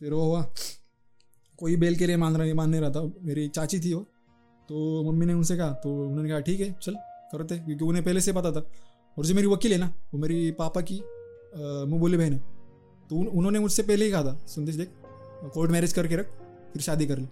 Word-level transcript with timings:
फिर 0.00 0.12
वो 0.12 0.24
हुआ। 0.24 0.42
कोई 1.58 1.76
बेल 1.76 1.96
के 1.96 2.06
लिए 2.06 2.16
मान 2.16 2.36
रहा 2.36 2.54
मान 2.54 2.70
नहीं 2.70 2.80
रहा 2.80 2.90
था। 2.90 3.02
मेरी 3.22 3.48
चाची 3.48 3.80
थी 3.80 3.92
वो। 3.94 4.00
तो 4.68 5.02
मम्मी 5.04 5.26
ने 5.26 5.32
उनसे 5.34 5.56
कहा 5.56 5.70
तो 5.82 5.90
उन्होंने 6.00 6.28
कहा 6.30 6.40
ठीक 6.40 6.60
है 6.60 6.72
चल 6.72 6.94
करते 7.32 7.58
क्योंकि 7.58 7.84
उन्हें 7.84 8.04
पहले 8.04 8.20
से 8.20 8.32
पता 8.32 8.52
था। 8.52 8.60
और 9.16 9.26
जो 9.26 9.34
मेरी 9.34 9.46
वकील 9.48 9.72
है 9.72 9.78
ना 9.78 9.92
वो 10.12 10.18
मेरी 10.20 10.50
पापा 10.52 10.80
की 10.82 11.00
मुँह 11.54 12.00
बोली 12.00 12.16
बहन 12.16 12.32
है। 12.32 12.38
तो 13.10 13.16
उन, 13.16 13.26
उन्होंने 13.26 13.58
मुझसे 13.58 13.82
पहले 13.82 14.04
ही 14.04 14.10
कहा 14.10 14.22
था 14.24 14.36
सुनते 14.46 14.72
देख 14.72 14.90
कोर्ट 15.54 15.70
मैरिज 15.70 15.92
करके 15.92 16.16
रख 16.16 16.30
फिर 16.72 16.82
शादी 16.82 17.06
कर 17.06 17.18
ली। 17.18 17.28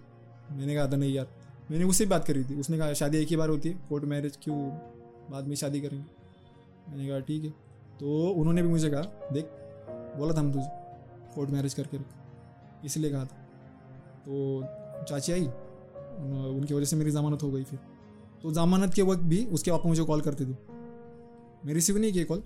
मैंने 0.51 0.75
कहा 0.75 0.87
था 0.87 0.95
नहीं 0.95 1.13
यार। 1.13 1.27
मैंने 1.71 1.85
उससे 1.85 2.05
बात 2.05 2.25
करी 2.25 2.43
थी। 2.43 2.59
उसने 2.59 2.77
कहा 2.77 2.93
शादी 2.95 3.17
एक 3.17 3.27
ही 3.27 3.35
बार 3.35 3.49
होती 3.49 3.69
है 3.69 3.75
कोर्ट 3.89 4.03
मैरिज 4.05 4.37
क्यों 4.43 4.57
बाद 5.31 5.47
में 5.47 5.55
शादी 5.55 5.81
करेंगे? 5.81 6.05
मैंने 6.89 7.07
कहा 7.07 7.19
ठीक 7.21 7.43
है। 7.43 7.49
तो 7.99 8.27
उन्होंने 8.29 8.61
भी 8.61 8.67
मुझे 8.69 8.89
कहा 8.89 9.29
देख 9.33 9.45
बोला 10.17 10.33
था 10.33 10.39
हम 10.39 10.51
तुझे 10.53 10.67
कोर्ट 11.35 11.49
मैरिज 11.49 11.73
करके 11.73 11.97
रख। 11.97 12.24
इसलिए 12.85 13.11
कहा 13.11 13.25
था। 13.25 13.35
तो 14.21 15.05
चाची 15.05 15.31
आई 15.31 15.41
उनकी 15.41 16.73
वजह 16.73 16.85
से 16.85 16.95
मेरी 16.95 17.11
ज़मानत 17.11 17.43
हो 17.43 17.51
गई 17.51 17.63
फिर। 17.63 17.79
तो 18.41 18.51
ज़मानत 18.53 18.93
के 18.93 19.01
वक्त 19.01 19.21
भी 19.23 19.43
उसके 19.47 19.71
पापा 19.71 19.89
मुझे 19.89 20.03
कॉल 20.03 20.21
करते 20.21 20.45
थे। 20.45 20.55
मैं 21.65 21.73
रिसीव 21.73 21.97
नहीं 21.97 22.13
किया 22.13 22.25
कॉल 22.25 22.43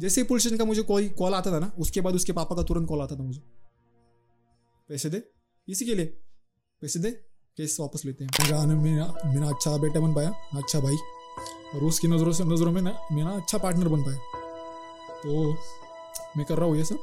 जैसे 0.00 0.20
ही 0.20 0.26
पुलिस 0.26 0.42
स्टेशन 0.42 0.58
का 0.58 0.64
मुझे 0.64 0.82
कोई 0.84 1.08
कॉल 1.10 1.34
आता 1.34 1.52
था 1.52 1.58
ना, 1.58 1.70
उसके 1.78 2.00
बाद 2.00 2.14
उसके 2.14 2.32
पापा 2.32 2.56
का 2.56 2.62
तुरंत 2.62 2.88
कॉल 2.88 3.00
आता 3.00 3.16
था 3.16 3.22
मुझे। 3.22 3.40
पैसे 4.90 5.10
दे, 5.10 5.22
इसी 5.68 5.84
के 5.84 5.94
लिए। 5.94 6.06
पैसे 6.82 6.98
दे 6.98 7.10
केस 7.58 7.76
वापस 7.80 8.04
लेते 8.04 8.24
हैं। 8.24 8.30
मेरा 8.42 8.64
मेरा 8.74 9.06
मेरा 9.26 9.48
अच्छा 9.48 9.76
बेटा 9.76 10.00
बन 10.00 10.14
पाया 10.14 10.30
अच्छा 10.54 10.80
भाई। 10.80 10.96
और 11.74 11.84
उसकी 11.84 12.08
नज़रों 12.08 12.32
से, 12.32 12.44
नज़रों 12.44 12.72
में 12.72 12.80
ना, 12.82 12.98
मेरा 13.12 13.30
अच्छा 13.30 13.58
पार्टनर 13.58 13.88
बन 13.88 14.02
पाया। 14.02 14.18
तो 15.22 15.52
मैं 16.36 16.46
कर 16.46 16.56
रहा 16.56 16.66
हूँ 16.66 16.76
ये 16.76 16.84
सब। 16.84 16.98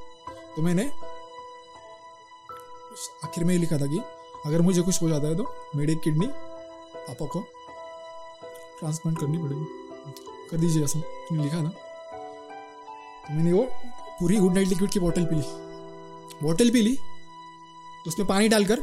तो 0.56 0.62
मैंने 0.62 0.90
आखिर 3.24 3.44
में 3.44 3.54
ही 3.54 3.60
लिखा 3.60 3.78
था 3.78 3.86
कि 3.86 4.00
अगर 4.46 4.62
मुझे 4.62 4.82
कुछ 4.82 5.02
हो 5.02 5.10
जाता 5.10 5.28
है 5.28 5.36
तो 5.36 5.44
मेरी 5.76 5.96
किडनी 5.96 6.28
पापा 6.28 7.26
को 7.26 7.40
ट्रांसप्लांट 8.80 9.20
करनी 9.20 9.38
पड़ेगी। 9.38 9.66
कर 10.52 10.58
दीजिए 10.58 10.84
ऐसा 10.84 11.00
तुमने 11.00 11.44
लिखा 11.44 11.62
ना? 11.62 11.70
तो 11.70 13.34
मैंने 13.34 13.54
वो 13.54 13.64
पूरी 14.20 14.38
गुड 14.38 14.54
नाइट 14.54 14.68
लिक्विड 14.68 14.92
की 14.92 15.00
बोतल 15.00 15.26
पी 15.26 15.36
ली। 15.36 15.42
बोतल 16.42 16.70
पी 16.70 16.82
ली 16.82 16.96
तो 16.96 18.10
उसमें 18.10 18.28
पानी 18.28 18.50
डालकर 18.50 18.80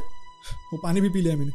वो 0.73 0.77
पानी 0.77 1.01
भी 1.01 1.09
पी 1.09 1.21
लिया 1.21 1.35
मैंने। 1.37 1.51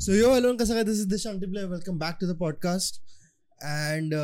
सो 0.00 0.12
यो 0.12 0.34
हेलो 0.34 0.52
कैसा 0.54 0.82
this 0.82 1.00
is 1.00 1.08
Dishank 1.08 1.40
Tiple 1.40 1.64
welcome 1.64 1.98
back 1.98 2.16
to 2.20 2.32
the 2.32 2.38
podcast 2.38 3.02
and 3.64 4.14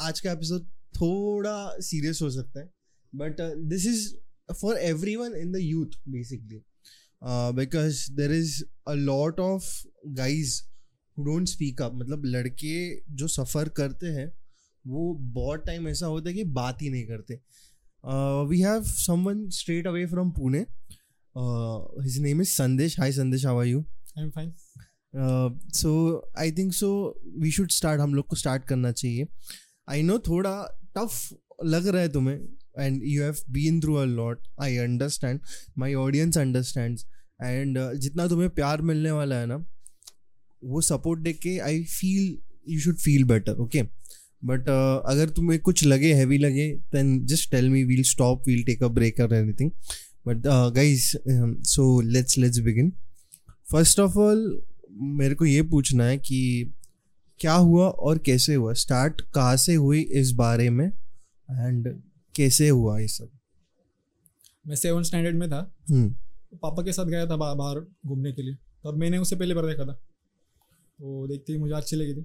आज 0.00 0.20
का 0.20 0.32
एपिसोड 0.32 0.66
थोड़ा 1.00 1.56
सीरियस 1.80 2.22
हो 2.22 2.30
सकता 2.30 2.60
है. 2.60 2.70
But 3.12 3.40
this 3.68 3.86
is 3.86 4.08
for 4.52 4.78
everyone 5.16 5.34
in 5.36 5.52
the 5.52 5.58
youth 5.60 6.00
basically 6.08 6.62
because 7.54 8.00
there 8.16 8.32
is 8.32 8.62
a 8.88 8.92
lot 8.94 9.40
of 9.40 9.64
guys 10.16 10.60
who 11.16 11.24
don't 11.24 11.48
speak 11.48 11.82
up 11.82 11.94
मतलब 11.94 12.24
लड़के 12.26 12.78
जो 13.16 13.28
सफ़र 13.28 13.68
करते 13.76 14.06
हैं 14.18 14.32
वो 14.84 15.12
बहुत 15.34 15.64
टाइम 15.66 15.88
ऐसा 15.88 16.06
होता 16.06 16.28
है 16.28 16.34
कि 16.34 16.44
बात 16.54 16.82
ही 16.82 16.90
नहीं 16.90 17.06
करते. 17.06 17.34
We 18.50 18.60
have 18.60 18.82
someone 18.84 19.48
straight 19.50 19.86
away 19.86 20.04
from 20.06 20.30
Pune 20.32 20.58
his 22.04 22.18
name 22.22 22.40
is 22.42 22.50
Sandesh 22.50 22.98
hi 23.00 23.12
Sandesh 23.12 23.44
how 23.46 23.58
are 23.60 23.66
you 23.66 23.80
I 23.80 24.24
am 24.24 24.30
fine 24.30 24.52
so 25.74 25.90
I 26.38 26.52
think 26.52 26.72
so 26.74 26.90
we 27.38 27.50
should 27.50 27.70
start 27.70 28.00
हम 28.00 28.14
लोग 28.14 28.26
को 28.26 28.36
स्टार्ट 28.36 28.64
करना 28.64 28.92
चाहिए. 28.92 29.26
आई 29.88 30.02
नो 30.02 30.18
थोड़ा 30.18 30.52
टफ 30.96 31.64
लग 31.64 31.86
रहा 31.86 32.02
है 32.02 32.08
तुम्हें 32.08 32.36
and 32.78 33.00
you 33.04 33.22
have 33.22 33.36
been 33.50 33.80
through 33.80 33.94
a 33.94 34.04
lot 34.06 34.42
I 34.60 34.76
understand 34.76 35.40
my 35.78 35.94
audience 35.94 36.38
understand 36.38 36.98
and 37.42 37.78
जितना 38.00 38.26
तुम्हें 38.28 38.50
प्यार 38.50 38.82
मिलने 38.82 39.10
वाला 39.10 39.36
है 39.36 39.46
ना 39.46 39.64
वो 40.62 40.80
सपोर्ट 40.80 41.20
देख 41.20 41.38
के 41.38 41.58
I 41.60 41.82
feel 41.84 42.36
you 42.68 42.80
should 42.80 42.96
feel 42.98 43.24
better 43.24 43.60
okay 43.60 43.82
but 44.44 44.68
अगर 44.68 45.28
तुम्हें 45.28 45.58
कुछ 45.60 45.84
लगे 45.84 46.12
हैवी 46.14 46.38
लगे 46.38 46.70
then 46.92 47.18
just 47.26 47.50
tell 47.50 47.68
me 47.70 47.82
we'll 47.84 48.02
stop 48.04 48.48
we'll 48.48 48.62
take 48.64 48.82
a 48.82 48.88
break 48.88 49.20
और 49.20 49.34
anything 49.34 49.70
but 50.26 50.42
guys 50.74 51.10
so 51.66 52.00
let's 52.00 52.38
let's 52.38 52.58
begin 52.60 52.92
first 53.66 54.00
of 54.00 54.18
all 54.18 54.60
मेरे 55.18 55.34
को 55.34 55.44
ये 55.44 55.62
पूछना 55.62 56.04
है 56.04 56.18
कि 56.18 56.40
क्या 57.40 57.54
हुआ 57.54 57.88
और 57.88 58.18
कैसे 58.18 58.54
हुआ? 58.54 58.72
स्टार्ट 58.72 59.20
कहाँ 59.20 59.56
से 59.56 59.74
हुई 59.74 60.00
इस 60.02 60.32
बारे 60.32 60.70
में? 60.70 60.86
एंड 61.50 62.02
कैसे 62.36 62.68
हुआ 62.68 62.98
ये 62.98 63.08
सब? 63.08 63.28
मैं 64.66 64.76
सेवन 64.76 65.02
स्टैंडर्ड 65.02 65.36
में 65.36 65.50
था। 65.50 65.74
हम्म। 65.90 66.14
पापा 66.56 66.82
के 66.82 66.92
साथ 66.92 67.04
गया 67.04 67.26
था 67.26 67.36
बा, 67.36 67.54
बाहर 67.54 67.80
घूमने 67.80 68.32
के 68.32 68.42
लिए। 68.42 68.54
तब 68.54 68.94
मैंने 68.96 69.18
उसे 69.18 69.36
पहले 69.36 69.54
बार 69.54 69.66
देखा 69.66 69.84
था। 69.84 69.92
तो 70.98 71.26
देखते 71.26 71.52
ही 71.52 71.58
मुझे 71.58 71.74
अच्छी 71.74 71.96
लगी 71.96 72.14
थी। 72.14 72.22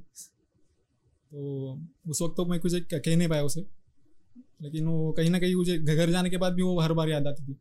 तो 1.32 1.82
उस 2.08 2.22
वक्त 2.22 2.34
तो 2.38 2.46
मैं 2.46 2.60
कुछ 2.60 2.76
कह 2.94 3.18
नहीं 3.18 3.28
पाया 3.28 3.44
उसे। 3.44 3.66
लेकिन 4.62 4.86
वो 4.86 5.12
कहीं 5.12 5.30
ना 5.30 5.40
कहीं 5.40 5.56
मुझे 5.56 5.78
घर 5.78 6.10
जाने 6.10 6.30
के 6.30 6.38
बाद 6.38 6.54
भी 6.54 6.62
वो 6.62 6.80
हर 6.80 6.94
बार 6.94 7.10
याद 7.10 7.28
आती 7.28 7.44
थी। 7.44 7.54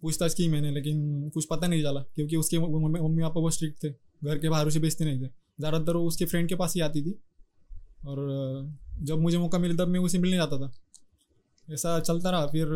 पूछताछ 0.00 0.34
की 0.34 0.48
मैंने 0.48 0.70
लेकिन 0.70 1.28
कुछ 1.28 1.46
पता 1.50 1.66
नहीं 1.66 1.82
चला 1.82 2.00
क्योंकि 2.00 2.36
उसके 2.36 2.58
मम्मी 2.58 3.22
पापा 3.22 3.40
बहुत 3.40 3.54
स्ट्रिक्ट 3.54 3.84
थे। 3.84 4.07
घर 4.22 4.38
के 4.38 4.48
बाहर 4.48 4.66
उसे 4.66 4.80
बेचते 4.80 5.04
नहीं 5.04 5.20
थे। 5.20 5.26
ज़्यादातर 5.26 5.96
वो 5.96 6.06
उसके 6.06 6.24
फ्रेंड 6.24 6.48
के 6.48 6.54
पास 6.54 6.74
ही 6.74 6.80
आती 6.80 7.02
थी। 7.02 7.18
और 8.06 8.18
जब 9.02 9.20
मुझे 9.20 9.38
मौका 9.38 9.58
मिला 9.58 9.74
तब 9.76 9.88
मैं 9.88 10.00
उसे 10.00 10.18
मिलने 10.18 10.36
जाता 10.36 10.58
था। 10.58 10.70
ऐसा 11.68 11.98
चलता 12.00 12.30
रहा। 12.30 12.46
फिर 12.46 12.66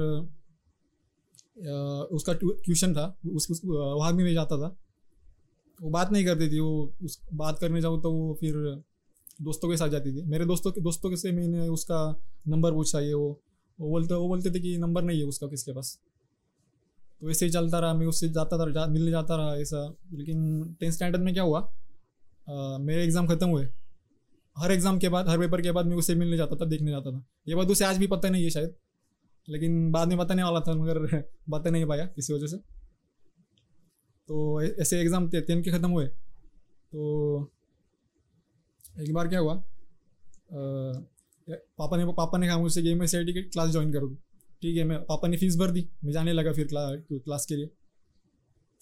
उसका 2.13 2.33
ट्यूशन 2.35 2.95
था। 2.95 3.05
उस, 3.27 3.51
उस 3.51 3.61
वहाँ 3.65 4.15
भी 4.17 4.25
मैं 4.25 4.33
जाता 4.35 4.57
था। 4.59 4.77
वो 5.79 5.91
बात 5.91 6.13
नहीं 6.13 6.25
करती 6.25 6.49
थी। 6.51 6.59
वो 6.61 6.95
उस 7.05 7.21
बात 7.35 7.59
करने 7.59 7.81
जाऊँ 7.81 8.01
तो 8.03 8.13
वो 8.13 8.37
फिर 8.41 8.55
दोस्तों 9.43 9.69
के 9.71 9.77
साथ 9.77 9.89
जाती 9.89 10.13
थी। 10.13 10.23
मेरे 10.27 10.45
दोस्तों 10.47 10.73
के 10.73 10.81
दोस्तों 10.81 11.11
के 11.11 11.17
से 11.17 11.33
मैंने 11.33 11.69
उसका 11.69 12.01
नंबर 12.49 12.73
पूछा 12.73 13.01
ये 13.01 13.15
वो 13.15 13.29
वो 13.79 13.89
बोलते 13.91 14.15
वो 14.15 14.29
बोलते 14.29 14.51
थे 14.51 14.61
कि 14.61 14.77
नंबर 14.79 15.03
नहीं 15.03 15.19
है 15.19 15.25
उसका 15.27 15.47
किसके 15.47 15.73
पास। 15.73 15.99
तो 17.23 17.31
ऐसे 17.31 17.47
ही 17.47 17.53
चलता 17.53 17.79
रहा 17.79 17.95
मैं 17.95 18.07
उससे 18.07 18.29
जाता 18.29 18.59
था 18.59 18.71
जा, 18.71 18.87
मिलने 18.87 19.11
जाता 19.11 19.37
रहा 19.37 19.57
ऐसा। 19.57 19.97
लेकिन 20.13 20.75
टेंथ 20.81 20.93
स्टैंडर्ड 20.93 21.23
में 21.23 21.35
क्या 21.35 21.43
हुआ? 21.43 21.61
आ, 22.51 22.79
मेरे 22.79 23.05
एग्ज़ाम 23.05 23.27
ख़त्म 23.27 23.49
हुए। 23.49 23.69
हर 24.59 24.73
एग्ज़ाम 24.73 24.99
के 24.99 25.09
बाद 25.09 25.29
हर 25.29 25.39
पेपर 25.39 25.63
के 25.63 25.73
बाद 25.73 25.87
मैं 25.87 25.97
उससे 25.97 26.15
मिलने 26.15 26.37
जाता 26.37 26.57
था 26.57 26.65
देखने 26.65 26.91
जाता 26.91 27.11
था। 27.11 27.25
ये 27.49 27.55
बात 27.55 27.67
उसे 27.67 27.85
आज 27.85 27.99
भी 27.99 28.07
पता 28.07 28.29
नहीं 28.29 28.45
है 28.45 28.51
शायद। 28.51 28.75
लेकिन 29.49 29.93
बाद 29.93 30.09
में 30.09 30.19
पता 30.19 30.35
नहीं 30.35 30.45
वाला 30.45 30.61
था 30.61 30.75
मगर 30.75 30.99
बता 31.49 31.71
नहीं 31.71 31.87
पाया 31.87 32.07
किसी 32.07 32.33
वजह 32.33 32.47
से। 32.47 32.57
तो 34.29 34.63
ऐसे 34.63 35.01
एग्ज़ाम 35.01 35.29
थे 35.29 35.41
टेन 35.41 35.63
के 35.63 35.71
ख़त्म 35.71 35.91
हुए। 35.91 36.07
तो 36.07 37.53
एक 39.01 39.15
बार 39.15 39.29
क्या 39.29 39.41
हुआ? 39.41 39.55
आ, 39.55 39.63
पापा 41.49 41.97
ने 41.97 42.05
पापा 42.05 42.39
ने 42.39 42.47
कहा 42.47 42.59
मुझसे 42.59 42.83
कि 42.83 42.95
मैं 42.95 43.07
सी 43.07 43.33
की 43.33 43.43
क्लास 43.43 43.71
ज्वाइन 43.71 43.93
करोगे। 43.93 44.32
ठीक 44.63 44.77
है 44.77 44.85
मैं 44.85 44.99
पापा 45.05 45.29
ने 45.29 45.37
फ़ीस 45.37 45.57
भर 45.59 45.71
दी 45.71 45.89
मैं 46.05 46.13
जाने 46.13 46.33
लगा 46.33 46.53
फिर 46.53 46.67
क्ला, 46.67 46.91
क्लास 47.13 47.47
के 47.47 47.57
लिए। 47.57 47.67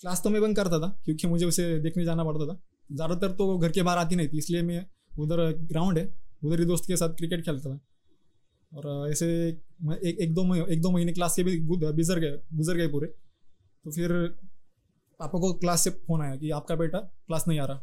क्लास 0.00 0.22
तो 0.24 0.30
मैं 0.30 0.40
बंद 0.42 0.56
करता 0.56 0.78
था 0.80 0.88
क्योंकि 1.04 1.26
मुझे 1.28 1.46
उसे 1.46 1.78
देखने 1.80 2.04
जाना 2.04 2.24
पड़ता 2.24 2.46
था। 2.46 2.60
ज़्यादातर 2.90 3.32
तो 3.32 3.56
घर 3.58 3.72
के 3.72 3.82
बाहर 3.82 3.98
आती 3.98 4.16
नहीं 4.16 4.28
थी 4.28 4.38
इसलिए 4.38 4.62
मैं 4.62 4.84
उधर 5.18 5.40
ग्राउंड 5.68 5.98
है 5.98 6.04
उधर 6.44 6.60
ही 6.60 6.66
दोस्त 6.66 6.84
के 6.86 6.96
साथ 6.96 7.14
क्रिकेट 7.16 7.44
खेलता 7.44 7.70
था। 7.70 7.80
और 8.72 9.10
ऐसे 9.10 9.26
एक 9.48 10.18
एक 10.20 10.34
दो 10.34 10.44
महीने 10.44 10.72
एक 10.72 10.82
दो 10.82 10.90
महीने 10.90 11.12
क्लास 11.12 11.36
के 11.36 11.42
भी 11.42 11.58
गुजर 11.66 12.18
गए 12.18 12.38
गुजर 12.54 12.76
गए 12.76 12.88
पूरे। 12.88 13.06
तो 13.06 13.90
फिर 13.90 14.12
पापा 15.20 15.38
को 15.38 15.52
क्लास 15.54 15.84
से 15.84 15.90
फ़ोन 15.90 16.22
आया 16.22 16.36
कि 16.36 16.50
आपका 16.52 16.74
बेटा 16.76 16.98
क्लास 16.98 17.44
नहीं 17.48 17.58
आ 17.58 17.64
रहा। 17.64 17.76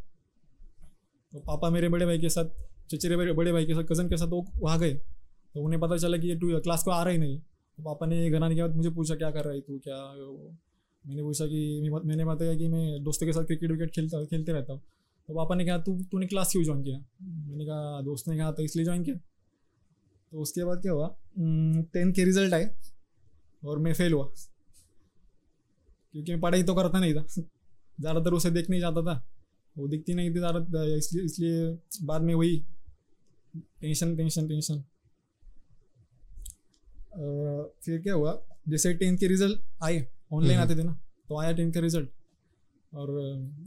तो 1.34 1.40
पापा 1.42 1.70
मेरे 1.70 1.90
बड़े 1.90 2.06
भाई 2.06 2.20
के 2.20 2.30
साथ 2.30 2.46
चचेरे 2.92 3.34
बड़े 3.34 3.52
भाई 3.52 3.66
के 3.66 3.74
साथ 3.74 3.84
कज़न 3.84 4.10
के 4.10 4.18
साथ 4.18 4.28
वो 4.30 4.46
वहाँ 4.56 4.80
गए। 4.80 4.94
तो 4.94 5.62
उन्हें 5.62 5.82
पता 5.82 5.98
चला 5.98 6.18
कि 6.18 6.28
ये 6.28 6.60
क्लास 6.62 6.84
को 6.84 6.92
आ 6.92 7.04
रहा 7.04 7.12
ही 7.12 7.18
नहीं। 7.18 7.40
तो 7.78 7.84
पापा 7.84 8.06
ने 8.06 8.30
घर 8.30 8.44
आने 8.44 8.56
के 8.56 8.62
बाद 8.62 8.76
मुझे 8.76 8.90
पूछा, 8.90 9.16
क्या 9.16 9.32
कर 9.32 9.46
रही 9.46 9.62
तू? 9.62 9.78
क्या 9.80 9.96
मैंने 11.06 11.24
पूछा 11.24 11.46
कि 11.46 11.90
मैंने 12.06 12.26
बताया 12.26 12.56
कि 12.58 12.68
मैं 12.68 13.04
दोस्तों 13.04 13.28
के 13.28 13.34
साथ 13.34 13.44
क्रिकेट 13.44 13.72
विकेट 13.72 13.92
खेलता, 13.92 14.24
खेलते 14.26 14.52
रहता 14.52 14.74
हूँ। 14.74 14.82
तो 15.30 15.34
पापा 15.36 15.56
ने 15.56 15.66
कहा, 15.66 15.78
तू, 15.78 15.98
तूने 16.12 16.28
क्लास 16.28 16.52
क्यों 16.52 16.64
ज्वाइन 16.64 16.84
किया? 16.84 16.98
मैंने 17.22 17.66
कहा, 17.66 18.02
दोस्त 18.02 18.28
ने 18.28 18.38
कहा 18.38 18.52
तो 18.52 18.64
इसलिए 18.64 18.86
ज्वाइन 18.86 19.04
किया। 19.04 19.16
तो 20.32 20.42
उसके 20.42 20.64
बाद 20.64 20.82
क्या 20.82 20.92
हुआ 20.92 21.08
टेंथ 21.94 22.14
के 22.14 22.24
रिज़ल्ट 22.26 22.54
आए 22.54 22.70
और 23.64 23.80
मैं 23.80 23.94
फेल 23.94 24.14
हुआ। 24.14 24.26
क्योंकि 26.14 26.32
मैं 26.32 26.42
पढ़ाई 26.42 26.64
तो 26.64 26.76
करता 26.76 27.00
नहीं 27.00 27.14
था। 27.14 27.26
ज़्यादातर 28.02 28.34
उसे 28.34 28.52
देख 28.52 28.70
नहीं 28.70 28.80
जाता 28.82 29.02
था। 29.02 29.22
वो 29.76 29.88
दिखती 29.88 30.14
नहीं 30.14 30.30
थी 30.30 30.40
ज़्यादा, 30.40 30.84
इसलिए 30.96 31.26
इसलिए 31.26 32.06
बाद 32.06 32.22
में 32.22 32.34
वही 32.36 32.58
टेंशन 33.82 34.16
टेंशन 34.18 34.48
टेंशन 34.48 34.84
फिर 37.18 38.02
क्या 38.02 38.14
हुआ 38.14 38.32
जैसे 38.70 38.94
टेंथ 38.94 39.18
के 39.18 39.28
रिज़ल्ट 39.28 39.60
आए 39.84 40.06
ऑनलाइन 40.34 40.60
हम्म। 40.60 40.72
आते 40.72 40.80
थे 40.80 40.84
ना 40.84 40.94
तो 41.30 41.40
आया 41.40 41.52
टेंथ 41.54 41.74
का 41.74 41.80
रिज़ल्ट 41.80 42.10
और 42.94 43.12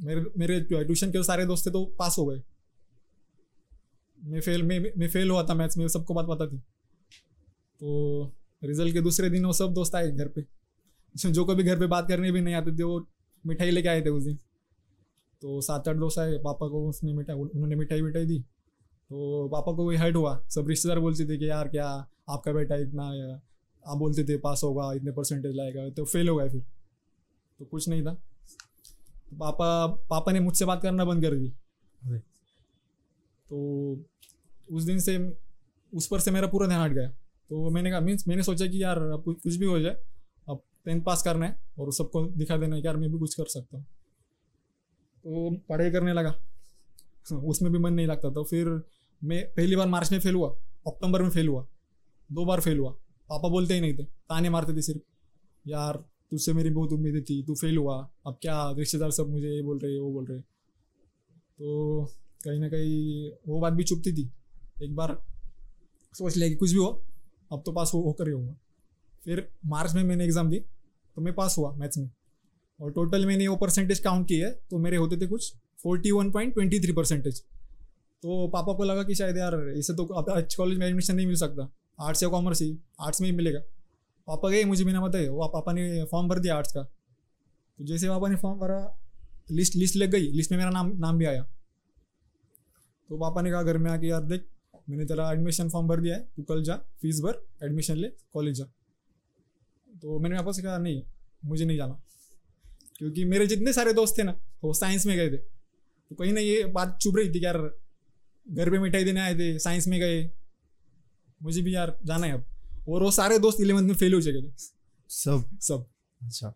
मेरे 0.05 0.25
मेरे 0.39 0.61
ट्यूशन 0.63 1.11
के 1.13 1.23
सारे 1.25 1.47
दोस्त 1.47 1.67
थे 1.67 1.71
तो 1.71 1.85
पास 1.99 2.17
हो 2.19 2.25
गए। 2.27 2.43
मैं 4.19 4.41
फेल 4.41 4.63
मैं 4.63 4.79
मैं 4.99 5.09
फेल 5.09 5.31
हुआ 5.31 5.43
था 5.45 5.55
मैथ्स 5.55 5.79
में 5.79 5.87
सबको 5.89 6.15
बात 6.15 6.27
पता 6.29 6.47
थी। 6.47 6.59
तो 7.81 8.33
रिज़ल्ट 8.63 8.93
के 8.95 9.01
दूसरे 9.01 9.31
दिन 9.31 9.45
वो 9.47 9.53
सब 9.53 9.73
दोस्त 9.75 9.95
आए 9.95 10.11
घर 10.11 10.29
पे। 10.29 10.45
जो 11.15 11.45
कभी 11.45 11.63
घर 11.63 11.79
पे 11.79 11.87
बात 11.87 12.09
करने 12.09 12.33
भी 12.33 12.41
नहीं 12.41 12.55
आते 12.55 12.73
थे 12.73 12.83
वो 12.83 13.07
मिठाई 13.45 13.71
लेके 13.71 13.89
आए 13.89 14.03
थे 14.03 14.11
उस 14.11 14.25
दिन। 14.25 14.39
तो 15.43 15.61
सात 15.63 15.89
आठ 15.89 15.97
दोस्त 15.97 16.19
आए 16.19 16.39
पापा 16.45 16.69
को 16.69 16.89
उसने 16.89 17.13
मिठाई 17.15 17.37
उन्होंने 17.37 17.77
मिठाई 17.77 18.03
मिठाई 18.03 18.27
दी। 18.27 18.45
तो 19.11 19.49
पापा 19.49 19.73
को 19.73 19.87
वही 19.87 19.97
हर्ट 19.99 20.17
हुआ। 20.17 20.39
सब 20.51 20.69
रिश्तेदार 20.69 20.99
बोलते 20.99 21.25
थे 21.29 21.37
कि 21.39 21.49
यार 21.49 21.69
क्या 21.69 21.87
आपका 22.31 22.53
बेटा 22.53 22.77
इतना 22.79 23.05
आप 23.85 23.99
बोलते 23.99 24.25
थे 24.25 24.37
पास 24.39 24.61
होगा 24.65 24.93
इतने 24.95 25.13
परसेंटेज 25.13 25.55
लाएगा 25.57 25.89
तो 25.91 26.05
फेल 26.05 26.29
हो 26.29 26.37
गया 26.37 26.49
फिर। 26.49 26.61
तो 27.61 27.65
कुछ 27.65 27.89
नहीं 27.89 28.03
था। 28.03 28.13
तो 28.15 29.37
पापा 29.37 29.87
पापा 30.11 30.33
ने 30.33 30.41
मुझसे 30.41 30.65
बात 30.65 30.83
करना 30.83 31.05
बंद 31.05 31.23
कर 31.23 31.35
दी। 31.35 31.49
तो 33.47 34.05
उस 34.71 34.85
दिन 34.85 34.99
से 35.01 35.17
उस 35.93 36.07
पर 36.07 36.21
से 36.21 36.31
मेरा 36.31 36.47
पूरा 36.47 36.67
ध्यान 36.67 36.81
हट 36.81 36.93
गया। 36.93 37.09
तो 37.51 37.71
मैंने 37.71 37.91
कहा 37.91 38.01
मीन्स 38.01 38.27
मैंने 38.29 38.43
सोचा 38.43 38.67
कि 38.67 38.83
यार 38.83 38.99
अब 38.99 39.25
कुछ 39.27 39.55
भी 39.55 39.67
हो 39.67 39.79
जाए 39.81 39.97
अब 40.49 40.63
टेंथ 40.85 41.03
पास 41.05 41.23
करना 41.23 41.47
है 41.47 41.59
और 41.79 41.93
सबको 41.93 42.25
दिखा 42.29 42.57
देना 42.57 42.77
है 42.77 42.83
कि 42.83 42.87
यार 42.87 42.97
मैं 42.97 43.11
भी 43.13 43.19
कुछ 43.19 43.35
कर 43.35 43.47
सकता 43.49 43.77
हूँ। 43.77 43.85
तो 45.25 45.51
पढ़ाई 45.69 45.91
करने 45.91 46.13
लगा। 46.13 46.35
उसमें 47.33 47.73
भी 47.73 47.79
मन 47.79 47.93
नहीं 47.93 48.07
लगता 48.07 48.31
तो 48.31 48.45
फिर 48.45 48.69
मैं 49.23 49.45
पहली 49.47 49.77
बार 49.77 49.89
मार्च 49.89 50.13
में 50.13 50.19
फेल 50.21 50.35
हुआ, 50.35 50.49
अक्टूबर 50.87 51.23
में 51.23 51.31
फेल 51.31 51.49
हुआ, 51.49 51.67
दो 52.31 52.45
बार 52.45 52.61
फेल 52.61 52.79
हुआ। 52.79 52.91
पापा 53.29 53.49
बोलते 53.49 53.75
ही 53.75 53.81
नहीं 53.81 53.95
थे, 53.95 54.05
ताने 54.05 54.51
मारते 54.51 54.77
थे 54.77 54.83
सिर्फ़, 54.83 55.01
यार, 55.65 55.97
तुझसे 56.31 56.53
मेरी 56.53 56.71
बहुत 56.71 56.93
उम्मीद 56.93 57.25
थी, 57.31 57.43
तू 57.43 57.55
फेल 57.55 57.77
हुआ, 57.77 57.97
अब 58.27 58.39
क्या 58.43 58.71
रिश्तेदार 58.71 59.11
सब 59.11 59.31
मुझे 59.31 59.49
ये 59.49 59.63
बोल 59.63 59.79
रहे, 59.79 59.99
वो 59.99 60.13
बोल 60.13 60.27
रहे? 60.27 60.41
तो 60.41 62.05
कहीं 62.45 62.61
ना 62.61 62.69
कहीं 62.69 63.31
वो 63.49 63.61
बात 63.61 63.73
भी 63.73 63.85
चुपती 63.85 64.13
थी। 64.13 64.31
एक 64.83 64.95
बार 64.97 65.17
सोच 66.15 66.37
लिया 66.37 66.49
कि 66.49 66.55
कुछ 66.57 66.71
भी 66.71 66.79
हो, 66.79 66.87
अब 67.51 67.63
तो 67.67 67.73
पास 67.73 67.91
हो, 67.95 68.01
होकर 68.01 68.29
ही 68.29 68.33
होगा 68.33 68.57
फिर 69.23 69.47
मार्च 69.67 69.95
में 69.95 70.03
मैंने 70.05 70.25
एग्ज़ाम 70.25 70.51
दी 70.51 70.59
तो 70.59 71.21
मैं 71.23 71.35
पास 71.35 71.57
हुआ 71.59 71.73
मैथ्स 71.73 71.99
में। 71.99 72.11
और 72.81 72.93
टोटल 72.93 73.27
मैंने 73.27 73.49
वो 73.49 73.57
परसेंटेज 73.57 73.99
काउंट 73.99 74.27
की 74.29 74.39
है 74.39 74.51
तो 74.71 74.79
मेरे 74.79 74.97
होते 74.97 75.17
थे 75.17 75.27
कुछ 75.27 75.53
forty 75.83 76.11
one 76.11 76.31
point 76.31 76.55
twenty 76.55 76.81
three 76.81 76.93
percentage 76.93 77.43
तो 78.23 78.49
पापा 78.49 78.73
को 78.73 78.85
लगा 78.85 79.03
कि 79.03 79.15
शायद 79.15 79.37
यार 79.37 79.69
इसे 79.69 79.95
तो 79.95 80.05
अच्छे 80.05 80.57
कॉलेज 80.57 80.79
में 80.79 80.87
एडमिशन 80.87 81.17
नहीं 81.17 81.27
मिल 81.27 81.37
सकता। 81.37 81.73
आर्ट्स 82.01 82.23
या 82.23 82.29
कॉमर्स 82.29 82.63
ही 82.63 82.79
आर्ट्स 83.01 83.21
में 83.21 83.31
ही 83.31 83.37
मिलेगा। 83.37 83.61
पापा 84.27 84.49
गए, 84.49 84.65
मुझे 84.65 84.85
बिना 84.85 85.01
बताए। 85.01 85.29
वो 85.29 85.49
पापा 85.49 85.73
ने 85.73 86.05
फॉर्म 86.05 86.29
भर 86.29 86.39
दिया 86.39 86.57
आर्ट्स 86.57 86.73
का। 86.73 86.83
तो 87.79 87.85
जैसे 87.85 88.09
पापा 88.09 88.29
ने 88.29 88.37
फॉर्म 88.37 88.59
भरा 88.59 88.99
लिस्ट 89.51 89.77
लिस्ट 89.77 89.97
लग 89.97 90.11
गई। 90.11 90.33
लिस्ट 90.33 90.51
में 90.51 90.59
मेरा 90.59 90.71
नाम 90.71 90.99
नाम 90.99 91.19
भी 91.19 91.25
आया। 91.25 91.43
तो 93.09 93.19
पापा 93.19 93.43
ने 93.43 93.51
कहा 93.51 93.63
घर 93.63 93.79
में 93.79 93.91
आके, 93.91 94.07
यार 94.07 94.23
देख, 94.23 94.47
मैंने 94.91 95.05
तेरा 95.05 95.33
एडमिशन 95.33 95.69
फॉर्म 95.69 95.89
भर 95.89 96.01
दिया 96.01 96.17
है। 96.17 96.29
तू 96.37 96.43
कल 96.43 96.63
जा 96.63 96.77
फ़ीस 96.77 97.21
भर 97.21 97.47
एडमिशन 97.63 97.97
ले 97.97 98.09
कॉलेज 98.09 98.55
जा। 98.55 98.65
तो 100.03 100.19
मैंने 100.19 100.37
पापा 100.37 100.53
से 100.53 100.63
कहा, 100.63 100.79
नहीं, 100.79 101.03
मुझे 101.45 101.65
नहीं 101.65 101.77
जाना। 101.77 102.03
क्योंकि 102.99 103.25
मेरे 103.25 103.47
जितने 103.47 103.73
सारे 103.73 103.93
दोस्त 103.93 104.19
थे 104.19 104.23
ना, 104.23 104.41
वो 104.65 104.73
साइंस 104.73 105.07
में 105.07 105.17
गए 105.17 105.31
थे। 105.31 105.37
तो 106.09 106.15
कहीं 106.15 106.33
ना 106.33 106.41
ये 106.41 106.65
बात 106.65 106.99
चुभ 107.03 107.17
रही 107.17 107.29
थी 107.29 107.41
कि 107.41 107.45
यार 107.45 107.77
घर 108.51 108.71
पे 108.71 108.79
मिठाई 108.79 109.05
देने 109.05 109.21
आए 109.21 109.35
थे 109.35 109.59
साइंस 109.59 109.89
में 109.89 109.99
गए। 110.01 110.31
मुझे 111.43 111.63
भी 111.63 111.75
यार 111.75 111.99
जाना 112.05 112.27
है 112.27 112.33
अब। 112.33 112.45
और 112.89 113.03
वो 113.03 113.11
सारे 113.11 113.39
दोस्त 113.39 113.61
इलेवंथ 113.61 113.83
में 113.83 113.95
फेल 113.95 114.15
हो 114.15 114.21
चुके 114.21 114.49
थे। 114.49 114.53
सब। 115.09 115.59
सब। 115.61 115.87
अच्छा। 116.23 116.49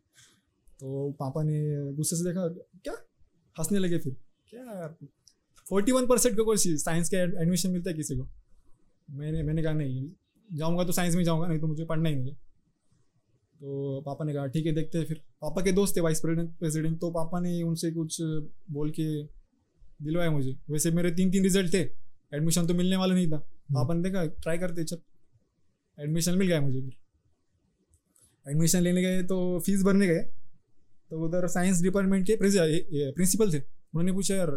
तो 0.80 1.10
पापा 1.12 1.42
ने 1.42 1.92
गुस्से 1.92 2.16
से 2.16 2.24
देखा 2.24 2.48
क्या? 2.84 2.94
हंसने 3.56 3.78
लगे 3.78 3.98
फिर। 3.98 4.16
क्या 4.50 4.62
यार? 4.62 4.96
फोर्टी 5.68 5.92
वन 5.92 6.06
परसेंट 6.06 6.36
का 6.36 6.42
कोई 6.42 6.56
साइंस 6.58 7.10
का 7.10 7.18
एडमिशन 7.18 7.70
मिलता 7.70 7.90
है 7.90 7.96
किसी 7.96 8.16
को। 8.16 8.28
मैंने 9.10 9.42
मैंने 9.42 9.62
कहा 9.62 9.72
नहीं 9.72 10.08
जाऊँगा 10.52 10.84
तो 10.84 10.92
साइंस 10.92 11.14
में 11.14 11.22
जाऊँगा 11.24 11.46
नहीं 11.46 11.60
तो 11.60 11.66
मुझे 11.66 11.84
पढ़ना 11.84 12.08
ही 12.08 12.14
नहीं 12.14 12.28
है। 12.28 12.34
तो 13.54 14.00
पापा 14.06 14.24
ने 14.24 14.32
कहा 14.34 14.46
ठीक 14.46 14.66
है 14.66 14.72
देखते 14.72 14.98
हैं 14.98 15.04
फिर। 15.06 15.22
पापा 15.42 15.62
के 15.62 15.72
दोस्त 15.72 15.96
थे 15.96 16.00
वाइस 16.00 16.20
प्रेसिडेंट 16.20 16.58
प्रेसिडेंट 16.58 17.00
तो 17.00 17.10
पापा 17.10 17.40
ने 17.40 17.62
उनसे 17.62 17.90
कुछ 17.90 18.20
बोल 18.70 18.90
के 18.90 19.26
दिलवाया 20.04 20.30
मुझे। 20.30 20.56
वैसे 20.70 20.90
मेरे 20.90 21.10
तीन 21.12 21.30
तीन 21.30 21.42
रिज़ल्ट 21.42 21.72
थे। 21.74 21.80
एडमिशन 22.32 22.66
तो 22.66 22.74
मिलने 22.74 22.96
वाला 22.96 23.14
नहीं 23.14 23.30
था। 23.30 23.38
पापा 23.70 23.94
ने 23.94 24.02
देखा 24.02 24.24
ट्राई 24.36 24.58
करते 24.58 24.84
चल। 24.84 24.98
एडमिशन 25.98 26.38
मिल 26.38 26.48
गया 26.48 26.60
मुझे 26.60 26.80
फिर। 26.80 26.92
एडमिशन 28.46 28.82
लेने 28.82 29.02
गए 29.02 29.22
तो 29.24 29.60
फ़ीस 29.60 29.82
भरने 29.82 30.06
गए। 30.06 30.22
तो 31.10 31.20
उधर 31.24 31.46
साइंस 31.48 31.82
डिपार्टमेंट 31.82 32.26
के 32.26 32.36
प्रिंसिपल 32.36 33.52
थे। 33.52 33.58
उन्होंने 33.58 34.12
पूछा 34.12 34.34
यार 34.34 34.50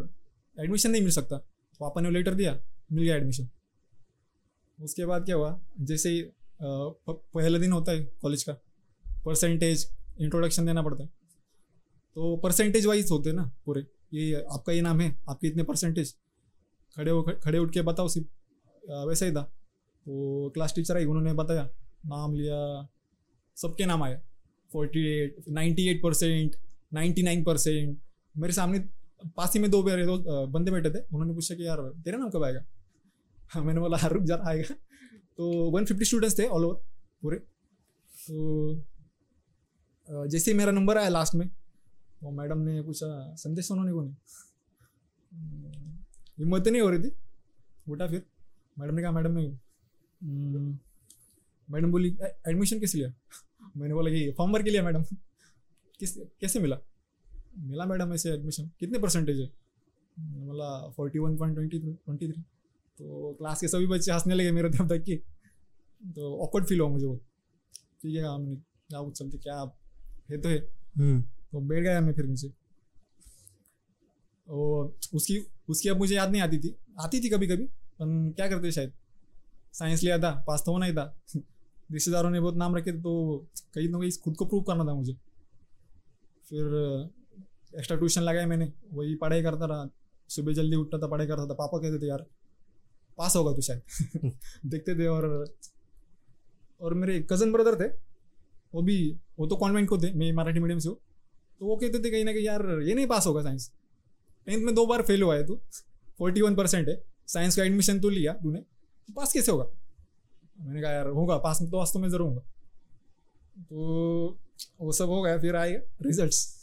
एडमिशन 0.57 0.91
नहीं 0.91 1.01
मिल 1.01 1.11
सकता। 1.11 1.37
पापा 1.79 2.01
ने 2.01 2.09
लेटर 2.11 2.33
दिया 2.33 2.59
मिल 2.91 3.03
गया 3.03 3.15
एडमिशन 3.15 3.47
उसके 4.79 5.05
बाद 5.05 5.25
क्या 5.25 5.35
हुआ 5.35 5.59
जैसे 5.81 6.09
ही 6.09 6.21
पहला 6.61 7.57
दिन 7.57 7.71
होता 7.71 7.91
है 7.91 8.03
कॉलेज 8.21 8.43
का 8.43 8.53
परसेंटेज 9.25 9.87
इंट्रोडक्शन 10.21 10.65
देना 10.65 10.81
पड़ता 10.81 11.03
है। 11.03 11.09
तो 12.15 12.35
परसेंटेज 12.37 12.85
वाइज 12.85 13.11
होते 13.11 13.29
हैं 13.29 13.35
ना 13.35 13.51
पूरे। 13.65 13.85
ये 14.11 14.41
आपका 14.43 14.73
ये 14.73 14.81
नाम 14.81 15.01
है? 15.01 15.15
आपके 15.29 15.47
इतने 15.47 15.63
परसेंटेज 15.63 16.15
खड़े 16.97 17.11
हो, 17.11 17.21
खड़े 17.43 17.59
उठ 17.59 17.73
के 17.73 17.81
बताओ 17.83 18.07
सिर्फ़। 18.07 18.27
वैसा 19.07 19.25
ही 19.25 19.31
था। 19.31 19.41
तो 19.41 20.49
क्लास 20.53 20.73
टीचर 20.75 20.97
आई, 20.97 21.05
उन्होंने 21.05 21.33
बताया, 21.33 21.63
नाम 22.05 22.33
लिया, 22.35 22.87
सबके 23.57 23.85
नाम 23.85 24.03
आए 24.03 24.19
forty 24.71 25.05
eight 25.13 25.35
ninety 25.49 25.87
eight 25.89 26.01
percent 26.03 26.55
ninety 26.93 27.23
nine 27.23 27.43
percent 27.43 27.99
मेरे 28.35 28.53
सामने 28.53 28.79
पास 29.37 29.53
ही 29.53 29.59
में 29.59 29.69
दो 29.71 29.83
मेरे 29.83 30.05
दो 30.05 30.17
बंदे 30.47 30.71
बैठे 30.71 30.89
थे। 30.89 30.99
उन्होंने 31.03 31.33
पूछा 31.33 31.55
कि 31.55 31.65
यार, 31.67 31.81
तेरा 32.03 32.17
नाम 32.17 32.29
कब 32.29 32.43
आएगा? 32.43 32.63
हाँ 33.51 33.63
मैंने 33.63 33.79
बोला 33.79 33.97
हर 33.97 34.11
रुक 34.13 34.23
जा, 34.23 34.41
आएगा। 34.43 34.75
तो 35.37 35.49
वन 35.71 35.85
फिफ्टी 35.85 36.05
स्टूडेंट्स 36.05 36.37
थे 36.39 36.45
ऑल 36.47 36.65
ओवर 36.65 36.75
पूरे। 37.21 37.37
तो 38.13 38.83
जैसे 40.27 40.51
ही 40.51 40.57
मेरा 40.57 40.71
नंबर 40.71 40.97
आया 40.97 41.09
लास्ट 41.09 41.35
में 41.35 41.49
वो 42.23 42.31
मैडम 42.31 42.59
ने 42.59 42.81
पूछा, 42.81 43.35
संदेश 43.35 43.71
उन्होंने 43.71 43.91
को 43.91 44.01
नहीं 44.01 44.15
हिम्मत 46.39 46.67
नहीं 46.67 46.81
हो 46.81 46.89
रही 46.89 46.99
थी। 46.99 47.11
उठा 47.87 48.07
फिर। 48.07 48.25
मैडम 48.77 48.95
ने 48.95 49.01
कहा, 49.01 49.11
मैडम 49.11 49.31
नहीं 49.31 49.55
मैडम 51.69 51.91
बोली 51.91 52.09
एडमिशन 52.47 52.79
किस 52.79 52.95
लिया 52.95 53.13
मैंने 53.77 53.93
बोला 53.93 54.11
कि 54.11 54.31
फॉर्म 54.37 54.53
भर 54.53 54.63
के 54.63 54.69
लिया 54.69 54.83
मैडम। 54.83 55.03
किस, 55.99 56.17
कैसे 56.17 56.59
मिला? 56.59 56.77
मिला 57.57 57.85
मैडम 57.85 58.13
ऐसे 58.13 58.29
एडमिशन 58.31 58.69
कितने 58.79 58.99
परसेंटेज 58.99 59.39
है? 59.39 59.47
बोला 60.17 60.89
forty 60.91 61.19
one 61.19 61.37
point 61.37 61.55
twenty 61.55 61.79
twenty 61.79 62.27
three 62.27 62.41
तो 62.97 63.33
क्लास 63.39 63.61
के 63.61 63.67
सभी 63.67 63.85
बच्चे 63.87 64.11
हंसने 64.11 64.35
लगे 64.35 64.51
मेरे 64.51 64.69
तरफ़ 64.69 64.87
तक 64.89 65.03
के। 65.05 65.15
तो 66.01 66.37
ऑकवर्ड 66.43 66.65
फील 66.65 66.79
हुआ 66.79 66.89
मुझे 66.89 67.05
वो 67.05 67.15
ठीक 68.01 68.15
है, 68.15 68.23
हमने, 68.23 68.55
क्या 68.55 69.01
कुछ 69.01 69.17
चलते, 69.19 69.37
क्या 69.37 69.59
है 70.29 70.37
तो 70.37 70.49
है। 70.49 70.59
तो 71.51 71.59
बैठ 71.59 71.83
गया 71.83 72.01
मैं 72.01 72.13
फिर 72.13 72.25
नीचे 72.25 72.51
और 74.49 74.97
उसकी 75.13 75.47
उसकी 75.69 75.89
अब 75.89 75.97
मुझे 75.97 76.15
याद 76.15 76.31
नहीं 76.31 76.41
आती 76.41 76.57
थी। 76.57 76.75
आती 76.99 77.19
थी 77.19 77.29
कभी 77.29 77.47
कभी 77.47 77.63
पर 77.65 78.33
क्या 78.35 78.47
करते 78.49 78.71
शायद? 78.71 78.93
साइंस 79.73 80.03
लिया 80.03 80.19
था, 80.19 80.43
पास 80.47 80.63
तो 80.65 80.71
होना 80.71 80.85
ही 80.85 80.93
था। 80.93 81.19
रिश्तेदारों 81.91 82.29
ने 82.29 82.39
बहुत 82.39 82.55
नाम 82.55 82.75
रखे 82.75 82.93
थे 82.93 83.01
तो 83.01 83.45
कहीं 83.73 83.89
ना 83.89 83.99
कहीं 83.99 84.11
खुद 84.23 84.35
को 84.35 84.45
प्रूव 84.45 84.63
करना 84.63 84.85
था 84.85 84.93
मुझे। 84.93 85.13
फिर 86.49 86.65
एक्स्ट्रा 87.77 87.97
ट्यूशन 87.97 88.21
लगाया 88.21 88.47
मैंने, 88.47 88.73
वही 88.93 89.15
पढ़ाई 89.15 89.43
करता 89.43 89.65
रहा। 89.65 89.89
सुबह 90.29 90.53
जल्दी 90.53 90.75
उठता 90.75 90.97
था, 90.97 91.07
पढ़ाई 91.07 91.27
करता 91.27 91.45
था। 91.45 91.53
पापा 91.53 91.77
कहते 91.77 91.99
थे, 91.99 92.07
यार, 92.07 92.25
पास 93.17 93.35
होगा 93.35 93.53
तू 93.53 93.61
शायद। 93.61 93.81
देखते 94.65 94.95
थे 94.95 95.07
और 95.07 95.55
और 96.81 96.93
मेरे 96.93 97.27
कज़न 97.31 97.51
ब्रदर 97.51 97.75
थे, 97.75 97.93
वो 98.73 98.81
भी, 98.81 99.17
वो 99.39 99.47
तो 99.47 99.55
कॉन्वेंट 99.55 99.89
को 99.89 99.97
थे, 99.97 100.13
मैं 100.13 100.31
मराठी 100.31 100.59
मीडियम 100.59 100.79
से 100.79 100.89
हो। 100.89 101.01
तो 101.61 101.65
वो 101.65 101.75
कहते 101.75 101.99
थे 101.99 102.09
कहीं 102.11 102.25
ना 102.25 102.33
कहीं, 102.33 102.43
यार, 102.43 102.81
ये 102.81 102.93
नहीं 102.95 103.07
पास 103.07 103.27
होगा 103.27 103.41
साइंस 103.43 103.71
टेंथ 104.47 104.63
में 104.63 104.73
दो 104.75 104.85
बार 104.85 105.01
फेल 105.01 105.23
हुआ 105.23 105.35
है 105.35 105.45
तू। 105.47 105.59
फोर्टी 106.19 106.41
वन 106.41 106.55
परसेंट 106.55 106.87
है। 106.89 107.01
साइंस 107.27 107.55
का 107.55 107.63
एडमिशन 107.63 107.99
तो 107.99 108.09
लिया 108.09 108.33
तूने। 108.33 108.59
पास 109.09 109.33
कैसे 109.33 109.51
होगा? 109.51 109.65
मैंने 110.57 110.81
कहा, 110.81 110.91
यार, 110.91 111.07
होगा 111.09 111.37
पास 111.39 111.61
में 111.61 111.69
तो 111.71 111.77
वास्तव 111.77 111.99
में 111.99 112.09
ज़रूर 112.09 112.27
होगा। 112.27 112.41
तो 113.61 114.37
वो 114.81 114.91
सब 114.91 115.09
हो 115.09 115.21
गया, 115.21 115.39
फिर 115.39 115.55
आए 115.55 115.75
रिजल्ट्स 116.01 116.55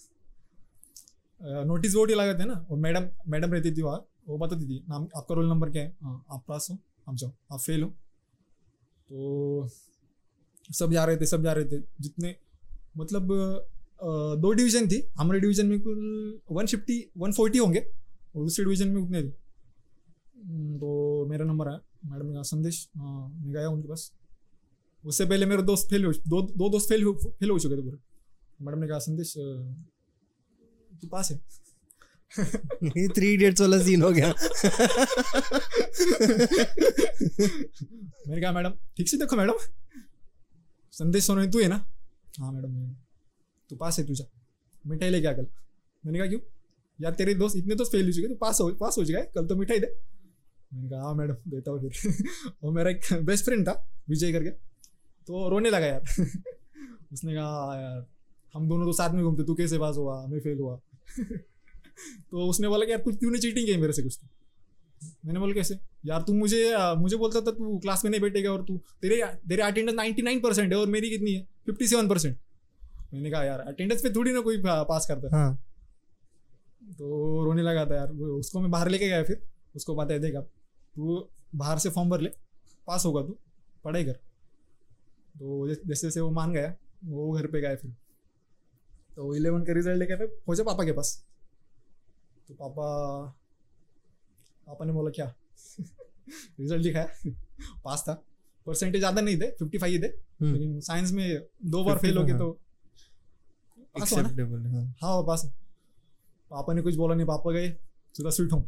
नोटिस 1.41 1.95
बोर्ड 1.95 2.11
ही 2.11 2.17
लगे 2.17 2.39
थे 2.39 2.45
ना? 2.45 2.55
वो 2.71 2.77
मैडम 2.79 3.09
मैडम 3.29 3.53
रहती 3.53 3.71
थी 3.73 3.83
वहाँ। 3.83 4.05
वो 4.29 4.37
बताती 4.39 4.67
थी, 4.67 4.83
नाम, 4.89 5.09
आपका 5.17 5.35
रोल 5.35 5.49
नंबर 5.49 5.71
क्या 5.71 5.83
है? 5.83 5.95
हाँ 6.03 6.25
आप 6.31 6.45
पास 6.49 6.67
हो, 6.71 6.77
आप 7.07 7.15
जाओ, 7.15 7.33
आप 7.53 7.61
फेल 7.61 7.83
हो। 7.83 7.89
तो 9.11 9.69
सब 10.69 10.93
जा 10.93 11.05
रहे 11.05 11.17
थे, 11.17 11.27
सब 11.27 11.43
जा 11.45 11.53
रहे 11.53 11.65
थे। 11.67 11.83
जितने 12.01 12.35
मतलब 12.97 13.33
दो 14.03 14.53
डिवीज़न 14.53 14.89
थी। 14.89 15.03
हमारे 15.19 15.41
डिवीज़न 15.41 15.67
में 15.67 15.81
कुल 15.81 16.41
वन 16.51 16.67
फिफ्टी 16.67 17.11
वन 17.17 17.33
फोर्टी 17.33 17.59
होंगे। 17.59 17.81
और 17.81 18.43
दूसरे 18.43 18.65
डिवीज़न 18.65 18.89
में 18.89 19.01
उतने 19.03 19.23
थे। 19.23 19.29
तो 20.79 21.27
मेरा 21.31 21.45
नंबर 21.45 21.69
आया। 21.69 21.81
मैडम 22.05 22.33
कहा 22.33 22.43
संदेश 22.43 22.89
हाँ 22.97 23.29
मैं 23.29 23.53
गया 23.53 23.69
उनके 23.69 23.89
पास। 23.89 24.13
उससे 25.05 25.25
पहले 25.25 25.47
मेरे 25.47 25.63
दोस्त 25.63 25.89
फेल 25.91 26.05
हो 26.05 26.13
दो 26.13 26.43
दो 26.43 26.69
दोस्त 26.69 26.89
फेल 26.89 27.05
फेल 27.15 27.51
हो 27.51 27.59
चुके 27.59 27.77
थे 27.77 27.83
पूरे। 27.83 27.99
मैडम 28.61 28.79
ने 28.79 28.89
कहा 28.89 28.99
संदेश 28.99 29.35
तू 31.03 31.09
पास 31.09 31.31
है? 31.31 31.41
ये 32.85 33.09
थ्री 33.09 33.33
इडियट्स 33.35 33.61
वाला 33.61 33.79
सीन 33.79 34.03
हो 34.03 34.11
गया। 34.11 34.29
मैंने 38.29 38.41
कहा 38.41 38.53
मैडम 38.53 38.71
ठीक 38.97 39.09
से 39.09 39.17
देखो 39.17 39.37
मैडम। 39.37 39.59
संदेश 40.93 41.25
सोनी 41.25 41.47
तू 41.49 41.59
है 41.61 41.69
ना? 41.69 41.85
हाँ 42.41 42.53
मैडम। 42.53 43.04
तू 43.71 43.77
पास 43.77 43.99
है 43.99 44.07
तुझा 44.07 44.25
मिठाई 44.87 45.11
लेके 45.11 45.27
आ 45.27 45.33
कल 45.33 45.47
मैंने 46.07 46.19
कहा 46.19 46.29
क्यों 46.29 46.41
यार, 47.01 47.15
तेरे 47.15 47.35
दोस्त, 47.35 47.57
इतने 47.57 47.75
दोस्त 47.75 47.93
फेल 47.93 48.07
हो 48.07 48.13
चुके 48.13 48.29
तू 48.29 48.35
पास 48.35 48.61
हो 48.61 48.69
पास 48.69 48.99
हो 48.99 49.05
चुका 49.05 49.19
है. 49.19 49.31
कल 49.35 49.47
तो 49.47 49.57
मिठाई 49.57 49.79
दे. 49.79 49.95
मैंने 50.75 50.91
कहा 50.91 51.03
हाँ 51.03 51.15
मैडम, 51.15 51.35
देता 51.49 51.71
हूँ 51.71 51.91
फिर. 51.91 52.15
और 52.63 52.73
मेरा 52.73 52.91
एक 52.91 53.01
बेस्ट 53.13 53.45
फ्रेंड 53.45 53.69
था, 53.69 53.91
विजय 54.09 54.33
करके. 54.33 54.51
तो 55.27 55.49
रोने 55.49 55.71
लगा 55.71 55.87
यार. 55.87 56.03
उसने 57.13 57.35
कहा 57.35 57.49
"हाँ 57.49 57.83
यार, 57.83 58.07
हम 58.55 58.69
दोनों 58.69 58.87
तो 58.87 58.93
साथ 58.93 59.11
में 59.11 59.25
घूमते, 59.25 59.45
तू 59.45 59.55
कैसे 59.55 59.79
पास 59.79 59.97
हुआ? 59.97 60.27
मैं 60.27 60.41
फेल 60.41 60.59
हुआ. 60.59 60.81
तो 62.31 62.49
उसने 62.49 62.69
बोला 62.69 62.87
कि, 62.87 62.93
यार, 62.93 63.01
तू, 63.01 63.13
तूने 63.13 63.39
चीटिंग 63.39 63.67
की 63.67 63.77
मेरे 63.77 63.93
से 63.93 64.03
कुछ 64.03 64.19
तो. 64.23 64.29
मैंने 65.25 65.41
बोला, 65.41 65.55
कैसे? 65.55 65.79
यार, 66.07 66.23
तू 66.23 66.35
मुझे 66.35 66.75
मुझे 66.79 67.17
बोलता 67.17 67.41
था, 67.41 67.51
तू 67.51 67.79
क्लास 67.79 68.05
में 68.05 68.11
नहीं 68.11 68.21
बैठेगा 68.21 68.53
और 68.53 68.65
तू, 68.65 68.81
तेरे 69.03 69.25
तेरे 69.49 69.63
अटेंडेंस 69.63 69.97
नाइन्टी 69.97 70.23
नाइन 70.23 70.41
परसेंट 70.41 70.73
है 70.73 70.79
और 70.79 70.87
मेरी 70.87 71.11
कितनी 71.11 71.33
है? 71.33 71.49
फिफ्टी 71.67 71.87
सेवन 71.87 72.09
परसेंट 72.09 72.39
मैंने 73.15 73.31
कहा 73.31 73.43
यार 73.45 73.61
अटेंडेंस 73.63 74.03
पे 74.03 74.11
थोड़ी 74.11 74.33
ना 74.33 74.41
कोई 74.41 74.63
पास 74.65 75.07
करता 75.09 75.27
है। 75.27 75.33
हाँ। 75.35 75.55
तो 76.93 77.45
रोने 77.45 77.63
लगा 77.63 77.85
था 77.87 77.97
यार 77.97 78.09
उसको 78.09 78.61
मैं 78.61 78.71
बाहर 78.71 78.89
लेके 78.89 79.09
गया 79.09 79.23
फिर 79.25 79.43
उसको 79.77 79.95
पता 79.97 80.15
है 80.15 80.21
देखा 80.21 80.41
तू 80.41 81.19
बाहर 81.55 81.79
से 81.79 81.91
फॉर्म 81.91 82.11
भर 82.11 82.21
ले 82.21 82.31
पास 82.89 83.05
होगा 83.07 83.23
तू 83.23 83.37
पढ़ाई 83.85 84.05
कर। 84.05 84.13
तो 85.35 85.69
जैसे 85.69 86.07
जैसे 86.07 86.21
वो 86.21 86.31
मान 86.31 86.53
गया 86.53 86.75
वो 87.05 87.31
घर 87.33 87.47
पे 87.47 87.61
गया 87.61 87.75
फिर। 87.77 87.91
तो 89.17 89.35
इलेवन 89.37 89.65
का 89.65 89.73
रिज़ल्ट 89.73 89.99
लेके 89.99 90.17
फिर 90.17 90.27
पहुँचे 90.27 90.63
पापा 90.63 90.85
के 90.85 90.93
पास। 90.93 91.17
तो 92.49 92.55
पापा 92.55 92.87
पापा 94.67 94.85
ने 94.85 94.93
बोला 94.93 95.11
क्या? 95.11 95.35
रिज़ल्ट 96.61 96.83
दिखाया 96.83 97.33
पास 97.85 98.05
था। 98.09 98.13
परसेंटेज 98.67 99.01
ज़्यादा 99.01 99.21
नहीं 99.21 99.37
थे 99.37 99.51
फिफ्टी 99.53 99.79
फाइव 99.79 100.03
थे। 100.03 100.07
हम्म। 100.07 100.53
लेकिन 100.53 100.81
साइंस 100.81 101.13
में 101.13 101.47
दो 101.67 101.85
बार 101.85 101.99
फेल 101.99 102.19
हो 102.19 102.25
गए 102.25 102.33
तो 102.35 102.49
ना 102.49 102.64
एक्सेप्टेबल 103.95 104.67
हाँ। 104.67 104.85
हाँ। 105.03 105.23
पास 105.23 105.45
पापा 106.51 106.73
ने 106.73 106.83
कुछ 106.83 106.95
बोला 106.97 107.15
नहीं 107.15 107.27
पापा 107.27 107.53
गए 107.53 107.69
सीधा 108.15 108.31
स्वीट 108.31 108.53
होम 108.53 108.65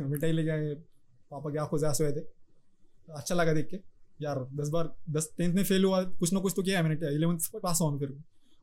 मिठाई 0.10 0.32
लेके 0.32 0.50
आए 0.50 0.74
पापा 1.30 1.50
की 1.50 1.56
आँखों 1.58 1.78
से 1.78 1.86
आँसू 1.86 2.04
आए 2.04 2.12
थे। 2.12 2.20
अच्छा 3.08 3.34
लगा 3.34 3.52
देख 3.52 3.66
के। 3.66 3.76
यार 4.20 4.38
दस 4.54 4.68
बार 4.68 4.94
दस 5.10 5.30
टेंथ 5.38 5.54
में 5.54 5.62
फेल 5.64 5.84
हुआ 5.84 6.02
कुछ 6.20 6.32
ना 6.32 6.40
कुछ 6.40 6.52
तो 6.56 6.62
किया 6.62 6.78
है 6.78 6.82
मैंने 6.84 7.14
इलेवंथ 7.16 7.50
पर 7.52 7.60
पास 7.60 7.78
हुआ 7.80 7.98
फिर। 7.98 8.16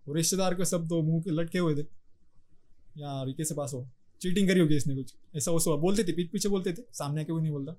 और 0.08 0.16
रिश्तेदार 0.16 0.56
के 0.56 0.66
सब 0.66 0.88
तो 0.90 1.02
मुँह 1.02 1.22
के 1.22 1.32
लटके 1.32 1.60
हुए 1.60 1.76
थे। 1.76 1.86
यार 2.98 3.32
कैसे 3.32 3.56
पास 3.56 3.74
हो 3.74 3.88
चीटिंग 4.22 4.48
करी 4.48 4.60
होगी 4.60 4.76
इसने 4.76 4.96
कुछ। 4.96 5.14
ऐसा 5.36 5.52
वैसा 5.52 5.76
बोलते 5.76 6.04
थे 6.04 6.12
पीठ 6.12 6.32
पीछे 6.32 6.50
बोलते 6.50 6.74
थे 6.74 6.82
सामने 6.94 7.22
आके 7.22 7.32
कोई 7.32 7.42
नहीं 7.42 7.52
बोलता। 7.52 7.76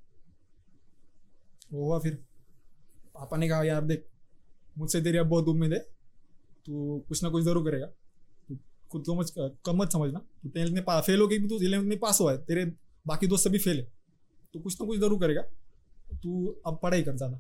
वो 1.73 1.85
हुआ 1.85 1.99
फिर। 1.99 2.15
पापा 3.15 3.37
ने 3.37 3.49
कहा 3.49 3.63
यार 3.65 3.85
देख 3.85 4.05
मुझसे 4.79 5.01
तेरी 5.03 5.19
अब 5.19 5.27
बहुत 5.27 5.49
उम्मीद 5.49 5.73
है। 5.73 5.96
तू 6.67 6.99
कुछ 7.09 7.23
ना 7.23 7.29
कुछ 7.31 7.45
ज़रूर 7.45 7.65
करेगा. 7.65 7.87
तू 8.49 8.57
खुद 8.91 9.05
को 9.07 9.15
मत 9.15 9.33
कम 9.67 9.77
मत 9.77 9.93
समझना. 9.93 10.19
तो 10.43 10.49
टेंथ 10.49 10.71
में 10.71 10.83
पा 10.85 11.01
फेल 11.01 11.21
हो 11.21 11.27
गई 11.29 11.39
तू 11.49 11.59
इलेवंथ 11.59 11.87
में 11.87 11.99
पास 11.99 12.21
हुआ 12.21 12.33
है 12.33 12.39
तेरे 12.45 12.65
बाकी 13.07 13.27
दोस्त 13.27 13.49
सभी 13.49 13.59
फेल 13.59 13.77
है. 13.77 13.87
तो 14.55 14.61
कुछ 14.61 14.81
ना 14.81 14.87
कुछ 14.87 14.99
ज़रूर 14.99 15.21
करेगा. 15.21 15.43
तू 16.23 16.47
अब 16.67 16.79
पढ़ाई 16.83 17.03
कर 17.03 17.17
ज़्यादा. 17.17 17.39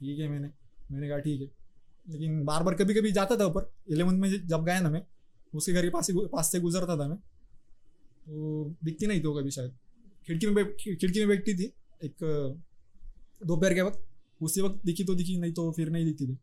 ठीक 0.00 0.18
है 0.18 0.28
मैंने 0.28 0.50
मैंने 0.90 1.08
कहा 1.08 1.18
ठीक 1.18 1.40
है. 1.40 1.46
लेकिन 2.06 2.44
बार 2.44 2.62
बार 2.62 2.74
कभी 2.74 2.94
कभी 2.94 3.12
जाता 3.12 3.36
था 3.36 3.46
ऊपर. 3.46 3.70
इलेवंथ 3.90 4.18
में 4.20 4.46
जब 4.46 4.64
गया 4.64 4.80
ना 4.80 4.90
मैं, 4.90 5.02
उसके 5.52 5.72
घर 5.72 5.82
के 5.82 5.90
पास 5.90 6.10
ही 6.10 6.26
पास 6.32 6.52
से 6.52 6.60
गुजरता 6.60 6.96
था 6.96 7.08
मैं. 7.08 7.16
तो 8.26 8.74
दिखती 8.84 9.06
नहीं 9.06 9.22
वो 9.22 9.34
कभी 9.34 9.50
शायद. 9.50 9.72
खिड़की 10.28 10.46
में 10.46 10.54
बैठ, 10.54 10.74
खिड़की 10.76 11.18
में 11.20 11.28
बैठती 11.28 11.54
थी. 11.54 11.72
एक, 12.02 12.24
दोपहर 13.42 13.74
के 13.74 13.82
वक्त. 13.82 14.04
उसी 14.40 14.60
वक्त 14.60 14.84
दिखी 14.86 15.04
तो 15.04 15.14
दिखी, 15.14 15.36
नहीं 15.38 15.52
तो 15.52 15.70
फिर 15.72 15.90
नहीं 15.90 16.04
दिखती 16.04 16.26
थी. 16.26 16.38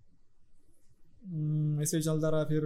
ऐसे 1.82 1.98
ही 1.98 2.04
चलता 2.04 2.30
रहा 2.30 2.44
फिर 2.44 2.62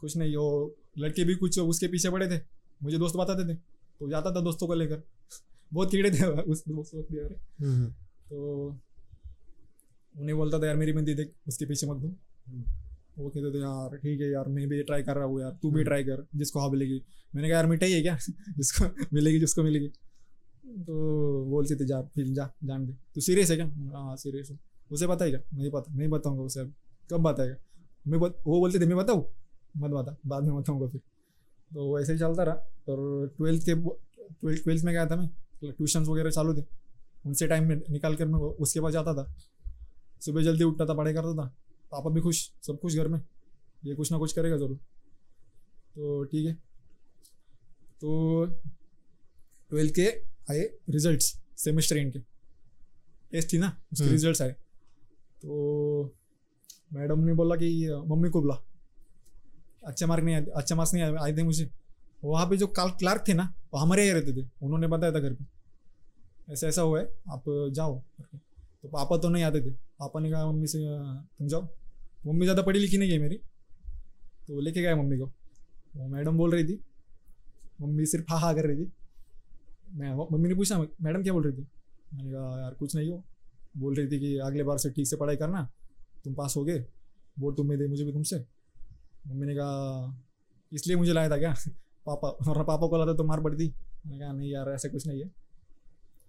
कुछ 0.00 0.16
नहीं 0.16 0.36
वो 0.36 0.74
लड़के 0.98 1.24
भी 1.24 1.34
कुछ 1.34 1.58
उसके 1.58 1.88
पीछे 1.88 2.10
पड़े 2.10 2.28
थे 2.28 2.40
मुझे 2.80 2.98
दोस्त 2.98 3.16
बताते 3.16 3.48
थे 3.48 3.56
तो 4.00 4.08
जाता 4.10 4.34
था 4.34 4.40
दोस्तों 4.40 4.66
को 4.66 4.74
लेकर। 4.74 5.02
बहुत 5.72 5.90
कीड़े 5.90 6.10
थे 6.10 6.26
उस 6.42 6.62
उस 6.68 6.90
वक्त 6.94 7.12
यार 7.14 7.34
हम्म, 7.60 7.86
तो 8.30 8.66
उन्हें 10.14 10.36
बोलता 10.36 10.58
था 10.58 10.66
यार 10.66 10.76
मेरी 10.76 10.92
मेहंदी 10.92 11.14
देख 11.14 11.32
उसके 11.48 11.66
पीछे 11.66 11.86
मत 11.86 11.96
घूम। 11.96 12.14
वो 13.18 13.28
कहते 13.28 13.52
थे 13.54 13.58
यार 13.58 13.96
ठीक 13.96 14.20
है 14.20 14.30
यार 14.30 14.48
मैं 14.48 14.68
भी 14.68 14.82
ट्राई 14.82 15.02
कर 15.02 15.16
रहा 15.16 15.24
हूँ 15.24 15.40
यार 15.40 15.50
तू 15.62 15.70
भी 15.70 15.74
हम्म। 15.74 15.84
ट्राई 15.84 16.04
कर 16.04 16.26
जिसको 16.36 16.60
हाँ 16.60 16.70
मिलेगी। 16.70 17.02
मैंने 17.34 17.48
कहा 17.48 17.56
यार 17.56 17.66
मिठाई 17.66 17.92
है 17.92 18.02
क्या? 18.02 18.16
जिसको 18.58 18.84
मिलेगी 19.12 19.40
जिसको 19.40 19.62
मिलेगी। 19.62 19.88
तो 20.84 21.44
बोलते 21.44 21.76
थे 21.76 21.86
जा 21.86 22.00
फिर 22.14 22.28
जा 22.28 22.50
जान 22.64 22.86
दे। 22.86 22.92
तू 23.14 23.20
सीरियस 23.20 23.50
है 23.50 23.56
क्या? 23.56 23.66
हाँ 23.96 24.16
सीरियस 24.16 24.50
हूँ। 24.50 24.58
उसे 24.90 25.06
पता 25.06 25.24
है 25.24 25.30
क्या? 25.30 25.40
नहीं 25.54 25.70
पता 25.70 25.94
नहीं 25.94 26.08
बताऊँगा 26.08 26.42
उसे 26.42 26.60
अब। 26.60 26.72
कब 27.10 27.20
बताएगा 27.20 27.56
मैं 28.06 28.20
बत, 28.20 28.38
वो 28.46 28.58
बोलते 28.58 28.80
थे 28.80 28.86
मैं 28.86 28.96
बताऊँ? 28.96 29.24
मत 29.76 29.90
बता 29.90 30.16
बाद 30.26 30.44
में 30.44 30.56
बताऊँगा 30.56 30.86
फिर। 30.86 31.00
तो 31.74 31.96
वैसे 31.96 32.12
ही 32.12 32.18
चलता 32.18 32.42
रहा। 32.42 32.54
और 32.88 33.34
ट्वेल्थ 33.36 33.62
के 33.62 33.74
ट्वेल्थ 33.74 34.62
ट्वेल्थ 34.62 34.84
में 34.84 34.94
गया 34.94 35.06
था 35.06 35.16
मैं। 35.16 35.28
ट्यूशन्स 35.64 36.08
वगैरह 36.08 36.30
चालू 36.30 36.54
थे। 36.54 36.64
उनसे 37.26 37.46
टाइम 37.46 37.68
में 37.68 37.82
निकाल 37.90 38.16
कर 38.16 38.26
मैं 38.26 38.38
उसके 38.38 38.80
पास 38.80 38.92
जाता 38.92 39.14
था। 39.14 39.34
सुबह 40.20 40.42
जल्दी 40.42 40.64
उठता 40.64 40.86
था 40.86 40.94
पढ़ाई 40.94 41.14
करता 41.14 41.34
था। 41.34 41.56
पापा 41.92 42.10
भी 42.10 42.20
खुश 42.20 42.52
सब 42.62 42.78
खुश 42.80 42.96
घर 42.96 43.08
में। 43.08 43.20
ये 43.84 43.94
कुछ 43.94 44.12
ना 44.12 44.18
कुछ 44.18 44.32
करेगा 44.32 44.56
ज़रूर। 44.56 44.76
तो 45.94 46.24
ठीक 46.24 46.46
है। 46.46 46.54
तो 48.00 48.46
ट्वेल्थ 49.70 49.94
के 49.94 50.06
आए 50.50 50.60
रिजल्ट्स 50.90 51.42
सेमेस्टर 51.56 52.10
के। 52.10 52.18
टेस्ट 53.32 53.52
थी 53.52 53.58
ना 53.58 53.82
उसके 53.92 54.04
हम्म। 54.04 54.14
रिजल्ट्स 54.14 54.42
आए। 54.42 54.52
तो 55.42 56.16
मैडम 56.94 57.20
ने 57.20 57.32
बोला 57.34 57.56
कि, 57.56 57.68
मम्मी 58.08 58.28
को 58.30 58.40
बुला। 58.42 58.54
अच्छे 59.86 60.06
मार्क 60.06 60.24
नहीं 60.24 60.36
अच्छे 60.36 60.74
मार्क्स 60.74 60.94
नहीं 60.94 61.02
आए 61.02 61.32
थे 61.36 61.42
मुझे। 61.42 61.70
वहाँ 62.22 62.46
पे 62.48 62.56
जो 62.56 62.66
क्लार्क 62.68 63.24
थे 63.28 63.34
ना, 63.34 63.52
वो 63.72 63.78
हमारे 63.78 64.06
यहाँ 64.06 64.20
रहते 64.20 64.32
थे। 64.34 64.46
उन्होंने 64.62 64.86
बताया 64.88 65.12
था 65.12 65.20
घर 65.20 65.32
पे। 65.34 65.44
ऐसा 66.52 66.66
ऐसा 66.68 66.82
हुआ 66.82 67.00
है, 67.00 67.06
आप 67.30 67.44
जाओ 67.72 67.98
करके 67.98 68.38
तो 68.82 68.88
पापा 68.88 69.16
तो 69.16 69.28
नहीं 69.28 69.42
आते 69.44 69.60
थे। 69.60 69.70
पापा 69.70 70.20
ने 70.20 70.30
कहा, 70.30 70.46
मम्मी 70.46 70.66
से, 70.66 70.78
तुम 71.38 71.48
जाओ। 71.48 71.68
मम्मी 72.26 72.44
ज़्यादा 72.44 72.62
पढ़ी 72.62 72.78
लिखी 72.80 72.98
नहीं 72.98 73.10
है 73.12 73.18
मेरी। 73.18 73.36
तो 74.48 74.60
लेके 74.60 74.82
गए 74.82 74.94
मम्मी 74.94 75.18
को। 75.18 75.26
वो 75.96 76.08
मैडम 76.08 76.36
बोल 76.36 76.52
रही 76.52 76.64
थी, 76.64 76.80
मम्मी 77.80 78.06
सिर्फ़ 78.06 78.26
हा 78.30 78.38
हा 78.38 78.52
कर 78.52 78.66
रही 78.66 78.84
थी। 78.84 78.90
मैं, 79.90 80.12
मम्मी 80.32 80.48
ने 80.48 80.54
पूछा, 80.54 80.78
मैडम 80.78 81.22
क्या 81.22 81.32
बोल 81.32 81.44
रही 81.44 81.52
थी? 81.52 81.66
मैंने 82.14 82.30
कहा, 82.32 82.60
यार 82.60 82.74
कुछ 82.74 82.96
नहीं 82.96 83.10
हो। 83.12 83.22
बोल 83.76 83.94
रही 83.94 84.06
थी 84.06 84.18
कि, 84.20 84.36
अगले 84.38 84.62
बार 84.62 84.78
से 84.78 84.90
ठीक 84.90 85.06
से 85.06 85.16
पढ़ाई 85.16 85.36
करना। 85.36 85.68
तुम 86.24 86.34
पास 86.34 86.56
हो 86.56 86.64
गए? 86.64 86.84
बोर्ड 87.38 87.56
तुम 87.56 87.68
में 87.68 87.78
दे, 87.78 87.86
मुझे 87.86 88.04
भी 88.04 88.12
तुमसे। 88.12 88.36
मम्मी 89.28 89.46
ने 89.46 89.54
कहा, 89.54 90.22
इसलिए 90.72 90.96
मुझे 90.96 91.12
लाया 91.12 91.30
था 91.30 91.38
क्या? 91.38 91.54
पापा 92.06 92.28
और 92.28 92.64
पापा 92.64 92.86
को 92.86 92.98
लाता 92.98 93.14
तो 93.14 93.24
मार 93.24 93.40
पड़ती। 93.40 93.72
मैंने 94.06 94.18
कहा, 94.18 94.32
नहीं 94.32 94.50
यार, 94.50 94.68
ऐसा 94.68 94.88
कुछ 94.88 95.06
नहीं 95.06 95.20
है। 95.20 95.30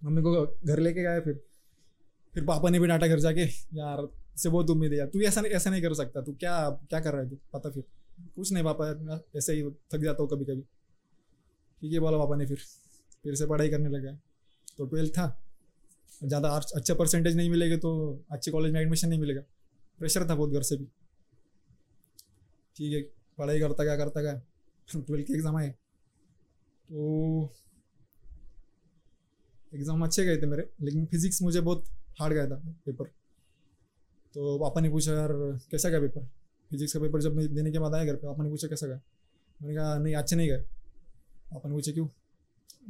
मम्मी 0.04 0.22
को 0.22 0.46
घर 0.64 0.78
लेके 0.78 1.02
गए 1.02 1.20
फिर। 1.20 1.40
फिर 2.34 2.44
पापा 2.44 2.70
ने 2.70 2.78
भी 2.78 2.86
डांटा 2.86 3.06
घर 3.06 3.18
जाके, 3.18 3.44
यार 3.74 4.08
से 4.36 4.48
बहुत 4.48 4.70
उम्मीद 4.70 4.92
है 4.92 4.98
यार। 4.98 5.08
तू 5.08 5.20
ऐसा 5.20 5.40
नहीं 5.40 5.52
ऐसा 5.52 5.70
नहीं 5.70 5.82
कर 5.82 5.94
सकता। 5.94 6.20
तू 6.20 6.32
क्या 6.32 6.70
क्या 6.70 7.00
कर 7.00 7.12
रहा 7.12 7.22
है 7.22 7.30
तू? 7.30 7.36
पता 7.52 7.70
फिर, 7.70 7.84
कुछ 8.34 8.52
नहीं 8.52 8.64
पापा, 8.64 9.20
ऐसे 9.36 9.52
ही 9.52 9.62
थक 9.94 9.98
जाता 9.98 10.22
हूँ 10.22 10.30
कभी 10.30 10.44
कभी 10.44 10.62
ठीक 11.82 11.92
है, 11.92 11.98
बोला 11.98 12.18
पापा 12.18 12.36
ने 12.36 12.46
फिर। 12.46 12.58
फिर 13.22 13.34
से 13.34 13.46
पढ़ाई 13.46 13.68
करने 13.68 13.88
लगा। 13.88 14.12
तो 14.78 14.86
ट्वेल्थ 14.86 15.12
था। 15.12 15.42
ज़्यादा 16.24 16.48
अच्छा 16.48 16.94
परसेंटेज 16.94 17.36
नहीं 17.36 17.50
मिलेगा 17.50 17.76
तो 17.76 17.90
अच्छे 18.30 18.50
कॉलेज 18.50 18.72
में 18.72 18.80
एडमिशन 18.80 19.08
नहीं 19.08 19.20
मिलेगा। 19.20 19.42
प्रेशर 19.98 20.28
था 20.28 20.34
बहुत 20.34 20.50
घर 20.50 20.62
से 20.62 20.76
भी। 20.76 20.84
ठीक 22.76 22.92
है, 22.92 23.00
पढ़ाई 23.38 23.60
करता 23.60 23.84
गया 23.84 23.96
करता 23.96 24.22
गया। 24.22 24.40
ट्वेल्थ 24.88 25.26
के 25.26 25.32
एग्ज़ाम 25.32 25.56
आए। 25.56 25.68
तो 26.88 27.52
एग्ज़ाम 29.72 30.04
अच्छे 30.04 30.24
गए 30.24 30.36
थे 30.36 30.46
मेरे, 30.46 30.68
लेकिन 30.82 31.06
फिजिक्स 31.06 31.42
मुझे 31.42 31.60
बहुत 31.60 31.84
हार्ड 32.20 32.34
गया 32.34 32.46
था 32.46 32.56
पेपर 32.86 33.04
तो 34.34 34.58
पापा 34.58 34.80
ने 34.80 34.88
पूछा, 34.90 35.12
यार, 35.12 35.32
कैसा 35.70 35.88
गया 35.88 36.00
पेपर 36.00 36.24
फिजिक्स 36.70 36.92
का 36.92 37.00
पेपर 37.00 37.20
जब 37.22 37.34
मैं 37.36 37.54
देने 37.54 37.70
के 37.72 37.78
बाद 37.78 37.94
आया 37.94 38.04
घर 38.04 38.16
पे, 38.16 38.26
पापा 38.26 38.42
ने 38.44 38.50
पूछा, 38.50 38.68
कैसा 38.68 38.86
गया? 38.86 39.00
मैंने 39.60 39.74
कहा, 39.74 39.98
नहीं, 39.98 40.14
अच्छे 40.14 40.36
नहीं 40.36 40.48
गए। 40.48 40.60
पापा 41.50 41.68
ने 41.68 41.74
पूछा, 41.74 41.92
क्यों? 41.92 42.08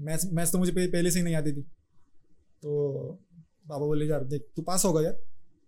मैथ्स 0.01 0.25
मैथ्स 0.33 0.53
तो 0.53 0.59
मुझे 0.59 0.73
पहले 0.73 1.11
से 1.11 1.19
ही 1.19 1.25
नहीं 1.25 1.35
आती 1.35 1.53
थी। 1.53 1.63
तो 2.63 3.13
पापा 3.69 3.79
बोले, 3.79 4.07
यार, 4.07 4.25
देख, 4.25 4.47
तू 4.57 4.63
पास 4.63 4.85
होगा 4.85 5.03
यार। 5.03 5.19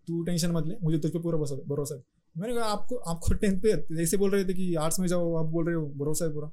तू 0.09 0.23
टेंशन 0.23 0.51
मत 0.51 0.67
ले 0.67 0.75
मुझे 0.83 0.99
तुझ 0.99 1.13
पे 1.13 1.19
पूरा 1.19 1.37
भरोसा 1.37 1.55
भरोसा 1.55 1.95
है। 1.95 2.03
मैंने 2.39 2.55
कहा 2.55 2.65
आपको 2.65 2.97
आपको 2.97 3.35
टेंथ 3.35 3.61
पे 3.61 3.97
जैसे 3.97 4.17
बोल 4.17 4.31
रहे 4.31 4.45
थे 4.45 4.55
कि 4.55 4.75
आर्ट्स 4.75 5.01
में 5.01 5.09
जाओ 5.09 5.35
आप 5.35 5.47
बोल 5.47 5.67
रहे 5.67 5.75
हो 5.75 5.87
भरोसा 5.87 6.25
है 6.25 6.33
पूरा। 6.35 6.49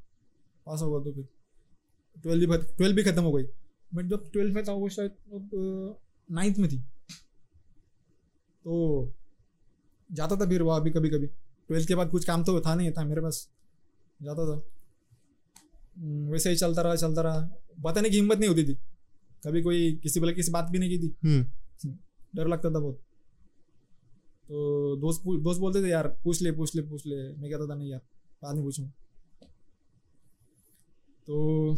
पास 0.65 0.81
होगा 0.81 1.03
तो 1.05 1.11
फिर। 1.11 1.27
ट्वेल्थ 2.21 2.49
भी 2.49 2.57
ट्वेल्थ 2.57 2.95
भी 2.95 3.03
खत्म 3.03 3.23
हो 3.23 3.31
गई। 3.31 3.43
मैं 3.93 4.07
जब 4.07 4.31
ट्वेल्थ 4.31 4.55
में 4.55 4.63
था 4.63 4.71
वो 4.71 4.89
शायद 4.89 5.11
नाइन्थ 6.31 6.57
में 6.57 6.69
थी। 6.69 6.77
तो 8.65 9.11
जाता 10.11 10.35
था 10.35 10.49
फिर 10.49 10.61
वहाँ 10.61 10.81
भी 10.81 10.91
कभी 10.91 11.09
कभी 11.09 11.27
ट्वेल्थ 11.67 11.87
के 11.87 11.95
बाद 11.95 12.09
कुछ 12.09 12.25
काम 12.25 12.43
तो 12.43 12.61
था 12.61 12.75
नहीं 12.75 12.91
था 12.91 13.03
मेरे 13.03 13.21
पास। 13.21 13.49
जाता 14.21 14.45
था। 14.45 14.61
हम्म, 15.97 16.31
वैसे 16.31 16.49
ही 16.49 16.55
चलता 16.55 16.81
रहा 16.81 16.95
चलता 16.95 17.21
रहा। 17.21 17.49
बताने 17.79 18.09
की 18.09 18.15
हिम्मत 18.15 18.37
नहीं 18.37 18.49
होती 18.49 18.63
थी। 18.63 18.73
कभी 19.47 19.61
कोई 19.61 19.95
किसी 19.95 20.19
बोले 20.19 20.33
किसी 20.33 20.51
बात 20.51 20.69
भी 20.69 20.79
नहीं 20.79 20.89
की 20.89 21.07
थी। 21.07 21.15
हम्म। 21.23 21.97
डर 22.35 22.47
लगता 22.47 22.69
था 22.69 22.79
बहुत। 22.79 23.04
तो 24.49 24.95
दोस्त 24.95 25.23
दोस्त 25.43 25.59
बोलते 25.59 25.83
थे 25.83 25.89
यार 25.89 26.07
पूछ 26.23 26.41
ले 26.41 26.51
पूछ 26.51 26.75
ले 26.75 26.81
पूछ 26.81 27.05
ले। 27.05 27.15
मैं 27.15 27.51
कहता 27.51 27.67
था 27.69 27.75
नहीं 27.75 27.89
यार 27.91 28.01
बाद 28.43 28.55
में 28.55 28.63
पूछूँगा। 28.63 28.91
तो 31.27 31.73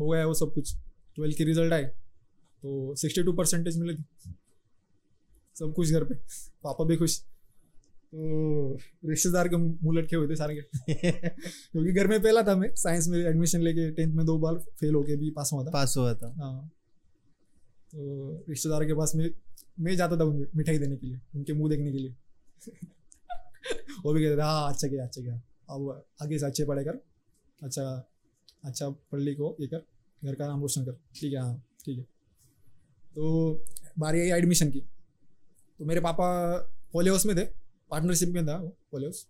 हो 0.00 0.08
गया 0.08 0.26
वो 0.26 0.34
सब 0.34 0.54
कुछ। 0.54 0.74
ट्वेल्थ 1.16 1.36
की 1.36 1.44
रिज़ल्ट 1.44 1.72
आए 1.72 1.84
तो 2.62 2.94
सिक्सटी 2.94 3.22
टू 3.22 3.32
परसेंटेज 3.32 3.78
मिले 3.78 3.94
थे। 3.94 4.30
सब 5.56 5.72
कुछ 5.76 5.90
घर 5.90 6.04
पे 6.04 6.14
पापा 6.64 6.84
भी 6.84 6.96
खुश। 6.96 7.20
तो 8.12 8.78
रिश्तेदार 9.08 9.48
के 9.48 9.56
मुँह 9.56 9.98
लटके 9.98 10.16
हुए 10.16 10.28
थे 10.28 10.36
सारे 10.36 10.56
के। 10.56 10.94
क्योंकि 11.28 11.92
घर 11.92 12.06
में 12.06 12.22
पहला 12.22 12.42
था 12.42 12.56
मैं 12.56 12.74
साइंस 12.74 13.08
में 13.08 13.18
एडमिशन 13.18 13.60
लेके 13.60 13.90
टेंथ 13.90 14.14
में 14.14 14.26
दो 14.26 14.38
बार 14.38 14.58
फेल 14.58 14.94
होके 14.94 15.16
भी 15.16 15.30
पास 15.30 15.50
हुआ 15.52 15.64
था। 15.64 15.70
पास 15.70 15.94
हुआ 15.96 16.14
था। 16.14 16.34
हाँ। 16.38 16.68
तो 17.92 18.44
रिश्तेदार 18.48 18.84
के 18.84 18.94
पास 18.94 19.12
मैं 19.16 19.30
मैं 19.80 19.96
जाता 19.96 20.16
था 20.16 20.24
मिठाई 20.56 20.78
देने 20.78 20.96
के 20.96 21.06
लिए 21.06 21.20
उनके 21.34 21.52
मुँह 21.52 21.70
देखने 21.70 21.92
के 21.92 21.98
लिए। 21.98 22.14
वो 24.04 24.12
भी 24.12 24.22
कहते 24.24 24.36
थे 24.36 24.42
हाँ 24.42 24.72
अच्छा 24.72 24.88
गया 24.88 25.04
अच्छा 25.04 25.22
गया 25.22 25.40
अब 25.70 26.04
आगे 26.22 26.38
से 26.38 26.46
अच्छे 26.46 26.64
पढ़ाई 26.64 26.84
कर 26.84 27.00
अच्छा 27.62 27.82
अच्छा 28.64 28.88
पढ़ 28.88 29.20
लिख 29.20 29.40
ये 29.60 29.66
कर 29.66 29.84
घर 30.22 30.34
का 30.34 30.46
नाम 30.46 30.60
रोशन 30.60 30.84
कर। 30.84 30.92
ठीक 31.14 31.32
है 31.32 31.40
हाँ 31.40 31.56
ठीक 31.84 31.98
है। 31.98 32.04
तो 33.14 33.64
बारी 33.98 34.20
आई 34.20 34.38
एडमिशन 34.38 34.70
की। 34.70 34.80
तो 35.80 35.84
मेरे 35.84 36.00
पापा 36.00 36.26
पोले 36.92 37.10
हाउस 37.10 37.26
में 37.26 37.36
थे 37.36 37.44
पार्टनरशिप 37.90 38.28
में 38.28 38.46
था 38.46 38.56
वो 38.56 38.68
पोले 38.90 39.06
हाउस 39.06 39.26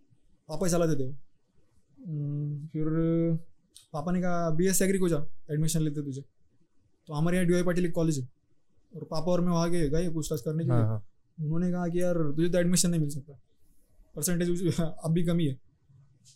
पापा 0.48 0.66
ही 0.66 0.72
चलाते 0.72 0.98
थे 1.00 1.06
वो। 1.06 1.16
हम्म, 2.06 2.66
फिर 2.66 2.84
पापा 3.92 4.12
ने 4.12 4.20
कहा 4.20 4.50
बी 4.50 4.66
एस 4.68 4.82
एग्री 4.82 4.98
को 4.98 5.08
जा 5.08 5.24
एडमिशन 5.50 5.80
लेते 5.80 6.02
तुझे। 6.02 6.22
तो 7.08 7.14
हमारे 7.14 7.36
यहाँ 7.36 7.46
डी 7.46 7.52
वाई 7.52 7.62
पाटिल 7.62 7.90
कॉलेज 7.90 8.18
है। 8.18 8.28
और 8.92 9.04
पापा 9.04 9.32
और 9.32 9.40
मैं 9.40 9.52
वहाँ 9.52 9.70
गए 9.70 9.88
गए 9.88 10.08
पूछताछ 10.08 10.40
करने 10.40 10.64
के 10.64 10.70
लिए। 10.70 10.78
हाँ। 10.78 10.86
हाँ 10.86 11.06
उन्होंने 11.38 11.70
कहा 11.72 11.88
कि 11.88 12.02
यार 12.02 12.14
तुझे 12.36 12.48
तो 12.48 12.58
एडमिशन 12.58 12.90
नहीं 12.90 13.00
मिल 13.00 13.10
सकता। 13.10 13.38
परसेंटेज 14.16 14.78
अब 14.80 15.12
भी 15.12 15.24
कमी 15.24 15.46
है। 15.46 15.54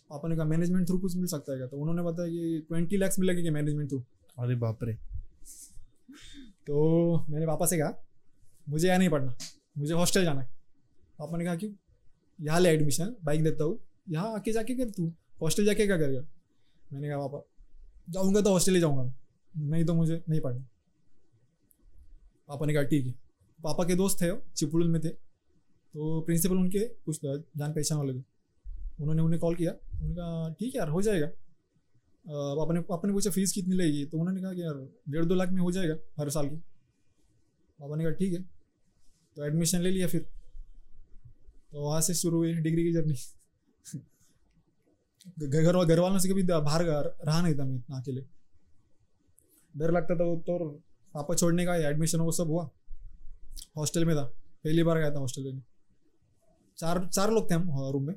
पापा 0.09 0.29
ने 0.29 0.35
कहा 0.35 0.45
मैनेजमेंट 0.45 0.87
थ्रू 0.87 0.97
कुछ 0.97 1.15
मिल 1.15 1.25
सकता 1.25 1.51
है 1.51 1.57
क्या? 1.57 1.67
तो 1.67 1.77
उन्होंने 1.77 2.01
बताया 2.01 2.29
कि 2.29 2.65
ट्वेंटी 2.67 2.97
लैक्स 2.97 3.19
मिलेंगे 3.19 3.41
क्या 3.41 3.51
मैनेजमेंट 3.51 3.89
थ्रू 3.89 4.03
अरे 4.37 4.55
बाप 4.55 4.83
रे। 4.83 4.93
तो 6.67 7.25
मैंने 7.29 7.45
पापा 7.47 7.65
से 7.65 7.77
कहा 7.77 7.93
मुझे 8.69 8.87
यहाँ 8.87 8.99
नहीं 8.99 9.09
पढ़ना 9.09 9.35
मुझे 9.77 9.93
हॉस्टल 9.93 10.23
जाना 10.23 10.41
है। 10.41 10.49
पापा 11.19 11.37
ने 11.37 11.45
कहा 11.45 11.55
कि 11.55 11.75
यहाँ 12.39 12.59
ले 12.59 12.69
एडमिशन 12.69 13.15
बाइक 13.23 13.43
देता 13.43 13.63
हूँ। 13.63 13.79
यहाँ 14.09 14.33
आके 14.35 14.51
जाके 14.51 14.75
कर 14.75 14.89
तू 14.89 15.11
हॉस्टल 15.41 15.65
जाके 15.65 15.85
क्या 15.87 15.97
करेगा? 15.97 16.21
मैंने 16.93 17.09
कहा 17.09 17.17
पापा 17.17 17.43
जाऊँगा 18.09 18.41
तो 18.41 18.51
हॉस्टल 18.51 18.75
ही 18.75 18.79
जाऊँगा। 18.81 19.13
नहीं 19.53 19.85
तो 19.85 19.93
मुझे 19.93 20.21
नहीं 20.29 20.41
पढ़ना। 20.41 20.65
पापा 22.51 22.65
ने 22.65 22.73
कहा, 22.73 22.83
ठीक 22.83 23.05
है। 23.05 23.13
पापा 23.63 23.83
के 23.83 23.95
दोस्त 23.95 24.21
थे 24.21 24.31
वो, 24.31 24.43
चिपड़ुल 24.55 24.87
में 24.87 25.01
थे। 25.01 25.09
तो 25.09 26.21
प्रिंसिपल 26.21 26.55
उनके 26.55 26.79
कुछ 26.79 27.19
जान 27.25 27.73
पहचान 27.73 27.97
वाले 27.97 28.13
थे। 28.13 28.23
उन्होंने 29.01 29.21
उन्हें 29.21 29.41
कॉल 29.41 29.55
किया। 29.55 29.71
उन्होंने 29.71 30.15
कहा, 30.15 30.55
ठीक 30.59 30.75
है 30.75 30.79
यार, 30.79 30.89
हो 30.89 31.01
जाएगा। 31.01 31.27
पापा 32.27 32.73
ने 32.73 32.81
पापा 32.81 33.07
ने 33.07 33.13
पूछा, 33.13 33.29
फ़ीस 33.29 33.51
कितनी 33.51 33.75
लगेगी? 33.75 34.05
तो 34.05 34.17
उन्होंने 34.17 34.41
कहा 34.41 34.53
कि, 34.53 34.61
यार, 34.61 34.87
डेढ़ 35.09 35.25
दो 35.25 35.35
लाख 35.35 35.49
में 35.49 35.61
हो 35.61 35.71
जाएगा 35.71 35.95
हर 36.19 36.29
साल 36.29 36.49
की। 36.49 36.55
पापा 37.79 37.95
ने 37.95 38.03
कहा, 38.03 38.13
ठीक 38.13 38.33
है। 38.33 38.45
तो 39.35 39.45
एडमिशन 39.45 39.81
ले 39.81 39.91
लिया 39.91 40.07
फिर। 40.07 40.25
तो 41.71 41.81
वहाँ 41.81 42.01
से 42.01 42.13
शुरू 42.13 42.37
हुई 42.37 42.53
डिग्री 42.53 42.83
की 42.83 42.93
जर्नी 42.93 43.13
घर 45.47 45.85
घर 45.85 45.99
वालों 45.99 46.19
से 46.19 46.29
कभी 46.29 46.43
बाहर 46.43 46.85
रहा 47.25 47.41
नहीं 47.41 47.55
था 47.55 47.65
मैं 47.65 47.75
इतना 47.75 47.99
अकेले। 47.99 48.21
डर 49.77 49.91
लगता 49.91 50.15
था 50.15 50.23
वो 50.23 50.35
तो 50.35 50.81
पापा 51.13 51.35
छोड़ने 51.35 51.65
का 51.65 51.75
एडमिशन 51.87 52.19
वो 52.19 52.31
सब 52.31 52.47
हुआ। 52.47 52.69
हॉस्टल 53.77 54.05
में 54.05 54.15
था। 54.15 54.23
पहली 54.23 54.83
बार 54.83 54.97
गया 54.97 55.11
था 55.11 55.19
हॉस्टल 55.19 55.43
में 55.43 55.61
चार 56.77 57.07
चार 57.07 57.31
लोग 57.31 57.49
थे 57.51 57.55
हम 57.55 57.91
रूम 57.91 58.07
में। 58.07 58.13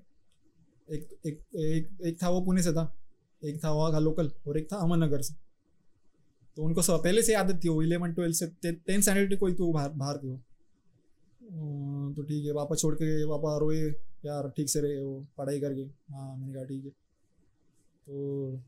एक 0.89 1.09
एक 1.27 1.41
एक 1.57 1.89
एक 2.07 2.23
था 2.23 2.29
वो 2.29 2.41
पुणे 2.41 2.63
से 2.63 2.73
था। 2.73 2.93
एक 3.43 3.65
था 3.65 3.71
वहाँ 3.71 3.91
का 3.93 3.99
लोकल 3.99 4.31
और 4.49 4.59
एक 4.59 4.73
था 4.73 4.77
अमन 4.77 5.03
नगर 5.03 5.23
से। 5.23 5.35
तो 6.57 6.63
उनको 6.63 6.83
सब, 6.83 7.03
पहले 7.03 7.23
से 7.23 7.35
आदत 7.35 7.61
थी 7.65 7.69
वो 7.69 7.83
इलेवन 7.83 8.13
ट्वेल्थ 8.13 8.37
से 8.37 8.47
टेंथ 8.63 9.01
स्टैंडर्ड 9.03 9.39
कोई 9.39 9.55
तो 9.55 9.73
बाहर 9.73 9.91
बाहर 9.93 10.17
थे 10.17 10.29
वो। 10.29 10.37
तो 12.15 12.23
ठीक 12.23 12.47
है 12.47 12.53
पापा 12.55 12.75
छोड़ 12.75 12.95
के 12.95 13.07
गए 13.07 13.25
पापा 13.27 13.57
रोए। 13.59 13.81
यार, 14.25 14.49
ठीक 14.57 14.69
से 14.71 14.81
रहे 14.81 15.01
वो, 15.03 15.27
पढ़ाई 15.39 15.61
करके। 15.61 15.83
हाँ 16.13 16.37
मैंने 16.37 16.55
कहा, 16.55 16.65
ठीक 16.65 16.85
है। 16.85 16.91
तो 16.91 18.63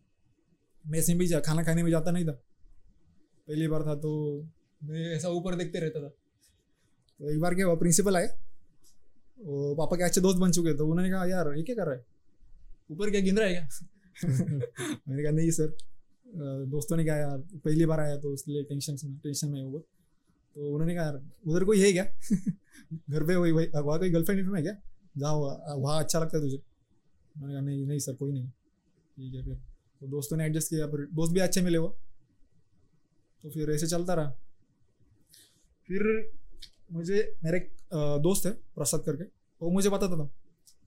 मेस 0.85 1.09
में 1.09 1.19
भी 1.19 1.27
जा, 1.27 1.41
खाना 1.41 1.63
खाने 1.65 1.83
में 1.83 1.91
जाता 1.91 2.11
नहीं 2.11 2.25
था। 2.25 2.39
पहली 3.49 3.69
बार 3.69 3.83
था 3.83 3.95
तो 3.95 4.13
मैं 4.85 5.15
ऐसा 5.15 5.29
ऊपर 5.29 5.55
देखते 5.55 5.81
रहता 5.81 6.01
था। 6.01 6.09
तो 6.09 7.31
एक 7.31 7.41
बार 7.41 7.55
क्या 7.55 7.67
हुआ 7.67 7.75
प्रिंसिपल 7.75 8.17
आए 8.17 8.27
वो 9.39 9.75
पापा 9.75 9.97
के 9.97 10.03
अच्छे 10.03 10.21
दोस्त 10.21 10.39
बन 10.39 10.53
चुके 10.53 10.75
तो 10.77 10.87
उन्होंने 10.87 11.11
कहा, 11.11 11.25
यार, 11.27 11.53
ये 11.57 11.63
क्या 11.63 11.77
कर 11.77 11.87
रहा 11.87 11.95
है? 11.95 12.05
ऊपर 12.91 13.11
क्या 13.11 13.21
गिन 13.21 13.39
रहा 13.39 13.49
है 13.49 13.55
क्या? 13.55 13.69
मैंने 15.09 15.23
कहा, 15.23 15.33
नहीं 15.33 15.51
सर 15.51 15.77
दोस्तों 16.67 16.97
ने 16.97 17.05
कहा, 17.05 17.17
यार, 17.17 17.39
पहली 17.39 17.87
बार 17.87 18.01
आया 18.01 18.17
तो 18.17 18.35
इसलिए 18.35 18.63
टेंशन 18.63 18.97
टेंशन 18.97 19.49
में 19.49 19.65
वो 19.65 19.79
तो 20.57 20.73
उन्होंने 20.73 20.95
कहा, 20.95 21.05
यार, 21.05 21.21
उधर 21.47 21.65
कोई 21.65 21.81
है 21.81 21.93
क्या? 21.93 22.05
घर 23.11 23.25
पे 23.25 23.37
वही 23.37 23.53
वही 23.53 23.67
वहाँ 23.67 23.99
कोई 23.99 24.11
गर्लफ्रेंड 24.11 24.57
है 24.57 24.63
क्या? 24.63 24.73
जाओ 25.19 25.41
वहाँ 25.81 26.03
अच्छा 26.05 26.19
लगता 26.19 26.37
है 26.39 26.43
तुझे। 26.43 26.63
मैंने 27.37 27.53
कहा, 27.55 27.63
नहीं 27.63 27.87
नहीं 27.87 27.99
सर, 27.99 28.15
कोई 28.15 28.33
नहीं। 28.33 28.49
ठीक 28.49 29.35
है 29.35 29.43
फिर। 29.43 29.55
तो 30.01 30.07
दोस्तों 30.07 30.37
ने 30.37 30.47
एडजस्ट 30.47 30.71
किया, 30.71 30.87
फिर 30.87 31.07
दोस्त 31.13 31.33
भी 31.33 31.41
अच्छे 31.41 31.63
मिले 31.63 31.79
वो। 31.79 31.97
तो 33.43 33.51
फिर 33.51 33.71
ऐसे 33.71 33.87
चलता 33.87 34.15
रहा। 34.15 34.31
फिर 35.89 36.31
मुझे 36.93 37.35
मेरे 37.45 37.57
एक 37.57 37.75
दोस्त 38.23 38.47
है 38.47 38.53
प्रसाद 38.53 39.03
करके 39.05 39.25
वो 39.63 39.71
मुझे 39.71 39.89
बताता 39.89 40.17
था। 40.17 40.31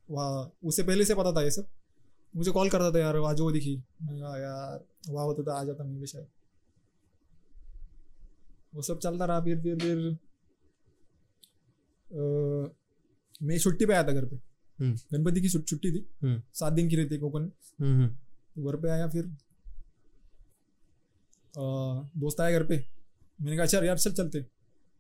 वहाँ 0.10 0.52
उससे 0.64 0.84
पहले 0.84 1.06
से 1.06 1.16
पता 1.16 1.32
था 1.36 1.44
ये 1.44 1.52
सब। 1.52 1.68
मुझे 2.36 2.52
कॉल 2.52 2.70
करता 2.70 2.92
था 2.92 3.00
यार 3.00 3.18
आज 3.18 3.40
वो 3.40 3.52
दिखी। 3.52 3.76
मैंने 4.02 4.20
कहा 4.20 4.38
यार 4.38 4.86
वहाँ 5.10 5.26
होता 5.26 5.44
था 5.44 5.60
आ 5.60 5.64
जाता 5.64 5.84
मैं 5.84 6.00
भी 6.00 6.08
शायद 6.08 6.28
वो 8.76 8.82
सब 8.82 9.00
चलता 9.00 9.26
रहा 9.26 9.42
फिर 9.42 9.62
फिर 9.62 9.78
फिर। 9.80 9.98
मैं 13.42 13.58
छुट्टी 13.60 13.86
पे 13.86 13.94
आया 13.94 14.04
था 14.04 14.12
घर 14.12 14.26
पे। 14.26 14.36
हम्म। 14.80 14.96
गणपति 15.14 15.42
की 15.42 15.50
छुट्टी 15.50 15.92
थी। 15.92 16.06
हम्म। 16.22 16.42
सात 16.54 16.74
दिन 16.74 16.90
की 16.90 16.96
रहती 16.96 17.16
है 17.16 17.22
में 17.22 17.52
हम्म। 17.82 18.66
घर 18.66 18.76
पे 18.76 18.90
आया 18.90 19.08
फिर। 19.08 19.26
दोस्त 21.58 22.42
आया 22.42 22.60
घर 22.60 22.66
पे। 22.66 22.86
मैंने 23.42 23.58
कहा 23.58 23.66
चल 23.66 23.86
यार 23.86 23.98
चल 23.98 24.14
चलते 24.14 24.46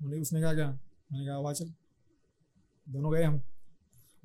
उन्हें 0.06 0.22
उसने 0.22 0.42
कहा 0.42 0.54
क्या? 0.54 0.72
मैंने 1.12 1.26
कहा, 1.26 1.38
वहाँ, 1.38 1.54
चल। 1.54 1.74
दोनों 2.90 3.14
गए 3.14 3.24
हम। 3.24 3.42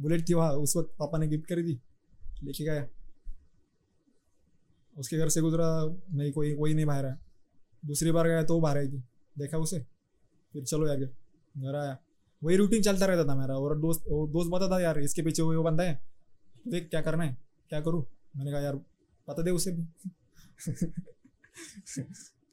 बुलेट 0.00 0.28
थी 0.28 0.34
वहाँ, 0.34 0.52
उस 0.52 0.76
वक्त 0.76 0.94
पापा 0.98 1.18
ने 1.18 1.28
गिफ्ट 1.28 1.46
करी 1.46 1.62
थी, 1.62 1.80
लेके 2.42 2.64
गया 2.64 2.86
उसके 4.96 5.18
घर 5.18 5.28
से 5.28 5.40
गुजरा, 5.40 5.96
नहीं, 6.12 6.32
कोई 6.32 6.54
कोई 6.54 6.74
नहीं 6.74 6.86
बाहर 6.86 7.04
आया। 7.04 7.18
दूसरी 7.86 8.10
बार 8.10 8.28
गया 8.28 8.42
तो 8.42 8.60
बाहर 8.60 8.78
आई 8.78 8.88
थी। 8.88 9.02
देखा 9.38 9.58
उसे, 9.58 9.78
फिर 10.52 10.64
चलो 10.64 10.88
यार 10.88 10.98
घर 10.98 11.74
आया। 11.74 11.98
वही 12.42 12.56
रूटीन 12.56 12.82
चलता 12.82 13.06
रहता 13.06 13.24
था 13.24 13.34
मेरा, 13.34 13.54
और 13.54 13.78
दोस्त, 13.78 14.04
वो 14.08 14.26
दोस्त 14.26 14.50
बता 14.50 14.68
था, 14.68 14.80
यार, 14.80 14.98
इसके 14.98 15.22
पीछे 15.22 15.42
वो 15.42 15.62
बंदा 15.62 15.84
है, 15.84 16.00
देख 16.68 16.88
क्या 16.90 17.00
करना 17.00 17.24
है, 17.24 17.36
क्या 17.68 17.80
करूँ? 17.80 18.04
मैंने 18.36 18.50
कहा, 18.50 18.60
यार, 18.60 18.76
पता 19.28 19.42
दे 19.42 19.50
उसे 19.50 19.72
भी। 19.72 20.10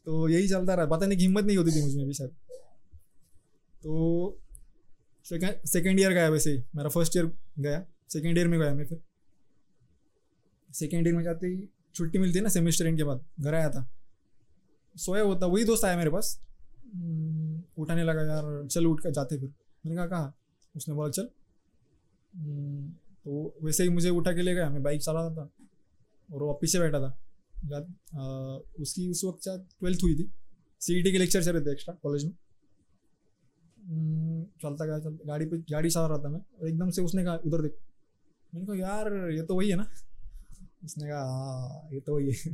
तो 0.06 0.30
यही 0.30 0.48
चलता 0.48 0.74
रहा। 0.74 0.86
बताने 0.86 1.16
की 1.16 1.22
हिम्मत 1.22 1.44
नहीं 1.44 1.58
होती 1.58 1.72
थी 1.72 1.82
मुझमें 1.82 2.08
भी 2.08 2.14
शायद। 2.14 2.32
तो 3.84 4.40
सेकेंड 5.24 5.66
सेकेंड 5.66 6.00
ईयर 6.00 6.12
गया 6.12 6.30
वैसे 6.30 6.52
ही। 6.52 6.64
मेरा 6.76 6.90
फ़र्स्ट 6.90 7.16
ईयर 7.16 7.26
गया। 7.60 7.86
सेकेंड 8.10 8.38
ईयर 8.38 8.48
में 8.48 8.60
गया 8.60 8.74
मैं 8.74 8.86
फिर। 8.86 9.02
सेकेंड 10.74 11.08
ईयर 11.08 11.16
में 11.16 11.24
जाते 11.24 11.48
ही 11.48 11.70
छुट्टी 11.96 12.20
मिलती 12.20 12.38
है 12.38 12.44
ना 12.44 12.50
सेमेस्टर 12.50 12.88
एंड 12.88 12.98
के 12.98 13.04
बाद। 13.04 13.26
घर 13.40 13.54
आया 13.54 13.70
था। 13.70 13.92
सोया 14.98 15.24
होता 15.24 15.46
वही 15.46 15.64
दोस्त 15.64 15.86
आया 15.86 15.98
मेरे 15.98 16.10
पास। 16.10 16.42
हम्म, 16.96 17.64
उठाने 17.78 18.04
लगा 18.04 18.22
यार 18.22 18.68
चल 18.68 18.86
उठ 18.86 19.02
कर 19.02 19.12
जाते 19.12 19.38
फिर। 19.38 19.50
मैंने 19.86 19.96
कहा 19.96 20.08
कहाँ? 20.08 20.38
उसने 20.76 20.96
बोला 20.96 21.12
चल। 21.12 21.30
हम्म, 22.36 22.90
तो 22.90 23.58
वैसे 23.64 23.84
ही 23.84 23.90
मुझे 23.90 24.10
उठा 24.10 24.32
के 24.32 24.42
ले 24.42 24.54
गया। 24.54 24.70
मैं 24.70 24.84
बाइक 24.84 25.02
चला 25.02 25.28
रहा 25.28 25.36
था 25.36 25.50
और 26.34 26.44
वो 26.44 26.54
पीछे 26.54 26.80
बैठा 26.80 27.00
था। 27.00 27.20
जा- 27.66 28.18
आ, 28.18 28.24
उसकी 28.82 29.10
उस 29.10 29.26
वक्त 29.26 29.68
ट्वेल्थ 29.80 30.00
हुई 30.04 30.16
थी। 30.16 30.32
सी 30.80 31.04
के 31.04 31.18
लेक्चर 31.18 31.44
चल 31.44 31.52
रहे 31.52 31.62
थे 31.62 31.72
एक्स्ट्रा 31.72 31.96
कॉलेज 32.04 32.26
में। 32.26 32.32
हम्म, 33.86 34.44
चलता 34.44 34.86
गया 34.86 35.00
चलता 35.00 35.28
गाड़ी 35.28 35.46
पे 35.46 35.58
गाड़ी 35.58 35.90
चला 35.90 36.08
रहा 36.08 36.18
था 36.18 36.30
मैं 36.30 36.40
और 36.40 36.68
एकदम 36.68 36.90
से 36.90 37.02
उसने 37.02 37.24
कहा 37.24 37.36
उधर 37.36 37.62
देख। 37.62 37.76
मैंने 38.54 38.68
कहा 38.68 38.76
यार 38.76 39.32
ये 39.32 39.44
तो 39.44 39.56
वही 39.56 39.70
है 39.70 39.76
ना? 39.76 39.88
उसने 40.84 41.08
कहा 41.08 41.24
हाँ 41.24 41.94
ये 41.94 42.00
तो 42.00 42.16
वही 42.16 42.32
है। 42.32 42.52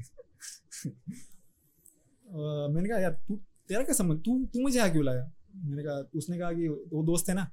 मैंने 2.73 2.89
कहा 2.89 2.99
यार 2.99 3.11
तू 3.27 3.39
तेरा 3.67 3.83
क्या 3.83 3.93
समझ 3.93 4.19
तू 4.19 4.45
तू 4.45 4.61
मुझे 4.61 4.79
यहाँ 4.79 4.91
क्यों 4.91 5.05
लाया? 5.05 5.31
मैंने 5.55 5.83
कहा 5.83 6.09
उसने 6.15 6.39
कहा 6.39 6.51
कि 6.51 6.67
वो 6.67 7.03
दोस्त 7.03 7.29
है 7.29 7.35
ना 7.35 7.51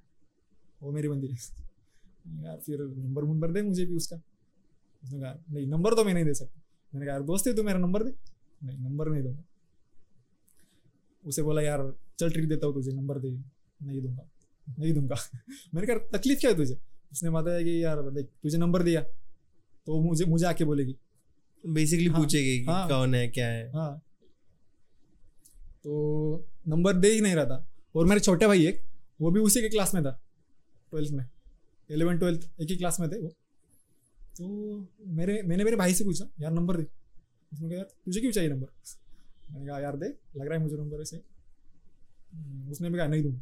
वो 0.83 0.93
मेरी 0.93 1.09
बंदी 1.09 1.27
है। 1.27 1.35
यार 2.45 2.57
फिर 2.57 2.81
नंबर 2.81 3.25
नंबर 3.25 3.53
दे 3.53 3.63
मुझे 3.63 3.87
भी 3.87 3.97
उसका। 3.97 4.17
उसने 5.05 5.21
कहा 5.21 5.39
नहीं 5.51 5.67
नंबर 5.67 5.95
तो 5.95 6.05
मैं 6.05 6.15
नहीं 6.15 6.25
दे 6.25 6.35
सकता। 6.35 6.64
मैंने 6.95 7.07
कहा 7.07 7.15
यार 7.15 7.23
दोस्त 7.23 7.47
है 7.47 7.55
तू 7.57 7.63
मेरा 7.63 7.79
नंबर 7.79 8.03
दे. 8.03 8.13
नहीं 8.63 8.79
नंबर 8.79 9.09
नहीं 9.09 9.23
दूँगा. 9.23 9.43
उसे 11.25 11.43
बोला 11.43 11.63
यार 11.63 11.93
चल 12.19 12.31
ट्रीट 12.31 12.49
देता 12.49 12.67
हूँ 12.67 12.75
तुझे 12.75 12.93
नंबर 12.93 13.19
दे 13.19 13.31
नहीं 13.31 14.01
दूँगा 14.03 14.29
नहीं 14.79 14.93
दूँगा। 14.95 15.17
मैंने 15.75 15.87
कहा 15.87 16.19
तकलीफ़ 16.19 16.41
क्या 16.41 16.51
है 16.51 16.57
तुझे? 16.57 16.79
उसने 17.13 17.31
बताया 17.31 17.63
कि 17.63 17.85
यार 17.85 18.03
देख 18.11 18.27
तुझे 18.43 18.59
नंबर 18.59 18.83
दिया 18.83 19.03
तो 19.87 20.01
मुझे 20.01 20.25
मुझे 20.25 20.47
आके 20.47 20.65
बोलेगी। 20.65 20.97
बेसिकली 21.65 22.07
हाँ, 22.07 22.21
पूछेगी 22.21 22.59
कि 22.59 22.71
हाँ। 22.71 22.89
कौन 22.89 23.15
है 23.15 23.29
क्या 23.29 23.47
है। 23.47 23.71
हाँ। 23.73 23.99
तो 25.85 26.47
नंबर 26.69 26.97
दे 26.97 27.09
ही 27.09 27.21
नहीं 27.21 27.35
रहा 27.35 27.45
था। 27.45 27.67
और 27.97 28.07
मेरे 28.07 28.21
छोटे 28.21 28.47
भाई 28.47 28.67
एक 28.67 28.81
वो 29.21 29.31
भी 29.31 29.41
उसी 29.41 29.61
के 29.61 29.69
क्लास 29.69 29.95
में 29.95 30.03
था 30.05 30.11
ट्वेल्थ 30.91 31.13
में। 31.13 31.25
इलेवन 31.91 32.19
ट्वेल्थ 32.19 32.49
एक 32.61 32.71
ही 32.71 32.77
क्लास 32.77 33.01
में 33.01 33.09
थे 33.11 33.21
वो। 33.21 33.33
तो 34.37 34.89
मेरे 35.07 35.41
मैंने 35.43 35.65
मेरे 35.65 35.77
भाई 35.77 35.95
से 35.95 36.05
पूछा 36.05 36.29
यार 36.41 36.53
नंबर 36.53 36.77
दे। 36.77 36.87
उसने 37.53 37.69
कहा 37.69 37.77
यार 37.77 37.89
तुझे 38.05 38.21
क्यों 38.21 38.33
चाहिए 38.33 38.51
नंबर 38.51 38.69
मैंने 39.53 39.67
कहा 39.67 39.79
यार 39.81 39.97
दे 39.97 40.07
लग 40.37 40.47
रहा 40.47 40.55
है 40.55 40.61
मुझे 40.63 40.77
नंबर 40.77 41.01
ऐसे 41.01 41.17
हम्म, 42.35 42.71
उसने 42.71 42.91
भी 42.91 42.99
कहा 42.99 43.07
नहीं 43.07 43.23
दूँ 43.23 43.41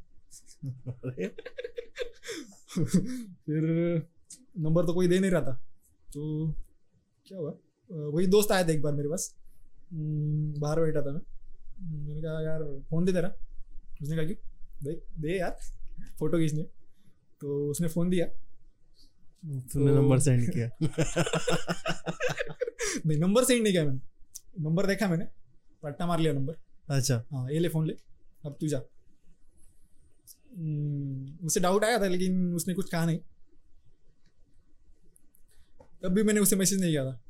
फिर 3.46 4.06
नंबर 4.58 4.86
तो 4.86 4.94
कोई 4.94 5.08
दे 5.08 5.18
नहीं 5.18 5.30
रहा 5.30 5.40
था। 5.42 5.52
तो 6.12 6.52
क्या 7.26 7.38
हुआ? 7.38 7.52
वही 7.90 8.26
दोस्त 8.26 8.52
आया 8.52 8.64
था 8.64 8.72
एक 8.72 8.82
बार 8.82 8.92
मेरे 8.92 9.08
पास। 9.08 9.34
हम्म, 9.92 10.60
बाहर 10.60 10.80
बैठा 10.80 11.02
था 11.02 11.12
मैं। 11.12 11.20
मैंने 12.06 12.22
कहा 12.22 12.40
यार 12.42 12.62
फ़ोन 12.90 13.04
दे 13.04 13.12
तेरा। 13.12 13.28
उसने 14.02 14.16
कहा 14.16 14.24
क्यों? 14.26 14.36
दे 14.84 15.00
दे 15.18 15.38
यार 15.38 15.56
फ़ोटो 16.18 16.38
खींचने। 16.38 16.62
तो 17.40 17.70
उसने 17.70 17.88
फ़ोन 17.88 18.10
दिया। 18.10 18.26
तूने 19.46 19.86
तो- 19.86 19.96
नंबर 19.96 20.18
सेंड 20.18 20.52
किया। 20.52 20.70
नहीं 23.06 23.18
नंबर 23.18 23.44
सेंड 23.44 23.62
नहीं 23.62 23.72
किया 23.72 23.84
मैंने। 23.84 24.00
नंबर 24.60 24.86
देखा 24.86 25.08
मैंने 25.08 25.26
पट्टा 25.82 26.06
मार 26.06 26.20
लिया 26.20 26.32
नंबर 26.32 26.54
अच्छा। 26.90 27.24
हाँ 27.32 27.50
ये 27.50 27.58
ले 27.58 27.68
फ़ोन 27.68 27.86
ले। 27.86 27.96
अब 28.46 28.56
तू 28.60 28.68
जा। 28.68 28.82
हम्म, 30.58 31.46
उसे 31.46 31.60
डाउट 31.60 31.84
आया 31.84 31.98
था 31.98 32.06
लेकिन 32.06 32.54
उसने 32.54 32.74
कुछ 32.74 32.90
कहा 32.90 33.06
नहीं। 33.06 33.18
तब 36.02 36.08
भी 36.08 36.22
मैंने 36.22 36.40
उसे 36.40 36.56
मैसेज 36.56 36.80
नहीं 36.80 36.90
किया 36.90 37.04
था। 37.04 37.20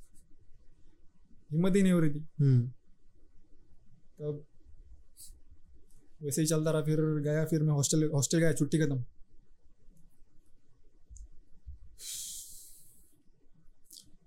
हिम्मत 1.52 1.76
ही 1.76 1.82
नहीं 1.82 1.92
हो 1.92 2.00
रही 2.00 2.10
थी। 2.10 2.26
हम्म। 2.40 2.68
तब 4.18 4.44
वैसे 6.22 6.40
ही 6.40 6.46
चलता 6.46 6.70
रहा 6.70 6.82
फिर 6.82 7.00
गया 7.00 7.44
फिर 7.44 7.62
मैं 7.62 7.72
हॉस्टल 7.72 8.10
हॉस्टल 8.14 8.38
गया 8.38 8.52
छुट्टी 8.52 8.78
खत्म। 8.78 9.04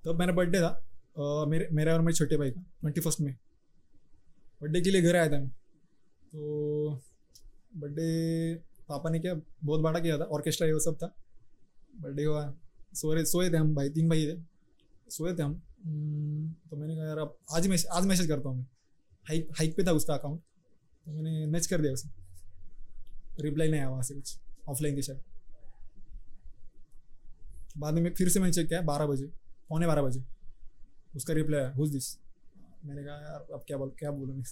तब 0.05 0.19
मेरा 0.19 0.33
बर्थडे 0.33 0.59
था 0.59 0.67
अ, 0.67 1.45
मेरे 1.49 1.67
मेरा 1.71 1.93
और 1.93 2.01
मेरे 2.01 2.13
छोटे 2.13 2.37
भाई 2.37 2.51
का 2.51 2.61
ट्वेंटी 2.81 3.01
फ़र्स्ट 3.01 3.21
में 3.21 3.33
बर्थडे 4.61 4.81
के 4.81 4.91
लिए 4.91 5.01
घर 5.01 5.15
आया 5.15 5.27
था 5.27 5.39
मैं। 5.39 5.49
तो 5.49 7.01
बर्थडे 7.77 8.55
पापा 8.89 9.09
ने 9.09 9.19
क्या 9.19 9.33
बहुत 9.63 9.81
बड़ा 9.81 9.99
किया 9.99 10.17
था 10.17 10.23
ऑर्केस्ट्रा 10.35 10.67
ये 10.67 10.79
सब 10.79 10.97
था। 11.03 11.07
बर्थडे 12.01 12.23
हुआ 12.23 12.43
सोए 12.93 13.23
सोए 13.25 13.49
थे 13.49 13.57
हम 13.57 13.73
भाई 13.75 13.89
तीन 13.89 14.09
भाई 14.09 14.25
थे। 14.27 14.37
सोए 15.11 15.33
थे 15.35 15.43
हम। 15.43 15.61
हम्म, 15.85 16.49
तो 16.69 16.77
मैंने 16.77 16.95
कहा 16.95 17.05
यार 17.05 17.17
अब 17.17 17.37
आज 17.53 17.67
मैसेज 17.67 17.87
आज 17.91 18.05
मैसेज 18.05 18.27
करता 18.27 18.49
हूँ 18.49 18.57
मैं। 18.57 18.65
हाइक 19.25 19.47
हाइक 19.59 19.75
पे 19.77 19.83
था 19.83 19.91
उसका 19.91 20.13
अकाउंट 20.13 20.39
तो 21.05 21.11
मैंने 21.11 21.45
मैच 21.47 21.67
कर 21.67 21.81
दिया 21.81 21.93
उसे। 21.93 22.09
रिप्लाई 23.43 23.67
नहीं 23.67 23.79
आया 23.79 23.89
वहाँ 23.89 24.03
से 24.03 24.15
कुछ 24.15 24.37
ऑफलाइन 24.69 24.95
के 24.95 25.01
शायद 25.01 25.23
बाद 27.77 27.93
में 27.93 28.13
फिर 28.13 28.29
से 28.29 28.39
मैंने 28.39 28.53
चेक 28.53 28.67
किया 28.67 28.81
बारह 28.83 29.05
बजे। 29.07 29.29
पौने 29.69 29.87
बारह 29.87 30.01
बजे। 30.01 30.23
उसका 31.15 31.33
रिप्लाई 31.33 31.59
आया 31.59 31.71
हुज 31.71 31.91
दिस 31.91 32.17
मैंने 32.85 33.03
कहा, 33.03 33.15
यार, 33.15 33.47
अब 33.53 33.63
क्या 33.67 33.77
बोल, 33.77 33.89
क्या 33.89 34.11
बोलूँ 34.11 34.35
मैं? 34.35 34.43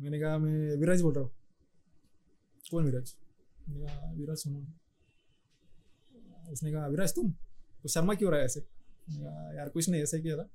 मैंने 0.00 0.20
कहा, 0.20 0.38
मैं 0.38 0.76
विराज 0.76 1.00
बोल 1.00 1.14
रहा 1.14 1.24
हूँ। 1.24 1.30
कौन 2.70 2.84
विराज? 2.84 3.14
मैंने 3.68 3.86
कहा, 3.86 4.12
विराज 4.12 4.36
सुनो। 4.36 4.66
उसने 6.52 6.72
कहा, 6.72 6.86
विराज 6.86 7.14
तुम? 7.14 7.30
तो 7.82 7.88
शर्मा 7.88 8.14
क्यों 8.14 8.30
रहा 8.30 8.40
है 8.40 8.46
ऐसे? 8.46 8.60
यार, 9.56 9.68
कुछ 9.68 9.88
नहीं, 9.88 10.02
ऐसे 10.02 10.16
ही 10.16 10.22
किया 10.22 10.36
था। 10.36 10.48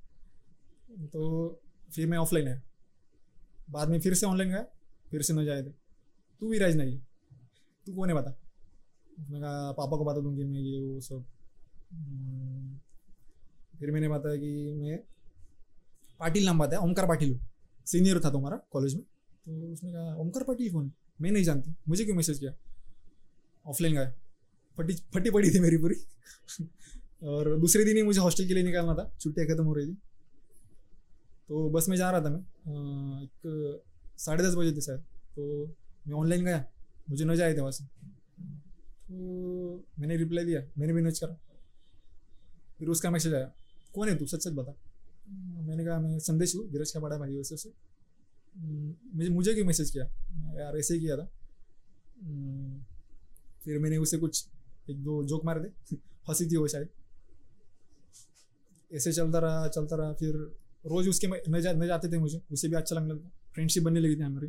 तो 1.05 1.61
फिर 1.95 2.07
मैं 2.07 2.17
ऑफलाइन 2.17 2.47
आया। 2.47 2.61
बाद 3.69 3.89
में 3.89 3.99
फिर 3.99 4.13
से 4.13 4.25
ऑनलाइन 4.25 4.49
गया, 4.49 4.63
फिर 5.09 5.21
से 5.21 5.33
न 5.33 5.45
जाए 5.45 5.63
थे। 5.63 5.69
तू 6.41 6.49
विराज 6.49 6.75
नहीं 6.75 6.99
तू 7.85 7.93
कौन 7.93 8.09
है 8.09 8.15
बता? 8.15 8.31
उसने 9.19 9.39
कहा, 9.39 9.71
पापा 9.71 9.97
को 9.97 10.05
बता 10.05 10.21
दूँगी 10.21 10.43
मैं, 10.43 10.59
ये, 10.59 10.79
वो 10.79 10.99
सब। 11.01 11.25
फिर 13.79 13.91
मैंने 13.91 14.09
बताया 14.09 14.35
कि 14.35 14.73
मैं 14.73 14.99
पाटिल 16.19 16.45
नाम 16.45 16.59
बताया 16.59 16.79
ओमकार 16.79 17.07
पाटिल। 17.07 17.33
हूँ 17.33 17.39
सीनियर 17.85 18.19
था 18.19 18.31
तुम्हारा 18.31 18.57
कॉलेज 18.71 18.95
में। 18.95 19.03
तो 19.03 19.73
उसने 19.73 19.91
कहा 19.91 20.15
ओमकार 20.15 20.43
पाटिल 20.43 20.71
कौन? 20.73 20.91
मैं 21.21 21.31
नहीं 21.31 21.43
जानती। 21.43 21.75
मुझे 21.89 22.05
क्यों 22.05 22.15
मैसेज 22.15 22.39
किया? 22.39 22.53
ऑफलाइन 23.67 23.93
गया 23.93 24.13
फटी 24.77 24.93
फटी 24.93 25.29
पड़ी 25.29 25.51
थी 25.51 25.59
मेरी 25.59 25.77
पूरी। 25.77 25.95
और 27.23 27.59
दूसरे 27.59 27.85
दिन 27.85 27.97
ही 27.97 28.03
मुझे 28.03 28.19
हॉस्टल 28.19 28.47
के 28.47 28.53
लिए 28.53 28.63
निकालना 28.63 28.93
था। 28.93 29.17
छुट्टियाँ 29.19 29.47
खत्म 29.49 29.63
हो 29.63 29.73
रही 29.73 29.87
थी। 29.87 29.97
तो 31.47 31.69
बस 31.69 31.89
में 31.89 31.97
जा 31.97 32.11
रहा 32.11 32.21
था 32.21 32.29
मैं। 32.29 32.39
एक 33.23 33.81
साढ़े 34.17 34.43
दस 34.43 34.55
बजे 34.55 34.71
थे 34.71 34.81
शायद। 34.81 34.99
तो 35.35 35.65
मैं 36.07 36.13
ऑनलाइन 36.13 36.45
गया। 36.45 36.65
मुझे 37.09 37.25
न 37.25 37.41
आए 37.41 37.53
थे 37.53 37.59
वहाँ 37.59 37.71
से। 37.71 37.83
तो 39.07 39.85
मैंने 39.99 40.17
रिप्लाई 40.17 40.45
दिया। 40.45 40.61
मैंने 40.77 40.93
भी 40.93 41.01
नच 41.01 41.19
करा। 41.19 41.37
फिर 42.79 42.87
उसका 42.87 43.11
मैसेज 43.11 43.33
आया। 43.33 43.51
कौन 43.95 44.09
है 44.09 44.15
तू 44.15 44.25
सच 44.25 44.43
सच 44.43 44.53
बता। 44.53 44.75
मैंने 45.61 45.85
कहा 45.85 45.99
मैं 45.99 46.19
संदेश 46.19 46.55
हूँ 46.55 46.69
धीरज 46.71 46.91
का 46.91 46.99
बड़ा 46.99 47.17
भाई 47.17 47.35
वैसे 47.35 47.57
से 47.57 47.73
मुझे 49.15 49.29
मुझे 49.29 49.53
क्यों 49.53 49.65
मैसेज 49.65 49.91
किया? 49.91 50.05
यार 50.63 50.77
ऐसे 50.77 50.93
ही 50.93 50.99
किया 50.99 51.17
था। 51.17 51.25
फिर 53.63 53.79
मैंने 53.79 53.97
उसे 53.97 54.17
कुछ 54.17 54.47
एक 54.89 55.03
दो 55.03 55.23
जोक 55.23 55.45
मारे 55.45 55.63
थे। 55.63 55.95
हँसी 56.29 56.45
थी 56.45 56.57
वो 56.57 56.67
शायद। 56.67 56.89
ऐसे 58.93 59.13
चलता 59.13 59.39
रहा 59.39 59.67
चलता 59.67 59.95
रहा 59.95 60.13
फिर 60.13 60.35
रोज 60.85 61.07
उसके 61.07 61.27
न, 61.27 61.61
जा, 61.61 61.73
न 61.73 61.87
जाते 61.87 62.11
थे 62.11 62.17
मुझे। 62.17 62.41
उसे 62.51 62.67
भी 62.67 62.75
अच्छा 62.75 62.95
लगने 62.95 63.13
लगा। 63.13 63.29
फ्रेंडशिप 63.53 63.83
बनने 63.83 63.99
लगी 63.99 64.15
थी 64.15 64.19
हमारी। 64.19 64.47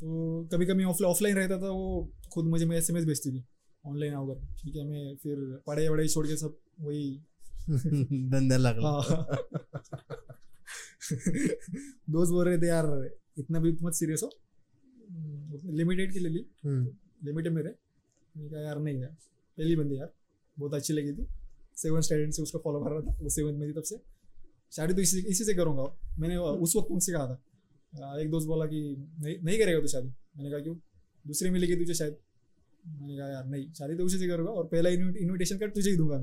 तो 0.00 0.44
कभी 0.52 0.66
कभी 0.66 0.84
ऑफ़ 0.84 1.02
ऑफलाइन 1.02 1.36
रहता 1.36 1.58
था 1.58 1.70
वो 1.70 2.12
खुद 2.32 2.44
मुझे 2.44 2.66
मैं 2.66 2.76
एस 2.76 2.90
एम 2.90 2.96
भेजती 2.96 3.30
थी। 3.30 3.44
ऑनलाइन 3.86 4.14
आओ 4.14 4.34
ठीक 4.34 4.76
है 4.76 4.84
मैं 4.84 5.16
फिर 5.16 5.62
पढ़ाई 5.66 5.88
वढ़ाई 5.88 6.08
छोड़ 6.08 6.26
के 6.26 6.36
सब 6.36 6.58
वही 6.80 7.20
धंधा 7.70 8.56
लागला. 8.56 8.88
हाँ. 8.88 9.26
दोस्त 12.10 12.32
बोल 12.32 12.48
रहे 12.48 12.58
थे 12.58 12.66
यार 12.66 12.86
इतना 13.38 13.60
भी 13.60 13.72
मत 13.82 13.94
सीरियस 13.94 14.22
हो. 14.22 14.30
लिमिटेड 15.76 16.12
की 16.12 16.18
ले 16.18 16.28
ली. 16.28 16.44
हम्म, 16.64 16.86
लिमिटेड 17.24 17.52
में 17.52 17.62
रहे 17.62 17.72
मैंने 18.36 18.50
कहा 18.50 18.60
यार 18.60 18.78
नहीं 18.78 19.00
यार 19.00 19.10
पहली 19.58 19.76
बंदी 19.76 19.98
यार. 19.98 20.12
बहुत 20.58 20.74
अच्छी 20.74 20.92
लगी 20.92 21.12
थी. 21.12 21.26
सेवन 21.76 22.00
स्टैंडर्ड 22.00 22.32
से 22.32 22.42
उसको 22.42 22.58
फॉलो 22.64 22.80
कर 22.80 22.90
रहा 22.90 23.00
था. 23.00 23.22
वो 23.22 23.28
सेवन 23.28 23.54
में 23.54 23.68
थी 23.68 23.72
तब 23.72 23.82
से. 23.82 23.96
शादी 24.72 24.94
तो 24.94 25.00
इसी 25.00 25.18
इसी 25.30 25.44
से 25.44 25.54
करूँगा. 25.54 25.84
मैंने 26.18 26.36
उस 26.36 26.76
वक्त 26.76 26.90
उनसे 26.90 27.12
कहा 27.12 27.26
था. 27.26 28.20
एक 28.20 28.30
दोस्त 28.30 28.46
बोला 28.46 28.66
कि 28.66 28.80
नहीं 28.98 29.36
नहीं 29.44 29.58
करेगा 29.58 29.80
तू 29.80 29.86
शादी? 29.86 30.08
मैंने 30.36 30.50
कहा 30.50 30.60
क्यों? 30.60 30.76
दूसरी 31.24 31.50
मिलेगी 31.50 31.76
तुझे 31.76 31.94
शायद. 31.94 32.16
मैंने 32.84 33.16
कहा 33.16 33.28
यार 33.28 33.44
नहीं 33.46 33.64
शादी 33.72 33.96
तो 33.96 34.04
उसी 34.04 34.18
से 34.18 34.28
करूँगा 34.28 34.50
और 34.52 34.64
पहला 34.66 34.90
इन्विटेशन 34.90 35.58
कार्ड 35.58 35.74
तुझे 35.74 35.90
ही 35.90 35.96
दूँगा 35.96 36.16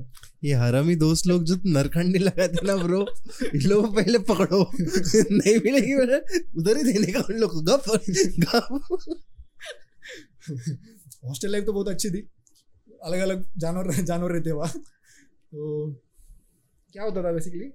ये 0.44 0.54
हरामी 0.54 0.94
दोस्त 0.96 1.26
लोग 1.26 1.44
जो 1.44 1.56
नरखंडी 1.66 2.18
लगाते 2.18 2.66
ना 2.66 2.76
ब्रो 2.76 3.00
इन 3.46 3.68
लोगों 3.68 3.92
पहले 3.92 4.18
पकड़ो। 4.28 4.60
नहीं 4.74 5.56
मिलेगी 5.64 5.94
उधर 5.94 6.76
ही 6.76 6.82
देने 6.82 7.12
का 7.12 7.20
उन 7.20 7.38
लोग 7.40 7.50
को 7.52 7.60
गप 7.62 7.84
गप। 8.44 8.66
हॉस्टल 11.24 11.52
लाइफ 11.52 11.64
तो 11.64 11.72
बहुत 11.72 11.88
अच्छी 11.88 12.10
थी। 12.10 12.28
अलग 13.04 13.18
अलग 13.20 13.44
जानवर 13.58 13.92
जानवर 13.94 14.32
रहते 14.32 14.52
वहाँ। 14.52 14.72
तो 14.72 15.90
क्या 16.94 17.02
होता 17.02 17.22
था 17.22 17.32
बेसिकली 17.32 17.70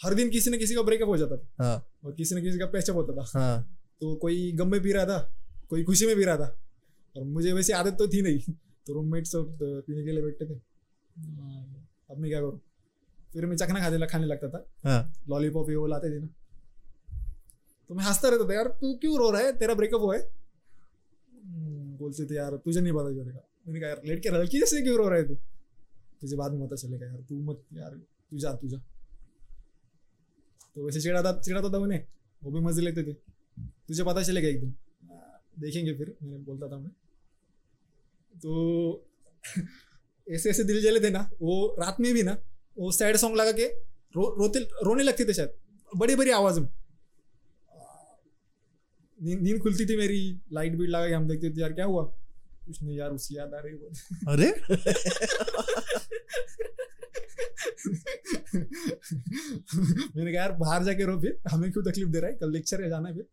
हर 0.00 0.14
दिन 0.14 0.30
किसी 0.30 0.50
न 0.50 0.58
किसी 0.58 0.74
का 0.74 0.82
ब्रेकअप 0.82 1.08
हो 1.08 1.16
जाता 1.16 1.36
था। 1.36 1.64
हाँ। 1.64 1.86
और 2.04 2.12
किसी 2.12 2.34
न 2.34 2.42
किसी 2.42 2.58
का 2.58 2.66
पैचअप 2.66 2.96
होता 2.96 3.12
था। 3.14 3.24
हाँ। 3.34 3.62
तो 4.00 4.14
कोई 4.16 4.52
गम 4.52 4.70
में 4.70 4.82
पी 4.82 4.92
रहा 4.92 5.04
था 5.04 5.18
कोई 5.70 5.84
खुशी 5.84 6.06
में 6.06 6.16
पी 6.16 6.24
रहा 6.24 6.36
था। 6.36 6.56
और 7.14 7.24
मुझे 7.24 7.52
वैसे 7.52 7.72
आदत 7.72 7.96
तो 7.98 8.08
थी 8.08 8.22
नहीं। 8.22 8.52
तो 8.86 8.92
रूममेट 8.92 9.26
सब 9.26 9.58
पीने 9.62 10.04
के 10.04 10.10
लिए 10.10 10.22
बैठते 10.22 10.46
थे। 10.46 10.54
हाँ, 10.54 11.88
अब 12.10 12.18
मैं 12.18 12.30
क्या 12.30 12.40
करूँ? 12.40 12.60
फिर 13.32 13.46
मैं 13.46 13.56
चखना 13.56 13.80
खाने 13.80 14.06
खाने 14.06 14.26
लगता 14.26 14.48
था। 14.48 14.64
हाँ। 14.84 15.12
लॉलीपॉप 15.28 15.70
ये 15.70 15.76
वो 15.76 15.86
लाते 15.86 16.10
थे 16.10 16.20
ना। 16.20 16.28
तो 17.90 17.94
मैं 17.94 18.04
हंसता 18.04 18.28
रहता 18.28 18.48
था 18.48 18.54
यार 18.54 18.68
तू 18.80 18.92
क्यों 18.94 19.18
रो 19.18 19.30
रहा 19.30 19.42
है? 19.42 19.52
तेरा 19.58 19.74
ब्रेकअप 19.74 20.00
हुआ 20.00 20.16
है? 20.16 20.20
हम्म, 20.20 21.96
बोलते 21.96 22.26
थे 22.26 22.34
यार 22.34 22.56
तुझे 22.56 22.80
नहीं 22.80 22.92
पता 22.92 23.10
चलेगा। 23.12 23.40
मैंने 23.66 23.80
कहा 23.80 23.88
यार 23.88 24.00
लेट 24.04 24.22
के 24.22 24.28
हल्की 24.28 24.60
जैसे 24.60 24.82
क्यों 24.82 24.96
रो 24.98 25.08
रहे 25.08 25.22
थे 25.22 25.34
तुझे 26.20 26.36
बाद 26.36 26.52
में 26.52 26.66
पता 26.66 26.76
चलेगा 26.76 27.06
यार 27.06 27.20
तू 27.28 27.40
मत 27.42 27.62
यार 27.74 27.96
तू 28.30 28.38
जा 28.38 28.52
तू 28.54 28.68
जा। 28.68 28.78
तो 30.74 30.84
वैसे 30.84 31.00
चिढ़ाता 31.00 31.32
चिड़ाता 31.40 31.72
था 31.72 31.78
उन्हें 31.78 32.04
वो 32.42 32.50
भी 32.50 32.60
मज़े 32.60 32.82
लेते 32.82 33.02
थे। 33.02 33.12
तुझे 33.88 34.04
पता 34.04 34.22
चलेगा 34.22 34.48
एक 34.48 34.60
दिन। 34.60 34.74
देखेंगे 35.58 35.94
फिर 35.94 36.14
मैंने 36.22 36.38
बोलता 36.38 36.68
था 36.68 36.78
मैं 36.78 36.90
तो 38.34 38.52
ऐसे 40.26 40.50
ऐसे 40.50 40.64
दिल 40.64 40.80
जले 40.82 41.00
थे 41.00 41.10
ना 41.10 41.20
वो 41.42 41.54
रात 41.80 41.96
में 42.00 42.12
भी 42.14 42.22
ना 42.22 42.36
वो 42.78 42.90
सैड 42.92 43.16
सॉन्ग 43.16 43.36
लगा 43.36 43.52
के 43.52 43.66
रो 44.16 44.28
रोते 44.38 44.58
रोने 44.84 45.02
लगते 45.02 45.24
थे 45.24 45.34
शायद 45.34 45.52
बड़ी 45.96 46.14
बड़ी 46.16 46.30
आवाज़ 46.30 46.60
में। 46.60 46.68
नींद 49.18 49.40
नींद 49.40 49.60
खुलती 49.62 49.86
थी 49.86 49.96
मेरी 49.96 50.20
लाइट 50.52 50.76
बीट 50.76 50.88
लगा 50.90 51.08
के 51.08 51.14
हम 51.14 51.28
देखते 51.28 51.50
थे 51.50 51.60
यार 51.60 51.72
क्या 51.72 51.84
हुआ? 51.84 52.02
कुछ 52.66 52.82
नहीं 52.82 52.96
यार 52.96 53.10
उसकी 53.10 53.36
याद 53.36 53.54
आ 53.54 53.58
रही 53.58 53.72
है 53.72 53.88
अरे? 54.28 54.50
मैंने 60.16 60.32
कहा 60.32 60.40
यार 60.42 60.52
बाहर 60.52 60.84
जाके 60.84 61.04
रो 61.04 61.20
फिर 61.20 61.38
हमें 61.48 61.70
क्यों 61.72 61.84
तकलीफ़ 61.84 62.08
दे 62.08 62.20
रहा 62.20 62.30
है? 62.30 62.36
कल 62.36 62.52
लेक्चर 62.52 62.82
है 62.82 62.88
जाना 62.88 63.08
है 63.08 63.14
फिर। 63.14 63.26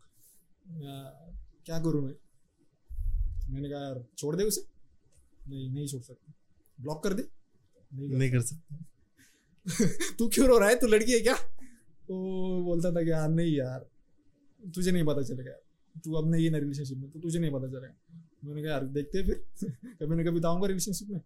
क्या 1.66 1.80
करूँ 1.80 2.04
मैं? 2.06 2.14
मैंने 3.50 3.70
कहा 3.70 3.80
यार 3.80 4.04
छोड़ 4.18 4.36
दे 4.36 4.44
उसे। 4.44 4.62
नहीं 5.48 5.70
नहीं 5.70 5.88
छोड़ 5.88 6.02
सकता। 6.02 6.34
ब्लॉक 6.82 7.04
कर 7.04 7.14
दे। 7.14 7.28
नहीं 7.94 8.12
कर 8.12 8.18
नहीं 8.18 8.32
कर 8.32 8.42
सकता। 8.42 8.86
तू 10.20 10.30
क्यों 10.30 10.48
रो 10.48 10.58
रहा 10.58 10.70
है? 10.70 10.76
तू 10.76 10.88
लड़की 10.88 11.12
है 11.12 11.20
क्या? 11.20 11.36
वो 12.10 12.64
बोलता 12.64 12.92
था 12.92 13.04
कि 13.04 13.12
यार 13.12 13.30
नहीं 13.30 13.56
यार। 13.56 13.90
तुझे 14.76 14.92
नहीं 14.92 15.04
पता 15.04 15.22
चलेगा 15.24 15.52
यार। 15.52 15.62
तू 16.04 16.14
अब 16.14 16.32
नहीं 16.32 16.46
है 16.46 16.52
ना 16.52 16.58
रिलेशनशिप 16.58 16.98
में 16.98 17.12
तो 17.12 17.20
तुझे 17.20 17.40
नहीं 17.40 17.52
पता 17.52 17.68
चलेगा। 17.68 18.24
मैंने 18.46 18.64
कहा 18.64 18.72
यार 18.72 18.86
देखते 18.86 19.18
हैं 19.18 19.26
फिर। 19.26 19.46
कभी 20.04 20.16
ना 20.16 20.24
कभी 20.24 20.40
तो 20.40 20.66
रिलेशनशिप 20.66 21.08
में। 21.08 21.22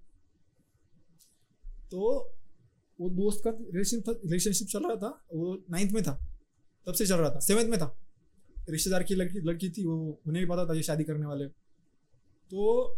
तो 1.91 2.31
वो 3.01 3.09
दोस्त 3.09 3.41
का 3.43 3.49
रिलेशन 3.49 4.03
रिलेशनशिप 4.07 4.67
चल 4.67 4.83
रहा 4.83 4.95
था। 4.95 5.25
वो 5.33 5.63
नाइन्थ 5.71 5.91
में 5.91 6.03
था। 6.03 6.27
तब 6.87 6.93
से 6.93 7.05
चल 7.05 7.15
रहा 7.15 7.29
था। 7.29 7.39
सेवन्थ 7.39 7.67
में 7.67 7.79
था। 7.79 7.97
रिश्तेदार 8.69 9.03
की 9.03 9.15
लड़की 9.15 9.39
लड़की 9.39 9.69
थी 9.69 9.85
वो। 9.85 10.21
उन्हें 10.27 10.45
भी 10.45 10.51
पता 10.51 10.65
था 10.65 10.73
ये 10.73 10.83
शादी 10.83 11.03
करने 11.03 11.25
वाले। 11.25 11.45
तो 12.51 12.95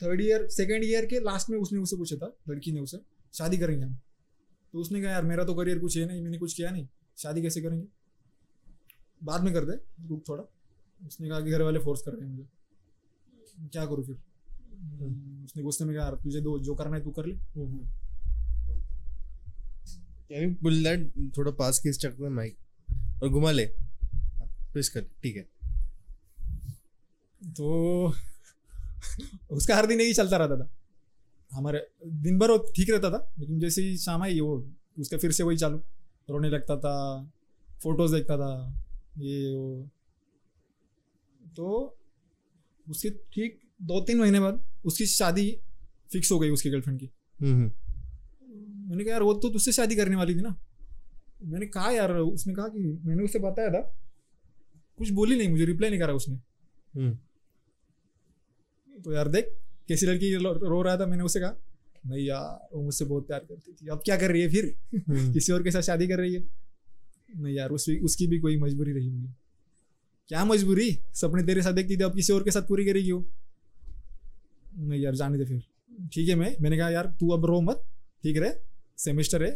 थर्ड 0.00 0.20
ईयर 0.20 0.46
सेकेंड 0.48 0.84
ईयर 0.84 1.06
के 1.06 1.20
लास्ट 1.20 1.50
में 1.50 1.58
उसने 1.58 1.78
उसे 1.78 1.96
पूछा 1.96 2.16
था 2.16 2.32
लड़की 2.48 2.72
ने 2.72 2.80
उसे 2.80 2.98
शादी 3.34 3.58
करेंगे 3.58 3.84
हम? 3.84 3.94
तो 4.74 4.78
उसने 4.78 5.00
कहा 5.02 5.10
यार 5.10 5.24
मेरा 5.24 5.44
तो 5.44 5.54
करियर 5.54 5.78
कुछ 5.78 5.96
है 5.96 6.06
नहीं 6.06 6.20
मैंने 6.22 6.38
कुछ 6.38 6.54
किया 6.54 6.70
नहीं 6.70 6.86
शादी 7.18 7.42
कैसे 7.42 7.60
करेंगे? 7.62 7.86
बाद 9.22 9.42
में 9.42 9.52
कर 9.54 9.64
दे 9.64 9.72
रुक 10.08 10.22
थोड़ा। 10.28 10.44
उसने 11.06 11.28
कहा 11.28 11.40
कि 11.40 11.50
घर 11.50 11.62
वाले 11.62 11.78
फोर्स 11.78 12.02
कर 12.02 12.12
रहे 12.12 12.28
हैं 12.28 12.36
मुझे। 12.36 13.68
क्या 13.68 13.84
करूँ 13.86 14.04
फिर? 14.06 14.16
उसने 15.44 15.62
गुस्से 15.62 15.84
में 15.84 15.94
कहा 15.96 16.04
यार 16.04 16.14
तुझे 16.14 16.40
दो 16.40 16.58
जो 16.58 16.74
करना 16.74 16.96
है 16.96 17.02
तू 17.02 17.10
कर 17.10 17.26
ले। 17.26 17.36
कैन 20.28 20.48
यू 20.48 20.54
पुल 20.54 20.82
दैट 20.84 21.12
थोड़ा 21.36 21.52
पास 21.52 21.78
की 21.78 21.92
स्टक 21.92 22.16
में 22.20 22.28
माइक 22.30 22.56
और 23.22 23.28
घुमा 23.28 23.50
ले। 23.50 23.66
प्रेस 24.72 24.88
कर 24.88 25.02
ठीक 25.22 25.36
है। 25.36 25.42
तो 27.42 28.12
उसका 29.50 29.76
हर 29.76 29.86
दिन 29.86 30.00
यही 30.00 30.12
चलता 30.14 30.36
रहता 30.36 30.56
था। 30.56 30.70
हमारे 31.50 31.86
दिन 32.06 32.38
भर 32.38 32.50
वो 32.50 32.58
ठीक 32.76 32.90
रहता 32.90 33.10
था 33.10 33.32
लेकिन 33.38 33.58
जैसे 33.60 33.82
ही 33.82 33.96
शाम 33.96 34.22
आई 34.22 34.40
वो 34.40 34.56
उसका 34.98 35.18
फिर 35.18 35.32
से 35.32 35.42
वही 35.42 35.56
चालू। 35.56 35.78
रोने 36.28 36.48
लगता 36.50 36.76
था 36.76 36.94
फ़ोटोज़ 37.82 38.14
देखता 38.14 38.36
था 38.36 38.52
ये 39.18 39.54
वो। 39.56 39.88
तो 41.56 41.96
उसके 42.86 43.10
ठीक 43.10 43.60
दो 43.82 44.00
तीन 44.00 44.18
महीने 44.18 44.40
बाद 44.40 44.64
उसकी 44.84 45.06
शादी 45.06 45.50
फिक्स 46.12 46.32
हो 46.32 46.38
गई 46.38 46.50
उसकी 46.50 46.70
गर्लफ्रेंड 46.70 47.00
की। 47.00 47.10
हम्म 47.40 47.70
मैंने 48.90 49.04
कहा 49.04 49.12
यार 49.12 49.22
वो 49.22 49.34
तो 49.34 49.48
तुझसे 49.48 49.72
शादी 49.72 49.96
करने 49.96 50.16
वाली 50.16 50.34
थी 50.34 50.40
ना? 50.40 50.56
मैंने 51.42 51.66
कहा 51.66 51.90
यार 51.90 52.12
उसने 52.12 52.54
कहा 52.54 52.68
कि 52.68 53.00
मैंने 53.04 53.24
उससे 53.24 53.38
बताया 53.38 53.70
था 53.70 53.80
कुछ 54.98 55.10
बोली 55.10 55.36
नहीं 55.36 55.48
मुझे 55.48 55.64
रिप्लाई 55.64 55.90
नहीं 55.90 56.00
करा 56.00 56.12
उसने। 56.12 56.34
हम्म। 56.94 57.18
तो 58.94 59.12
यार 59.12 59.28
देख 59.28 59.48
कैसी 59.88 60.06
लड़की 60.06 60.34
रो 60.34 60.82
रहा 60.82 60.96
था 60.96 61.06
मैंने 61.06 61.24
उसे 61.24 61.40
कहा 61.40 61.56
नहीं 62.06 62.26
यार 62.26 62.68
वो 62.72 62.82
मुझसे 62.82 63.04
बहुत 63.04 63.26
प्यार 63.26 63.40
करती 63.40 63.72
थी। 63.72 63.88
अब 63.88 64.02
क्या 64.04 64.16
कर 64.16 64.30
रही 64.30 64.42
है 64.42 64.48
फिर? 64.48 64.74
हम्म। 64.94 65.32
किसी 65.34 65.52
और 65.52 65.62
के 65.62 65.70
साथ 65.70 65.82
शादी 65.82 66.08
कर 66.08 66.18
रही 66.18 66.34
है? 66.34 66.44
नहीं 67.36 67.54
यार 67.54 67.70
उसकी 67.70 67.96
उसकी 67.98 68.26
भी 68.26 68.38
कोई 68.40 68.56
मजबूरी 68.56 68.92
रही 68.92 69.08
होगी। 69.08 69.28
क्या 70.28 70.44
मजबूरी? 70.44 70.98
सपने 71.14 71.42
तेरे 71.42 71.62
साथ 71.62 71.72
देखती 71.72 71.96
थी 71.96 72.02
अब 72.02 72.14
किसी 72.14 72.32
और 72.32 72.42
के 72.42 72.50
साथ 72.50 72.62
पूरी 72.62 72.84
करेगी 72.84 73.12
वो? 73.12 73.24
नहीं 74.78 75.00
यार 75.02 75.14
जाने 75.14 75.38
दे 75.38 75.44
फिर। 75.44 75.62
ठीक 76.14 76.28
है 76.28 76.34
मैं 76.34 76.56
मैंने 76.60 76.76
कहा 76.76 76.90
यार 76.90 77.06
तू 77.20 77.30
अब 77.30 77.44
रो 77.44 77.60
मत 77.60 77.84
ठीक 78.22 78.36
रहे? 78.36 78.50
सेमेस्टर 78.98 79.42
है 79.42 79.50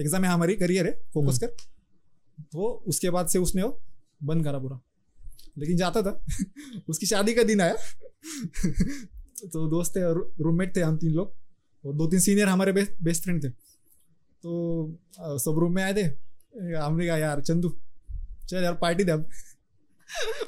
एग्ज़ाम 0.00 0.24
है 0.24 0.30
हमारी 0.30 0.56
करियर 0.56 0.86
है 0.86 0.92
फोकस 1.14 1.38
कर। 1.38 1.46
तो 2.52 2.70
उसके 2.86 3.10
बाद 3.10 3.26
से 3.26 3.38
उसने 3.38 3.62
वो 3.62 3.80
बंद 4.24 4.44
करा 4.44 4.58
पूरा। 4.58 4.80
लेकिन 5.56 5.76
जाता 5.76 6.02
था। 6.02 6.12
उसकी 6.88 7.06
शादी 7.06 7.34
का 7.34 7.42
दिन 7.42 7.60
आया। 7.60 7.74
तो 9.44 9.66
दोस्त 9.70 9.96
थे 9.96 10.02
रूममेट 10.42 10.76
थे 10.76 10.80
हम 10.80 10.96
तीन 10.98 11.12
लोग 11.12 11.34
और 11.84 11.94
दो 11.94 12.06
तीन 12.06 12.20
सीनियर 12.20 12.48
हमारे 12.48 12.72
बेस्ट 12.72 12.92
बेस्ट 13.02 13.22
फ्रेंड 13.22 13.42
थे। 13.44 13.48
तो 13.48 14.98
सब 15.38 15.58
रूम 15.58 15.74
में 15.74 15.82
आए 15.82 15.94
थे। 15.94 16.04
हमने 16.74 17.06
कहा 17.06 17.16
यार 17.16 17.40
चंदू 17.42 17.68
चल 18.48 18.62
यार 18.64 18.74
पार्टी 18.74 19.04
दे 19.04 19.12
अब। 19.12 19.28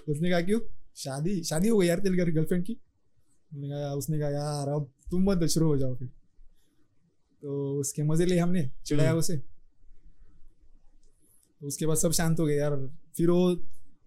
उसने 0.08 0.30
कहा 0.30 0.40
क्यों? 0.40 0.60
शादी 0.96 1.42
शादी 1.44 1.68
हो 1.68 1.78
गई 1.78 1.86
यार 1.86 2.00
तेरी 2.00 2.16
गर्लफ्रेंड 2.16 2.64
की? 2.64 2.76
मैंने 3.52 3.68
कहा 3.70 3.92
उसने 3.94 4.18
कहा 4.18 4.28
यार 4.30 4.68
अब 4.68 4.90
तुम 5.10 5.30
मत 5.30 5.44
शुरू 5.46 5.66
हो 5.66 5.76
जाओ 5.78 5.94
फिर। 5.96 6.08
तो 7.42 7.80
उसके 7.80 8.02
मज़े 8.02 8.26
लिए 8.26 8.38
हमने 8.38 8.68
चिढ़ाया 8.86 9.10
हम्म। 9.10 9.18
उसे। 9.18 9.36
तो 11.60 11.66
उसके 11.66 11.86
बाद 11.86 11.96
सब 11.96 12.12
शांत 12.12 12.40
हो 12.40 12.46
गए 12.46 12.56
यार। 12.56 12.76
फिर 13.16 13.30
वो 13.30 13.54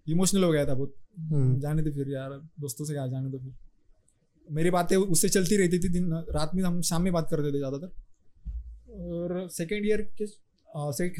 इमोशनल 0.08 0.44
हो 0.44 0.50
गया 0.52 0.66
था 0.66 0.74
बहुत। 0.74 0.94
हम्म। 1.20 1.58
जाने 1.60 1.82
दे 1.82 1.90
फिर 1.90 2.10
यार 2.10 2.30
दोस्तों 2.60 2.84
से 2.84 2.94
कहा 2.94 3.06
जाने 3.06 3.30
दो 3.30 3.38
फिर। 3.38 3.52
मेरी 4.48 4.70
बातें 4.70 4.96
उससे 4.96 5.28
चलती 5.28 5.56
रहती 5.56 5.78
थी 5.78 5.88
दिन 5.90 6.12
रात 6.30 6.54
में 6.54 6.62
हम 6.64 6.80
शाम 6.82 7.02
में 7.02 7.12
बात 7.12 7.28
करते 7.30 7.52
थे 7.52 7.58
ज़्यादातर। 7.58 7.86
और 8.90 9.48
सेकेंड 9.52 9.86
ईयर 9.86 10.02
के 10.20 10.26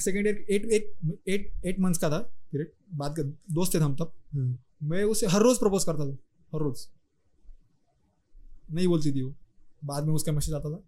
second 0.01 0.27
year 0.27 0.45
eight 0.51 0.65
eight 0.73 0.95
eight 1.29 1.67
eight 1.67 1.81
months 1.81 1.99
का 1.99 2.11
था 2.11 2.19
पीरियड 2.53 2.71
बात 2.99 3.17
कर 3.17 3.23
दोस्त 3.55 3.75
थे 3.75 3.79
हम 3.79 3.95
तब। 3.97 4.13
हम्म। 4.33 4.89
मैं 4.89 5.03
उसे 5.07 5.27
हर 5.27 5.43
रोज़ 5.43 5.59
प्रपोज 5.59 5.85
करता 5.85 6.07
था 6.07 6.17
हर 6.53 6.61
रोज़। 6.61 6.87
नहीं 8.71 8.87
बोलती 8.89 9.13
थी 9.13 9.23
वो। 9.23 9.35
बाद 9.85 10.05
में 10.05 10.15
उसका 10.15 10.33
मैसेज 10.33 10.55
आता 10.55 10.71
था। 10.71 10.83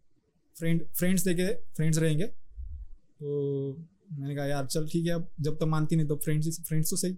फ्रेंड 0.57 0.83
फ्रेंड्स 0.89 1.25
देखे 1.25 1.53
फ्रेंड्स 1.77 1.99
रहेंगे। 1.99 2.27
तो 2.27 3.77
मैंने 4.13 4.35
कहा 4.35 4.45
यार 4.47 4.67
चल 4.67 4.87
ठीक 4.89 5.07
है 5.07 5.13
अब 5.13 5.29
जब 5.41 5.57
तक 5.57 5.67
मानती 5.69 5.97
नहीं 5.97 6.07
तो 6.07 6.17
फ्रेंड्स 6.17 6.61
फ्रेंड्स 6.61 6.91
तो 6.91 6.97
सही। 6.97 7.17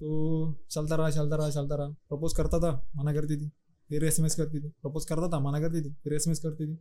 तो 0.00 0.54
चलता 0.70 0.96
रहा 0.96 1.10
चलता 1.10 1.36
रहा 1.36 1.50
चलता 1.50 1.74
रहा। 1.74 1.88
प्रपोज 1.88 2.36
करता 2.36 2.58
था 2.58 2.88
मना 2.96 3.12
करती 3.12 3.36
थी। 3.36 3.50
फिर 3.88 4.04
एस 4.04 4.20
एम 4.20 4.26
एस 4.26 4.34
करती 4.34 4.60
थी। 4.60 4.68
प्रपोज 4.68 5.04
करता 5.04 5.28
था 5.28 5.40
मना 5.40 5.60
करती 5.60 5.82
थी। 5.82 5.94
फिर 6.04 6.14
एस 6.14 6.26
एम 6.26 6.32
एस 6.32 6.38
करती 6.38 6.66
थी। 6.66 6.78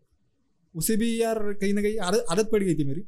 उसे 0.75 0.97
भी 0.97 1.21
यार 1.21 1.54
कहीं 1.54 1.73
ना 1.73 1.82
कहीं 1.82 1.99
आदत 1.99 2.25
आदत 2.30 2.49
पड़ 2.51 2.63
गई 2.63 2.75
थी 2.75 2.84
मेरी। 2.84 3.04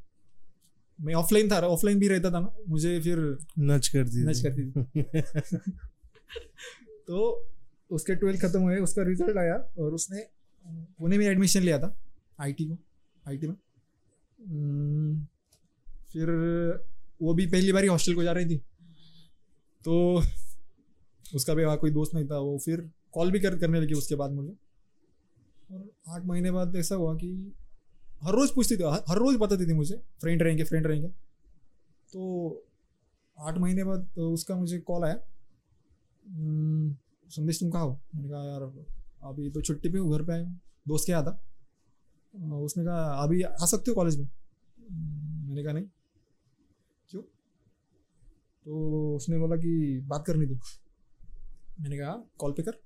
मैं 1.02 1.14
ऑफलाइन 1.14 1.52
था 1.52 1.60
ऑफलाइन 1.60 2.00
भी 2.00 2.08
रहता 2.08 2.32
था 2.32 2.40
ना। 2.40 2.56
मुझे 2.70 3.02
फिर 3.02 3.38
नच 3.60 3.88
कर 3.88 4.04
दी 4.04 4.24
नच 4.24 4.42
करती 4.42 4.72
थी। 4.72 5.02
तो 7.08 7.48
उसके 7.92 8.16
ट्वेल्थ 8.16 8.42
खत्म 8.42 8.60
हुए 8.60 8.78
उसका 8.78 9.04
रिज़ल्ट 9.04 9.38
आया 9.38 9.54
और 9.54 9.94
उसने 9.94 10.26
पुणे 10.68 11.18
में 11.18 11.26
एडमिशन 11.26 11.62
लिया 11.62 11.80
था 11.80 11.98
आईटी 12.42 12.66
को 12.66 12.78
आईटी 13.28 13.48
में। 13.48 13.56
फिर 16.14 16.30
वो 17.22 17.34
भी 17.34 17.46
पहली 17.46 17.72
बार 17.72 17.84
ही 17.84 17.90
हॉस्टल 17.90 18.16
को 18.16 18.24
जा 18.24 18.32
रही 18.32 18.46
थी। 18.46 18.62
तो 19.86 20.22
उसका 21.36 21.54
भी 21.54 21.64
वहाँ 21.66 21.78
कोई 21.78 21.92
दोस्त 21.92 22.14
नहीं 22.14 22.26
था 22.26 22.38
वो 22.40 22.58
फिर 22.58 22.90
कॉल 23.14 23.32
भी 23.32 23.40
कर 23.40 23.58
करने 23.60 23.80
लगी 23.82 23.94
उसके 23.94 24.16
बाद 24.16 24.32
मुझे। 24.32 24.56
और 25.72 25.90
आठ 26.08 26.26
महीने 26.26 26.52
बाद 26.52 26.76
ऐसा 26.76 26.96
हुआ 26.96 27.14
कि 27.16 27.32
हर 28.24 28.34
रोज़ 28.34 28.54
पूछती 28.56 28.78
थी 28.78 28.84
हर 28.84 29.18
रोज़ 29.18 29.38
बताती 29.38 29.68
थी 29.68 29.74
मुझे 29.74 29.96
फ्रेंड 30.22 30.44
रहेंगे 30.44 30.64
फ्रेंड 30.64 30.88
रहेंगे। 30.88 31.08
तो 32.14 32.64
आठ 33.38 33.58
महीने 33.58 33.84
बाद 33.84 34.08
तो 34.16 34.32
उसका 34.34 34.56
मुझे 34.56 34.80
कॉल 34.80 35.04
आया। 35.04 35.20
हम्म, 36.26 36.96
संदेश 37.30 37.60
तुम 37.60 37.72
कहा 37.72 37.82
हो? 37.82 38.00
मैंने 38.16 38.30
कहा 38.30 38.44
यार 38.46 38.62
अभी 39.24 39.50
तो 39.50 39.62
छुट्टी 39.62 39.90
पे 39.90 39.98
हूँ 39.98 40.12
घर 40.18 40.24
पे 40.24 40.34
आया 40.34 40.44
दोस्त 40.88 41.06
के 41.06 41.12
यहाँ 41.12 41.24
था। 41.26 41.44
उसने 42.56 42.84
कहा 42.86 43.24
अभी 43.24 43.42
आ 43.42 43.66
सकते 43.66 43.92
हो 43.92 43.96
कॉलेज 43.96 44.18
में? 44.20 44.28
मैंने 45.48 45.64
कहा 45.64 45.74
नहीं। 45.74 45.84
क्यों 45.84 45.97
तो 48.68 49.16
उसने 49.16 49.38
बोला 49.38 49.56
कि 49.56 50.02
बात 50.08 50.24
करनी 50.28 50.46
थी 50.46 50.60
मैंने 51.82 51.98
कहा 51.98 52.12
कॉल 52.40 52.52
पे 52.52 52.64
कर। 52.64 52.80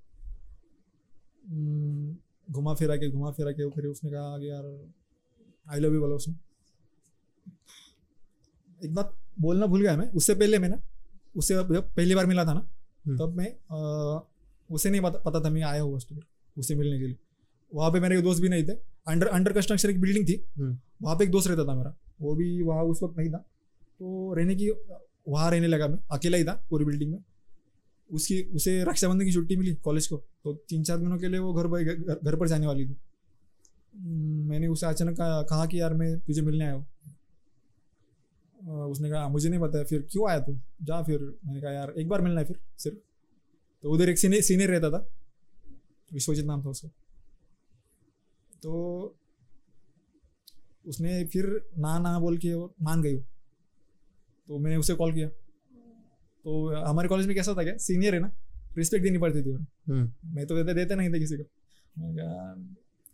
हम्म, 1.50 2.16
घुमा 2.54 2.74
फिरा 2.74 2.96
के 2.96 3.10
घुमा 3.10 3.32
फिरा 3.32 3.52
के 3.52 3.70
फिर 3.70 3.86
उसने 3.86 4.12
कहा 4.12 4.38
कि 4.40 4.50
यार 4.50 4.66
आई 5.66 5.80
लव 5.80 5.94
यू 5.94 6.00
बोला 6.00 6.16
उसने। 6.16 6.34
एक 8.86 8.94
बात 8.96 9.16
बोलना 9.40 9.66
भूल 9.66 9.82
गया 9.82 9.96
मैं 9.98 10.10
उससे 10.12 10.36
पहले 10.36 10.60
मैं 10.60 10.70
ना 10.70 10.82
उससे 11.36 11.54
जब 11.54 11.94
पहली 11.96 12.16
बार 12.16 12.26
मिला 12.26 12.46
था 12.46 12.54
ना 12.54 12.68
हम्म। 13.06 13.18
तब 13.18 13.34
मैं 13.38 13.48
अ, 13.48 14.28
उसे 14.70 14.90
नहीं 14.90 15.02
पता, 15.02 15.20
पता 15.20 15.44
था 15.46 15.50
मैं 15.50 15.62
आया 15.62 15.82
हूँ 15.82 15.92
हॉस्टल 15.94 16.22
उसे 16.58 16.76
मिलने 16.76 17.00
के 17.00 17.06
लिए। 17.08 17.18
वहाँ 17.74 17.92
पे 17.92 18.00
मेरे 18.00 18.22
दोस्त 18.22 18.42
भी 18.42 18.50
नहीं 18.50 18.64
थे। 18.64 18.74
अंडर 19.08 19.28
अंडर 19.28 19.54
कंस्ट्रक्शन 19.54 19.90
एक 19.90 20.02
बिल्डिंग 20.02 20.28
थी। 20.28 20.44
हम्म। 20.58 20.78
वहाँ 21.02 21.16
पे 21.18 21.24
एक 21.24 21.32
दोस्त 21.32 21.48
रहता 21.48 21.66
था 21.66 21.76
मेरा 21.76 21.96
वो 22.22 22.36
भी 22.36 22.62
वहाँ 22.62 22.84
उस 22.84 23.04
वक्त 23.04 23.18
नहीं 23.18 23.30
था। 23.32 23.38
तो 23.38 24.34
रहने 24.34 24.56
की 24.56 24.70
वहाँ 25.28 25.50
रहने 25.52 25.68
लगा 25.68 25.88
मैं 25.88 25.98
अकेला 26.12 26.38
ही 26.38 26.44
था 26.44 26.54
पूरी 26.70 26.86
बिल्डिंग 26.86 27.12
में। 27.12 27.20
उसकी 28.10 28.42
उसे 28.56 28.84
रक्षाबंधन 28.84 29.26
की 29.26 29.32
छुट्टी 29.32 29.56
मिली 29.56 29.74
कॉलेज 29.84 30.08
को 30.08 30.18
तो 30.44 30.54
तीन 30.70 30.84
चार 30.84 30.98
दिनों 30.98 31.18
के 31.18 31.28
लिए 31.28 31.40
वो 31.40 31.54
घर 31.54 31.68
पर 31.68 31.84
घर 32.16 32.36
पर 32.36 32.48
जाने 32.48 32.68
वाली 32.68 32.86
थी। 32.88 32.96
हम्म, 33.94 34.50
मैंने 34.50 34.68
उसे 34.68 34.86
अचानक 34.86 35.18
कहा, 35.20 35.66
कि 35.66 35.80
यार 35.82 35.94
मैं 35.94 36.18
तुझे 36.20 36.42
मिलने 36.42 36.66
आया 36.66 36.74
हूँ। 36.74 36.86
उसने 38.90 39.10
कहा 39.10 39.28
मुझे 39.28 39.50
नहीं 39.50 39.60
पता 39.60 39.84
फिर 39.84 40.02
क्यों 40.12 40.30
आया 40.30 40.40
तू? 40.40 40.58
जा 40.82 41.02
फिर। 41.04 41.20
मैंने 41.46 41.62
कहा 41.62 41.72
यार 41.72 41.94
एक 41.98 42.08
बार 42.10 42.22
मिलना 42.22 42.40
है 42.42 42.46
फिर 42.48 42.60
सिर्फ़। 42.78 42.98
तो 43.84 43.92
उधर 43.92 44.10
एक 44.10 44.20
सीनियर 44.20 44.42
सीनियर 44.44 44.70
रहता 44.70 44.90
था 44.92 45.08
विश्वजीत 46.12 46.46
नाम 46.46 46.64
था 46.66 46.70
उसका। 46.70 46.90
तो 48.64 49.16
उसने 50.86 51.24
फिर 51.26 51.46
ना 51.78 51.98
ना 52.00 52.20
बोल 52.20 52.38
के 52.38 52.56
मान 52.84 53.02
गई 53.02 53.16
वो। 53.16 53.24
तो 54.52 54.58
मैंने 54.60 54.78
उसे 54.78 54.94
कॉल 54.94 55.14
किया। 55.14 55.28
तो 56.46 56.84
हमारे 56.86 57.08
कॉलेज 57.08 57.28
में 57.28 57.36
कैसा 57.36 57.54
था 57.54 57.64
क्या? 57.64 57.78
सीनियर 57.78 58.14
है 58.14 58.20
ना? 58.20 58.32
रिस्पेक्ट 58.78 59.04
देनी 59.04 59.18
पड़ती 59.18 59.42
थी 59.44 59.50
उन्हें। 59.50 59.68
हम्म, 59.90 60.36
मैं 60.36 60.48
तो 60.48 60.56
देते 60.56 60.74
देते 60.74 60.96
नहीं 60.96 61.10
थे 61.10 61.20
किसी 61.20 61.38
को। 61.38 61.44
मैंने 61.98 62.16
कहा 62.16 62.54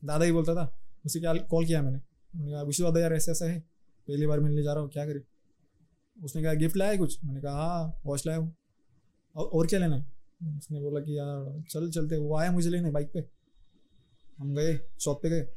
दादा 0.05 0.25
ही 0.25 0.31
बोलता 0.31 0.55
था 0.55 0.79
उसे 1.05 1.19
क्या 1.19 1.33
कॉल 1.33 1.65
किया 1.65 1.81
मैंने। 1.81 1.97
मैंने 2.35 2.51
कहा 2.51 2.61
विश्व 2.61 2.83
दादा 2.83 2.99
यार 2.99 3.13
ऐसा 3.13 3.31
ऐसा 3.31 3.45
है। 3.45 3.59
पहली 4.07 4.27
बार 4.27 4.39
मिलने 4.39 4.63
जा 4.63 4.73
रहा 4.73 4.83
हूँ 4.83 4.89
क्या 4.89 5.05
करे? 5.05 5.21
उसने 6.23 6.43
कहा 6.43 6.53
गिफ्ट 6.53 6.77
लाया 6.77 6.95
कुछ? 6.97 7.23
मैंने 7.25 7.41
कहा 7.41 7.53
हाँ 7.53 8.01
वॉच 8.05 8.27
लाया 8.27 8.39
हूँ। 8.39 8.55
और, 9.35 9.45
और 9.45 9.67
क्या 9.67 9.79
लेना 9.79 9.95
है? 9.95 10.05
उसने 10.57 10.79
बोला 10.79 10.99
कि 10.99 11.17
यार 11.17 11.63
चल 11.69 11.89
चलते 11.89 12.17
वो 12.17 12.37
आया 12.37 12.51
मुझे 12.51 12.69
लेने 12.69 12.91
बाइक 12.91 13.11
पे। 13.13 13.19
हम 14.39 14.55
गए 14.55 14.79
शॉप 14.99 15.23
पे 15.23 15.29
गए। 15.29 15.47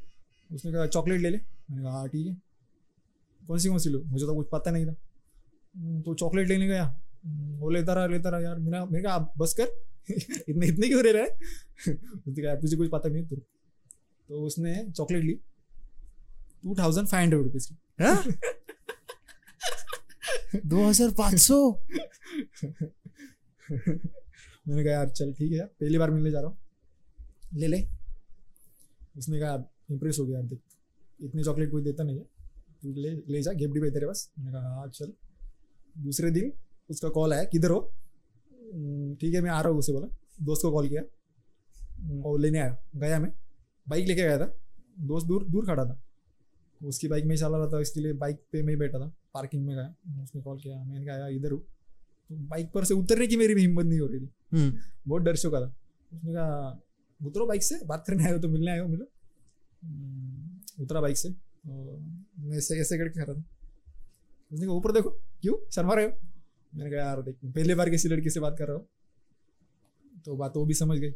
उसने 0.50 0.72
कहा 0.72 0.86
चॉकलेट 0.86 1.20
ले 1.20 1.30
ले। 1.30 1.38
मैंने 1.38 1.82
कहा 1.82 1.92
हाँ 1.92 2.08
ठीक 2.08 2.26
है। 2.26 2.36
कौन 3.46 3.58
सी 3.58 3.68
कौन 3.68 3.78
सी 3.78 3.90
लो? 3.90 4.02
मुझे 4.04 4.26
तो 4.26 4.34
कुछ 4.34 4.48
पता 4.52 4.70
नहीं 4.70 4.86
था। 4.86 4.94
तो 5.74 6.14
चॉकलेट 6.14 6.48
लेने 6.48 6.66
गया। 6.66 6.84
हम्म, 6.84 7.56
वो 7.58 7.70
लेता 7.70 7.94
रहा 7.94 8.06
लेता 8.06 8.30
रहा। 8.30 8.40
यार 8.40 8.58
मेरा 8.58 8.84
मैंने 8.84 9.02
कहा 9.02 9.14
आप 9.14 9.32
बस 9.38 9.54
कर। 9.60 9.68
इतने 10.10 10.66
इतने 10.66 10.88
क्यों 10.88 11.02
रह 11.04 11.12
रहा 11.12 11.22
है? 11.22 11.28
उसने 11.86 12.42
कहा 12.42 12.54
तुझे 12.54 12.76
कुछ 12.76 12.88
पता 12.92 13.08
नहीं 13.08 13.24
तो 13.26 13.36
तो 13.36 14.40
उसने 14.46 14.74
चॉकलेट 14.90 15.24
ली। 15.24 15.32
Two 16.64 16.74
thousand 16.78 17.08
five 17.08 17.22
hundred 17.22 17.42
rupees 17.42 17.68
की 17.68 18.04
हाँ? 18.04 18.24
दो 20.66 20.86
हज़ार 20.88 21.10
पाँच 21.18 21.38
सौ? 21.38 21.56
मैंने 23.68 24.84
कहा 24.84 24.92
यार 24.92 25.08
चल 25.08 25.32
ठीक 25.32 25.52
है। 25.52 25.58
यार 25.58 25.66
पहली 25.80 25.98
बार 25.98 26.10
मिलने 26.10 26.30
जा 26.30 26.40
रहा 26.40 26.50
हूँ। 26.50 26.58
ले 27.54 27.66
ले। 27.66 27.82
उसने 29.18 29.40
कहा 29.40 29.54
इम्प्रेस 29.90 30.16
हो 30.20 30.26
गया 30.26 30.38
यार 30.38 30.46
देख। 30.46 30.60
इतनी 31.20 31.44
चॉकलेट 31.44 31.70
कोई 31.70 31.82
देता 31.82 32.04
नहीं 32.04 32.18
है। 32.18 32.24
तू 32.82 32.92
ले 32.94 33.10
ले 33.28 33.42
जा 33.42 33.52
गिफ्ट 33.52 33.72
भी 33.72 33.90
तेरे 33.90 34.06
पास। 34.06 34.30
मैंने 34.38 34.52
कहा 34.52 34.74
हाँ 34.74 34.88
चल। 34.88 35.12
दूसरे 36.00 36.30
दिन 36.30 36.52
उसका 36.90 37.08
कॉल 37.08 37.32
आया 37.32 37.44
किधर 37.44 37.70
हो? 37.70 37.94
"हम्म, 38.74 39.14
ठीक 39.14 39.34
है 39.34 39.40
मैं 39.40 39.50
आ 39.50 39.60
रहा 39.60 39.70
हूँ 39.70 39.78
उसे 39.78 39.92
बोला। 39.92 40.16
दोस्त 40.42 40.62
को 40.62 40.70
कॉल 40.70 40.88
किया। 40.88 41.02
और 42.24 42.40
लेने 42.40 42.58
आया 42.58 42.78
गया 42.96 43.18
मैं। 43.18 43.32
बाइक 43.88 44.06
लेके 44.06 44.22
गया 44.22 44.38
था। 44.38 44.56
दोस्त 45.00 45.26
दूर 45.26 45.46
दूर 45.48 45.66
खड़ा 45.66 45.84
था। 45.84 46.02
उसकी 46.84 47.08
बाइक 47.08 47.24
में 47.24 47.30
ही 47.30 47.36
चला 47.36 47.58
रहा 47.58 47.66
था 47.66 47.80
इसके 47.80 48.00
लिए 48.00 48.12
बाइक 48.12 48.36
पे 48.52 48.62
मैं 48.62 48.78
बैठा 48.78 48.98
था। 48.98 49.06
पार्किंग 49.34 49.66
में 49.66 49.76
गया। 49.76 50.22
उसने 50.22 50.42
कॉल 50.42 50.58
किया 50.58 50.84
मैंने 50.84 51.06
कहा 51.06 51.28
इधर 51.28 51.50
हूँ। 51.50 51.60
तो 52.28 52.36
बाइक 52.36 52.72
पर 52.72 52.84
से 52.84 52.94
उतरने 52.94 53.26
की 53.26 53.36
मेरी 53.36 53.54
भी 53.54 53.60
हिम्मत 53.60 53.84
नहीं 53.84 54.00
हो 54.00 54.06
रही 54.06 54.20
थी। 54.20 54.30
हम्म, 54.52 54.78
बहुत 55.08 55.22
डर 55.22 55.36
चुका 55.36 55.60
था। 55.60 55.76
उसने 56.12 56.32
कहा 56.32 56.80
उतरो 57.26 57.46
बाइक 57.46 57.62
से 57.62 57.84
बात 57.84 58.04
करने 58.06 58.24
आए 58.24 58.32
हो 58.32 58.38
तो 58.38 58.48
मिलने 58.48 58.70
आए 58.70 58.78
हो 58.78 58.88
मिलो। 58.88 59.06
हम्म, 59.84 60.82
उतरा 60.84 61.00
बाइक 61.00 61.16
से। 61.16 61.28
और 61.70 61.98
मैं 62.38 62.56
ऐसे 62.56 62.80
ऐसे 62.80 62.98
करके 62.98 63.24
खड़ा 63.24 63.34
था। 63.34 63.44
उसने 64.52 64.66
कहा 64.66 64.74
ऊपर 64.74 64.92
देखो। 64.92 65.18
क्यों? 65.42 65.70
शर्मा 65.70 65.94
रहे 65.94 66.04
हो? 66.04 66.12
मैंने 66.74 66.90
कहा 66.90 67.00
यार 67.00 67.22
देख 67.22 67.36
पहली 67.44 67.74
बार 67.74 67.90
किसी 67.90 68.08
लड़की 68.08 68.30
से 68.30 68.40
बात 68.40 68.56
कर 68.58 68.68
रहा 68.68 68.76
हो। 68.76 68.86
तो 70.24 70.36
बात 70.36 70.56
वो 70.56 70.64
भी 70.66 70.74
समझ 70.74 70.98
गई। 70.98 71.10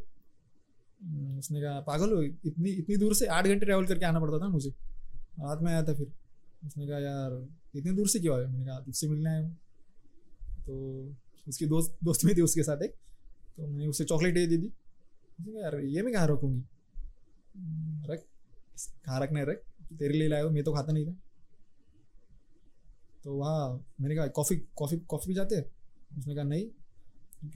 हम्म, 1.03 1.39
उसने 1.39 1.61
कहा 1.63 1.81
पागल 1.81 2.13
हो 2.13 2.23
इतनी 2.23 2.71
इतनी 2.71 2.97
दूर 2.97 3.15
से 3.15 3.27
आठ 3.27 3.47
घंटे 3.47 3.65
ट्रैवल 3.67 3.87
करके 3.87 4.05
आना 4.05 4.21
पड़ता 4.21 4.39
था 4.39 4.49
मुझे। 4.49 4.71
रात 5.41 5.63
में 5.63 5.73
आया 5.73 5.83
था 5.83 5.95
फिर। 5.95 6.13
उसने 6.67 6.87
कहा 6.87 6.99
यार 6.99 7.49
इतनी 7.77 7.93
दूर 7.93 8.09
से 8.09 8.21
क्यों 8.21 8.39
आया? 8.39 8.49
मैंने 8.49 8.67
कहा 8.67 8.81
तुझसे 8.81 9.09
मिलने 9.09 9.31
आया 9.31 9.41
हूँ। 9.41 9.55
तो 10.67 11.15
उसकी 11.49 11.67
दोस्त 11.67 11.97
दोस्त 12.05 12.27
भी 12.27 12.35
थी 12.35 12.41
उसके 12.41 12.63
साथ 12.63 12.83
एक। 12.83 12.95
तो 13.57 13.67
मैंने 13.67 13.87
उसे 13.87 14.05
चॉकलेट 14.05 14.35
दे 14.35 14.47
दी। 14.47 14.67
उसने 15.41 15.53
कहा 15.53 15.63
यार 15.63 15.81
ये 15.81 16.03
मैं 16.03 16.15
कहाँ 16.15 16.29
रखूँगी? 16.29 16.65
हम्म, 17.57 18.13
रख 18.13 18.25
कहाँ 19.07 19.21
रखना 19.21 19.41
है 19.41 19.47
रख। 19.47 19.63
तेरे 19.99 20.15
लिए 20.15 20.29
लाया 20.29 20.49
मैं 20.49 20.65
तो 20.65 20.73
खाता 20.73 20.93
नहीं 20.93 21.07
था। 21.07 21.17
तो 23.25 23.35
वहाँ 23.35 23.87
मैंने 24.01 24.17
कहा 24.17 24.27
कॉफ़ी 24.27 24.57
कॉफ़ी 24.77 24.97
कॉफ़ी 24.97 25.29
भी 25.29 25.35
जाते 25.35 25.57
हैं? 25.57 25.65
उसने 26.19 26.35
कहा 26.35 26.45
नहीं 26.45 26.67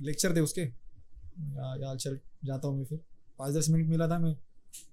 लेक्चर 0.01 0.37
थे 0.37 0.41
उसके। 0.41 0.61
यार 0.61 1.97
चल 1.97 2.19
जाता 2.45 2.69
हूँ 2.69 2.79
मैं 2.79 2.85
फिर। 2.85 3.01
पाँच 3.39 3.55
दस 3.55 3.69
मिनट 3.71 3.89
मिला 3.89 4.09
था 4.09 4.19
मैं। 4.19 4.37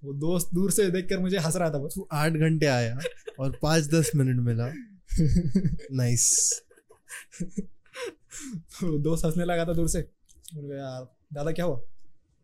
वो 0.04 0.12
दोस्त 0.12 0.54
दूर 0.54 0.70
से 0.70 0.90
देख 0.90 1.08
कर 1.08 1.18
मुझे 1.18 1.38
हंस 1.38 1.56
रहा 1.56 1.70
था 1.70 1.78
बस 1.78 1.94
तू 1.94 2.06
आठ 2.12 2.32
घंटे 2.32 2.66
आया 2.66 2.98
और 3.40 3.58
पाँच 3.62 3.84
दस 3.94 4.10
मिनट 4.16 4.40
मिला। 4.40 4.72
नाइस 5.96 6.62
तो 7.42 8.98
दोस्त 9.02 9.24
हंसने 9.24 9.44
लगा 9.44 9.64
था 9.64 9.72
दूर 9.72 9.88
से। 9.88 10.00
बोल 10.54 10.64
गया 10.66 10.78
यार 10.78 11.06
दादा 11.32 11.52
क्या 11.52 11.64
हुआ? 11.64 11.80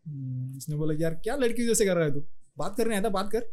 हम्म, 0.05 0.57
उसने 0.57 0.75
बोला 0.75 0.93
कि 0.93 1.03
यार 1.03 1.13
क्या 1.13 1.35
लड़की 1.35 1.65
जैसे 1.65 1.85
कर 1.85 1.95
रहा 1.95 2.05
है 2.05 2.13
तू? 2.13 2.23
बात 2.57 2.77
करने 2.77 2.93
आया 2.95 3.03
था 3.03 3.09
बात 3.09 3.31
कर। 3.31 3.45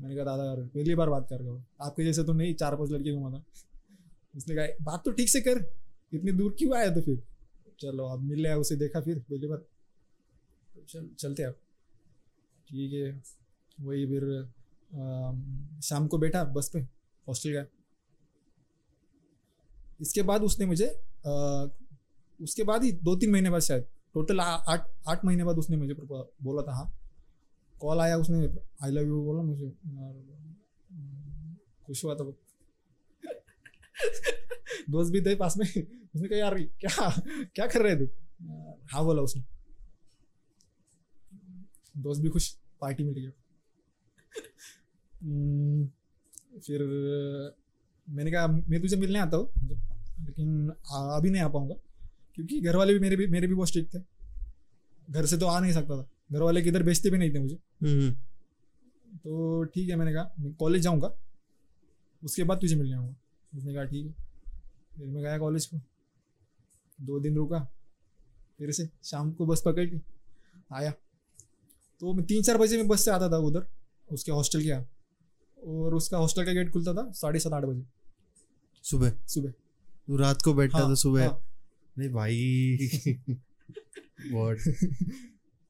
मैंने 0.00 0.14
कहा 0.14 0.24
दादा 0.24 0.44
यार 0.44 0.56
पहली 0.56 0.94
बार 0.94 1.08
बात 1.08 1.26
कर 1.30 1.40
रहा 1.40 1.50
हूँ। 1.50 1.64
आपके 1.80 2.04
जैसे 2.04 2.24
तो 2.24 2.32
नहीं 2.32 2.54
चार 2.54 2.76
पाँच 2.76 2.90
लड़के 2.90 3.12
घुमा 3.12 3.30
था। 3.30 3.44
उसने 4.34 4.54
कहा 4.54 4.84
बात 4.84 5.02
तो 5.04 5.12
ठीक 5.12 5.28
से 5.28 5.40
कर 5.40 5.64
इतनी 6.12 6.32
दूर 6.32 6.54
क्यों 6.58 6.76
आया 6.78 6.90
तो 6.94 7.00
फिर? 7.00 7.22
चलो 7.80 8.04
अब 8.06 8.20
मिल 8.22 8.40
लिया 8.42 8.56
उसे 8.58 8.76
देखा 8.76 9.00
फिर 9.00 9.18
पहली 9.20 9.46
बार 9.48 9.58
तो 9.58 10.82
चल 10.88 11.08
चलते 11.18 11.42
अब। 11.42 11.52
ठीक 12.68 12.92
है। 12.92 13.22
वही 13.78 14.06
फिर 14.06 14.24
शाम 15.84 16.06
को 16.08 16.18
बैठा 16.18 16.44
बस 16.54 16.70
पे 16.74 16.80
हॉस्टल 17.26 17.50
गया। 17.50 17.64
इसके 20.00 20.22
बाद 20.22 20.42
उसने 20.42 20.66
मुझे 20.66 20.86
अ, 20.86 21.32
उसके 22.40 22.62
बाद 22.62 22.84
ही 22.84 22.92
दो 22.92 23.16
तीन 23.16 23.30
महीने 23.30 23.50
बाद 23.50 23.60
शायद 23.62 23.84
टोटल 24.14 24.40
आठ 24.40 24.88
आठ 25.08 25.24
महीने 25.24 25.44
बाद 25.44 25.58
उसने 25.58 25.76
मुझे 25.76 25.94
बोला 25.94 26.62
था 26.62 26.74
हाँ। 26.74 26.92
कॉल 27.74 28.00
आया 28.00 28.16
उसने 28.18 28.46
आई 28.82 28.90
लव 28.90 29.06
यू 29.06 29.22
बोला 29.24 29.42
मुझे 29.42 29.70
खुश 31.86 32.04
हुआ 32.04 32.14
था 32.14 32.24
दोस्त 34.90 35.12
भी 35.12 35.20
थे 35.20 35.34
पास 35.36 35.56
में। 35.56 35.66
उसने 35.66 36.28
कहा 36.28 36.38
यार 36.38 36.58
क्या 36.80 37.08
क्या 37.54 37.66
कर 37.66 37.82
रहे 37.82 37.96
तू? 37.96 38.08
हाँ 38.92 39.04
बोला 39.04 39.22
उसने। 39.22 39.42
दोस्त 41.94 42.22
भी 42.22 42.28
खुश 42.28 42.48
पार्टी 42.80 43.04
मिल 43.04 43.14
गया 43.14 43.30
हम्म, 45.14 45.86
फिर 46.58 46.82
मैंने 48.08 48.30
कहा 48.32 48.46
मैं 48.46 48.80
तुझे 48.82 48.96
मिलने 48.96 49.18
आता 49.18 49.36
हूँ 49.36 49.48
लेकिन 50.26 50.70
अभी 50.90 51.30
नहीं 51.30 51.42
आ 51.42 51.48
पाऊँगा 51.48 51.74
क्योंकि 52.36 52.60
घर 52.60 52.76
वाले 52.76 52.92
भी 52.92 52.98
मेरे 52.98 53.16
भी 53.16 53.26
मेरे 53.26 53.46
भी 53.46 53.54
बहुत 53.54 53.68
स्ट्रिक्ट 53.68 53.94
थे। 53.94 53.98
घर 55.08 55.26
से 55.26 55.36
तो 55.38 55.46
आ 55.46 55.58
नहीं 55.60 55.72
सकता 55.72 55.96
था। 55.96 56.08
घर 56.32 56.42
वाले 56.42 56.62
किधर 56.62 56.82
भेजते 56.82 57.10
भी 57.10 57.18
नहीं 57.18 57.34
थे 57.34 57.38
मुझे। 57.38 57.58
हम्म, 57.82 58.10
तो 59.16 59.64
ठीक 59.64 59.88
है 59.88 59.96
मैंने 59.96 60.12
कहा 60.14 60.34
मैं 60.40 60.52
कॉलेज 60.54 60.82
जाऊँगा 60.82 61.12
उसके 62.22 62.44
बाद 62.44 62.58
तुझे 62.60 62.76
मिलने 62.76 62.96
आऊँगा। 62.96 63.14
उसने 63.56 63.74
कहा 63.74 63.84
ठीक 63.84 64.06
है। 64.06 64.12
फिर 64.96 65.06
मैं 65.06 65.22
गया 65.22 65.38
कॉलेज 65.38 65.66
को। 65.66 65.76
दो 67.00 67.20
दिन 67.20 67.36
रुका। 67.36 67.68
फिर 68.58 68.72
से 68.72 68.88
शाम 69.04 69.32
को 69.32 69.46
बस 69.46 69.62
पकड़ 69.66 69.90
ली 69.90 70.00
आया। 70.72 70.90
तो 72.00 72.14
मैं 72.14 72.26
तीन 72.26 72.42
चार 72.42 72.58
बजे 72.58 72.76
में 72.76 72.88
बस 72.88 73.04
से 73.04 73.10
आता 73.10 73.30
था 73.30 73.36
उधर 73.36 73.66
उसके 74.12 74.32
हॉस्टल 74.32 74.62
के 74.62 74.68
यहाँ। 74.68 74.88
और 75.64 75.94
उसका 75.94 76.18
हॉस्टल 76.18 76.44
का 76.44 76.52
गेट 76.52 76.72
खुलता 76.72 76.94
था 76.94 77.12
साढ़े 77.12 77.38
सात 77.38 77.52
आठ 77.52 77.64
बजे। 77.64 77.84
सुबह? 78.82 79.12
सुबह। 79.26 79.50
तू 80.06 80.16
रात 80.16 80.42
को 80.42 80.54
बैठता 80.54 80.78
हाँ, 80.78 80.90
था 80.90 80.94
सुबह? 80.94 81.26
हाँ। 81.26 81.42
नहीं 81.98 82.08
भाई? 82.08 82.76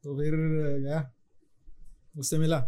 तो 0.03 0.23
फिर 0.23 0.35
गया। 0.81 1.13
उससे 2.19 2.39
मिला। 2.39 2.61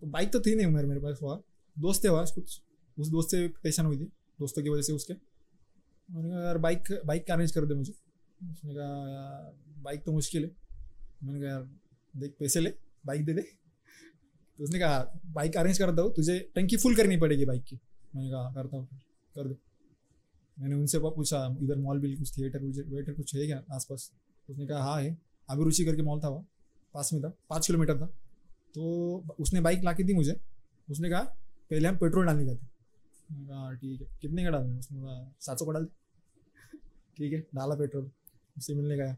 तो 0.00 0.06
बाइक 0.06 0.32
तो 0.32 0.40
थी 0.40 0.54
नहीं 0.54 0.66
मेरे 0.66 0.88
मेरे 0.88 1.00
पास 1.00 1.18
वहाँ। 1.22 1.42
दोस्त 1.78 2.04
थे 2.04 2.08
वहाँ 2.08 2.26
कुछ। 2.34 2.62
उस 2.98 3.08
दोस्त 3.08 3.30
से 3.30 3.46
पेशन 3.62 3.86
हुई 3.86 3.96
थी, 3.96 4.04
दोस्तों 4.38 4.62
की 4.62 4.68
वजह 4.68 4.82
से 4.82 4.92
उसके। 4.92 5.14
मैंने 6.08 6.30
कहा, 6.30 6.40
यार 6.40 6.58
बाइक 6.58 6.92
बाइक 7.06 7.26
का 7.26 7.34
अरेंज 7.34 7.52
कर 7.52 7.64
दे 7.66 7.74
मुझे। 7.74 7.92
उसने 8.42 8.74
कहा 8.74 9.54
बाइक 9.82 10.04
तो 10.04 10.12
मुश्किल 10.12 10.44
है। 10.44 10.50
मैंने 11.24 11.40
कहा, 11.40 11.50
यार, 11.50 11.68
देख, 12.14 12.34
पैसे 12.40 12.60
ले 12.60 12.74
बाइक 13.06 13.24
दे 13.24 13.32
दे। 13.32 13.42
तो 13.42 14.64
उसने 14.64 14.78
कहा 14.78 14.98
बाइक 15.26 15.56
अरेंज 15.56 15.78
करता 15.78 16.02
हूँ, 16.02 16.12
तुझे 16.14 16.38
टंकी 16.54 16.76
फुल 16.76 16.94
करनी 16.96 17.16
पड़ेगी 17.16 17.44
बाइक 17.44 17.64
की। 17.64 17.78
मैंने 18.14 18.30
कहा 18.30 18.52
करता 18.54 18.76
हूँ, 18.76 18.86
कर 19.34 19.48
दे। 19.48 19.56
मैंने 20.56 20.74
उनसे 20.74 20.98
पूछा, 21.00 21.44
इधर 21.62 21.78
मॉल 21.78 22.00
बिल 22.00 22.16
कुछ 22.18 22.36
थिएटर 22.38 22.62
वेटर 22.88 23.12
कुछ 23.12 23.34
है 23.34 23.46
क्या 23.46 23.62
आसपास? 23.72 24.10
उसने 24.48 24.66
कहा 24.66 24.82
हाँ 24.82 25.02
है। 25.02 25.16
अभिरुचि 25.48 25.84
करके 25.84 26.02
मॉल 26.02 26.20
था 26.20 26.28
वहाँ 26.28 26.46
पास 26.94 27.12
में 27.12 27.22
था, 27.22 27.28
पाँच 27.50 27.66
किलोमीटर 27.66 27.98
था। 27.98 28.06
तो 28.74 29.36
उसने 29.40 29.60
बाइक 29.60 29.84
ला 29.84 29.92
के 29.92 30.02
दी 30.02 30.14
मुझे। 30.14 30.40
उसने 30.88 31.10
कहा, 31.10 31.20
पहले 31.70 31.88
हम 31.88 31.96
पेट्रोल 31.96 32.26
डालने 32.26 32.44
जाते 32.46 32.66
कहा 33.28 33.60
"हाँ, 33.60 33.76
ठीक 33.76 34.00
है 34.00 34.06
कितने 34.20 34.44
का 34.44 34.50
डालना 34.50 34.72
है?" 34.72 34.78
उसने 34.78 35.34
सात 35.40 35.58
सौ 35.58 35.66
का 35.66 35.72
डाल 35.72 35.88
ठीक 37.16 37.32
है 37.32 37.40
डाला 37.54 37.74
पेट्रोल 37.74 38.10
उससे 38.56 38.74
मिलने 38.74 38.96
गया। 38.96 39.16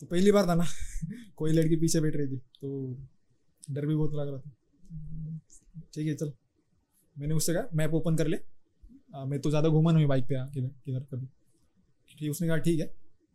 तो 0.00 0.06
पहली 0.06 0.32
बार 0.32 0.46
था 0.46 0.54
ना 0.54 0.64
कोई 1.36 1.52
लड़की 1.52 1.76
पीछे 1.76 2.00
बैठ 2.00 2.16
रही 2.16 2.26
थी 2.28 2.36
तो 2.36 2.96
डर 3.70 3.86
भी 3.86 3.94
बहुत 3.94 4.14
लग 4.14 4.28
रहा 4.28 4.38
था। 4.38 4.50
ठीक 5.94 6.06
है 6.06 6.14
चल। 6.14 6.32
मैंने 7.16 7.34
उससे 7.34 7.54
कहा 7.54 7.68
मैप 7.74 7.94
ओपन 7.94 8.16
कर 8.16 8.26
ले। 8.26 8.38
आ, 9.14 9.24
मैं 9.24 9.40
तो 9.40 9.50
ज़्यादा 9.50 9.68
घूमा 9.68 9.92
नहीं 9.92 10.06
बाइक 10.06 10.24
पे 10.24 10.34
किधर 10.54 10.68
किधर 10.84 11.00
कभी। 11.00 11.26
ठीक 12.18 12.30
उसने 12.30 12.48
कहा 12.48 12.56
ठीक 12.56 12.80
है 12.80 12.90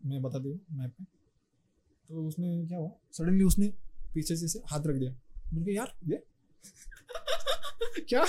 मैं 0.05 0.21
बता 0.21 0.39
दूँ 0.39 0.59
मैप 0.71 0.91
पे। 0.91 1.03
तो 2.09 2.27
उसने 2.27 2.65
क्या 2.67 2.77
हुआ 2.77 2.91
सडनली 3.11 3.43
उसने 3.43 3.67
पीछे 4.13 4.35
से 4.35 4.59
हाथ 4.65 4.87
रख 4.87 4.95
दिया। 4.95 5.11
मैंने 5.53 5.65
कहा 5.65 5.75
यार 5.75 5.93
ये 6.09 6.23
क्या? 8.09 8.25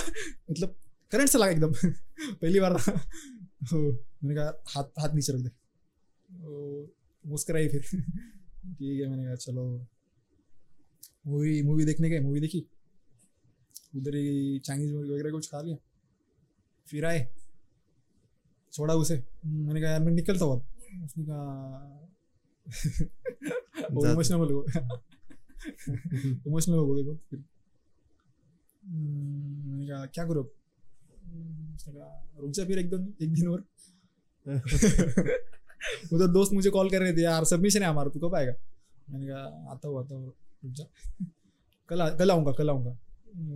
मतलब 0.51 0.77
करंट 1.13 1.29
से 1.29 1.39
लगा 1.39 1.51
एकदम। 1.51 1.73
पहली 2.35 2.61
बार 2.61 2.77
था। 2.79 2.93
तो 3.71 3.93
मैंने 3.93 4.35
कहा 4.35 4.63
हाथ 4.69 4.85
हाथ 4.85 5.15
नीचे 5.15 5.33
रख 5.33 5.39
दे। 5.39 5.49
तो 5.49 6.95
मुस्कराई 7.27 7.69
फिर। 7.69 7.81
ठीक 8.75 9.01
है 9.01 9.09
मैंने 9.09 9.25
कहा 9.25 9.35
चलो। 9.35 9.87
मूवी 11.27 11.63
मूवी 11.63 11.85
देखने 11.85 12.11
गए 12.11 12.21
मूवी 12.21 12.41
देखी। 12.41 12.67
उधर 13.97 14.15
ही 14.15 14.59
चाइनीज़ 14.59 14.95
वगैरह 14.95 15.31
कुछ 15.31 15.51
खा 15.51 15.61
लिया। 15.61 15.77
फिर 16.87 17.05
आए। 17.05 17.29
छोड़ा 18.73 18.95
उसे। 18.95 19.25
मैंने 19.47 19.81
कहा 19.81 19.91
यार 19.91 20.01
मैं 20.01 20.13
निकलता 20.13 20.45
हूँ 20.45 20.69
उसने 21.05 21.25
कहा 21.25 22.05
इमोशनल 24.13 24.39
हो 24.39 24.63
गया 24.63 25.01
इमोशनल 26.47 26.75
हो 26.75 26.95
गए 26.95 27.03
बहुत 27.03 27.23
फिर। 27.31 27.45
मैंने 28.89 29.87
कहा 29.89 30.05
क्या 30.07 30.25
करो 30.27 30.43
अब? 30.43 30.51
हम्म, 31.25 31.75
उसने 31.75 31.93
कहा 31.95 32.41
रुक 32.41 32.51
जा 32.51 32.65
फिर 32.65 32.79
एक 32.79 32.91
दिन 32.91 33.13
एक 33.23 33.33
दिन 33.35 33.49
और 33.49 33.65
उधर 36.13 36.27
दोस्त 36.33 36.53
मुझे 36.53 36.71
कॉल 36.71 36.91
कर 36.91 37.01
रहे 37.03 37.13
थे 37.13 37.23
यार 37.23 37.45
सबमिशन 37.45 37.83
है 37.83 37.89
हमारा 37.89 38.11
तू 38.11 38.21
कब 38.21 38.35
आएगा 38.35 38.53
मैंने 39.11 39.27
कहा 39.27 39.73
आता 39.73 39.89
हूँ 39.89 39.99
आता 39.99 40.15
हूँ 40.15 40.27
रुक 40.65 40.73
जा. 40.73 40.85
कल 41.89 42.09
कल 42.19 42.31
आऊँगा 42.31 42.53
कल 42.53 42.71
आऊँगा. 42.71 42.97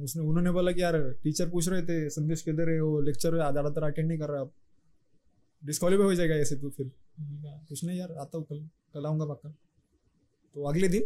उसने 0.05 0.23
उन्होंने 0.23 0.51
बोला 0.51 0.73
कि 0.73 0.83
यार 0.83 0.99
टीचर 1.23 1.49
पूछ 1.51 1.69
रहे 1.69 1.83
थे 1.83 2.09
संदेश 2.11 2.43
किधर 2.43 2.69
है 2.71 2.81
वो? 2.81 3.01
लेक्चर 3.01 3.35
ज़्यादातर 3.35 3.83
अटेंड 3.85 4.09
नहीं 4.09 4.19
कर 4.19 4.31
रहा 4.31 4.41
अब. 4.41 4.53
डिस्क्वालीफाई 5.63 6.05
हो 6.05 6.15
जाएगा 6.15 6.35
ऐसे 6.35 6.57
तू 6.57 6.71
फिर. 6.71 6.91
कुछ 7.69 7.85
नहीं 7.85 7.99
यार 7.99 8.13
आता 8.21 8.39
हूँ 8.39 8.47
कल 8.47 8.59
कल 8.95 9.07
आऊँगा 9.07 9.25
पक्का. 9.25 9.51
तो 10.55 10.63
अगले 10.69 10.89
दिन 10.89 11.03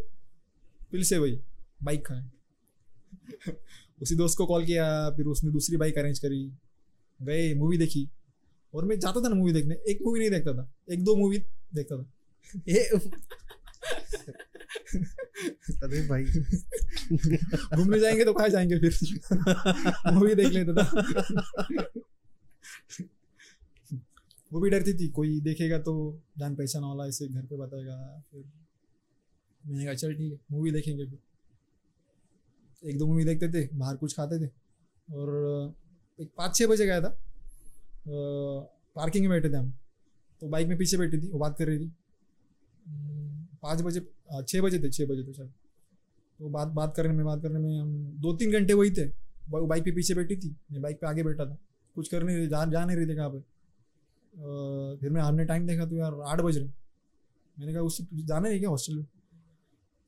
फिर 0.90 1.02
से 1.04 1.18
वही 1.18 1.40
बाइक 1.82 2.06
खाए. 2.06 2.30
उसी 4.02 4.14
दोस्त 4.14 4.38
को 4.38 4.46
कॉल 4.46 4.64
किया 4.66 5.10
फिर 5.10 5.26
उसने 5.26 5.50
दूसरी 5.50 5.76
बाइक 5.76 5.98
अरेंज 5.98 6.18
करी। 6.18 6.52
गए 7.22 7.54
मूवी 7.54 7.78
देखी। 7.78 8.08
और 8.74 8.84
मैं 8.84 8.98
जाता 8.98 9.20
था 9.20 9.28
ना 9.28 9.34
मूवी 9.34 9.52
देखने 9.52 9.74
एक 9.88 10.02
मूवी 10.02 10.20
नहीं 10.20 10.30
देखता 10.30 10.52
था 10.54 10.72
एक 10.92 11.04
दो 11.04 11.16
मूवी 11.16 11.38
देखता 11.74 11.96
था। 11.96 12.10
ए- 12.68 12.90
अरे 15.84 16.08
भाई। 16.08 16.24
घूमने 17.76 18.00
जाएँगे 18.00 18.24
तो 18.24 18.32
कहाँ 18.32 18.48
जाएँगे 18.48 18.78
फिर? 18.78 18.98
मूवी 20.12 20.34
देख 20.34 20.48
लेता 20.48 20.82
था। 20.82 21.04
वो 24.52 24.60
भी 24.60 24.70
डरती 24.70 24.94
थी 24.94 25.08
कोई 25.08 25.40
देखेगा 25.40 25.78
तो 25.78 26.22
जान 26.38 26.54
पहचान 26.54 26.82
वाला 26.84 27.06
ऐसे 27.06 27.28
घर 27.28 27.42
पे 27.42 27.56
बताएगा 27.56 28.22
फिर 28.30 28.44
मैंने 29.66 29.84
कहा 29.84 29.94
चल 29.94 30.14
ठीक 30.14 30.32
है 30.32 30.38
मूवी 30.52 30.70
देखेंगे 30.70 31.04
फिर। 31.06 31.18
एक 32.84 32.98
दो 32.98 33.06
मूवी 33.06 33.24
देखते 33.24 33.48
थे 33.48 33.68
बाहर 33.74 33.96
कुछ 33.96 34.16
खाते 34.16 34.46
थे। 34.46 34.50
और 35.12 35.28
एक 36.20 36.30
पाँच 36.36 36.56
छः 36.56 36.66
बजे 36.66 36.86
गया 36.86 37.00
था। 37.00 37.18
पार्किंग 38.96 39.26
में 39.26 39.30
बैठे 39.30 39.54
थे 39.54 39.58
हम। 39.58 39.74
तो 40.40 40.48
बाइक 40.48 40.68
में 40.68 40.78
पीछे 40.78 40.96
बैठी 40.96 41.18
थी 41.18 41.28
वो 41.28 41.38
बात 41.38 41.56
कर 41.58 41.66
रही 41.66 41.78
थी। 41.78 41.92
हम्म, 42.86 43.56
पाँच 43.62 43.82
बजे 43.82 44.00
छः 44.48 44.60
बजे 44.62 44.78
थे 44.78 44.90
छः 44.90 45.06
बजे 45.06 45.24
थे 45.24 45.32
शायद। 45.32 45.52
तो 46.38 46.48
बात 46.48 46.68
बात 46.68 46.94
करने 46.96 47.14
में 47.14 47.26
बात 47.26 47.42
करने 47.42 47.58
में 47.58 47.80
हम 47.80 48.16
दो 48.20 48.32
तीन 48.32 48.52
घंटे 48.52 48.72
वही 48.72 48.90
थे। 48.90 49.04
वो 49.48 49.66
बाइक 49.66 49.84
पे 49.84 49.90
पीछे 49.90 50.14
बैठी 50.14 50.36
थी 50.36 50.56
मैं 50.72 50.82
बाइक 50.82 51.00
पे 51.00 51.06
आगे 51.06 51.22
बैठा 51.22 51.46
था। 51.46 51.58
कुछ 51.94 52.08
कर 52.08 52.22
नहीं 52.22 52.36
रही 52.36 52.46
जा 52.46 52.64
जा 52.64 52.84
नहीं 52.84 52.96
रही 52.96 53.06
थी 53.06 53.16
कहाँ 53.16 53.30
पे। 53.30 53.38
अ, 53.38 54.96
फिर 55.00 55.10
मैं 55.10 55.22
हमने 55.22 55.44
टाइम 55.44 55.66
देखा 55.66 55.86
तो 55.86 55.96
यार 55.96 56.14
आठ 56.14 56.40
बज 56.40 56.58
रहे। 56.58 56.68
मैंने 57.58 57.72
कहा 57.72 57.82
उससे 57.82 58.24
जाना 58.24 58.48
है 58.48 58.58
क्या 58.58 58.70
हॉस्टल 58.70 58.94
में? 58.94 59.04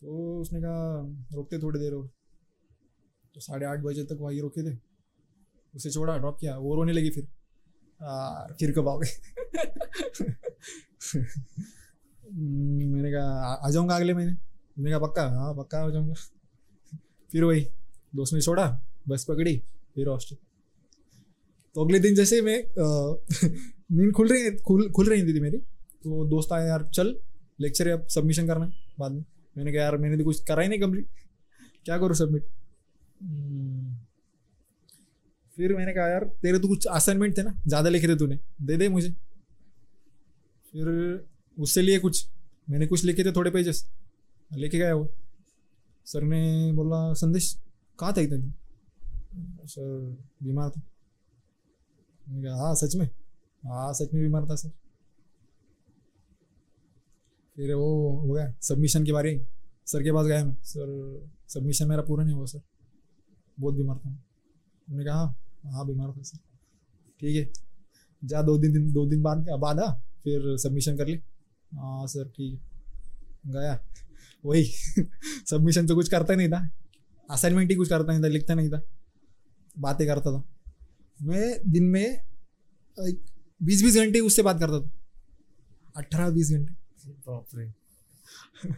तो 0.00 0.40
उसने 0.40 0.60
कहा 0.60 1.06
रोकते 1.34 1.58
थोड़ी 1.58 1.80
देर 1.80 1.92
और 1.92 2.10
तो 3.38 3.42
साढ़े 3.42 3.66
आठ 3.66 3.78
बजे 3.78 4.04
तक 4.04 4.12
वहीं 4.12 4.40
रोके 4.40 4.72
थे। 4.72 4.78
उसे 5.74 5.90
छोड़ा 5.90 6.18
ड्रॉप 6.18 6.40
किया, 6.40 6.58
वो 6.58 6.74
रोने 6.74 6.92
लगी 6.92 7.10
फिर। 7.10 7.28
यार, 8.02 8.52
फिर 8.52 8.72
कब 8.72 8.88
आओगे? 8.88 9.08
मैंने 12.92 13.12
कहा, 13.12 13.54
"आ- 13.54 13.70
जाऊँगा 13.70 13.96
अगले 13.96 14.14
महीने। 14.14 14.36
मैंने 14.78 14.90
कहा, 14.90 14.98
पक्का? 14.98 15.28
हाँ 15.28 15.54
पक्का, 15.54 15.78
आ 15.78 15.90
जाऊँगा। 15.90 16.14
फिर 17.32 17.44
वही, 17.44 17.66
दोस्त 18.14 18.34
ने 18.34 18.40
छोड़ा, 18.40 18.84
बस 19.08 19.24
पकड़ी, 19.24 19.62
फिर 19.94 20.08
हॉस्टल 20.08 20.36
तो 21.74 21.84
अगले 21.84 21.98
दिन 21.98 22.14
जैसे 22.14 22.42
मैं 22.42 22.64
नींद 23.92 24.12
खुल 24.12 24.28
रही 24.28 24.56
खुल 24.56 24.90
खुल 24.90 25.08
रही 25.08 25.34
थी 25.34 25.40
मेरी। 25.40 25.62
तो 26.04 26.24
दोस्त 26.24 26.52
आया 26.52 26.66
यार, 26.66 26.86
चल 26.86 27.16
लेक्चर 27.60 27.88
अब 27.88 28.06
सबमिशन 28.06 28.46
करना 28.46 28.70
बाद 28.98 29.12
में। 29.12 29.24
मैंने 29.56 29.72
कहा, 29.72 29.82
यार, 29.82 29.96
मैंने 29.96 30.18
तो 30.18 30.24
कुछ 30.24 30.44
करा 30.44 30.62
ही 30.62 30.68
नहीं 30.68 30.80
कंप्लीट 30.80 31.06
क्या 31.84 31.98
करूँ 31.98 32.14
सबमिट 32.14 32.46
फिर 35.56 35.74
मैंने 35.76 35.92
कहा, 35.92 36.06
यार, 36.08 36.24
तेरे 36.42 36.58
तो 36.58 36.68
कुछ 36.68 36.86
असाइनमेंट 36.86 37.36
थे 37.38 37.42
ना, 37.42 37.54
ज़्यादा 37.66 37.90
लिखे 37.90 38.08
थे 38.08 38.16
तूने, 38.16 38.38
दे 38.62 38.76
दे 38.76 38.88
मुझे। 38.88 39.10
फिर 40.72 40.88
उससे 41.56 41.82
लिए 41.82 41.98
कुछ, 41.98 42.26
मैंने 42.68 42.86
कुछ 42.86 43.04
लिखे 43.04 43.24
थे 43.24 43.32
थोड़े 43.32 43.50
पेजेस 43.50 43.84
लेके 44.50 44.78
गया 44.78 44.94
वो। 44.94 45.08
सर 46.06 46.22
ने 46.22 46.72
बोला, 46.72 47.12
संदेश, 47.14 47.56
कहाँ 47.98 48.12
था 48.12 48.20
इतने 48.20 48.52
सर, 49.66 50.16
बीमार 50.42 50.70
था। 50.70 50.82
मैंने 52.26 52.42
कहा 52.42 52.56
हाँ 52.56 52.74
सच 52.74 52.94
में? 52.96 53.06
हाँ 53.62 53.92
सच 53.94 54.12
में 54.14 54.22
बीमार 54.22 54.48
था 54.50 54.54
सर। 54.56 54.68
फिर 57.56 57.74
वो 57.74 58.10
हो 58.18 58.32
गया 58.32 58.52
सबमिशन 58.62 59.04
के 59.04 59.12
बारे 59.12 59.40
सर 59.86 60.02
के 60.02 60.12
पास 60.12 60.26
गया 60.26 60.44
मैं। 60.44 60.56
सर 60.64 61.28
सबमिशन 61.48 61.88
मेरा 61.88 62.02
पूरा 62.02 62.24
नहीं 62.24 62.34
हुआ, 62.34 62.46
सर। 62.46 62.60
बहुत 63.60 63.74
बीमार 63.74 63.96
था। 63.96 64.10
मैंने 64.90 65.04
कहा 65.04 65.16
हाँ 65.16 65.72
हाँ 65.72 65.86
बीमार 65.86 66.10
था 66.10 66.22
सर। 66.22 66.38
ठीक 67.20 67.36
है। 67.36 67.52
जा 68.24 68.42
दो 68.42 68.58
दिन 68.58 68.72
दिन 68.72 68.92
दो 68.92 69.06
दिन 69.06 69.22
बाद 69.22 69.46
बाद 69.60 69.80
आ 69.80 69.92
फिर 70.24 70.56
सबमिशन 70.56 70.96
कर 70.96 71.06
ली। 71.06 71.20
हाँ 71.74 72.06
सर 72.06 72.28
ठीक 72.28 72.54
है। 72.54 72.60
गया। 73.52 73.78
वही 74.44 74.64
सबमिशन 75.50 75.86
तो 75.86 75.94
कुछ 75.94 76.08
करता 76.08 76.34
नहीं 76.34 76.48
था। 76.48 76.68
असाइनमेंट 77.30 77.70
ही 77.70 77.76
कुछ 77.76 77.88
करता 77.88 78.12
नहीं 78.12 78.22
था 78.22 78.28
लिखता 78.28 78.54
नहीं 78.54 78.70
था। 78.70 78.82
बातें 79.78 80.06
करता 80.06 80.38
था। 80.38 80.44
मैं 81.22 81.70
दिन 81.70 81.84
में 81.84 82.02
एक 82.02 83.24
बीस 83.62 83.82
बीस 83.82 83.96
घंटे 83.96 84.20
उससे 84.20 84.42
बात 84.42 84.58
करता 84.60 84.80
था। 84.80 84.90
अठारह 85.96 86.30
बीस 86.30 86.52
घंटे 86.52 86.74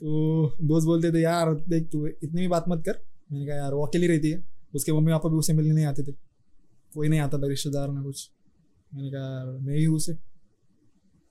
तो 0.00 0.56
दोस्त 0.62 0.86
बोलते 0.86 1.12
थे 1.12 1.20
यार 1.20 1.54
देख 1.54 1.88
तू 1.92 2.06
इतनी 2.06 2.40
भी 2.40 2.48
बात 2.48 2.64
मत 2.68 2.82
कर। 2.88 3.13
मैंने 3.34 3.46
कहा, 3.46 3.56
यार, 3.56 3.74
वो 3.74 3.86
अकेली 3.86 4.06
रहती 4.06 4.30
है। 4.30 4.42
उसके 4.74 4.92
मम्मी 4.92 5.12
पापा 5.12 5.28
भी 5.28 5.36
उसे 5.36 5.52
मिलने 5.52 5.74
नहीं 5.74 5.84
आते 5.84 6.02
थे। 6.02 6.12
कोई 6.92 7.08
नहीं 7.08 7.20
आता 7.20 7.38
था 7.38 7.46
रिश्तेदार 7.46 7.88
ना 7.88 8.02
कुछ। 8.02 8.30
मैंने 8.92 9.10
कहा, 9.10 9.20
यार, 9.20 9.46
मैं 9.58 9.76
ही 9.76 9.84
हूँ 9.84 9.96
उसे। 9.96 10.12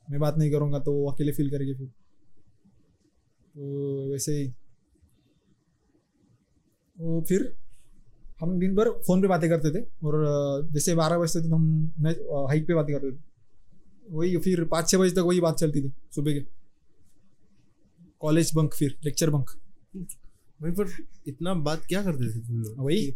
मैं 0.07 0.19
बात 0.19 0.37
नहीं 0.37 0.51
करूँगा। 0.51 0.79
तो 0.79 0.93
वो 0.93 1.09
अकेले 1.11 1.31
फील 1.31 1.49
करेगी 1.51 1.73
फिर। 1.73 1.87
तो 3.55 4.11
वैसे 4.11 4.33
ही। 4.33 4.47
वो 6.97 7.21
फिर 7.21 7.53
हम 8.39 8.57
दिन 8.59 8.75
भर 8.75 8.89
फ़ोन 9.01 9.21
पे 9.21 9.27
बातें 9.27 9.49
करते 9.49 9.71
थे 9.71 9.83
और 10.03 10.15
जैसे 10.71 10.95
बारह 10.95 11.17
बजते 11.17 11.39
थे 11.39 11.49
तो 11.49 11.55
हम 11.55 12.47
हाइक 12.49 12.67
पे 12.67 12.73
बातें 12.73 12.95
करते 12.95 13.11
थे। 13.11 14.11
वही 14.11 14.37
फिर 14.37 14.63
पाँच 14.65 14.89
छः 14.89 14.97
बजे 14.97 15.11
तक 15.11 15.27
वही 15.27 15.39
बात 15.41 15.57
चलती 15.57 15.81
थी 15.81 15.91
सुबह 16.15 16.33
के। 16.33 16.45
कॉलेज 18.21 18.51
बंक 18.55 18.73
फिर 18.73 18.97
लेक्चर 19.05 19.29
बंक 19.29 19.49
भाई 20.63 20.71
पर 20.71 20.87
इतना 21.27 21.53
बात 21.53 21.85
क्या 21.85 22.03
करते 22.03 22.27
थे 22.27 22.39
तुम 22.39 22.59
लोग? 22.59 22.75
वही 22.79 23.15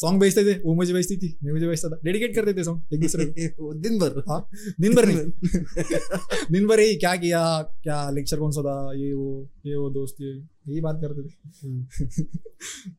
सॉन्ग 0.00 0.20
भेजते 0.20 0.44
थे 0.44 0.58
वो 0.58 0.74
मुझे 0.74 0.92
भेजती 0.92 1.16
थी 1.16 1.38
मैं 1.44 1.52
मुझे 1.52 1.68
भेजता 1.68 1.88
था। 1.88 2.00
डेडिकेट 2.04 2.34
करते 2.34 2.54
थे 2.54 2.64
सॉन्ग 2.64 2.94
एक 2.94 3.00
दूसरे 3.00 3.48
को। 3.48 3.74
दिन 3.84 3.98
भर। 3.98 4.22
हाँ 4.28 4.48
दिन 4.80 4.94
भर 4.94 5.06
नहीं। 5.06 5.16
दिन 6.52 6.66
भर 6.66 6.80
यही 6.80 6.96
क्या 6.96 7.16
किया 7.16 7.62
क्या 7.62 8.10
लेक्चर 8.10 8.38
कौन 8.38 8.50
सा 8.50 8.62
था 8.62 8.92
ये 8.94 9.12
वो 9.12 9.48
ये 9.66 9.76
वो 9.76 9.90
दोस्त 9.90 10.16
ये 10.20 10.28
यही 10.28 10.80
बात 10.80 11.00
करते 11.00 11.22
थे। 11.22 11.82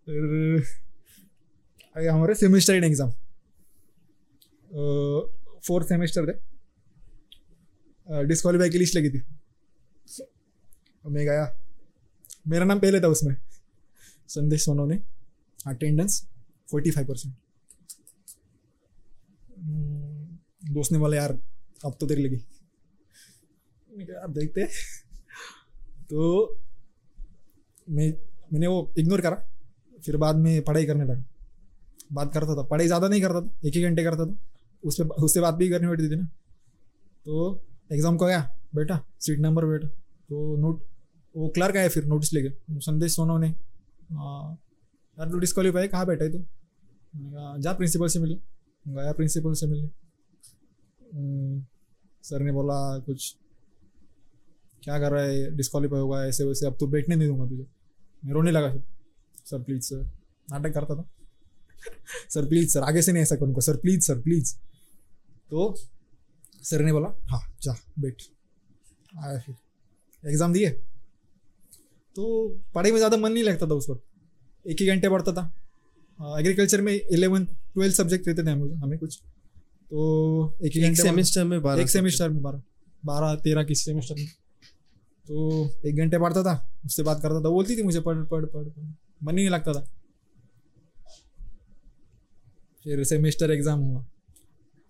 फिर 0.06 0.64
हमारे 2.10 2.36
semester 2.36 2.76
end 2.76 2.84
exam 2.84 3.10
fourth 5.68 5.88
semester 5.88 6.30
थे। 6.30 6.34
डिस्क्वालीफाई 8.26 8.70
की 8.70 8.78
लिस्ट 8.78 8.96
लगी 8.96 9.10
थी। 9.10 9.22
मैं 11.06 11.26
गया। 11.26 11.58
मेरा 12.48 12.66
नाम 12.66 12.80
पहले 12.80 13.02
था 13.02 13.08
उसमें। 13.08 13.36
Sandesh 14.30 14.66
Sonone 14.66 15.00
attendance 15.68 16.24
forty 16.70 16.92
five 16.92 17.08
percent 17.08 17.34
दोस्त 20.72 20.92
ने 20.92 20.98
बोला 21.00 21.18
यार 21.18 21.32
अब 21.86 21.96
तो 22.00 22.06
देर 22.08 22.20
लगी. 22.20 22.36
अब 24.16 24.34
देखते 24.34 24.66
तो 26.10 26.58
मैं 27.90 28.10
मैंने 28.54 28.68
वो 28.68 28.94
इग्नोर 28.98 29.22
करा 29.22 29.44
फिर 30.06 30.18
बाद 30.18 30.36
में 30.36 30.62
पढ़ाई 30.64 30.86
करने 30.86 31.04
लगा। 31.06 31.24
बात 32.14 32.34
करता 32.34 32.56
था 32.58 32.64
पढ़ाई 32.64 32.88
ज़्यादा 32.88 33.08
नहीं 33.08 33.22
करता 33.22 33.42
था 33.42 33.68
एक 33.68 33.76
ही 33.76 33.82
घंटे 33.84 34.04
करता 34.04 34.26
था। 34.26 34.38
उस 34.84 35.00
पर 35.02 35.08
उससे 35.24 35.42
बात 35.42 35.54
भी 35.54 35.70
करनी 35.70 35.88
पड़ती 35.88 36.10
थी 36.10 36.16
ना। 36.16 36.26
तो 37.26 37.62
एग्ज़ाम 37.92 38.18
को 38.18 38.26
गया 38.26 38.40
बेटा 38.76 39.00
सीट 39.20 39.40
नंबर 39.40 39.66
बेटा। 39.66 39.88
तो 39.88 40.58
नोट 40.58 40.84
वो 41.36 41.50
क्लर्क 41.50 41.76
आया 41.78 41.90
फिर 41.90 42.06
नोटिस 42.06 42.34
लेके। 42.34 42.80
संदेश 42.80 43.16
सोनो 43.16 43.38
ने 43.38 43.48
"हाँ, 43.48 43.69
यार 44.10 45.30
तू 45.30 45.40
डिस्क्वालीफाई 45.40 45.88
कहाँ 45.88 46.06
बैठा 46.06 46.24
है 46.26 46.32
तू? 46.32 46.46
जा 47.62 47.74
प्रिंसिपल 47.74 48.08
से 48.08 48.20
मिले। 48.20 48.36
गया 48.86 49.12
प्रिंसिपल 49.14 49.54
से 49.54 49.66
हम्म, 51.16 51.64
सर 52.24 52.40
ने 52.40 52.52
बोला 52.52 52.78
कुछ 53.00 53.36
क्या 54.84 55.00
कर 55.00 55.12
रहा 55.12 55.24
है 55.24 55.56
डिस्क्वालीफाई 55.58 56.00
होगा 56.00 56.24
ऐसे 56.26 56.44
वैसे 56.44 56.66
अब 56.68 56.78
तो 56.80 56.88
बैठने 56.88 57.16
नहीं 57.16 57.28
दूँगा 57.28 57.46
तुझे। 57.46 57.66
मैं 58.24 58.34
रोने 58.34 58.52
लगा 58.52 58.72
फिर। 58.72 58.84
सर 59.46 59.62
प्लीज़ 59.64 59.82
सर 59.84 60.04
नाटक 60.48 60.74
करता 60.74 60.96
था। 60.96 61.10
सर 62.30 62.48
प्लीज़ 62.50 62.70
सर 62.70 62.84
आगे 62.84 63.02
से 63.02 63.12
नहीं 63.12 63.24
ऐसा 63.24 63.36
करूँगा। 63.36 63.60
सर 63.62 63.78
प्लीज़ 63.78 64.02
सर 64.02 64.22
प्लीज़ 64.22 64.56
तो 65.52 65.74
सर 66.64 66.82
ने 66.82 66.94
बोला 66.94 67.10
हाँ 67.30 67.42
जा 67.62 67.76
बैठ। 68.00 68.22
आया 69.18 69.40
फिर। 69.40 69.56
एग्ज़ाम 70.24 70.54
दिए? 70.54 70.70
तो 72.20 72.48
पढ़ाई 72.76 72.92
में 72.92 72.98
ज़्यादा 72.98 73.18
मन 73.18 73.32
नहीं 73.32 73.44
लगता 73.44 73.68
था 73.68 73.74
उस 73.74 73.90
वक्त। 73.90 74.02
एक 74.66 74.82
ही 74.82 74.86
घंटे 74.88 75.10
पढ़ता 75.10 75.32
था। 75.34 76.40
एग्रीकल्चर 76.40 76.82
में 76.82 76.94
इलेवन 76.94 77.46
ट्वेल्थ 77.46 77.96
सब्जेक्ट 77.96 78.28
रहते 78.28 78.44
थे 78.44 78.52
हमें 78.52 78.76
हमें 78.78 78.98
कुछ। 79.00 79.18
तो 79.92 80.58
एक 80.66 80.72
ही 80.76 80.82
घंटे 80.82 81.02
सेमेस्टर 81.02 81.44
में 81.44 81.62
बारह 81.62 81.82
एक 81.82 81.90
सेमेस्टर 81.90 82.30
में 82.30 82.42
बारह। 82.44 82.62
बारह 83.04 83.36
तेरह 83.44 83.64
किस 83.64 83.84
सेमेस्टर 83.86 84.16
में। 84.16 84.26
तो 85.28 85.70
एक 85.88 85.96
घंटे 85.96 86.20
पढ़ता 86.20 86.44
था 86.44 86.56
उससे 86.86 87.04
बात 87.04 87.22
करता 87.22 87.36
था 87.36 87.50
बोलती 87.50 87.78
थी 87.78 87.84
मुझे 87.84 88.00
पढ़ 88.02 88.18
पढ़ 88.26 88.46
पढ़ 88.46 88.66
पढ़। 88.66 88.84
मन 89.24 89.38
ही 89.38 89.44
नहीं 89.44 89.50
लगता 89.50 89.74
था। 89.74 89.86
फिर 92.86 93.04
सेमेस्टर 93.06 93.52
एग्ज़ाम 93.52 93.80
हुआ। 93.80 94.06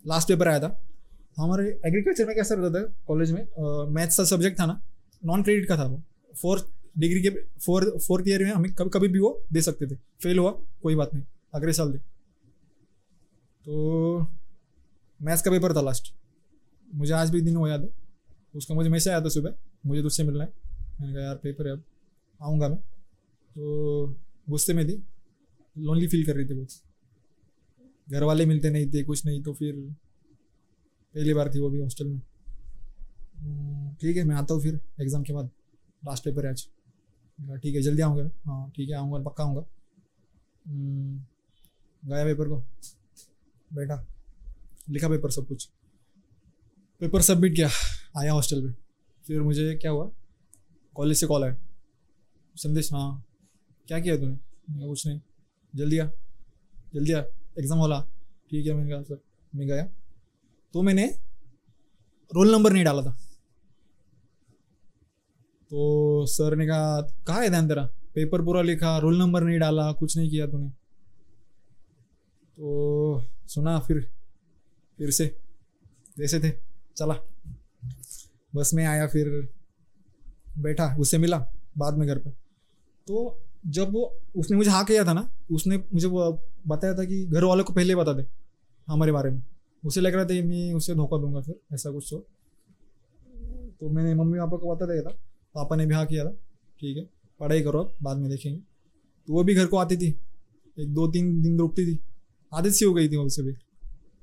लास्ट 0.05 0.27
पेपर 0.27 0.47
आया 0.47 0.59
था। 0.59 0.75
हमारे 1.37 1.69
एग्रीकल्चर 1.85 2.25
में 2.27 2.35
कैसा 2.35 2.55
रहता 2.55 2.79
था? 2.79 2.93
कॉलेज 3.07 3.31
में 3.31 3.45
मैथ्स 3.93 4.17
का 4.17 4.23
सब्जेक्ट 4.25 4.59
था 4.59 4.65
ना 4.65 4.81
नॉन 5.23 5.43
क्रेडिट 5.43 5.67
का 5.67 5.77
था 5.77 5.85
वो। 5.85 6.03
फोर्थ 6.35 6.65
डिग्री 6.99 7.21
के 7.21 7.29
फोर 7.59 7.89
फोर्थ 7.99 8.27
ईयर 8.27 8.43
में 8.43 8.51
हमें 8.51 8.71
कभी 8.73 8.89
कभी 8.89 9.07
भी 9.07 9.19
वो 9.19 9.31
दे 9.53 9.61
सकते 9.61 9.87
थे। 9.87 9.95
फेल 10.23 10.39
हुआ 10.39 10.51
कोई 10.81 10.95
बात 10.95 11.13
नहीं। 11.13 11.23
अगले 11.53 11.73
साल 11.73 11.91
दे। 11.91 11.97
तो 13.65 14.19
मैथ्स 15.19 15.41
का 15.41 15.51
पेपर 15.51 15.75
था 15.75 15.81
लास्ट 15.81 16.13
मुझे 16.89 17.13
आज 17.13 17.29
भी 17.29 17.41
दिन 17.41 17.57
वो 17.57 17.67
याद 17.67 17.81
है। 17.81 17.89
उसका 18.55 18.75
मुझे 18.75 18.89
मैसेज 18.89 19.13
आया 19.13 19.21
था 19.21 19.29
सुबह। 19.29 19.53
मुझे 19.85 20.01
तुझसे 20.01 20.23
मिलना 20.23 20.43
है 20.43 20.51
मैंने 21.01 21.13
कहा 21.13 21.23
यार 21.23 21.35
पेपर 21.35 21.67
है 21.67 21.73
अब। 21.73 21.83
आऊँगा 22.39 22.69
मैं। 22.69 22.77
तो 22.77 24.15
गुस्से 24.49 24.73
में 24.73 24.85
थी 24.87 25.01
लोनली 25.75 26.07
फील 26.07 26.25
कर 26.25 26.35
रही 26.35 26.45
थी 26.45 26.53
बहुत 26.53 26.69
घर 28.07 28.23
वाले 28.23 28.45
मिलते 28.45 28.69
नहीं 28.69 28.87
थे 28.91 29.03
कुछ 29.03 29.25
नहीं 29.25 29.41
तो 29.43 29.53
फिर 29.53 29.75
पहली 31.15 31.33
बार 31.33 31.53
थी 31.53 31.59
वो 31.59 31.69
भी 31.69 31.79
हॉस्टल 31.79 32.07
में। 32.07 32.21
हम्म, 33.35 33.93
ठीक 33.95 34.17
है 34.17 34.23
मैं 34.23 34.35
आता 34.35 34.53
हूँ 34.53 34.61
फिर 34.63 34.79
एग्ज़ाम 35.01 35.23
के 35.23 35.33
बाद। 35.33 35.49
लास्ट 36.03 36.23
पेपर 36.23 36.45
है 36.45 36.51
आज। 36.51 36.67
ठीक 37.39 37.75
है 37.75 37.81
जल्दी 37.81 38.01
आऊँगा 38.01 38.29
हाँ 38.45 38.71
ठीक 38.75 38.89
है 38.89 38.95
आऊँगा 38.95 39.19
पक्का 39.23 39.43
आऊँगा। 39.43 39.61
हम्म, 40.65 41.19
गया 42.03 42.23
पेपर 42.25 42.47
को? 42.49 42.57
बैठा। 43.71 44.05
लिखा 44.89 45.09
पेपर 45.09 45.31
सब 45.31 45.47
कुछ। 45.47 45.67
पेपर 47.01 47.21
सबमिट 47.21 47.55
किया 47.55 47.69
आया 48.17 48.31
हॉस्टल 48.33 48.61
पे। 48.61 48.73
फिर 49.25 49.41
मुझे 49.41 49.73
क्या 49.75 49.91
हुआ? 49.91 50.09
कॉलेज 50.95 51.17
से 51.17 51.27
कॉल 51.27 51.43
आया। 51.43 51.57
संदेश 52.55 52.91
हाँ। 52.93 53.23
क्या 53.87 53.99
किया 53.99 54.17
तूने? 54.17 54.87
कुछ 54.87 55.05
नहीं। 55.07 55.19
जल्दी 55.73 55.97
आ 55.99 56.05
जल्दी 56.93 57.11
आ। 57.13 57.21
एग्ज़ाम 57.59 57.79
वाला 57.79 58.01
ठीक 58.49 58.65
है 58.67 58.73
मैंने 58.73 58.89
कहा 58.89 59.01
सर 59.03 59.21
मैं 59.53 59.67
गया। 59.67 59.83
तो 60.73 60.81
मैंने 60.81 61.05
रोल 62.31 62.51
नंबर 62.51 62.73
नहीं 62.73 62.83
डाला 62.83 63.01
था। 63.01 63.17
तो 65.71 66.25
सर 66.25 66.55
ने 66.55 66.67
कहा, 66.67 67.01
कहाँ 67.01 67.41
है 67.43 67.49
ध्यान 67.49 67.67
तेरा? 67.67 67.89
पेपर 68.15 68.41
पूरा 68.41 68.61
लिखा, 68.61 68.97
रोल 68.97 69.17
नंबर 69.19 69.43
नहीं 69.43 69.59
डाला, 69.59 69.91
कुछ 69.91 70.17
नहीं 70.17 70.29
किया 70.29 70.47
तूने? 70.47 70.69
तो 72.57 73.23
सुना 73.47 73.79
फिर 73.79 74.07
फिर 74.97 75.11
से। 75.11 75.35
जैसे 76.17 76.39
थे, 76.39 76.51
चला। 76.97 77.15
बस 78.55 78.73
में 78.73 78.85
आया 78.85 79.07
फिर, 79.07 79.49
बैठा, 80.57 80.95
उससे 80.99 81.17
मिला 81.17 81.47
बाद 81.77 81.97
में 81.97 82.07
घर 82.07 82.17
पे। 82.17 82.29
तो 83.07 83.39
जब 83.67 83.93
वो, 83.93 84.17
उसने 84.35 84.57
मुझे 84.57 84.71
हाँ 84.71 84.85
किया 84.85 85.05
था 85.05 85.13
ना, 85.13 85.29
उसने 85.51 85.77
मुझे 85.77 86.07
बताया 86.67 86.93
था 86.93 87.03
कि 87.03 87.25
घर 87.25 87.43
वालों 87.43 87.63
को 87.63 87.73
पहले 87.73 87.95
बता 87.95 88.13
दे, 88.13 88.25
हमारे 88.87 89.11
बारे 89.11 89.31
में। 89.31 89.43
उसे 89.85 90.01
लग 90.01 90.13
रहा 90.13 90.25
था, 90.25 90.33
मैं 90.33 90.73
उसे 90.73 90.95
धोखा 90.95 91.17
दूँगा 91.17 91.41
फिर, 91.41 91.55
ऐसा 91.73 91.91
कुछ 91.91 92.07
तो। 92.09 92.17
तो 93.79 93.89
मैंने 93.89 94.13
मम्मी 94.13 94.39
पापा 94.39 94.57
को 94.57 94.75
बता 94.75 94.85
दिया 94.85 95.01
था। 95.01 95.28
पापा 95.55 95.75
ने 95.75 95.85
भी 95.85 95.93
हाँ 95.93 96.05
किया 96.05 96.25
था। 96.25 96.31
ठीक 96.79 96.97
है, 96.97 97.03
पढ़ाई 97.39 97.61
करो 97.61 97.79
अब 97.79 97.95
बाद 98.03 98.17
में 98.17 98.29
देखेंगे। 98.29 98.59
तो 99.27 99.33
वो 99.33 99.43
भी 99.43 99.55
घर 99.55 99.65
को 99.65 99.77
आती 99.77 99.97
थी। 99.97 100.07
एक 100.77 100.93
दो 100.93 101.07
तीन 101.07 101.41
दिन 101.41 101.57
रुकती 101.59 101.85
थी। 101.85 101.99
आदत 102.53 102.71
सी 102.71 102.85
हो 102.85 102.93
गई 102.93 103.09
थी 103.09 103.15
उसे 103.15 103.43
भी। 103.43 103.53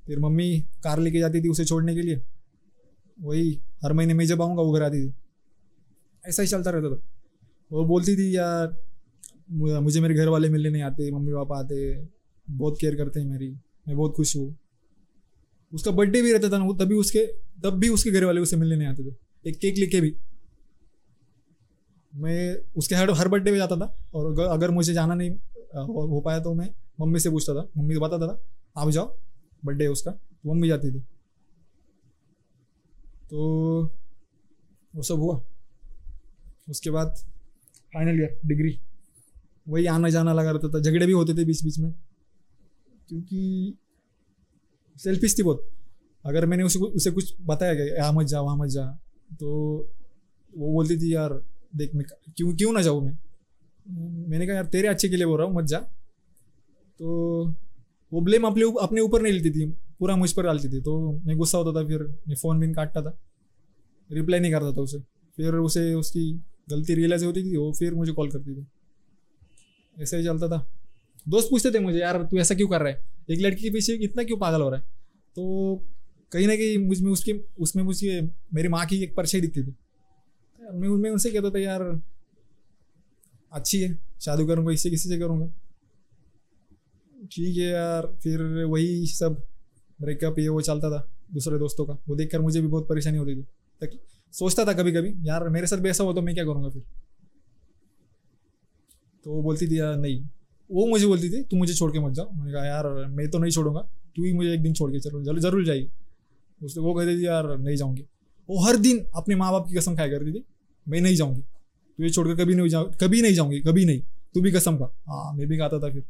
फिर 0.07 0.18
मम्मी 0.18 0.61
कार 0.85 1.01
लेके 1.01 1.18
जाती 1.18 1.41
थी 1.41 1.49
उसे 1.49 1.64
छोड़ने 1.64 1.95
के 1.95 2.03
लिए। 2.03 2.22
वही 3.18 3.61
हर 3.85 3.93
महीने 3.93 4.14
मैं 4.14 4.27
जब 4.27 4.43
आऊँगा, 4.43 4.62
वो 4.62 4.72
घर 4.72 4.83
आती 4.83 5.07
थी। 5.07 5.14
ऐसा 6.24 6.43
ही 6.43 6.49
चलता 6.49 6.70
रहता 6.70 6.95
था। 6.97 7.03
वो 7.72 7.85
बोलती 7.85 8.16
थी, 8.16 8.37
यार 8.37 8.77
मुझे 9.51 10.01
मेरे 10.01 10.14
घर 10.14 10.29
वाले 10.29 10.49
मिलने 10.49 10.70
नहीं 10.70 10.83
आते, 10.83 11.11
मम्मी 11.11 11.33
पापा 11.33 11.59
आते, 11.59 12.07
बहुत 12.51 12.79
केयर 12.81 12.97
करते 12.97 13.20
हैं 13.20 13.27
मेरी, 13.27 13.51
मैं 13.89 13.97
बहुत 13.97 14.14
खुश 14.16 14.37
हूँ। 14.37 14.57
उसका 15.72 15.91
बर्थडे 15.91 16.22
भी 16.22 16.33
रहता 16.33 16.51
था 16.51 16.59
ना, 16.59 16.64
वो 16.64 16.74
तभी 16.74 16.95
उसके, 16.95 17.27
तब 17.64 17.79
भी 17.79 17.89
उसके 17.89 18.11
घर 18.11 18.24
वाले 18.24 18.41
उसे 18.41 18.57
मिलने 18.57 18.77
नहीं 18.77 18.89
आते 18.89 19.11
थे। 19.11 19.14
एक 19.47 19.59
केक 19.59 19.79
लेके 19.79 20.01
भी। 20.01 20.14
मैं 22.17 22.57
उसके 22.77 22.95
हर 22.95 23.11
हर 23.11 23.29
बर्थडे 23.29 23.51
पे 23.51 23.57
जाता 23.57 23.77
था 23.77 23.95
और 24.14 24.41
अगर, 24.41 24.71
मुझे 24.71 24.93
जाना 24.93 25.14
नहीं 25.14 25.31
हो, 25.31 26.21
पाया 26.21 26.41
तो 26.41 26.55
मैं 26.55 26.69
मम्मी 27.01 27.21
से 27.21 27.31
पूछता 27.31 27.55
था 27.55 27.69
मम्मी 27.77 27.95
को 27.95 28.01
बताता 28.01 28.27
था 28.29 28.41
आप 28.83 28.91
जाओ 28.91 29.17
बर्थडे 29.64 29.87
उसका। 29.87 30.11
तो 30.11 30.53
मम्मी 30.53 30.69
जाती 30.69 30.93
थी। 30.93 31.01
तो 33.31 33.39
वो 34.95 35.03
सब 35.03 35.14
हुआ। 35.14 35.41
उसके 36.69 36.91
बाद 36.91 37.14
फाइनल 37.95 38.21
ईयर 38.21 38.41
डिग्री 38.47 38.79
वही 39.69 39.87
आना 39.87 40.09
जाना 40.09 40.33
लगा 40.33 40.51
रहता 40.51 40.69
था। 40.69 40.81
झगड़े 40.81 41.07
भी 41.07 41.12
होते 41.12 41.35
थे 41.35 41.45
बीच 41.45 41.64
बीच 41.64 41.79
में। 41.79 41.93
क्योंकि 43.09 43.75
सेल्फिश 44.97 45.39
थी 45.39 45.43
बहुत। 45.43 45.69
अगर 46.25 46.47
मैंने 46.47 46.62
उसे 46.64 46.79
उसे 46.79 47.11
कुछ 47.11 47.35
बताया 47.41 47.75
कि 47.75 47.81
यहाँ 47.81 48.12
मत 48.12 48.27
जा 48.27 48.41
वहाँ 48.41 48.57
मत 48.57 48.69
जा। 48.69 48.87
तो 49.41 49.49
वो 50.59 50.73
बोलती 50.73 50.97
थी 50.97 51.14
यार 51.14 51.41
देख, 51.77 51.95
मैं 51.95 52.05
क्यों 52.37 52.57
क्यों 52.57 52.73
ना 52.73 52.83
जाऊँ 52.83 53.05
मैं? 53.05 53.19
मैंने 54.29 54.47
कहा, 54.47 54.57
यार, 54.57 54.67
तेरे 54.67 54.89
अच्छे 54.89 55.09
के 55.09 55.17
लिए 55.17 55.27
बोल 55.27 55.39
रहा 55.39 55.47
हूँ, 55.47 55.57
मत 55.57 55.64
जा। 55.64 55.79
तो 56.99 57.07
वो 58.12 58.21
ब्लेम 58.21 58.45
अपने 58.45 58.64
अपने 58.81 59.01
ऊपर 59.01 59.23
नहीं 59.23 59.33
लेती 59.33 59.51
थी, 59.51 59.67
पूरा 59.71 60.17
मुझ 60.17 60.33
पर 60.33 60.43
डालती 60.43 60.69
थी। 60.69 60.81
तो 60.81 61.12
मैं 61.12 61.37
गुस्सा 61.37 61.59
होता 61.59 61.83
था, 61.83 61.87
फिर 61.87 62.03
मैं 62.29 62.35
फ़ोन 62.35 62.61
भी 62.61 62.75
काटता 62.75 63.03
था। 63.03 63.19
रिप्लाई 64.12 64.41
नहीं 64.41 64.53
करता 64.53 64.73
था 64.73 64.81
उसे। 64.81 64.99
फिर 65.37 65.55
उसे 65.55 65.95
उसकी 65.95 66.41
गलती 66.71 66.95
रियलाइज़ 66.95 67.25
होती 67.25 67.45
थी, 67.45 67.57
वो 67.57 67.73
फिर 67.73 67.95
मुझे 67.95 68.12
कॉल 68.12 68.31
करती 68.31 68.55
थी। 68.55 68.67
ऐसे 70.03 70.17
ही 70.17 70.25
चलता 70.25 70.49
था। 70.49 70.67
दोस्त 71.29 71.49
पूछते 71.51 71.71
थे 71.71 71.79
मुझे, 71.79 71.99
यार, 71.99 72.23
तू 72.23 72.39
ऐसा 72.39 72.55
क्यों 72.55 72.69
कर 72.69 72.81
रहा 72.81 72.89
है? 72.89 73.05
एक 73.31 73.41
लड़की 73.41 73.62
के 73.62 73.71
पीछे 73.71 73.93
इतना 73.93 74.23
क्यों 74.23 74.39
पागल 74.39 74.61
हो 74.62 74.71
रहा 74.71 74.81
है? 74.81 74.87
तो 75.37 75.77
कहीं 76.33 76.47
ना 76.47 76.57
कहीं 76.57 76.79
मुझमें 76.79 77.12
उसकी, 77.12 77.33
उसमें 77.59 77.83
मुझे, 77.83 78.31
मेरी 78.55 78.69
माँ 78.69 78.87
की 78.87 79.03
एक 79.03 79.17
परछाई 79.17 79.41
दिखती 79.41 79.62
थी। 79.62 79.75
मैं 80.67 80.89
मैं 80.89 81.11
उनसे 81.11 81.31
कहता 81.31 81.51
था, 81.51 81.59
यार, 81.59 81.83
अच्छी 83.53 83.81
है, 83.81 83.99
शादी 84.21 84.47
करूँगा 84.47 84.73
इससे 84.73 84.91
किसी 84.91 85.09
से 85.09 85.19
करूँगा। 85.19 85.47
ठीक 87.33 87.57
है 87.57 87.64
यार, 87.64 88.07
फिर 88.23 88.43
वही 88.64 89.07
सब 89.07 89.43
ब्रेकअप 90.01 90.39
ये 90.39 90.49
वो 90.49 90.61
चलता 90.61 90.91
था, 90.91 91.09
दूसरे 91.33 91.59
दोस्तों 91.59 91.85
का। 91.87 91.99
वो 92.09 92.17
देखकर 92.17 92.41
मुझे 92.41 92.61
भी 92.61 92.67
बहुत 92.67 92.89
परेशानी 92.89 93.19
होती 93.19 93.35
थी। 93.37 93.43
तक 93.83 93.99
सोचता 94.33 94.64
था 94.64 94.73
कभी 94.73 94.93
कभी 94.93 95.14
यार, 95.29 95.49
मेरे 95.49 95.67
साथ 95.67 95.79
भी 95.79 95.89
ऐसा 95.89 96.05
हो 96.05 96.12
तो 96.12 96.23
मैं 96.23 96.35
क्या 96.35 96.45
करूँगा 96.45 96.69
फिर? 96.69 96.83
तो 99.25 99.31
वो 99.31 99.43
बोलती 99.43 99.67
थी, 99.67 99.79
यार, 99.81 99.97
नहीं। 99.97 100.21
वो 100.71 100.87
मुझे 100.87 101.07
बोलती 101.07 101.31
थी, 101.31 101.43
तू 101.43 101.57
मुझे 101.57 101.75
छोड़ 101.75 101.91
के 101.93 101.99
मत 101.99 102.12
जाओ। 102.12 102.31
मैंने 102.31 102.53
कहा, 102.53 102.64
यार, 102.64 102.87
मैं 103.09 103.31
तो 103.31 103.39
नहीं 103.39 103.51
छोड़ूँगा। 103.51 103.81
तू 104.17 104.25
ही 104.25 104.33
मुझे 104.33 104.53
एक 104.55 104.62
दिन 104.62 104.75
छोड़ 104.75 104.91
के 104.93 105.01
चलो 105.01 105.23
ज़रूर 105.23 105.41
ज़रूर 105.41 105.64
जाएगी। 105.64 105.89
उसने, 106.61 106.83
वो 106.83 106.95
कहती 106.95 107.17
थी, 107.19 107.27
यार, 107.27 107.57
नहीं 107.59 107.77
जाऊँगी। 107.77 108.03
वो 108.49 108.64
हर 108.67 108.77
दिन 108.77 109.07
अपने 109.14 109.35
माँ 109.35 109.53
बाप 109.53 109.69
की 109.69 109.75
कसम 109.75 109.97
खाया 109.97 110.09
करती 110.09 110.33
थी। 110.33 110.45
मैं 110.87 111.01
नहीं 111.01 111.16
जाऊँगी। 111.16 111.41
तुझे 111.41 112.11
छोड़कर 112.11 112.45
कभी 112.45 112.55
नहीं 112.55 112.68
जाऊँ 112.68 112.93
कभी 113.01 113.22
नहीं 113.22 113.34
जाऊँगी 113.34 113.61
कभी 113.61 113.84
नहीं। 113.84 114.01
तू 114.34 114.41
भी 114.41 114.53
कसम 114.53 114.76
खा। 114.78 114.93
हाँ 115.07 115.32
मैं 115.32 115.47
भी 115.49 115.59
खाता 115.59 115.78
था 115.78 115.91
फिर। 115.93 116.03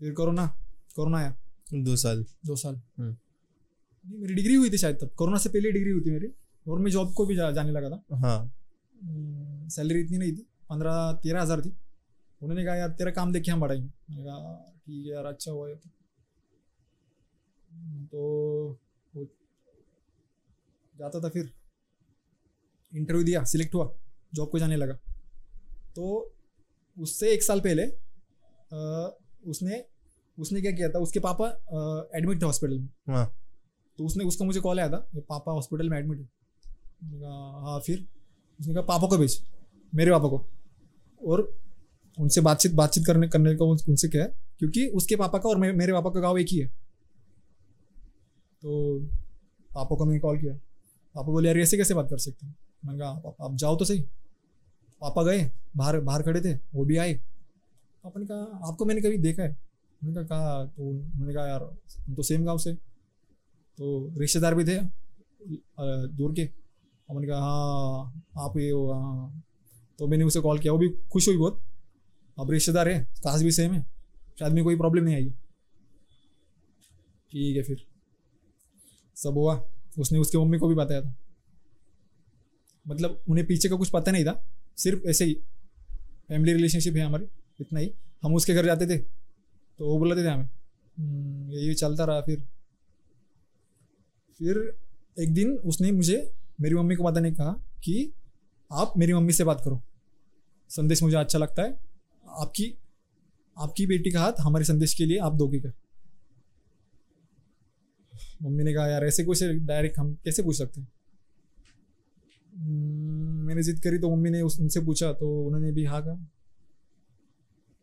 फिर 0.00 0.12
कोरोना 0.12 0.46
कोरोना 0.96 1.18
आया। 1.18 1.34
दो 1.74 1.96
साल। 1.96 2.24
दो 2.46 2.56
साल। 2.56 2.74
हम्म। 2.74 3.16
नहीं, 4.04 4.18
मेरी 4.18 4.34
डिग्री 4.34 4.54
हुई 4.54 4.70
थी 4.70 4.78
शायद 4.78 4.96
तब। 4.96 5.10
कोरोना 5.16 5.38
से 5.38 5.48
पहले 5.48 5.70
डिग्री 5.72 5.90
हुई 5.90 6.00
थी 6.00 6.10
मेरी। 6.10 6.28
और 6.66 6.78
मैं 6.78 6.90
जॉब 6.90 7.12
को 7.12 7.26
भी 7.26 7.36
जा, 7.36 7.50
जाने 7.50 7.72
लगा 7.72 7.90
था। 7.90 8.16
हाँ। 8.16 8.52
सैलरी 9.68 10.00
इतनी 10.00 10.18
नहीं 10.18 10.32
थी। 10.32 10.46
पंद्रह 10.70 11.12
तेरह 11.22 11.42
हज़ार 11.42 11.60
थी। 11.60 11.72
उन्होंने 12.40 12.64
कहा 12.64 12.74
यार 12.74 12.88
तेरा 12.88 13.10
काम 13.10 13.32
देखे 13.32 13.50
हम 13.50 13.60
बढ़ाएँगे। 13.60 13.88
मैंने 14.10 14.24
कहा 14.24 14.54
ठीक 14.86 15.06
है 15.06 15.12
यार 15.12 15.24
अच्छा 15.24 15.52
हुआ 15.52 15.68
ये 15.68 15.74
तो। 15.74 15.88
तो 18.06 18.78
जाता 20.98 21.20
था 21.20 21.28
फिर। 21.28 21.52
इंटरव्यू 22.94 23.24
दिया 23.24 23.44
सिलेक्ट 23.44 23.74
हुआ 23.74 23.94
जॉब 24.34 24.48
को 24.48 24.58
जाने 24.58 24.76
लगा। 24.76 24.94
तो 25.96 26.32
उससे 26.98 27.30
एक 27.30 27.42
साल 27.42 27.60
पहले 27.60 27.82
अ, 28.72 29.12
उसने 29.46 29.84
उसने 30.38 30.60
क्या 30.60 30.72
किया 30.72 30.88
था 30.88 30.98
उसके 30.98 31.20
पापा 31.20 31.48
एडमिट 32.14 32.42
थे 32.42 32.46
हॉस्पिटल 32.46 32.78
में। 32.78 32.88
हाँ। 33.08 33.36
तो 33.98 34.06
उसने 34.06 34.24
उसका 34.24 34.44
मुझे 34.44 34.60
कॉल 34.60 34.80
आया 34.80 34.88
था 34.88 35.08
पापा 35.16 35.52
हॉस्पिटल 35.52 35.90
में 35.90 35.98
एडमिट 35.98 36.18
है। 36.18 36.24
हाँ 37.62 37.80
फिर? 37.80 38.08
उसने 38.60 38.74
कहा 38.74 38.82
पापा 38.82 39.06
को 39.06 39.18
भेज 39.18 39.44
मेरे 39.94 40.10
पापा 40.10 40.28
को। 40.28 40.46
और 41.26 41.58
उनसे 42.20 42.40
बातचीत 42.40 42.72
बातचीत 42.72 43.06
करने 43.06 43.28
करने 43.28 43.54
को 43.54 43.66
उन- 43.66 43.88
उनसे 43.88 44.08
क्या 44.08 44.24
है 44.24 44.34
क्योंकि 44.58 44.86
उसके 44.86 45.16
पापा 45.16 45.38
का 45.38 45.48
और 45.48 45.56
मेरे 45.56 45.92
पापा 45.92 46.10
का 46.10 46.20
गाँव 46.20 46.38
एक 46.38 46.46
ही 46.50 46.58
है। 46.58 46.68
तो 48.62 49.00
पापा 49.74 49.96
को 49.96 50.04
मैंने 50.04 50.20
कॉल 50.20 50.40
किया। 50.40 50.65
पापा 51.16 51.32
बोले 51.32 51.48
यार 51.48 51.58
ऐसे 51.58 51.76
कैसे 51.76 51.94
बात 51.94 52.10
कर 52.10 52.18
सकते 52.18 52.46
हैं? 52.46 52.56
मैंने 52.84 52.98
कहा 52.98 53.10
"आप- 53.44 53.56
जाओ 53.56 53.76
तो 53.76 53.84
सही। 53.84 54.00
पापा 55.00 55.22
गए, 55.22 55.50
बाहर 55.76 56.00
बाहर 56.00 56.22
खड़े 56.22 56.40
थे, 56.40 56.58
वो 56.74 56.84
भी 56.84 56.96
आए। 56.96 57.14
पापा 58.04 58.20
ने 58.20 58.26
कहा, 58.26 58.68
आपको 58.68 58.84
मैंने 58.84 59.00
कभी 59.00 59.18
देखा 59.18 59.42
है? 59.42 59.56
मैंने 60.04 60.24
कहा 60.24 60.64
तो 60.64 60.88
उन्होंने 60.88 61.34
कहा, 61.34 61.46
यार, 61.46 61.76
हम 62.00 62.14
तो 62.14 62.22
सेम 62.22 62.44
गाँव 62.44 62.58
से 62.58 62.74
तो 63.78 64.12
रिश्तेदार 64.18 64.54
भी 64.54 64.64
थे 64.64 64.78
दूर 66.06 66.34
के। 66.34 66.50
मैंने 67.14 67.28
कहा 67.28 67.38
हाँ 67.38 68.22
आप 68.38 68.58
ये 68.58 68.70
हो 68.70 68.92
हाँ 68.92 69.42
तो 69.98 70.06
मैंने 70.06 70.24
उसे 70.24 70.40
कॉल 70.40 70.58
किया, 70.58 70.72
वो 70.72 70.78
भी 70.78 70.88
खुश 70.88 71.28
हुई 71.28 71.36
बहुत। 71.36 71.62
अब 72.40 72.50
रिश्तेदार 72.50 72.88
है 72.88 73.04
कास्ट 73.04 73.44
भी 73.44 73.52
सेम 73.52 73.72
है, 73.72 73.86
शायद 74.38 74.52
में 74.52 74.64
कोई 74.64 74.76
प्रॉब्लम 74.76 75.04
नहीं 75.04 75.14
आई। 75.14 75.30
ठीक 77.30 77.56
है 77.56 77.62
फिर। 77.62 77.86
सब 79.16 79.32
हुआ। 79.32 79.64
उसने 79.98 80.18
उसकी 80.18 80.38
मम्मी 80.38 80.58
को 80.58 80.68
भी 80.68 80.74
बताया 80.74 81.02
था। 81.02 81.14
मतलब 82.88 83.20
उन्हें 83.28 83.46
पीछे 83.46 83.68
का 83.68 83.76
कुछ 83.76 83.90
पता 83.90 84.12
नहीं 84.12 84.24
था 84.24 84.44
सिर्फ़ 84.76 85.08
ऐसे 85.08 85.24
ही 85.24 85.34
फैमिली 86.28 86.52
रिलेशनशिप 86.52 86.94
है 86.94 87.00
हमारी 87.00 87.26
इतना 87.60 87.80
ही। 87.80 87.94
हम 88.22 88.34
उसके 88.34 88.54
घर 88.54 88.64
जाते 88.64 88.86
थे 88.86 88.98
तो 89.78 89.86
वो 89.86 89.98
बोलते 89.98 90.24
थे 90.24 90.28
हमें। 90.28 90.48
"हम्म, 90.98 91.52
ये 91.52 91.74
चलता 91.74 92.04
रहा 92.04 92.20
फिर। 92.20 92.40
फिर 94.38 94.76
एक 95.20 95.34
दिन 95.34 95.50
उसने 95.50 95.92
मुझे 95.92 96.32
मेरी 96.60 96.74
मम्मी 96.74 96.96
को 96.96 97.04
पता 97.04 97.20
नहीं 97.20 97.32
कहा 97.32 97.52
कि 97.84 98.12
आप 98.72 98.92
मेरी 98.96 99.12
मम्मी 99.12 99.32
से 99.32 99.44
बात 99.44 99.62
करो। 99.64 99.82
संदेश 100.68 101.02
मुझे 101.02 101.16
अच्छा 101.16 101.38
लगता 101.38 101.62
है। 101.62 101.78
आपकी 102.28 102.78
आपकी 103.58 103.86
बेटी 103.86 104.10
का 104.10 104.20
हाथ 104.20 104.32
हमारे 104.40 104.64
संदेश 104.64 104.94
के 104.94 105.04
लिए 105.04 105.18
आप 105.18 105.34
दोगे 105.34 105.60
क्या? 105.60 105.72
मम्मी 108.42 108.64
ने 108.64 108.74
कहा 108.74 108.86
यार 108.86 109.04
ऐसे 109.04 109.24
कुछ 109.24 109.44
डायरेक्ट 109.44 109.98
हम 109.98 110.14
कैसे 110.14 110.42
पूछ 110.42 110.58
सकते 110.58 110.80
हैं? 110.80 110.88
हम्म, 112.56 113.46
मैंने 113.46 113.62
जिद 113.62 113.80
करी 113.80 113.98
तो 113.98 114.16
मम्मी 114.16 114.30
ने 114.30 114.42
उस- 114.42 114.60
उनसे 114.60 114.80
पूछा 114.80 115.12
तो 115.12 115.44
उन्होंने 115.44 115.72
भी 115.72 115.84
हाँ 115.84 116.02
कहा। 116.02 116.14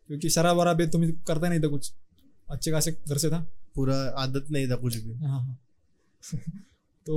क्योंकि 0.06 0.28
शराब 0.28 0.56
वराब 0.56 0.80
है 0.80 0.90
तुम 0.90 1.10
करता 1.10 1.48
नहीं 1.48 1.60
था 1.60 1.68
कुछ। 1.68 1.94
अच्छे 2.50 2.70
खासे 2.70 2.92
घर 3.08 3.18
से 3.18 3.30
था। 3.30 3.50
पूरा 3.74 3.96
आदत 3.96 4.50
नहीं 4.50 4.68
था 4.68 4.76
कुछ 4.76 4.96
भी। 4.96 5.14
हाँ 5.14 5.40
हाँ। 5.40 5.60
तो 7.06 7.16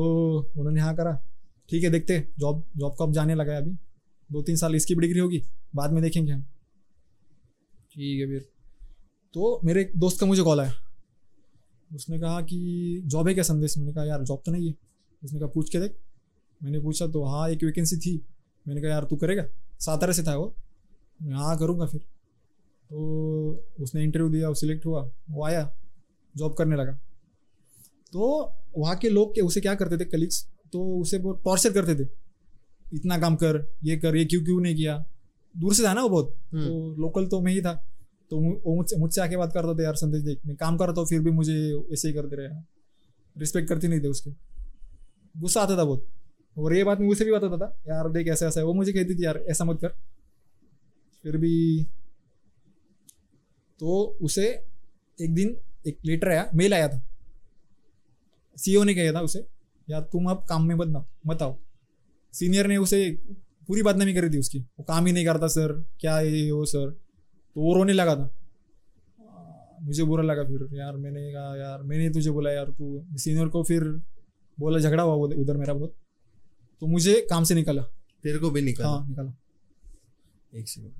उन्होंने 0.57 0.81
हाँ 0.81 0.95
करा। 0.95 1.23
ठीक 1.69 1.83
है 1.83 1.89
देखते 1.89 2.27
जॉब 2.39 2.63
जॉब 2.77 2.95
को 2.95 3.03
अब 3.03 3.13
जाने 3.13 3.35
लगा 3.35 3.53
है 3.53 3.61
अभी। 3.61 3.71
दो 4.31 4.41
तीन 4.41 4.55
साल 4.55 4.75
इसकी 4.75 4.95
डिग्री 4.95 5.19
होगी। 5.19 5.43
बाद 5.75 5.91
में 5.91 6.03
देखेंगे 6.03 6.31
हम। 6.31 6.41
ठीक 7.93 8.19
है 8.19 8.27
फिर। 8.27 8.49
तो 9.33 9.61
मेरे 9.63 9.81
एक 9.81 9.91
दोस्त 9.95 10.19
का 10.19 10.25
मुझे 10.25 10.41
कॉल 10.41 10.59
आया। 10.61 10.73
उसने 11.93 12.19
कहा 12.19 12.41
कि 12.41 13.01
जॉब 13.05 13.27
है 13.27 13.33
क्या 13.33 13.43
संदेश? 13.43 13.77
मैंने 13.77 13.93
कहा 13.93 14.03
यार 14.05 14.23
जॉब 14.23 14.41
तो 14.45 14.51
नहीं 14.51 14.67
है। 14.67 14.75
उसने 15.23 15.39
कहा 15.39 15.49
पूछ 15.49 15.69
के 15.69 15.79
देख। 15.79 15.95
मैंने 16.63 16.79
पूछा 16.79 17.07
तो 17.07 17.23
हाँ 17.23 17.49
एक 17.49 17.63
वैकेंसी 17.63 17.97
थी। 17.97 18.21
मैंने 18.67 18.81
कहा 18.81 18.91
यार 18.91 19.03
तू 19.03 19.15
करेगा? 19.15 19.45
सातारा 19.79 20.13
से 20.13 20.23
था 20.23 20.35
वो। 20.35 20.55
हाँ 21.23 21.57
करूँगा 21.57 21.85
फिर। 21.85 22.01
तो 22.89 23.65
उसने 23.79 24.03
इंटरव्यू 24.03 24.29
दिया 24.29 24.49
वो 24.49 24.55
सिलेक्ट 24.55 24.85
हुआ 24.85 25.01
वो 25.29 25.45
आया 25.45 25.75
जॉब 26.35 26.53
करने 26.53 26.75
लगा। 26.75 26.91
तो 28.13 28.53
वहाँ 28.77 28.95
के 28.95 29.09
लोग 29.09 29.35
के 29.35 29.41
उसे 29.41 29.61
क्या 29.61 29.75
करते 29.75 29.97
थे 29.97 30.05
कलीग्स 30.05 30.47
तो 30.73 31.01
उसे 31.01 31.17
बहुत 31.17 31.41
टॉर्चर 31.43 31.73
करते 31.73 31.95
थे। 31.95 32.07
इतना 32.93 33.17
काम 33.17 33.35
कर 33.35 33.75
ये 33.83 33.97
कर 33.97 34.15
ये 34.15 34.25
क्यों 34.25 34.43
क्यों 34.43 34.59
नहीं 34.61 34.75
किया? 34.75 35.05
दूर 35.57 35.73
से 35.73 35.83
था 35.83 35.93
ना 35.93 36.01
वो 36.01 36.09
बहुत। 36.09 36.35
हम्म। 36.53 36.65
तो 36.65 36.95
लोकल 37.01 37.27
तो 37.27 37.41
मैं 37.41 37.53
ही 37.53 37.61
था। 37.61 37.73
तो 38.31 38.39
मुझसे 38.75 38.97
मुझसे 38.97 39.21
आके 39.21 39.37
बात 39.37 39.53
करता 39.53 39.73
था, 39.73 39.83
यार 39.83 39.95
संदेश 39.95 40.21
देख, 40.21 40.39
मैं 40.45 40.55
काम 40.55 40.77
करता 40.77 41.01
हूँ 41.01 41.07
फिर 41.07 41.21
भी 41.21 41.31
मुझे 41.31 41.83
ऐसे 41.93 42.07
ही 42.07 42.13
करते 42.13 42.35
रहे 42.35 42.47
रिस्पेक्ट 43.37 43.69
करते 43.69 43.87
नहीं 43.87 43.99
थे 43.99 44.07
उसके। 44.07 44.31
गुस्सा 45.39 45.61
आता 45.61 45.77
था 45.77 45.83
बहुत। 45.83 46.07
और 46.57 46.75
ये 46.75 46.83
बात 46.83 46.99
मैं 46.99 47.07
उसे 47.09 47.25
भी 47.25 47.31
बताता 47.31 47.57
था, 47.57 47.81
यार 47.87 48.09
देख, 48.09 48.27
ऐसा 48.27 48.47
ऐसा 48.47 48.59
है। 48.59 48.65
वो 48.65 48.73
मुझे 48.73 48.93
कहती 48.93 49.15
थी, 49.15 49.25
यार, 49.25 49.37
ऐसा 49.37 49.65
मत 49.65 49.79
कर। 49.81 49.89
फिर 51.23 51.37
भी 51.37 51.83
तो 53.79 54.17
उसे 54.21 54.47
एक 55.21 55.33
दिन 55.33 55.57
एक 55.87 55.97
लेटर 56.05 56.29
आया 56.29 56.49
मेल 56.55 56.73
आया 56.73 56.87
था। 56.87 57.01
सीईओ 58.57 58.83
ने 58.83 58.93
कहा 58.95 59.13
था 59.13 59.21
उसे, 59.21 59.45
यार, 59.89 60.01
तुम 60.01 60.25
अब 60.25 60.45
काम 60.49 60.67
में 60.67 60.75
मत 60.75 60.87
ना, 60.87 61.05
मत 61.27 61.41
आओ। 61.41 61.57
सीनियर 62.33 62.67
ने 62.67 62.77
उसे 62.77 63.11
पूरी 63.67 63.81
बदनामी 63.83 64.13
करी 64.13 64.29
थी 64.29 64.37
उसकी। 64.37 64.59
वो 64.59 64.83
काम 64.83 65.05
ही 65.05 65.13
नहीं 65.13 65.25
करता 65.25 65.47
सर 65.47 65.85
क्या 65.99 66.19
ये, 66.19 66.51
वो 66.51 66.65
सर 66.65 67.06
तो 67.57 67.61
वो 67.61 67.73
रोने 67.73 67.93
लगा 67.93 68.15
था। 68.15 68.29
मुझे 69.83 70.03
बुरा 70.03 70.23
लगा 70.23 70.43
फिर 70.43 70.67
यार 70.73 70.95
मैंने 70.95 71.21
कहा 71.33 71.55
यार 71.57 71.81
मैंने 71.83 72.09
तुझे 72.09 72.31
बोला 72.31 72.51
यार 72.51 72.65
तू 72.71 73.17
सीनियर 73.17 73.47
को 73.47 73.63
फिर 73.63 73.83
बोला 74.57 74.79
झगड़ा 74.79 75.03
हुआ 75.03 75.15
उधर 75.35 75.57
मेरा 75.57 75.73
बहुत। 75.73 75.93
तो 76.81 76.87
मुझे 76.87 77.13
काम 77.29 77.43
से 77.43 77.55
निकाला। 77.55 77.81
तेरे 78.23 78.37
को 78.39 78.49
भी 78.51 78.61
निकाला? 78.61 78.89
हाँ 78.89 79.07
निकाला। 79.07 79.33
एक 80.53 80.67
सेकंड 80.69 80.93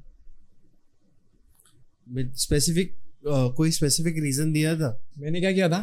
स्पेसिफिक 2.38 2.95
कोई 3.55 3.72
स्पेसिफिक 3.72 4.16
रीजन 4.24 4.51
दिया 4.53 4.76
था? 4.76 4.89
मैंने 5.18 5.39
क्या 5.39 5.51
किया 5.51 5.70
था? 5.70 5.80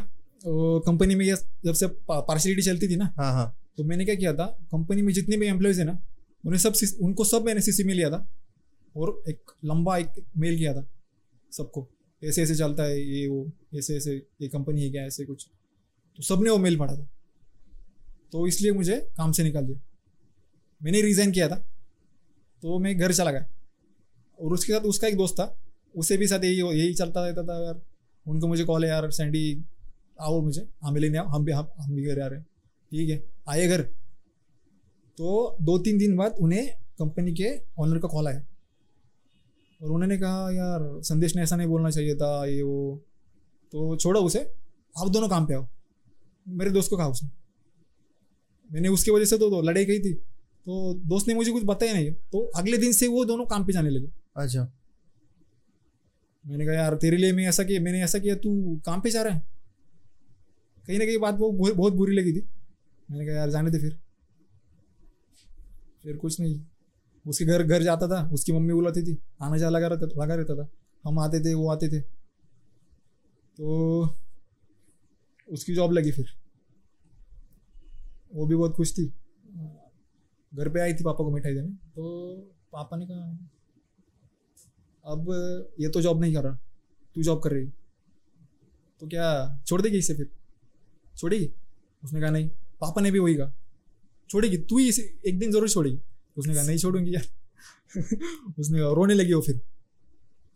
कंपनी 0.87 1.15
में 1.15 1.25
जब 1.27 1.73
से 1.75 1.87
पार्शलिटी 2.09 2.63
चलती 2.63 2.89
थी 2.89 2.97
ना 2.97 3.13
हाँ 3.17 3.33
हाँ। 3.33 3.55
तो 3.77 3.85
मैंने 3.85 4.05
क्या 4.05 4.15
किया 4.15 4.33
था? 4.35 4.47
कंपनी 4.73 5.03
में 5.03 5.13
जितने 5.13 5.37
भी 5.37 5.47
एम्प्लॉयज़ 5.47 5.81
है 5.81 5.87
ना 5.87 5.99
उन्हें 6.45 6.59
सब 6.61 6.73
उनको 7.03 7.25
सब 7.25 7.45
मैंने 7.45 7.61
सीसी 7.61 7.85
में 7.85 7.95
लिया 7.95 8.11
था। 8.11 8.27
और 8.97 9.23
एक 9.29 9.51
लंबा 9.65 9.99
एक 9.99 10.25
मेल 10.37 10.59
किया 10.59 10.75
था 10.75 10.87
सबको। 11.53 11.89
ऐसे 12.25 12.43
ऐसे 12.43 12.55
चलता 12.55 12.83
है 12.83 13.01
ये, 13.01 13.27
वो, 13.29 13.53
ऐसे 13.75 13.97
ऐसे, 13.97 14.27
ये 14.43 14.49
कंपनी 14.49 14.85
है 14.85 14.91
क्या, 14.91 15.03
ऐसे 15.03 15.25
कुछ। 15.25 15.49
तो 16.17 16.23
सबने 16.23 16.51
वो 16.51 16.59
मेल 16.59 16.79
पढ़ा 16.79 16.97
था। 16.97 17.09
तो 18.33 18.47
इसलिए 18.47 18.73
मुझे 18.73 18.97
काम 19.17 19.33
से 19.33 19.43
निकाल 19.43 19.67
दिया। 19.67 19.81
मैंने 20.83 21.01
रिज़ाइन 21.01 21.33
किया 21.33 21.49
था। 21.49 21.57
तो 22.63 22.79
मैं 22.79 22.99
घर 22.99 23.13
चला 23.13 23.31
गया। 23.31 23.47
और 24.41 24.53
उसके 24.53 24.73
साथ 24.73 24.81
उसका 24.81 25.09
एक 25.09 25.17
दोस्त 25.17 25.35
था। 25.35 25.61
उसे 25.97 26.17
भी 26.17 26.27
साथ 26.27 26.45
यही 26.45 26.79
यही 26.79 26.95
चलता 26.95 27.27
रहता 27.27 27.43
था 27.43 27.65
यार। 27.65 27.83
उनको 28.27 28.47
मुझे 28.47 28.65
कॉल 28.65 28.85
है, 28.85 28.91
यार 28.91 29.11
सैंडी 29.11 29.65
आओ 30.21 30.41
मुझे। 30.41 30.69
हाँ 30.83 30.93
मिलेंगे 30.93 31.19
आओ 31.19 31.27
हम 31.27 31.45
भी, 31.45 31.53
हम 31.53 31.69
हम 31.79 31.95
भी 31.95 32.05
घर 32.05 32.21
आ 32.21 32.27
रहे 32.27 32.39
हैं। 32.39 32.47
ठीक 32.91 33.11
है, 33.11 33.25
आए 33.49 33.69
घर। 33.69 33.83
तो 35.19 35.57
दो 35.63 35.79
तीन 35.79 35.99
दिन 35.99 36.17
बाद 36.17 36.37
उन्हें 36.41 36.69
कंपनी 36.99 37.33
के 37.33 37.61
ऑनर 37.79 37.99
का 37.99 38.09
कॉल 38.09 38.29
आया। 38.29 38.47
और 39.83 39.91
उन्होंने 39.91 40.19
कहा 40.19 40.51
यार 40.51 41.03
संदेश 41.03 41.37
ने 41.37 41.43
ऐसा 41.43 41.57
नहीं 41.57 41.69
बोलना 41.69 41.91
चाहिए 41.91 42.15
था 42.15 42.47
ये 42.47 42.63
वो। 42.63 43.05
तो 43.73 43.97
छोड़ो 43.97 44.21
उसे 44.21 44.51
आप 44.99 45.09
दोनों 45.09 45.29
काम 45.29 45.47
पे 45.47 45.55
आओ। 45.55 45.69
मेरे 46.49 46.71
दोस्त 46.71 46.91
को 46.91 46.97
कहा 46.97 47.09
उसने। 47.09 47.31
मैंने 48.73 48.89
उसकी 48.89 49.11
वजह 49.11 49.25
से 49.25 49.39
तो, 49.39 49.51
तो 49.51 49.63
लड़ाई 49.63 49.85
गई 49.85 49.99
थी। 49.99 50.15
तो 50.67 50.95
दोस्त 50.95 51.29
ने 51.29 51.35
मुझे 51.35 51.53
कुछ 51.53 51.63
बताया 51.65 51.93
नहीं। 51.93 52.11
तो 52.11 52.47
अगले 52.57 52.77
दिन 52.77 52.93
से 52.93 53.09
वो 53.09 53.25
दोनों 53.25 53.47
काम 53.47 53.65
पे 53.65 53.73
जाने 53.73 53.91
लगे। 53.91 54.09
अच्छा। 54.37 54.73
मैंने 56.47 56.65
कहा 56.65 56.75
यार 56.75 56.95
तेरे 56.95 57.17
लिए 57.17 57.33
मैं 57.33 57.49
ऐसा 57.49 57.65
किया 57.65 57.81
मैंने 57.81 58.03
ऐसा 58.03 58.19
किया 58.19 58.37
तू 58.37 58.81
काम 58.87 59.01
पे 59.01 59.11
जा 59.11 59.23
रहा 59.23 59.35
है? 59.35 59.43
कहीं 60.87 60.99
ना 60.99 61.05
कहीं 61.05 61.19
बात 61.19 61.35
वो 61.35 61.75
बहुत 61.75 61.93
बुरी 61.93 62.17
लगी 62.17 62.33
थी। 62.33 62.47
मैंने 63.11 63.27
कहा 63.27 63.35
यार 63.35 63.51
जाने 63.51 63.71
दे 63.71 63.79
फिर। 63.79 63.99
फिर 66.03 66.17
कुछ 66.17 66.41
नहीं। 66.41 66.61
उसके 67.27 67.45
घर 67.45 67.63
घर 67.63 67.83
जाता 67.83 68.09
था, 68.09 68.29
उसकी 68.33 68.53
मम्मी 68.53 68.75
बुलाती 68.75 69.03
थी, 69.03 69.19
आना 69.43 69.57
जाना 69.57 69.71
लगा 69.71 69.87
रहता 69.89 70.23
लगा 70.23 70.35
रहता 70.35 70.55
था। 70.57 70.69
हम 71.05 71.19
आते 71.19 71.41
थे, 71.41 71.55
वो 71.55 71.69
आते 71.71 71.89
थे। 71.89 72.01
तो 73.59 74.09
उसकी 75.49 75.75
जॉब 75.75 75.93
लगी 75.93 76.11
फिर। 76.13 76.27
वो 78.33 78.47
भी 78.47 78.57
बहुत 78.57 78.73
खुश 78.73 78.93
थी। 78.93 79.07
घर 80.53 80.69
पे 80.69 80.81
आई 80.81 80.93
थी 80.93 81.05
पापा 81.05 81.25
को 81.25 81.31
मिठाई 81.31 81.55
देने। 81.55 81.69
तो 81.69 82.35
पापा 82.73 82.97
ने 82.97 83.07
कहा, 83.07 83.39
अब 85.05 85.27
ये 85.81 85.89
तो 85.89 86.01
जॉब 86.01 86.21
नहीं 86.21 86.35
कर 86.35 86.43
रहा। 86.45 86.59
तू 87.17 87.23
जॉब 87.23 87.43
कर 87.43 87.53
रही 87.53 87.67
तो 89.01 89.07
क्या, 89.07 89.63
छोड़ 89.67 89.81
देगी 89.83 89.99
इसे 89.99 90.15
फिर? 90.15 90.31
छोड़ेगी? 91.17 91.51
उसने 92.03 92.21
कहा, 92.21 92.31
नहीं। 92.31 92.49
पापा 92.81 93.01
ने 93.01 93.11
भी 93.11 93.19
वही 93.19 93.35
कहा, 93.35 93.53
छोड़ेगी। 94.31 94.57
तू 94.59 94.79
ही 94.79 94.89
इसे 94.89 95.03
एक 95.27 95.39
दिन 95.39 95.53
ज़रूर 95.53 95.69
छोड़ेगी। 95.69 95.99
उसने 96.37 96.55
कहा 96.55 96.63
नहीं 96.63 96.79
छोड़ूँगी 96.79 97.15
यार. 97.15 97.27
उसने 98.59 98.79
कहा 98.79 98.93
रोने 98.93 99.15
लगी 99.15 99.33
वो 99.33 99.41
फिर? 99.43 99.61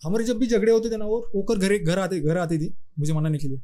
हमारे 0.02 0.24
जब 0.24 0.38
भी 0.38 0.46
झगड़े 0.46 0.72
होते 0.72 0.90
थे 0.90 0.96
ना 0.96 1.04
वो 1.04 1.30
होकर 1.34 1.58
घर 1.58 1.78
घर 1.78 1.98
आते 1.98 2.20
घर 2.20 2.38
आती 2.38 2.58
थी 2.58 2.74
मुझे 2.98 3.12
मनाने 3.12 3.38
के 3.38 3.48
लिए 3.48 3.60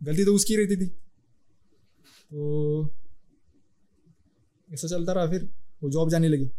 गलती 0.00 0.24
तो 0.24 0.34
उसकी 0.34 0.56
रहती 0.56 0.76
थी। 0.76 0.86
तो 0.86 2.90
ऐसा 4.68 4.88
चलता 4.88 5.12
रहा 5.12 5.26
फिर 5.26 5.48
वो 5.82 5.90
जॉब 5.90 6.10
जाने 6.10 6.28
लगी। 6.28 6.50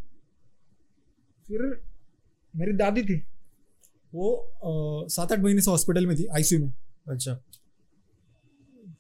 फिर 1.48 1.82
मेरी 2.54 2.74
दादी 2.74 3.04
थी 3.04 3.26
वो 4.14 5.06
सात 5.10 5.32
आठ 5.32 5.40
महीने 5.40 5.62
से 5.62 5.72
हॉस्पिटल 5.72 6.08
में 6.08 6.18
थी 6.18 6.26
आईसीयू 6.26 6.62
में। 6.62 6.74
अच्छा। 7.08 7.40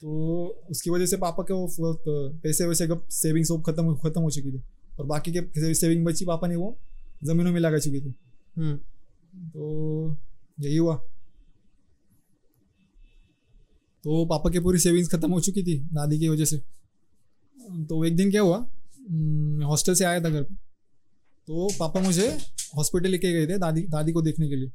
तो 0.01 0.47
उसकी 0.71 0.89
वजह 0.89 1.05
से 1.05 1.17
पापा 1.17 1.43
के 1.43 1.53
वो 1.53 1.69
पैसे 2.07 2.65
वैसे 2.65 2.87
कब 2.87 3.07
सेविंग 3.11 3.45
सब 3.45 3.63
खत्म 3.67 3.95
खत्म 3.95 4.21
हो 4.21 4.29
चुकी 4.29 4.51
थी। 4.51 4.61
और 4.99 5.05
बाकी 5.05 5.33
के 5.37 5.73
सेविंग 5.73 6.05
बची 6.05 6.25
पापा 6.25 6.47
ने 6.47 6.55
वो 6.55 6.77
जमीनों 7.23 7.51
में 7.51 7.59
लगा 7.59 7.77
चुकी 7.77 8.01
थी। 8.01 8.13
हम्म। 8.57 8.77
तो 9.49 10.15
यही 10.59 10.77
हुआ। 10.77 10.95
तो 14.03 14.25
पापा 14.25 14.49
की 14.49 14.59
पूरी 14.59 14.79
सेविंग्स 14.79 15.11
खत्म 15.11 15.31
हो 15.31 15.39
चुकी 15.39 15.63
थी 15.63 15.79
दादी 15.79 16.19
की 16.19 16.29
वजह 16.29 16.45
से। 16.45 16.57
तो 17.85 18.05
एक 18.05 18.15
दिन 18.15 18.31
क्या 18.31 18.41
हुआ 18.41 18.67
हम्म, 19.11 19.63
हॉस्टल 19.63 19.93
से 19.93 20.05
आया 20.05 20.23
था 20.23 20.29
घर 20.29 20.43
पे। 20.43 20.55
तो 21.47 21.67
पापा 21.79 21.99
मुझे 21.99 22.37
हॉस्पिटल 22.77 23.09
लेके 23.09 23.33
गए 23.33 23.47
थे 23.47 23.57
दादी 23.57 23.81
दादी 23.81 24.11
को 24.11 24.21
देखने 24.21 24.49
के 24.49 24.55
लिए। 24.55 24.69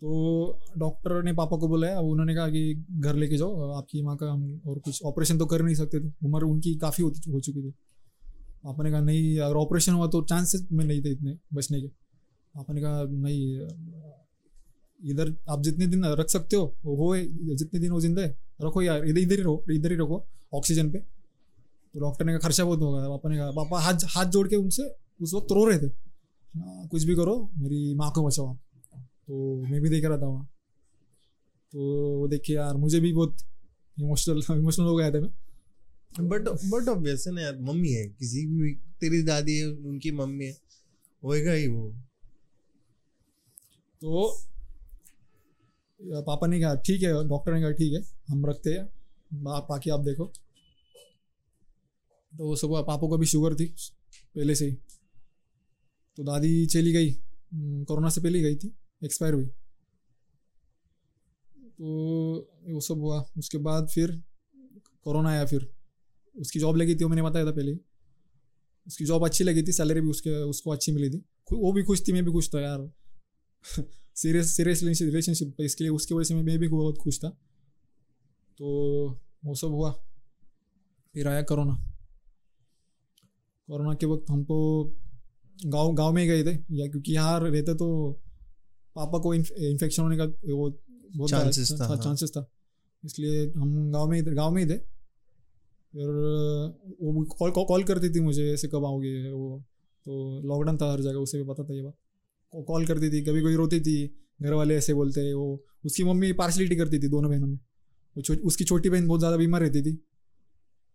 तो 0.00 0.58
डॉक्टर 0.78 1.22
ने 1.22 1.32
पापा 1.32 1.56
को 1.56 1.68
बुलाया 1.68 1.98
अब 1.98 2.04
उन्होंने 2.04 2.34
कहा 2.34 2.48
कि 2.48 2.84
घर 2.90 3.14
लेके 3.14 3.36
जाओ 3.36 3.70
आपकी 3.70 4.02
माँ 4.02 4.16
का 4.16 4.26
हम 4.26 4.60
और 4.66 4.78
कुछ 4.78 5.02
ऑपरेशन 5.02 5.38
तो 5.38 5.46
कर 5.46 5.62
नहीं 5.62 5.74
सकते 5.74 6.00
थे। 6.00 6.12
उम्र 6.24 6.44
उनकी 6.44 6.74
काफ़ी 6.74 7.04
हो 7.04 7.40
चुकी 7.40 7.62
थी। 7.62 7.74
पापा 8.64 8.84
ने 8.84 8.90
कहा 8.90 9.00
नहीं 9.00 9.38
अगर 9.38 9.54
ऑपरेशन 9.56 9.92
हुआ 9.92 10.06
तो 10.08 10.22
चांसेस 10.22 10.66
में 10.72 10.84
नहीं 10.84 11.02
थे 11.02 11.10
इतने 11.12 11.36
बचने 11.54 11.80
के. 11.80 11.88
पापा 12.54 12.74
ने 12.74 12.80
कहा 12.80 13.02
नहीं 13.08 13.42
इधर 15.10 15.34
आप 15.48 15.62
जितने 15.62 15.86
दिन 15.86 16.04
रख 16.04 16.28
सकते 16.28 16.56
हो 16.56 16.64
वो 16.84 16.96
हो 16.96 17.16
जितने 17.54 17.80
दिन 17.80 17.92
वो 17.92 18.00
ज़िंदा 18.00 18.22
है 18.22 18.36
रखो 18.62 18.82
यार 18.82 19.04
इधर 19.04 19.18
इधर 19.18 19.36
ही 19.36 19.42
रहो 19.42 19.64
इधर 19.70 19.90
ही 19.90 19.96
रखो 19.96 20.24
ऑक्सीजन 20.54 20.90
पे. 20.90 20.98
तो 21.94 22.00
डॉक्टर 22.00 22.24
ने 22.24 22.32
कहा 22.32 22.38
खर्चा 22.38 22.64
बहुत 22.64 22.80
होगा। 22.80 23.08
पापा 23.08 23.30
ने 23.30 23.36
कहा 23.36 23.50
पापा 23.50 23.80
हाथ 23.80 23.94
हाथ 24.04 24.26
जोड़ 24.26 24.48
के 24.48 24.56
उनसे 24.56 24.82
उस 25.22 25.34
वक्त 25.34 25.52
रो 25.52 25.64
रहे 25.64 25.78
थे। 25.78 25.86
"हाँ, 26.58 26.88
कुछ 26.88 27.04
भी 27.04 27.14
करो 27.16 27.50
मेरी 27.58 27.94
माँ 27.94 28.12
को 28.14 28.26
बचाओ 28.26 28.54
तो 29.26 29.62
मैं 29.62 29.80
भी 29.82 29.88
देख 29.90 30.04
रहा 30.04 30.18
था 30.18 30.26
वहाँ। 30.26 30.48
तो 31.72 32.28
देखिए 32.28 32.56
यार 32.56 32.76
मुझे 32.76 33.00
भी 33.00 33.12
बहुत 33.12 33.36
इमोशनल 34.00 34.42
इमोशनल 34.58 34.86
हो 34.90 34.96
गया 34.96 35.10
था 35.10 35.20
मैं। 35.20 35.30
बट 36.18 36.40
बट 36.42 36.88
ऑब्वियस 36.88 37.24
है 37.26 37.32
ना 37.32 37.40
यार 37.40 37.58
मम्मी 37.58 37.88
है 37.88 38.08
किसी 38.08 38.46
भी 38.46 38.74
तेरी 38.74 39.22
दादी 39.22 39.58
है 39.58 39.66
उनकी 39.66 40.10
मम्मी 40.10 40.44
है 40.44 40.56
होएगा 41.24 41.52
ही 41.52 41.68
वो। 41.68 41.90
तो 44.00 44.38
पापा 46.02 46.46
ने 46.46 46.60
कहा 46.60 46.74
ठीक 46.74 47.02
है 47.02 47.28
डॉक्टर 47.28 47.54
ने 47.54 47.60
कहा 47.60 47.70
ठीक 47.70 47.92
है 47.92 48.02
हम 48.28 48.46
रखते 48.46 48.70
हैं 48.70 48.88
बा- 49.42 49.68
बाकी 49.68 49.90
आप 49.90 50.00
देखो। 50.00 50.24
तो 52.38 52.56
सुबह 52.56 52.82
पापा 52.82 53.08
को 53.08 53.18
भी 53.18 53.26
शुगर 53.26 53.54
थी 53.54 53.66
पहले 54.34 54.54
से 54.54 54.66
ही। 54.66 54.76
तो 56.16 56.24
दादी 56.24 56.66
चली 56.66 56.92
गई 56.92 57.10
हम्म, 57.52 57.84
कोरोना 57.84 58.08
से 58.08 58.20
पहले 58.20 58.38
ही 58.38 58.44
गई 58.44 58.56
थी 58.56 58.74
एक्सपायर 59.04 59.34
हुई। 59.34 59.46
तो 61.58 61.86
वो 62.68 62.80
सब 62.80 62.94
हुआ 62.94 63.24
उसके 63.38 63.58
बाद 63.58 63.88
फिर 63.88 64.22
कोरोना 65.04 65.28
आया 65.28 65.46
फिर। 65.46 65.79
उसकी 66.36 66.58
जॉब 66.60 66.76
लगी 66.76 66.94
थी 66.94 67.04
वो 67.04 67.08
मैंने 67.08 67.22
बताया 67.22 67.46
था 67.46 67.50
पहले 67.50 67.76
उसकी 68.86 69.04
जॉब 69.04 69.24
अच्छी 69.24 69.44
लगी 69.44 69.62
थी 69.62 69.72
सैलरी 69.72 70.00
भी 70.00 70.08
उसके 70.08 70.30
उसको 70.44 70.70
अच्छी 70.70 70.92
मिली 70.92 71.10
थी। 71.10 71.24
वो 71.52 71.72
भी 71.72 71.82
खुश 71.82 72.02
थी 72.08 72.12
मैं 72.12 72.24
भी 72.24 72.32
खुश 72.32 72.48
था 72.54 72.60
यार। 72.60 72.90
सीरियस 74.14 74.50
सीरियस 74.50 74.82
रिलेशनशिप 74.82 75.60
इसके 75.60 75.84
लिए 75.84 75.90
उसकी 75.90 76.14
वजह 76.14 76.24
से 76.24 76.34
मैं 76.34 76.58
भी 76.58 76.68
बहुत 76.68 76.98
खुश 76.98 77.18
था। 77.18 77.28
तो 78.58 78.66
वो 79.44 79.54
सब 79.54 79.68
हुआ। 79.68 79.90
फिर 81.14 81.28
आया 81.28 81.42
कोरोना। 81.42 81.74
कोरोना 83.68 83.94
के 83.94 84.06
वक्त 84.06 84.30
हमको 84.30 84.58
गाँव 85.66 85.92
गाँव 85.94 86.12
में 86.12 86.22
ही 86.22 86.28
गए 86.28 86.44
थे 86.44 86.56
या 86.76 86.86
क्योंकि 86.86 87.12
यहाँ 87.12 87.38
रहते 87.40 87.74
तो 87.74 87.88
पापा 88.96 89.18
को 89.18 89.34
इन्फेक्शन 89.34 90.02
होने 90.02 90.16
का 90.16 90.24
वो 90.24 90.70
बहुत 91.16 91.30
Chances 91.30 91.80
था, 91.80 91.86
हाँ। 91.86 91.96
चांसेस 91.96 92.30
था। 92.30 92.50
इसलिए 93.04 93.46
हम 93.56 93.90
गाँव 93.92 94.08
में 94.08 94.20
ही 94.20 94.26
थे 94.26 94.34
गाँव 94.34 94.54
में 94.54 94.64
ही 94.64 94.70
थे। 94.70 94.78
फिर 95.94 96.08
वो 97.00 97.24
कॉल 97.34 97.50
कॉल 97.64 97.82
करती 97.84 98.08
थी 98.10 98.20
मुझे 98.20 98.52
ऐसे 98.52 98.68
कब 98.68 98.84
आओगे 98.86 99.30
वो 99.30 99.58
तो 100.06 100.40
लॉकडाउन 100.48 100.76
था 100.78 100.90
हर 100.92 101.00
जगह 101.00 101.18
उसे 101.20 101.38
भी 101.38 101.44
पता 101.44 101.64
था 101.64 101.74
ये 101.74 101.82
बात। 101.82 102.64
कॉल 102.66 102.86
करती 102.86 103.10
थी 103.10 103.22
कभी 103.24 103.40
कोई 103.42 103.54
रोती 103.56 103.80
थी 103.80 103.96
घर 104.42 104.52
वाले 104.52 104.76
ऐसे 104.76 104.94
बोलते 104.94 105.32
वो 105.34 105.48
उसकी 105.84 106.04
मम्मी 106.04 106.32
पार्सलिटी 106.34 106.76
करती 106.76 106.98
थी 106.98 107.08
दोनों 107.08 107.30
बहनों 107.30 107.46
में। 107.46 107.56
वो 108.16 108.22
छो, 108.22 108.34
उसकी 108.34 108.64
छोटी 108.64 108.90
बहन 108.90 109.06
बहुत 109.08 109.20
ज़्यादा 109.20 109.36
बीमार 109.36 109.60
रहती 109.60 109.82
थी 109.82 109.92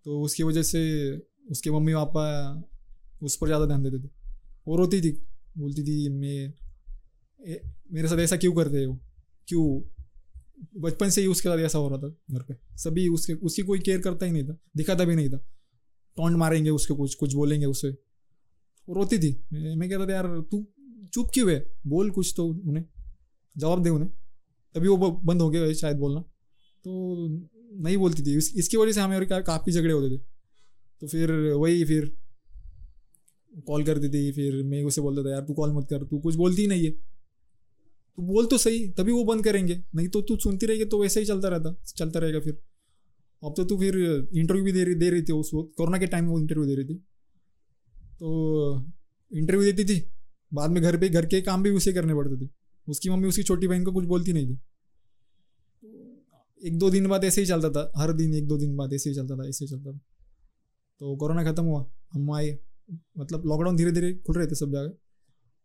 तो 0.06 0.22
उसकी 0.22 0.44
वजह 0.44 0.64
से 0.64 0.82
उसके 1.52 1.72
मम्मी 1.72 1.94
पापा 1.94 2.26
उस 3.22 3.38
पर 3.38 3.48
ज़्यादा 3.48 3.66
ध्यान 3.66 3.84
देते 3.84 4.00
थे। 4.00 4.10
वो 4.68 4.76
रोती 4.78 5.02
थी 5.02 5.12
बोलती 5.58 5.84
थी 5.84 6.10
मैं 6.12 6.54
मेरे 7.94 8.08
साथ 8.08 8.18
ऐसा 8.20 8.38
क्यों 8.38 8.54
करते 8.54 8.78
हैं? 8.78 9.00
क्यों? 9.48 9.66
बचपन 10.76 11.10
से 11.10 11.22
ही 11.22 11.28
उसके 11.28 11.50
साथ 11.50 11.58
ऐसा 11.58 11.78
हो 11.78 11.90
रहा 11.90 11.98
था 11.98 12.10
घर 12.32 12.42
पे। 12.42 12.56
सभी 12.78 13.08
उसके 13.08 13.34
उसकी 13.34 13.62
कोई 13.62 13.80
केयर 13.80 14.02
करता 14.02 14.26
ही 14.26 14.32
नहीं 14.32 14.44
था 14.44 14.58
दिखाता 14.78 15.06
भी 15.06 15.16
नहीं 15.16 15.30
था। 15.30 15.38
टॉन्ट 16.18 16.38
मारेंगे 16.38 16.70
उसके 16.70 16.94
कुछ 16.94 17.16
कुछ 17.16 17.34
बोलेंगे 17.34 17.66
उसे। 17.66 17.90
रोती 18.88 19.18
थी। 19.20 19.32
मैं 19.54 19.90
कहता 19.90 20.06
था 20.08 20.14
यार 20.14 20.28
तू 20.52 20.66
चुप 21.14 21.30
क्यों 21.34 21.52
है? 21.52 21.66
बोल 21.88 22.12
कुछ 22.12 22.34
तो 22.38 22.48
उन्हें 22.48 22.84
जवाब 23.58 23.84
दे 23.84 23.90
उन्हें। 23.90 24.10
तभी 24.76 24.88
वो 24.88 25.12
बंद 25.12 25.42
हो 25.42 25.50
गया 25.50 25.74
शायद 25.74 25.98
बोलना। 25.98 26.22
तो 26.84 27.28
नहीं 27.82 27.98
बोलती 27.98 28.24
थी। 28.24 28.38
इस, 28.38 28.54
इसकी 28.56 28.78
वजह 28.78 28.92
से 28.92 29.02
हमें 29.02 29.18
और 29.18 29.42
काफ़ी 29.42 29.72
झगड़े 29.72 29.94
होते 29.94 30.18
थे। 30.18 30.22
तो 31.02 31.08
फिर 31.08 31.32
वही 31.32 31.84
फिर 31.86 32.18
कॉल 33.68 33.84
करती 33.84 34.10
थी 34.10 34.32
फिर 34.32 34.64
मैं 34.64 34.84
उसे 34.84 35.02
बोलता 35.02 35.24
था 35.24 35.32
यार 35.32 35.42
तू 35.42 35.54
कॉल 35.54 35.74
मत 35.74 35.88
कर 35.90 36.04
तू 36.04 36.20
कुछ 36.20 36.36
बोलती 36.36 36.62
ही 36.62 36.68
नहीं 36.68 36.86
है। 36.86 37.15
तू 38.18 38.24
बोल 38.24 38.46
तो 38.46 38.58
सही, 38.58 38.88
तभी 38.90 39.12
वो 39.12 39.24
बंद 39.24 39.44
करेंगे। 39.44 39.76
नहीं 39.96 40.08
तो 40.08 40.22
तू 40.22 40.38
सुनती 40.38 40.66
रहेगी 40.66 40.86
तो 40.86 41.02
वैसे 41.02 41.20
ही 41.20 41.26
चलता 41.26 41.48
रहता, 41.48 41.76
चलता 41.88 42.20
रहेगा 42.20 42.40
फिर। 42.40 42.58
अब 43.44 43.54
तो 43.58 43.64
तू 43.66 43.78
फिर 43.80 43.96
इंटरव्यू 44.34 44.64
भी 44.64 44.72
दे 44.72 44.84
रही 44.84 44.96
दे 44.96 45.10
रही 45.10 45.22
थी 45.22 45.34
उस 45.34 45.52
वक्त, 45.54 45.72
कोरोना 45.78 45.98
के 45.98 46.08
टाइम 46.08 46.28
वो 46.28 46.40
इंटरव्यू 46.40 46.66
दे 46.66 46.76
रही 46.76 46.86
थी। 46.86 46.96
तो 48.20 48.86
इंटरव्यू 49.32 49.72
देती 49.72 49.84
थी, 49.86 50.00
बाद 50.52 50.72
में 50.72 50.82
घर 50.84 50.98
पे, 50.98 51.10
घर 51.10 51.26
के 51.26 51.42
काम 51.42 51.64
भी 51.64 51.70
उसे 51.72 51.94
करने 51.94 52.16
पड़ते 52.16 52.46
थे। 52.46 52.50
उसकी 52.88 53.10
मम्मी 53.10 53.28
उसकी 53.28 53.44
छोटी 53.44 53.68
बहन 53.68 53.84
को 53.84 53.92
कुछ 53.92 54.06
बोलती 54.06 54.34
नहीं 54.34 54.48
थी। 54.48 54.60
एक 56.62 56.78
दो 56.80 56.90
दिन 56.90 57.08
बाद 57.08 57.24
ऐसे 57.24 57.42
ही 57.42 57.48
चलता 57.48 57.70
था, 57.70 57.92
हर 57.98 58.14
दिन 58.14 58.34
एक 58.36 58.48
दो 58.48 58.58
दिन 58.58 58.76
बाद 58.76 58.94
ऐसे 58.94 59.10
ही 59.10 59.16
चलता 59.16 59.36
था, 59.36 59.48
ऐसे 59.48 59.66
ही 59.66 59.70
चलता 59.70 59.92
था। 59.92 59.98
तो 61.02 61.16
कोरोना 61.16 61.44
ख़त्म 61.44 61.64
हुआ 61.64 61.86
हम 62.14 62.32
आए 62.32 62.58
मतलब 63.18 63.46
लॉकडाउन 63.46 63.76
धीरे 63.76 63.92
धीरे 63.92 64.14
खुल 64.16 64.36
रहे 64.38 64.48
थे 64.48 64.56
सब 64.56 64.72
जगह। 64.72 64.94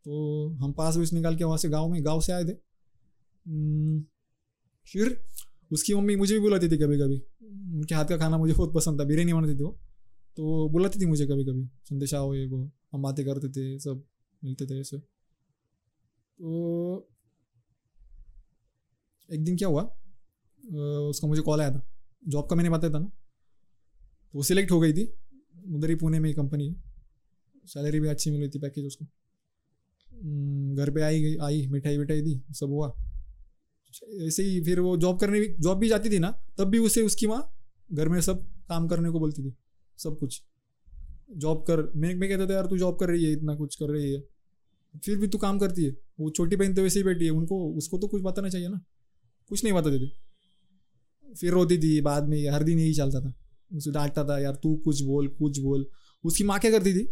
तो 0.06 0.48
हम 0.56 0.72
पास 0.72 0.96
उस 0.96 1.12
निकाल 1.12 1.36
के 1.36 1.44
वहाँ 1.44 1.58
से 1.58 1.68
गाँव 1.68 1.88
में 1.88 2.04
गाँव 2.04 2.20
से 2.20 2.32
आए 2.32 2.44
थे। 2.44 2.56
हम्म, 3.46 4.04
फिर 4.86 5.24
उसकी 5.72 5.94
मम्मी 5.94 6.16
मुझे 6.16 6.34
भी 6.34 6.40
बुलाती 6.40 6.68
थी 6.68 6.78
कभी 6.78 6.98
कभी 6.98 7.22
उनके 7.74 7.94
हाथ 7.94 8.04
का 8.04 8.16
खाना 8.18 8.38
मुझे 8.38 8.54
बहुत 8.54 8.74
पसंद 8.74 9.00
था 9.00 9.04
बिरयानी 9.04 9.32
बनाती 9.32 9.54
थी 9.54 9.62
वो। 9.62 9.78
तो 10.36 10.68
बुलाती 10.68 11.00
थी 11.00 11.06
मुझे 11.06 11.26
कभी 11.26 11.44
कभी 11.44 11.68
संदेश 11.84 12.14
आओ 12.14 12.34
ये 12.34 12.46
वो 12.46 12.70
हम 12.92 13.02
बातें 13.02 13.24
करते 13.26 13.48
थे 13.48 13.78
सब 13.78 14.04
मिलते 14.42 14.66
थे 14.66 14.80
ऐसे। 14.80 14.98
तो 14.98 17.08
एक 19.30 19.44
दिन 19.44 19.56
क्या 19.56 19.68
हुआ 19.68 19.82
उसका 21.10 21.28
मुझे 21.28 21.42
कॉल 21.42 21.60
आया 21.60 21.70
था। 21.70 21.86
जॉब 22.22 22.48
का 22.50 22.56
मैंने 22.56 22.70
बताया 22.70 22.94
था 22.94 22.98
ना। 22.98 23.06
तो 23.06 24.30
वो 24.34 24.42
सिलेक्ट 24.42 24.72
हो 24.72 24.80
गई 24.80 24.92
थी। 24.92 25.12
उधर 25.68 25.90
ही 25.90 25.94
पुणे 25.94 26.20
में 26.20 26.28
ही 26.28 26.34
कंपनी 26.34 26.68
है। 26.68 26.74
सैलरी 27.66 28.00
भी 28.00 28.08
अच्छी 28.08 28.30
मिली 28.30 28.48
थी 28.48 28.58
पैकेज 28.58 28.86
उसको। 28.86 29.06
घर 30.20 30.90
पे 30.90 31.02
आई 31.02 31.20
गई, 31.22 31.36
आई, 31.36 31.66
मिठाई 31.66 31.98
विठाई 31.98 32.20
दी, 32.20 32.40
सब 32.50 32.70
हुआ। 32.70 32.94
ऐसे 34.26 34.42
ही 34.42 34.60
फिर 34.64 34.80
वो 34.80 34.96
जॉब 34.96 35.18
करने 35.20 35.40
भी 35.40 35.54
जॉब 35.60 35.78
भी 35.78 35.88
जाती 35.88 36.10
थी 36.10 36.18
ना, 36.18 36.30
तब 36.58 36.68
भी 36.68 36.78
उसे 36.78 37.02
उसकी 37.02 37.26
माँ 37.26 37.42
घर 37.92 38.08
में 38.08 38.20
सब 38.20 38.44
काम 38.68 38.88
करने 38.88 39.10
को 39.10 39.20
बोलती 39.20 39.42
थी, 39.42 39.54
सब 39.98 40.18
कुछ। 40.18 40.42
जॉब 41.36 41.62
कर, 41.62 41.82
मैं 41.96 42.14
मैं 42.14 42.28
कहता 42.28 42.46
था, 42.46 42.54
यार 42.54 42.66
तू 42.66 42.78
जॉब 42.78 42.98
कर 42.98 43.08
रही 43.08 43.24
है, 43.24 43.32
इतना 43.32 43.54
कुछ 43.54 43.74
कर 43.76 43.90
रही 43.90 44.12
है। 44.12 44.20
फिर 45.04 45.18
भी 45.18 45.28
तू 45.28 45.38
काम 45.38 45.58
करती 45.58 45.84
है, 45.84 45.96
वो 46.20 46.30
छोटी 46.30 46.56
बहन 46.56 46.74
तो 46.74 46.82
वैसे 46.82 46.98
ही 46.98 47.04
बैठी 47.04 47.24
है, 47.24 47.30
उनको, 47.30 47.72
उसको 47.74 47.98
तो 47.98 48.06
कुछ 48.08 48.22
बताना 48.22 48.48
चाहिए 48.48 48.68
ना, 48.68 48.80
कुछ 49.50 49.64
नहीं 49.64 49.72
बताते 49.72 49.98
थे। 49.98 51.34
फिर 51.34 51.52
रोती 51.52 51.78
थी, 51.78 52.00
बाद 52.00 52.28
में 52.28 52.48
हर 52.50 52.62
दिन 52.62 52.78
यही 52.78 52.94
चलता 52.94 53.20
था, 53.20 53.32
उसे 53.70 53.90
डांटता 53.90 54.24
था, 54.24 54.38
यार 54.38 54.54
तू 54.54 54.74
कुछ 54.76 55.02
बोल 55.02 55.28
कुछ 55.28 55.58
बोल। 55.58 55.86
उसकी 56.24 56.44
माँ 56.44 56.58
क्या 56.58 56.70
करती 56.70 56.92
थी 56.94 57.04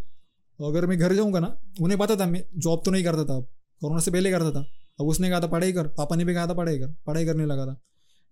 अगर 0.67 0.87
मैं 0.87 0.99
घर 0.99 1.15
जाऊँगा 1.15 1.41
ना, 1.41 1.61
उन्हें 1.81 2.01
पता 2.01 2.17
था 2.17 2.27
मैं 2.27 2.45
जॉब 2.57 2.83
तो 2.85 2.91
नहीं 2.91 3.05
करता 3.05 3.25
था 3.25 3.37
अब 3.37 3.49
कोरोना 3.81 4.01
से 4.01 4.11
पहले 4.11 4.31
करता 4.31 4.51
था। 4.51 4.67
अब 5.01 5.07
उसने 5.07 5.31
कहा 5.31 5.41
था, 5.41 5.47
पढ़ाई 5.47 5.73
कर। 5.73 5.87
पापा 5.87 6.17
ने 6.17 6.25
भी 6.25 6.35
कहा 6.35 6.47
था, 6.47 6.55
पढ़ाई 6.55 6.79
कर। 6.79 6.89
पढ़ाई 7.07 7.25
करने 7.25 7.47
लगा 7.47 7.67
था। 7.67 7.83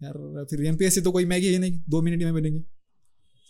यार, 0.02 0.44
फिर 0.44 0.64
एमपीएससी 0.64 1.00
तो 1.00 1.12
कोई 1.12 1.24
मैगी 1.24 1.52
है 1.52 1.58
नहीं, 1.58 1.80
दो 1.88 2.02
मिनट 2.02 2.22
में 2.22 2.34
बनेंगे। 2.34 2.62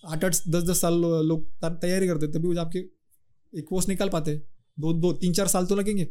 आठ 0.06 0.24
आठ 0.24 0.32
दस 0.48 0.62
दस 0.62 0.80
साल 0.80 0.94
लोग 1.02 1.50
त- 1.64 1.78
तैयारी 1.80 2.06
करते, 2.06 2.26
तभी 2.26 2.48
वो 2.48 2.54
जाके 2.54 2.78
एक 3.58 3.66
पोस्ट 3.70 3.88
निकाल 3.88 4.08
पाते। 4.08 4.42
दो 4.80 4.92
दो 4.92 5.12
तीन 5.12 5.32
चार 5.32 5.46
साल 5.46 5.66
तो 5.66 5.76
लगेंगे। 5.76 6.04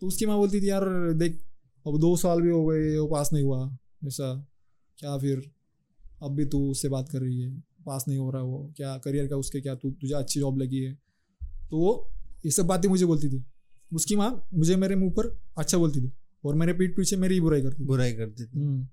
तो 0.00 0.06
उसकी 0.06 0.26
माँ 0.26 0.36
बोलती 0.36 0.60
थी, 0.60 0.68
यार, 0.68 1.12
देख, 1.12 1.44
अब 1.86 2.00
दो 2.00 2.16
साल 2.16 2.40
भी 2.40 2.50
हो 2.50 2.66
गए, 2.66 2.98
वो 2.98 3.06
पास 3.06 3.30
नहीं 3.32 3.44
हुआ। 3.44 3.76
ऐसा, 4.06 4.48
क्या 4.98 5.18
फिर? 5.18 5.50
अब 6.22 6.34
भी 6.34 6.44
तू 6.44 6.70
उससे 6.70 6.88
बात 6.88 7.08
कर 7.08 7.20
रही 7.20 7.40
है, 7.40 7.58
पास 7.60 8.04
नहीं 8.08 8.18
हो 8.18 8.30
रहा 8.30 8.42
वो। 8.42 8.72
क्या 8.76 8.98
करियर 8.98 9.28
का 9.28 9.36
उसके, 9.36 9.60
क्या 9.60 9.74
तू, 9.74 9.90
तुझे 9.90 10.14
अच्छी 10.14 10.40
जॉब 10.40 10.58
लगी 10.58 10.78
है? 10.78 10.98
तो 11.70 11.78
वो 11.78 12.10
ये 12.44 12.50
सब 12.50 12.66
बातें 12.66 12.88
मुझे 12.88 13.06
बोलती 13.06 13.28
थी। 13.28 13.44
उसकी 13.92 14.16
माँ 14.16 14.46
मुझे 14.54 14.76
मेरे 14.76 14.96
मुँह 14.96 15.10
पर 15.10 15.40
अच्छा 15.58 15.78
बोलती 15.78 16.00
थी 16.00 16.12
और 16.44 16.54
मेरे 16.54 16.72
पीठ 16.72 16.96
पीछे 16.96 17.16
मेरी 17.16 17.34
ही 17.34 17.40
बुराई 17.40 17.62
करती 17.62 17.82
थी। 17.82 17.86
बुराई 17.86 18.12
करती 18.12 18.44
थी। 18.44 18.60
हम्म। 18.60 18.88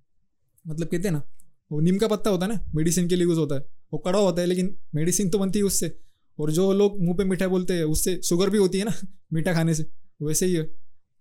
मतलब 0.67 0.87
कहते 0.87 1.07
हैं 1.07 1.11
ना 1.11 1.23
वो 1.71 1.79
नीम 1.79 1.97
का 1.97 2.07
पत्ता 2.07 2.29
होता 2.29 2.45
है 2.45 2.53
ना 2.53 2.71
मेडिसिन 2.75 3.07
के 3.07 3.15
लिए 3.15 3.23
यूज़ 3.23 3.39
होता 3.39 3.55
है। 3.55 3.61
वो 3.93 3.99
कड़ा 3.99 4.19
होता 4.19 4.41
है 4.41 4.47
लेकिन 4.47 4.77
मेडिसिन 4.95 5.29
तो 5.29 5.39
बनती 5.39 5.59
है 5.59 5.65
उससे। 5.65 5.99
और 6.39 6.51
जो 6.51 6.73
लोग 6.73 7.01
मुँह 7.01 7.17
पे 7.17 7.23
मीठा 7.23 7.47
बोलते 7.47 7.73
हैं 7.73 7.83
उससे 7.83 8.21
शुगर 8.21 8.49
भी 8.49 8.57
होती 8.57 8.79
है 8.79 8.85
ना 8.85 8.91
मीठा 9.33 9.53
खाने 9.53 9.75
से 9.75 9.85
वैसे 10.21 10.45
ही 10.45 10.53
है। 10.53 10.71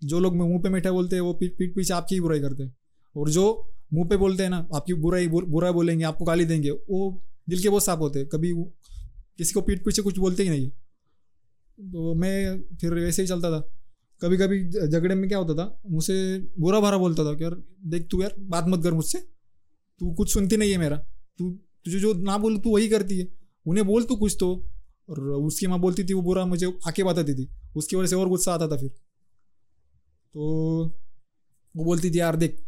जो 0.04 0.20
लोग 0.20 0.36
मुँह 0.36 0.62
पे 0.62 0.68
मीठा 0.68 0.90
बोलते 0.90 1.16
हैं 1.16 1.20
वो 1.20 1.32
पीठ 1.34 1.52
पीठ 1.58 1.74
पीछे 1.74 1.94
आपकी 1.94 2.14
ही 2.14 2.20
बुराई 2.20 2.40
करते 2.40 2.62
हैं। 2.62 2.76
और 3.16 3.30
जो 3.30 3.72
मुँह 3.92 4.08
पे 4.08 4.16
बोलते 4.16 4.42
हैं 4.42 4.50
ना 4.50 4.68
आपकी 4.74 4.94
बुराई 4.94 5.28
बुर- 5.28 5.48
बुरा 5.48 5.72
बोलेंगे 5.72 6.04
आपको 6.04 6.24
गाली 6.24 6.44
देंगे 6.44 6.70
वो 6.70 7.24
दिल 7.48 7.62
के 7.62 7.68
बहुत 7.68 7.84
साफ़ 7.84 7.98
होते 7.98 8.18
हैं। 8.18 8.28
कभी 8.28 8.52
किसी 9.38 9.52
को 9.52 9.60
पीठ 9.60 9.84
पीछे 9.84 10.02
कुछ 10.02 10.18
बोलते 10.18 10.42
ही 10.42 10.48
नहीं 10.48 10.64
है। 10.64 10.72
तो 11.80 12.14
मैं 12.14 12.60
फिर 12.76 12.98
ऐसे 12.98 13.22
ही 13.22 13.28
चलता 13.28 13.50
था। 13.50 13.60
कभी 14.22 14.36
कभी 14.36 14.88
झगड़े 14.88 15.14
में 15.14 15.28
क्या 15.28 15.38
होता 15.38 15.54
था, 15.54 15.80
मुझसे 15.86 16.38
बुरा 16.58 16.80
भरा 16.80 16.98
बोलता 16.98 17.24
था 17.24 17.34
कि 17.34 17.44
यार 17.44 17.54
देख 17.86 18.06
तू 18.10 18.20
यार 18.22 18.34
बात 18.40 18.64
मत 18.68 18.82
कर 18.82 18.92
मुझसे, 18.92 19.18
तू 20.00 20.12
कुछ 20.14 20.32
सुनती 20.32 20.56
नहीं 20.56 20.72
है 20.72 20.78
मेरा, 20.78 20.96
तू, 21.38 21.50
तुझे 21.84 22.00
जो 22.00 22.12
ना 22.14 22.36
बोल 22.38 22.58
तू 22.58 22.74
वही 22.74 22.88
करती 22.88 23.18
है, 23.18 23.26
उन्हें 23.66 23.86
बोल 23.86 24.04
तू 24.04 24.16
कुछ 24.16 24.36
तो। 24.40 24.54
और 25.08 25.20
उसकी 25.20 25.66
माँ 25.66 25.78
बोलती 25.80 26.04
थी 26.04 26.14
वो 26.14 26.22
बुरा, 26.22 26.44
मुझे 26.46 26.66
आके 26.86 27.04
बताती 27.04 27.34
थी, 27.34 27.48
उसकी 27.76 27.96
वजह 27.96 28.06
से 28.06 28.16
और 28.16 28.28
गुस्सा 28.28 28.52
आता 28.54 28.68
था 28.68 28.76
फिर। 28.76 28.88
तो 28.88 30.40
वो 31.74 31.84
बोलती 31.84 32.10
थी, 32.10 32.18
यार 32.20 32.36
देख, 32.36 32.60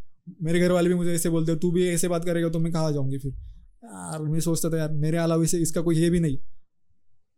मेरे 0.43 0.61
घर 0.61 0.73
वाले 0.73 0.89
भी 0.89 0.95
मुझे 0.95 1.15
ऐसे 1.15 1.31
बोलते 1.31 1.57
तू 1.57 1.71
भी 1.71 1.89
ऐसे 1.89 2.09
बात 2.09 2.25
करेगा 2.25 2.49
तो 2.49 2.59
मैं 2.59 2.73
कहाँ 2.73 2.93
जाऊँगी 2.93 3.19
फिर? 3.19 3.33
यार 3.33 4.23
मैं 4.23 4.41
सोचता 4.41 4.71
था, 4.71 4.79
यार 4.79 4.93
मेरे 4.93 5.19
अलावा 5.19 5.45
इसे, 5.45 5.59
इसका 5.59 5.81
कोई 5.81 5.99
है 5.99 6.11
भी 6.11 6.21
नहीं। 6.21 6.39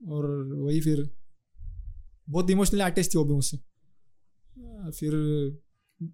और 0.01 0.27
वही 0.55 0.81
फिर 0.81 1.11
बहुत 2.29 2.51
इमोशनली 2.51 2.83
अटैच 2.83 3.15
थी 3.15 3.19
वो 3.19 3.25
भी 3.25 3.35
मुझसे। 3.35 3.57
फिर 4.91 5.15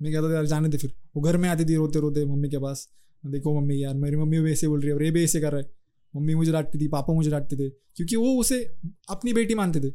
मैं 0.03 0.13
कहता 0.13 0.29
था 0.29 0.35
यार 0.35 0.47
जाने 0.47 0.69
दे 0.69 0.79
फिर। 0.79 0.95
वो 1.17 1.23
घर 1.23 1.37
में 1.37 1.49
आती 1.49 1.65
थी 1.65 1.75
रोते 1.75 2.01
रोते 2.01 2.25
मम्मी 2.25 2.49
के 2.49 2.59
पास। 2.59 2.89
देखो 3.25 3.61
मम्मी 3.61 3.83
यार 3.83 3.95
मेरी 3.95 4.17
मम्मी 4.17 4.41
भी 4.41 4.53
ऐसे 4.53 4.69
बोल 4.69 4.81
रही 4.81 4.89
है 4.89 4.95
और 4.95 5.03
ये 5.05 5.11
भी 5.11 5.25
ऐसे 5.25 5.41
कर 5.41 5.53
रहा 5.53 5.61
है। 5.61 5.71
मम्मी 6.15 6.35
मुझे 6.35 6.53
डांटती 6.53 6.79
थी 6.81 6.89
पापा 6.89 7.15
मुझे 7.15 7.31
डांटते 7.31 7.57
थे। 7.57 7.69
क्योंकि 7.97 8.17
वो 8.17 8.37
उसे 8.41 8.63
अपनी 9.11 9.33
बेटी 9.33 9.55
मानते 9.55 9.81
थे। 9.81 9.93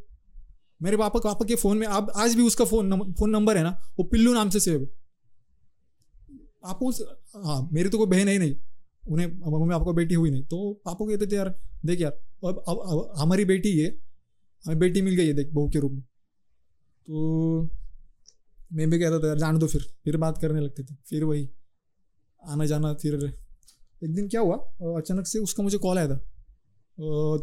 मेरे 0.82 0.97
पापा 0.97 1.20
पापा 1.20 1.45
के 1.45 1.55
फ़ोन 1.55 1.78
में 1.78 1.88
अब 1.88 2.11
आज 2.16 2.36
भी 2.36 2.41
उसका 2.41 2.66
फ़ोन 2.66 2.88
नंबर 2.88 3.11
फ़ोन 3.11 3.30
नंबर 3.30 3.57
है 3.57 3.63
ना 3.63 3.70
वो 3.99 4.03
पिल्लू 4.03 4.34
नाम 4.34 4.49
से 4.49 4.59
सेव 4.59 4.80
है। 4.80 4.86
पापा 6.63 6.88
उस 6.88 7.01
हाँ 7.45 7.68
मेरी 7.74 7.89
तो 7.89 7.97
कोई 7.97 8.07
बहन 8.07 8.28
है 8.28 8.34
ही 8.34 8.39
नहीं। 8.39 8.55
उन्हें 9.03 9.28
मम्मी 9.28 9.70
पापा 9.70 9.84
को 9.86 9.93
बेटी 9.93 10.16
हुई 10.16 10.32
नहीं। 10.32 10.43
तो 10.43 10.74
पापा 10.86 11.05
कहते 11.05 11.28
थे 11.28 11.36
यार 11.36 11.53
देख 11.86 12.01
यार 12.01 12.11
अब, 12.45 12.63
अब 12.68 13.13
हमारी 13.18 13.45
बेटी 13.45 13.78
है 13.80 13.89
हमें 14.66 14.80
बेटी 14.80 15.01
मिल 15.01 15.16
गई 15.16 15.28
है, 15.28 15.34
देख, 15.34 15.49
बहू 15.53 15.70
के 15.70 15.80
रूप 15.80 15.91
में। 15.91 16.01
तो 17.07 17.16
मैं 18.74 18.89
भी 18.89 18.99
कहता 18.99 19.20
था, 19.20 19.28
यार, 19.28 19.38
जान 19.38 19.57
दो 19.59 19.68
फिर। 19.68 19.82
फिर 20.03 20.18
बात 20.18 20.38
करने 20.38 20.59
लगते 20.61 20.84
थे। 20.84 20.95
फिर 21.09 21.24
वही 21.24 21.49
आना 22.43 22.66
जाना 22.66 22.93
फिर 22.93 23.34
एक 24.03 24.13
दिन 24.16 24.28
क्या 24.30 24.41
हुआ 24.41 24.55
अचानक 24.97 25.28
से 25.28 25.39
उसका 25.39 25.63
मुझे 25.63 25.78
कॉल 25.78 25.97
आया 25.97 26.07
था 26.07 26.18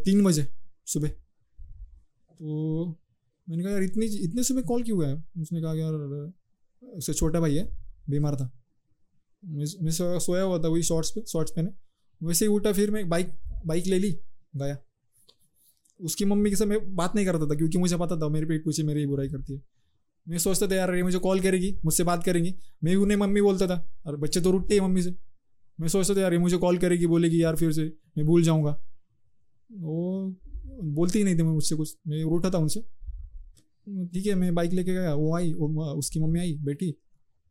तीन 0.05 0.23
बजे 0.23 0.47
सुबह। 0.85 1.07
तो 1.07 2.85
मैंने 3.49 3.63
कहा, 3.63 3.71
यार, 3.71 3.83
इतनी, 3.83 4.05
इतने 4.05 4.43
सुबह 4.43 4.61
कॉल 4.61 4.83
क्यों 4.83 5.05
है? 5.05 5.23
उसने 5.37 5.61
कहा, 5.61 5.73
यार, 5.73 5.93
उससे 6.93 7.13
छोटा 7.13 7.39
भाई 7.39 7.55
है, 7.55 7.77
बीमार 8.09 8.35
था। 8.35 8.51
मैं 9.43 9.65
मैं 9.81 10.19
सोया 10.19 10.43
हुआ 10.43 10.57
था 10.59 10.67
वही 10.67 10.83
शॉर्ट्स 10.83 11.11
पे 11.11 11.23
शॉर्ट्स 11.27 11.51
पहने। 11.51 11.71
वैसे 12.23 12.45
ही 12.45 12.51
उठा 12.51 12.71
फिर 12.73 12.91
मैं 12.91 13.07
बाइक 13.09 13.33
बाइक 13.65 13.85
ले 13.87 13.99
ली, 13.99 14.11
गया। 14.55 14.77
उसकी 16.03 16.25
मम्मी 16.25 16.49
के 16.49 16.55
साथ 16.55 16.65
मैं 16.65 16.79
बात 16.95 17.15
नहीं 17.15 17.25
करता 17.25 17.45
था 17.45 17.55
क्योंकि 17.55 17.77
मुझे 17.77 17.97
पता 17.97 18.17
था 18.17 18.29
मेरे 18.29 18.45
पेट 18.45 18.63
पूछे 18.65 18.83
मेरी 18.83 19.05
बुराई 19.05 19.29
करती 19.29 19.53
है। 19.53 19.61
मैं 20.27 20.37
सोचता 20.37 20.67
था 20.67 20.75
यार 20.75 20.93
ये 20.95 21.03
मुझे 21.03 21.19
कॉल 21.19 21.39
करेगी 21.39 21.75
मुझसे 21.85 22.03
बात 22.03 22.23
करेंगी। 22.23 22.53
मैं 22.83 22.95
उन्हें 22.95 23.17
मम्मी 23.17 23.41
बोलता 23.41 23.67
था 23.67 23.77
और 24.05 24.15
बच्चे 24.17 24.41
तो 24.41 24.51
रुटते 24.51 24.73
ही 24.73 24.79
मम्मी 24.79 25.01
से। 25.01 25.15
मैं 25.79 25.87
सोचता 25.87 26.15
था 26.15 26.21
यार 26.21 26.33
ये 26.33 26.39
मुझे 26.39 26.57
कॉल 26.57 26.77
करेगी 26.77 27.07
बोलेगी 27.07 27.41
यार 27.43 27.55
फिर 27.55 27.71
से 27.71 27.83
मैं 28.17 28.25
भूल 28.25 28.43
जाऊँगा। 28.43 28.71
वो 29.69 30.35
बोलती 30.83 31.19
ही 31.19 31.25
नहीं 31.25 31.37
थी 31.37 31.43
मैं 31.43 31.51
मुझसे 31.51 31.75
कुछ 31.75 31.95
मैं 32.07 32.21
रूठा 32.23 32.49
था 32.49 32.57
उनसे। 32.57 32.81
ठीक 34.13 34.25
है 34.25 34.35
मैं 34.35 34.53
बाइक 34.55 34.73
लेके 34.73 34.93
गया 34.93 35.13
वो 35.13 35.35
आई 35.35 35.53
वो 35.53 35.85
उसकी 35.93 36.19
मम्मी 36.19 36.39
आई 36.39 36.53
बेटी 36.61 36.93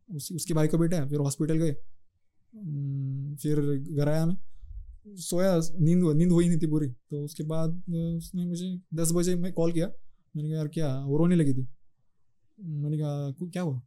उस, 0.08 0.32
उसके 0.32 0.54
भाई 0.54 0.68
का 0.68 0.78
बेटा 0.78 0.96
है 0.96 1.08
फिर 1.08 1.18
हॉस्पिटल 1.18 1.54
गए। 1.54 1.72
फिर 3.42 3.60
घर 3.96 4.08
आया 4.08 4.26
मैं। 4.26 4.36
सोया 5.08 5.60
नींद 5.80 6.16
नींद 6.16 6.32
हुई 6.32 6.48
नहीं 6.48 6.58
थी 6.58 6.66
पूरी। 6.66 6.88
तो 6.88 7.24
उसके 7.24 7.42
बाद 7.42 7.82
उसने 7.90 8.46
मुझे 8.46 8.80
दस 8.94 9.12
बजे 9.12 9.36
मैं 9.36 9.52
कॉल 9.52 9.72
किया। 9.72 9.86
मैंने 10.36 10.48
कहा 10.48 10.58
यार 10.58 10.68
क्या 10.68 11.04
वो 11.04 11.18
रोने 11.18 11.36
लगी 11.36 11.54
थी? 11.54 11.68
मैंने 12.60 12.98
कहा 12.98 13.30
"कु- 13.30 13.52
क्या 13.52 13.62
हुआ? 13.62 13.82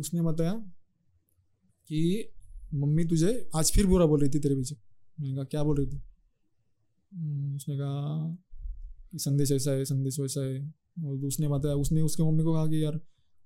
उसने 0.00 0.22
बताया 0.22 0.54
कि 1.88 2.28
मम्मी 2.74 3.04
तुझे 3.04 3.48
आज 3.56 3.72
फिर 3.72 3.86
बुरा 3.86 4.06
बोल 4.06 4.20
रही 4.20 4.30
थी 4.30 4.38
तेरे 4.38 4.54
पीछे। 4.54 4.76
मैंने 5.20 5.34
कहा 5.34 5.44
क्या 5.44 5.62
बोल 5.62 5.76
रही 5.76 5.86
थी? 5.86 6.02
हम्म, 7.14 7.56
उसने 7.56 7.76
कहा 7.76 8.36
कि 9.12 9.18
संदेश 9.18 9.52
ऐसा 9.52 9.70
है 9.70 9.84
संदेश 9.84 10.20
वैसा 10.20 10.44
है। 10.44 10.74
और 11.04 11.16
उसने 11.16 11.48
बताया 11.48 11.74
उसने 11.74 12.00
उसके 12.00 12.22
मम्मी 12.22 12.44
को 12.44 12.52
कहा 12.52 12.66
कि 12.66 12.84
यार 12.84 13.00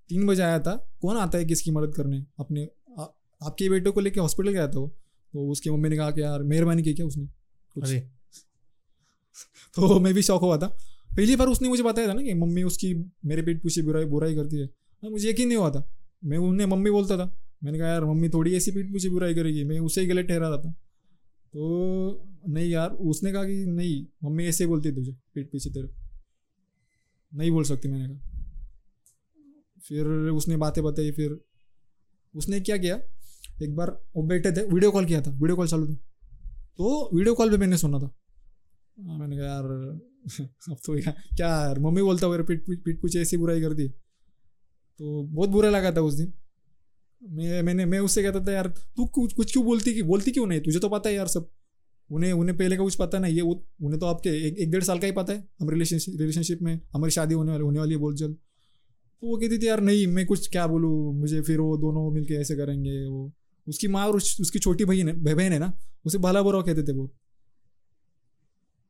तीन 0.09 0.27
बजे 0.27 0.43
आया 0.43 0.59
था 0.59 0.93
कौन 1.01 1.17
आता 1.17 1.39
है 1.39 1.45
किसकी 1.45 1.71
मदद 1.71 1.95
करने? 1.95 2.27
अपने 2.39 2.69
आ, 2.99 3.03
आपके 3.43 3.71
बेटे 3.71 3.91
को 3.91 4.01
लेके 4.01 4.21
हॉस्पिटल 4.21 4.51
गया 4.51 4.69
था 4.69 4.79
वो? 4.79 4.97
तो 5.35 5.49
उसकी 5.49 5.71
मम्मी 5.71 5.89
ने 5.89 5.97
कहा 5.97 6.11
कि 6.11 6.21
यार 6.21 6.43
मेहरबानी 6.43 6.83
की 6.83 6.95
क्या 6.95 7.07
उसने? 7.07 7.27
कुछ। 7.75 7.85
अरे। 7.85 8.01
तो 9.77 10.01
मैं 10.01 10.15
भी 10.15 10.23
शौक 10.23 10.43
हुआ 10.43 10.59
था। 10.59 10.67
पहली 11.17 11.37
बार 11.37 11.49
उसने 11.49 11.69
मुझे 11.69 11.83
बताया 11.83 12.09
था 12.09 12.13
ना 12.13 12.23
कि 12.23 12.35
मम्मी 12.35 12.63
उसकी 12.63 12.95
मेरे 13.25 13.43
पेट 13.43 13.63
पूछे 13.63 13.83
बुराई 13.83 14.05
बुराई 14.05 14.35
करती 14.35 14.57
है। 14.57 14.65
हाँ, 15.03 15.11
मुझे 15.11 15.31
यकीन 15.31 15.49
नहीं 15.49 15.59
हुआ 15.59 15.71
था। 15.71 15.91
मैं 16.25 16.39
उन्हें 16.39 16.67
मम्मी 16.67 16.91
बोलता 16.91 17.17
था। 17.17 17.39
मैंने 17.65 17.79
कहा 17.79 17.89
यार 17.89 18.05
मम्मी 18.05 18.29
थोड़ी 18.29 18.57
ऐसी 18.57 18.71
पीठ 18.71 18.87
पूछे 18.87 19.09
बुराई 19.09 19.35
करेगी। 19.35 19.65
मैं 19.65 19.79
उसे 19.79 20.01
ही 20.01 20.07
गलत 20.07 20.27
ठहरा 20.27 20.49
रहा 20.49 20.59
था। 20.59 20.71
तो 21.53 22.29
नहीं 22.49 22.71
यार 22.71 22.91
उसने 22.91 23.33
कहा 23.33 23.45
कि 23.45 23.67
नहीं 23.67 24.07
मम्मी 24.25 24.45
ऐसे 24.45 24.67
बोलती 24.67 24.89
है 24.89 24.95
तुझे 24.95 25.13
पीठ 25.35 25.51
पीछे 25.51 25.71
तेरे 25.71 25.89
नहीं 27.35 27.51
बोल 27.51 27.65
सकती 27.65 27.89
मैंने 27.89 28.15
कहा। 28.15 28.31
फिर 29.89 30.07
उसने 30.07 30.57
बातें 30.57 30.85
बताई 30.85 31.11
फिर 31.11 31.39
उसने 32.35 32.61
क्या 32.61 32.77
किया? 32.77 33.01
एक 33.63 33.77
बार 33.77 33.91
वो 34.17 34.23
बैठे 34.23 34.53
थे 34.53 34.65
वीडियो 34.65 34.91
कॉल 34.91 35.05
किया 35.05 35.21
था 35.23 35.31
वीडियो 35.31 35.57
कॉल 35.57 35.69
चालू 35.69 35.87
था। 35.87 35.95
तो 36.79 37.17
वीडियो 37.17 37.35
कॉल 37.35 37.51
पे 37.51 37.57
मैंने 37.57 37.77
सुना 37.77 37.99
था। 37.99 38.15
हाँ, 39.07 39.19
मैंने 39.19 39.37
कहा 39.37 39.47
यार 39.47 39.65
अब 40.71 40.77
तो 40.87 41.01
क्या 41.01 41.13
क्या 41.37 41.49
यार 41.49 41.79
मम्मी 41.79 42.03
बोलता 42.03 42.29
मेरे 42.29 42.43
पीठ 42.43 42.65
पीठ 42.67 43.03
पीछे 43.03 43.21
ऐसी 43.21 43.37
बुराई 43.37 43.61
कर 43.61 43.73
दी। 43.73 43.89
तो 44.99 45.23
बहुत 45.23 45.51
बुरा 45.51 45.71
लगा 45.71 45.93
था 45.93 46.01
उस 46.01 46.15
दिन। 46.15 46.33
मैं 47.23 47.63
मैंने 47.63 47.85
मैं 47.85 47.99
उससे 47.99 48.23
कहता 48.23 48.41
था 48.41 48.53
यार 48.53 48.69
तू 48.69 49.07
कुछ 49.07 49.33
कुछ 49.33 49.53
क्यों 49.53 49.65
बोलती 49.65 50.03
बोलती 50.03 50.31
क्यों 50.31 50.47
नहीं? 50.47 50.61
तुझे 50.61 50.79
तो 50.79 50.89
पता 50.89 51.09
है 51.09 51.15
यार 51.17 51.27
सब। 51.27 51.51
उन्हें 52.11 52.33
उन्हें 52.33 52.59
पहले 52.59 52.77
का 52.77 52.83
कुछ 52.83 52.95
पता 52.95 53.19
नहीं 53.19 53.43
वो 53.43 53.67
उन्हें 53.83 54.01
तो 54.01 54.07
आपके 54.07 54.31
एक, 54.49 54.59
एक 54.59 54.71
डेढ़ 54.71 54.83
साल 54.83 54.99
का 54.99 55.07
ही 55.07 55.13
पता 55.13 55.33
है 55.33 55.49
हम 55.61 55.71
रिलेशनशिप 55.71 56.15
रिलेशनशिप 56.21 56.63
में 56.63 56.81
हमारी 56.93 57.11
शादी 57.11 57.35
होने 57.35 57.51
वाली 57.53 57.65
होने 57.65 57.79
वाली 57.79 57.95
है 57.95 58.01
बहुत 58.01 58.17
जल्द 58.17 58.37
तो 59.23 59.27
वो 59.27 59.37
कहती 59.37 59.59
थी 59.59 59.69
यार 59.69 59.81
नहीं 59.81 60.07
मैं 60.07 60.27
कुछ 60.27 60.51
क्या 60.51 60.67
बोलूँ 60.67 61.15
मुझे 61.21 61.41
फिर 61.43 61.61
वो 61.61 61.77
दोनों 61.77 62.11
मिलके 62.11 62.35
ऐसे 62.35 62.57
करेंगे 62.57 63.07
वो 63.07 63.33
उसकी 63.69 63.89
माँ 63.89 64.07
और 64.07 64.17
उस, 64.17 64.41
उसकी 64.41 64.59
छोटी 64.59 64.85
बहन 64.85 65.09
है 65.09 65.35
बहन 65.35 65.53
है 65.53 65.59
ना 65.59 65.79
उसे 66.05 66.19
भला 66.19 66.43
बुरा 66.43 66.61
कहते 66.61 66.83
थे 66.83 66.93
वो। 66.93 67.07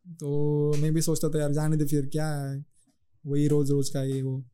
तो 0.07 0.73
मैं 0.79 0.95
भी 0.95 1.03
सोचता 1.03 1.29
था 1.29 1.41
यार 1.41 1.53
जाने 1.53 1.77
दे 1.77 1.85
फिर 1.85 2.07
क्या 2.07 2.29
है? 2.29 2.65
वही 3.27 3.49
रोज 3.49 3.71
रोज 3.71 3.89
का 3.89 4.03
ये 4.03 4.23
वो। 4.23 4.45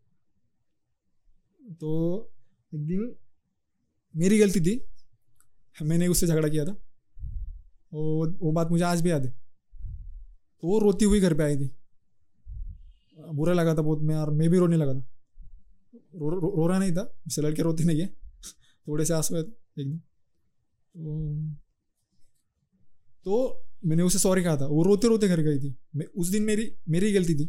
तो 1.81 2.31
एक 2.75 2.87
दिन 2.87 3.15
मेरी 4.17 4.39
गलती 4.39 4.61
थी 4.61 4.87
मैंने 5.83 6.09
उससे 6.09 6.27
झगड़ा 6.27 6.49
किया 6.49 6.65
था 6.65 6.73
वो 7.93 8.29
वो 8.31 8.53
बात 8.53 8.71
मुझे 8.71 8.85
आज 8.85 9.03
भी 9.03 9.11
याद 9.11 9.27
है। 9.27 9.31
तो 10.61 10.69
वो 10.69 10.79
रोती 10.79 11.05
हुई 11.05 11.21
घर 11.21 11.35
पे 11.35 11.43
आई 11.43 11.57
थी। 11.57 11.71
बुरा 13.35 13.53
लगा 13.53 13.75
था 13.75 13.83
बहुत 13.83 14.01
मैं 14.01 14.15
यार 14.15 14.31
मैं 14.31 14.49
भी 14.51 14.59
रोने 14.59 14.77
लगा 14.77 14.95
था। 14.95 15.07
रो, 16.15 16.31
रो, 16.31 16.41
रो 16.57 16.67
रहा 16.67 16.79
नहीं 16.79 16.93
था 16.93 17.03
वैसे 17.03 17.43
लड़के 17.43 17.63
रोते 17.63 17.85
नहीं 17.85 18.01
है 18.01 18.07
थोड़े 18.87 19.05
से 19.05 19.15
आँसू 19.15 19.35
थे 19.35 19.39
एकदम 19.83 20.01
तो 23.27 23.65
मैंने 23.87 24.03
उसे 24.03 24.19
सॉरी 24.19 24.43
कहा 24.43 24.57
था। 24.57 24.67
वो 24.67 24.83
रोते 24.83 25.09
रोते 25.09 25.29
घर 25.29 25.41
गई 25.41 25.59
थी। 25.59 25.75
मैं 25.97 26.07
उस 26.17 26.29
दिन 26.29 26.43
मेरी 26.43 26.71
मेरी 26.89 27.13
गलती 27.13 27.35
थी। 27.35 27.49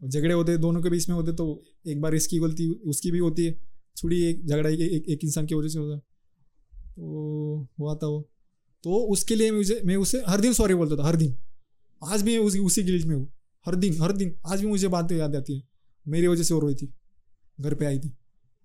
झगड़े 0.00 0.34
होते 0.34 0.56
दोनों 0.58 0.82
के 0.82 0.90
बीच 0.90 1.08
में 1.08 1.16
होते 1.16 1.32
तो 1.32 1.64
एक 1.86 2.00
बार 2.00 2.14
इसकी 2.14 2.38
गलती 2.38 2.68
उसकी 2.68 3.10
भी 3.10 3.18
होती 3.18 3.44
है। 3.44 3.52
थोड़ी 3.96 4.22
एक 4.22 4.46
झगड़ा 4.46 4.68
एक, 4.70 4.80
एक, 4.80 5.24
इंसान 5.24 5.46
की 5.46 5.54
वजह 5.54 5.68
से 5.68 5.78
होता 5.78 5.98
तो 5.98 7.68
हुआ 7.80 7.94
था 7.94 8.06
वो। 8.06 8.20
तो 8.84 8.96
उसके 9.12 9.34
लिए 9.34 9.50
मुझे 9.50 9.80
मैं 9.84 9.96
उसे 9.96 10.22
हर 10.28 10.40
दिन 10.40 10.52
सॉरी 10.52 10.74
बोलता 10.74 10.96
था 10.96 11.06
हर 11.08 11.16
दिन। 11.16 11.34
आज 12.02 12.22
भी 12.22 12.36
उसी 12.38 12.58
उसी 12.58 12.82
गिल्ट 12.82 13.06
में 13.06 13.16
हूँ। 13.16 13.32
हर 13.66 13.74
दिन 13.74 14.00
हर 14.02 14.12
दिन 14.12 14.34
आज 14.46 14.60
भी 14.60 14.66
मुझे 14.66 14.88
बातें 14.88 15.16
याद 15.16 15.36
आती 15.36 15.56
है। 15.56 15.62
मेरी 16.06 16.26
वजह 16.26 16.42
से 16.42 16.54
वो 16.54 16.60
रोई 16.60 16.74
थी। 16.74 16.94
घर 17.60 17.74
पे 17.74 17.86
आई 17.86 17.98
थी। 17.98 18.08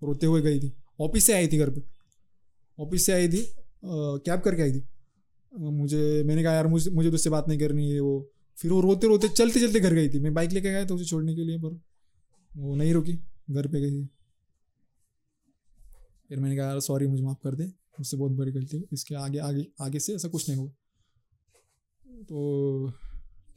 रोते 0.02 0.26
हुए 0.26 0.40
गई 0.42 0.60
थी। 0.60 0.72
ऑफ़िस 1.00 1.24
से 1.24 1.32
आई 1.32 1.48
थी 1.48 1.58
घर 1.58 1.70
पे। 1.70 1.80
ऑफ़िस 2.78 3.06
से 3.06 3.12
आई 3.12 3.28
थी 3.28 3.42
कैब 3.84 4.40
करके 4.40 4.62
आई 4.62 4.72
थी। 4.72 4.82
मुझे, 5.52 6.22
मैंने 6.22 6.42
कहा, 6.42 6.52
यार, 6.52 6.66
मुझे 6.66 6.90
मुझे 6.90 7.10
तुझसे 7.10 7.30
बात 7.30 7.48
नहीं 7.48 7.58
करनी 7.58 7.90
है 7.90 8.00
वो। 8.00 8.30
फिर 8.58 8.72
वो 8.72 8.80
रोते 8.80 9.06
रोते 9.06 9.28
चलते 9.30 9.60
चलते 9.60 9.80
घर 9.80 9.94
गई 9.94 10.08
थी। 10.08 10.18
मैं 10.20 10.32
बाइक 10.34 10.50
लेके 10.52 10.70
गया 10.70 10.84
था 10.86 10.94
उसे 10.94 11.04
छोड़ने 11.04 11.34
के 11.34 11.44
लिए, 11.44 11.58
पर 11.58 11.80
वो 12.50 12.74
नहीं 12.76 12.92
रुकी, 12.94 13.12
घर 13.50 13.68
पे 13.68 13.80
गई 13.80 13.90
थी। 13.92 14.06
फिर 16.30 16.40
मैंने 16.40 16.56
कहा, 16.56 16.66
यार, 16.66 16.80
सॉरी, 16.80 17.06
मुझे 17.06 17.22
माफ़ 17.22 17.38
कर 17.44 17.54
दे 17.54 17.64
मुझसे 17.64 18.16
बहुत 18.16 18.32
बड़ी 18.32 18.52
गलती 18.52 18.76
हुई, 18.76 18.86
इसके 18.92 19.14
आगे 19.16 19.38
आगे 19.40 19.64
आगे 19.80 19.98
से 19.98 20.14
ऐसा 20.14 20.28
कुछ 20.28 20.48
नहीं 20.48 20.58
होगा। 20.58 20.72
तो 22.22 22.90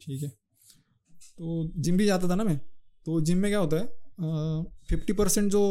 ठीक 0.00 0.22
है। 0.22 0.28
तो 0.28 1.72
जिम 1.76 1.96
भी 1.96 2.06
जाता 2.06 2.28
था 2.28 2.34
ना 2.34 2.44
मैं 2.44 2.58
तो 3.06 3.20
जिम 3.20 3.38
में 3.38 3.50
क्या 3.50 3.58
होता 3.58 3.76
है 3.76 4.64
फिफ्टी 4.88 5.12
परसेंट 5.12 5.50
जो 5.52 5.62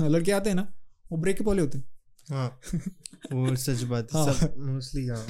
लड़के 0.00 0.32
आते 0.32 0.50
हैं 0.50 0.56
ना, 0.56 0.72
वो 1.10 1.18
ब्रेकअप 1.18 1.46
वाले 1.46 1.62
होते 1.62 1.78
हैं। 1.78 1.84
हाँ। 2.30 2.48
वो 3.32 3.54
सच 3.56 3.82
बात 3.90 4.14
है 4.14 4.20
हाँ। 4.22 4.48
मोस्टली 4.66 5.06
हाँ। 5.06 5.24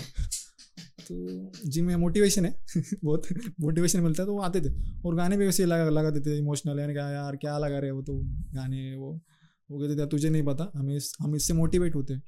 तो 1.08 1.50
जिम 1.70 1.84
में 1.84 1.94
मोटिवेशन 1.96 2.44
है। 2.44 2.54
बहुत 3.04 3.26
मोटिवेशन 3.60 4.00
मिलता 4.00 4.22
है 4.22 4.26
तो 4.26 4.32
वो 4.34 4.40
आते 4.42 4.60
थे। 4.60 4.72
और 5.06 5.14
गाने 5.16 5.36
भी 5.36 5.46
वैसे 5.46 5.64
लगा 5.66 5.88
लगा 5.90 6.10
देते 6.10 6.30
थे 6.30 6.38
इमोशनल 6.38 6.80
यानी 6.80 6.94
कहा 6.94 7.10
यार 7.10 7.36
क्या 7.36 7.56
लगा 7.58 7.78
रहे 7.78 7.90
हो 7.90 8.02
तो 8.02 8.18
गाने 8.54 8.94
वो 8.96 9.12
वो 9.70 9.78
कहते 9.80 9.96
थे 9.96 10.06
तुझे 10.08 10.30
नहीं 10.30 10.42
पता 10.42 10.70
हमें 10.76 10.94
इस, 10.96 11.12
हम 11.20 11.34
इससे 11.36 11.54
मोटिवेट 11.54 11.94
होते 11.94 12.14
हैं। 12.14 12.22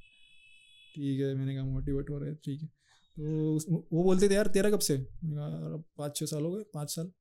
ठीक 0.95 1.19
है 1.21 1.33
मैंने 1.35 1.55
कहा 1.55 1.63
मोटिवेट 1.65 2.09
हो 2.09 2.17
रहे 2.19 2.29
हैं 2.29 2.37
ठीक 2.45 2.61
है। 2.61 2.67
तो 3.17 3.85
वो 3.91 4.03
बोलते 4.03 4.29
थे 4.29 4.33
यार 4.33 4.47
तेरा 4.47 4.69
कब 4.69 4.79
से? 4.79 4.97
मैंने 4.97 5.35
कहा 5.35 5.47
यार 5.49 5.77
पाँच 5.97 6.15
छः 6.15 6.25
साल 6.25 6.43
हो 6.43 6.51
गए 6.51 6.63
पाँच 6.73 6.95
साल 6.95 7.11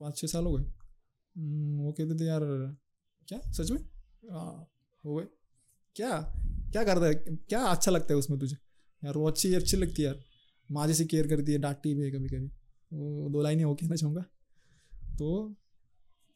पाँच 0.00 0.16
छः 0.18 0.26
साल 0.26 0.44
हो 0.44 0.52
गए। 0.52 0.64
हम्म, 0.64 1.78
वो 1.78 1.92
कहते 1.92 2.18
थे 2.20 2.26
यार 2.26 2.40
क्या? 3.28 3.40
सच 3.52 3.70
में? 3.70 3.78
हाँ 4.30 4.68
हो 5.04 5.14
गए। 5.16 5.26
क्या 5.94 6.20
क्या 6.72 6.84
करता 6.84 7.06
है? 7.06 7.14
क्या 7.48 7.64
अच्छा 7.64 7.90
लगता 7.90 8.14
है 8.14 8.18
उसमें 8.18 8.38
तुझे? 8.38 8.56
यार 9.04 9.14
वो 9.14 9.28
अच्छी 9.28 9.54
अच्छी 9.54 9.76
लगती 9.76 10.02
है 10.02 10.08
यार। 10.08 10.20
माँ 10.72 10.86
जैसी 10.86 11.04
केयर 11.04 11.28
करती 11.28 11.52
है 11.52 11.58
डांटती 11.58 11.94
भी 11.94 12.02
है 12.02 12.10
कभी 12.10 12.28
कभी 12.28 12.46
वो 12.92 13.28
दो 13.30 13.42
लाइनें 13.42 13.64
वो 13.64 13.74
कहना 13.74 13.96
चाहूँगा। 13.96 14.22
तो 15.18 15.56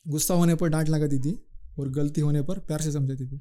गुस्सा 0.09 0.35
होने 0.35 0.55
पर 0.55 0.69
डांट 0.69 0.89
लगाती 0.89 1.19
थी 1.19 1.47
और 1.79 1.89
गलती 1.89 2.21
होने 2.21 2.43
पर 2.43 2.59
प्यार 2.59 2.81
से 2.81 2.93
समझाती 2.93 3.27
थी। 3.27 3.41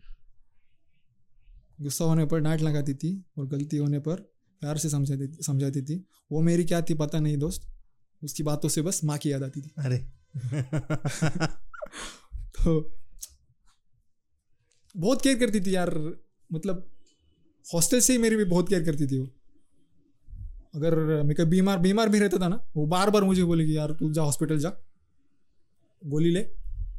गुस्सा 1.81 2.05
होने 2.05 2.25
पर 2.25 2.39
डांट 2.39 2.61
लगाती 2.61 2.93
थी 2.93 3.25
और 3.37 3.47
गलती 3.47 3.77
होने 3.77 3.99
पर 3.99 4.15
प्यार 4.61 4.77
से 4.77 4.89
समझाती 4.89 5.43
समझाती 5.43 5.81
थी। 5.81 6.07
वो 6.31 6.41
मेरी 6.41 6.63
क्या 6.63 6.81
थी 6.81 6.93
पता 6.93 7.19
नहीं 7.19 7.37
दोस्त। 7.37 7.67
उसकी 8.23 8.43
बातों 8.43 8.69
से 8.69 8.81
बस 8.81 9.03
माँ 9.03 9.17
की 9.17 9.31
याद 9.31 9.43
आती 9.43 9.61
थी। 9.61 9.71
अरे। 9.77 9.97
तो 12.35 13.00
बहुत 14.95 15.21
केयर 15.21 15.37
करती 15.39 15.59
थी 15.61 15.75
यार। 15.75 15.89
मतलब 16.49 16.87
हॉस्टल 17.65 17.99
से 17.99 18.13
ही 18.13 18.19
मेरी 18.19 18.35
भी 18.35 18.43
बहुत 18.45 18.69
केयर 18.69 18.83
करती 18.83 19.07
थी 19.07 19.19
वो। 19.19 19.27
अगर 20.75 20.95
मैं 21.23 21.35
कभी 21.35 21.49
बीमार 21.49 21.79
बीमार 21.79 22.09
भी 22.09 22.19
रहता 22.19 22.37
था 22.39 22.47
ना, 22.47 22.59
वो 22.75 22.85
बार 22.87 23.09
बार 23.09 23.23
मुझे 23.23 23.43
बोलेगी 23.43 23.75
यार 23.77 23.91
तू 23.91 24.11
जा 24.13 24.21
हॉस्पिटल 24.21 24.59
जा, 24.59 24.69
गोली 26.01 26.31
ले। 26.31 26.45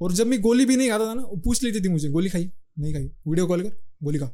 और 0.03 0.13
जब 0.13 0.27
मैं 0.27 0.41
गोली 0.41 0.65
भी 0.67 0.77
नहीं 0.77 0.91
खाता 0.91 1.07
था 1.07 1.15
ना, 1.15 1.23
वो 1.23 1.37
पूछ 1.37 1.63
लेती 1.63 1.81
थी 1.81 1.89
मुझे, 1.89 2.09
गोली 2.09 2.29
खाई? 2.29 2.51
नहीं 2.79 2.93
खाई। 2.95 3.05
वीडियो 3.29 3.47
कॉल 3.47 3.63
कर, 3.63 3.77
गोली 4.03 4.19
खा। 4.19 4.27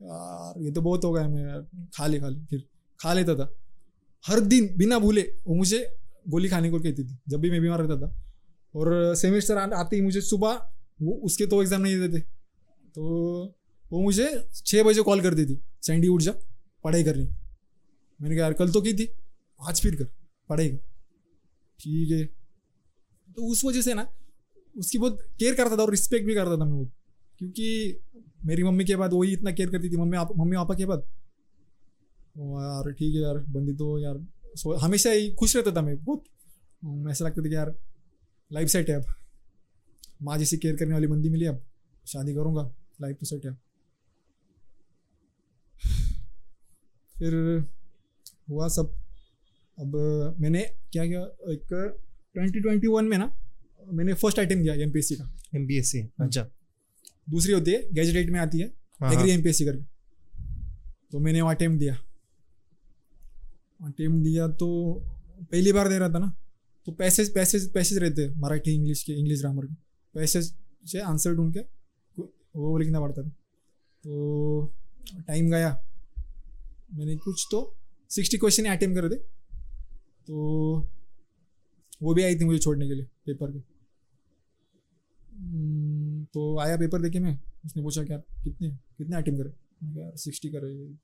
यार, 0.00 0.62
ये 0.62 0.70
तो 0.72 0.80
बहुत 0.80 1.04
हो 1.04 1.12
गया 1.12 1.28
मैं 1.28 1.42
यार 1.42 1.66
खा 1.94 2.06
ले 2.06 2.20
खा 2.20 2.28
ले, 2.28 2.44
फिर 2.46 2.64
खा 3.00 3.12
लेता 3.12 3.34
था। 3.34 3.52
हर 4.24 4.40
दिन 4.42 4.68
बिना 4.76 4.98
भूले 4.98 5.22
वो 5.46 5.54
मुझे 5.54 5.78
गोली 6.28 6.48
खाने 6.48 6.70
को 6.70 6.78
कहती 6.80 7.04
थी, 7.04 7.16
जब 7.28 7.40
भी 7.40 7.50
मैं 7.50 7.60
बीमार 7.60 7.80
रहता 7.80 8.00
था। 8.00 8.14
और 8.74 9.14
सेमेस्टर 9.16 9.56
आते 9.56 9.96
ही 9.96 10.02
मुझे 10.02 10.20
सुबह 10.22 10.60
वो 11.02 11.12
उसके 11.24 11.46
तो 11.46 11.62
एग्ज़ाम 11.62 11.80
नहीं 11.80 11.98
देते। 12.00 12.24
तो 12.96 13.02
वो 13.92 14.00
मुझे 14.02 14.26
छः 14.56 14.82
बजे 14.82 15.02
कॉल 15.02 15.20
करती 15.20 15.44
थी 15.46 15.60
सैंडी 15.82 16.08
उठ 16.08 16.22
जा 16.22 16.32
पढ़ाई 16.84 17.04
करनी। 17.04 17.24
मैंने 17.24 18.34
कहा 18.36 18.44
यार 18.44 18.52
कल 18.52 18.70
तो 18.72 18.80
की 18.80 18.92
थी 18.94 19.08
आज 19.60 19.80
फिर 19.82 19.96
कर 19.96 20.04
पढ़ाई 20.50 20.68
कर। 20.68 20.76
ठीक 21.80 22.10
है। 22.10 22.24
तो 23.28 23.50
उस 23.50 23.64
वजह 23.64 23.82
से 23.82 23.94
ना 23.94 24.06
उसकी 24.76 24.98
बहुत 24.98 25.18
केयर 25.38 25.54
करता 25.54 25.76
था 25.76 25.82
और 25.82 25.90
रिस्पेक्ट 25.90 26.26
भी 26.26 26.34
करता 26.34 26.52
था 26.52 26.64
मैं 26.64 26.74
बहुत। 26.74 26.92
क्योंकि 27.38 27.98
मेरी 28.44 28.62
मम्मी 28.62 28.84
के 28.84 28.96
बाद 28.96 29.12
वही 29.12 29.32
इतना 29.32 29.50
केयर 29.52 29.70
करती 29.70 29.90
थी 29.90 29.96
मम्मी 29.96 30.16
आप 30.16 30.36
मम्मी 30.38 30.56
पापा 30.56 30.74
के 30.74 30.86
बाद। 30.86 31.02
यार 32.36 32.92
ठीक 32.92 33.14
है 33.14 33.20
यार 33.22 33.38
बंदी 33.48 33.72
तो 33.74 33.98
यार 33.98 34.18
सो 34.56 34.74
हमेशा 34.76 35.10
ही 35.10 35.30
खुश 35.32 35.56
रहता 35.56 35.74
था 35.76 35.82
मैं 35.82 35.96
बहुत। 36.04 36.24
हम्म, 36.82 37.10
ऐसा 37.10 37.24
लगता 37.24 37.42
था 37.42 37.48
कि 37.48 37.54
यार 37.54 37.74
लाइफ 38.50 38.68
सेट 38.68 38.90
है 38.90 38.96
अब। 38.96 39.14
माँ 40.22 40.38
जैसी 40.38 40.56
केयर 40.58 40.76
करने 40.76 40.92
वाली 40.92 41.06
बंदी 41.06 41.28
मिली 41.28 41.46
अब 41.46 41.62
शादी 42.06 42.34
करूँगा। 42.34 42.62
लाइफ 43.02 43.16
तो 43.20 43.26
सेट 43.26 43.46
है। 43.46 43.52
फिर 47.14 47.34
हुआ 48.50 48.68
सब। 48.68 48.94
अब 49.78 49.94
मैंने 50.40 50.62
क्या 50.92 51.04
किया 51.06 51.20
एक 51.52 51.66
ट्वेंटी 52.34 52.60
ट्वेंटी 52.60 52.88
वन 52.88 53.04
में 53.04 53.16
ना 53.18 53.32
मैंने 53.92 54.14
फ़र्स्ट 54.14 54.38
आइटम 54.38 54.62
दिया 54.62 54.74
एमपीसी 54.82 55.16
का। 55.16 55.24
एम 55.54 55.66
सी 55.82 56.00
अच्छा। 56.20 56.42
दूसरी 57.30 57.52
होती 57.52 57.70
है 57.70 57.88
गैजेट 57.92 58.30
में 58.30 58.38
आती 58.40 58.58
है 58.58 58.66
हाँ, 59.00 59.12
एग्री 59.12 59.30
हाँ, 59.30 59.38
एम 59.38 59.42
करके। 59.42 59.82
तो 61.12 61.18
मैंने 61.18 61.40
वहाँ 61.42 61.54
अटेम्प्ट 61.54 61.78
दिया। 61.80 61.94
अटेम्प्ट 63.80 64.24
दिया 64.24 64.48
तो 64.48 64.68
पहली 65.42 65.72
बार 65.72 65.88
दे 65.88 65.98
रहा 65.98 66.08
था 66.08 66.18
ना 66.18 66.32
तो 66.86 66.92
पैसेज 66.92 67.34
पैसेज 67.34 67.72
पैसेज 67.72 67.98
रहते 67.98 68.22
हैं 68.22 68.34
मराठी 68.40 68.74
इंग्लिश 68.74 69.02
के 69.02 69.12
इंग्लिश 69.12 69.40
ग्रामर 69.40 69.66
के। 69.66 69.74
पैसेज 70.14 70.52
से 70.84 71.00
आंसर 71.00 71.34
ढूंढ 71.34 71.52
के 71.54 71.60
वो 72.56 72.78
लिखना 72.78 73.00
पड़ता 73.00 73.22
था 73.22 73.28
तो 74.04 74.72
टाइम 75.18 75.50
गया। 75.50 75.82
मैंने 76.94 77.16
कुछ 77.16 77.48
तो 77.50 77.74
सिक्सटी 78.10 78.38
क्वेश्चन 78.38 78.64
अटेम्प्ट 78.64 79.00
करे 79.00 79.08
थे। 79.08 79.20
तो 80.26 80.36
वो 82.02 82.14
भी 82.14 82.22
आई 82.22 82.34
थी 82.34 82.44
मुझे 82.44 82.58
छोड़ने 82.58 82.88
के 82.88 82.94
लिए 82.94 83.04
पेपर 83.04 83.52
के। 83.52 83.58
हम्म, 85.36 86.24
तो 86.24 86.58
आया 86.58 86.76
पेपर 86.76 87.02
देखे 87.02 87.20
मैं। 87.20 87.38
उसने 87.64 87.82
पूछा 87.82 88.04
क्या 88.04 88.18
कितने 88.18 88.70
कितने 88.70 89.16
अटेम्प्ट 89.16 89.42
करे? 89.42 89.52
यार 90.00 90.16
सिक्सटी 90.16 90.48
करे। 90.48 90.94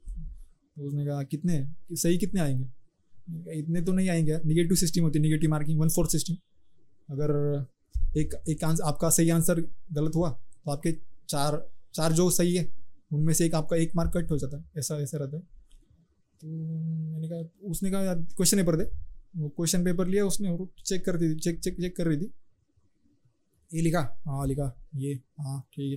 तो 0.77 0.87
उसने 0.87 1.07
कहा 1.07 1.23
कितने? 1.23 1.69
सही 1.93 2.19
कितने 2.19 2.41
आएँगे? 2.41 2.79
इतने 3.59 3.83
तो 3.83 3.93
नहीं 3.93 4.09
आएँगे 4.09 4.39
निगेटिव 4.47 4.77
सिस्टम 4.77 5.03
होती 5.03 5.19
है 5.19 5.23
negative 5.23 5.51
marking 5.51 5.81
one 5.81 5.89
fourth 5.89 6.11
system 6.11 6.35
अगर 7.11 7.67
एक 8.17 8.35
एक 8.49 8.65
आंसर 8.65 8.83
आपका 8.83 9.11
सही 9.11 9.31
आंसर 9.31 9.61
गलत 9.93 10.13
हुआ 10.15 10.31
तो 10.65 10.71
आपके 10.71 11.08
चार 11.29 11.71
चार 11.95 12.13
जो 12.13 12.31
सही 12.31 12.57
है। 12.57 12.73
उनमें 13.13 13.35
से 13.35 13.47
एक 13.47 13.55
आपका 13.55 13.77
एक 13.77 13.91
मार्क 13.97 14.17
कट 14.17 14.31
हो 14.31 14.39
जाता 14.39 14.57
है। 14.57 14.65
ऐसा 14.79 14.97
ऐसा 14.97 15.19
रहता 15.19 15.37
है। 15.37 15.43
तो 16.41 16.47
मैंने 17.13 17.29
कहा, 17.29 17.69
उसने 17.69 17.91
कहा, 17.91 18.01
यार 18.01 18.19
क्वेश्चन 18.19 18.57
पेपर 18.57 18.77
दे। 18.77 18.91
वो 19.37 19.49
क्वेश्चन 19.49 19.85
पेपर 19.85 20.07
लिया, 20.07 20.27
उसने 20.27 20.51
और 20.51 20.69
चेक 20.87 21.05
कर 21.05 21.17
दी 21.17 21.35
चेक 21.35 21.61
चेक 21.61 21.81
चेक 21.81 21.97
कर 21.97 22.07
रही 22.07 22.17
थी। 22.17 22.33
ये 23.75 23.83
लिखा। 23.83 24.21
हाँ 24.27 24.47
लिखा। 24.47 24.89
ये 24.97 25.15
हाँ 25.41 25.61
ठीक 25.61 25.91
है। 25.91 25.97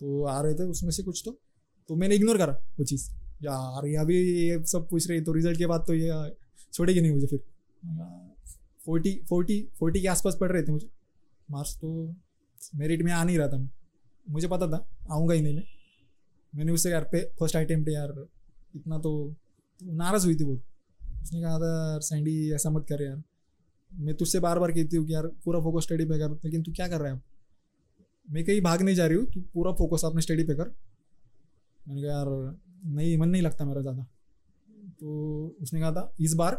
तो 0.00 0.24
आ 0.24 0.40
रहे 0.40 0.54
थे 0.54 0.62
उसमें 0.62 0.90
से 0.90 1.02
कुछ 1.02 1.22
तो। 1.24 1.40
तो 1.88 1.96
मैंने 1.96 2.14
इग्नोर 2.14 2.38
करा 2.38 2.52
वो 2.52 2.84
चीज़। 2.84 3.10
यार, 3.42 3.86
ये 3.86 3.96
अभी 3.96 4.16
ये 4.48 4.64
सब 4.64 4.88
पूछ 4.88 5.10
रही 5.10 5.20
तो 5.20 5.32
रिज़ल्ट 5.32 5.58
के 5.58 5.66
बाद 5.66 5.84
तो 5.86 5.94
ये 5.94 6.36
छोड़ेगी 6.72 7.00
नहीं 7.00 7.12
मुझे 7.12 7.26
फिर। 7.26 7.40
फोर्टी 8.86 9.20
फोर्टी 9.28 9.68
फोर्टी 9.78 10.00
के 10.00 10.08
आसपास 10.08 10.36
पढ़ 10.40 10.52
रहे 10.52 10.62
थे 10.62 10.72
मुझे। 10.72 10.88
मार्क्स 11.50 11.76
तो 11.76 12.14
मेरिट 12.74 13.02
में 13.02 13.12
आ 13.12 13.24
नहीं 13.24 13.38
रहा 13.38 13.48
था 13.48 13.58
मैं। 13.58 13.70
मुझे 14.28 14.48
पता 14.48 14.66
था 14.68 14.86
आऊँगा 15.10 15.34
ही 15.34 15.42
नहीं 15.42 15.54
मैं। 15.54 15.62
मैंने 16.52 16.72
उससे 16.72 16.90
यार 16.90 17.04
पे 17.12 17.20
फ़र्स्ट 17.38 17.56
अटेम्प्ट 17.56 17.88
यार 17.88 18.12
इतना 18.76 18.98
तो, 18.98 19.34
तो 19.80 19.92
नाराज़ 19.94 20.26
हुई 20.26 20.34
थी 20.36 20.44
बहुत 20.44 20.62
उसने 21.22 21.40
कहा 21.42 21.58
था 21.58 21.68
यार 21.68 22.00
सैंडी 22.02 22.52
ऐसा 22.54 22.70
मत 22.70 22.86
कर 22.88 23.02
यार। 23.02 23.22
मैं 23.90 24.14
तुझसे 24.16 24.40
बार 24.40 24.58
बार 24.58 24.72
कहती 24.72 24.96
हूँ 24.96 25.06
कि 25.06 25.14
यार 25.14 25.26
पूरा 25.44 25.60
फोकस 25.60 25.84
स्टडी 25.84 26.04
पे 26.04 26.18
कर 26.18 26.30
लेकिन 26.44 26.62
तू 26.62 26.72
क्या 26.72 26.88
कर 26.88 27.00
रहा 27.00 27.12
है? 27.12 27.20
मैं 28.28 28.44
कहीं 28.44 28.60
भाग 28.62 28.82
नहीं 28.82 28.94
जा 28.94 29.06
रही 29.06 29.16
हूँ 29.16 29.26
तू 29.26 29.40
पूरा 29.54 29.72
फोकस 29.74 30.04
अपने 30.04 30.22
स्टडी 30.22 30.44
पे 30.44 30.54
कर। 30.54 30.74
मैंने 31.80 32.02
कहा 32.02 32.10
यार 32.10 32.26
नहीं 32.86 33.16
मन 33.18 33.28
नहीं 33.28 33.42
लगता 33.42 33.64
मेरा 33.64 33.80
ज़्यादा। 33.80 34.02
तो 35.00 35.56
उसने 35.62 35.80
कहा 35.80 35.92
था 35.92 36.12
इस 36.20 36.34
बार 36.34 36.54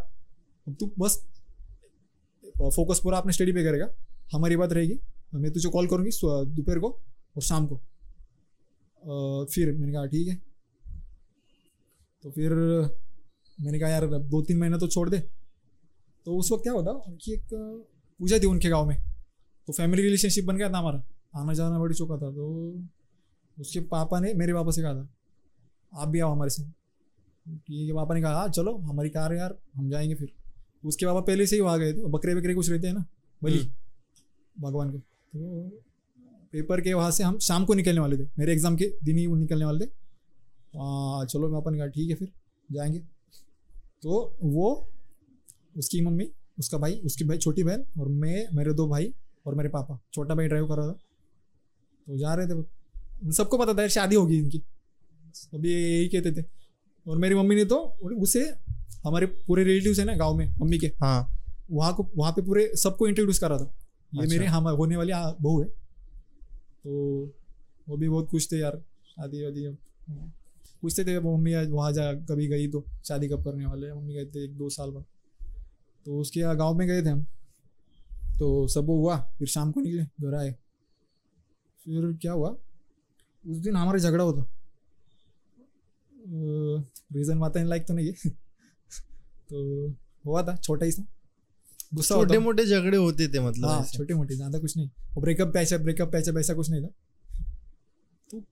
अब 0.67 0.75
तू 0.79 0.91
बस 0.99 1.17
फोकस 2.55 2.99
पूरा 3.03 3.17
अपने 3.17 3.33
स्टडी 3.33 3.51
पे 3.51 3.63
करेगा 3.63 3.89
हमारी 4.33 4.55
बात 4.55 4.73
रहेगी। 4.73 4.99
मैं 5.33 5.51
तुझे 5.53 5.69
कॉल 5.69 5.87
करूँगी 5.87 6.11
दोपहर 6.23 6.79
को 6.79 6.89
और 7.35 7.41
शाम 7.41 7.67
को। 7.67 7.75
अ, 7.75 9.45
फिर 9.45 9.71
मैंने 9.71 9.93
कहा 9.93 10.05
ठीक 10.05 10.27
है। 10.27 10.35
तो 12.23 12.31
फिर 12.31 12.53
मैंने 13.61 13.79
कहा 13.79 13.89
यार 13.89 14.03
अब 14.03 14.23
दो 14.23 14.41
तीन 14.41 14.57
महीना 14.57 14.77
तो 14.77 14.87
छोड़ 14.87 15.09
दे। 15.09 15.19
तो 16.25 16.37
उस 16.37 16.51
वक्त 16.51 16.63
क्या 16.63 16.73
होता 16.73 16.91
उनकी 16.91 17.33
एक 17.33 17.47
पूजा 18.19 18.39
थी 18.39 18.45
उनके 18.45 18.69
गाँव 18.69 18.87
में। 18.87 18.97
तो 19.67 19.73
फैमिली 19.73 20.03
रिलेशनशिप 20.03 20.45
बन 20.45 20.57
गया 20.57 20.69
था 20.69 20.77
हमारा। 20.77 21.03
आना 21.35 21.53
जाना 21.53 21.79
बढ़ 21.79 21.93
चुका 21.93 22.17
था। 22.17 22.31
तो 22.31 22.47
उसके 23.59 23.79
पापा 23.79 24.19
ने 24.19 24.33
मेरे 24.33 24.53
पापा 24.53 24.71
से 24.71 24.81
कहा 24.81 24.93
था 24.93 25.09
आप 25.93 26.07
भी 26.07 26.19
आओ 26.19 26.31
हमारे 26.31 26.49
साथ। 26.49 26.71
ठीक 27.57 27.89
है 27.89 27.95
पापा 27.95 28.15
ने 28.15 28.21
कहा 28.21 28.33
हाँ 28.33 28.49
चलो 28.49 28.77
हमारी 28.77 29.09
कार 29.09 29.31
है 29.33 29.37
यार 29.39 29.57
हम 29.75 29.89
जाएँगे 29.89 30.15
फिर। 30.15 30.31
उसके 30.85 31.05
पापा 31.05 31.19
पहले 31.19 31.47
से 31.47 31.55
ही 31.55 31.61
वहाँ 31.61 31.79
गए 31.79 31.93
थे 31.93 32.05
बकरे 32.05 32.35
बकरे 32.35 32.53
कुछ 32.55 32.69
रहते 32.69 32.87
हैं 32.87 32.93
ना 32.93 33.05
बलि 33.43 33.69
भगवान 34.59 34.91
के। 34.91 34.97
तो 34.97 35.67
पेपर 36.53 36.81
के 36.81 36.93
वहाँ 36.93 37.11
से 37.11 37.23
हम 37.23 37.37
शाम 37.39 37.65
को 37.65 37.73
निकलने 37.73 37.99
वाले 37.99 38.17
थे। 38.17 38.27
मेरे 38.39 38.53
एग्ज़ाम 38.53 38.75
के 38.75 38.85
दिन 39.03 39.17
ही 39.17 39.25
वो 39.27 39.35
निकलने 39.35 39.65
वाले 39.65 39.85
थे। 39.85 39.89
आ, 39.89 41.25
चलो 41.25 41.49
मैं 41.49 41.57
अपन 41.57 41.77
कहा 41.77 41.87
ठीक 41.87 42.09
है 42.09 42.15
फिर 42.15 42.31
जाएँगे। 42.69 42.99
तो 44.03 44.37
वो 44.43 44.89
उसकी 45.77 46.01
मम्मी 46.01 46.29
उसका 46.59 46.77
भाई 46.77 46.93
उसकी 47.05 47.23
भाई 47.23 47.37
छोटी 47.37 47.63
बहन 47.63 47.85
और 47.99 48.07
मैं 48.07 48.45
मेरे 48.53 48.73
दो 48.73 48.87
भाई 48.87 49.13
और 49.45 49.55
मेरे 49.55 49.69
पापा। 49.69 49.99
छोटा 50.13 50.35
भाई 50.35 50.47
ड्राइव 50.47 50.67
कर 50.67 50.77
रहा 50.77 50.87
था। 50.87 50.93
तो 52.07 52.17
जा 52.17 52.33
रहे 52.33 52.47
थे। 52.47 52.53
उन 52.53 53.31
सबको 53.31 53.57
पता 53.57 53.73
था 53.73 53.87
शादी 53.87 54.15
होगी 54.15 54.37
इनकी। 54.37 54.61
अभी 55.53 55.73
यही 55.73 56.07
कहते 56.07 56.31
थे। 56.31 56.45
और 57.05 57.17
मेरी 57.17 57.35
मम्मी 57.35 57.55
ने 57.55 57.65
तो 57.65 57.77
उसे 58.21 58.41
हमारे 59.03 59.25
पूरे 59.25 59.63
रिलेटिव 59.63 59.99
है 59.99 60.05
ना 60.05 60.15
गाँव 60.15 60.37
में 60.37 60.47
मम्मी 60.51 60.77
के 60.77 60.87
हाँ। 61.01 61.29
वहाँ 61.71 61.93
को 61.95 62.09
वहाँ 62.15 62.31
पे 62.31 62.41
पूरे 62.41 62.71
सबको 62.75 63.07
इंट्रोड्यूस 63.07 63.39
करा 63.39 63.57
था। 63.57 63.73
ये 64.13 64.21
अच्छा। 64.21 64.35
मेरे 64.35 64.45
हम 64.45 64.67
होने 64.67 64.97
वाली 64.97 65.13
बहू 65.15 65.61
है। 65.61 65.67
तो 66.89 67.33
वो 67.89 67.97
भी 67.97 68.09
बहुत 68.09 68.27
खुश 68.27 68.51
थे 68.51 68.57
यार, 68.57 68.81
शादी 69.05 69.43
वादी 69.43 69.67
पूछते 70.81 71.05
थे 71.05 71.19
मम्मी 71.19 71.53
आज 71.53 71.69
वहाँ 71.69 71.91
जा, 71.91 72.13
कभी 72.13 72.47
गई 72.47 72.67
तो 72.67 72.85
शादी 73.07 73.27
कब 73.27 73.43
करने 73.43 73.65
वाले 73.65 73.93
मम्मी 73.93 74.13
गए 74.13 74.25
थे 74.25 74.43
एक 74.43 74.57
दो 74.57 74.69
साल 74.69 74.91
बाद। 74.91 75.05
तो 76.05 76.19
उसके 76.19 76.39
यहाँ 76.39 76.57
गाँव 76.57 76.77
में 76.77 76.87
गए 76.87 77.01
थे 77.01 77.09
हम। 77.09 77.23
तो 78.39 78.67
सब 78.67 78.85
वो 78.85 78.97
हुआ, 78.97 79.17
फिर 79.37 79.47
शाम 79.47 79.71
को 79.71 79.81
निकले, 79.81 80.03
घर 80.03 80.35
आए। 80.35 80.51
फिर 81.85 82.17
क्या 82.21 82.31
हुआ, 82.31 82.49
उस 83.47 83.57
दिन 83.57 83.75
हमारा 83.75 83.99
झगड़ा 83.99 84.23
होता। 84.23 84.45
रीज़न 87.13 87.39
बताने 87.39 87.65
लाइक 87.65 87.87
तो 87.87 87.93
नहीं। 87.93 88.07
है 88.07 88.29
तो 89.49 89.89
हुआ 90.25 90.43
था, 90.43 90.55
छोटा 90.55 90.85
ही 90.85 90.91
सा 90.91 91.03
गुस्सा 91.91 92.15
छोटे 92.15 92.37
मोटे 92.39 92.65
झगड़े 92.65 92.97
होते 92.97 93.27
थे 93.27 93.39
मतलब 93.39 93.67
हाँ 93.67 93.83
छोटे 93.87 94.13
मोटे 94.13 94.35
ज़्यादा 94.35 94.59
कुछ 94.59 94.75
नहीं। 94.77 94.89
और 94.89 95.21
ब्रेकअप 95.21 95.53
पैसा 95.53 95.77
ब्रेकअप 95.77 96.11
पैसा 96.11 96.31
वैसा 96.31 96.53
कुछ 96.53 96.69
नहीं 96.69 96.81
था। 96.81 96.87
तो 98.29 98.43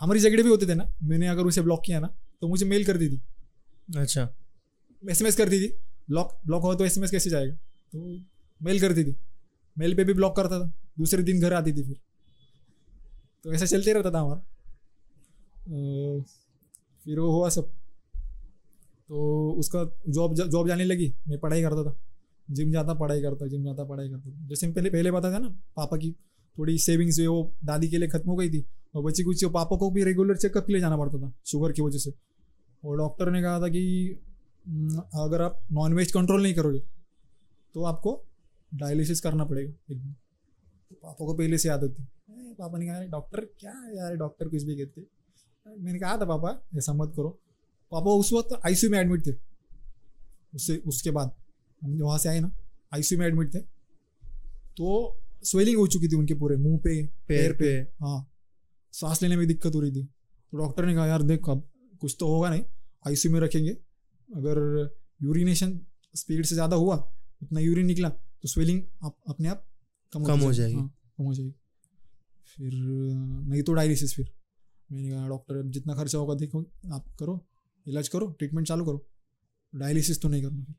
हमारी 0.00 0.20
झगड़े 0.20 0.42
भी 0.42 0.48
होते 0.48 0.66
थे 0.66 0.74
ना। 0.74 0.88
मैंने 1.04 1.28
अगर 1.28 1.46
उसे 1.46 1.62
ब्लॉक 1.62 1.82
किया 1.86 2.00
ना 2.00 2.14
तो 2.42 2.48
मुझे 2.48 2.66
मेल 2.66 2.84
कर 2.84 2.96
दी 2.96 3.08
थी। 3.08 3.20
अच्छा। 3.88 4.28
एस 5.02 5.22
एम 5.22 5.28
एस 5.28 5.36
कर 5.36 5.48
दी 5.48 5.60
थी। 5.60 5.68
ब्लॉक 6.08 6.32
ब्लॉक 6.46 6.62
हुआ 6.62 6.74
तो 6.74 6.84
एस 6.84 6.98
एम 6.98 7.04
एस 7.04 7.10
कैसे 7.10 7.30
जाएगा? 7.30 7.54
तो 7.54 8.18
मेल 8.60 8.80
करती 8.80 9.04
थी। 9.04 9.14
मेल 9.76 9.94
पे 9.96 10.04
भी 10.04 10.14
ब्लॉक 10.14 10.36
करता 10.36 10.60
था। 10.60 10.72
दूसरे 10.98 11.22
दिन 11.22 11.40
घर 11.40 11.52
आती 11.52 11.72
थी 11.72 11.82
फिर। 11.82 11.96
तो 13.44 13.52
ऐसा 13.54 13.66
चलते 13.66 13.92
रहता 13.92 14.10
था 14.10 14.20
हमारा। 14.20 14.40
फिर 17.04 17.18
वो 17.18 17.30
हुआ 17.30 17.48
सब। 17.48 17.70
तो 19.08 19.50
उसका 19.58 19.84
जॉब 20.08 20.34
जॉब 20.36 20.68
जाने 20.68 20.84
लगी। 20.84 21.12
मैं 21.28 21.38
पढ़ाई 21.40 21.62
करता 21.62 21.84
था। 21.84 21.96
जिम 22.50 22.72
जाता 22.72 22.94
पढ़ाई 22.94 23.22
करता 23.22 23.46
जिम 23.46 23.64
जाता 23.64 23.84
पढ़ाई 23.84 24.08
करता। 24.08 24.48
जैसे 24.48 24.66
मैं 24.66 24.74
पहले 24.74 24.90
पहले 24.90 25.10
बताया 25.10 25.34
था 25.34 25.38
ना 25.38 25.48
पापा 25.48 25.96
की 25.96 26.12
थोड़ी 26.58 26.78
सेविंग्स 26.78 27.20
वो 27.20 27.54
दादी 27.64 27.88
के 27.88 27.98
लिए 27.98 28.08
खत्म 28.08 28.30
हो 28.30 28.36
गई 28.36 28.50
थी 28.50 28.66
और 28.94 29.02
बची 29.02 29.22
कुछ 29.22 29.44
पापा 29.44 29.76
को 29.76 29.90
भी 29.90 30.04
रेगुलर 30.04 30.36
चेकअप 30.36 30.66
के 30.66 30.72
लिए 30.72 30.80
जाना 30.80 30.96
पड़ता 30.96 31.18
था 31.18 31.32
शुगर 31.46 31.72
की 31.72 31.82
वजह 31.82 31.98
से। 31.98 32.14
और 32.84 32.98
डॉक्टर 32.98 33.30
ने 33.30 33.42
कहा 33.42 33.60
था 33.60 33.68
कि 33.68 34.14
"हम्म, 34.68 35.02
अगर 35.14 35.42
आप 35.42 35.60
नॉन 35.72 35.94
वेज 35.94 36.12
कंट्रोल 36.12 36.42
नहीं 36.42 36.54
करोगे 36.54 36.78
तो 37.74 37.84
आपको 37.84 38.24
डायलिसिस 38.74 39.20
करना 39.20 39.44
पड़ेगा। 39.44 39.72
एक 39.90 40.02
दिन। 40.02 40.12
तो 40.90 40.96
पापा 41.02 41.26
को 41.26 41.34
पहले 41.34 41.58
से 41.58 41.68
आदत 41.68 41.96
थी। 42.00 42.04
पापा 42.30 42.78
ने 42.78 42.86
कहा 42.86 43.04
डॉक्टर 43.04 43.40
क्या 43.40 43.90
यार 43.94 44.16
डॉक्टर 44.16 44.48
कुछ 44.48 44.62
भी 44.62 44.76
कहते? 44.76 45.06
मैंने 45.78 45.98
कहा 45.98 46.18
था 46.18 46.24
पापा 46.24 46.78
ऐसा 46.78 46.92
मत 46.92 47.12
करो। 47.16 47.28
पापा 47.90 48.10
उस 48.10 48.32
वक्त 48.32 48.60
आईसीयू 48.66 48.92
में 48.92 48.98
एडमिट 48.98 49.26
थे। 49.26 49.32
उससे 50.54 50.76
उसके 50.76 51.10
बाद। 51.10 51.34
हम 51.82 51.98
वहाँ 51.98 52.18
से 52.18 52.28
आए 52.28 52.40
ना 52.40 52.50
आईसीयू 52.92 53.18
में 53.20 53.26
एडमिट 53.26 53.54
थे। 53.54 53.60
तो 54.76 55.16
स्वेलिंग 55.44 55.78
हो 55.78 55.86
चुकी 55.86 56.08
थी 56.08 56.16
उनके 56.16 56.34
पूरे 56.34 56.56
मुँह 56.56 56.78
पे 56.84 57.02
पैर 57.28 57.52
पे। 57.52 57.70
हाँ 58.00 58.18
सांस 58.94 59.22
लेने 59.22 59.36
में 59.36 59.46
दिक्कत 59.48 59.74
हो 59.74 59.80
रही 59.80 59.90
थी। 59.92 60.04
तो 60.04 60.58
डॉक्टर 60.58 60.86
ने 60.86 60.94
कहा 60.94 61.06
यार 61.06 61.22
देख 61.24 61.48
अब 61.48 61.68
कुछ 62.02 62.16
तो 62.20 62.28
होगा 62.28 62.50
नहीं 62.50 62.62
आईसीयू 63.04 63.32
में 63.34 63.40
रखेंगे। 63.40 63.70
अगर 64.28 64.58
यूरिनेशन 65.22 65.78
स्पीड 66.14 66.44
से 66.46 66.54
ज़्यादा 66.54 66.76
हुआ 66.76 66.96
उतना 67.42 67.60
यूरिन 67.60 67.86
निकला 67.86 68.08
तो 68.08 68.48
स्वेलिंग 68.48 68.82
आप 69.04 69.16
अपने 69.28 69.48
आप 69.48 69.64
कम 70.12 70.24
कम 70.24 70.40
हो 70.40 70.52
जाएगी। 70.52 70.74
हाँ, 70.74 70.88
कम 71.18 71.24
हो 71.24 71.34
जाएगी। 71.34 71.54
फिर 72.46 72.72
नहीं 72.72 73.62
तो 73.62 73.72
डायलिसिस 73.74 74.14
फिर। 74.14 74.30
मैंने 74.90 75.10
कहा 75.10 75.28
डॉक्टर 75.28 75.62
जितना 75.68 75.94
खर्चा 75.94 76.18
होगा 76.18 76.34
देखो 76.34 76.60
आप 76.92 77.04
करो 77.18 77.40
इलाज 77.86 78.08
करो 78.08 78.26
ट्रीटमेंट 78.28 78.66
चालू 78.68 78.84
करो। 78.84 79.06
डायलिसिस 79.72 80.20
तो 80.22 80.28
नहीं 80.28 80.42
करना 80.42 80.64
फिर। 80.64 80.74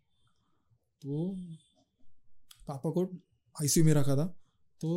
तो 1.02 1.28
पापा 2.68 2.90
को 2.90 3.06
आईसीयू 3.56 3.86
में 3.86 3.94
रखा 3.94 4.16
था। 4.16 4.26
तो 4.82 4.90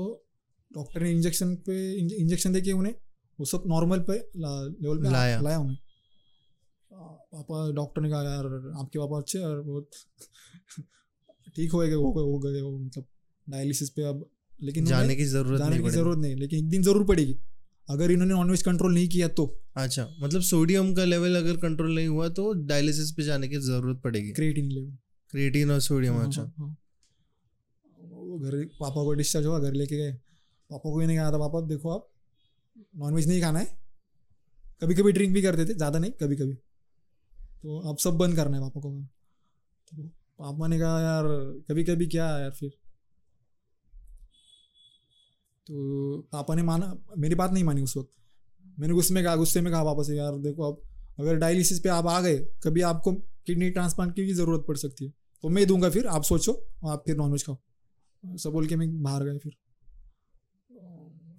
डॉक्टर 0.71 1.03
ने 1.03 1.11
इंजेक्शन 1.11 1.55
पे 1.67 1.75
इंजेक्शन 1.95 2.53
देके 2.53 2.73
उन्हें 2.73 2.95
वो 3.39 3.45
सब 3.47 3.63
नॉर्मल 3.67 4.01
पे 4.01 4.15
लेवल 4.37 4.99
पे 4.99 5.11
लाया। 5.11 5.41
लाया 5.41 5.59
उन्हें। 5.59 5.79
पापा 6.91 7.71
डॉक्टर 7.75 8.03
ने 8.03 8.09
कहा 8.11 8.23
यार 8.25 8.47
आपके 8.81 8.99
पापा 8.99 9.19
अच्छे 9.19 9.39
और 9.41 9.61
बहुत 9.63 9.91
ठीक 11.57 11.73
हो 11.73 11.79
गए 11.79 11.93
हो 11.93 12.13
गए 12.13 12.23
हो 12.23 12.39
गए 12.39 12.61
हो 12.61 12.77
मतलब 12.79 13.07
डायलिसिस 13.47 13.91
पे 13.91 14.03
अब 14.09 14.29
लेकिन 14.63 14.85
जाने 14.85 15.17
की 15.17 15.25
ज़रूरत 15.27 15.59
जाने 15.59 15.71
नहीं 15.71 15.85
की 15.85 15.91
ज़रूरत 15.91 16.19
नहीं 16.19 16.37
लेकिन 16.37 16.59
एक 16.59 16.69
दिन 16.71 16.83
ज़रूर 16.83 17.05
पड़ेगी। 17.07 17.37
अगर 17.89 18.11
इन्होंने 18.11 18.35
नॉनवेज 18.35 18.63
कंट्रोल 18.63 18.95
नहीं 18.95 19.09
किया 19.09 19.29
तो। 19.31 19.47
अच्छा 19.77 20.07
मतलब 20.21 20.43
सोडियम 20.43 20.93
का 20.95 21.05
लेवल 21.05 21.37
अगर 21.37 21.57
कंट्रोल 21.59 21.95
नहीं 21.95 22.09
हुआ 22.09 22.29
तो 22.31 22.53
डायलिसिस 22.67 23.11
पे 23.13 23.23
जाने 23.23 23.49
की 23.49 23.57
ज़रूरत 23.61 24.01
पड़ेगी। 24.05 24.33
क्रिएटिन 24.33 24.71
लेवल 24.71 24.97
क्रिएटिन 25.33 25.71
और 25.71 25.81
सोडियम 25.81 26.15
हाँ, 26.15 26.27
अच्छा। 26.27 26.43
हाँ, 26.43 26.53
हाँ। 26.59 26.77
वो 27.99 28.39
घर 28.39 28.65
पापा 28.81 29.03
को 29.05 29.13
डिस्चार्ज 29.15 29.47
हुआ 29.47 29.59
घर 29.59 29.73
लेके 29.75 29.97
गए। 29.97 30.13
पापा 30.13 30.91
को 30.91 30.99
मैंने 30.99 31.17
कहा 31.17 31.31
था। 31.33 31.39
पापा 31.39 31.61
देखो 31.69 31.91
आप 31.91 32.09
नॉनवेज 32.97 33.29
नहीं 33.29 33.41
खाना 33.43 33.59
है। 33.59 33.81
कभी 34.83 34.95
कभी 34.95 35.13
ड्रिंक 35.13 35.33
भी 35.35 35.43
करते 35.43 35.65
थे 35.67 35.75
ज़्यादा 35.75 35.99
नहीं 35.99 36.11
कभी 36.21 36.37
कभी 36.37 36.55
तो 37.65 37.79
अब 37.91 37.97
सब 37.99 38.17
बंद 38.19 38.37
करना 38.37 38.57
है 38.57 38.63
पापा 38.63 38.81
को। 38.81 38.91
तो 39.93 40.03
पापा 40.39 40.67
ने 40.67 40.79
कहा 40.79 41.01
यार 41.01 41.25
कभी 41.69 41.85
कभी 41.85 42.07
क्या 42.07 42.27
यार 42.39 42.51
फिर? 42.51 42.71
तो 45.67 46.19
पापा 46.33 46.55
ने 46.55 46.63
माना 46.63 46.95
मेरी 47.19 47.35
बात 47.35 47.53
नहीं 47.53 47.65
मानी 47.65 47.83
उस 47.83 47.97
वक्त। 47.97 48.11
मैंने 48.79 48.95
गुस्से 48.95 49.15
में 49.15 49.23
कहा 49.25 49.37
गुस्से 49.37 49.61
में 49.61 49.73
कहा 49.73 49.85
पापा 49.85 50.03
से 50.03 50.17
यार 50.17 50.39
देखो 50.41 50.73
अब 50.73 50.83
अगर 51.19 51.37
डायलिसिस 51.37 51.81
पे 51.81 51.89
आप 51.91 52.07
आ 52.07 52.21
गए 52.21 52.39
कभी 52.65 52.81
आपको 52.83 53.13
किडनी 53.47 53.71
ट्रांसप्लांट 53.71 54.15
की 54.15 54.23
भी 54.23 54.35
ज़रूरत 54.35 54.65
पड़ 54.69 54.77
सकती 54.77 55.05
है। 55.05 55.13
तो 55.43 55.49
मैं 55.49 55.67
दूँगा 55.67 55.91
फिर 55.91 56.07
आप 56.07 56.23
सोचो 56.23 56.53
आप 56.87 57.03
फिर 57.07 57.17
नॉनवेज 57.17 57.47
खाओ। 57.47 57.59
सब 58.37 58.51
बोल 58.51 58.67
के 58.67 58.77
मैं 58.77 59.03
बाहर 59.03 59.25
गए 59.25 59.39
फिर। 59.39 59.57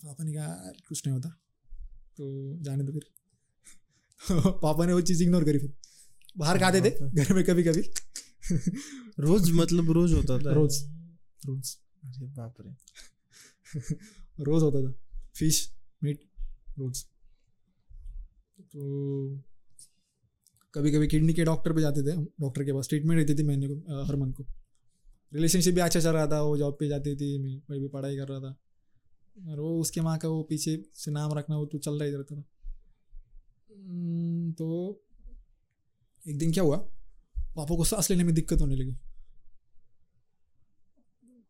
पापा 0.06 0.24
ने 0.24 0.34
कहा 0.34 0.72
कुछ 0.88 1.08
नहीं 1.08 1.14
होता। 1.14 1.30
तो 2.18 2.58
जाने 2.62 2.84
दो 2.84 2.92
फिर। 2.92 3.04
पापा 4.52 4.86
ने 4.86 4.94
वो 4.94 5.02
चीज़ 5.02 5.24
इग्नोर 5.24 5.44
करी 5.44 5.60
फिर। 5.60 5.74
बाहर 6.38 6.60
खाते 6.60 6.82
थे 6.82 6.90
घर 7.10 7.34
में 7.34 7.44
कभी 7.44 7.64
कभी 7.64 7.82
रोज 9.20 9.52
मतलब 9.52 9.92
रोज 9.92 10.14
होता 10.14 10.40
था। 10.40 10.54
रोज 10.54 10.84
रोज। 11.46 11.78
अरे 12.06 12.26
बाप 12.26 12.56
रे। 12.62 12.72
रोज 14.44 14.64
होता 14.64 14.82
था। 14.82 14.94
फ़िश 15.36 15.74
मीट 16.04 16.24
रोज। 16.80 17.06
तो 18.62 18.84
कभी 20.74 20.92
कभी 20.92 21.08
किडनी 21.08 21.34
के 21.34 21.44
डॉक्टर 21.44 21.74
पे 21.74 21.82
जाते 21.82 22.02
थे 22.02 22.16
डॉक्टर 22.42 22.64
के 22.64 22.74
पास 22.74 22.90
ट्रीटमेंट 22.90 23.20
रहती 23.20 23.36
थी 23.36 23.48
महीने 23.48 23.68
को 23.68 24.04
हर 24.04 24.16
मंथ 24.16 24.34
को। 24.34 24.46
रिलेशनशिप 25.34 25.76
भी 25.76 25.82
अच्छा 25.82 26.00
चल 26.00 26.10
रहा 26.10 26.28
था 26.28 26.42
वो 26.42 26.58
जॉब 26.58 26.78
पे 26.80 26.88
जाती 26.88 27.16
थी 27.16 27.38
मैं 27.38 27.62
मैं 27.70 27.80
भी 27.80 27.88
पढ़ाई 27.88 28.18
कर 28.18 28.28
रहा 28.28 28.40
था। 28.40 28.56
और 29.52 29.60
वो 29.60 29.80
उसके 29.82 30.02
माँ 30.02 30.18
का 30.18 30.28
वो 30.28 30.42
पीछे 30.44 30.84
से 30.94 31.12
नाम 31.12 31.34
रखना 31.34 31.58
वो 31.58 31.66
तो 31.66 31.78
चल 31.78 31.94
रहा 31.94 32.04
ही 32.04 32.12
रहता 32.12 32.36
था। 32.36 32.44
हम्म, 33.78 34.52
तो 34.52 35.00
एक 36.24 36.38
दिन 36.38 36.52
क्या 36.54 36.64
हुआ? 36.64 36.78
पापा 37.56 37.76
को 37.76 37.84
सांस 37.84 38.10
लेने 38.10 38.24
में 38.24 38.34
दिक्कत 38.36 38.62
होने 38.62 38.76
लगी। 38.76 38.92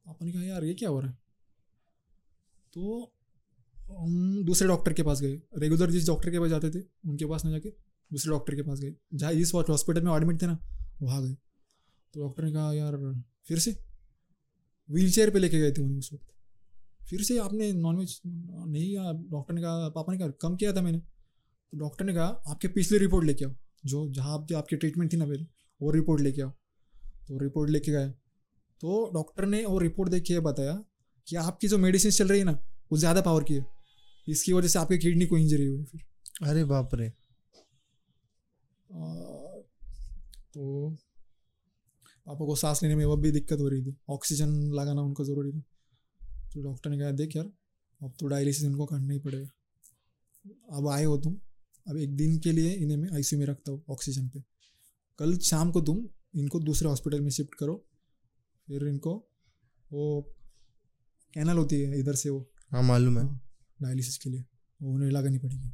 पापा 0.06 0.26
ने 0.26 0.32
कहा 0.32 0.44
यार 0.44 0.64
ये 0.64 0.74
क्या 0.74 0.90
हो 0.90 1.00
रहा 1.00 1.10
है? 1.10 1.18
तो 2.74 3.14
हम 3.90 4.44
दूसरे 4.46 4.68
डॉक्टर 4.68 4.94
के 4.94 5.04
पास 5.04 5.22
गए। 5.22 5.42
रेगुलर 5.58 5.92
जिस 5.92 6.08
डॉक्टर 6.08 6.32
के 6.32 6.40
पास 6.40 6.50
जाते 6.50 6.70
थे 6.72 6.84
उनके 7.06 7.26
पास 7.26 7.46
ना 7.46 7.52
जाके 7.52 7.70
दूसरे 8.12 8.32
डॉक्टर 8.32 8.56
के 8.56 8.62
पास 8.62 8.80
गए 8.80 8.94
जहाँ 9.14 9.34
जिस 9.34 9.54
हॉस्पिटल 9.54 10.02
में 10.02 10.12
एडमिट 10.14 10.42
थे 10.42 10.48
ना, 10.48 10.58
वहाँ 11.02 11.22
गए 11.24 11.34
तो 12.14 12.22
डॉक्टर 12.22 12.44
ने 12.44 12.52
कहा, 12.52 12.74
यार, 12.74 12.98
फिर 13.48 13.60
से? 13.60 13.76
व्हील 14.90 15.12
चेयर 15.12 15.30
पर 15.30 15.40
लेके 15.40 15.60
गए 15.60 15.72
थे 15.72 15.82
उन्हें 15.82 15.98
उस 15.98 16.10
वक्त। 16.14 16.26
फिर 17.02 17.22
से 17.24 17.38
आपने 17.38 17.72
नॉनवेज 17.74 18.20
नहीं 18.26 18.86
किया 18.86 19.12
डॉक्टर 19.32 19.54
ने 19.54 19.62
कहा, 19.62 19.90
पापा 19.90 20.14
ने 20.14 20.20
कहा, 20.20 20.28
कम 20.42 20.56
किया 20.56 20.74
था 20.74 20.82
मैंने। 20.82 20.98
तो 20.98 21.78
डॉक्टर 21.78 22.06
ने 22.06 22.14
कहा, 22.14 22.26
आपके 22.26 22.68
पिछली 22.68 22.98
रिपोर्ट 22.98 23.26
लेके 23.26 23.46
आओ। 23.46 23.56
जो, 23.86 24.08
जहाँ 24.10 24.34
आपकी 24.34 24.54
आपकी 24.54 24.76
ट्रीटमेंट 24.76 25.12
थी 25.14 25.18
ना 25.18 25.26
पहले, 25.26 25.46
वो 25.82 25.92
रिपोर्ट 25.92 26.22
लेके 26.22 26.42
आओ। 26.42 26.50
तो 27.28 27.38
रिपोर्ट 27.38 27.70
लेके 27.70 27.92
गए। 27.92 28.10
तो 28.82 29.12
डॉक्टर 29.14 29.46
ने 29.46 29.66
वो 29.66 29.78
रिपोर्ट 29.80 30.10
देख 30.10 30.24
के 30.24 30.40
बताया 30.40 30.74
कि 31.28 31.36
आपकी 31.36 31.68
जो 31.68 31.78
मेडिसिन 31.78 32.12
चल 32.12 32.28
रही 32.28 32.40
है 32.40 32.46
ना, 32.46 32.60
वो 32.92 32.98
ज़्यादा 32.98 33.22
पावर 33.22 33.44
की 33.44 33.54
है। 33.54 33.66
इसकी 34.28 34.54
वजह 34.54 34.68
से 34.68 34.80
आपकी 34.80 34.98
किडनी 34.98 35.26
को 35.26 35.38
इंजरी 35.38 35.66
हुई 35.66 35.84
फिर। 35.84 36.50
अरे 36.50 36.64
बाप 36.64 36.96
रे। 36.96 37.12
तो 38.94 40.90
पापा 42.28 42.46
को 42.46 42.56
सांस 42.56 42.82
लेने 42.84 42.96
में 42.96 43.06
वह 43.06 43.16
भी 43.22 43.32
दिक्कत 43.32 43.60
हो 43.60 43.68
रही 43.68 43.82
थी। 43.84 43.96
ऑक्सीजन 44.10 44.50
लगाना 44.74 45.02
उनको 45.02 45.24
ज़रूरी 45.26 45.52
था। 45.52 45.60
तो 46.54 46.62
डॉक्टर 46.62 46.90
ने 46.90 47.00
कहा 47.00 47.12
देख 47.14 47.36
यार 47.36 47.46
अब 48.02 48.14
तो 48.20 48.28
डायलिसिस 48.28 48.64
इनको 48.64 48.86
करना 48.86 49.14
ही 49.14 49.20
पड़ेगा। 49.20 49.50
अब 50.78 50.88
आए 50.90 51.04
हो 51.04 51.18
तुम 51.18 51.36
अब 51.88 51.98
एक 51.98 52.16
दिन 52.16 52.38
के 52.40 52.52
लिए 52.52 52.74
इन्हें 52.74 52.98
मैं 52.98 53.10
आईसीयू 53.14 53.40
में 53.40 53.46
रखता 53.48 53.72
हूँ 53.72 53.84
ऑक्सीजन 53.90 54.28
पे। 54.30 54.44
कल 55.20 55.38
शाम 55.42 55.72
को 55.72 55.82
तुम 55.82 56.06
इनको 56.36 56.60
दूसरे 56.60 56.90
हॉस्पिटल 56.90 57.22
में 57.22 57.30
शिफ्ट 57.30 57.56
करो 57.56 57.76
फिर 58.68 58.88
इनको 58.88 59.16
वो 59.86 60.22
कैनल 61.34 61.58
होती 61.58 61.80
है 61.82 62.00
इधर 62.00 62.16
से 62.16 62.30
वो 62.30 62.40
हाँ 62.72 62.84
मालूम 62.84 63.18
है। 63.20 63.26
डायलिसिस 63.80 64.18
के 64.18 64.30
लिए। 64.30 64.44
वो 64.80 64.94
उन्हें 64.94 65.10
लगानी 65.12 65.38
पड़ेगी। 65.38 65.72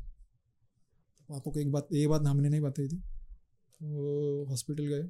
पापा 1.29 1.51
को 1.51 1.59
एक 1.59 1.71
बात 1.71 1.87
ये 1.93 2.07
बात 2.07 2.21
हमने 2.21 2.49
नहीं 2.49 2.61
बताई 2.61 2.87
थी। 2.87 2.95
वो 3.81 4.45
हॉस्पिटल 4.45 4.83
गए 4.83 5.01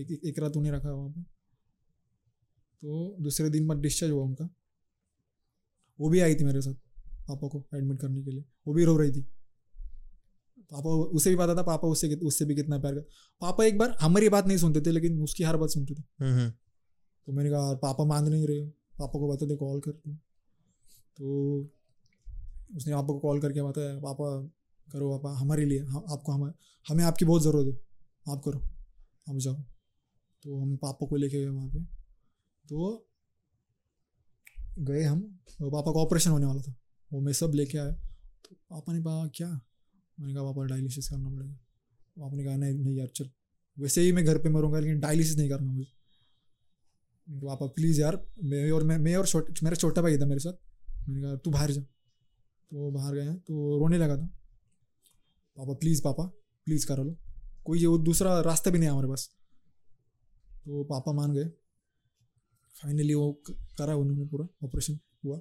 एक, 0.00 0.20
एक, 0.24 0.38
रात 0.38 0.56
उन्हें 0.56 0.72
रखा 0.72 0.90
वहाँ 0.90 1.10
पे। 1.10 1.22
तो 2.82 3.16
दूसरे 3.20 3.50
दिन 3.50 3.66
बाद 3.66 3.78
डिस्चार्ज 3.78 4.12
हुआ 4.12 4.24
उनका। 4.24 4.48
वो 6.00 6.08
भी 6.08 6.20
आई 6.20 6.34
थी 6.34 6.44
मेरे 6.44 6.60
साथ 6.60 6.74
पापा 7.28 7.48
को 7.48 7.66
एडमिट 7.74 8.00
करने 8.00 8.22
के 8.22 8.30
लिए। 8.30 8.44
वो 8.66 8.74
भी 8.74 8.84
रो 8.84 8.96
रही 8.96 9.12
थी। 9.12 9.20
पापा 10.58 10.90
उसे 10.90 11.30
भी 11.30 11.36
पता 11.36 11.54
था 11.54 11.62
पापा 11.62 11.88
उससे 11.88 12.14
उससे 12.14 12.44
भी 12.44 12.54
कितना 12.54 12.78
प्यार 12.78 12.94
कर 12.94 13.00
पापा 13.40 13.64
एक 13.64 13.78
बार 13.78 13.90
हमारी 13.90 14.28
बात 14.28 14.46
नहीं 14.46 14.58
सुनते 14.58 14.80
थे 14.80 14.90
लेकिन 14.90 15.22
उसकी 15.22 15.44
हर 15.44 15.56
बात 15.56 15.70
सुनते 15.70 15.94
थे। 15.94 16.02
हम्म, 16.20 16.34
हम्म। 16.34 16.50
तो 17.26 17.32
मैंने 17.32 17.50
कहा 17.50 17.74
पापा 17.74 18.04
मान 18.04 18.28
नहीं 18.28 18.46
रहे 18.46 18.68
पापा 18.68 19.18
को 19.18 19.28
बता 19.28 19.46
दे 19.46 19.56
कॉल 19.56 19.80
कर 19.80 19.90
तो 21.16 21.26
उसने 22.76 22.94
पापा 22.94 23.06
को 23.06 23.18
कॉल 23.18 23.40
करके 23.40 23.62
बताया 23.62 23.98
पापा 23.98 24.50
करो 24.92 25.18
पापा 25.18 25.38
हमारे 25.38 25.64
लिए, 25.64 25.78
हम, 25.78 25.96
आपको 25.96 26.32
हम, 26.32 26.54
हमें 26.88 27.04
आपकी 27.04 27.24
बहुत 27.24 27.42
ज़रूरत 27.42 27.66
है। 27.66 27.86
आप 28.34 28.42
करो, 28.44 28.58
आप 29.28 29.36
जाओ। 29.36 29.54
तो 30.42 30.60
हम 30.60 30.76
पापा 30.76 31.06
को 31.06 31.16
लेके 31.16 31.40
गए 31.40 31.48
वहाँ 31.48 31.68
पे। 31.68 31.84
तो 32.68 33.08
गए 34.78 35.02
हम, 35.02 35.40
वो 35.60 35.70
पापा 35.70 35.92
का 35.92 36.00
ऑपरेशन 36.00 36.30
होने 36.30 36.46
वाला 36.46 36.62
था। 36.62 36.74
वो 37.12 37.20
मैं 37.20 37.32
सब 37.32 37.52
लेके 37.54 37.78
आया 37.78 37.92
तो 38.44 38.56
पापा 38.70 38.92
ने 38.92 39.00
कहा, 39.00 39.28
क्या? 39.28 39.60
मैंने 40.20 40.34
कहा, 40.34 40.42
पापा 40.42 40.64
डायलिसिस 40.64 41.08
करना 41.08 41.30
पड़ेगा। 41.30 41.52
पापा 42.18 42.36
ने 42.36 42.44
कहा, 42.44 42.56
नहीं 42.56 42.74
नहीं 42.74 42.96
यार, 42.96 43.08
चल, 43.08 43.30
वैसे 43.78 44.00
ही 44.00 44.12
मैं 44.12 44.24
घर 44.24 44.38
पे 44.38 44.48
मरूँगा, 44.48 44.78
लेकिन 44.78 45.00
डायलिसिस 45.00 45.36
नहीं 45.36 45.48
करना 45.48 45.72
मुझे। 45.72 45.90
पापा 47.30 47.66
प्लीज़ 47.66 48.00
यार, 48.00 48.26
मैं 48.44 48.70
और, 48.70 48.82
मैं 48.82 48.98
मैं 48.98 49.16
और 49.16 49.26
छोट, 49.26 49.62
मेरा 49.62 49.76
छोटा 49.76 50.02
भाई 50.02 50.18
था 50.18 50.26
मेरे 50.26 50.40
साथ। 50.40 50.52
मैंने 51.08 51.22
कहा, 51.22 51.36
तू 51.36 51.50
बाहर 51.50 51.70
जा। 51.70 51.82
तो 52.70 52.90
बाहर 52.90 53.14
गए 53.14 53.34
तो 53.34 53.78
रोने 53.78 53.98
लगा 53.98 54.16
था। 54.16 54.30
पापा 55.56 55.74
प्लीज़ 55.74 56.02
पापा 56.02 56.24
प्लीज़ 56.64 56.86
करा 56.86 57.02
लो। 57.02 57.16
कोई 57.64 57.86
वो 57.86 57.98
दूसरा 57.98 58.40
रास्ता 58.40 58.70
भी 58.70 58.78
नहीं 58.78 58.88
हमारे 58.88 59.08
पास। 59.08 59.30
तो 60.64 60.84
पापा 60.84 61.12
मान 61.12 61.32
गए। 61.32 61.44
फाइनली 62.82 63.14
वो 63.14 63.42
करा 63.78 63.94
उन्होंने 63.94 64.24
पूरा। 64.24 64.46
ऑपरेशन 64.64 64.98
हुआ। 65.24 65.40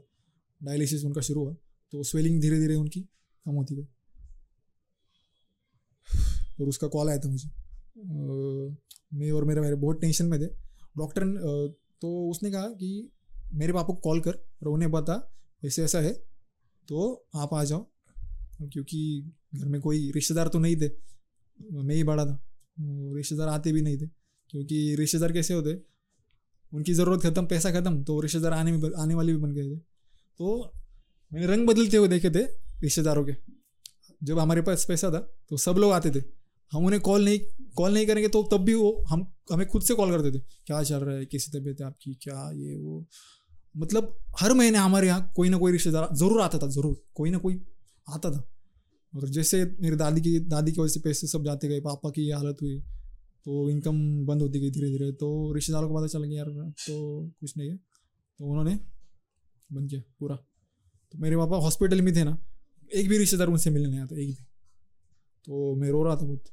डायलिसिस 0.64 1.04
उनका 1.06 1.22
शुरू 1.22 1.44
हुआ। 1.44 1.54
तो 1.92 2.04
स्वेलिंग 2.04 2.42
धीरे 2.42 2.60
धीरे 2.60 2.76
उनकी 2.76 3.02
कम 3.46 3.52
होती 3.52 3.76
गई। 3.76 3.88
और 6.62 6.68
उसका 6.70 6.88
कॉल 6.88 7.10
आया 7.10 7.18
था 7.18 7.30
मुझे। 7.30 7.50
मैं 9.14 9.32
और 9.32 9.46
मेरे 9.46 9.62
मेरे 9.62 9.76
बहुत 9.76 10.02
टेंशन 10.02 10.26
में 10.26 10.40
थे। 10.42 10.48
डॉक्टर 10.98 11.24
तो 12.02 12.30
उसने 12.32 12.52
कहा 12.52 12.68
कि 12.68 13.10
मेरे 13.54 13.74
पापा 13.74 13.88
को 13.88 13.94
कॉल 13.94 14.22
कर 14.22 14.32
और 14.32 14.68
उन्हें 14.68 14.92
बता 14.92 15.34
ऐसे 15.66 15.84
ऐसा 15.84 16.00
है। 16.00 16.14
तो 16.88 17.26
आप 17.36 17.54
आ 17.54 17.64
जाओ। 17.64 17.88
क्योंकि 18.62 19.32
घर 19.56 19.66
में 19.66 19.80
कोई 19.82 20.12
रिश्तेदार 20.12 20.48
तो 20.48 20.60
नहीं 20.60 20.76
थे। 20.78 20.90
मैं 21.60 21.96
ही 21.96 22.04
बड़ा 22.04 22.26
था। 22.26 22.40
रिश्तेदार 23.16 23.48
आते 23.50 23.72
भी 23.72 23.82
नहीं 23.82 23.98
थे, 23.98 24.08
क्योंकि 24.50 24.96
रिश्तेदार 24.96 25.32
कैसे 25.34 25.54
होते? 25.54 25.74
उनकी 26.72 26.94
ज़रूरत 26.94 27.22
ख़त्म, 27.24 27.46
पैसा 27.48 27.72
ख़त्म 27.72 28.04
तो 28.04 28.20
रिश्तेदार 28.22 28.54
आने 28.54 28.72
में, 28.72 28.90
आने 28.94 29.16
वाले 29.16 29.34
भी 29.34 29.40
बन 29.40 29.54
गए 29.54 29.64
थे। 29.66 29.78
तो 29.78 30.72
मैंने 31.32 31.48
रंग 31.48 31.68
बदलते 31.68 31.98
हुए 31.98 32.08
देखे 32.08 32.30
थे 32.30 32.44
रिश्तेदारों 32.82 33.26
के। 33.26 33.36
जब 34.22 34.40
हमारे 34.40 34.62
पास 34.62 34.86
पैसा 34.88 35.10
था 35.12 35.20
तो 35.50 35.58
सब 35.60 35.78
लोग 35.78 35.92
आते 35.94 36.12
थे। 36.12 36.24
हम 36.72 36.86
उन्हें 36.86 37.02
कॉल 37.02 37.26
नहीं 37.26 37.40
कॉल 37.78 37.94
नहीं 37.94 38.06
करेंगे 38.08 38.28
तो 38.30 38.42
तब 38.52 38.64
भी 38.64 38.74
वो 38.74 39.04
हम, 39.10 39.26
हमें 39.52 39.68
खुद 39.68 39.82
से 39.84 39.94
कॉल 39.94 40.12
करते 40.12 40.32
थे। 40.32 40.42
क्या 40.66 40.82
चल 40.84 41.00
रहा 41.00 41.16
है? 41.16 41.26
कैसी 41.26 41.52
तबीयत 41.52 41.80
है 41.82 41.86
आपकी? 41.86 42.14
क्या 42.22 42.50
ये 42.54 42.76
वो? 42.76 43.06
मतलब 43.76 44.16
हर 44.40 44.54
महीने 44.54 44.78
हमारे 44.78 45.08
यहाँ 45.08 45.32
कोई 45.36 45.50
ना 45.50 45.58
कोई 45.58 45.72
रिश्तेदार 45.72 46.08
ज़रूर 46.14 46.42
आता 46.42 46.58
था, 46.58 46.68
ज़रूर। 46.70 47.02
कोई 47.16 47.32
ना 47.32 47.38
कोई 47.38 47.60
आता 48.08 48.32
था। 48.32 48.44
और 49.16 49.28
जैसे 49.30 49.64
मेरी 49.82 49.96
दादी 49.96 50.22
की 50.22 50.40
दादी 50.48 50.72
की 50.72 50.82
वजह 50.82 50.94
से 50.94 51.00
पैसे 51.00 51.28
सब 51.28 51.44
जाते 51.46 51.68
गए, 51.68 51.80
पापा 51.82 52.10
की 52.10 52.30
हालत 52.32 52.62
हुई 52.62 52.80
तो 53.46 53.70
इनकम 53.70 54.26
बंद 54.26 54.42
होती 54.42 54.60
गई 54.60 54.72
धीरे 54.72 54.88
धीरे 54.90 55.12
तो 55.14 55.28
रिश्तेदारों 55.54 55.90
को 55.90 55.96
पता 55.96 56.08
चल 56.08 56.24
गया 56.24 56.38
यार 56.38 56.50
तो 56.80 56.96
कुछ 57.40 57.58
नहीं 57.58 57.70
है 57.70 57.76
तो 58.40 58.46
उन्होंने 58.46 58.76
बंद 59.70 59.90
किया 59.90 60.02
पूरा। 60.20 60.36
तो 61.14 61.18
मेरे 61.18 61.38
पापा 61.38 61.58
हॉस्पिटल 61.58 62.02
में 62.02 62.14
थे 62.16 62.24
ना, 62.24 62.38
एक 62.92 63.10
भी 63.10 63.18
रिश्तेदार 63.18 63.48
उनसे 63.48 63.70
मिलने 63.70 63.90
नहीं 63.90 64.00
आता, 64.00 64.16
एक 64.16 64.28
भी। 64.28 64.44
तो 65.48 65.76
मैं 65.76 65.90
रो 65.90 66.04
रहा 66.04 66.16
था 66.16 66.26
बहुत। 66.26 66.48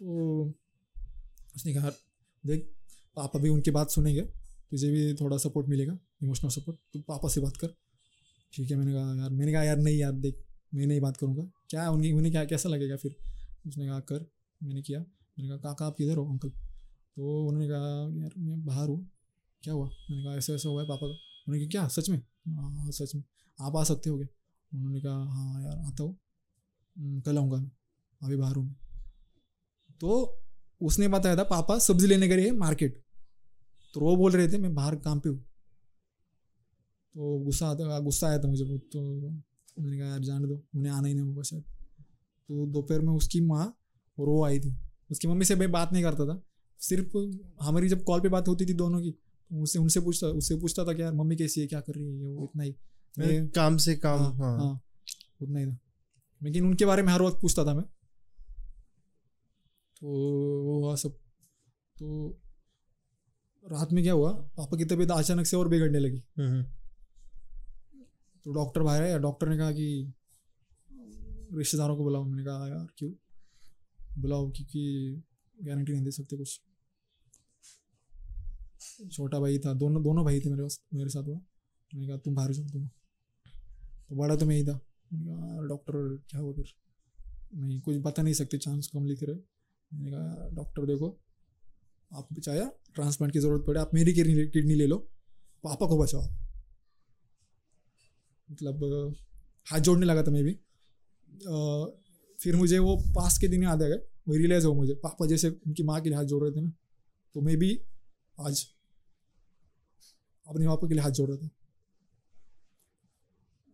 तो 0.00 0.44
उसने 1.56 1.74
कहा, 1.74 1.90
देख, 2.44 2.68
पापा 3.16 3.38
भी 3.38 3.48
उनकी 3.48 3.70
बात 3.70 3.90
सुनेंगे, 3.90 4.20
तुझे 4.70 4.90
भी 4.90 5.14
थोड़ा 5.14 5.36
सपोर्ट 5.38 5.68
मिलेगा 5.68 5.98
इमोशनल 6.22 6.50
सपोर्ट 6.50 6.78
तू 6.92 7.00
पापा 7.08 7.28
से 7.28 7.40
बात 7.40 7.56
कर। 7.56 7.74
ठीक 8.52 8.70
है, 8.70 8.76
मैंने 8.76 8.92
कहा, 8.92 9.14
यार, 9.14 9.30
मैंने 9.30 9.52
कहा, 9.52 9.62
यार, 9.62 9.78
नहीं 9.78 9.98
यार, 9.98 10.12
देख 10.14 10.44
मैं 10.74 10.86
नहीं 10.86 11.00
बात 11.00 11.16
करूँगा। 11.16 11.42
क्या 11.70 11.90
उनकी 11.90 12.12
उन्हें 12.12 12.32
क्या 12.32 12.44
कैसा 12.44 12.68
लगेगा 12.68 12.96
फिर? 12.96 13.16
उसने 13.66 13.86
कहा 13.86 14.00
कर। 14.00 14.30
मैंने 14.62 14.82
किया। 14.82 15.00
मैंने 15.00 15.48
कहा 15.48 15.56
काका 15.56 15.86
आप 15.86 15.94
किधर 15.96 16.16
हो 16.16 16.28
अंकल 16.30 16.48
तो 17.16 17.46
उन्होंने 17.46 17.68
कहा 17.68 18.18
यार 18.22 18.30
मैं 18.38 18.64
बाहर 18.66 18.88
हूँ। 18.88 19.10
क्या 19.62 19.74
हुआ? 19.74 19.86
मैंने 20.10 20.24
कहा 20.24 20.34
ऐसा 20.34 20.52
ऐसा 20.52 20.68
हुआ 20.68 20.82
है 20.82 20.88
पापा 20.88 21.06
का। 21.06 21.12
उन्होंने 21.12 21.60
कहा 21.60 21.68
क्या? 21.68 21.88
सच 21.88 22.10
में? 22.10 22.18
हाँ 22.48 22.76
हाँ 22.76 22.90
सच 22.90 23.14
में। 23.14 23.22
आप 23.60 23.76
आ 23.76 23.84
सकते 23.84 24.10
हो 24.10 24.18
क्या? 24.18 24.26
उन्होंने 24.78 25.00
कहा 25.00 25.24
हाँ 25.24 25.62
यार 25.62 25.78
आता 25.78 26.02
हूँ। 26.02 26.18
"हम्म, 26.98 27.20
कल 27.20 27.38
आऊँगा 27.38 27.56
मैं। 27.56 27.70
अभी 28.22 28.36
बाहर 28.36 28.56
हूँ 28.56 28.76
तो 30.00 30.40
उसने 30.82 31.08
बताया 31.08 31.36
था 31.36 31.42
पापा 31.44 31.78
सब्ज़ी 31.78 32.06
लेने 32.06 32.28
गए 32.28 32.50
मार्केट। 32.50 33.02
तो 33.94 34.00
वो 34.00 34.16
बोल 34.16 34.32
रहे 34.32 34.48
थे 34.48 34.58
मैं 34.58 34.74
बाहर 34.74 34.96
काम 34.96 35.20
पे 35.20 35.28
हूँ। 35.28 35.38
तो 37.14 37.38
गुस्सा 37.38 37.68
आता 37.68 38.00
गुस्सा 38.00 38.28
आया 38.28 38.38
था 38.38 38.48
मुझे 38.48 38.78
तो 38.78 39.30
मैंने 39.80 39.98
कहा 39.98 40.08
यार 40.08 40.20
जाने 40.20 40.48
दो 40.48 40.62
उन्हें 40.74 40.92
आना 40.92 41.08
ही 41.08 41.14
नहीं 41.14 41.24
होगा 41.24 41.42
शायद। 41.42 41.62
तो 41.62 42.66
दोपहर 42.66 43.00
में 43.00 43.12
उसकी 43.12 43.40
माँ 43.40 43.66
और 44.18 44.28
वो 44.28 44.44
आई 44.44 44.60
थी। 44.60 44.76
उसकी 45.10 45.28
मम्मी 45.28 45.44
से 45.44 45.54
मैं 45.54 45.70
बात 45.72 45.92
नहीं 45.92 46.02
करता 46.02 46.26
था। 46.26 46.42
सिर्फ़ 46.80 47.16
हमारी 47.62 47.88
जब 47.88 48.04
कॉल 48.04 48.20
पे 48.20 48.28
बात 48.28 48.48
होती 48.48 48.66
थी 48.66 48.72
दोनों 48.72 49.00
की 49.00 49.10
तो 49.10 49.62
उससे 49.62 49.78
उनसे 49.78 50.00
पूछता 50.00 50.26
उससे 50.26 50.56
पूछता 50.56 50.84
था 50.84 50.92
कि 50.92 51.02
यार 51.02 51.12
मम्मी 51.12 51.36
कैसी 51.36 51.60
है 51.60 51.66
क्या 51.66 51.80
कर 51.80 51.94
रही 51.94 52.04
है 52.06 52.10
वो 52.10 52.44
इतना 52.44 52.62
ही। 52.62 52.74
मैं 53.18 53.48
काम 53.48 53.76
से 53.76 53.96
काम 53.96 54.18
हाँ 54.18 54.34
हाँ। 54.34 54.58
हाँ 54.58 54.80
उतना 55.42 55.58
ही 55.58 55.66
था। 55.66 55.78
लेकिन 56.42 56.66
उनके 56.66 56.84
बारे 56.84 57.02
में 57.02 57.12
हर 57.12 57.22
वक्त 57.22 57.40
पूछता 57.42 57.64
था 57.64 57.74
मैं। 57.74 57.84
तो 60.00 60.06
वो 60.64 60.78
हुआ 60.80 60.94
सब। 60.94 61.10
तो 61.98 62.40
रात 63.72 63.92
में 63.92 64.02
क्या 64.04 64.12
हुआ 64.12 64.32
पापा 64.32 64.76
की 64.76 64.84
तबीयत 64.84 65.10
अचानक 65.10 65.46
से 65.46 65.56
और 65.56 65.68
बिगड़ने 65.68 65.98
लगी। 65.98 66.22
हम्म, 66.38 66.64
तो 68.44 68.52
डॉक्टर 68.52 68.82
बाहर 68.82 69.02
आया 69.02 69.18
डॉक्टर 69.18 69.48
ने 69.48 69.56
कहा 69.58 69.72
कि 69.72 70.12
रिश्तेदारों 71.54 71.96
को 71.96 72.04
बुलाओ। 72.04 72.24
मैंने 72.24 72.44
कहा, 72.44 72.68
यार, 72.68 72.86
क्यों? 72.98 73.12
बुलाओ, 74.18 74.50
क्योंकि 74.50 75.22
गारंटी 75.64 75.92
नहीं 75.92 76.04
दे 76.04 76.10
सकते 76.10 76.36
कुछ। 76.36 76.60
छोटा 79.12 79.40
भाई 79.40 79.58
था, 79.58 79.72
दोनों 79.74 80.02
दोनों 80.02 80.24
भाई 80.24 80.40
थे 80.40 80.50
मेरे 80.50 80.62
पास, 80.62 80.80
मेरे 80.94 81.10
साथ 81.10 81.22
हुआ। 81.22 81.38
मैंने 81.94 82.08
कहा, 82.08 82.16
तुम 82.16 82.34
बाहर 82.34 82.52
जाओ, 82.52 82.66
तुम। 82.66 82.86
तो 84.08 84.16
बड़ा 84.16 84.36
तो 84.36 84.46
मैं 84.46 84.56
ही 84.56 84.64
था। 84.64 84.80
मैंने 85.12 85.26
कहा 85.26 85.66
डॉक्टर, 85.66 86.16
क्या 86.30 86.40
हुआ 86.40 86.52
फिर? 86.52 86.72
नहीं, 87.54 87.80
कुछ 87.80 87.96
बता 87.96 88.22
नहीं 88.22 88.34
सकते 88.34 88.58
चांस 88.58 88.86
कम 88.86 89.04
लिख 89.04 89.22
रहे 89.22 89.36
मैंने 89.36 90.10
कहा, 90.10 90.48
डॉक्टर, 90.48 90.86
देखो, 90.86 91.18
आप 92.12 92.28
बचाया 92.32 92.70
ट्रांसप्लांट 92.94 93.32
की 93.32 93.38
ज़रूरत 93.38 93.64
पड़े, 93.66 93.80
आप 93.80 93.90
मेरी 93.94 94.12
किडनी 94.12 94.74
ले 94.74 94.86
लो, 94.86 94.98
पापा 95.64 95.86
को 95.86 95.98
बचाओ 95.98 96.22
मतलब 98.50 99.14
हाथ 99.66 99.80
जोड़ने 99.80 100.06
लगा 100.06 100.22
था 100.22 100.30
मैं 100.30 100.44
भी 100.44 100.52
फिर 102.38 102.56
मुझे 102.56 102.78
वो 102.78 102.96
पास 103.16 103.38
के 103.38 103.48
दिन 103.48 103.62
याद 103.62 103.82
आ 103.82 103.86
गए। 103.88 103.96
वो 104.28 104.34
रियलाइज़ 104.34 104.66
हो 104.66 104.72
मुझे 104.74 104.94
पापा 104.96 105.26
जैसे 105.26 105.48
उनकी 105.48 105.82
माँ 105.82 106.00
के 106.00 106.08
लिए 106.08 106.16
हाथ 106.18 106.24
जोड़ 106.24 106.42
रहे 106.42 106.52
थे 106.52 106.60
ना 106.60 106.72
तो 107.34 107.40
मैं 107.40 107.56
भी 107.56 107.70
आज 108.38 108.66
अपने 110.46 110.66
पापा 110.66 110.88
के 110.88 110.94
लिए 110.94 111.02
हाथ 111.02 111.10
जोड़ 111.12 111.28
रहा 111.30 111.36
था। 111.38 111.50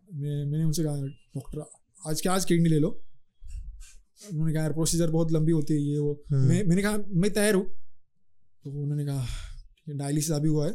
मैं 0.08 0.44
मैंने 0.46 0.64
उनसे 0.64 0.82
कहा 0.84 1.06
डॉक्टर 1.34 1.64
आज 2.00 2.20
के 2.20 2.28
आज 2.28 2.44
किडनी 2.44 2.68
ले 2.68 2.78
लो। 2.78 2.88
उन्होंने 4.20 4.52
कहा 4.52 4.62
यार 4.62 4.72
प्रोसीजर 4.72 5.10
बहुत 5.10 5.32
लंबी 5.32 5.52
होती 5.52 5.74
है 5.74 5.80
ये 5.80 5.98
वो। 5.98 6.12
हम्म। 6.30 6.48
मैं 6.48 6.62
मैंने 6.64 6.82
कहा 6.82 6.98
मैं 7.14 7.32
तैयार 7.32 7.54
हूँ। 7.54 7.64
तो 8.64 8.70
उन्होंने 8.72 9.04
कहा 9.06 9.26
डायलिसिस 9.88 10.30
अभी 10.32 10.48
हुआ 10.48 10.66
है 10.66 10.72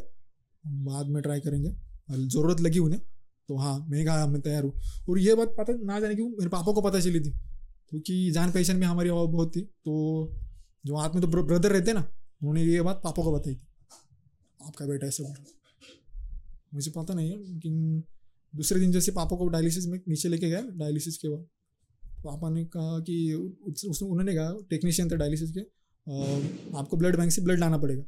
बाद 0.84 1.06
में 1.06 1.22
ट्राई 1.22 1.40
करेंगे। 1.40 1.70
और 1.70 2.16
ज़रूरत 2.18 2.60
लगी 2.60 2.78
उन्हें। 2.78 3.00
तो 3.48 3.56
हाँ 3.56 3.78
मैंने 3.88 4.04
कहा 4.04 4.26
मैं 4.26 4.40
तैयार 4.42 4.64
हूँ। 4.64 4.72
और 5.08 5.18
ये 5.18 5.34
बात 5.34 5.54
पता 5.58 5.72
ना 5.72 6.00
जाने 6.00 6.14
क्यों 6.14 6.28
मेरे 6.28 6.48
पापा 6.48 6.72
को 6.72 6.82
पता 6.82 7.00
चली 7.00 7.20
थी 7.20 7.30
क्योंकि 7.90 8.28
तो 8.28 8.34
जान 8.34 8.52
पहचान 8.52 8.76
में 8.76 8.86
हमारी 8.86 9.08
और 9.08 9.26
बहुत 9.26 9.56
थी। 9.56 9.60
तो 9.60 10.32
जो 10.86 10.96
हाथ 10.96 11.10
में 11.10 11.20
तो 11.20 11.28
ब्रदर 11.28 11.72
रहते 11.72 11.92
ना 11.92 12.00
उन्होंने 12.00 12.62
ये 12.64 12.82
बात 12.82 13.00
पापा 13.04 13.22
को 13.22 13.32
बताई 13.32 13.54
थी। 13.54 13.60
आपका 14.66 14.86
बेटा 14.86 15.06
ऐसे 15.06 15.22
बोल 15.22 15.32
रहा 15.32 15.44
मुझे 16.74 16.90
पता 16.90 17.14
नहीं 17.14 17.30
है 17.30 17.52
लेकिन 17.54 18.02
दूसरे 18.56 18.80
दिन 18.80 18.92
जैसे 18.92 19.12
पापा 19.12 19.36
को 19.36 19.48
डायलिसिस 19.48 19.86
में 19.86 20.00
नीचे 20.08 20.28
लेके 20.28 20.48
गया 20.48 20.60
डायलिसिस 20.62 21.16
के 21.18 21.28
बाद 21.28 21.46
पापा 22.24 22.50
ने 22.50 22.64
कहा 22.64 22.98
कि 23.00 23.32
उस, 23.32 23.84
उस, 23.84 24.02
उन्होंने 24.02 24.34
कहा 24.34 24.56
टेक्नीशियन 24.70 25.10
थे 25.10 25.16
डायलिसिस 25.16 25.50
के 25.50 25.60
"अ, 25.60 26.42
आपको 26.76 26.96
ब्लड 26.96 27.16
बैंक 27.16 27.32
से 27.32 27.42
ब्लड 27.42 27.58
लाना 27.58 27.78
पड़ेगा। 27.78 28.02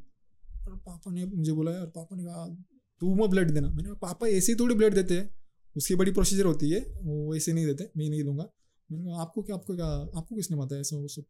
और 0.68 0.76
पापा 0.76 1.12
ने 1.12 1.24
मुझे 1.24 1.52
बोला 1.52 1.72
यार 1.72 1.86
पापा 1.86 2.16
ने 2.16 2.24
कहा 2.24 2.56
तू 3.00 3.14
मत 3.14 3.30
ब्लड 3.30 3.50
देना। 3.50 3.68
मैंने 3.68 3.92
पापा, 3.92 4.26
ऐसे 4.26 4.52
ही 4.52 4.58
थोड़ी 4.58 4.74
ब्लड 4.74 4.94
देते 4.94 5.18
हैं। 5.18 5.34
उसकी 5.76 5.94
बड़ी 5.94 6.12
प्रोसीजर 6.12 6.44
होती 6.44 6.70
है, 6.70 6.80
वो 7.02 7.36
ऐसे 7.36 7.52
नहीं 7.52 7.66
देते, 7.66 7.90
मैं 7.96 8.08
नहीं 8.08 8.24
दूँगा। 8.24 8.48
मैंने 8.92 9.04
कहा, 9.04 9.20
आपको 9.20 9.42
क्या 9.42 9.56
आपको 9.56 9.74
क्या, 9.76 9.86
आपको 9.86 10.36
किसने 10.36 10.56
बताया 10.56 10.80
ऐसा 10.80 10.96
वो 10.96 11.08
सब। 11.08 11.24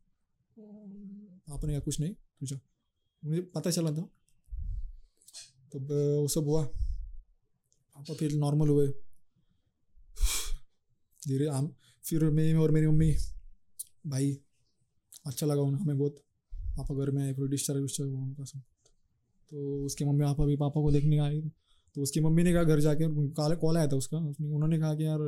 पापा 1.49 1.67
ने 1.67 1.73
कहा, 1.73 1.81
कुछ 1.81 2.01
नहीं 2.01 2.15
जा। 2.43 2.61
मुझे 3.25 3.41
पता 3.41 3.71
चला 3.71 3.91
था। 3.91 4.03
तब 5.73 5.89
वो 6.21 6.29
सब 6.29 6.45
हुआ। 6.45 6.65
पापा 7.97 8.15
फिर 8.15 8.33
नॉर्मल 8.33 8.69
हुए। 8.69 8.89
धीरे 11.29 11.49
हम 11.49 11.75
फिर 12.05 12.25
मैं 12.25 12.55
और 12.55 12.71
मेरी 12.71 12.87
मम्मी, 12.87 13.17
भाई 14.07 14.39
अच्छा 15.27 15.47
लगा 15.47 15.61
उन्हें, 15.61 15.83
हमें 15.83 15.99
बहुत। 15.99 16.17
पापा 16.55 16.95
घर 16.95 17.11
में 17.11 17.23
आए, 17.25 17.35
फिर 17.35 17.47
डिस्चार्ज 17.47 17.81
विस्चार्ज 17.81 18.11
हुआ 18.11 18.21
उनका 18.21 18.45
सब 18.45 18.63
तो 19.51 19.85
उसके 19.85 20.05
मम्मी 20.05 20.25
पापा 20.25 20.45
भी 20.45 20.57
पापा 20.57 20.81
को 20.81 20.91
देखने 20.93 21.19
आए 21.19 21.41
तो 21.97 22.03
उसकी 22.03 22.21
मम्मी 22.21 22.43
ने 22.43 22.53
कहा 22.53 22.63
घर 22.65 22.81
जाके 22.81 23.07
कॉल 23.33 23.55
कॉल 23.57 23.77
आया 23.77 23.89
था 23.89 23.97
उसका। 23.97 24.19
उन्होंने 24.19 24.79
कहा 24.79 24.95
कि 24.95 25.05
यार 25.05 25.19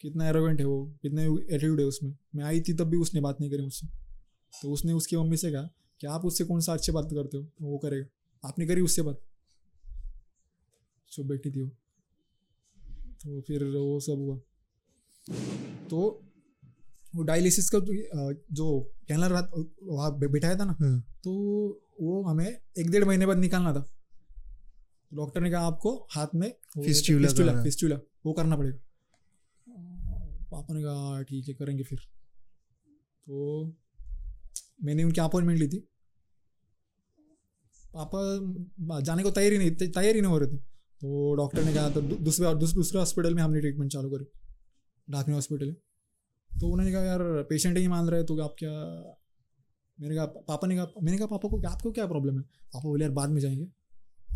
कितना 0.00 0.28
एरोवेंट 0.28 0.60
है 0.60 0.66
वो 0.66 0.84
कितना 1.02 1.22
एटीट्यूड 1.22 1.80
है 1.80 1.86
उसमें। 1.86 2.14
मैं 2.36 2.44
आई 2.44 2.60
थी 2.60 2.72
तब 2.74 2.88
भी 2.88 2.96
उसने 2.96 3.20
बात 3.20 3.40
नहीं 3.40 3.50
करी 3.50 3.62
मुझसे। 3.62 3.86
तो 4.52 4.72
उसने 4.72 4.92
उसकी 4.92 5.16
मम्मी 5.16 5.36
से 5.36 5.50
कहा 5.52 5.68
कि 6.00 6.06
आप 6.06 6.24
उससे 6.24 6.44
कौन 6.44 6.60
सा 6.60 6.72
अच्छी 6.72 6.92
बात 6.92 7.08
करते 7.12 7.36
हो? 7.36 7.42
तो 7.42 7.64
वो 7.64 7.78
करेगा। 7.78 8.48
आपने 8.48 8.66
करी 8.66 8.80
उससे 8.80 9.02
बात? 9.02 9.20
चुप 11.12 11.26
बैठी 11.26 11.50
थी 11.50 11.60
वो। 11.60 11.68
तो 13.22 13.40
फिर 13.40 13.64
वो 13.66 14.00
सब 14.00 14.18
हुआ। 14.18 14.36
तो 15.90 15.98
वो 17.14 17.22
डायलिसिस 17.22 17.70
का 17.70 17.78
जो 18.52 18.80
कैनलर 19.08 19.32
वहाँ 19.82 20.18
बिठाया 20.18 20.56
था 20.56 20.64
ना 20.64 20.76
हम्म। 20.80 21.00
तो 21.24 21.32
वो 22.02 22.22
हमें 22.22 22.60
एक 22.78 22.90
डेढ़ 22.90 23.04
महीने 23.04 23.26
बाद 23.26 23.38
निकालना 23.38 23.72
था। 23.72 23.90
डॉक्टर 25.14 25.40
ने 25.40 25.50
कहा 25.50 25.66
आपको 25.66 26.06
हाथ 26.10 26.26
में 26.34 26.50
फिस्टूला 27.28 27.62
फिस्टूला 27.62 27.98
वो 28.26 28.32
करना 28.32 28.56
पड़ेगा। 28.56 28.78
पापा 30.52 30.74
ने 30.74 30.82
कहा 30.82 31.22
ठीक 31.22 31.48
है 31.48 31.54
करेंगे 31.54 31.82
फिर। 31.82 31.98
तो 33.26 33.64
मैंने 34.84 35.04
उनकी 35.04 35.20
अपॉइंटमेंट 35.20 35.60
ली 35.60 35.68
थी। 35.68 35.88
पापा 37.96 38.20
जाने 39.00 39.22
को 39.22 39.30
तैयारी 39.30 39.58
नहीं 39.58 39.70
तैयारी 39.70 40.20
नहीं 40.20 40.32
हो 40.32 40.38
रहे 40.38 40.48
थे। 40.48 40.56
तो 41.00 41.34
डॉक्टर 41.34 41.64
ने 41.64 41.74
कहा 41.74 41.90
तो 41.90 42.00
दूसरे 42.00 42.54
दूस- 42.54 42.74
दूसरे 42.74 42.98
हॉस्पिटल 42.98 43.34
में 43.34 43.42
हमने 43.42 43.60
ट्रीटमेंट 43.60 43.92
चालू 43.92 44.10
करी 44.10 44.24
ढाकने 45.10 45.34
हॉस्पिटल 45.34 45.66
है 45.66 45.72
तो 46.60 46.66
उन्होंने 46.66 46.92
कहा 46.92 47.02
यार 47.02 47.18
पेशेंट 47.22 47.78
ही 47.78 47.88
मान 47.88 48.08
रहे 48.08 48.24
तो 48.24 48.42
आप 48.42 48.54
क्या 48.58 48.72
मैंने 50.02 50.14
कहा 50.16 50.26
पापा 50.26 50.66
ने 50.68 50.76
कहा 50.76 50.86
मैंने 51.02 51.18
कहा 51.18 51.26
पापा 51.26 51.48
को 51.48 51.60
आपको 51.68 51.90
क्या 51.92 52.06
प्रॉब्लम 52.06 52.36
है? 52.36 52.42
पापा 52.42 52.88
बोले 52.88 53.04
यार 53.04 53.12
बाद 53.12 53.30
में 53.30 53.40
जाएँगे। 53.40 53.66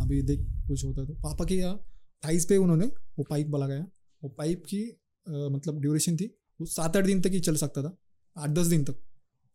अभी 0.01 0.23
देख 0.23 0.41
कुछ 0.69 0.85
होता 0.85 1.01
है 1.01 1.07
तो। 1.07 1.15
पापा 1.15 1.45
के 1.45 1.55
यहाँ 1.55 1.79
थाइस 2.25 2.45
पे 2.47 2.57
उन्होंने 2.57 2.87
वो 2.87 3.25
पाइप 3.31 3.55
लगाया 3.55 3.87
वो 4.23 4.29
पाइप 4.29 4.63
की 4.69 4.83
अ, 4.83 5.33
मतलब 5.51 5.81
ड्यूरेशन 5.81 6.17
थी 6.17 6.27
वो 6.61 6.67
सात 6.67 6.97
आठ 6.97 7.05
दिन 7.05 7.21
तक 7.23 7.31
ही 7.31 7.41
चल 7.41 7.57
सकता 7.57 7.83
था। 7.83 7.97
आठ 8.37 8.51
दस 8.51 8.67
दिन 8.67 8.85
तक 8.85 8.97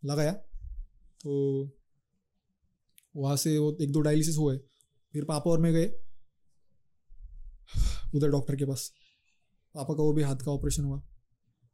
लगाया। 0.05 0.31
तो 1.21 1.31
वहाँ 3.15 3.35
से 3.37 3.57
वो 3.57 3.77
एक 3.81 3.91
दो 3.91 4.01
डायलिसिस 4.01 4.37
हुए। 4.37 4.57
फिर 5.13 5.25
पापा 5.25 5.51
और 5.51 5.59
मैं 5.59 5.73
गए 5.73 5.91
उधर 8.15 8.29
डॉक्टर 8.29 8.55
के 8.55 8.65
पास। 8.65 8.91
पापा 9.75 9.93
का 9.93 10.03
वो 10.03 10.13
भी 10.13 10.23
हाथ 10.23 10.35
का 10.35 10.51
ऑपरेशन 10.51 10.83
हुआ। 10.83 11.01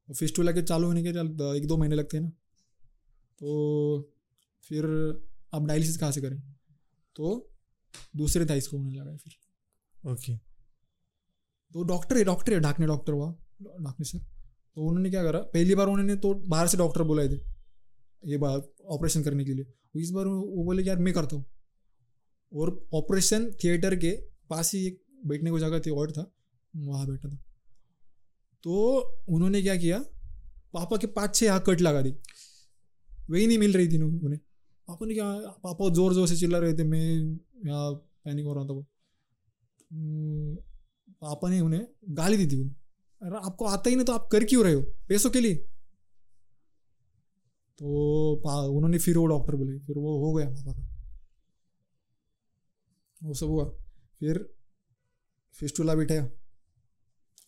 फिस्टूला 0.10 0.52
के 0.52 0.62
चालू 0.62 0.88
होने 0.88 1.04
के 1.04 1.10
एक 1.58 1.68
दो 1.68 1.78
महीने 1.78 1.96
लगते 1.96 2.18
हैं 2.18 2.24
ना। 2.24 2.30
तो 3.40 4.14
फिर 4.70 4.86
अब 5.54 5.68
डायलिसिस 5.68 5.98
कहाँ 5.98 6.12
से 6.12 6.22
करें? 6.22 6.40
तो 7.16 7.50
दूसरे 8.16 8.46
थाइस 8.46 8.68
को 8.68 8.78
होने 8.78 8.96
लगा 8.96 9.12
है 9.12 9.18
फिर। 9.18 10.12
ओके 10.12 10.36
तो 11.76 11.84
डॉक्टर 11.86 12.18
है 12.18 12.24
डॉक्टर 12.24 12.54
है 12.54 12.60
ढाकने 12.60 12.88
डॉक्टर 12.88 13.14
हुआ। 13.14 13.32
ढाकने 13.62 14.06
सर 14.06 14.18
तो 14.18 14.82
उन्होंने 14.84 15.10
क्या 15.10 15.24
करा 15.24 15.40
पहली 15.54 15.76
बार 15.76 15.88
उन्होंने 15.88 16.16
तो 16.18 16.34
बाहर 16.48 16.68
से 16.68 16.78
डॉक्टर 16.78 17.04
बुलाए 17.04 17.28
थे 17.28 17.40
ये 18.24 18.38
बात 18.38 18.74
ऑपरेशन 18.88 19.24
करने 19.24 19.46
के 19.46 19.54
लिए। 19.54 19.64
तो 19.64 20.00
इस 20.00 20.12
बार 20.12 20.26
वो 20.28 20.64
बोले 20.66 20.84
कि 20.84 20.90
यार 20.90 21.00
मैं 21.00 21.14
करता 21.14 21.36
हूँ। 21.36 21.46
और 22.52 22.88
ऑपरेशन 22.94 23.50
थिएटर 23.64 23.96
के 23.96 24.12
पास 24.50 24.74
ही 24.74 24.86
एक 24.88 25.02
बैठने 25.26 25.52
को 25.52 25.60
जगह 25.60 25.80
थी 25.80 25.90
और 25.92 26.12
था 26.12 26.32
वहाँ 26.74 27.08
बैठा 27.08 27.30
था। 27.30 27.36
तो 28.64 28.98
उन्होंने 29.30 29.62
क्या 29.62 29.76
किया 29.78 30.00
पापा 30.74 30.98
के 30.98 31.08
पाँच 31.10 31.36
छः 31.36 31.46
यहाँ 31.46 31.64
कट 31.68 31.82
लगा 31.82 32.02
दी 32.02 32.14
वही 33.30 33.48
नहीं 33.48 33.58
मिल 33.58 33.74
रही 33.74 33.88
थी 33.88 34.02
उन्हें। 34.02 34.40
पापा 34.88 35.06
ने 35.06 35.14
क्या 35.14 35.32
पापा 35.64 35.90
ज़ोर 35.90 36.14
ज़ोर 36.14 36.28
से 36.28 36.36
चिल्ला 36.36 36.60
रहे 36.60 36.74
थे 36.74 36.84
मैं 36.86 37.06
यहाँ 37.66 37.94
पैनिक 38.26 38.46
हो 38.46 38.54
रहा 38.54 38.66
था 38.66 38.74
वो 38.74 38.86
पापा 41.22 41.50
ने 41.50 41.60
उन्हें 41.60 41.86
गाली 42.14 42.38
दी 42.38 42.48
थी 42.48 42.62
अरे 43.22 43.36
आपको 43.38 43.66
आता 43.68 43.90
ही 43.90 43.96
नहीं 43.96 44.06
तो 44.06 44.14
आप 44.14 44.28
कर 44.32 44.44
क्यों 44.44 44.64
रहे 44.64 44.74
हो 44.74 44.82
पैसों 45.10 45.30
के 45.30 45.40
लिए 45.40 45.56
तो 47.80 48.34
उन्होंने 48.68 48.98
फिर 49.00 49.18
वो 49.18 49.26
डॉक्टर 49.28 49.56
बोले 49.56 49.78
फिर 49.80 49.98
वो 49.98 50.18
हो 50.20 50.34
गया 50.34 50.50
पापा 50.50 50.74
का 50.74 50.88
वो 53.22 53.34
सब 53.34 53.48
हुआ 53.48 53.66
फिर 54.22 54.46
फिस्टूला 55.56 55.96
बिठाया 55.96 56.28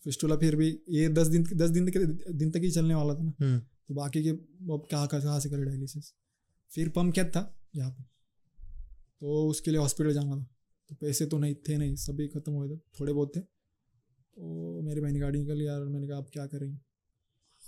फिस्टूला 0.04 0.36
फिर 0.36 0.56
भी 0.56 0.68
ये 0.88 1.08
दस 1.10 1.26
दिन 1.26 1.44
दस 1.54 1.70
दिन 1.70 1.90
तक 1.90 1.98
दिन 2.32 2.50
तक 2.50 2.60
ही 2.60 2.70
चलने 2.70 2.94
वाला 2.94 3.14
था 3.14 3.22
ना 3.22 3.58
तो 3.58 3.94
बाकी 3.94 4.22
के 4.22 4.30
अब 4.30 4.86
क्या 4.90 5.04
कहाँ 5.06 5.40
से 5.40 5.50
करे 5.50 5.64
डायलिसिस 5.64 6.12
फिर 6.70 6.88
पम्प 6.88 7.14
क्या 7.14 7.24
था? 7.24 7.60
यहाँ 7.76 7.90
पे। 7.90 8.02
तो 9.20 9.48
उसके 9.48 9.70
लिए 9.70 9.80
हॉस्पिटल 9.80 10.12
जाना 10.12 10.36
था। 10.36 10.50
तो 10.88 10.94
पैसे 10.94 11.26
तो 11.26 11.38
नहीं, 11.38 11.54
थे 11.54 11.76
नहीं, 11.76 11.96
सभी 11.96 12.28
खत्म 12.28 12.52
हुए 12.52 12.68
थे, 12.68 12.76
थोड़े 12.76 13.12
बहुत 13.12 13.36
थे। 13.36 13.40
तो 14.36 14.80
मेरी 14.82 15.00
बहन 15.00 15.20
गाड़ी 15.20 15.38
निकली 15.38 15.66
यार, 15.66 15.84
मैंने 15.84 16.08
कहा, 16.08 16.18
आप 16.18 16.30
क्या 16.32 16.46
करेंगे? 16.46 16.78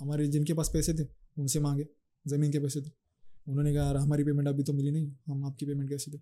हमारे 0.01 0.27
जिनके 0.29 0.55
पास 0.55 0.71
पैसे 0.73 0.95
थे, 0.95 1.09
उनसे 1.39 1.61
मांगे, 1.61 1.89
ज़मीन 2.27 2.53
के 2.53 2.59
पैसे 2.59 2.83
थे। 2.83 2.91
उन्होंने 3.49 3.75
कहा, 3.75 3.85
यार, 3.85 3.97
हमारी 3.97 4.25
पेमेंट 4.25 4.49
अभी 4.49 4.63
तो 4.63 4.73
मिली 4.73 4.91
नहीं, 4.91 5.17
हम 5.27 5.45
आपकी 5.45 5.67
पेमेंट 5.67 5.91
कैसे 5.91 6.11
दे? 6.11 6.19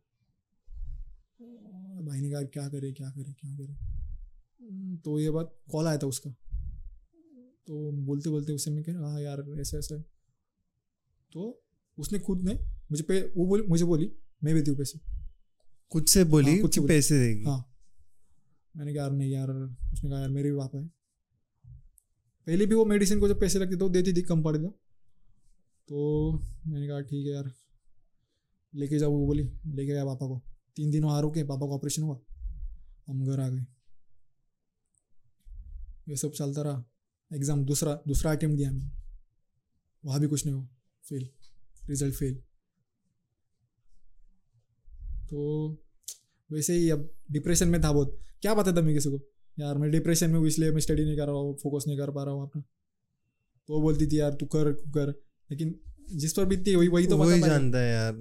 भाई 2.06 2.20
ने 2.20 2.30
कहा 2.30 2.42
क्या 2.42 2.68
करे 2.68 2.92
क्या 2.92 3.10
करे 3.10 3.32
क्या 3.32 3.56
करे? 3.56 3.74
तो 4.96 5.18
ये 5.18 5.30
बात 5.30 5.56
कॉल 5.70 5.86
आया 5.86 5.98
था 5.98 6.06
उसका। 6.06 6.30
तो 7.66 7.92
बोलते 7.92 8.30
बोलते 8.30 8.52
उससे 8.52 8.70
मैं 8.70 8.84
कह 8.84 8.98
हाँ 8.98 9.20
यार 9.20 9.60
ऐसा 9.60 9.78
ऐसा 9.78 9.96
तो 11.32 11.62
उसने 12.00 12.18
खुद 12.18 12.42
ने 12.42 12.54
मुझे 12.90 13.02
पे 13.02 13.20
वो 13.36 13.46
बोली 13.46 13.62
मुझे 13.62 13.84
बोली 13.84 14.10
मैं 14.44 14.54
भी 14.54 14.62
दूँ 14.62 14.76
पैसे? 14.76 14.98
खुद 15.92 16.06
से 16.06 16.24
बोली 16.24 16.50
हाँ, 16.50 16.60
खुद 16.60 16.70
से 16.70 16.80
पैसे 16.88 17.18
देगी। 17.18 17.44
हाँ। 17.44 17.64
मैंने 18.74 18.94
कहा 18.94 19.02
यार 19.02 19.12
नहीं 19.12 19.30
यार। 19.30 19.50
उसने 19.92 20.10
कहा 20.10 20.20
यार 20.20 20.28
मेरे 20.28 20.50
भी 20.50 20.56
पापा 20.58 20.78
है। 20.78 20.86
पहले 22.46 22.66
भी 22.66 22.74
वो 22.74 22.84
मेडिसिन 22.84 23.20
को 23.20 23.28
जब 23.28 23.40
पैसे 23.40 23.58
लगते 23.58 23.76
तो 23.76 23.88
देती 23.88 24.12
थी 24.12 24.22
कम 24.22 24.42
पड़ 24.42 24.56
गया 24.56 24.70
तो 25.88 26.32
मैंने 26.66 26.86
कहा 26.88 27.00
ठीक 27.02 27.26
है 27.26 27.32
यार। 27.32 27.50
लेके 28.72 28.98
जाओ 28.98 29.10
वो 29.10 29.26
बोली 29.26 29.42
लेके 29.66 29.92
गया 29.92 30.04
पापा 30.04 30.26
को। 30.26 30.40
तीन 30.76 30.90
दिन 30.90 31.04
वहाँ 31.04 31.20
रुके 31.22 31.44
पापा 31.44 31.66
का 31.66 31.74
ऑपरेशन 31.74 32.02
हुआ। 32.02 32.18
हम 33.08 33.24
घर 33.26 33.40
आ 33.40 33.48
गए। 33.48 33.64
ये 36.08 36.16
सब 36.16 36.32
चलता 36.32 36.62
रहा। 36.62 36.84
एग्ज़ाम 37.30 37.64
दूसरा 37.64 37.94
दूसरा 38.08 38.32
अटेम्प्ट 38.32 38.56
दिया 38.56 38.70
मैंने। 38.70 38.90
वहाँ 40.04 40.20
भी 40.20 40.26
कुछ 40.26 40.46
नहीं 40.46 40.54
हुआ। 40.54 40.66
फेल 41.04 41.28
रिज़ल्ट 41.82 42.14
फेल 42.14 42.34
तो 45.30 45.40
वैसे 46.50 46.74
ही 46.74 46.88
अब 46.90 47.08
डिप्रेशन 47.30 47.68
में 47.68 47.80
था 47.80 47.92
बहुत। 47.92 48.18
क्या 48.42 48.54
पता 48.54 48.72
था 48.72 48.80
मैं 48.82 48.94
किसी 48.94 49.10
को? 49.10 49.20
यार 49.58 49.78
मैं 49.78 49.90
डिप्रेशन 49.90 50.30
में 50.30 50.38
हूँ 50.38 50.46
इसलिए 50.46 50.70
मैं 50.70 50.80
स्टडी 50.80 51.04
नहीं 51.04 51.16
कर 51.16 51.26
रहा 51.26 51.36
हूँ 51.36 51.56
फोकस 51.62 51.84
नहीं 51.86 51.98
कर 51.98 52.10
पा 52.10 52.24
रहा 52.24 52.34
हूँ 52.34 52.42
अपना। 52.42 52.62
तो 53.68 53.80
बोलती 53.80 54.06
थी 54.06 54.18
यार 54.20 54.32
तू 54.34 54.46
कर 54.46 54.72
कर। 54.94 55.10
लेकिन 55.50 55.74
जिस 56.14 56.32
पर 56.32 56.44
बीतती 56.44 56.74
वही 56.76 56.88
वही 56.88 57.06
तो 57.06 57.16
वही 57.16 57.40
बता 57.40 57.48
जानता 57.48 57.78
है 57.78 57.92
यार। 57.92 58.14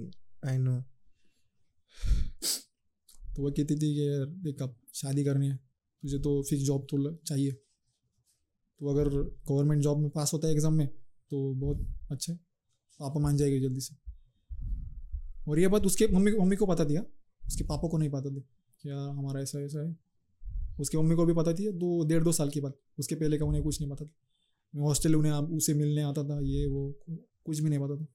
आई 0.44 0.58
नो 0.58 0.80
तो 3.36 3.42
वो 3.42 3.50
कहती 3.50 3.74
थी 3.74 3.94
कि 3.94 4.08
यार 4.08 4.26
देख 4.44 4.62
अब 4.62 4.76
शादी 4.94 5.24
करनी 5.24 5.48
है। 5.48 5.56
तुझे 5.56 6.18
तो 6.18 6.42
फिक्स 6.42 6.62
जॉब 6.64 6.86
तो 6.90 7.12
चाहिए। 7.16 7.52
तो 7.52 8.90
अगर 8.90 9.08
गवर्नमेंट 9.08 9.82
जॉब 9.82 9.98
में 9.98 10.10
पास 10.10 10.32
होता 10.32 10.48
है 10.48 10.54
एग्ज़ाम 10.54 10.74
में 10.74 10.86
तो 10.86 11.42
बहुत 11.54 11.86
अच्छा 12.10 12.32
है। 12.32 12.38
पापा 13.00 13.20
मान 13.20 13.36
जाएँगे 13.36 13.60
जल्दी 13.60 13.80
से। 13.80 13.96
और 15.48 15.58
ये 15.58 15.68
बात 15.68 15.82
उसके 15.82 16.06
मम्मी 16.06 16.32
मम्मी 16.32 16.56
को 16.56 16.66
पता 16.66 16.84
दिया। 16.84 17.04
उसके 17.46 17.64
पापा 17.64 17.88
को 17.88 17.98
नहीं 17.98 18.10
पता 18.10 18.30
थी 18.30 18.40
क्या 18.82 19.00
हमारा 19.00 19.40
ऐसा 19.40 19.60
ऐसा 19.60 19.88
है। 19.88 19.96
उसके 20.80 20.98
मम्मी 20.98 21.16
को 21.16 21.26
भी 21.26 21.34
पता 21.34 21.52
थी 21.54 21.72
दो 21.72 22.04
डेढ़ 22.04 22.24
दो 22.24 22.32
साल 22.32 22.50
की 22.50 22.60
बात 22.60 22.78
उसके 22.98 23.14
पहले 23.14 23.38
का 23.38 23.44
उन्हें 23.44 23.64
कुछ 23.64 23.80
नहीं 23.80 23.90
पता 23.90 24.04
था। 24.04 24.10
मैं 24.74 24.82
हॉस्टल 24.82 25.14
उन्हें 25.14 25.32
उसे 25.32 25.74
मिलने 25.74 26.02
आता 26.02 26.24
था 26.24 26.40
ये 26.40 26.66
वो 26.66 26.94
कुछ 27.44 27.60
भी 27.60 27.70
नहीं 27.70 27.78
पता 27.78 27.96
था। 27.96 28.06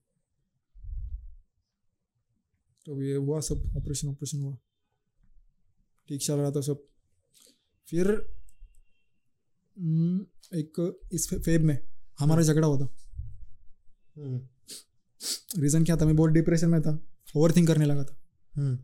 तो 2.86 3.02
ये 3.02 3.16
हुआ 3.16 3.40
सब 3.40 3.76
ऑपरेशन 3.76 4.08
ऑपरेशन 4.08 4.40
हुआ। 4.40 4.56
ठीक 6.08 6.20
चल 6.20 6.34
रहा 6.34 6.50
था 6.50 6.60
सब। 6.60 6.86
फिर 7.88 8.32
हम्म, 9.78 10.26
एक 10.54 11.00
इस 11.12 11.34
फेब 11.34 11.62
में 11.62 11.78
हमारा 12.18 12.42
झगड़ा 12.42 12.68
था। 12.68 12.96
रीज़न 15.58 15.84
क्या 15.84 15.96
था? 15.96 16.04
मैं 16.04 16.16
बहुत 16.16 16.30
डिप्रेशन 16.30 16.68
में 16.68 16.80
था 16.82 16.98
ओवर 17.36 17.52
थिंक 17.52 17.66
करने 17.68 17.84
लगा 17.84 18.04
था। 18.04 18.16
हम्म। 18.52 18.76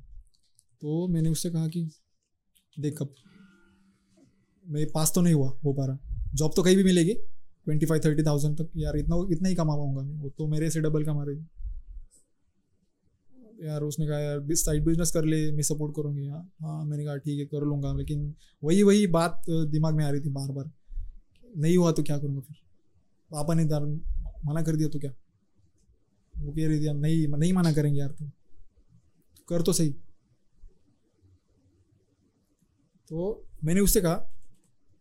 तो 0.83 1.07
मैंने 1.09 1.29
उससे 1.29 1.51
कहा 1.51 1.69
कि 1.69 1.83
देख 2.77 2.97
कब 2.99 3.15
मैं 4.67 4.87
पास 4.93 5.13
तो 5.15 5.21
नहीं 5.21 5.35
हुआ 5.35 5.49
हो 5.65 5.73
पा 5.73 5.87
रहा। 5.87 5.99
जॉब 6.35 6.53
तो 6.57 6.63
कहीं 6.63 6.77
भी 6.77 6.85
मिलेगी 6.85 7.15
ट्वेंटी 7.15 7.87
फाइव 7.87 8.01
थर्टी 8.05 8.23
थाउज़ेंड 8.23 8.57
तक। 8.59 8.71
यार 8.77 8.97
इतना 8.97 9.17
इतना 9.33 9.49
ही 9.49 9.55
कमा 9.55 9.77
पाऊँगा 9.77 10.03
मैं। 10.03 10.15
वो 10.15 10.31
तो 10.31 10.47
मेरे 10.49 10.71
से 10.71 10.81
डबल 10.81 11.05
कमा 11.05 11.25
रही 11.25 11.45
यार 13.63 13.83
उसने 13.83 14.07
कहा 14.07 14.19
यार 14.19 14.55
साइड 14.57 14.85
बिज़नेस 14.85 15.11
कर 15.11 15.25
ले 15.25 15.41
मैं 15.53 15.63
सपोर्ट 15.63 15.95
करूँगी। 15.97 16.27
यार 16.29 16.41
हाँ 16.63 16.85
मैंने 16.85 17.05
कहा 17.05 17.17
ठीक 17.17 17.39
है 17.39 17.45
कर 17.47 17.65
लूँगा। 17.67 17.93
लेकिन 17.93 18.35
वही 18.63 18.83
वही 18.83 19.07
बात 19.09 19.43
दिमाग 19.51 19.95
में 19.95 20.05
आ 20.05 20.11
रही 20.11 20.21
थी 20.21 20.31
बार 20.31 20.51
बार 20.53 20.71
नहीं 21.57 21.77
हुआ 21.77 21.93
तो 21.93 22.03
क्या 22.03 22.19
करूँगा 22.19 22.41
फिर? 22.41 22.57
पापा 23.31 23.55
ने 23.55 23.63
यार 23.65 23.85
मना 24.47 24.63
कर 24.63 24.77
दिया 24.77 24.89
तो 24.89 24.99
क्या? 24.99 25.11
वो 26.37 26.53
कह 26.53 26.69
रही 26.69 26.81
थी 26.81 26.87
यार 26.87 26.95
नहीं 26.95 27.29
नहीं 27.29 27.53
मना 27.53 27.73
करेंगे 27.73 28.01
यार 28.01 28.11
तुम 28.11 28.31
कर 29.49 29.63
तो 29.63 29.73
सही 29.73 29.91
तो 33.09 33.49
मैंने 33.65 33.81
उससे 33.81 34.01
कहा 34.01 34.15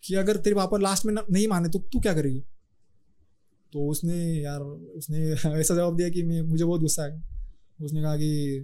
कि 0.03 0.15
अगर 0.15 0.37
तेरे 0.37 0.55
पापा 0.55 0.77
लास्ट 0.77 1.05
में 1.05 1.15
नहीं 1.31 1.47
माने 1.47 1.69
तो 1.69 1.79
तू 1.79 1.99
क्या 1.99 2.13
करेगी 2.13 2.43
तो 3.73 3.87
उसने 3.87 4.41
यार 4.41 4.59
उसने 4.61 5.17
ऐसा 5.59 5.75
जवाब 5.75 5.97
दिया 5.97 6.09
कि 6.09 6.23
मैं 6.23 6.41
मुझे 6.41 6.65
बहुत 6.65 6.81
गुस्सा 6.81 7.03
आया 7.03 7.21
उसने 7.81 8.01
कहा 8.01 8.17
कि 8.17 8.59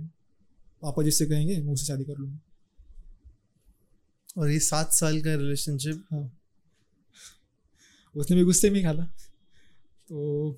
पापा 0.82 1.04
जिससे 1.04 1.26
कहेंगे 1.26 1.62
मैं 1.62 1.74
उससे 1.74 1.86
शादी 1.86 2.04
कर 2.04 2.18
लूँगी। 2.18 2.40
और 4.38 4.50
ये 4.50 4.60
सात 4.60 4.94
साल 4.94 5.22
का 5.22 5.36
रिलेशनशिप 5.36 6.06
हाँ। 6.12 6.40
उसने 8.16 8.38
भी 8.38 8.44
गुस्से 8.44 8.70
में 8.70 8.80
ही 8.80 8.86
था 8.86 9.06
तो 10.10 10.58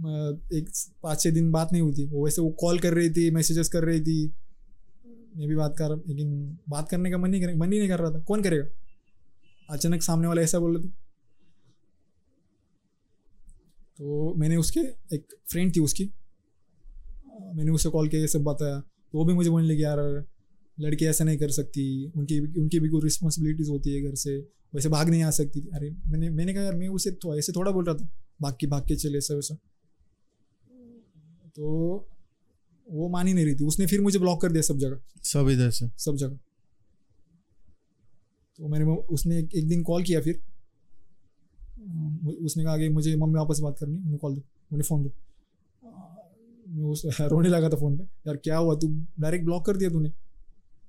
एक 0.00 0.70
पाँच 1.02 1.20
छः 1.20 1.30
दिन 1.30 1.50
बात 1.50 1.68
नहीं 1.72 1.82
हुई 1.82 1.92
थी। 1.92 2.06
वो 2.06 2.24
वैसे 2.24 2.42
वो 2.42 2.50
कॉल 2.50 2.78
कर 2.78 2.94
रही 2.94 3.10
थी 3.10 3.30
मैसेजेस 3.30 3.68
कर 3.68 3.84
रही 3.84 4.00
थी। 4.00 4.26
मैं 5.36 5.48
भी 5.48 5.54
बात 5.56 5.74
कर 5.78 5.96
लेकिन 6.08 6.58
बात 6.68 6.88
करने 6.88 7.10
का 7.10 7.18
मन 7.18 7.30
नहीं 7.30 7.40
कर, 7.42 7.54
मन 7.56 7.72
ही 7.72 7.78
नहीं 7.78 7.88
कर 7.88 7.98
रहा 7.98 8.10
था। 8.10 8.20
कौन 8.20 8.42
करेगा? 8.42 8.64
अचानक 9.70 10.02
सामने 10.02 10.28
वाला 10.28 10.42
ऐसा 10.42 10.58
बोल 10.58 10.76
रहे 10.76 10.84
थे। 10.84 10.92
तो 13.98 14.34
मैंने 14.34 14.56
उसके, 14.56 14.80
एक 15.14 15.34
फ्रेंड 15.50 15.76
थी 15.76 15.80
उसकी। 15.80 16.04
मैंने 17.54 17.70
उसे 17.70 17.88
कॉल 17.88 18.08
किया, 18.08 18.20
ये 18.20 18.28
सब 18.28 18.42
बताया 18.42 18.80
तो 18.80 19.18
वो 19.18 19.24
भी 19.24 19.34
मुझे 19.34 19.50
बोलने 19.50 19.68
लगी, 19.68 19.82
यार, 19.82 20.24
लड़की 20.80 21.04
ऐसा 21.04 21.24
नहीं 21.24 21.38
कर 21.38 21.50
सकती। 21.50 22.12
उनकी 22.16 22.40
उनकी 22.40 22.80
भी 22.80 22.88
कोई 22.88 23.00
रिस्पॉन्सिबिलिटीज़ 23.04 23.70
होती 23.70 23.94
है 23.94 24.02
घर 24.02 24.14
से। 24.14 24.38
वैसे 24.74 24.88
भाग 24.88 25.08
नहीं 25.08 25.22
आ 25.22 25.30
सकती 25.30 25.60
थी। 25.60 25.68
अरे, 25.74 25.90
मैंने 26.06 26.30
मैंने 26.30 26.54
कहा, 26.54 26.62
यार, 26.62 26.74
मैं 26.74 26.88
उसे 26.88 27.10
तो 27.10 27.38
ऐसे 27.38 27.52
थोड़ा 27.52 27.72
बोल 27.72 27.84
रहा 27.84 27.94
था। 27.94 28.08
भाग 28.42 28.56
के 28.60 28.66
भाग 28.66 28.82
के 28.82 28.96
चले 28.96 29.18
ऐसा 29.18 29.34
वैसा 29.34 29.56
तो 31.56 31.66
वो 32.90 33.08
मान 33.08 33.26
ही 33.26 33.34
नहीं 33.34 33.44
रही 33.44 33.54
थी। 33.54 33.64
उसने 33.64 33.86
फिर 33.86 34.00
मुझे 34.00 34.18
ब्लॉक 34.18 34.42
कर 34.42 34.52
दिया 34.52 34.62
सब 34.62 34.78
जगह। 34.78 35.00
सब 35.22 35.48
इधर 35.48 35.70
से। 35.70 35.88
सब 35.98 36.16
जगह। 36.16 36.38
तो 38.56 38.68
मैंने 38.68 38.84
उसने 38.84 39.38
एक, 39.38 39.54
एक 39.54 39.68
दिन 39.68 39.82
कॉल 39.82 40.02
किया 40.02 40.20
फिर। 40.20 40.42
उसने 42.40 42.64
कहा 42.64 42.78
कि 42.78 42.88
मुझे 42.88 43.16
मम्मी 43.16 43.34
वापस 43.34 43.60
बात 43.60 43.78
करनी 43.78 43.96
उन्हें 43.96 44.18
कॉल 44.18 44.34
दो। 44.34 44.40
उन्हें 44.72 44.82
फ़ोन 44.82 45.02
दो। 45.02 45.12
मैं 46.68 46.84
उस 46.84 47.02
रोने 47.20 47.48
लगा 47.48 47.68
था 47.68 47.76
फ़ोन 47.76 47.98
पे। 47.98 48.04
यार 48.04 48.36
क्या 48.36 48.58
हुआ? 48.58 48.74
तू 48.74 49.06
डायरेक्ट 49.20 49.44
ब्लॉक 49.44 49.66
कर 49.66 49.76
दिया 49.76 49.90
तूने। 49.90 50.12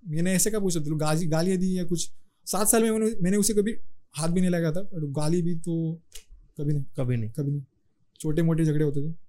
मैंने 0.07 0.33
ऐसे 0.33 0.49
क्या 0.49 0.59
पूछा 0.59 0.79
तू 0.79 0.95
गाली 0.95 1.27
गालियाँ 1.27 1.57
दी 1.57 1.77
या 1.77 1.83
कुछ? 1.83 2.11
सात 2.45 2.67
साल 2.67 2.83
में 2.83 2.91
मैंने 2.91 3.15
मैंने 3.21 3.37
उसे 3.37 3.53
कभी 3.53 3.73
हाथ 4.15 4.29
भी 4.29 4.41
नहीं 4.41 4.49
लगा 4.49 4.71
था। 4.71 4.89
गाली 4.93 5.41
भी 5.41 5.55
तो 5.55 6.01
कभी 6.57 6.73
नहीं। 6.73 6.83
कभी 6.97 7.17
नहीं। 7.17 7.31
कभी 7.31 7.51
नहीं। 7.51 7.63
छोटे 8.19 8.41
मोटे 8.41 8.65
झगड़े 8.65 8.85
होते 8.85 9.11
थे। 9.11 9.26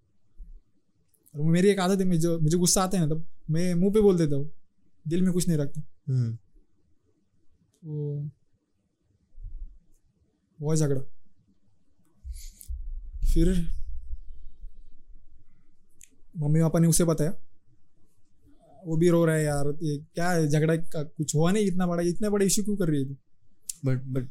और 1.34 1.50
मेरी 1.50 1.68
एक 1.68 1.78
आदत 1.80 2.00
है 2.00 2.06
मुझे 2.06 2.28
मुझे 2.28 2.56
गुस्सा 2.59 2.82
आता 2.82 2.98
है 2.98 3.06
ना 3.06 3.14
तब 3.14 3.26
मैं 3.50 3.74
मुँह 3.74 3.92
पे 3.92 4.00
बोल 4.00 4.18
देता 4.18 4.36
हूँ 4.36 4.50
दिल 5.09 5.22
में 5.22 5.32
कुछ 5.32 5.48
नहीं 5.48 5.59
रखता। 5.59 5.82
हम्म। 6.09 6.34
तो 7.82 8.30
वो 10.60 10.76
झगड़ा। 10.76 11.00
फिर 13.32 13.48
मम्मी 16.36 16.60
पापा 16.60 16.78
ने 16.78 16.88
उसे 16.88 17.05
बताया 17.05 17.34
वो 18.86 18.96
भी 18.96 19.09
रो 19.09 19.24
रहा 19.24 19.36
है 19.36 19.44
यार 19.44 19.68
ये 19.82 19.96
क्या 20.14 20.30
है 20.30 20.46
झगड़ा 20.48 20.76
का 20.76 21.02
कुछ 21.02 21.34
हुआ 21.34 21.50
नहीं 21.52 21.66
इतना 21.66 21.86
बड़ा 21.86 22.02
इतना 22.02 22.30
बड़ा 22.30 22.44
इश्यू 22.46 22.64
क्यों 22.64 22.76
कर 22.76 22.88
रही 22.88 23.02
है 23.02 23.09
तू? 23.09 23.16
But 23.84 24.02
but 24.05 24.28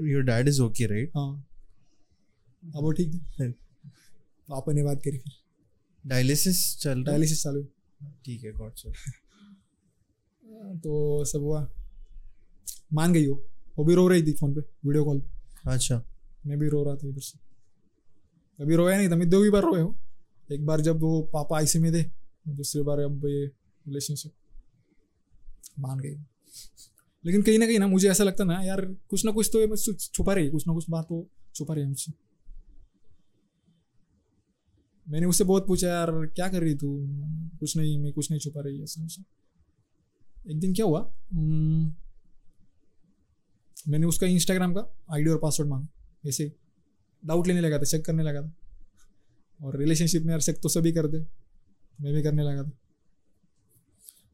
your 0.00 0.22
dad 0.22 0.48
is 0.48 0.60
okay 0.62 0.86
right 0.86 1.10
हाँ। 1.16 1.46
अब 2.76 2.82
वो 2.82 2.92
ठीक 2.92 3.20
है। 3.40 3.50
पापा 4.48 4.72
ने 4.72 4.82
बात 4.82 5.02
करी 5.04 5.18
फिर। 5.18 5.32
डायलिसिस 6.06 6.78
चल 6.78 7.02
डायलिसिस 7.04 7.42
चालू। 7.42 7.62
ठीक 8.24 8.44
है 8.44 8.52
गॉड 8.52 8.72
सर 8.74 8.92
तो 10.76 11.24
सब 11.24 11.38
हुआ। 11.38 11.70
मान 12.92 13.12
गई 13.12 13.26
वो। 13.26 13.44
वो 13.78 13.84
भी 13.84 13.94
रो 13.94 14.08
रही 14.08 14.22
थी 14.22 14.32
फ़ोन 14.32 14.54
पे 14.54 14.60
वीडियो 14.60 15.04
कॉल 15.04 15.20
पे। 15.20 15.70
अच्छा। 15.70 16.02
मैं 16.46 16.58
भी 16.58 16.68
रो 16.68 16.84
रहा 16.84 16.94
था 16.96 17.08
इधर 17.08 17.20
से। 17.20 17.38
कभी 18.58 18.76
रोया 18.76 18.98
नहीं 18.98 19.08
था 19.10 19.16
मैं 19.16 19.28
दो 19.30 19.44
ही 19.44 19.50
बार 19.50 19.62
रोए 19.62 19.80
हूँ। 19.80 19.98
एक 20.52 20.66
बार 20.66 20.80
जब 20.80 21.00
वो 21.00 21.22
पापा 21.22 21.58
आईसी 21.58 21.78
में 21.78 21.92
थे 21.92 22.02
दूसरी 22.48 22.82
बार 22.82 23.00
अब 23.00 23.26
ये 23.26 23.46
रिलेशनशिप 23.86 24.32
मान 25.78 25.98
गई। 25.98 26.14
लेकिन 27.24 27.42
कहीं 27.42 27.58
ना 27.58 27.66
कहीं 27.66 27.78
ना 27.78 27.86
मुझे 27.86 28.10
ऐसा 28.10 28.24
लगता 28.24 28.44
ना 28.44 28.62
यार 28.62 28.80
कुछ 29.08 29.24
ना 29.24 29.32
कुछ 29.32 29.50
तो 29.56 29.92
छुपा 29.94 30.34
रही 30.34 30.50
कुछ 30.50 30.66
ना 30.66 30.74
कुछ 30.74 30.90
बात 30.90 31.04
तो 31.04 31.30
छुपा 31.54 31.74
रही 31.74 31.82
है 31.82 31.88
मुझसे। 31.88 32.12
मैंने 35.08 35.26
उससे 35.26 35.44
बहुत 35.44 35.66
पूछा 35.66 35.88
यार 35.88 36.10
क्या 36.10 36.48
कर 36.48 36.60
रही 36.60 36.74
तू? 36.74 37.06
कुछ 37.60 37.76
नहीं 37.76 37.98
मैं 37.98 38.12
कुछ 38.12 38.30
नहीं 38.30 38.40
छुपा 38.40 38.60
रही 38.60 38.82
ऐसा 38.82 39.24
एक 40.50 40.60
दिन 40.60 40.74
क्या 40.74 40.86
हुआ? 40.86 41.14
मैंने 43.88 44.06
उसका 44.06 44.26
इंस्टाग्राम 44.26 44.74
का 44.74 44.96
आईडी 45.12 45.30
और 45.30 45.38
पासवर्ड 45.38 45.70
मांगा। 45.70 45.88
ऐसे 46.28 46.52
डाउट 47.24 47.46
लेने 47.46 47.60
लगा 47.60 47.78
था 47.78 47.82
चेक 47.82 48.04
करने 48.04 48.22
लगा 48.22 48.42
था। 48.42 48.54
और 49.62 49.76
रिलेशनशिप 49.76 50.22
में 50.22 50.30
यार 50.30 50.40
चेक 50.40 50.60
तो 50.62 50.68
सभी 50.68 50.92
कर 50.92 51.06
दे 51.06 51.18
मैं 52.00 52.14
भी 52.14 52.22
करने 52.22 52.42
लगा 52.42 52.62
था। 52.62 52.70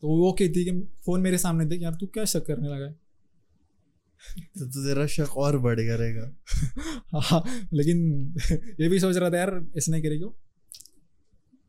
तो 0.00 0.08
वो 0.08 0.32
कहती 0.32 0.64
कि 0.64 0.80
फ़ोन 0.80 1.20
मेरे 1.20 1.38
सामने 1.38 1.76
थे 1.76 1.80
यार 1.80 1.94
तू 1.94 2.06
क्या 2.06 2.24
शक 2.24 2.46
करने 2.46 2.68
लगा 2.68 2.86
है? 2.86 2.92
तो, 4.40 4.66
तेरा 4.66 5.06
शक 5.06 5.36
और 5.36 5.58
बढ़ेगा 5.58 5.94
रहेगा 5.94 6.36
हाँ 7.20 7.68
लेकिन 7.72 8.28
ये 8.80 8.88
भी 8.88 9.00
सोच 9.00 9.16
रहा 9.16 9.30
था 9.30 9.38
यार 9.38 9.66
ऐसे 9.76 9.92
नहीं 9.92 10.02
करेगी 10.02 10.24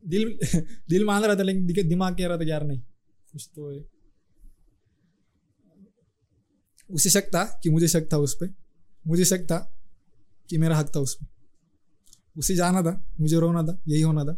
दिल 0.04 0.38
दिल 0.88 1.04
मान 1.04 1.22
रहा 1.24 1.36
था 1.36 1.42
लेकिन 1.42 1.88
दिमाग 1.88 2.16
कह 2.18 2.26
रहा 2.26 2.36
था 2.38 2.44
यार 2.44 2.64
नहीं 2.66 2.80
कुछ 3.32 3.50
तो 3.56 3.70
है। 3.70 3.84
उसे 6.90 7.10
शक 7.10 7.28
था 7.28 7.44
कि 7.62 7.70
मुझे 7.70 7.88
शक 7.88 8.08
था 8.12 8.16
उस 8.16 8.34
पर 8.34 8.54
मुझे 9.06 9.24
शक 9.24 9.44
था 9.44 9.58
कि 10.48 10.58
मेरा 10.58 10.76
हक 10.76 10.92
था 10.96 11.00
उस 11.00 11.14
पर 11.14 11.26
उसे 12.38 12.54
जाना 12.56 12.82
था 12.82 12.92
मुझे 13.20 13.40
रोना 13.40 13.62
था 13.62 13.82
यही 13.88 14.02
होना 14.02 14.24
था। 14.24 14.36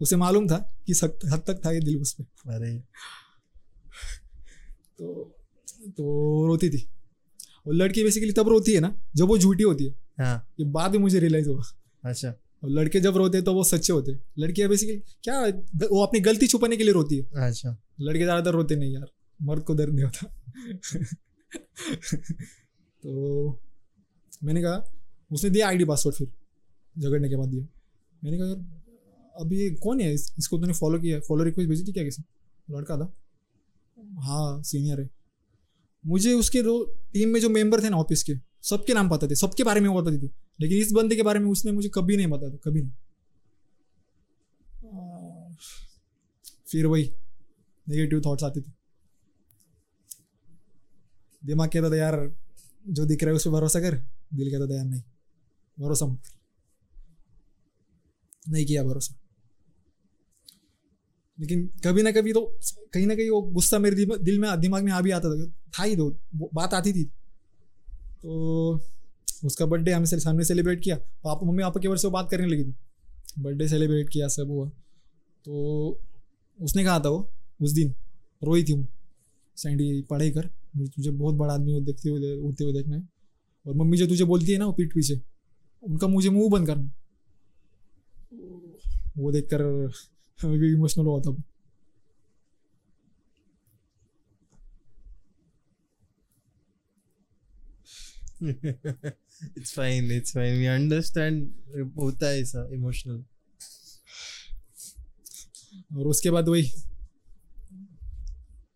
उसे 0.00 0.16
मालूम 0.16 0.46
था 0.48 0.56
कि 0.86 0.92
हद 0.92 1.42
तक 1.46 1.60
था 1.66 1.70
ये 1.72 1.80
दिल 1.80 2.00
उस 2.00 2.12
पर 2.20 2.54
अरे। 2.54 2.78
तो 4.98 5.34
तो 5.88 6.46
रोती 6.46 6.70
थी। 6.70 6.88
और 7.66 7.74
लड़की 7.74 8.02
बेसिकली 8.02 8.32
तब 8.32 8.48
रोती 8.48 8.72
है 8.74 8.80
ना 8.80 8.94
जब 9.16 9.24
वो 9.24 9.38
झूठी 9.38 9.62
होती 9.62 9.84
है। 9.86 9.94
हाँ। 10.20 10.48
ये 10.60 10.66
बाद 10.66 10.92
में 10.92 10.98
मुझे 10.98 11.20
रियलाइज़ 11.20 11.48
हुआ 11.48 11.62
अच्छा। 12.04 12.34
और 12.66 12.72
लड़के 12.72 13.00
जब 13.00 13.16
रोते 13.16 13.38
हैं 13.38 13.44
तो 13.44 13.52
वो 13.54 13.64
सच्चे 13.64 13.92
होते 13.92 14.12
हैं। 14.12 14.20
लड़कियाँ 14.38 14.68
बेसिकली 14.68 14.96
क्या 15.24 15.40
वो 15.88 16.02
अपनी 16.04 16.20
गलती 16.20 16.46
छुपाने 16.46 16.76
के 16.76 16.84
लिए 16.84 16.92
रोती 16.92 17.16
है। 17.16 17.46
अच्छा। 17.46 17.76
लड़के 18.00 18.22
ज़्यादातर 18.22 18.52
रोते 18.52 18.76
नहीं 18.76 18.92
यार 18.92 19.10
मर्द 19.40 19.62
को 19.62 19.74
दर्द 19.74 19.94
नहीं 19.94 20.04
होता। 20.04 20.26
तो 23.02 23.58
मैंने 24.44 24.62
कहा 24.62 24.84
उसने 25.30 25.50
दिया 25.50 25.68
आईडी 25.68 25.84
पासवर्ड 25.84 26.16
फिर 26.16 26.28
झगड़ने 26.96 27.28
के 27.28 27.36
बाद 27.36 27.48
दिया। 27.48 27.66
मैंने 28.22 28.38
कहा 28.38 28.46
यार 28.48 28.56
अब 29.34 29.52
ये 29.52 29.70
कौन 29.82 30.00
है? 30.00 30.12
इस, 30.14 30.32
इसको 30.38 30.58
तूने 30.58 30.72
फॉलो 30.72 30.98
किया 30.98 31.20
फॉलो 31.20 31.44
रिक्वेस्ट 31.44 31.68
भेजी 31.70 31.84
थी 31.84 31.92
क्या 31.92 32.04
किसी 32.04 32.22
लड़का 32.68 32.96
था? 32.96 33.12
हाँ 34.20 34.62
सीनियर 34.64 35.00
है। 35.00 35.08
मुझे 36.04 36.32
उसके 36.34 36.62
दो 36.62 36.82
टीम 37.12 37.28
में 37.28 37.40
जो 37.40 37.48
मेंबर 37.50 37.82
थे 37.82 37.90
ना 37.90 37.96
ऑफ़िस 37.98 38.22
के 38.22 38.34
सबके 38.64 38.94
नाम 38.94 39.08
पता 39.08 39.26
थे 39.28 39.34
सबके 39.34 39.64
बारे 39.64 39.80
में 39.80 39.88
वो 39.88 40.00
बताती 40.02 40.18
थी। 40.18 40.30
लेकिन 40.60 40.78
इस 40.78 40.92
बंदे 40.92 41.16
के 41.16 41.22
बारे 41.22 41.38
में 41.38 41.50
उसने 41.50 41.72
मुझे 41.72 41.88
कभी 41.94 42.16
नहीं 42.16 42.26
बताया 42.26 42.56
कभी 42.64 42.82
नहीं। 42.82 42.92
फिर 46.66 46.86
वही 46.86 47.12
नेगेटिव 47.88 48.22
थॉट्स 48.26 48.44
आते 48.44 48.60
थे। 48.60 48.72
दिमाग 51.44 51.68
कहता 51.68 51.90
था, 51.90 51.96
यार, 51.96 52.34
जो 52.88 53.04
दिख 53.04 53.22
रहा 53.22 53.30
है 53.30 53.36
उस 53.36 53.44
पर 53.44 53.50
भरोसा 53.50 53.80
कर। 53.80 53.94
दिल 54.34 54.50
कहता 54.50 54.66
था, 54.66 54.76
यार, 54.76 54.84
नहीं, 54.84 55.02
भरोसा 55.80 56.06
मत 56.06 56.22
नहीं 58.48 58.66
किया 58.66 58.84
भरोसा। 58.84 59.14
लेकिन 61.40 61.66
कभी 61.84 62.02
ना 62.02 62.12
कभी 62.12 62.32
तो 62.32 62.58
कहीं 62.94 63.06
ना 63.06 63.14
कहीं 63.14 63.30
वो 63.30 63.42
गुस्सा 63.42 63.78
मेरे 63.78 63.96
दिल 64.18 64.38
में, 64.38 64.60
दिमाग 64.60 64.82
में 64.82 64.92
आ 64.92 65.00
भी 65.00 65.10
आता 65.10 65.28
था। 65.28 65.46
था 65.46 65.82
ही 65.82 65.96
तो 65.96 66.18
बात 66.54 66.74
आती 66.74 66.92
थी। 66.92 67.04
तो 68.22 68.80
उसका 69.46 69.66
बर्थडे 69.66 69.92
हमें 69.92 70.06
सामने 70.06 70.44
सेलिब्रेट 70.44 70.80
किया। 70.80 70.96
पापा 70.96 71.46
मम्मी 71.46 71.62
पापा 71.62 71.80
के 71.80 71.88
वर्ष 71.88 72.02
से 72.02 72.08
बात 72.08 72.30
करने 72.30 72.46
लगी 72.46 72.64
थी। 72.64 72.74
बर्थडे 73.38 73.68
सेलिब्रेट 73.68 74.08
किया, 74.08 74.28
सब 74.28 74.50
हुआ। 74.50 74.68
तो 75.44 76.00
उसने 76.60 76.84
कहा 76.84 77.00
था 77.00 77.08
वो, 77.08 77.30
उस 77.62 77.72
दिन 77.72 77.94
रोई 78.44 78.64
थी 78.64 78.86
सैंडी 79.56 80.02
पढ़ाई 80.02 80.30
कर 80.30 80.46
तुझे 80.86 81.10
बहुत 81.10 81.34
बड़ा 81.34 81.54
आदमी 81.54 81.72
हो, 81.72 81.80
देखते 81.80 82.08
हुए, 82.08 82.34
होते 82.34 82.64
हुए 82.64 82.72
देखना 82.72 82.96
है। 82.96 83.08
और 83.66 83.74
मम्मी 83.74 83.96
जो 83.96 84.06
तुझे 84.06 84.24
बोलती 84.24 84.52
है 84.52 84.58
ना, 84.58 84.66
वो 84.66 84.72
पीठ 84.72 84.94
पीछे, 84.94 85.20
उनका 85.82 86.06
मुझे 86.06 86.30
मुँह 86.30 86.50
बंद 86.50 86.66
करना 86.66 86.90
वो 89.18 89.32
देखकर 89.32 89.62
मैं 90.44 90.58
भी 90.58 90.72
इमोशनल 90.72 91.04
हुआ 91.06 91.20
था। 91.20 91.42
it's 99.44 99.72
fine 99.78 100.04
it's 100.04 100.32
fine. 100.32 100.54
We 100.56 100.80
understand 100.80 101.46
होता 101.96 102.28
है 102.28 102.40
ऐसा 102.40 102.68
इमोशनल 102.72 103.24
और 105.96 106.06
उसके 106.06 106.30
बाद 106.30 106.48
वही 106.48 106.72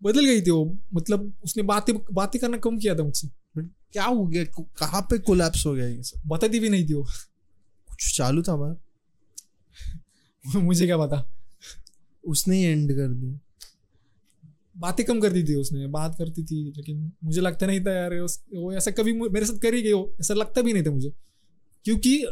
बदल 0.02 0.24
गई 0.24 0.42
थी 0.42 0.50
वो 0.50 0.78
मतलब 0.94 1.34
उसने 1.44 1.62
बातें 1.62 1.94
बातें 2.12 2.40
करना 2.40 2.56
कम 2.56 2.78
किया 2.78 2.94
था 2.94 3.02
मुझसे। 3.02 3.28
क्या 3.92 4.04
हो 4.04 4.26
गया 4.26 4.44
कहाँ 4.62 5.02
पे 5.02 5.18
कोलैप्स 5.18 5.66
हो 5.66 5.74
गया 5.74 5.86
ये 5.86 6.02
सब? 6.02 6.22
बताती 6.26 6.60
भी 6.60 6.68
नहीं 6.68 6.88
थी 6.88 6.94
वो। 6.94 7.02
कुछ 7.88 8.16
चालू 8.16 8.42
था 8.42 8.56
बार 8.56 8.76
मुझे 10.60 10.86
क्या 10.86 10.98
पता? 10.98 11.30
उसने 12.24 12.56
ही 12.56 12.62
एंड 12.62 12.92
कर 12.92 13.08
दिया। 13.08 13.49
बातें 14.80 15.06
कम 15.06 15.20
करती 15.20 15.44
थी 15.44 15.54
उसने, 15.54 15.86
बात 15.86 16.14
करती 16.18 16.44
थी, 16.44 16.72
लेकिन 16.76 17.12
मुझे 17.24 17.40
लगता 17.40 17.66
नहीं 17.66 17.80
था 17.80 17.92
यार 17.92 18.20
वो 18.54 18.72
ऐसा 18.72 18.90
कभी 18.90 19.12
मेरे 19.12 19.46
साथ 19.46 19.58
कर 19.58 19.70
गई 19.70 19.92
वो, 19.92 20.16
ऐसा 20.20 20.34
लगता 20.34 20.62
भी 20.62 20.72
नहीं 20.72 20.82
था 20.82 20.90
मुझे। 20.90 21.12
क्योंकि 21.84 22.24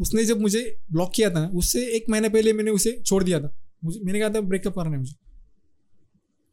उसने 0.00 0.24
जब 0.24 0.40
मुझे 0.40 0.76
ब्लॉक 0.92 1.12
किया 1.14 1.30
था, 1.30 1.48
उससे 1.48 1.96
एक 1.96 2.04
महीने 2.10 2.28
पहले 2.28 2.52
मैंने 2.52 2.70
उसे 2.70 3.02
छोड़ 3.06 3.24
दिया 3.24 3.40
था। 3.40 3.56
मुझे, 3.84 4.00
मैंने 4.00 4.20
कहा 4.20 4.28
था 4.28 4.40
ब्रेकअप 4.40 4.74
करना 4.74 4.90
है 4.90 4.98
मुझे। 4.98 5.14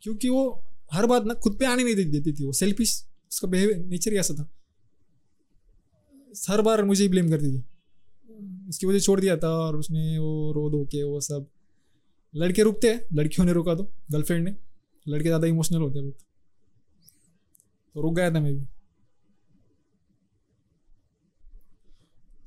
क्योंकि 0.01 0.29
वो 0.29 0.63
हर 0.93 1.05
बात 1.05 1.23
ना, 1.25 1.33
खुद 1.33 1.57
पे 1.59 1.65
आने 1.65 1.83
नहीं 1.83 1.95
देती 1.95 2.33
थी 2.33 2.45
वो। 2.45 2.51
सेल्फिश 2.51 3.05
उसका 3.31 3.47
बिहेवियर 3.47 3.77
नेचर 3.77 4.11
ही 4.11 4.17
ऐसा 4.17 4.33
था। 4.33 4.51
हर 6.49 6.61
बार 6.61 6.83
मुझे 6.83 7.03
ही 7.03 7.09
ब्लेम 7.09 7.29
करती 7.29 7.57
थी। 7.57 7.63
उसकी 8.69 8.87
वजह 8.87 8.99
छोड़ 8.99 9.21
दिया 9.21 9.37
था 9.37 9.49
और 9.49 9.75
उसने 9.75 10.19
वो 10.19 10.53
रो 10.53 10.69
धो 10.69 10.85
के 10.85 11.03
वो 11.03 11.21
सब। 11.21 11.47
लड़के 12.35 12.61
रुकते 12.61 12.89
हैं, 12.89 13.01
लड़कियों 13.13 13.45
ने 13.45 13.53
रोका 13.53 13.75
तो 13.75 13.83
गर्लफ्रेंड 14.11 14.49
ने। 14.49 14.64
लड़के 15.07 15.29
ज़्यादा 15.29 15.47
इमोशनल 15.47 15.81
होते 15.81 15.99
हैं 15.99 16.11
तो 17.95 18.01
रुक 18.01 18.15
गया 18.15 18.29
था 18.29 18.39
मैं 18.39 18.53
भी। 18.53 18.65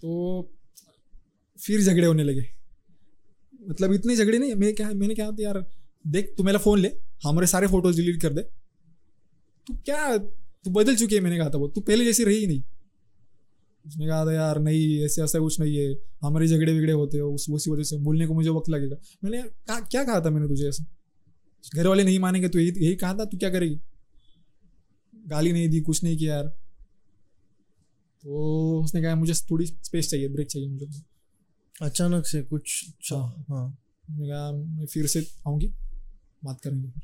तो 0.03 0.43
फिर 1.59 1.81
झगड़े 1.81 2.07
होने 2.07 2.25
लगे। 2.25 2.47
मतलब 3.71 3.93
इतने 3.93 4.17
झगड़े 4.17 4.39
नहीं, 4.39 4.55
मैं 4.55 4.75
क्या, 4.75 4.91
मैंने 4.93 5.15
क्या 5.15 5.33
यार, 5.41 5.67
देख, 6.07 6.35
तू 6.37 6.43
मेरा 6.43 6.59
फ़ोन 6.59 6.79
ले, 6.79 6.93
हमारे 7.25 7.47
सारे 7.47 7.67
फ़ोटोज़ 7.67 7.97
डिलीट 7.97 8.23
कर 8.23 8.33
दे। 8.33 8.43
तू 9.67 9.75
क्या, 9.75 10.17
तू 10.19 10.71
बदल 10.71 10.97
चुकी 10.97 11.15
है, 11.15 11.21
मैंने 11.21 11.39
कहा 11.39 11.51
था 11.51 11.59
वो। 11.59 11.69
तू 11.69 11.81
पहले 11.81 12.05
जैसी 12.05 12.25
रही 12.25 12.47
नहीं। 12.47 12.63
उसने 13.87 14.07
कहा 14.07 14.27
था, 14.27 14.33
यार, 14.33 14.59
नहीं, 14.59 15.05
ऐसे, 15.05 15.23
ऐसा 15.23 15.39
कुछ 15.39 15.61
नहीं 15.61 15.77
है। 15.77 15.95
हमारे 16.23 16.47
झगड़े 16.47 16.73
बिगड़े 16.73 16.93
होते 16.93 17.19
हो, 17.19 17.35
उस, 17.35 17.51
उसी 17.51 17.71
वजह 17.71 17.83
से 17.83 17.97
बोलने 17.97 18.27
को 18.27 18.35
मुझे 18.35 18.51
वक्त 18.51 18.69
लगेगा। 18.69 18.97
मैंने 19.25 19.43
कहा 19.43 19.81
क्या 19.81 20.05
कहा 20.05 20.21
था 20.21 20.31
मैंने 20.31 20.49
तुझे 20.49 20.69
ऐसा? 20.69 20.85
घर 21.65 21.87
वाले 21.87 22.05
नहीं 22.05 22.19
मानेंगे 22.19 22.49
तो 22.49 22.59
यही 22.59 22.85
यही 22.85 22.97
कहा 22.97 23.15
था 23.15 23.25
तू 23.25 23.39
क्या 23.39 23.51
करेगी? 23.51 23.81
गाली 25.15 25.53
नहीं 25.53 25.69
दी 25.69 25.81
कुछ 25.81 26.03
नहीं 26.05 26.17
किया 26.19 26.35
यार। 26.35 26.47
तो 28.25 28.81
उसने 28.85 29.03
कहा 29.03 29.15
मुझे 29.15 29.35
थोड़ी 29.51 29.67
स्पेस 29.67 30.11
चाहिए 30.11 30.29
ब्रेक 30.29 30.49
चाहिए 30.49 30.69
मुझे। 30.69 30.87
अचानक 31.83 32.27
से 32.27 32.43
कुछ 32.43 32.85
हाँ। 33.13 33.45
हाँ। 33.49 33.71
कहा 34.09 34.51
मैं 34.53 34.87
फिर 34.87 35.07
से 35.07 35.27
आऊँगी 35.47 35.69
बात 36.45 36.61
करेंगे 36.61 36.91
फिर। 36.91 37.03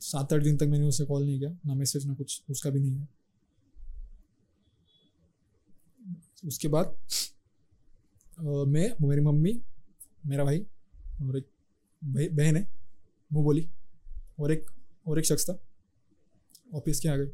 सात 0.00 0.32
आठ 0.32 0.42
दिन 0.42 0.56
तक 0.56 0.66
मैंने 0.66 0.86
उसे 0.86 1.04
कॉल 1.04 1.24
नहीं 1.24 1.38
किया 1.38 1.50
ना 1.66 1.74
मैसेज 1.74 2.06
ना 2.06 2.14
कुछ 2.14 2.42
उसका 2.50 2.70
भी 2.70 2.80
नहीं 2.80 2.94
है 2.94 3.08
उसके 6.44 6.68
बाद 6.68 6.96
मैं 8.68 8.90
मेरी 9.08 9.22
मम्मी 9.22 9.60
मेरा 10.26 10.44
भाई 10.44 10.60
और 11.22 11.36
एक 11.38 11.46
बहन 12.04 12.56
है 12.56 12.70
वो 13.32 13.42
बोली 13.42 13.68
और 14.38 14.52
एक 14.52 14.70
और 15.06 15.18
एक 15.18 15.24
शख्स 15.24 15.50
था 15.50 15.58
ऑफ़िस 16.74 17.00
के 17.00 17.08
आ 17.08 17.16
गए। 17.16 17.30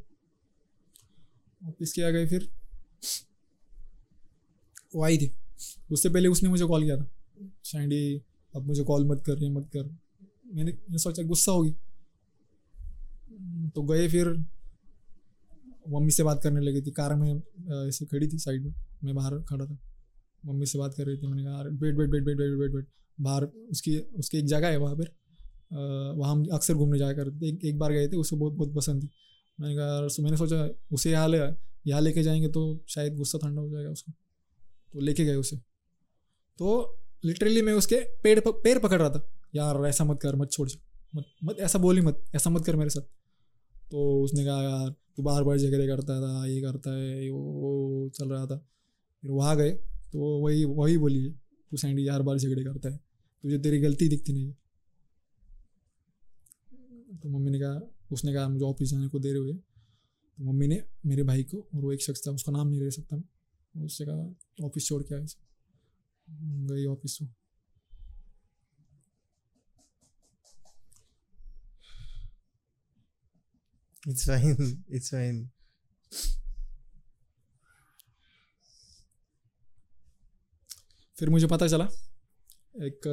ऑफ़िस 1.67 1.93
के 1.93 2.01
आ 2.01 2.09
गए 2.09 2.27
फिर 2.27 2.49
वो 4.95 5.03
आई 5.03 5.17
थी। 5.17 5.35
उससे 5.91 6.09
पहले 6.09 6.27
उसने 6.27 6.49
मुझे 6.49 6.65
कॉल 6.65 6.83
किया 6.83 6.97
था। 6.97 7.07
शाइडी 7.65 8.21
अब 8.55 8.65
मुझे 8.65 8.83
कॉल 8.83 9.05
मत 9.05 9.23
कर 9.25 9.43
ये 9.43 9.49
मत 9.49 9.69
कर। 9.73 9.83
मैंने 10.53 10.71
मैंने 10.71 10.97
सोचा 10.97 11.23
गुस्सा 11.23 11.51
होगी 11.51 11.71
तो 13.69 13.83
गए 13.83 14.07
फिर 14.07 14.27
मम्मी 15.89 16.11
से 16.11 16.23
बात 16.23 16.43
करने 16.43 16.61
लगी 16.61 16.81
थी। 16.81 16.91
कार 16.91 17.15
में 17.15 17.41
ऐसे 17.87 18.05
खड़ी 18.05 18.27
थी 18.27 18.37
साइड 18.37 18.63
में। 18.63 18.73
मैं 19.03 19.15
बाहर 19.15 19.39
खड़ा 19.39 19.65
था। 19.65 19.77
मम्मी 20.45 20.65
से 20.65 20.79
बात 20.79 20.93
कर 20.93 21.05
रही 21.05 21.17
थी। 21.17 21.27
मैंने 21.27 21.43
कहा 21.43 21.55
"अरे, 21.55 21.69
wait 21.69 21.95
wait 21.95 22.09
wait 22.09 22.23
wait 22.23 22.37
wait 22.37 22.59
wait 22.59 22.71
wait 22.71 22.87
बाहर 23.21 23.45
उसकी 23.45 23.97
उसकी 23.99 24.37
एक 24.37 24.45
जगह 24.45 24.67
है 24.67 24.77
वहाँ 24.77 24.95
पर। 24.95 25.15
वहाँ 26.17 26.31
हम 26.31 26.45
अक्सर 26.53 26.73
घूमने 26.73 26.99
जाया 26.99 27.13
करते 27.13 27.39
थे। 27.41 27.49
एक, 27.49 27.59
एक 27.65 27.79
बार 27.79 27.91
गए 27.91 28.07
थे 28.07 28.17
उसे 28.17 28.35
बहुत 28.35 28.53
बहुत 28.53 28.75
पसंद 28.75 29.03
थी। 29.03 29.09
मैंने 29.59 29.75
कहा 29.75 29.85
"यार, 29.85 30.09
सो 30.09 30.23
मैंने 30.23 30.37
सोचा 30.37 30.69
उसे 30.93 31.11
यहाँ 31.11 31.27
ले 31.29 31.37
यहाँ 31.87 32.01
लेके 32.01 32.23
जाएँगे 32.23 32.47
तो 32.47 32.85
शायद 32.89 33.15
गुस्सा 33.15 33.37
ठंडा 33.37 33.61
हो 33.61 33.69
जाएगा 33.69 33.89
उसको। 33.89 34.11
तो 34.93 34.99
लेके 34.99 35.25
गए 35.25 35.35
उसे। 35.35 35.57
तो 36.57 36.97
लिटरली 37.25 37.61
मैं 37.61 37.73
उसके 37.73 37.95
पेड़ 38.23 38.39
प, 38.39 38.47
पैर 38.47 38.79
पकड़ 38.79 38.99
रहा 38.99 39.09
था। 39.09 39.27
यार 39.55 39.85
ऐसा 39.85 40.03
मत 40.03 40.19
कर 40.21 40.35
मत 40.35 40.51
छोड़ 40.51 40.69
मत 41.15 41.25
मत 41.43 41.57
ऐसा 41.59 41.79
बोली 41.79 42.01
मत 42.01 42.23
ऐसा 42.35 42.49
मत 42.49 42.65
कर 42.65 42.75
मेरे 42.75 42.89
साथ। 42.89 43.01
तो 43.91 44.23
उसने 44.23 44.45
कहा 44.45 44.63
यार 44.63 44.89
तू 44.89 45.23
बार 45.23 45.43
बार 45.43 45.57
झगड़े 45.57 45.87
करता 45.87 46.21
था 46.21 46.45
ये 46.47 46.61
करता 46.61 46.95
है 46.97 47.29
वो, 47.29 47.39
वो 47.39 48.09
चल 48.09 48.29
रहा 48.29 48.45
था। 48.45 48.57
फिर 49.21 49.31
वहाँ 49.31 49.57
गए 49.57 49.71
तो 50.13 50.39
वही 50.45 50.65
वही 50.65 50.97
बोली 50.97 51.29
तू 51.71 51.77
सैंडी 51.77 52.07
यार 52.07 52.21
बार 52.21 52.37
झगड़े 52.37 52.63
करता 52.63 52.89
है। 52.89 53.06
तुझे 53.43 53.57
तेरी 53.59 53.79
गलती 53.79 54.07
दिखती 54.09 54.33
नहीं 54.33 54.47
है 54.47 54.57
तो 57.17 57.29
मम्मी 57.29 57.51
ने 57.51 57.59
कहा 57.59 57.79
उसने 58.11 58.33
कहा 58.33 58.47
मुझे 58.49 58.65
ऑफ़िस 58.65 58.89
जाने 58.89 59.07
को 59.07 59.19
देर 59.19 59.35
हुई 59.35 59.51
है 59.51 59.57
तो 59.57 60.43
मम्मी 60.43 60.67
ने 60.67 60.83
मेरे 61.05 61.23
भाई 61.23 61.43
को 61.43 61.57
और 61.75 61.81
वो 61.81 61.91
एक 61.93 62.01
शख्स 62.01 62.27
था 62.27 62.31
उसका 62.31 62.51
नाम 62.51 62.67
नहीं 62.67 62.79
ले 62.79 62.91
सकता 62.91 63.17
मैं 63.17 63.85
उससे 63.85 64.05
कहा 64.05 64.65
ऑफ़िस 64.65 64.87
छोड़ 64.87 65.03
के 65.03 65.15
आए 65.15 65.25
गई 66.67 66.85
ऑफ़िस 66.85 67.17
वो 67.21 67.27
It's 74.03 74.23
fine. 74.23 74.83
It's 74.89 75.09
fine. 75.09 75.39
फिर 81.17 81.29
मुझे 81.29 81.47
पता 81.47 81.67
चला 81.67 81.87
एक 82.77 83.05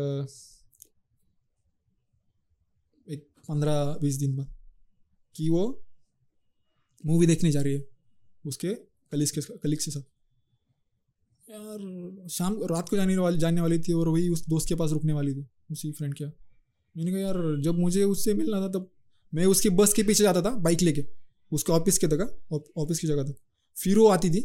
एक 3.07 3.27
पंद्रह 3.49 3.99
बीस 4.01 4.17
दिन 4.17 4.37
बाद 4.37 4.49
कि 5.37 5.49
वो 5.51 5.63
मूवी 7.05 7.27
देखने 7.27 7.51
जा 7.51 7.61
रही 7.61 7.75
है 7.75 7.85
उसके 8.45 8.75
कलीग 9.13 9.29
के 9.29 9.41
कलीग 9.59 9.79
के 9.79 9.91
साथ। 9.91 10.03
यार, 11.49 12.29
शाम 12.29 12.63
रात 12.65 12.89
को 12.89 12.97
जाने 12.97 13.17
वाली 13.17 13.39
जाने 13.39 13.61
वाली 13.61 13.79
थी 13.79 13.93
और 13.93 14.09
वही 14.09 14.29
उस 14.29 14.47
दोस्त 14.49 14.69
के 14.69 14.75
पास 14.75 14.91
रुकने 14.91 15.13
वाली 15.13 15.35
थी, 15.35 15.47
उसी 15.71 15.93
फ्रेंड 15.93 16.15
के 16.15 16.25
मैंने 16.25 17.11
कहा, 17.11 17.21
यार, 17.21 17.61
जब 17.63 17.79
मुझे 17.79 18.03
उससे 18.05 18.35
मिलना 18.35 18.61
था, 18.61 18.69
तब 18.69 18.91
मैं 19.33 19.47
उसकी 19.47 19.71
बस 19.73 19.93
के 19.93 20.03
पीछे 20.03 20.23
जाता 20.23 20.43
था 20.43 20.51
बाइक 20.59 20.83
लेके, 20.83 21.05
उसके 21.53 21.73
ऑफ़िस 21.73 21.99
के 21.99 22.07
तक 22.07 22.73
ऑफ़िस 22.77 22.99
की 22.99 23.07
जगह 23.07 23.23
तक। 23.23 23.37
फिर 23.77 23.99
वो 23.99 24.09
आती 24.09 24.31
थी, 24.31 24.45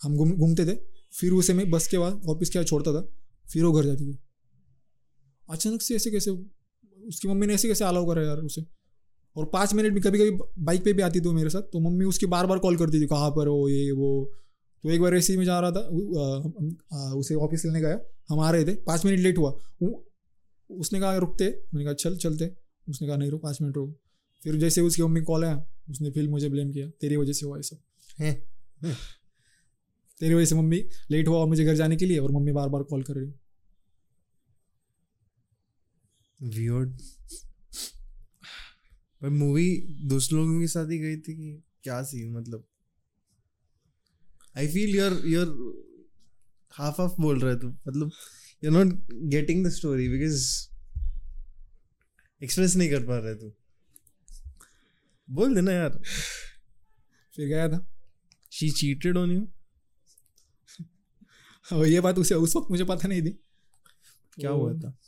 हम 0.00 0.16
घूम, 0.16 0.32
घूमते 0.32 0.66
थे, 0.66 0.74
फिर 1.12 1.32
उसे 1.32 1.54
मैं 1.54 1.70
बस 1.70 1.86
के 1.88 1.98
बाद 1.98 2.26
ऑफ़िस 2.28 2.50
के 2.50 2.58
बाद 2.58 2.66
छोड़ता 2.66 2.92
था, 2.92 3.02
फिर 3.48 3.64
वो 3.64 3.72
घर 3.72 3.84
जाती 3.84 4.12
थी। 4.12 4.18
अचानक 5.50 5.82
से 5.82 5.96
ऐसे 5.96 6.10
कैसे 6.10 6.30
उसकी 7.06 7.28
मम्मी 7.28 7.46
ने 7.46 7.54
ऐसे 7.54 7.68
कैसे 7.68 7.84
अलाउ 7.84 8.06
करा 8.06 8.22
यार 8.22 8.38
उसे? 8.38 8.64
और 9.36 9.44
पाँच 9.44 9.74
मिनट 9.74 9.92
में 9.92 10.02
कभी 10.02 10.18
कभी 10.18 10.38
बाइक 10.58 10.84
पे 10.84 10.92
भी 10.92 11.02
आती 11.02 11.20
थी 11.20 11.24
वो 11.24 11.32
मेरे 11.32 11.50
साथ 11.50 11.62
तो 11.62 11.80
मम्मी 11.80 12.04
उसकी 12.04 12.26
बार 12.26 12.46
बार 12.46 12.58
कॉल 12.58 12.76
करती 12.76 13.00
थी 13.00 13.06
कहाँ 13.06 13.30
पर 13.30 13.46
हो 13.46 13.68
ये 13.68 13.92
वो? 13.92 14.32
तो 14.82 14.90
एक 14.90 15.00
बार 15.00 15.14
ऐसे 15.14 15.32
ही 15.32 15.38
में 15.38 15.44
जा 15.44 15.60
रहा 15.60 15.70
था 15.70 15.80
आ, 15.80 16.48
आ, 16.98 17.12
उसे 17.12 17.34
ऑफ़िस 17.34 17.64
लेने 17.64 17.80
गया 17.80 18.00
हम 18.28 18.40
आ 18.40 18.50
रहे 18.50 18.64
थे 18.64 18.74
पाँच 18.74 19.04
मिनट 19.04 19.18
लेट 19.18 19.38
हुआ 19.38 19.50
वो- 19.82 20.10
उसने 20.70 21.00
कहा 21.00 21.16
रुकते। 21.16 21.44
मैंने 21.44 21.84
कहा 21.84 21.94
चल 21.94 22.16
चलते। 22.16 22.56
उसने 22.88 23.08
कहा 23.08 23.16
नहीं 23.16 23.30
रुक 23.30 23.42
पाँच 23.42 23.62
मिनट 23.62 23.76
रुक। 23.76 23.98
फिर 24.42 24.56
जैसे 24.56 24.80
उसकी 24.80 25.02
मम्मी 25.02 25.20
कॉल 25.20 25.44
आया 25.44 25.66
उसने 25.90 26.10
फिर 26.10 26.28
मुझे 26.28 26.48
ब्लेम 26.48 26.72
किया 26.72 26.88
तेरी 27.00 27.16
वजह 27.16 27.32
से 27.32 27.46
हुआ 27.46 27.56
ये 27.56 27.62
सब। 27.62 27.76
तेरी 30.20 30.34
वजह 30.34 30.44
से 30.44 30.54
मम्मी 30.54 30.84
लेट 31.10 31.28
हुआ 31.28 31.46
मुझे 31.46 31.64
घर 31.64 31.74
जाने 31.74 31.96
के 31.96 32.06
लिए 32.06 32.18
और 32.18 32.32
मम्मी 32.32 32.52
बार 32.52 32.68
बार 32.68 32.82
कॉल 32.82 33.02
कर 33.02 33.14
रही। 33.14 33.32
Weird. 36.40 37.02
पर 39.20 39.28
मूवी 39.28 39.86
दोस्त 40.04 40.32
लोगों 40.32 40.60
के 40.60 40.66
साथ 40.66 40.90
ही 40.90 40.98
गई 40.98 41.16
थी 41.16 41.34
कि 41.34 41.62
क्या 41.82 42.02
सीन 42.02 42.32
मतलब? 42.32 42.66
I 44.56 44.68
feel 44.68 44.96
your 44.96 45.22
your 45.26 45.48
half 46.72 47.00
half 47.00 47.12
बोल 47.20 47.40
रहे 47.40 47.56
थे 47.56 47.66
मतलब 47.66 48.12
you 48.64 48.70
not 48.70 49.12
getting 49.12 49.66
the 49.66 49.70
story 49.70 50.08
because 50.08 50.68
express 52.42 52.76
नहीं 52.76 52.90
कर 52.90 53.06
पा 53.06 53.18
रहे 53.18 53.34
तू 53.34 53.52
बोल 55.30 55.54
देना 55.54 55.72
यार। 55.72 56.02
फिर 57.36 57.48
गया 57.48 57.68
था? 57.68 57.86
शी 58.52 58.70
चीटेड 58.70 59.16
ऑन 59.16 59.30
यू 59.30 59.48
और 61.72 61.86
ये 61.86 62.00
बात 62.00 62.18
उसे 62.18 62.34
उस 62.34 62.56
वक्त 62.56 62.70
मुझे 62.70 62.84
पता 62.84 63.08
नहीं 63.08 63.22
थी। 63.22 63.30
क्या 63.30 64.50
तो 64.50 64.56
हुआ 64.56 64.74
था? 64.74 64.98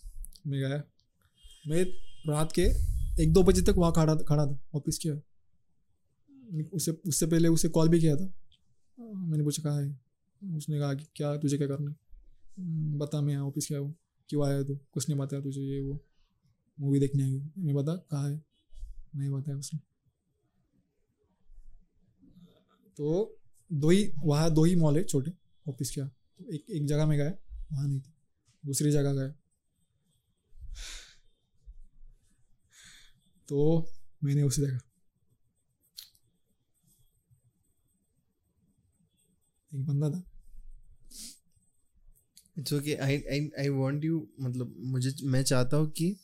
मैं 0.47 0.61
गया। 0.61 0.92
मैं 1.67 1.85
रात 2.29 2.53
के 2.59 2.63
एक 3.23 3.33
दो 3.33 3.43
बजे 3.43 3.63
तक 3.63 3.75
वहाँ 3.79 3.93
खड़ा 3.93 4.17
खड़ा 4.17 4.47
था 4.47 4.59
ऑफ़िस 4.75 4.99
के 4.99 5.11
उससे 6.63 6.91
उससे 6.91 7.27
पहले 7.27 7.49
उसे 7.49 7.69
कॉल 7.69 7.89
भी 7.89 8.01
किया 8.01 8.17
था। 8.17 8.33
मैंने 9.01 9.45
पूछा 9.45 9.63
कहा 9.63 9.81
है? 9.81 10.01
उसने 10.57 10.79
कहा 10.79 10.95
कि 10.95 11.05
क्या 11.17 11.37
तुझे 11.37 11.57
क्या 11.57 11.69
करना 11.69 11.91
है? 11.91 11.97
"हम्म, 12.59 12.99
बता 12.99 13.21
मैं 13.21 13.33
यहाँ 13.33 13.45
ऑफ़िस 13.45 13.67
क्या 13.67 13.79
हूँ। 13.79 13.95
क्यों 14.29 14.47
आया 14.47 14.63
तू? 14.63 14.79
कुछ 14.93 15.09
नहीं 15.09 15.19
बताया 15.19 15.43
तुझे 15.43 15.61
ये 15.61 15.81
वो 15.81 15.99
मूवी 16.81 17.01
देखने 17.01 17.23
आई 17.23 17.43
मैं 17.59 17.75
बता 17.75 17.97
कहा 17.97 18.29
है? 18.29 18.45
नहीं 19.17 19.31
बताया 19.31 19.59
उसने। 19.59 19.81
तो 22.97 23.39
दो 23.73 23.91
ही 23.91 24.13
वहाँ 24.25 24.51
दो 24.51 24.65
ही 24.65 24.77
मॉल 24.77 24.97
है 24.97 25.05
छोटे 25.05 25.33
ऑफ़िस 25.69 25.91
के 25.91 26.01
तो 26.01 26.51
एक 26.53 26.65
एक 26.71 26.87
जगह 26.87 27.07
में 27.07 27.19
गया 27.19 27.33
वहाँ 27.73 27.89
नहीं 27.89 28.01
थी। 28.01 28.13
दूसरी 28.67 28.91
जगह 28.91 29.13
गए 29.13 29.35
तो 33.53 33.89
मैंने 34.25 34.43
उसे 34.43 34.63
देखा 34.63 34.79
एक 39.73 39.87
बंदा 39.87 40.11
था 40.11 40.23
it's 42.59 42.73
okay 42.73 42.95
I 42.95 43.17
I 43.33 43.51
I 43.59 43.69
want 43.69 44.05
you 44.05 44.27
मतलब 44.41 44.75
मुझे, 44.85 45.13
मैं 45.25 45.43
चाहता 45.43 45.77
हूँ 45.77 45.91
कि 45.91 46.17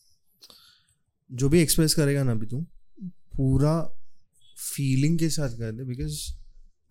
जो 1.30 1.48
भी 1.48 1.60
एक्सप्रेस 1.60 1.94
करेगा 1.94 2.22
ना 2.22 2.32
अभी 2.32 2.46
तू, 2.46 2.60
पूरा 3.36 3.80
फीलिंग 4.56 5.18
के 5.18 5.30
साथ 5.30 5.59
कर 5.59 5.72
दे 5.72 5.84
बिकॉज़ 5.84 6.18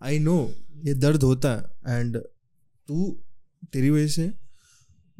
आई 0.02 0.18
नो 0.18 0.38
ये 0.86 0.94
दर्द 0.94 1.22
होता 1.22 1.54
है 1.56 1.98
एंड 1.98 2.16
तू 2.88 3.10
तेरी 3.72 3.90
वजह 3.90 4.08
से 4.08 4.32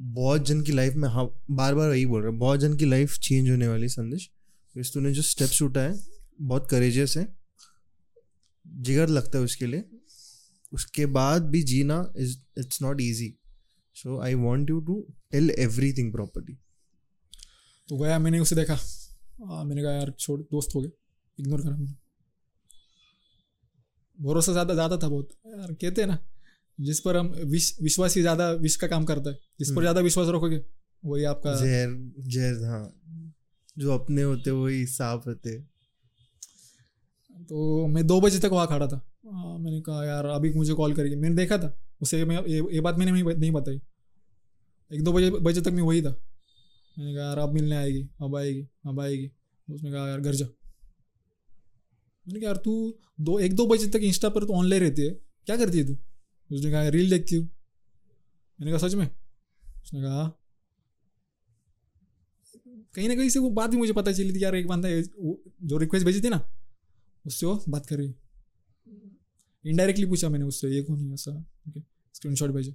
बहुत 0.01 0.47
जन 0.47 0.61
की 0.63 0.73
लाइफ 0.73 0.95
में 0.95 1.09
हाँ 1.09 1.29
बार 1.51 1.75
बार 1.75 1.89
वही 1.89 2.07
बोल 2.07 2.23
रहा 2.23 2.33
है, 2.33 2.39
बहुत 2.39 2.61
जन 2.61 2.77
की 2.77 2.85
लाइफ 2.85 3.19
चेंज 3.19 3.51
होने 3.51 3.69
वाली 3.69 3.89
संदेश। 3.89 4.31
बिकॉज़ 4.79 4.93
तूने 4.95 5.11
जो 5.13 5.23
स्टेप्स 5.25 5.61
उठाए 5.63 5.95
बहुत 6.41 6.69
करेजियस 6.71 7.17
है 7.17 7.27
जिगर 8.67 9.09
लगता 9.09 9.39
है 9.39 9.45
उसके 9.45 9.67
लिए। 9.67 9.85
उसके 10.73 11.07
बाद 11.09 11.49
भी 11.51 11.63
जीना 11.63 11.97
is 12.17 12.37
it's 12.59 12.83
not 12.83 13.01
easy 13.01 13.33
so 13.97 14.19
I 14.23 14.35
want 14.37 14.71
you 14.71 14.81
to 14.81 15.01
tell 15.33 15.51
everything 15.93 16.13
properly 16.13 16.55
तो 17.89 17.97
गया 17.97 18.19
मैंने 18.19 18.39
उसे 18.41 18.57
देखा। 18.57 18.75
आ, 18.75 19.65
मैंने 19.65 19.83
कहा 19.83 19.93
यार 19.93 20.11
छोड़ 20.19 20.41
दोस्त 20.43 20.75
हो 20.75 20.81
गए। 20.83 20.91
इग्नोर 21.39 21.63
करा 21.63 21.77
मैंने। 21.77 21.95
भरोसा 24.19 24.53
ज़्यादा 24.53 24.75
ज़्यादा 24.75 24.97
था 24.97 25.09
बहुत। 25.09 25.29
यार 25.49 25.73
कहते 25.75 26.01
हैं 26.03 26.09
ना 26.09 26.19
जिस 26.79 27.01
पर 27.01 27.17
हम 27.17 27.33
विश 27.47 27.77
विश्वास 27.83 28.17
ही 28.17 28.21
ज़्यादा 28.23 28.51
विश 28.63 28.77
का 28.77 28.87
काम 28.87 29.05
करता 29.05 29.31
है। 29.31 29.37
जिस 29.59 29.69
पर 29.69 29.73
हम्म। 29.73 29.81
ज़्यादा 29.83 30.01
विश्वास 30.03 30.29
रखोगे 30.29 30.63
वही 31.03 31.25
आपका 31.27 31.55
जहर 31.57 31.97
जहर 32.29 32.65
हाँ। 32.67 32.85
जो 33.79 33.93
अपने 33.93 34.23
होते 34.23 34.51
वही 34.51 34.87
साफ़ 34.87 35.29
होते 35.29 35.59
तो 37.49 37.87
मैं 37.87 38.07
दो 38.07 38.21
बजे 38.21 38.39
तक 38.39 38.45
वहाँ 38.45 38.67
खड़ा 38.67 38.87
था। 38.87 38.97
आ, 39.35 39.59
मैंने 39.59 39.81
कहा 39.81 40.05
यार 40.05 40.27
अभी 40.27 40.53
मुझे 40.53 40.75
कॉल 40.75 40.95
करेगी 40.95 41.17
मैंने 41.17 41.35
देखा 41.37 41.59
था 41.59 41.79
उसे 42.03 42.25
मैं 42.25 42.47
ये, 42.47 42.81
बात 42.81 42.97
मैंने 42.97 43.13
नहीं 43.13 43.25
नहीं 43.25 43.51
बताई। 43.51 43.81
एक 44.93 45.03
दो 45.03 45.13
बजे 45.13 45.31
बजे 45.31 45.61
तक 45.61 45.69
मैं 45.69 45.83
वही 45.83 46.03
था। 46.03 46.11
मैंने 46.99 47.15
कहा 47.15 47.25
यार 47.25 47.39
अब 47.39 47.53
मिलने 47.53 47.77
आएगी 47.77 48.09
अब 48.23 48.37
आएगी 48.37 48.69
अब 48.87 49.01
आएगी। 49.01 49.31
उसने 49.71 49.93
कहा 49.93 50.09
यार 50.09 50.21
घर 50.21 50.35
जा। 50.35 50.47
मैंने 52.27 52.41
कहा 52.41 52.47
यार 52.47 52.57
तू 52.57 52.99
दो 53.21 53.39
एक 53.39 53.55
दो 53.55 53.67
बजे 53.67 53.87
तक 53.87 53.97
इंस्टा 53.97 54.29
पर 54.29 54.45
तो 54.45 54.53
ऑनलाइन 54.53 54.83
रहती 54.83 55.03
है। 55.03 55.11
क्या 55.47 55.57
करती 55.57 55.79
है 55.79 55.87
तू? 55.87 55.97
उसने 56.57 56.71
कहा 56.71 56.89
रील 56.89 57.11
देखती 57.11 57.37
हूँ। 57.37 57.45
मैंने 58.61 58.73
कहा 58.73 58.89
सच 58.89 58.95
में? 58.95 59.09
उसने 59.85 60.03
कहा 60.03 60.15
"हाँ।" 60.15 60.38
कहीं 62.95 63.09
ना 63.09 63.15
कहीं 63.15 63.29
से 63.29 63.39
वो 63.39 63.51
बात 63.53 63.71
भी 63.71 63.77
मुझे 63.77 63.93
पता 63.93 64.13
चली 64.13 64.33
थी 64.33 64.43
यार 64.45 64.55
एक 64.57 64.67
बंदा 64.67 64.89
जो 64.91 65.77
रिक्वेस्ट 65.79 66.07
भेजी 66.07 66.21
थी 66.21 66.29
ना, 66.29 66.41
उससे 67.25 67.47
वो 67.47 67.63
बात 67.69 67.87
कर 67.87 67.97
रही। 67.97 68.15
इनडायरेक्टली 69.65 70.07
पूछा 70.07 70.29
मैंने 70.29 70.45
उससे, 70.45 70.69
ये 70.69 70.83
कौन 70.83 71.01
है 71.01 71.15
ऐसा? 71.15 71.33
ओके 71.69 71.81
स्क्रीन 72.15 72.35
शॉट 72.35 72.51
भेजे। 72.51 72.75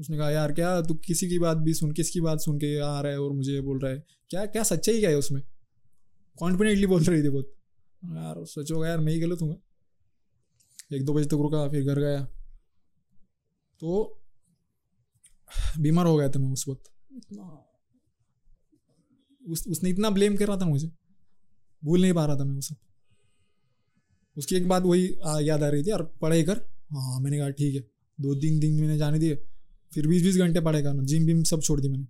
उसने 0.00 0.16
कहा, 0.16 0.30
यार 0.30 0.52
क्या 0.52 0.80
तू 0.82 0.94
किसी 0.96 1.28
की 1.28 1.38
बात 1.38 1.56
भी 1.58 1.74
सुन, 1.74 1.92
किसकी 1.92 2.20
बात 2.20 2.40
सुन 2.40 2.58
के 2.58 2.76
आ 2.78 3.00
रहा 3.00 3.12
है 3.12 3.20
और 3.20 3.32
मुझे 3.32 3.52
ये 3.52 3.60
बोल 3.60 3.78
रहा 3.78 3.92
है? 3.92 4.04
क्या 4.30 4.44
क्या 4.46 4.62
सच्चाई 4.64 5.00
क्या 5.00 5.10
है 5.10 5.16
उसमें? 5.16 5.42
कॉन्फिडेंटली 6.38 6.86
बोल 6.86 7.02
रही 7.04 7.22
थी 7.22 7.28
बहुत। 7.28 7.54
यार 8.02 8.44
सच 8.46 8.70
यार, 8.72 9.00
मैं 9.00 9.12
ही 9.12 9.20
गलत 9.20 9.42
हूँ। 9.42 9.62
एक 10.92 11.04
दो 11.04 11.12
बजे 11.14 11.26
तक 11.26 11.42
रुका, 11.42 11.68
फिर 11.68 11.84
घर 11.84 11.98
गया। 12.00 12.24
तो 13.82 14.16
बीमार 15.80 16.06
हो 16.06 16.16
गया 16.16 16.28
था 16.28 16.38
मैं 16.38 16.52
उस 16.52 16.64
वक्त। 16.68 16.90
इतना 17.12 17.42
उस, 19.50 19.66
उसने 19.68 19.90
इतना 19.90 20.10
ब्लेम 20.10 20.36
कर 20.36 20.46
रहा 20.48 20.56
था 20.56 20.66
मुझे। 20.66 20.90
भूल 21.82 22.00
नहीं 22.00 22.12
पा 22.12 22.24
रहा 22.26 22.36
था 22.36 22.44
मैं 22.44 22.54
वो 22.54 22.60
सब। 22.60 22.76
उसकी 24.36 24.56
एक 24.56 24.68
बात 24.68 24.82
वही 24.82 25.06
याद 25.42 25.62
आ 25.62 25.68
रही 25.68 25.82
थी, 25.82 25.90
यार 25.90 26.02
पढ़ाई 26.20 26.42
कर। 26.42 26.58
हाँ 26.92 27.20
मैंने 27.20 27.38
कहा, 27.38 27.50
ठीक 27.50 27.74
है, 27.74 27.80
दो 28.18 28.34
तीन 28.36 28.58
दिन 28.60 28.80
मैंने 28.80 28.96
जाने 28.98 29.18
दिए, 29.18 29.34
फिर 29.92 30.06
बीस 30.06 30.22
बीस 30.22 30.36
घंटे 30.36 30.60
पढ़ाई 30.60 30.82
करना 30.82 31.02
जिम 31.04 31.26
विम 31.26 31.42
सब 31.44 31.62
छोड़ 31.62 31.80
दी 31.80 31.88
मैंने। 31.88 32.06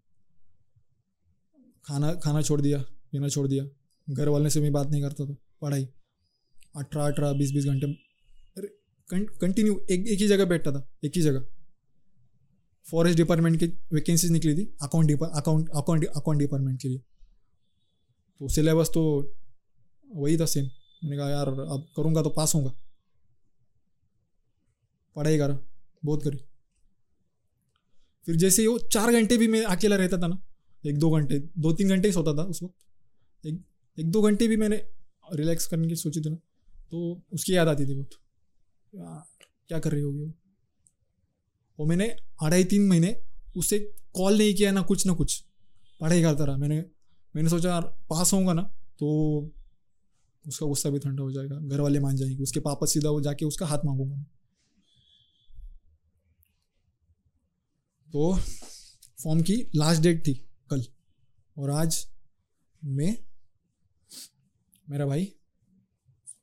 खाना 1.84 2.12
खाना 2.16 2.42
छोड़ 2.42 2.60
दिया, 2.60 2.78
पीना 2.78 3.28
छोड़ 3.28 3.46
दिया। 3.48 3.64
घर 4.08 4.28
वाले 4.28 4.50
से 4.50 4.60
मैं 4.60 4.72
बात 4.72 4.90
नहीं 4.90 5.02
करता 5.02 5.24
था, 5.26 5.36
पढ़ाई। 5.62 5.84
अठारह 6.76 7.06
अठारह 7.06 7.32
बीस 7.34 7.52
बीस 7.52 7.64
घंटे 7.66 7.98
कंटिन्यू 9.08 9.74
एक 9.90 10.06
एक 10.06 10.20
ही 10.20 10.26
जगह 10.28 10.44
बैठता 10.44 10.72
था, 10.72 10.86
एक 11.04 11.12
ही 11.16 11.22
जगह। 11.22 11.44
फॉरेस्ट 12.86 13.16
डिपार्टमेंट 13.16 13.58
की 13.58 13.66
वैकेंसीज 13.92 14.30
निकली 14.30 14.54
थी 14.56 14.64
account 14.82 15.10
account 15.12 15.68
account 15.70 16.04
account 16.06 16.38
department 16.38 16.80
के 16.82 16.88
लिए। 16.88 17.00
तो 18.40 18.48
सिलेबस 18.48 18.90
तो 18.94 19.02
वही 20.08 20.36
था 20.38 20.46
सेम 20.46 20.64
मैंने 21.04 21.16
कहा, 21.16 21.28
यार, 21.30 21.48
अब 21.48 21.86
करूँगा 21.96 22.22
तो 22.22 22.30
पास 22.30 22.54
होऊँगा. 22.54 22.72
पढ़ाई 25.16 25.38
करा, 25.38 25.58
बहुत 26.04 26.22
करी। 26.24 26.38
फिर 28.26 28.36
जैसे 28.36 28.66
वो 28.66 28.78
चार 28.88 29.12
घंटे 29.12 29.36
भी 29.36 29.48
मैं 29.48 29.62
अकेला 29.66 29.96
रहता 29.96 30.18
था 30.18 30.26
ना, 30.26 30.40
एक 30.84 30.98
दो 30.98 31.10
घंटे, 31.10 31.38
दो 31.38 31.72
तीन 31.72 31.88
घंटे 31.88 32.08
ही 32.08 32.14
सोता 32.14 32.34
था 32.34 32.42
उस 32.44 32.62
वक्त। 32.62 33.46
एक 33.46 33.62
एक 33.98 34.10
दो 34.10 34.22
घंटे 34.22 34.48
भी 34.48 34.56
मैंने 34.56 34.76
रिलैक्स 35.32 35.66
करने 35.66 35.88
की 35.88 35.96
सोची 35.96 36.20
थी 36.20 36.30
ना 36.30 36.36
तो 36.92 37.20
उसकी 37.32 37.56
याद 37.56 37.68
आती 37.68 37.86
थी 37.86 37.94
बहुत। 37.94 38.14
यार, 38.92 39.46
क्या 39.68 39.78
कर 39.78 39.92
रही 39.92 40.02
होगी 40.02 40.20
वो? 40.20 40.32
वो 41.78 41.86
मैंने 41.86 42.08
अढ़ाई 42.42 42.64
तीन 42.64 42.88
महीने 42.88 43.16
उससे 43.56 43.78
कॉल 44.14 44.38
नहीं 44.38 44.54
किया 44.54 44.72
ना 44.72 44.82
कुछ 44.82 45.06
ना 45.06 45.12
कुछ। 45.12 45.44
पढ़ाई 46.00 46.22
करता 46.22 46.44
रहा। 46.44 46.56
मैंने 46.56 46.84
मैंने 47.34 47.48
सोचा, 47.48 47.68
यार, 47.68 47.82
पास 48.10 48.32
होऊँगा 48.32 48.52
ना 48.52 48.62
तो 48.98 49.08
उसका 50.44 50.66
गुस्सा 50.66 50.90
भी 50.90 50.98
ठंडा 50.98 51.22
हो 51.22 51.30
जाएगा 51.32 51.56
घर 51.58 51.80
वाले 51.80 52.00
मान 52.00 52.16
जाएँगे, 52.16 52.42
उसके 52.42 52.60
पापा 52.60 52.86
सीधा 52.86 53.10
वो 53.10 53.20
जाके 53.20 53.44
उसका 53.44 53.66
हाथ 53.66 53.84
मांगूँगा 53.84 54.22
तो 58.08 58.34
फॉर्म 59.18 59.40
की 59.42 59.56
लास्ट 59.74 60.02
डेट 60.02 60.26
थी 60.26 60.34
कल, 60.70 60.84
और 61.56 61.70
आज 61.70 62.06
मैं, 62.82 63.16
मेरा 64.86 65.06
भाई 65.06 65.24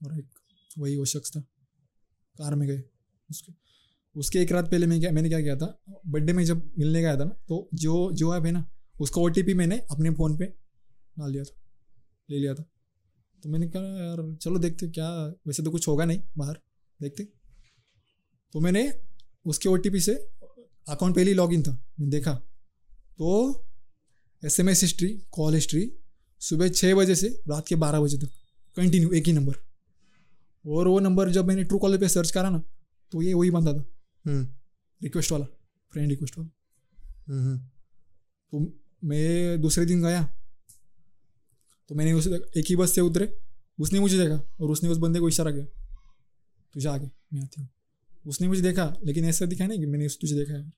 और 0.06 0.18
एक 0.20 0.30
वही 0.78 0.96
वो 0.98 1.06
शख्स 1.06 1.32
था, 1.32 1.40
कार 2.36 2.56
में 2.56 2.68
गए 2.68 2.84
उसके। 3.30 3.54
उसके 4.16 4.40
एक 4.40 4.52
रात 4.52 4.70
पहले 4.72 4.88
मैं 4.88 5.00
क्या, 5.00 5.12
मैंने 5.12 5.30
क्या 5.30 5.42
किया 5.42 5.56
था, 5.56 5.68
बर्थडे 6.08 6.34
में 6.34 6.44
जब 6.46 6.72
मिलने 6.78 7.02
गया 7.02 7.18
था 7.18 7.24
ना 7.24 7.36
तो 7.48 7.68
जो 7.74 8.12
जो 8.14 8.36
ऐप 8.36 8.46
है 8.46 8.52
ना, 8.52 8.66
उसका 9.00 9.22
ओ 9.22 9.30
मैंने 9.56 9.78
अपने 9.92 10.10
फ़ोन 10.12 10.38
पे 10.38 10.54
डाल 11.18 11.32
दिया 11.32 11.44
था 11.44 11.56
ले 12.30 12.40
लिया 12.40 12.54
था। 12.56 12.64
तो 13.44 13.50
मैंने 13.50 13.68
कहा 13.68 14.06
यार 14.06 14.36
चलो 14.36 14.60
देखते 14.60 14.88
क्या 14.90 15.10
वैसे 15.48 15.64
तो 15.64 15.72
कुछ 15.72 15.88
होगा 15.88 16.06
नहीं 16.06 16.20
बाहर 16.38 16.60
देखते 17.00 17.24
तो 18.54 18.60
मैंने 18.60 18.92
उसके 19.46 19.70
ओटीपी 19.70 20.00
से 20.00 20.14
अकाउंट 20.88 21.16
पहले 21.16 21.32
ही 21.32 21.36
लॉग 21.36 21.54
इन 21.54 21.64
था 21.64 21.72
मैंने 21.72 22.12
देखा। 22.12 22.34
तो 22.34 23.30
S 24.44 24.60
M 24.60 24.70
S 24.70 24.82
history 24.82 25.10
call 25.32 25.54
history 25.54 25.92
सुबह 26.42 26.70
छः 26.70 26.94
बजे 26.96 27.16
से 27.16 27.28
रात 27.48 27.68
के 27.68 27.76
बारह 27.76 28.00
बजे 28.02 28.18
तक 28.18 28.32
कंटिन्यू 28.78 29.12
एक 29.12 29.28
ही 29.28 29.34
नंबर 29.34 29.56
और 30.66 30.88
वो 30.88 31.00
नंबर 31.00 31.30
जब 31.32 31.46
मैंने 31.46 31.64
ट्रू 31.64 31.80
कॉलर 31.80 31.98
पे 31.98 32.10
सर्च 32.10 32.32
करा 32.32 32.50
ना 32.50 32.64
तो 33.12 33.22
ये 33.22 33.34
वही 33.34 33.52
बंदा 33.52 33.74
था। 33.74 33.84
हम्म। 34.26 34.48
रिक्वेस्ट 35.02 35.32
वाला 35.32 35.46
फ्रेंड 35.94 36.10
रिक्वेस्ट 36.10 36.38
वाला। 36.38 36.50
हम्म। 37.34 37.58
तो 37.58 38.60
मैं 39.04 39.62
दूसरे 39.62 39.86
दिन 39.86 40.02
गया 40.02 40.22
तो 41.90 41.96
मैंने 41.96 42.14
उसे 42.14 42.30
एक 42.58 42.66
ही 42.70 42.76
बस 42.76 42.92
से 42.92 43.02
उतरे, 43.02 43.38
उसने 43.80 44.00
मुझे 44.00 44.18
देखा 44.18 44.42
और 44.62 44.72
उसने 44.72 44.90
उस 44.90 44.98
बंदे 44.98 45.20
को 45.20 45.30
इशारा 45.30 45.52
किया 45.52 45.66
तुझे 46.74 46.90
आगे, 46.90 47.12
मैं 47.34 47.42
आती 47.42 47.62
हूँ। 47.62 47.70
उसने 48.28 48.48
मुझे 48.48 48.62
देखा, 48.62 48.96
लेकिन 49.06 49.26
ऐसा 49.26 49.46
दिखा 49.46 49.68
नहीं 49.68 49.80
कि 49.80 49.86
मैंने 49.86 50.06
उस 50.06 50.20
तुझे 50.22 50.36
देखा 50.36 50.54
है। 50.54 50.74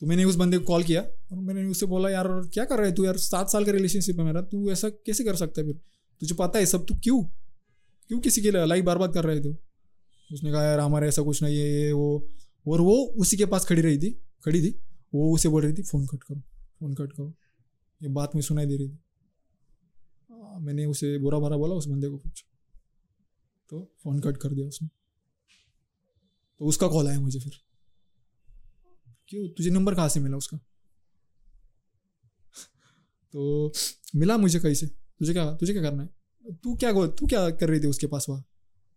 तो 0.00 0.06
मैंने 0.06 0.24
उस 0.24 0.36
बंदे 0.36 0.58
को 0.58 0.64
कॉल 0.64 0.82
किया 0.82 1.02
और 1.02 1.38
मैंने 1.38 1.64
उससे 1.64 1.86
बोला, 1.86 2.10
यार, 2.10 2.28
क्या 2.28 2.64
कर 2.64 2.78
रहा 2.78 2.86
है 2.86 2.94
तू 2.94 3.04
यार? 3.04 3.16
सात 3.16 3.50
साल 3.50 3.64
का 3.64 3.72
रिलेशनशिप 3.72 4.18
है 4.18 4.24
मेरा, 4.24 4.42
तू 4.42 4.70
ऐसा 4.70 4.88
कैसे 4.88 5.24
कर 5.24 5.36
सकता 5.36 5.60
है 5.60 5.66
फिर? 5.66 5.76
तुझे 6.20 6.34
पता 6.34 6.58
है 6.58 6.66
सब, 6.66 6.86
तू 6.86 6.94
क्यों? 6.94 7.22
क्यों 8.08 8.20
किसी 8.20 8.42
की 8.42 8.50
लाइफ 8.50 8.84
बर्बाद 8.84 9.14
कर 9.14 9.24
रहे 9.24 9.40
थे? 9.40 9.56
उसने 10.32 10.52
कहा, 10.52 10.62
यार, 10.62 10.80
हमारे 10.80 11.08
ऐसा 11.08 11.22
कुछ 11.22 11.42
नहीं 11.42 11.56
है, 11.56 11.70
ये, 11.70 11.92
वो। 11.92 12.28
और 12.68 12.80
वो 12.80 13.04
उसी 13.16 13.36
के 13.36 13.46
पास 13.46 13.64
खड़ी 13.64 13.82
रही 13.82 13.98
थी, 13.98 14.10
खड़ी 14.44 14.62
थी, 14.62 14.78
वो 15.14 15.34
उसे 15.34 15.48
बोल 15.48 15.62
रही 15.62 15.72
थी, 15.72 15.82
फ़ोन 15.82 16.06
कट 16.06 16.22
करो, 16.22 16.40
फ़ोन 16.80 16.94
कट 16.94 17.12
करो। 17.12 17.34
ये 18.02 18.08
बात 18.08 18.34
में 18.34 18.42
सुनाई 18.42 18.66
दे 18.66 18.76
रही 18.76 18.88
थी। 18.88 18.98
मैंने 20.60 20.86
उसे 20.86 21.18
बुरा 21.18 21.38
भरा 21.38 21.56
बोला 21.56 21.74
उस 21.74 21.86
बंदे 21.86 22.08
को 22.08 22.18
कुछ 22.18 22.44
तो 23.70 23.94
फ़ोन 24.02 24.20
कट 24.20 24.36
कर 24.36 24.48
दिया 24.48 24.66
उसने। 24.66 24.88
तो 26.58 26.64
उसका 26.64 26.88
कॉल 26.88 27.08
आया 27.08 27.20
मुझे 27.20 27.40
फिर। 27.40 27.52
क्यों? 29.28 29.48
तुझे 29.48 29.70
नंबर 29.70 29.94
कहाँ 29.94 30.08
से 30.08 30.20
मिला 30.20 30.36
उसका? 30.36 30.56
तो 33.32 33.72
मिला 34.16 34.36
मुझे 34.36 34.60
कहीं 34.60 34.74
से? 34.74 34.86
तुझे 34.86 35.32
क्या 35.32 35.56
तुझे 35.56 35.72
क्या 35.72 35.82
करना 35.82 36.02
है? 36.02 36.08
तू 36.54 36.76
क्या 36.76 37.06
तू 37.06 37.26
क्या 37.26 37.50
कर 37.50 37.68
रही 37.68 37.80
थी 37.80 37.86
उसके 37.86 38.06
पास 38.06 38.26
वहाँ? 38.28 38.44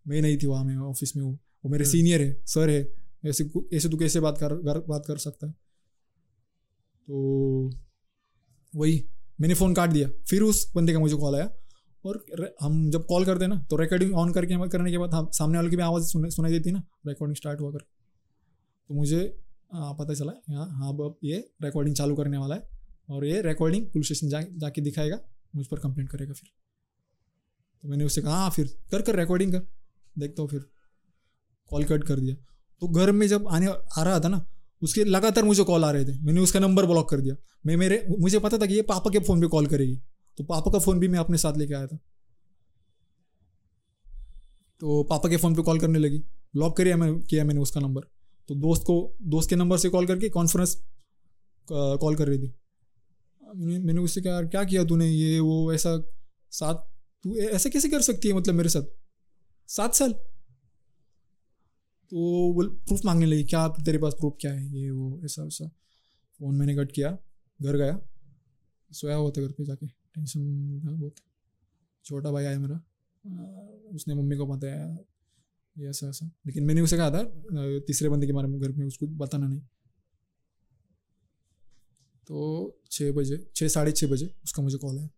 मैं 0.08 0.22
नहीं 0.22 0.38
थी 0.38 0.48
वहाँ 0.48 0.64
मैं 0.64 0.78
ऑफ़िस 0.78 1.16
में 1.16 1.24
हूँ। 1.24 1.40
वो 1.66 1.70
मेरे 1.70 1.86
सीनियर 1.86 2.22
है 2.22 2.46
सर 2.46 2.70
है। 2.70 2.94
ऐसे 3.26 3.52
ऐसे 3.74 3.90
तू 3.90 3.98
कैसे 3.98 4.20
बात 4.20 4.38
कर 4.38 4.82
बात 4.82 5.04
कर 5.08 5.18
सकता 5.18 5.48
है? 5.48 5.54
तो 7.08 7.72
वही। 8.76 9.06
मैंने 9.40 9.54
फ़ोन 9.56 9.74
काट 9.74 9.90
दिया। 9.90 10.10
फिर 10.30 10.42
उस 10.44 10.72
बंदे 10.76 10.94
का 10.94 11.00
मुझे 11.00 11.16
कॉल 11.16 11.36
आया 11.36 11.50
और 12.06 12.26
हम 12.62 12.90
जब 12.92 13.06
कॉल 13.06 13.26
करते 13.26 13.48
ना 13.48 13.56
तो 13.70 13.78
रिकॉर्डिंग 13.78 14.14
ऑन 14.16 14.32
करके 14.34 14.68
करने 14.70 14.92
के 14.92 14.98
बाद 14.98 15.14
हम 15.14 15.30
सामने 15.34 15.58
वाले 15.58 15.70
की 15.70 15.76
भी 15.76 15.84
आवाज़ 15.84 16.08
सुन 16.08 16.30
सुनाई 16.30 16.52
देती 16.52 16.72
ना 16.72 16.84
रिकॉर्डिंग 17.08 17.36
स्टार्ट 17.36 17.62
हुआ 17.62 17.72
कर। 17.72 17.80
तो 18.90 18.94
मुझे 18.94 19.22
आ, 19.74 19.92
पता 19.94 20.14
चला 20.14 20.32
हाँ 20.50 20.66
हाँ 20.70 20.90
अब 20.90 21.18
ये 21.24 21.38
रिकॉर्डिंग 21.64 21.96
चालू 21.96 22.16
करने 22.16 22.38
वाला 22.38 22.56
है 22.56 22.68
और 23.10 23.26
ये 23.26 23.42
रिकॉर्डिंग 23.42 23.86
पुलिस 23.88 24.08
स्टेशन 24.08 24.30
जा 24.30 24.42
जाके 24.60 24.82
दिखाएगा 24.82 25.20
मुझ 25.56 25.66
पर 25.68 25.80
कंप्लेंट 25.80 26.10
करेगा 26.10 26.34
फिर। 26.34 26.50
तो 27.84 27.90
मैंने 27.90 28.04
उससे 28.04 28.22
कहा 28.22 28.36
हाँ 28.36 28.50
फिर 28.50 28.68
कर 28.92 29.02
कर 29.02 29.16
रिकॉर्डिंग 29.16 29.52
कर। 29.52 29.68
देखता 30.16 30.42
हूँ 30.42 30.50
फिर 30.50 30.66
कॉल 31.72 31.84
कट 31.84 32.04
कर 32.04 32.20
दिया। 32.20 32.36
तो 32.82 32.88
घर 32.90 33.12
में 33.12 33.28
जब 33.28 33.48
आने 33.48 33.68
आ 33.68 34.04
रहा 34.04 34.20
था 34.20 34.30
ना 34.30 34.46
उसके 34.84 35.04
लगातार 35.04 35.44
मुझे 35.44 35.64
कॉल 35.64 35.86
आ 35.86 35.92
रहे 35.92 36.06
थे। 36.06 36.20
मैंने 36.20 36.42
उसका 36.42 36.60
नंबर 36.60 36.86
ब्लॉक 36.86 37.10
कर 37.10 37.22
दिया। 37.22 37.36
मैं 37.66 37.78
मेरे, 37.78 38.06
मुझे 38.20 38.40
पता 38.40 38.58
था 38.58 38.66
कि 38.66 38.74
ये 38.74 38.82
पापा 38.82 39.12
के 39.12 39.20
फ़ोन 39.20 39.42
पे 39.42 39.48
कॉल 39.48 39.68
करेगी। 39.68 40.02
तो 40.38 40.44
पापा 40.44 40.72
का 40.72 40.80
फ़ोन 40.80 41.00
भी 41.00 41.08
मैं 41.08 41.20
अपने 41.20 41.38
साथ 41.38 41.58
लेके 41.58 41.74
आया 41.74 41.88
था। 41.88 41.98
तो 44.80 45.04
पापा 45.04 45.30
के 45.30 45.38
फ़ोन 45.38 45.56
पे 45.56 45.62
कॉल 45.62 45.80
करने 45.80 46.00
लगी। 46.00 46.20
ब्लॉक 46.54 46.78
करिया 46.78 46.98
मैंने 46.98 47.20
किया 47.20 47.44
मैंने 47.46 47.62
उसका 47.62 47.82
नंबर 47.82 48.02
तो 48.50 48.56
दोस्त 48.56 48.82
को, 48.82 49.18
दोस्त 49.22 49.50
के 49.50 49.56
नंबर 49.56 49.78
से 49.78 49.90
कॉल 49.90 50.08
करके 50.08 50.30
कॉन्फ्रेंस 50.30 50.76
कॉल 51.72 52.16
कर 52.16 52.28
रही 52.28 52.38
थी। 52.38 52.54
मैंने 53.56 53.80
मैंने 53.80 54.02
उससे 54.02 54.22
कहा 54.22 54.42
क्या 54.42 54.64
किया 54.64 54.84
तूने? 54.84 55.08
ये, 55.08 55.40
वो, 55.40 55.74
ऐसा 55.74 55.98
सात, 56.52 56.90
तू 57.24 57.36
ऐसे 57.36 57.70
कैसे 57.70 57.90
कर 57.90 58.02
सकती 58.02 58.28
है 58.28 58.34
मतलब 58.34 58.56
मेरे 58.56 58.70
साथ? 58.70 58.84
सात 59.68 59.96
साल। 59.96 60.16
तो 62.14 62.54
बोल 62.54 62.68
प्रूफ 62.88 63.02
मांगने 63.06 63.26
लगी, 63.26 63.44
क्या 63.44 63.68
तेरे 63.68 63.98
पास 63.98 64.14
प्रूफ 64.14 64.36
क्या 64.42 64.52
है? 64.54 64.66
ये, 64.74 64.90
वो, 64.92 65.22
ऐसा, 65.26 65.44
वैसा। 65.44 65.68
फ़ोन 66.40 66.56
मैंने 66.56 66.76
कट 66.76 66.92
किया, 66.92 67.18
घर 67.62 67.78
गया, 67.78 68.00
सोया 68.92 69.16
हुआ 69.16 69.32
था 69.32 69.42
घर 69.42 69.52
पे 69.52 69.66
जाके 69.66 69.88
टेंशन 69.88 70.82
था 70.86 70.92
बहुत। 70.92 71.16
छोटा 72.06 72.32
भाई 72.32 72.46
आया 72.46 72.60
मेरा 72.60 72.76
उसने 73.92 74.16
मम्मी 74.16 74.38
को 74.38 74.46
बताया, 74.48 74.98
ये, 75.78 75.90
ऐसा 75.90 76.08
ऐसा। 76.10 76.26
लेकिन 76.46 76.64
मैंने 76.64 76.82
उसे 76.82 76.98
कहा 76.98 77.10
था 77.12 77.24
तीसरे 77.80 78.10
बंदे 78.10 78.28
के 78.28 78.34
बारे 78.34 78.48
में, 78.48 78.62
घर 78.62 78.72
में 78.72 78.86
उसको 78.86 79.08
बताना 79.08 79.48
नहीं। 79.48 79.62
तो 82.28 82.38
छः 82.92 83.12
बजे 83.12 83.52
छः 83.56 83.68
साढ़े 83.68 83.92
छः 83.92 84.08
बजे 84.08 84.34
उसका 84.44 84.64
मुझे 84.64 84.78
कॉल 84.78 85.00
आया। 85.00 85.10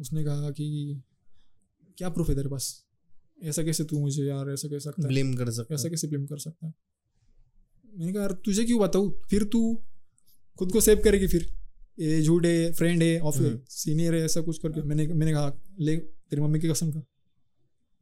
उसने 0.00 0.24
कहा 0.24 0.50
कि, 0.50 1.02
क्या 1.98 2.08
प्रूफ 2.08 2.28
है 2.28 2.36
तेरे 2.36 2.48
पास? 2.48 2.87
ऐसा 3.44 3.62
कैसे 3.62 3.84
तू 3.84 3.98
मुझे 4.00 4.24
यार 4.24 4.50
ऐसा 4.50 4.68
कह 4.68 4.78
सकता 4.78 5.08
ब्लेम 5.08 5.34
कर 5.34 5.50
सकता 5.50 5.74
ऐसा 5.74 5.88
कैसे 5.88 6.08
ब्लेम 6.08 6.26
कर 6.26 6.38
सकता 6.38 6.66
है? 6.66 6.72
मैंने 7.96 8.12
कहा 8.12 8.22
यार 8.22 8.32
तुझे 8.32 8.64
क्यों 8.64 8.80
बताऊँ? 8.80 9.12
फिर 9.30 9.44
तू 9.44 9.82
खुद 10.58 10.72
को 10.72 10.80
सेव 10.80 11.00
करेगी 11.04 11.26
फिर। 11.26 11.46
ये 11.98 12.22
झूठ 12.22 12.46
है 12.46 12.72
फ्रेंड 12.72 13.02
है 13.02 13.18
ऑफ़िस 13.20 13.74
सीनियर 13.74 14.14
है 14.14 14.24
ऐसा 14.24 14.40
कुछ 14.40 14.58
करके। 14.58 14.82
मैंने 14.82 15.06
मैंने 15.06 15.32
कहा 15.32 15.52
ले 15.80 15.96
तेरी 15.96 16.42
मम्मी 16.42 16.60
की 16.60 16.68
कसम 16.68 16.90
का 16.92 17.00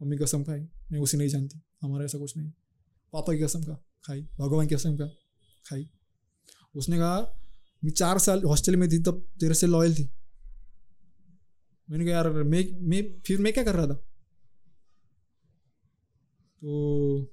मम्मी 0.00 0.16
कसम 0.16 0.42
खाई। 0.44 0.60
मैं 0.92 0.98
उसे 0.98 1.18
नहीं 1.18 1.28
जानती। 1.28 1.60
हमारा 1.82 2.04
ऐसा 2.04 2.18
कुछ 2.18 2.36
नहीं। 2.36 2.50
पापा 3.12 3.34
की 3.34 3.40
कसम 3.40 3.62
का 3.62 3.74
खाई। 4.04 4.22
भगवान 4.38 4.66
की 4.66 4.74
कसम 4.74 4.96
का 4.96 5.06
खाई। 5.66 5.88
उसने 6.74 6.98
कहा 6.98 7.20
मैं 7.84 7.90
चार 7.90 8.18
साल 8.18 8.42
हॉस्टल 8.42 8.76
में 8.76 8.88
थी 8.90 8.98
तब 8.98 9.24
तेरे 9.40 9.54
से 9.54 9.66
लॉयल 9.66 9.94
थी। 9.94 10.08
मैंने 11.88 12.04
कहा 12.04 12.14
यार 12.14 12.30
मैं 12.30 12.64
मैं 12.88 13.02
फिर 13.26 13.38
मैं 13.38 13.52
क्या 13.52 13.64
कर 13.64 13.74
रहा 13.74 13.86
था? 13.86 14.05
तो 16.62 17.32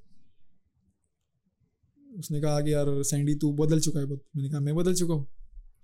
उसने 2.19 2.41
कहा 2.41 2.61
कि 2.61 2.73
यार, 2.73 2.85
सैंडी, 3.03 3.35
तू 3.35 3.53
बदल 3.53 3.79
चुका 3.79 3.99
है 3.99 4.05
बहुत 4.05 4.23
मैंने 4.35 4.49
कहा, 4.49 4.59
मैं 4.59 4.75
बदल 4.75 4.95
चुका 4.95 5.13
हूँ? 5.13 5.27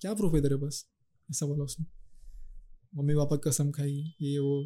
क्या 0.01 0.13
प्रूफ 0.13 0.35
है 0.35 0.41
तेरे 0.41 0.55
पास? 0.55 0.85
ऐसा 1.31 1.45
बोला 1.45 1.63
उसने। 1.63 1.85
मम्मी 2.95 3.15
पापा 3.15 3.35
कसम 3.35 3.71
खाई, 3.71 4.15
ये, 4.21 4.39
वो। 4.39 4.63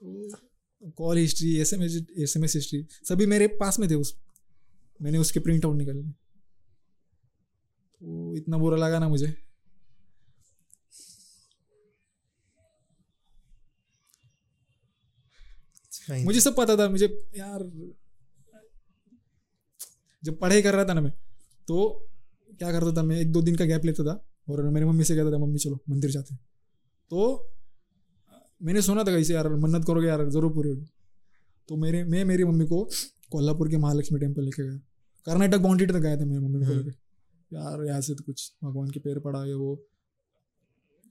तो 0.00 0.90
call 0.90 1.16
history 1.16 1.56
S 1.56 1.72
M 1.72 1.82
S 1.82 2.06
S 2.18 2.36
M 2.36 2.44
S 2.44 2.54
history 2.54 2.86
सभी 2.90 3.26
मेरे 3.26 3.46
पास 3.46 3.78
में 3.78 3.90
थे 3.90 3.94
उस, 3.94 4.18
मैंने 5.02 5.18
उसके 5.18 5.40
प्रिंट 5.40 5.64
आउट 5.64 5.76
निकाले। 5.76 6.02
तो 8.00 8.36
इतना 8.36 8.58
बुरा 8.58 8.76
लगा 8.76 8.98
ना 8.98 9.08
मुझे। 9.08 9.43
मुझे 16.08 16.40
सब 16.40 16.56
पता 16.56 16.76
था 16.76 16.88
मुझे 16.88 17.06
यार 17.36 17.62
जब 20.22 20.38
पढ़ाई 20.38 20.62
कर 20.62 20.74
रहा 20.74 20.84
था 20.84 20.92
ना 20.94 21.00
मैं 21.00 21.12
तो 21.68 21.88
क्या 22.60 22.72
करता 22.72 22.92
था 22.96 23.02
मैं 23.02 23.20
एक 23.20 23.32
दो 23.32 23.42
दिन 23.42 23.56
का 23.56 23.64
गैप 23.64 23.84
लेता 23.84 24.04
था 24.04 24.14
और 24.48 24.62
मेरी 24.70 24.86
मम्मी 24.86 25.04
से 25.04 25.16
कहता 25.16 25.32
था 25.32 25.38
मम्मी 25.38 25.58
चलो 25.58 25.78
मंदिर 25.90 26.10
जाते 26.10 26.34
तो 27.10 27.26
मैंने 28.60 28.82
सुना 28.82 29.04
था 29.04 29.12
कैसे 29.12 29.34
यार 29.34 29.48
मन्नत 29.56 29.84
करोगे 29.86 30.06
यार 30.06 30.28
ज़रूर 30.30 30.52
पूरी 30.52 30.68
होगी। 30.68 30.86
तो 31.68 31.76
मेरे 31.76 32.02
मैं 32.04 32.24
मेरी 32.24 32.44
मम्मी 32.44 32.66
को 32.66 32.82
कोल्हापुर 33.30 33.68
के 33.68 33.76
महालक्ष्मी 33.76 34.18
टेंपल 34.20 34.44
लेके 34.44 34.62
गया। 34.62 34.76
कर्नाटक 35.26 35.58
बाउंड्री 35.58 35.86
तक 35.86 35.98
गया 35.98 36.16
था 36.16 36.24
मेरी 36.24 36.40
मम्मी 36.40 36.58
को 36.58 36.64
हम्म। 36.64 36.78
लेके। 36.78 37.56
यार 37.56 37.84
यहाँ 37.86 38.00
से 38.00 38.14
तो 38.14 38.24
कुछ 38.24 38.52
भगवान 38.64 38.90
के 38.90 39.00
पैर 39.00 39.18
पड़ा 39.18 39.42
है 39.42 39.54
वो 39.54 39.74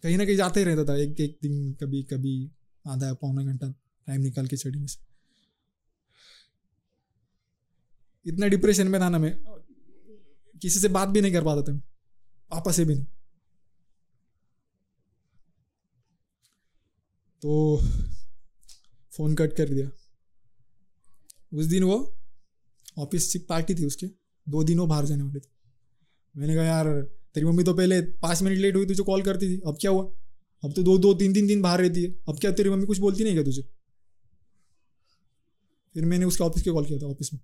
कहीं 0.04 0.18
ना 0.18 0.26
कहीं 0.26 0.36
जाते 0.36 0.60
ही 0.60 0.66
रहता 0.66 0.86
था 0.86 0.96
एक 0.98 1.20
एक 1.22 1.38
दिन 1.44 1.74
कभी 1.74 2.04
कभी 2.04 2.36
आधा 2.86 3.14
पौना 3.14 3.44
घंटा। 3.44 3.74
टाइम 4.08 4.22
निकाल 4.22 4.48
के 4.48 4.58
चढ़ी 4.58 4.80
में 4.80 4.88
से 4.88 5.14
इतना 8.26 8.48
डिप्रेशन 8.48 8.88
में 8.88 9.02
था 9.02 9.10
ना 9.10 9.20
मैं। 9.20 9.38
किसी 10.62 10.80
से 10.80 10.88
बात 10.88 11.10
भी 11.10 11.22
नहीं 11.22 11.34
कर 11.34 11.44
पाता 11.44 11.62
था 11.62 11.78
पापा 12.50 12.72
से 12.72 12.86
भी 12.86 12.96
नहीं। 12.96 13.06
तो 17.42 17.82
फ़ोन 19.12 19.36
कट 19.36 19.54
कर 19.54 19.70
दिया। 19.70 19.92
उस 21.54 21.66
दिन 21.66 21.84
वो 21.84 22.18
ऑफ़िस 22.98 23.34
से 23.34 23.40
पार्टी 23.40 23.76
थी 23.76 23.86
उसके। 23.86 24.08
दो 24.50 24.64
दिन 24.64 24.80
वो 24.80 24.88
बाहर 24.88 25.06
जाने 25.06 25.24
वाले 25.24 25.40
थे। 25.40 25.50
मैंने 26.38 26.56
कहा, 26.56 26.64
यार, 26.64 27.02
तेरी 27.02 27.46
मम्मी 27.46 27.64
तो 27.64 27.74
पहले 27.74 28.02
पाँच 28.02 28.42
मिनट 28.42 28.58
लेट 28.58 28.76
हुई, 28.76 28.86
तुझे 28.86 29.04
कॉल 29.04 29.22
करती 29.22 29.58
थी। 29.58 29.62
अब 29.68 29.78
क्या 29.82 29.92
हुआ? 29.92 30.04
अब 30.64 30.74
तो 30.74 30.84
दो 30.84 30.98
दो, 30.98 31.14
तीन 31.14 31.34
तीन 31.34 31.48
दिन 31.48 31.62
बाहर 31.62 31.82
रहती 31.82 32.04
है। 32.04 32.12
अब 32.30 32.40
क्या 32.40 32.52
तेरी 32.52 32.70
मम्मी 32.70 32.86
कुछ 32.86 32.98
बोलती 32.98 33.24
नहीं 33.24 33.34
क्या 33.34 33.44
तुझे? 33.44 33.83
फिर 35.94 36.06
मैंने 36.06 36.26
उसके 36.26 36.44
ऑफ़िस 36.44 36.64
के 36.64 36.72
कॉल 36.72 36.86
किया 36.86 37.00
था 37.00 37.06
ऑफ़िस 37.06 37.34
में। 37.34 37.40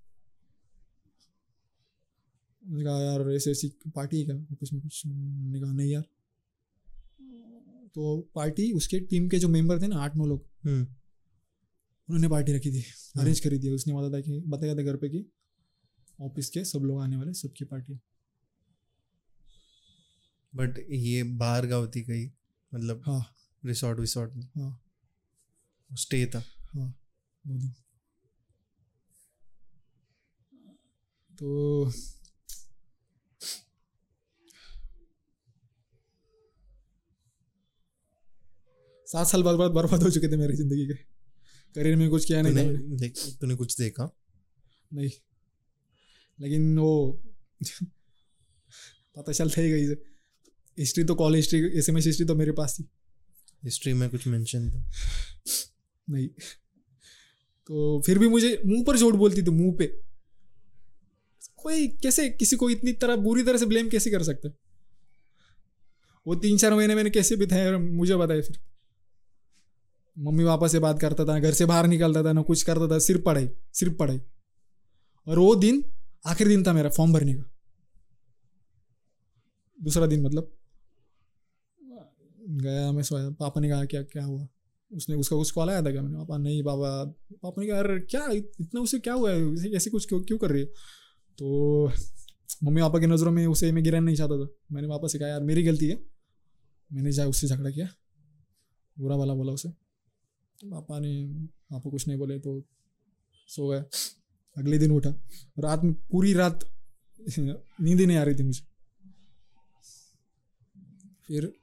मैंने 2.65 2.83
कहा 2.83 3.01
यार 3.01 3.31
ऐसे 3.31 3.51
ऐसी 3.51 3.67
पार्टी 3.67 4.19
है 4.19 4.25
क्या? 4.25 4.35
ऑफ़िस 4.35 4.73
में 4.73 4.81
कुछ। 4.81 5.05
मैंने 5.05 5.59
कहा 5.59 5.71
नहीं 5.71 5.91
यार। 5.91 6.03
तो 7.95 8.29
पार्टी 8.35 8.71
उसके 8.71 8.99
टीम 8.99 9.29
के 9.29 9.39
जो 9.39 9.47
मेंबर 9.47 9.81
थे 9.81 9.87
ना 9.87 9.97
आठ 9.97 10.15
नौ 10.15 10.25
लोग। 10.25 10.45
हम्म। 10.63 10.81
उन्होंने 12.09 12.27
पार्टी 12.27 12.53
रखी 12.53 12.71
थी 12.71 12.81
अरेंज 13.17 13.41
हम्म। 13.41 13.49
करी 13.49 13.59
थी। 13.59 13.69
उसने 13.69 13.93
बताया 13.93 14.11
था 14.11 14.21
कि 14.21 14.39
बताया 14.39 14.75
था 14.75 14.81
घर 14.81 14.95
पे 14.95 15.09
कि 15.09 15.25
ऑफ़िस 16.21 16.49
के 16.49 16.63
सब 16.65 16.79
लोग 16.79 17.01
आने 17.01 17.15
वाले 17.15 17.33
सबकी 17.33 17.65
पार्टी 17.65 17.99
बट 20.55 20.85
ये 20.89 21.23
बाहर 21.23 21.65
गाँव 21.65 21.87
थी 21.87 22.01
कहीं 22.01 22.29
मतलब 22.73 23.01
हाँ। 23.05 23.35
रिसोर्ट 23.65 23.99
विसोर्ट 23.99 24.33
में? 24.33 24.49
हाँ। 24.57 24.81
स्टे 25.91 26.25
था? 26.25 26.43
हाँ 26.73 26.93
तो 31.39 31.91
सात 39.07 39.27
साल 39.27 39.43
बाद 39.43 39.55
बाद 39.55 39.71
बर्बाद 39.71 40.03
हो 40.03 40.09
चुके 40.09 40.27
थे 40.27 40.37
मेरी 40.37 40.53
ज़िंदगी 40.53 40.87
के। 40.87 40.93
करियर 41.75 41.95
में 41.95 42.09
कुछ 42.09 42.25
किया 42.25 42.41
नहीं 42.41 42.55
था 42.55 43.07
तूने 43.41 43.55
कुछ 43.55 43.77
देखा? 43.77 44.17
नहीं। 44.93 45.09
लेकिन 46.41 46.79
वो 46.79 47.21
पता 49.15 49.31
चल 49.31 49.49
ही 49.57 49.71
गई। 49.71 49.85
हिस्ट्री 50.79 51.03
तो 51.03 51.15
college 51.15 51.37
history 51.37 51.79
S 51.79 51.89
M 51.89 51.97
S 51.97 52.05
history 52.05 52.25
तो 52.25 52.35
मेरे 52.35 52.51
पास 52.51 52.77
थी। 52.79 52.89
हिस्ट्री 53.63 53.93
में 53.93 54.09
कुछ 54.09 54.27
मेंशन 54.27 54.71
था? 54.71 54.91
नहीं। 56.09 56.27
तो 57.67 58.01
फिर 58.05 58.19
भी 58.19 58.27
मुझे 58.27 58.61
मुँह 58.65 58.83
पर 58.83 58.99
चोट 58.99 59.15
बोलती 59.15 59.41
थी 59.41 59.49
मुँह 59.49 59.75
पे। 59.77 60.08
कोई 61.63 61.87
कैसे, 62.03 62.29
किसी 62.29 62.55
को 62.55 62.69
इतनी 62.69 62.91
तरह, 62.93 63.15
बुरी 63.15 63.43
तरह 63.43 63.57
से 63.57 63.65
ब्लेम 63.65 63.89
कैसे 63.89 64.11
कर 64.11 64.23
सकते? 64.23 64.49
वो 66.27 66.35
तीन 66.35 66.57
चार 66.57 66.73
महीने 66.73 66.95
मैंने 66.95 67.09
कैसे 67.09 67.35
बिताए 67.35 67.71
मुझे 67.77 68.15
बताया 68.15 68.41
फिर। 68.41 68.59
मम्मी 70.17 70.45
पापा 70.45 70.67
से 70.67 70.79
बात 70.79 70.99
करता 70.99 71.25
था, 71.25 71.39
घर 71.39 71.53
से 71.53 71.65
बाहर 71.65 71.87
निकलता 71.87 72.23
था, 72.23 72.33
ना 72.33 72.41
कुछ 72.41 72.63
करता 72.63 72.87
था 72.87 72.99
सिर्फ़ 72.99 73.21
पढ़ाई 73.21 73.49
सिर्फ़ 73.73 73.93
पढ़ाई 73.93 74.19
और 75.27 75.39
वो 75.39 75.55
दिन, 75.55 75.83
आखिरी 76.25 76.49
दिन 76.49 76.63
था 76.63 76.73
मेरा 76.73 76.89
फॉर्म 76.89 77.13
भरने 77.13 77.33
का। 77.33 77.43
दूसरा 79.79 80.05
दिन 80.07 80.21
मतलब। 80.21 80.55
गया 82.61 82.91
मैं 82.91 83.03
सोया, 83.03 83.29
पापा 83.29 83.61
ने 83.61 83.69
कहा, 83.69 83.85
क्या 83.85 84.01
क्या 84.03 84.23
हुआ? 84.23 84.47
उसने, 84.91 85.15
उसका 85.15 85.35
कुछ 85.35 85.51
कॉल 85.51 85.69
आया 85.69 85.81
था 85.81 85.91
क्या? 85.91 86.01
मैंने 86.01 86.17
पापा, 86.17 86.37
नहीं, 86.37 86.63
पापा 86.63 87.03
पापा 87.43 87.61
ने 87.61 87.67
कहा 87.67 87.77
यार 87.77 87.99
क्या 87.99 88.27
इतना 88.31 88.81
उसे 88.81 88.99
क्या 88.99 89.13
हुआ 89.13 89.31
है? 89.31 89.73
ऐसे 89.75 89.89
कुछ 89.89 90.07
क्यों 90.07 90.21
क्यों 90.21 90.37
कर 90.37 90.49
रही 90.49 90.61
है? 90.61 90.67
तो 91.39 91.87
मम्मी 92.63 92.81
पापा 92.81 92.99
की 92.99 93.05
नज़रों 93.05 93.31
में 93.31 93.47
उसे 93.47 93.71
मैं 93.71 93.83
गिराना 93.83 94.05
नहीं 94.05 94.15
चाहता 94.15 94.45
था। 94.45 94.49
मैंने 94.71 94.87
पापा 94.87 95.07
से 95.07 95.19
कहा, 95.19 95.27
यार, 95.27 95.43
मेरी 95.43 95.63
गलती 95.63 95.89
है। 95.89 96.05
मैंने 96.93 97.11
जाए 97.11 97.27
उससे 97.27 97.47
झगड़ा 97.47 97.71
किया। 97.71 97.89
बुरा 98.99 99.15
वाला 99.15 99.33
बोला 99.33 99.53
उसे। 99.53 99.69
तो 100.59 100.71
पापा 100.71 100.99
ने 100.99 101.33
पापा 101.43 101.89
कुछ 101.89 102.07
नहीं 102.07 102.17
बोले 102.17 102.39
तो 102.39 102.63
सो 103.47 103.67
गए। 103.67 103.83
अगले 104.57 104.77
दिन 104.77 104.91
उठा। 104.91 105.09
रात 105.59 105.83
में, 105.83 105.93
पूरी 105.93 106.33
रात 106.33 106.71
नींद 107.81 108.01
नहीं 108.01 108.17
आ 108.17 108.23
रही 108.23 108.35
थी 108.35 108.43
मुझे। 108.43 108.63
फिर 111.27 111.53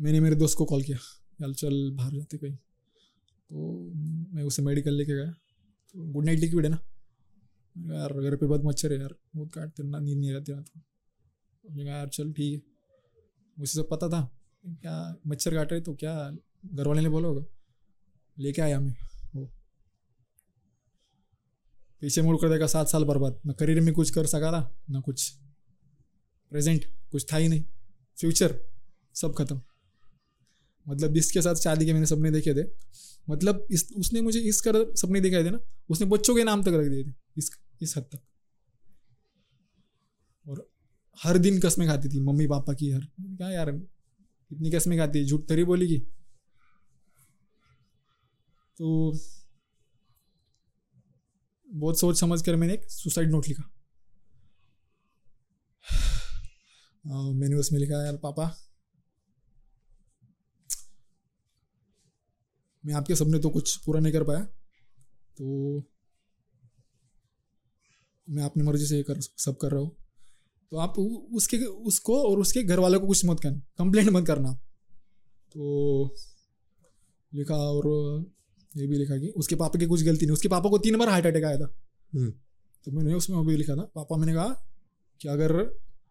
मैंने 0.00 0.20
मेरे 0.20 0.36
दोस्त 0.36 0.58
को 0.58 0.64
कॉल 0.64 0.82
किया। 0.82 0.98
यार, 1.42 1.52
चल 1.52 1.90
बाहर 1.90 2.12
जाते 2.12 2.36
कहीं। 2.36 2.56
तो 3.50 3.90
मैं 4.34 4.42
उसे 4.42 4.62
मेडिकल 4.62 4.94
लेके 4.94 5.12
गया। 5.12 5.30
तो 5.92 6.12
गुड 6.12 6.24
नाइट 6.24 6.38
लिक्विड 6.38 6.64
है 6.64 6.70
ना? 6.70 6.78
यार, 7.76 8.12
घर 8.12 8.36
पे 8.36 8.46
बहुत 8.46 8.62
मच्छर 8.64 8.92
है 8.92 9.00
यार, 9.00 9.14
बहुत 9.36 9.52
काटते 9.52 9.82
ना, 9.82 9.98
नींद 9.98 10.18
नहीं 10.18 10.32
रहती 10.32 10.52
रात 10.52 10.68
को। 10.68 10.80
मैंने 11.70 11.84
कहा, 11.84 11.96
यार, 11.96 12.08
चल, 12.08 12.32
ठीक 12.32 12.52
है। 12.54 12.62
मुझे 13.58 13.72
सब 13.72 13.88
पता 13.88 14.08
था, 14.08 14.38
क्या 14.64 15.16
मच्छर 15.26 15.54
काट 15.54 15.72
रहे 15.72 15.80
तो 15.80 15.94
क्या 15.94 16.36
घर 16.66 16.88
वाले 16.88 17.00
ने 17.00 17.08
बोला 17.08 17.28
होगा? 17.28 17.44
लेके 18.38 18.62
आया 18.62 18.80
मैं, 18.80 18.94
वो। 19.34 19.50
पीछे 22.00 22.22
मुड़ 22.22 22.36
कर 22.36 22.48
देखा, 22.48 22.66
सात 22.66 22.88
साल 22.88 23.04
बर्बाद। 23.04 23.40
ना 23.46 23.52
करियर 23.52 23.80
में 23.80 23.94
कुछ 23.94 24.10
कर 24.10 24.26
सका 24.26 24.52
था, 24.52 24.78
ना 24.90 25.00
कुछ। 25.00 25.30
प्रेजेंट, 26.50 26.84
कुछ 27.10 27.32
था 27.32 27.36
ही 27.36 27.48
नहीं। 27.48 27.64
फ्यूचर, 28.18 28.60
सब 29.14 29.34
खत्म। 29.34 29.60
मतलब 30.88 31.14
जिसके 31.14 31.42
साथ 31.42 31.54
शादी 31.54 31.86
के 31.86 31.92
मैंने 31.92 32.06
सपने 32.06 32.30
देखे 32.30 32.54
थे। 32.54 32.66
मतलब 33.30 33.66
इस, 33.70 33.92
उसने 33.96 34.20
मुझे 34.20 34.40
इस 34.40 34.60
कर 34.60 34.94
सपने 34.94 35.20
दिखाए 35.20 35.44
थे 35.44 35.50
ना, 35.50 35.60
उसने 35.90 36.06
बच्चों 36.06 36.36
के 36.36 36.44
नाम 36.44 36.62
तक 36.62 36.68
रख 36.68 36.86
दिए 36.86 37.04
थे। 37.04 37.14
इस 37.36 37.50
इस 37.82 37.96
हद 37.96 38.04
तक। 38.04 38.20
और 40.48 40.70
हर 41.18 41.38
दिन 41.38 41.60
कसमें 41.60 41.88
खाती 41.88 42.08
थी, 42.08 42.20
मम्मी 42.20 42.46
पापा 42.46 42.72
की 42.72 42.90
हर। 42.90 43.00
क्या 43.20 43.50
यार 43.50 43.70
इतनी 44.52 44.70
कसमें 44.70 44.98
खाती 44.98 45.18
है? 45.18 45.24
झूठ 45.24 45.48
तरी 45.48 45.64
बोलेगी? 45.64 45.98
तो 48.78 48.86
बहुत 51.68 52.00
सोच 52.00 52.20
समझ 52.20 52.42
कर 52.46 52.56
मैंने 52.56 52.74
एक 52.74 52.90
सुसाइड 52.90 53.30
नोट 53.30 53.48
लिखा। 53.48 53.72
मैंने 57.32 57.56
उसमें 57.56 57.78
लिखा, 57.80 58.04
यार, 58.04 58.16
पापा, 58.16 58.46
मैं 62.86 62.94
आपके 62.94 63.14
सपने 63.16 63.38
तो 63.38 63.50
कुछ 63.50 63.76
पूरा 63.76 64.00
नहीं 64.00 64.12
कर 64.12 64.24
पाया 64.24 64.44
तो 65.36 65.44
मैं 68.28 68.42
अपनी 68.44 68.62
मर्ज़ी 68.62 68.86
से 68.86 68.96
ये 68.96 69.02
कर 69.02 69.20
सब 69.20 69.56
कर 69.56 69.70
रहा 69.70 69.80
हूँ। 69.80 69.90
तो 70.72 70.76
आप 70.76 70.98
उसके 70.98 71.56
उसको 71.58 72.22
और 72.22 72.38
उसके 72.40 72.62
घर 72.62 72.80
वालों 72.80 73.00
को 73.00 73.06
कुछ 73.06 73.24
मत 73.24 73.40
करना 73.40 73.60
कंप्लेंट 73.78 74.08
मत 74.10 74.26
करना। 74.26 74.52
तो 75.54 76.14
लिखा 77.32 77.54
और 77.54 77.86
ये 78.74 78.86
भी 78.86 78.96
लिखा 78.96 79.16
कि 79.16 79.28
उसके 79.36 79.54
पापा 79.54 79.78
की 79.78 79.86
कुछ 79.86 80.02
गलती 80.02 80.26
नहीं 80.26 80.32
उसके 80.32 80.48
पापा 80.48 80.70
को 80.70 80.78
तीन 80.78 80.96
बार 80.98 81.08
हार्ट 81.08 81.26
अटैक 81.26 81.44
आया 81.44 81.58
था। 81.58 81.72
हम्म। 82.12 82.30
तो 82.86 82.92
मैंने 82.92 83.14
उसमें 83.14 83.46
भी 83.46 83.56
लिखा 83.56 83.76
था 83.76 83.90
पापा 83.94 84.16
मैंने 84.16 84.34
कहा 84.34 84.48
कि 85.20 85.28
अगर 85.28 85.54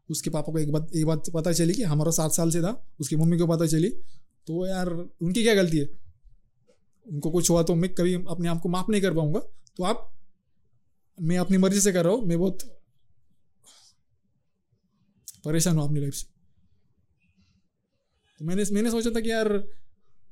उसके 0.10 0.30
पापा 0.30 0.52
को 0.52 0.60
एक 0.60 0.72
बात 0.72 0.96
एक 0.96 1.06
बात 1.06 1.30
पता 1.34 1.52
चली 1.52 1.74
कि 1.74 1.84
हमारा 1.84 2.12
सात 2.12 2.32
साल 2.32 2.50
से 2.52 2.62
था 2.62 2.72
उसकी 3.00 3.16
मम्मी 3.16 3.38
को 3.38 3.48
पता 3.48 3.66
चली 3.68 3.90
तो 4.48 4.66
यार 4.68 4.90
उनकी 4.90 5.44
क्या 5.44 5.54
गलती 5.56 5.78
है? 5.78 5.86
उनको 7.06 7.32
कुछ 7.32 7.50
हुआ 7.50 7.64
तो 7.64 7.76
मैं 7.76 7.94
कभी 7.94 8.14
अपने 8.14 8.50
आप 8.50 8.60
को 8.62 8.70
माफ़ 8.70 8.92
नहीं 8.92 9.02
कर 9.02 9.14
पाऊँगा। 9.14 9.40
तो 9.78 9.84
आप 9.84 10.12
मैं 11.18 11.38
अपनी 11.38 11.58
मर्ज़ी 11.58 11.80
से 11.80 11.92
कर 11.94 12.06
रहा 12.06 12.14
हूँ, 12.14 12.26
मैं 12.26 12.38
बहुत 12.40 12.64
परेशान 15.46 15.78
हूँ 15.78 15.86
अपनी 15.86 16.00
लाइफ 16.00 16.14
से। 16.14 16.28
तो 18.40 18.46
मैंने 18.46 18.64
मैंने 18.72 18.92
सोचा 18.92 19.10
था 19.10 19.20
कि 19.20 19.32
यार, 19.32 19.48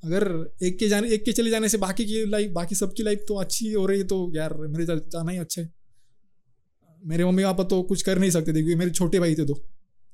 अगर 0.03 0.23
एक 0.63 0.77
के 0.79 0.87
जाने, 0.87 1.09
एक 1.09 1.23
के 1.25 1.31
चले 1.31 1.49
जाने 1.49 1.69
से 1.69 1.77
बाकी 1.77 2.05
की 2.05 2.25
लाइफ 2.25 2.51
बाकी 2.51 2.75
सबकी 2.75 3.03
लाइफ 3.03 3.23
तो 3.27 3.35
अच्छी 3.35 3.71
हो 3.73 3.85
रही 3.85 3.99
है 3.99 4.07
तो 4.07 4.31
यार 4.35 4.53
मेरे 4.53 4.85
जाना 4.85 5.31
ही 5.31 5.37
अच्छा 5.37 5.61
है। 5.61 5.71
मेरे 7.01 7.25
मम्मी 7.25 7.43
पापा 7.43 7.63
तो 7.63 7.81
कुछ 7.83 8.01
कर 8.01 8.19
नहीं 8.19 8.31
सकते 8.31 8.51
थे 8.51 8.53
क्योंकि 8.53 8.75
मेरे 8.75 8.91
छोटे 8.91 9.19
भाई 9.19 9.35
थे 9.35 9.45
दो। 9.45 9.53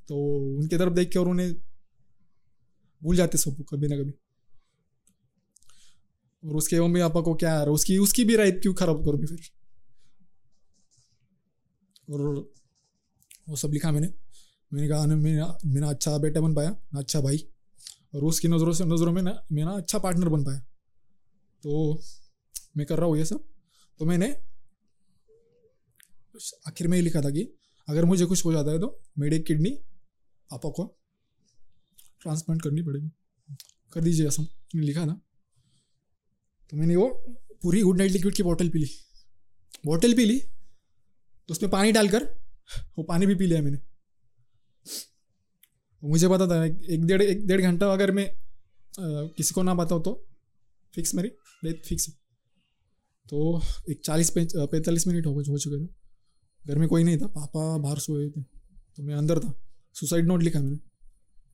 तो 0.09 0.17
उनकी 0.59 0.77
तरफ़ 0.77 0.93
देख 0.93 1.09
के 1.11 1.19
और 1.19 1.27
उन्हें 1.27 1.53
भूल 3.01 3.15
जाते 3.15 3.37
सब 3.37 3.63
कभी 3.69 3.87
ना 3.87 3.97
कभी। 3.97 4.13
और 6.43 6.55
उसके 6.55 6.79
मम्मी 6.81 6.99
पापा 7.01 7.21
को 7.21 7.33
क्या 7.35 7.53
यार, 7.53 7.69
उसकी 7.69 7.97
उसकी 7.97 8.25
भी 8.25 8.35
राइट 8.35 8.61
क्यों 8.61 8.73
खराब 8.73 9.05
करूँगी 9.05 9.27
फिर? 9.27 9.39
और 12.09 12.21
वो 13.49 13.55
सब 13.55 13.73
लिखा 13.73 13.91
मैंने। 13.91 14.07
मैंने 14.71 14.87
कहा 14.87 15.05
ना 15.05 15.15
मेरा 15.15 15.57
मेरा 15.65 15.89
अच्छा 15.89 16.17
बेटा 16.17 16.41
बन 16.41 16.55
पाया 16.55 16.69
ना 16.69 16.99
अच्छा 16.99 17.21
भाई। 17.21 17.37
और 18.15 18.23
उसकी 18.23 18.47
नज़रों 18.47 18.73
से, 18.73 18.85
नज़रों 18.85 19.11
में 19.11 19.21
ना, 19.21 19.45
मेरा 19.51 19.71
अच्छा 19.71 19.99
पार्टनर 19.99 20.29
बन 20.29 20.43
पाया। 20.43 20.59
तो 21.63 22.01
मैं 22.77 22.85
कर 22.87 22.97
रहा 22.97 23.07
हूँ 23.07 23.17
ये 23.17 23.25
सब। 23.25 23.43
तो 23.99 24.05
मैंने 24.05 24.29
आखिर 26.67 26.87
में 26.87 26.97
ही 26.97 27.03
लिखा 27.03 27.21
था 27.21 27.29
कि 27.29 27.41
अगर 27.87 28.05
मुझे 28.05 28.25
कुछ 28.25 28.45
हो 28.45 28.51
जाता 28.53 28.71
है 28.71 28.79
तो 28.79 28.99
मेरी 29.19 29.39
किडनी 29.39 29.69
पापा 30.49 30.69
को 30.69 30.83
ट्रांसप्लांट 32.21 32.61
करनी 32.61 32.81
पड़ेगी। 32.81 33.09
कर 33.93 34.01
दीजिए 34.01 34.27
ऐसा 34.27 34.45
लिखा 34.75 35.05
था। 35.07 35.13
तो 36.71 36.77
मैंने 36.77 36.95
वो 36.95 37.07
पूरी 37.63 37.81
गुड 37.81 37.97
नाइट 37.97 38.11
लिक्विड 38.11 38.35
की 38.35 38.43
बॉटल 38.43 38.69
पी 38.69 38.79
ली। 38.79 38.89
बॉटल 39.85 40.13
पी 40.13 40.25
ली। 40.25 40.41
तो 41.49 41.53
उसमें 41.53 41.69
पानी 41.71 41.91
डालकर, 41.91 42.23
वो 42.97 43.03
पानी 43.03 43.25
भी 43.25 43.35
पी 43.35 43.45
लिया 43.45 43.61
मैंने। 43.61 43.77
मुझे 46.03 46.27
पता 46.29 46.47
था, 46.47 46.65
एक 46.65 47.05
डेढ़ 47.05 47.21
एक 47.21 47.45
डेढ़ 47.47 47.61
घंटा 47.61 47.91
अगर 47.93 48.11
मैं 48.11 48.25
किसी 49.35 49.53
को 49.53 49.63
ना 49.63 49.73
बताऊँ 49.73 50.03
तो 50.03 50.13
फिक्स 50.93 51.13
मेरी 51.15 51.29
डेथ 51.63 51.81
फिक्स 51.87 52.09
तो 53.25 53.39
एक 53.91 54.01
चालीस 54.05 54.29
पैंतालीस 54.31 55.07
मिनट 55.07 55.25
हो 55.25 55.31
हो 55.31 55.57
चुके 55.57 55.77
थे। 55.77 55.87
घर 56.61 56.77
में 56.79 56.87
कोई 56.87 57.03
नहीं 57.03 57.17
था, 57.17 57.27
पापा 57.29 57.77
बाहर 57.77 57.99
सोए 57.99 58.29
थे। 58.29 58.41
तो 58.41 59.03
मैं 59.03 59.15
अंदर 59.15 59.39
था 59.39 59.53
सुसाइड 59.95 60.27
नोट 60.27 60.43
लिखा 60.43 60.61
मैंने। 60.61 60.77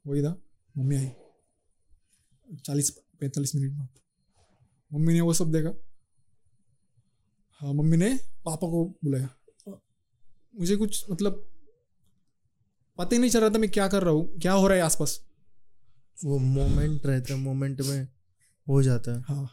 वही 0.05 0.21
था, 0.23 0.35
मम्मी 0.75 0.95
आई। 0.95 1.09
चालीस, 2.59 2.89
पैंतालीस 3.19 3.55
मिनट 3.55 3.71
बाद। 3.71 3.87
मम्मी 4.91 5.13
ने 5.13 5.21
वो 5.21 5.33
सब 5.33 5.51
देखा। 5.51 5.73
हाँ 7.61 7.73
मम्मी 7.73 7.97
ने 7.97 8.13
पापा 8.45 8.67
को 8.67 8.85
बुलाया। 9.03 9.29
मुझे 10.55 10.75
कुछ 10.75 11.05
मतलब 11.11 11.43
पता 12.97 13.15
ही 13.15 13.19
नहीं 13.19 13.31
चल 13.31 13.39
रहा 13.39 13.49
था 13.49 13.57
मैं 13.57 13.69
क्या 13.71 13.87
कर 13.87 14.03
रहा 14.03 14.13
हूँ 14.13 14.39
क्या 14.39 14.53
हो 14.53 14.67
रहा 14.67 14.77
है 14.77 14.83
आसपास। 14.83 15.19
वो 16.25 16.37
मोमेंट 16.39 17.05
रहता 17.05 17.33
है 17.33 17.39
मोमेंट 17.39 17.81
में 17.81 18.07
हो 18.67 18.81
जाता 18.83 19.11
है। 19.11 19.21
हाँ। 19.21 19.49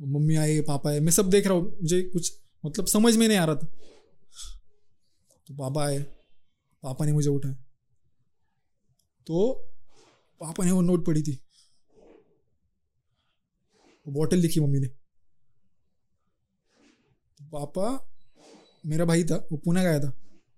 मम्मी 0.00 0.36
आए 0.36 0.60
पापा 0.60 0.90
आए 0.90 1.00
मैं 1.00 1.12
सब 1.12 1.30
देख 1.30 1.46
रहा 1.46 1.54
हूँ 1.54 1.76
मुझे 1.82 2.02
कुछ 2.02 2.32
मतलब 2.64 2.86
समझ 2.86 3.16
में 3.16 3.26
नहीं 3.28 3.38
आ 3.38 3.44
रहा 3.44 3.56
था। 3.56 3.66
तो 5.48 5.54
पापा 5.54 5.84
आए 5.84 5.98
पापा 6.82 7.04
ने 7.04 7.12
मुझे 7.12 7.28
उठाया। 7.30 7.54
तो 9.26 9.52
पापा 10.40 10.64
ने 10.64 10.70
वो 10.70 10.80
नोट 10.82 11.06
पड़ी 11.06 11.22
थी। 11.22 11.38
वो 14.06 14.12
बॉटल 14.12 14.36
लिखी 14.36 14.60
मम्मी 14.60 14.80
ने। 14.80 14.88
पापा 17.40 18.10
मेरा 18.86 19.04
भाई 19.04 19.24
था, 19.24 19.36
वो 19.52 19.56
पुणे 19.56 19.82
गया 19.82 19.98
था, 20.00 20.10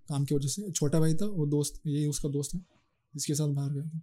काम 0.08 0.24
की 0.24 0.34
वजह 0.34 0.48
से। 0.48 0.70
छोटा 0.70 1.00
भाई 1.00 1.14
था, 1.14 1.26
वो 1.26 1.46
दोस्त 1.46 1.80
यही 1.86 2.06
उसका 2.06 2.28
दोस्त 2.28 2.54
है, 2.54 2.60
जिसके 3.14 3.34
साथ 3.34 3.48
बाहर 3.48 3.72
गया 3.72 3.84
था। 3.84 3.98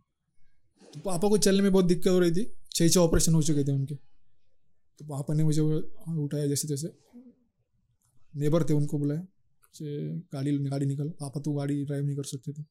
तो 0.93 0.99
पापा 0.99 1.29
को 1.29 1.37
चलने 1.37 1.61
में 1.61 1.71
बहुत 1.71 1.85
दिक्कत 1.85 2.07
हो 2.07 2.19
रही 2.19 2.31
थी 2.31 2.45
छः 2.71 2.89
छः 2.89 2.99
ऑपरेशन 2.99 3.33
हो 3.33 3.41
चुके 3.41 3.63
थे 3.63 3.71
उनके। 3.71 3.95
तो 4.99 5.05
पापा 5.05 5.33
ने 5.33 5.43
मुझे 5.43 5.61
उठाया 5.61 6.47
जैसे 6.47 6.67
तैसे। 6.67 6.87
नेबर 8.35 8.63
थे 8.63 8.73
उनको 8.73 8.99
बुलाया 8.99 9.25
गाड़ी 10.33 10.57
गाड़ी 10.59 10.85
निकल, 10.85 11.09
पापा 11.09 11.41
तो 11.41 11.53
गाड़ी 11.53 11.83
ड्राइव 11.85 12.05
नहीं 12.05 12.15
कर 12.15 12.23
सकते 12.23 12.53
थे। 12.53 12.63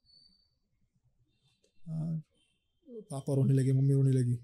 पापा 3.03 3.35
रोने 3.35 3.55
लगे, 3.55 3.73
मम्मी 3.73 3.95
रोने 3.95 4.11
लगी। 4.11 4.35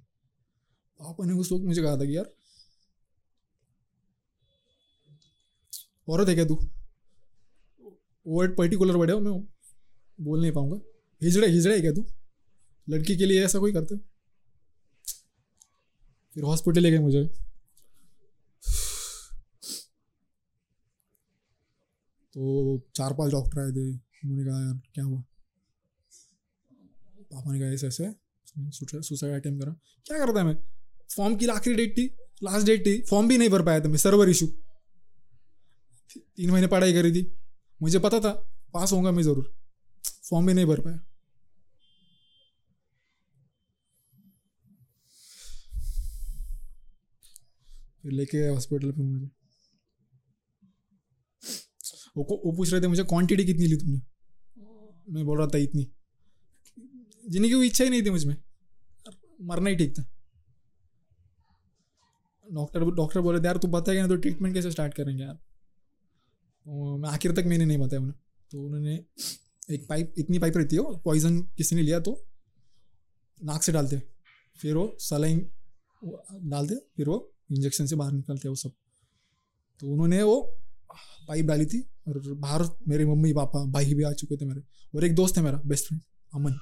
पापा 1.01 1.24
ने 1.24 1.32
उस 1.32 1.52
वक्त 1.52 1.64
मुझे 1.64 1.82
कहा 1.82 1.97
था 1.97 2.05
कि, 2.05 2.16
यार, 2.16 2.32
औरत 6.09 6.28
है 6.28 6.35
क्या 6.35 6.44
तू? 6.44 6.59
वर्ड 8.28 8.56
पर्टिकुलर 8.56 8.96
वर्ड 8.96 9.10
है 9.10 9.20
मैं 9.20 9.40
बोल 10.20 10.40
नहीं 10.40 10.52
पाऊँगा। 10.52 10.78
हिजड़े, 11.22 11.46
हिजड़ा 11.48 11.78
क्या 11.78 11.92
तू? 11.92 12.05
लड़की 12.88 13.16
के 13.16 13.26
लिए 13.26 13.44
ऐसा 13.44 13.59
कोई 13.59 13.72
करते 13.72 13.96
फिर 16.34 16.44
हॉस्पिटल 16.44 16.80
ले 16.80 16.90
गए 16.90 16.98
मुझे। 16.98 17.24
तो 22.34 22.80
चार 22.94 23.14
पाँच 23.14 23.32
डॉक्टर 23.32 23.60
आए 23.60 23.70
थे। 23.70 23.88
उन्होंने 23.90 24.44
कहा, 24.44 24.60
यार, 24.60 24.80
क्या 24.94 25.05
हुआ? 25.05 25.20
पापा 27.32 27.52
ने 27.52 27.60
कहा, 27.60 27.68
ऐसे 27.68 27.86
ऐसे। 27.86 28.12
सुसाइड 29.02 29.34
अटेम्प्ट 29.34 29.64
करा। 29.64 29.72
क्या 30.06 30.18
करता 30.18 30.40
है 30.40 30.46
मैं? 30.46 30.56
फॉर्म 31.16 31.36
की 31.36 31.46
आखिरी 31.46 31.76
डेट 31.76 31.92
थी 31.98 32.06
लास्ट 32.42 32.66
डेट 32.66 32.86
थी। 32.86 33.00
फॉर्म 33.02 33.28
भी 33.28 33.38
नहीं 33.38 33.48
भर 33.48 33.62
पाया 33.62 33.80
था 33.80 33.88
मैं 33.88 33.96
सर्वर 33.96 34.28
इशू 34.28 34.46
तीन 36.16 36.50
महीने 36.50 36.66
पढ़ाई 36.66 36.92
करी 36.92 37.12
थी। 37.12 37.22
मुझे 37.80 37.98
पता 37.98 38.20
था, 38.20 38.30
पास 38.74 38.92
होऊँगा 38.92 39.10
मैं 39.10 39.22
ज़रूर। 39.22 39.52
फॉर्म 40.24 40.46
भी 40.46 40.55
नहीं 40.55 40.66
भर 40.66 40.80
पाया। 40.80 40.98
फिर 48.02 48.12
लेके 48.12 48.38
गए 48.38 48.48
हॉस्पिटल 48.48 48.90
पे 48.92 49.02
मुझे। 49.02 49.30
वो 52.16 52.24
वो 52.44 52.52
पूछ 52.52 52.72
रहे 52.72 52.80
थे 52.82 52.86
मुझे 52.86 53.05
क्वांटिटी 53.05 53.44
कितनी 53.44 53.66
ली 53.66 53.76
तुमने? 53.76 54.00
मैं 55.09 55.24
बोल 55.24 55.38
रहा 55.38 55.46
था, 55.46 55.59
इतनी। 55.59 55.86
जीने 57.24 57.48
की 57.48 57.66
इच्छा 57.66 57.84
ही 57.84 57.90
नहीं 57.90 58.02
थी 58.02 58.10
मुझमें। 58.10 58.36
मरना 59.42 59.70
ही 59.70 59.76
ठीक 59.76 59.98
था। 59.98 60.05
डॉक्टर 62.46 62.84
डॉक्टर 62.92 63.20
बोले 63.20 63.40
थे, 63.40 63.46
यार 63.46 63.56
तू 63.56 63.68
बताएगा 63.68 64.02
ना 64.02 64.09
तो 64.09 64.16
ट्रीटमेंट 64.16 64.55
कैसे 64.55 64.70
स्टार्ट 64.70 64.94
करेंगे 64.94 65.22
यार? 65.22 65.38
मैं 66.68 67.08
आखिर 67.10 67.32
तक 67.32 67.44
मैंने 67.46 67.64
नहीं 67.64 67.78
बताया 67.78 68.02
उन्हें। 68.02 68.18
तो 68.50 68.62
उन्होंने 68.62 68.94
एक 69.70 69.86
पाइप, 69.88 70.14
इतनी 70.18 70.38
पाइप 70.38 70.56
रहती 70.56 70.76
है 70.76 70.82
वो 70.82 70.96
पॉइजन 71.04 71.40
किसी 71.56 71.76
ने 71.76 71.82
लिया 71.82 72.00
तो 72.00 72.12
नाक 73.38 73.62
से 73.62 73.72
डालते 73.72 74.00
फिर 74.56 74.74
वो 74.74 74.96
सलाइन 75.00 75.38
डालते 76.44 76.74
फिर 76.96 77.08
वो 77.08 77.16
इंजेक्शन 77.52 77.86
से 77.86 77.96
बाहर 77.96 78.12
निकलते 78.12 78.48
वो 78.48 78.54
सब। 78.54 78.72
तो 79.80 79.92
उन्होंने 79.92 80.22
वो 80.22 80.40
पाइप 81.28 81.46
डाली 81.46 81.66
थी 81.66 81.80
और 82.08 82.20
बाहर 82.26 82.62
मेरे 82.88 83.04
मम्मी 83.06 83.32
पापा, 83.32 83.64
भाई 83.64 83.94
भी 83.94 84.02
आ 84.02 84.12
चुके 84.12 84.36
थे 84.36 84.44
मेरे 84.44 84.62
और 84.94 85.04
एक 85.04 85.14
दोस्त 85.14 85.36
है 85.36 85.42
मेरा 85.44 85.60
बेस्ट 85.66 85.86
फ्रेंड 85.86 86.02
अमन। 86.32 86.58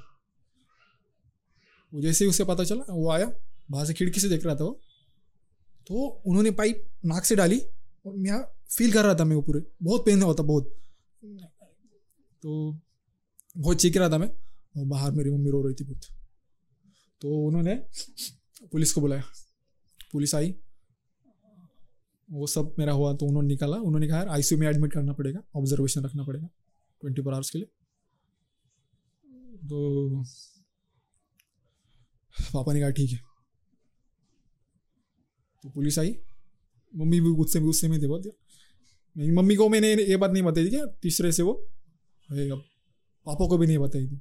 वो 1.92 2.00
जैसे 2.02 2.24
ही 2.24 2.30
उसे 2.30 2.44
पता 2.44 2.64
चला, 2.64 2.84
वो 2.90 3.10
आया, 3.10 3.32
बाहर 3.70 3.86
से 3.86 3.94
खिड़की 3.94 4.20
से 4.20 4.28
देख 4.28 4.44
रहा 4.46 4.54
था 4.54 4.64
वो। 4.64 4.80
तो 5.86 6.06
उन्होंने 6.26 6.50
पाइप 6.50 6.84
नाक 7.04 7.24
से 7.24 7.36
डाली 7.36 7.58
और 8.06 8.16
मैं 8.16 8.44
फील 8.70 8.92
कर 8.92 9.04
रहा 9.04 9.14
था 9.14 9.24
मैं 9.24 9.36
वो 9.36 9.42
पूरे। 9.42 9.60
बहुत 9.82 10.04
पेन 10.06 10.22
होता 10.22 10.42
बहुत। 10.42 10.74
तो 12.42 12.78
बहुत 13.56 13.80
चीख 13.80 13.96
रहा 13.96 14.08
था 14.10 14.18
मैं 14.18 14.28
और 14.76 14.84
बाहर 14.86 15.12
मेरी 15.12 15.30
मम्मी 15.30 15.50
रो 15.50 15.62
रही 15.62 15.74
थी 15.74 15.84
बहुत। 15.84 16.00
तो 17.20 17.34
उन्होंने 17.46 17.74
पुलिस 18.72 18.92
को 18.92 19.00
बुलाया। 19.00 19.22
पुलिस 20.12 20.34
आई। 20.34 20.54
वो 22.28 22.46
सब 22.46 22.74
मेरा 22.78 22.92
हुआ 22.92 23.12
तो 23.14 23.26
उन्होंने 23.26 23.48
निकाला। 23.48 23.76
उन्होंने 23.76 24.08
कहा 24.08 24.24
आईसीयू 24.30 24.60
में 24.60 24.66
एडमिट 24.68 24.92
करना 24.92 25.12
पड़ेगा 25.12 25.40
ऑब्जर्वेशन 25.56 26.04
रखना 26.04 26.24
पड़ेगा 26.24 26.48
ट्वेंटी 27.02 27.22
फोर 27.22 27.34
आवर्स 27.34 27.50
के 27.50 27.58
लिए। 27.58 27.68
तो 29.68 30.24
पापा 32.54 32.72
ने 32.72 32.80
कहा, 32.80 32.90
ठीक 32.90 33.10
है। 33.10 33.18
तो 35.62 35.70
पुलिस 35.70 35.98
आई। 35.98 36.16
मम्मी 36.94 37.20
भी 37.20 37.32
गुस्से 37.32 37.58
में 37.58 37.66
गुस्से 37.66 37.88
में 37.88 38.00
थे 38.02 38.06
बहुत। 38.06 38.26
मेरी 39.16 39.32
मम्मी 39.32 39.54
को 39.56 39.68
मैंने 39.68 39.92
ये 39.94 40.16
बात 40.16 40.30
नहीं 40.30 40.42
बताई 40.42 40.64
थी 40.64 40.70
क्या? 40.70 40.86
तीसरे 41.02 41.32
से 41.32 41.42
वो? 41.42 41.52
अब 42.28 42.62
पापा 43.26 43.46
को 43.48 43.58
भी 43.58 43.66
नहीं 43.66 43.78
बताई 43.78 44.06
थी। 44.06 44.16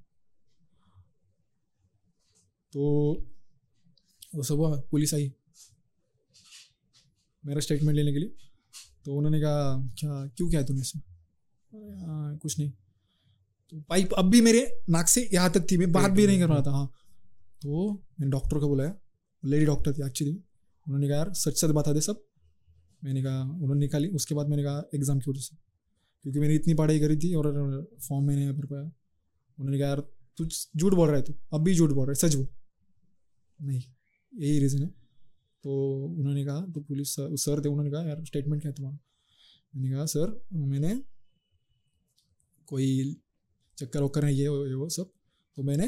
तो 2.73 2.81
वो 4.35 4.43
सब 4.43 4.55
हुआ, 4.55 4.76
पुलिस 4.91 5.13
आई 5.13 5.31
मेरा 7.43 7.59
स्टेटमेंट 7.59 7.95
लेने 7.95 8.13
के 8.13 8.19
लिए। 8.19 8.30
तो 9.05 9.15
उन्होंने 9.15 9.39
कहा, 9.41 9.77
क्या, 9.99 10.26
क्यों 10.27 10.49
क्या 10.49 10.59
है 10.59 10.65
तूने 10.65 10.81
कुछ 12.38 12.57
नहीं। 12.59 12.72
तो 13.72 13.81
पाइप 13.89 14.13
अब 14.13 14.30
भी 14.30 14.41
मेरे 14.41 14.67
नाक 14.89 15.07
से 15.07 15.30
यहाँ 15.34 15.51
तक 15.51 15.67
थी, 15.72 15.77
मैं 15.77 15.91
बात 15.91 16.11
भी 16.11 16.27
नहीं 16.27 16.39
कर 16.39 16.49
रहा 16.49 16.61
था 16.61 16.72
हाँ। 16.72 16.88
तो 17.61 17.91
मैंने 18.19 18.31
डॉक्टर 18.31 18.59
को 18.59 18.67
बुलाया, 18.67 18.95
लेडी 19.43 19.65
डॉक्टर 19.65 19.93
थी 19.93 20.05
एक्चुअली 20.05 20.34
उन्होंने 20.34 21.07
कहा, 21.07 21.17
यार 21.17 21.34
सच 21.34 21.61
सच 21.61 21.72
बता 21.72 21.93
दे 21.93 22.01
सब 22.01 22.24
मैंने 23.06 23.22
कहा, 23.23 23.41
उन्होंने 23.41 23.80
निकाली, 23.80 24.07
उसके 24.10 24.36
बाद 24.36 24.48
मैंने 24.49 24.64
कहा 24.64 24.84
एग्ज़ाम 24.95 25.19
की 25.19 25.32
वजह 25.32 25.41
से। 25.41 25.56
क्योंकि 26.26 26.40
मैंने 26.40 26.56
इतनी 26.56 26.73
पढ़ाई 26.73 26.99
करी 26.99 27.18
थी 27.18 27.34
और 27.36 27.48
फॉर्म 28.02 28.26
मैंने 28.26 28.52
भर 28.52 28.65
पाया। 28.65 28.84
उन्होंने 29.57 29.77
कहा, 29.80 29.88
यार, 29.88 29.99
तू 30.38 30.45
झूठ 30.45 30.94
बोल 30.94 31.07
रहा 31.07 31.18
है 31.18 31.23
तू, 31.23 31.34
अब 31.53 31.64
भी 31.64 31.76
झूठ 31.76 31.91
बोल 31.91 32.06
रहा 32.06 32.11
है, 32.11 32.27
सच 32.27 32.36
बोल। 32.36 32.48
नहीं, 33.60 33.82
यही 34.34 34.60
रीज़न 34.60 34.82
है। 34.84 34.88
तो 35.64 35.73
उन्होंने 36.07 36.45
कहा 36.45 36.61
तो 36.65 36.82
पुलिस 36.82 37.15
सर 37.15 37.64
थे, 37.65 37.69
उन्होंने 37.69 37.91
कहा, 37.91 38.03
यार 38.03 38.23
स्टेटमेंट 38.26 38.61
क्या 38.61 38.69
है 38.69 38.76
तुम्हारा? 38.76 38.98
मैंने 39.73 39.91
कहा 39.91 40.06
सर 40.06 40.40
मैंने 40.53 40.95
कोई 42.68 43.15
चक्कर 43.77 44.03
वक्कर 44.03 44.23
नहीं 44.23 44.38
ये 44.38 44.48
वो 44.48 44.90
सब। 44.90 45.11
तो 45.57 45.64
मैंने 45.64 45.88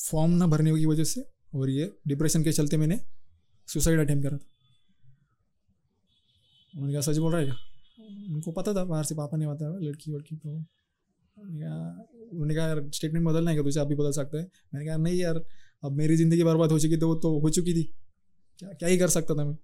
फॉर्म 0.00 0.32
ना 0.32 0.46
भरने 0.46 0.76
की 0.78 0.86
वजह 0.86 1.04
से 1.04 1.24
और 1.54 1.70
ये 1.70 1.90
डिप्रेशन 2.08 2.44
के 2.44 2.52
चलते 2.52 2.76
मैंने 2.76 3.00
सुसाइड 3.68 4.00
अटैम्प्ट 4.00 4.28
करा 4.28 4.38
था। 4.38 4.51
उन्होंने 6.74 6.92
कहा, 6.92 7.00
सच 7.02 7.18
बोल 7.18 7.32
रहा 7.32 7.40
है 7.40 7.46
क्या? 7.46 7.56
उनको 8.34 8.52
पता 8.52 8.74
था, 8.74 8.84
बाहर 8.84 9.04
से 9.04 9.14
पापा 9.14 9.36
ने 9.36 9.46
बताया, 9.46 9.70
लड़की 9.80 10.12
वड़की 10.12 10.36
तो। 10.36 10.50
उन्होंने 11.36 12.54
कहा, 12.54 12.66
यार 12.66 12.88
स्टेटमेंट 12.94 13.26
बदलना 13.26 13.50
है 13.50 13.56
क्या 13.56 13.64
तुझे? 13.64 13.80
आप 13.80 13.86
भी 13.86 13.94
बदल 13.94 14.12
सकते 14.12 14.38
हैं। 14.38 14.50
मैंने 14.74 14.86
कहा, 14.86 14.96
नहीं 14.96 15.18
यार, 15.18 15.42
अब 15.82 15.92
मेरी 15.92 16.16
ज़िंदगी 16.16 16.44
बर्बाद 16.44 16.72
हो 16.72 16.78
चुकी 16.78 16.96
तो 16.96 17.08
वो 17.08 17.14
तो 17.16 17.38
हो 17.40 17.50
चुकी 17.50 17.74
थी। 17.74 17.82
क्या 18.60 18.72
क्या 18.72 18.88
ही 18.88 18.98
कर 18.98 19.08
सकता 19.08 19.34
था 19.34 19.44
मैं? 19.44 19.56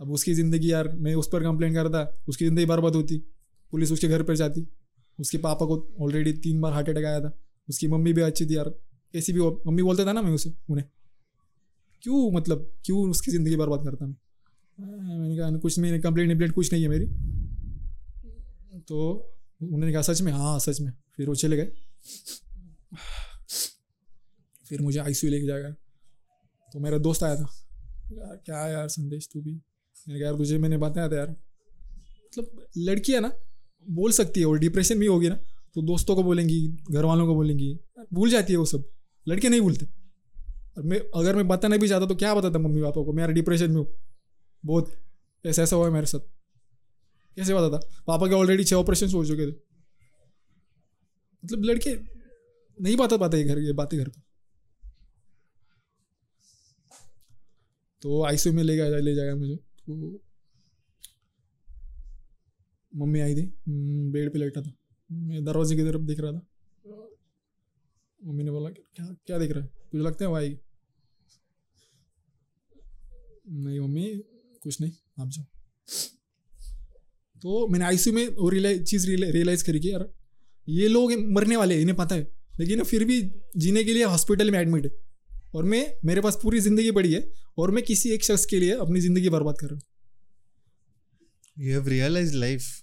अब 0.00 0.10
उसकी 0.10 0.34
ज़िंदगी 0.34 0.72
यार, 0.72 0.88
मैं 0.88 1.14
उस 1.14 1.28
पर 1.32 1.42
कंप्लेंट 1.42 1.74
करता 1.74 2.02
उसकी 2.28 2.44
ज़िंदगी 2.44 2.66
बर्बाद 2.66 2.94
होती। 2.94 3.18
पुलिस 3.72 3.92
उसके 3.92 4.08
घर 4.08 4.22
पर 4.22 4.36
जाती। 4.36 4.66
उसके 5.18 5.38
पापा 5.38 5.66
को 5.66 5.76
ऑलरेडी 6.00 6.32
तीन 6.42 6.60
बार 6.60 6.72
हार्ट 6.72 6.88
अटैक 6.88 7.04
आया 7.04 7.20
था। 7.20 7.32
उसकी 7.68 7.88
मम्मी 7.88 8.12
भी 8.12 8.22
अच्छी 8.22 8.46
थी 8.46 8.56
यार। 8.56 8.68
कैसी 9.14 9.32
भी 9.32 9.40
मम्मी 9.40 9.82
बोलता 9.82 10.04
था 10.06 10.12
ना 10.12 10.22
मैं 10.22 10.32
उसे, 10.32 10.52
उन्हें। 10.70 10.88
क्यों 12.04 12.30
मतलब 12.32 12.70
क्यों 12.84 13.10
उसकी 13.10 13.30
ज़िंदगी 13.30 13.56
बर्बाद 13.56 13.84
करता 13.84 14.06
मैं? 14.06 14.16
मैंने 14.82 15.36
कहा, 15.36 15.50
कुछ 15.58 15.78
नहीं 15.78 16.00
कंप्लेंट 16.00 16.28
निप्लेंट 16.28 16.54
कुछ 16.54 16.72
नहीं 16.72 16.82
है 16.82 16.88
मेरी। 16.88 17.06
तो 18.88 18.98
उन्होंने 19.60 19.92
कहा, 19.92 20.02
सच 20.02 20.20
में? 20.22 20.32
हाँ 20.32 20.58
सच 20.58 20.80
में। 20.80 20.92
फिर 21.16 21.28
वो 21.28 21.34
चले 21.34 21.56
गए। 21.56 21.72
फिर 24.66 24.80
मुझे 24.80 24.98
आई 25.00 25.14
सी 25.14 25.28
लेके 25.28 25.46
जाएगा 25.46 25.70
तो 26.72 26.80
मेरा 26.80 26.98
दोस्त 26.98 27.22
आया 27.22 27.36
था। 27.36 27.48
यार, 28.12 28.36
क्या 28.36 28.66
यार 28.68 28.88
संदेश 28.88 29.28
तू 29.32 29.40
भी? 29.40 29.52
मैंने 29.52 30.18
कहा, 30.20 30.28
यार, 30.28 30.36
तुझे 30.38 30.58
मैंने 30.58 30.76
बताया 30.78 31.08
था 31.08 31.16
यार। 31.16 31.28
मतलब 31.28 32.66
लड़की 32.78 33.12
है 33.12 33.20
ना, 33.20 33.32
बोल 33.86 34.12
सकती 34.12 34.40
है, 34.40 34.46
और 34.46 34.58
डिप्रेशन 34.58 34.98
भी 34.98 35.06
होगी 35.06 35.28
ना 35.28 35.38
तो 35.76 35.82
दोस्तों 35.82 36.14
को 36.16 36.22
बोलेंगी 36.22 36.60
घर 36.90 37.04
वालों 37.04 37.26
को 37.26 37.34
बोलेंगी। 37.34 37.78
भूल 38.12 38.30
जाती 38.30 38.52
है 38.52 38.58
वो 38.58 38.64
सब। 38.64 38.88
लड़के 39.26 39.48
नहीं 39.48 39.60
भूलते। 39.60 39.86
और 40.76 40.82
मैं, 40.82 40.98
अगर 41.14 41.36
मैं 41.36 41.46
बताना 41.48 41.76
भी 41.76 41.88
चाहता 41.88 42.06
तो 42.06 42.14
क्या 42.14 42.34
बताता 42.34 42.58
मम्मी 42.58 42.82
पापा 42.82 43.02
को? 43.04 43.12
मैं 43.12 43.22
यार 43.22 43.32
डिप्रेशन 43.32 43.70
में 43.70 43.76
हूँ। 43.76 43.86
बहुत 44.64 44.92
ऐसा 45.46 45.62
ऐसा 45.62 45.76
हुआ 45.76 45.86
है 45.86 45.92
मेरे 45.92 46.06
साथ। 46.06 46.20
कैसे 47.36 47.54
बताता 47.54 48.02
पापा 48.06 48.26
के 48.26 48.34
ऑलरेडी 48.34 48.64
छः 48.64 48.76
ऑपरेशन 48.76 49.10
हो 49.12 49.24
चुके 49.24 49.52
थे। 49.52 49.56
मतलब 51.44 51.64
लड़के 51.64 51.94
नहीं 52.80 52.96
बता 52.96 53.16
पाते 53.16 53.44
घर 53.44 53.58
ये 53.58 53.72
बातें 53.72 53.98
घर 53.98 54.08
पर 54.08 54.22
तो 58.02 58.24
आई 58.24 58.36
में 58.46 58.62
ले 58.62 58.76
गया 58.76 58.98
ले 58.98 59.14
जाएगा 59.14 59.34
मुझे। 59.36 59.56
तो 59.56 60.20
मम्मी 62.96 63.20
आई 63.20 63.34
थी। 63.34 63.44
हम्म, 63.68 64.12
बेड 64.12 64.32
पे 64.32 64.38
लेटा 64.38 64.62
था। 64.62 64.72
मैं 65.12 65.44
दरवाजे 65.44 65.76
की 65.76 65.82
तरफ़ 65.82 66.02
देख 66.02 66.20
रहा 66.20 66.32
था। 66.32 66.46
मम्मी 68.24 68.42
ने 68.42 68.50
बोला 68.50 68.70
क्या 68.70 69.14
क्या 69.26 69.38
देख 69.38 69.50
रहा 69.50 69.64
है? 69.64 69.70
तुझे 69.92 70.04
लगता 70.04 70.24
है 70.24 70.28
वो 70.28 70.36
आएगी? 70.36 70.58
नहीं 73.48 73.80
मम्मी 73.80 74.22
कुछ 74.62 74.80
नहीं, 74.80 74.92
आप 75.20 75.28
जाओ। 75.28 75.44
तो 77.42 77.66
मैंने 77.68 77.84
आईसीयू 77.84 78.14
में 78.16 78.26
वो 78.28 78.48
रियलाइज़ 78.48 78.82
चीज़ 78.82 79.06
रियलाइज़ 79.10 79.64
करी 79.64 79.80
कि 79.80 79.92
यार, 79.92 80.08
ये 80.68 80.88
लोग 80.88 81.12
मरने 81.32 81.56
वाले 81.56 81.80
इन्हें 81.80 81.96
पता 81.96 82.14
है। 82.14 82.30
लेकिन 82.60 82.82
फिर 82.82 83.04
भी 83.04 83.20
जीने 83.56 83.84
के 83.84 83.92
लिए 83.94 84.04
हॉस्पिटल 84.04 84.50
में 84.50 84.58
एडमिट 84.58 84.84
है। 84.84 84.90
और 85.54 85.64
मैं, 85.64 85.94
मेरे 86.04 86.20
पास 86.20 86.38
पूरी 86.42 86.60
ज़िंदगी 86.60 86.90
पड़ी 86.90 87.12
है, 87.12 87.32
और 87.58 87.70
मैं 87.70 87.84
किसी 87.84 88.10
एक 88.10 88.24
शख्स 88.24 88.44
के 88.44 88.60
लिए 88.60 88.72
अपनी 88.76 89.00
ज़िंदगी 89.00 89.28
बर्बाद 89.28 89.58
कर 89.60 89.66
रहा 89.66 89.74
हूँ। 89.74 89.82
यू 91.56 91.72
हैव 91.72 91.88
रियलाइज़ 91.88 92.34
लाइफ 92.34 92.82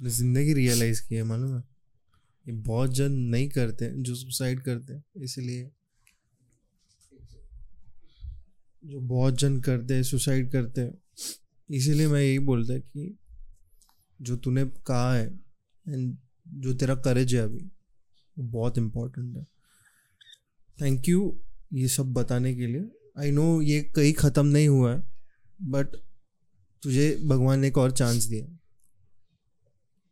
ज़िंदगी 0.00 0.52
रियलाइज़ 0.52 1.02
की 1.08 1.14
है, 1.14 1.22
मालूम 1.22 1.56
है? 1.56 1.62
ये 2.46 2.52
बहुत 2.52 2.94
जन 2.94 3.12
नहीं 3.12 3.48
करते 3.48 3.90
जो 4.02 4.14
सुसाइड 4.14 4.60
करते 4.60 4.92
हैं, 4.92 5.04
इसलिए। 5.16 5.70
जो 8.86 9.00
बहुत 9.00 9.38
जन 9.38 9.60
करते 9.60 9.94
हैं 9.94 10.02
सुसाइड 10.02 10.50
करते 10.52 10.80
हैं। 10.80 10.94
इसीलिए 11.70 12.06
मैं 12.08 12.20
यही 12.20 12.38
बोलता 12.38 12.78
कि 12.78 13.16
जो 14.20 14.36
तूने 14.36 14.64
कहा 14.86 15.14
है 15.14 15.26
एंड 15.86 16.16
जो 16.48 16.74
तेरा 16.74 16.94
करेज 16.94 17.34
है 17.34 17.40
अभी, 17.40 17.64
वो 18.36 18.44
बहुत 18.44 18.78
इम्पोर्टेंट 18.78 19.36
है। 19.36 19.44
थैंक 20.78 21.08
यू 21.08 21.40
ये 21.72 21.88
सब 21.88 22.12
बताने 22.12 22.54
के 22.54 22.66
लिए। 22.66 22.88
आई 23.18 23.30
नो 23.30 23.62
ये 23.62 23.80
कहीं 23.96 24.12
ख़त्म 24.12 24.46
नहीं 24.46 24.68
हुआ 24.68 24.94
है 24.94 25.02
बट 25.62 25.96
तुझे 26.82 27.16
भगवान 27.24 27.60
ने 27.60 27.68
एक 27.68 27.78
और 27.78 27.92
चांस 27.92 28.24
दिया। 28.24 28.46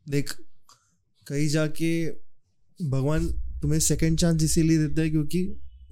देख, 0.07 0.33
कहीं 1.27 1.49
जाके 1.49 2.11
भगवान 2.81 3.27
तुम्हें 3.63 3.81
सेकंड 3.81 4.19
चांस 4.19 4.43
इसीलिए 4.43 4.79
देता 4.79 5.03
है 5.03 5.11
क्योंकि 5.11 5.45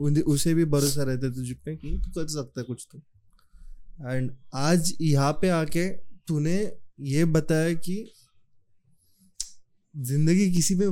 उसे 0.02 0.54
भी 0.54 0.64
भरोसा 0.66 1.02
रहता 1.02 1.26
है 1.26 1.32
तुझ 1.34 1.52
पे 1.54 1.76
कि 1.76 1.90
तू 1.98 2.10
कर 2.12 2.26
सकता 2.30 2.60
है 2.60 2.64
कुछ 2.64 2.86
तो। 2.92 2.98
एंड 4.06 4.30
आज 4.54 4.92
यहाँ 5.02 5.32
पे 5.32 5.48
आके 5.50 5.88
तूने 6.28 6.56
ये 7.08 7.24
बताया 7.26 7.72
कि 7.76 7.96
ज़िंदगी 9.94 10.50
किसी 10.52 10.74
पे 10.74 10.86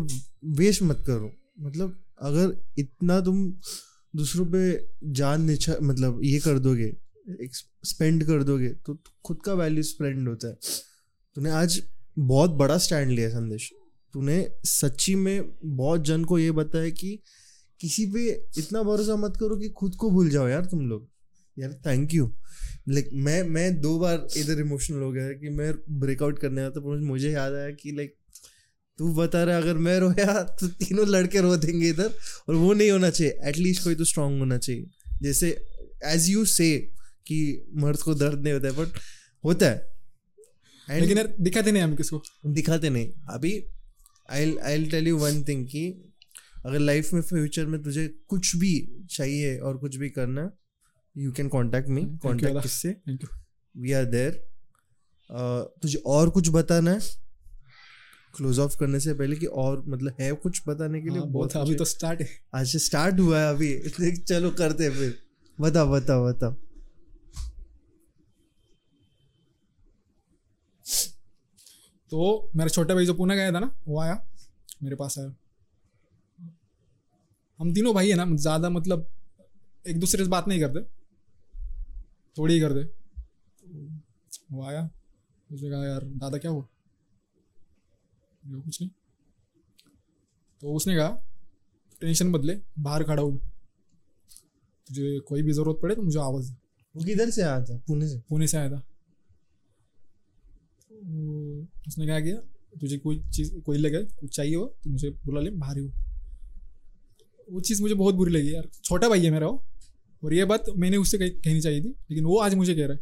वेस्ट 0.57 0.83
मत 0.83 1.03
करो। 1.07 1.31
मतलब 1.61 1.97
अगर 2.23 2.57
इतना 2.79 3.21
तुम 3.21 3.45
दूसरों 4.15 4.47
पे 4.47 4.63
जान 5.13 5.43
निछा 5.43 5.77
मतलब 5.83 6.21
ये 6.25 6.39
कर 6.41 6.59
दोगे 6.59 6.93
स्पेंड 7.87 8.25
कर 8.27 8.43
दोगे 8.43 8.69
तो 8.87 8.99
खुद 9.25 9.43
का 9.45 9.55
वैल्यू 9.55 9.83
स्पेंड 9.83 10.29
होता 10.29 10.49
है। 10.49 10.55
तूने 11.37 11.51
आज 11.53 11.83
बहुत 12.19 12.51
बड़ा 12.53 12.79
स्टैंड 12.79 13.11
लिया 13.11 13.29
संदेश। 13.31 13.71
तूने 14.15 14.37
सच्ची 14.67 15.15
में 15.17 15.53
बहुत 15.67 16.05
जन 16.05 16.25
को 16.25 16.39
ये 16.39 16.51
बताया 16.53 16.91
कि 16.93 17.19
किसी 17.81 18.07
पे 18.07 18.29
इतना 18.59 18.83
भरोसा 18.83 19.17
मत 19.17 19.37
करो 19.41 19.57
कि 19.57 19.69
खुद 19.69 19.95
को 19.95 20.11
भूल 20.11 20.31
जाओ 20.31 20.49
यार 20.49 20.65
तुम 20.65 20.89
लोग। 20.89 21.09
यार 21.59 21.73
थैंक 21.87 22.15
यू 22.15 22.37
लाइक 22.89 23.09
मैं 23.13 23.43
मैं 23.43 23.81
दो 23.81 23.99
बार 23.99 24.27
इधर 24.37 24.61
इमोशनल 24.61 24.99
हो 24.99 25.13
गया 25.13 25.29
कि 25.29 25.49
मैं 25.49 25.75
ब्रेकआउट 26.01 26.39
करने 26.39 26.61
आया 26.61 26.71
तो 26.71 27.07
मुझे 27.07 27.31
याद 27.31 27.55
आया 27.55 27.71
कि 27.71 27.93
लाइक 27.93 28.17
तू 28.99 29.15
बता 29.15 29.45
रहा 29.45 29.57
अगर 29.57 29.75
मैं 29.75 29.99
रोया 30.01 30.43
तो 30.43 30.69
तीनों 30.69 31.09
लड़के 31.09 31.41
रो 31.41 31.57
देंगे 31.57 31.89
इधर 31.89 32.15
और 32.49 32.55
वो 32.55 32.73
नहीं 32.73 32.91
होना 32.91 33.11
चाहिए। 33.11 33.39
एटलीस्ट 33.45 33.85
कोई 33.85 33.95
तो 33.95 34.05
स्ट्रांग 34.05 34.39
होना 34.39 34.59
चाहिए। 34.59 34.87
जैसे 35.23 35.67
एज 36.05 36.29
यू 36.29 36.45
से 36.45 36.79
कि 37.27 37.71
मर्द 37.77 37.99
को 37.99 38.15
दर्द 38.15 38.43
नहीं 38.43 38.55
होता 38.55 38.69
है 38.69 38.75
बट 38.75 38.89
होता 39.45 39.67
है। 39.67 39.91
And 40.91 41.01
लेकिन 41.01 41.19
यार 41.19 41.35
दिखाते 41.41 41.73
नहीं 41.73 41.83
हम 41.83 41.97
किसको? 41.97 42.23
दिखाते 42.47 42.91
नहीं। 42.91 43.09
अभी 43.31 43.65
I 44.31 44.57
I 44.57 44.85
tell 44.85 45.09
you 45.09 45.17
one 45.17 45.45
thing 45.45 45.67
कि 45.67 46.10
अगर 46.67 46.79
लाइफ 46.79 47.13
में 47.13 47.21
फ्यूचर 47.23 47.67
में 47.67 47.83
तुझे 47.83 48.07
कुछ 48.29 48.55
भी 48.57 48.73
चाहिए 49.11 49.59
और 49.59 49.77
कुछ 49.79 49.97
भी 49.97 50.11
करना 50.11 50.51
you 51.17 51.33
can 51.33 51.49
contact 51.49 51.89
me 51.89 52.03
contact 52.23 52.63
किससे? 52.63 52.97
वी 53.75 53.93
आर 53.93 54.05
देयर 54.07 54.33
तुझे 55.83 55.99
और 56.07 56.31
कुछ 56.31 56.51
बताना 56.51 56.91
है? 56.91 57.01
क्लोज 58.35 58.59
ऑफ़ 58.59 58.77
करने 58.79 59.01
से 59.01 59.15
पहले 59.15 59.37
कि 59.37 59.47
और 59.47 59.83
मतलब 59.89 60.17
है 60.21 60.33
कुछ 60.35 60.63
बताने 60.69 61.01
के 61.03 61.09
लिए? 61.09 61.19
हाँ, 61.19 61.29
बहुत 61.29 61.57
अभी 61.57 61.75
तो 61.75 61.85
स्टार्ट 61.85 62.21
है। 62.21 62.29
आज 62.55 62.67
से 62.69 62.79
स्टार्ट 62.79 63.21
हुआ 63.21 63.41
है 63.41 63.55
अभी। 63.55 64.17
चलो 64.19 64.51
करते 64.51 64.85
हैं 64.85 64.93
फिर। 64.93 65.19
बता 65.59 65.85
बता 65.85 66.19
बता 66.25 66.51
तो 72.13 72.51
मेरा 72.57 72.69
छोटा 72.69 72.95
भाई 72.95 73.07
जो 73.07 73.15
पुणे 73.15 73.37
गया 73.37 73.53
था 73.53 73.61
ना 73.61 73.75
वो 73.89 74.01
आया 74.01 74.15
मेरे 74.83 74.97
पास 74.97 75.19
आया। 75.19 75.35
हम 77.61 77.73
तीनों 77.75 77.95
भाई 77.95 78.11
है 78.11 78.15
ना 78.17 78.25
ज़्यादा 78.37 78.69
मतलब 78.71 79.07
एक 79.85 79.99
दूसरे 80.01 80.25
से 80.25 80.31
बात 80.31 80.49
नहीं 80.49 80.61
करते। 80.61 80.81
थोड़ी 82.37 82.55
ही 82.55 82.61
करते। 82.61 82.83
वो 84.53 84.65
आया 84.65 84.89
उसने 85.51 85.71
कहा 85.71 85.85
यार 85.85 86.05
दादा 86.17 86.39
क्या 86.39 86.51
हुआ? 86.51 86.63
कुछ 88.43 88.81
नहीं। 88.81 88.91
तो 90.63 90.75
उसने 90.77 90.97
कहा 90.97 91.09
टेंशन 92.03 92.33
बदले 92.33 92.59
बाहर 92.79 93.03
खड़ा 93.05 93.23
हो 93.23 93.31
तुझे 94.87 95.19
कोई 95.29 95.43
भी 95.43 95.53
ज़रूरत 95.53 95.79
पड़े 95.83 95.95
तो 95.95 96.03
मुझे 96.03 96.19
आवाज़ 96.21 96.51
दे। 96.51 96.57
वो 96.95 97.05
किधर 97.05 97.31
से 97.31 97.43
आया 97.43 97.61
था? 97.65 97.77
पुणे 97.87 98.09
से? 98.09 98.19
पुणे 98.29 98.47
से 98.47 98.57
आया 98.57 98.71
था। 98.71 98.83
उसने 101.89 102.07
क्या 102.07 102.21
किया 102.21 102.37
तुझे 102.81 102.99
कोई 102.99 103.23
चीज़ 103.31 103.53
कोई 103.61 103.79
लगे 103.79 104.03
कुछ 104.11 104.37
चाहिए 104.37 104.55
हो 104.57 104.65
तो 104.85 104.91
मुझे 104.91 105.11
बुला 105.25 105.41
ले 105.41 105.51
बाहर 105.53 105.79
ही 105.79 105.85
हो। 105.85 105.91
वो 107.51 107.61
चीज़ 107.61 107.83
मुझे 107.83 107.95
बहुत 107.95 108.15
बुरी 108.15 108.33
लगी 108.33 108.55
यार। 108.55 108.69
छोटा 108.85 109.09
भाई 109.09 109.21
है 109.21 109.31
मेरा 109.31 109.47
वो। 109.47 109.65
और 110.25 110.35
ये 110.35 110.45
बात 110.45 110.65
मैंने 110.77 110.97
उससे 110.97 111.19
कही 111.19 111.31
कहनी 111.31 111.61
चाहिए 111.61 111.81
थी 111.81 111.89
लेकिन 111.89 112.25
वो 112.25 112.39
आज 112.39 112.55
मुझे 112.55 112.75
कह 112.75 112.87
रहा 112.87 112.93
है। 112.93 113.01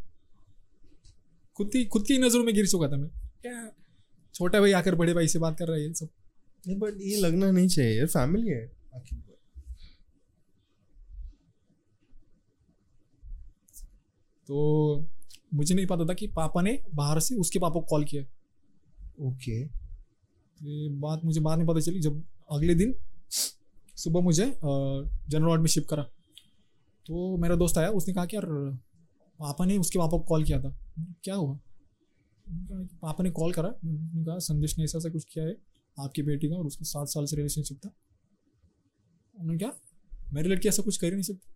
खुद 1.57 1.71
की 1.73 1.85
खुद 1.85 2.07
की 2.07 2.19
नज़रों 2.19 2.45
में 2.45 2.55
गिर 2.55 2.67
चुका 2.67 2.89
था 2.89 2.97
मैं। 2.97 3.09
क्या? 3.43 3.73
छोटा 4.35 4.61
भाई 4.61 4.73
आकर 4.73 4.95
बड़े 4.95 5.15
भाई 5.15 5.29
से 5.29 5.39
बात 5.39 5.59
कर 5.59 5.69
रहा 5.69 5.77
है 5.77 5.83
ये 5.83 5.95
सब। 5.95 6.09
नहीं 6.67 6.79
बट 6.79 6.95
ये 7.01 7.17
लगना 7.17 7.51
नहीं 7.51 7.69
चाहिए 7.69 7.99
यार 7.99 8.07
फैमिली 8.07 8.49
है। 8.49 8.79
तो 14.47 15.07
मुझे 15.55 15.75
नहीं 15.75 15.87
पता 15.87 16.05
था 16.05 16.15
कि 16.15 16.27
पापा 16.27 16.63
ने 16.63 16.83
बाहर 16.95 17.21
से 17.21 17.35
उसके 17.35 17.59
पापा 17.59 17.81
को 17.81 17.87
कॉल 17.87 18.05
किया। 18.05 18.23
Okay 19.21 19.65
okay. 19.65 19.77
ये 20.63 20.89
बात 20.89 21.21
मुझे 21.25 21.41
बाद 21.41 21.59
में 21.59 21.67
पता 21.67 21.81
चली 21.81 22.01
जब 22.01 22.25
अगले 22.53 22.75
दिन 22.75 22.95
सुबह 23.99 24.21
मुझे 24.21 24.47
जनरल 25.29 25.45
वार्ड 25.45 25.61
में 25.61 25.69
शिफ्ट 25.69 25.89
करा। 25.89 26.03
तो 27.07 27.37
मेरा 27.37 27.57
दोस्त 27.57 27.79
आया, 27.79 27.89
उसने 27.89 28.15
कहा 28.15 28.27
कि, 28.27 28.37
यार, 28.37 28.47
पापा 29.39 29.65
ने 29.65 29.79
उसके 29.79 29.99
पापा 29.99 30.19
को 30.19 30.25
कॉल 30.25 30.45
किया 30.45 30.61
था। 30.61 30.77
क्या 31.25 31.35
हुआ? 31.35 31.59
पापा 33.03 33.25
ने 33.25 33.31
कॉल 33.31 33.53
करा। 33.53 33.69
मैंने 33.85 34.25
कहा, 34.25 34.39
संदेश 34.39 34.79
ने 34.79 34.85
ऐसा 34.85 34.99
ऐसा 34.99 35.09
कुछ 35.09 35.25
किया 35.25 35.45
है 35.45 35.57
आपकी 36.01 36.23
बेटी 36.23 36.49
का 36.49 36.57
और 36.57 36.67
उसका 36.67 36.85
सात 36.85 37.07
साल 37.07 37.25
से 37.25 37.37
रिलेशनशिप 37.37 37.79
था। 37.87 37.91
उन्होंने 39.41 39.59
क्या 39.59 39.73
मेरी 40.33 40.49
लड़की 40.49 40.69
ऐसा 40.69 40.83
कुछ 40.83 40.97
कर 40.97 41.07
ही 41.07 41.13
नहीं 41.13 41.23
सकती। 41.23 41.53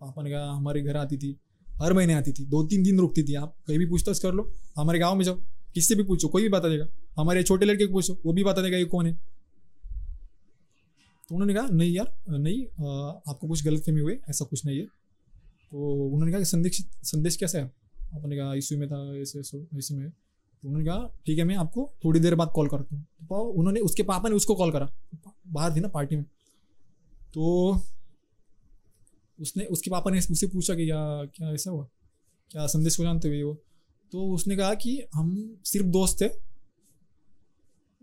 पापा 0.00 0.22
ने 0.22 0.30
कहा, 0.30 0.52
हमारे 0.52 0.82
घर 0.82 0.96
आती 0.96 1.16
थी, 1.16 1.36
हर 1.82 1.92
महीने 1.92 2.14
आती 2.14 2.32
थी 2.32 2.44
दो 2.46 2.62
तीन 2.66 2.82
दिन 2.82 2.98
रुकती 2.98 3.22
थी। 3.22 3.34
आप 3.34 3.54
कहीं 3.66 3.78
भी 3.78 3.86
पूछताछ 3.86 4.18
कर 4.18 4.32
लो, 4.32 4.52
हमारे 4.78 4.98
गाँव 4.98 5.16
में 5.16 5.24
जाओ, 5.24 5.40
किससे 5.74 5.94
भी 5.94 6.02
पूछो, 6.02 6.28
कोई 6.28 6.42
भी 6.42 6.48
बता 6.48 6.68
देगा 6.68 6.86
हमारे 7.18 7.42
छोटे 7.42 7.66
लड़के 7.66 7.86
को 7.86 7.92
पूछो, 7.92 8.14
वो 8.26 8.32
भी 8.32 8.44
बता 8.44 8.62
देगा 8.62 8.76
ये 8.76 8.84
कौन 8.84 9.06
है? 9.06 9.39
तो 11.30 11.34
उन्होंने 11.34 11.54
कहा, 11.54 11.68
नहीं 11.68 11.92
यार, 11.92 12.38
नहीं 12.38 12.64
आपको 13.28 13.48
कुछ 13.48 13.64
गलत 13.64 13.80
फहमी 13.80 14.00
हुई, 14.00 14.18
ऐसा 14.30 14.44
कुछ 14.44 14.64
नहीं 14.66 14.78
है। 14.78 14.84
तो 14.84 15.92
उन्होंने 16.04 16.32
कहा 16.32 16.38
कि 16.38 16.44
संदेश 16.44 16.80
संदेश 17.02 17.36
कैसा 17.36 17.58
है? 17.58 17.64
आपने 18.14 18.36
कहा 18.36 18.54
इशू 18.54 18.78
में 18.78 18.88
था, 18.88 18.98
ऐसे 19.16 19.38
ऐसे 19.40 19.94
में 19.94 20.10
तो 20.10 20.68
उन्होंने 20.68 20.84
कहा, 20.84 21.06
ठीक 21.26 21.38
है, 21.38 21.44
मैं 21.44 21.56
आपको 21.56 21.92
थोड़ी 22.04 22.20
देर 22.20 22.34
बाद 22.34 22.50
कॉल 22.54 22.68
करता 22.68 22.96
हूँ। 22.96 23.04
तो 23.28 23.42
उन्होंने 23.50 23.80
उसके 23.80 24.02
पापा 24.02 24.28
ने 24.28 24.34
उसको 24.34 24.54
कॉल 24.54 24.72
करा। 24.72 24.88
बाहर 25.48 25.76
थी 25.76 25.80
ना 25.80 25.88
पार्टी 25.88 26.16
में। 26.16 26.24
तो 27.34 27.76
उसने, 29.38 29.64
उसके 29.64 29.90
पापा 29.90 30.10
ने 30.10 30.18
उससे 30.18 30.46
पूछा 30.46 30.74
कि, 30.74 30.86
क्या 30.86 31.24
क्या 31.24 31.52
ऐसा 31.52 31.70
हुआ? 31.70 31.86
क्या 32.50 32.66
संदेश 32.66 32.96
को 32.96 33.02
जानते 33.02 33.28
हुए 33.28 33.42
वो? 33.42 33.54
तो 34.12 34.34
उसने 34.34 34.56
कहा 34.56 34.74
कि 34.74 35.02
हम 35.14 35.56
सिर्फ़ 35.64 35.86
दोस्त 35.86 36.22
थे। 36.22 36.28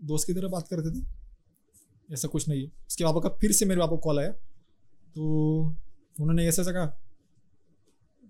दोस्त 0.04 0.26
की 0.26 0.34
तरह 0.34 0.48
बात 0.48 0.68
करते 0.68 1.00
थे। 1.00 1.17
ऐसा 2.12 2.28
कुछ 2.28 2.48
नहीं। 2.48 2.62
है 2.62 2.72
उसके 2.88 3.04
पापा 3.04 3.20
का 3.20 3.28
फिर 3.28 3.52
से 3.52 3.64
मेरे 3.64 3.80
पापा 3.80 3.90
को 3.90 3.96
कॉल 3.96 4.18
आया। 4.18 4.32
तो 5.14 5.22
उन्होंने 6.20 6.46
ऐसा 6.46 6.62
ऐसा 6.62 6.72
कहा। 6.72 6.86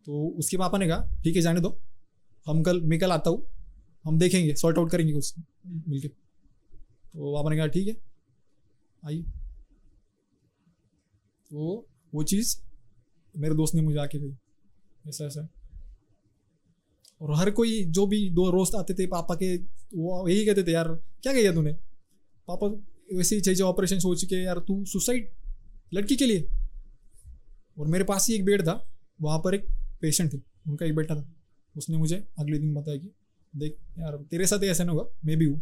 तो 0.06 0.28
उसके 0.28 0.56
पापा 0.56 0.78
ने 0.78 0.88
कहा, 0.88 1.08
ठीक 1.24 1.36
है, 1.36 1.42
जाने 1.42 1.60
दो। 1.60 1.80
हम 2.46 2.62
कल, 2.62 2.80
मैं 2.80 2.98
कल 2.98 3.12
आता 3.12 3.30
हूँ। 3.30 3.46
हम 4.04 4.18
देखेंगे 4.18 4.54
सॉर्ट 4.54 4.78
आउट 4.78 4.90
करेंगे 4.90 5.12
कुछ 5.12 5.34
मिलके। 5.66 6.08
तो 6.08 7.34
पापा 7.34 7.50
ने 7.50 7.56
कहा, 7.56 7.66
ठीक 7.66 7.88
है, 7.88 7.96
आइए। 9.04 9.22
तो 11.50 11.86
वो 12.14 12.22
चीज़ 12.22 12.60
मेरे 13.36 13.54
दोस्त 13.54 13.74
ने 13.74 13.82
मुझे 13.82 13.98
आके 13.98 14.18
कही 14.18 14.36
ऐसा 15.08 15.24
ऐसा। 15.24 15.48
और 17.20 17.34
हर 17.34 17.50
कोई 17.50 17.84
जो 17.84 18.06
भी 18.06 18.30
दो 18.30 18.50
रोस्त 18.50 18.74
आते 18.74 18.94
थे 18.94 19.06
पापा 19.06 19.34
के, 19.34 19.56
वो 19.94 20.28
यही 20.28 20.46
कहते 20.46 20.62
थे, 20.62 20.72
यार, 20.72 20.88
क्या 20.94 21.32
किया 21.32 21.52
तूने? 21.52 21.72
पापा 22.48 22.68
वैसे 23.14 23.34
ही 23.36 23.40
चाहिए 23.40 23.60
ऑपरेशन 23.60 23.98
हो 24.04 24.14
चुके 24.14 24.36
यार 24.36 24.58
तू 24.58 24.84
सुसाइड 24.84 25.30
लड़की 25.94 26.16
के 26.16 26.26
लिए। 26.26 26.48
और 27.78 27.86
मेरे 27.86 28.04
पास 28.04 28.28
ही 28.28 28.34
एक 28.34 28.44
बेड 28.44 28.62
था 28.62 28.88
वहाँ 29.20 29.38
पर 29.38 29.54
एक 29.54 29.66
पेशेंट 30.00 30.32
थे 30.34 30.38
उनका 30.68 30.86
एक 30.86 30.94
बेटा 30.94 31.14
था। 31.16 31.28
उसने 31.76 31.96
मुझे 31.96 32.24
अगले 32.38 32.58
दिन 32.58 32.74
बताया 32.74 32.98
कि 32.98 33.10
देख 33.56 33.76
यार 33.98 34.16
तेरे 34.30 34.46
साथ 34.46 34.62
ही 34.62 34.68
ऐसा 34.68 34.84
नहीं 34.84 34.96
होगा 34.96 35.10
मैं 35.24 35.36
भी 35.38 35.44
हूँ। 35.44 35.56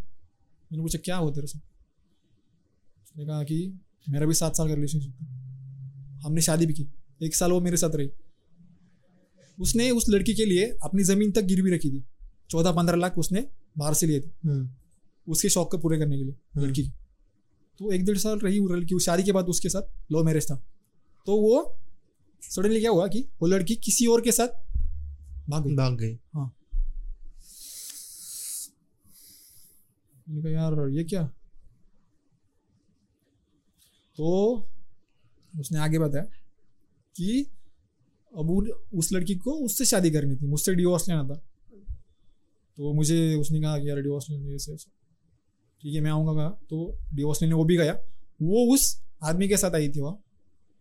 मैंने 0.72 0.82
पूछा 0.82 0.98
क्या 0.98 1.16
हुआ 1.16 1.30
तेरे 1.30 1.46
साथ? 1.46 1.60
उसने 3.04 3.26
कहा 3.26 3.42
कि 3.42 3.80
मेरा 4.08 4.26
भी 4.26 4.34
सात 4.34 4.56
साल 4.56 4.68
का 4.68 4.74
रिलेशनशिप 4.74 5.12
था। 5.12 5.24
हमने 6.26 6.40
शादी 6.40 6.66
भी 6.66 6.74
की 6.74 6.86
एक 7.22 7.34
साल 7.34 7.52
वो 7.52 7.60
मेरे 7.60 7.76
साथ 7.76 7.90
रही। 7.94 8.10
उसने 9.58 9.90
उस 9.90 10.08
लड़की 10.08 10.34
के 10.34 10.44
लिए 10.44 10.66
अपनी 10.82 11.02
ज़मीन 11.02 11.32
तक 11.32 11.42
गिरवी 11.42 11.70
रखी 11.70 11.90
थी। 11.90 12.04
चौदह 12.50 12.72
पंद्रह 12.72 12.96
लाख 12.96 13.18
उसने 13.18 13.46
बाहर 13.78 13.94
से 13.94 14.06
लिए 14.06 14.20
थे। 14.20 14.28
हम्म। 14.44 14.70
उसके 15.28 15.48
शौक 15.48 15.70
को 15.70 15.78
पूरे 15.78 15.98
करने 15.98 16.16
के 16.16 16.24
लिए 16.24 16.34
हम्म। 16.54 16.66
लड़की 16.66 16.82
की। 16.82 16.92
तो 17.78 17.92
एक 17.92 18.04
डेढ़ 18.04 18.18
साल 18.18 18.38
रही 18.38 18.58
वो 18.60 18.68
लड़की 18.68 18.98
शादी 19.00 19.22
के 19.22 19.32
बाद 19.32 19.46
उसके 19.46 19.68
साथ 19.68 20.12
लव 20.12 20.24
मैरिज 20.24 20.50
था। 20.50 20.56
तो 21.26 21.36
वो 21.36 21.76
सडनली 22.42 22.80
क्या 22.80 22.90
हुआ 22.90 23.06
कि 23.08 23.20
वो 23.42 23.46
लड़की 23.46 23.74
किसी 23.76 24.06
और 24.06 24.20
के 24.20 24.32
साथ 24.32 24.48
भाग 25.50 25.66
गई। 25.66 25.74
भाग 25.76 25.96
गई। 25.96 26.18
कहा 30.28 30.50
यार 30.50 30.88
ये 30.88 31.04
क्या? 31.04 31.22
तो 34.18 34.26
उसने 35.60 35.78
आगे 35.78 35.98
बताया 35.98 36.24
कि 37.16 37.46
अब 38.32 38.50
उस 38.94 39.12
लड़की 39.12 39.34
को 39.34 39.52
उससे 39.64 39.84
शादी 39.84 40.10
करनी 40.10 40.36
थी 40.36 40.46
मुझसे 40.46 40.74
डिवोर्स 40.74 41.08
लेना 41.08 41.24
था। 41.24 41.34
तो 42.78 42.92
मुझे 42.92 43.34
उसने 43.34 43.60
कहा 43.60 43.78
कि 43.78 43.88
यार 43.88 44.00
डिवोर्स 44.00 44.30
लेने 44.30 44.54
ऐसे 44.54 44.76
ठीक 45.86 45.94
है 45.94 46.00
मैं 46.00 46.10
आऊँगा 46.10 46.48
तो 46.70 46.76
डिवोर्स 47.14 47.42
लेने 47.42 47.54
वो 47.54 47.64
भी 47.64 47.76
गया। 47.76 47.92
वो 48.40 48.62
उस 48.74 48.84
आदमी 49.22 49.48
के 49.48 49.56
साथ 49.56 49.74
आई 49.74 49.88
थी 49.88 50.00
वहाँ, 50.00 50.18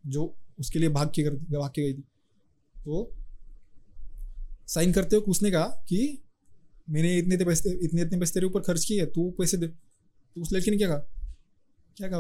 जो 0.03 0.36
उसके 0.60 0.80
लिए 0.80 0.90
भाग 0.90 1.11
के 1.15 1.23
कर 1.23 1.36
भाग 1.52 1.69
के 1.69 1.82
गई 1.82 1.94
थी। 1.94 2.02
तो 2.76 3.11
साइन 4.68 4.94
करते 4.94 5.15
हुए 5.15 5.32
उसने 5.32 5.52
कहा 5.52 5.65
कि 5.90 5.99
मैंने 6.88 7.15
इतने 7.18 7.36
इतने 7.36 7.45
पैसे, 7.45 7.69
इतने 7.76 8.02
इतने 8.02 8.19
पैसे 8.19 8.34
तेरे 8.34 8.45
ऊपर 8.45 8.61
खर्च 8.61 8.86
किए 8.86 9.06
तू 9.07 9.30
पैसे 9.40 9.57
दे। 9.57 9.68
तो 9.68 10.41
उस 10.41 10.53
लड़की 10.53 10.72
ने 10.72 10.77
क्या 10.77 10.88
कहा? 10.88 10.98
क्या 11.98 12.10
कहा? 12.10 12.19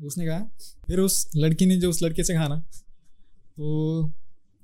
उसने 0.00 0.26
कहा, 0.26 0.38
फिर 0.86 1.00
उस 1.00 1.30
लड़की 1.36 1.66
ने 1.66 1.76
जो 1.76 1.90
उस 1.90 2.02
लड़के 2.02 2.24
से 2.24 2.34
कहा 2.34 2.48
ना 2.48 2.58
तो 3.56 4.12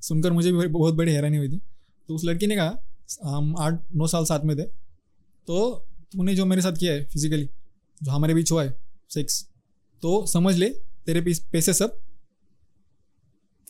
सुनकर 0.03 0.33
मुझे 0.33 0.53
भी 0.53 0.67
बहुत 0.69 0.95
बड़ी 0.95 1.13
हैरानी 1.13 1.37
हुई 1.37 1.49
थी। 1.49 1.61
तो 2.09 2.15
उस 2.15 2.25
लड़की 2.25 2.47
ने 2.47 2.57
कहा, 2.57 2.79
हम 3.25 3.55
आठ, 3.59 3.81
नौ 3.95 4.07
साल 4.09 4.25
साथ 4.25 4.45
में 4.45 4.57
थे। 4.59 4.63
तो 4.63 5.87
तूने 6.13 6.35
जो 6.35 6.47
मेरे 6.47 6.63
साथ 6.63 6.73
किया 6.73 6.93
है 6.93 7.05
फिजिकली 7.05 7.51
जो 8.03 8.11
हमारे 8.11 8.35
बीच 8.35 8.53
हुआ 8.53 8.65
है 8.65 8.75
सेक्स 9.11 9.49
तो 10.03 10.27
समझ 10.27 10.55
ले, 10.55 10.71
तेरे 11.07 11.21
पीस- 11.21 11.71
सब, 11.71 12.01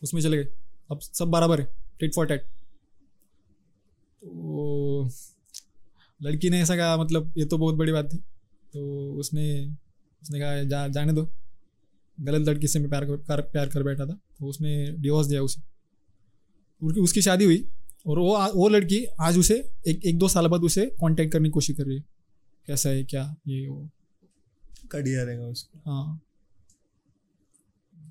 उसमें 0.03 0.23
चले 0.23 0.37
गए। 0.37 0.53
अब 0.91 1.01
सब 1.01 1.29
बराबर 1.29 1.61
है 1.61 1.69
टिट 2.01 2.15
फॉर 2.15 2.27
टैट 2.27 2.43
तो 4.25 5.11
लड़की 6.23 6.51
ने 6.51 6.61
ऐसा 6.61 6.77
कहा 6.77 6.97
मतलब 6.97 7.35
ये 7.39 7.45
तो 7.45 7.59
बहुत 7.59 7.75
बड़ी 7.75 7.93
बात 7.93 8.13
थी। 8.13 8.17
तो 8.73 9.13
उसने 9.15 9.71
उसने 10.23 10.41
कहा, 10.41 10.63
जा, 10.63 10.89
जाने 10.89 11.13
दो। 11.13 11.31
गलत 12.21 12.49
लड़की 12.49 12.69
से 12.69 12.79
मैं 12.79 12.89
प्यार 12.89 13.05
कर 13.05 13.41
प्यार 13.41 13.69
कर 13.69 13.83
बैठा 13.83 14.07
था 14.07 14.13
तो 14.13 14.47
उसने 14.47 14.93
डिवोर्स 14.93 15.27
दिया 15.27 15.43
उसे। 15.43 15.63
उनकी, 16.83 17.01
उसकी 17.01 17.23
शादी 17.23 17.45
हुई, 17.45 17.69
और 18.07 18.19
वो 18.19 18.53
वो 18.53 18.69
लड़की 18.69 19.05
आज 19.05 19.39
उसे, 19.39 19.73
एक 19.87 20.05
एक 20.05 20.19
दो 20.19 20.29
साल 20.29 20.47
बाद 20.47 20.61
उसे 20.61 20.87
कांटेक्ट 20.87 21.33
करने 21.33 21.49
की 21.49 21.51
कोशिश 21.51 21.77
कर 21.77 21.85
रही 21.85 21.97
है। 21.97 22.14
कैसा 22.69 22.89
है 22.89 23.03
क्या? 23.05 23.23
ये 23.49 23.67
वो। 23.69 23.89
कड़िया 24.93 25.23
रहेगा 25.25 25.47
उसको। 25.47 25.79
हाँ। 25.87 26.21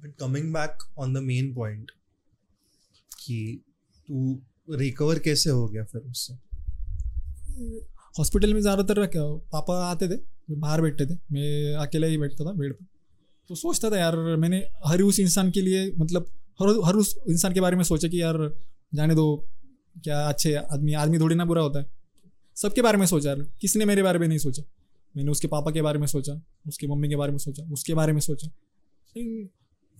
But 0.03 0.15
coming 0.19 0.53
back 0.53 0.83
on 0.99 1.13
the 1.13 1.17
main 1.23 1.53
point 1.53 1.91
कि 3.19 3.61
तू 4.07 4.75
रिकवर 4.75 5.19
कैसे 5.19 5.49
हो 5.49 5.67
गया 5.67 5.83
फिर 5.83 6.01
उससे? 6.01 6.33
हॉस्पिटल 8.15 8.53
में 8.53 8.61
ज़्यादातर 8.61 9.05
पापा 9.53 9.77
आते 9.85 10.07
थे 10.09 10.17
बाहर 10.51 10.81
बैठते 10.81 11.05
थे। 11.05 11.17
मैं 11.31 11.75
अकेला 11.77 12.07
ही 12.07 12.17
बैठता 12.17 12.45
था 12.45 12.51
बेड 12.53 12.73
पे। 12.73 12.85
तो 13.49 13.55
सोचता 13.55 13.89
था 13.91 13.97
यार 13.97 14.15
मैंने 14.37 14.57
हर 14.85 15.01
उस 15.01 15.19
इंसान 15.19 15.51
के 15.51 15.61
लिए 15.61 15.91
मतलब 15.97 16.25
हर 16.61 16.67
हर 16.85 16.95
उस 16.95 17.15
इंसान 17.29 17.53
के 17.53 17.61
बारे 17.61 17.75
में 17.75 17.83
सोचा 17.83 18.07
कि 18.07 18.21
यार 18.21 18.37
जाने 18.95 19.15
दो 19.15 19.25
क्या 19.95 20.19
अच्छे 20.27 20.53
आदमी 20.55 20.93
आदमी 20.95 21.19
थोड़ी 21.19 21.35
ना 21.35 21.45
बुरा 21.45 21.61
होता 21.61 21.79
है। 21.79 21.85
सबके 22.55 22.81
बारे 22.81 22.97
में 22.97 23.05
सोचा 23.05 23.35
किसने 23.61 23.85
मेरे 23.85 24.03
बारे 24.03 24.19
में 24.19 24.27
नहीं 24.27 24.37
सोचा? 24.37 24.63
मैंने 25.17 25.31
उसके 25.31 25.47
पापा 25.47 25.71
के 25.71 25.81
बारे 25.81 25.99
में 25.99 26.07
सोचा 26.07 26.33
उसकी 26.67 26.87
मम्मी 26.87 27.09
के 27.09 27.15
बारे 27.15 27.31
में 27.31 27.37
सोचा 27.37 27.63
उसके 27.63 27.93
बारे 27.93 28.13
में 28.13 28.19
सोचा। 28.19 28.47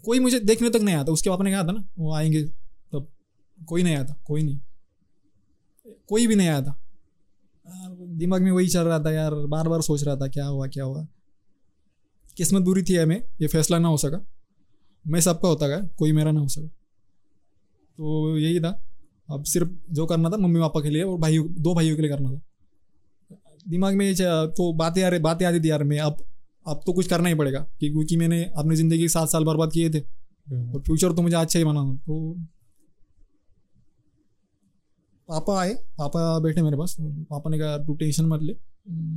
कोई 0.05 0.19
मुझे 0.19 0.39
देखने 0.39 0.69
तक 0.69 0.81
नहीं 0.81 0.95
आता। 0.95 1.11
उसके 1.11 1.29
पापा 1.29 1.43
ने 1.43 1.51
कहा 1.51 1.63
था 1.63 1.71
ना 1.71 1.83
वो 1.99 2.13
आएँगे 2.13 2.43
तब। 2.93 3.07
कोई 3.67 3.83
नहीं 3.83 3.95
आता 3.95 4.15
कोई 4.25 4.43
नहीं। 4.43 4.59
कोई 6.07 6.27
भी 6.27 6.35
नहीं 6.35 6.47
यार, 6.47 6.73
दिमाग 8.17 8.41
में 8.41 8.51
वही 8.51 8.67
चल 8.67 8.81
रहा 8.81 8.99
था 8.99 9.11
यार 9.11 9.33
बार 9.33 9.67
बार 9.69 9.81
सोच 9.81 10.03
रहा 10.03 10.15
था 10.15 10.27
क्या 10.27 10.45
हुआ 10.45 10.67
क्या 10.67 10.83
हुआ? 10.83 11.05
किस्मत 12.37 12.61
बुरी 12.61 12.83
थी 12.83 12.95
हमें 12.95 13.21
ये 13.41 13.47
फैसला 13.47 13.79
ना 13.79 13.87
हो 13.87 13.97
सका। 13.97 14.25
मैं 15.07 15.21
सबका 15.21 15.47
होता 15.47 15.67
गया 15.67 15.81
कोई 15.97 16.11
मेरा 16.11 16.31
ना 16.31 16.39
हो 16.39 16.47
सका। 16.47 16.67
तो 17.97 18.37
यही 18.37 18.59
था। 18.59 18.71
अब 19.29 19.43
सिर्फ़ 19.43 19.69
जो 19.91 20.05
करना 20.05 20.29
था 20.29 20.37
मम्मी 20.37 20.59
पापा 20.59 20.81
के 20.81 20.89
लिए 20.89 21.03
और 21.03 21.17
भाई 21.17 21.37
दो 21.39 21.73
भाइयों 21.75 21.95
के 21.95 22.01
लिए 22.01 22.11
करना 22.11 22.31
था। 22.31 22.41
दिमाग 23.67 23.95
में 23.95 24.13
तो 24.49 24.71
बातें 24.73 25.03
आ 25.03 25.07
रही 25.07 25.19
बातें 25.19 25.45
आती 25.45 25.59
थी 25.59 25.69
यार 25.69 25.83
मैं 25.83 25.99
अब 25.99 26.23
अब 26.67 26.81
तो 26.85 26.93
कुछ 26.93 27.07
करना 27.07 27.29
ही 27.29 27.35
पड़ेगा 27.35 27.59
कि- 27.79 27.91
क्योंकि 27.91 28.17
मैंने 28.17 28.43
अपनी 28.57 28.75
ज़िंदगी 28.75 29.07
सात 29.09 29.29
साल 29.29 29.43
बर्बाद 29.43 29.71
किए 29.71 29.89
थे। 29.89 29.99
और 29.99 30.81
फ्यूचर 30.81 31.13
तो 31.13 31.21
मुझे 31.21 31.35
अच्छा 31.35 31.59
ही 31.59 31.65
बनाना 31.65 31.93
तो 31.95 32.35
पापा 35.29 35.59
आए 35.61 35.73
पापा 35.97 36.39
बैठे 36.39 36.61
मेरे 36.61 36.77
पास 36.77 36.95
पापा 37.01 37.49
ने 37.49 37.59
कहा 37.59 37.77
तू 37.77 37.93
टेंशन 37.93 38.25
मत 38.25 38.41
ले 38.43 38.55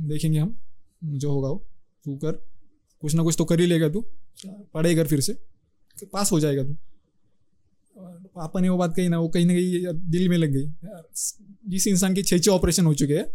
देखेंगे 0.07 0.39
हम 0.39 0.55
जो 1.03 1.31
होगा 1.31 1.49
वो 1.49 1.65
तू 2.05 2.15
कर 2.15 2.31
कुछ 3.01 3.15
ना 3.15 3.23
कुछ 3.23 3.35
तो 3.37 3.45
कर 3.45 3.59
ही 3.59 3.65
लेगा 3.65 3.89
तू 3.89 4.05
पढ़ाई 4.45 4.95
कर 4.95 5.07
फिर 5.07 5.19
से 5.21 5.33
पास 6.13 6.31
हो 6.31 6.39
जाएगा 6.39 6.63
तू। 6.63 6.75
पापा 8.05 8.59
ने 8.59 8.69
वो 8.69 8.77
बात 8.77 8.95
कही 8.95 9.09
ना, 9.09 9.19
वो 9.19 9.27
कहीं 9.27 9.45
ना 9.45 9.53
कहीं 9.53 9.85
दिल 10.11 10.29
में 10.29 10.37
लग 10.37 10.49
गई। 10.51 10.65
जिस 11.67 11.87
इंसान 11.87 12.13
के 12.13 12.21
छः 12.21 12.37
छः 12.37 12.51
ऑपरेशन 12.51 12.85
हो 12.85 12.93
चुके 12.93 13.13
हैं, 13.13 13.25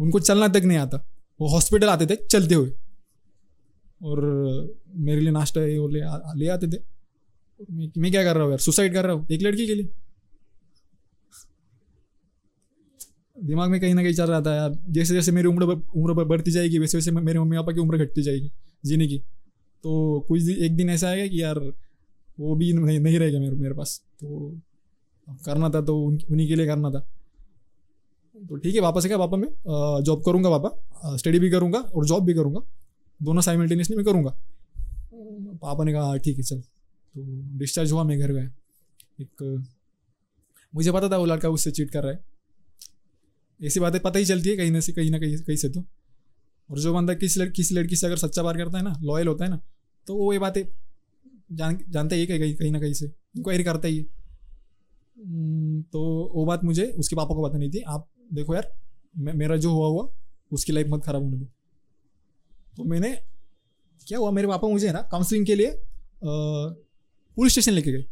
उनको 0.00 0.20
चलना 0.20 0.48
तक 0.48 0.62
नहीं 0.64 0.78
आता। 0.78 1.06
वो 1.40 1.48
हॉस्पिटल 1.48 1.88
आते 1.88 2.06
थे, 2.06 2.26
चलते 2.26 2.54
हुए। 2.54 2.72
और 4.02 4.26
मेरे 4.96 5.20
लिए 5.20 5.30
नाश्ता 5.30 5.62
ये 5.62 5.78
वो 5.78 5.88
ले 5.88 6.00
आ- 6.00 6.32
ले 6.36 6.48
आते 6.48 6.66
थे। 6.66 6.76
मैं 7.70 7.90
मैं 7.98 8.10
क्या 8.10 8.24
कर 8.24 8.34
रहा 8.34 8.42
हूँ 8.42 8.50
यार? 8.50 8.58
सुसाइड 8.58 8.94
कर 8.94 9.04
रहा 9.04 9.12
हूँ, 9.12 9.26
एक 9.32 9.42
लड़की 9.42 9.66
के 9.66 9.74
लिए। 9.74 9.88
दिमाग 13.44 13.70
में 13.70 13.80
कहीं 13.80 13.94
ना 13.94 14.02
कहीं 14.02 14.14
चल 14.14 14.24
रहा 14.24 14.40
था 14.40 14.54
यार। 14.54 14.78
जैसे 14.88 15.14
जैसे 15.14 15.32
मेरी 15.32 15.48
उम्र 15.48 15.62
उम्र 15.96 16.24
बढ़ती 16.24 16.50
जाएगी, 16.50 16.78
वैसे 16.78 16.98
वैसे 16.98 17.10
मेरे 17.10 17.38
मम्मी 17.38 17.56
पापा 17.56 17.72
की 17.72 17.80
उम्र 17.80 17.98
घटती 17.98 18.22
जाएगी, 18.22 18.52
जीने 18.84 19.06
की। 19.06 19.18
तो 19.82 20.20
कुछ 20.28 20.42
दिन, 20.42 20.56
एक 20.56 20.76
दिन 20.76 20.90
ऐसा 20.90 21.08
आएगा 21.08 21.26
कि 21.26 21.42
यार 21.42 21.72
वो 22.38 22.54
भी 22.56 22.72
नहीं, 22.72 22.98
नहीं 23.00 23.18
रहेगा 23.18 23.38
मेरे 23.38 23.56
मेरे 23.56 23.74
पास। 23.74 24.00
तो 24.20 24.58
करना 25.46 25.68
था 25.70 25.80
तो 25.82 25.98
उन्हीं 26.02 26.46
के 26.48 26.56
लिए 26.56 26.66
करना 26.66 26.90
था। 26.90 27.00
तो 28.36 28.56
ठीक 28.56 28.74
है 28.74 28.80
पापा 28.80 29.00
से 29.00 29.08
क्या 29.08 29.18
पापा 29.18 29.36
मैं 29.36 29.48
जॉब 30.04 30.22
करूँगा 30.26 30.50
पापा 30.58 31.16
स्टडी 31.16 31.38
भी 31.38 31.50
करूँगा 31.50 31.78
और 31.78 32.06
जॉब 32.06 32.24
भी 32.24 32.34
करूँगा। 32.34 32.60
दोनों 33.20 33.42
साइमल्टेनियसली 33.42 33.96
मैं 33.96 34.04
करूँगा। 34.04 34.30
पापा 35.62 35.84
ने 35.84 35.92
कहा 35.92 36.02
"हाँ, 36.02 36.18
ठीक 36.18 36.36
है 36.36 36.42
चल। 36.42 36.60
तो 36.60 37.22
डिस्चार्ज 37.58 37.92
हुआ 37.92 38.02
मैं 38.04 38.18
घर 38.18 38.32
गया। 38.32 38.44
एक 39.20 39.64
मुझे 40.74 40.92
पता 40.92 41.08
था 41.08 41.16
वो 41.16 41.24
लड़का 41.26 41.48
उससे 41.48 41.70
चीट 41.70 41.90
कर 41.90 42.02
रहा 42.02 42.12
है। 42.12 42.24
ऐसी 43.60 43.80
बातें 43.80 44.00
पता 44.00 44.18
ही 44.18 44.24
चलती 44.24 44.48
है 44.48 44.56
कहीं 44.56 44.70
ना 44.70 44.80
से 44.80 44.92
कहीं 44.92 45.10
ना 45.10 45.18
कहीं 45.18 45.36
कहीं 45.38 45.56
से 45.56 45.68
तो। 45.68 45.84
और 46.70 46.78
जो 46.78 46.94
बंदा 46.94 47.14
किसी 47.14 47.40
लड़की 47.40 47.52
किसी 47.52 47.74
लड़की 47.74 47.96
से 47.96 48.06
अगर 48.06 48.16
सच्चा 48.16 48.42
प्यार 48.42 48.56
करता 48.56 48.78
है 48.78 48.84
ना 48.84 48.92
लॉयल 49.02 49.28
होता 49.28 49.44
है 49.44 49.50
ना 49.50 49.60
तो 50.06 50.16
वो 50.16 50.32
ये 50.32 50.38
बातें 50.38 50.62
जान 51.50 51.78
जानता 51.88 52.16
ही 52.16 52.26
कहीं 52.26 52.54
कहीं 52.54 52.70
ना 52.72 52.80
कहीं 52.80 52.92
से। 52.94 53.06
इंक्वायरी 53.06 53.64
करता 53.64 53.88
ही 53.88 53.98
हम्म, 55.16 55.82
तो 55.82 56.00
वो 56.34 56.44
बात 56.46 56.64
मुझे 56.64 56.86
उसके 56.98 57.16
पापा 57.16 57.34
को 57.34 57.48
पता 57.48 57.58
नहीं 57.58 57.70
थी 57.70 57.80
आप 57.88 58.08
देखो 58.34 58.54
यार 58.54 58.72
मेरा 59.14 59.56
जो 59.56 59.70
हुआ 59.70 59.88
हुआ 59.88 60.08
उसकी 60.50 60.72
लाइफ 60.72 60.86
मत 60.90 61.04
खराब 61.04 61.22
होने 61.22 61.36
दो। 61.36 61.44
तो 62.76 62.84
मैंने 62.84 63.10
क्या 64.06 64.18
हुआ 64.18 64.30
मेरे 64.30 64.48
पापा 64.48 64.68
मुझे 64.68 64.92
ना 64.92 65.00
काउंसलिंग 65.12 65.46
के 65.46 65.54
लिए 65.54 65.72
पुलिस 66.22 67.52
स्टेशन 67.52 67.72
लेके 67.72 67.92
गए। 67.92 68.04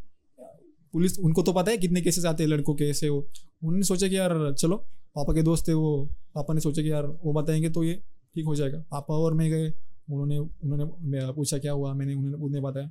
पुलिस 0.95 1.19
उनको 1.19 1.43
तो 1.43 1.53
पता 1.53 1.71
है 1.71 1.79
कितने 1.79 2.01
केसेस 2.01 2.25
आते 2.25 2.43
हैं 2.43 2.51
लड़कों 2.51 2.75
के 2.75 2.89
ऐसे 2.91 3.09
वो। 3.09 3.19
उन्होंने 3.19 3.83
सोचा 3.85 4.09
कि 4.09 4.17
यार 4.17 4.53
चलो 4.55 4.77
पापा 5.17 5.33
के 5.35 5.43
दोस्त 5.43 5.69
थे 5.69 5.73
वो 5.75 6.05
पापा 6.35 6.55
ने 6.55 6.61
सोचा 6.61 6.83
कि 6.83 6.91
यार 6.91 7.07
वो 7.25 7.33
बताएँगे 7.33 7.71
तो 7.71 7.85
ये 7.85 7.95
ठीक 8.35 8.45
हो 8.47 8.55
जाएगा। 8.55 8.79
पापा 8.91 9.15
और 9.17 9.35
मैं 9.35 9.51
गए 9.51 9.69
उन्होंने 10.11 10.39
उन्होंने 10.39 11.33
पूछा 11.33 11.59
क्या 11.59 11.73
हुआ 11.73 11.93
मैंने 11.95 12.15
उन्होंने 12.15 12.45
उन्हें 12.45 12.63
बताया। 12.63 12.91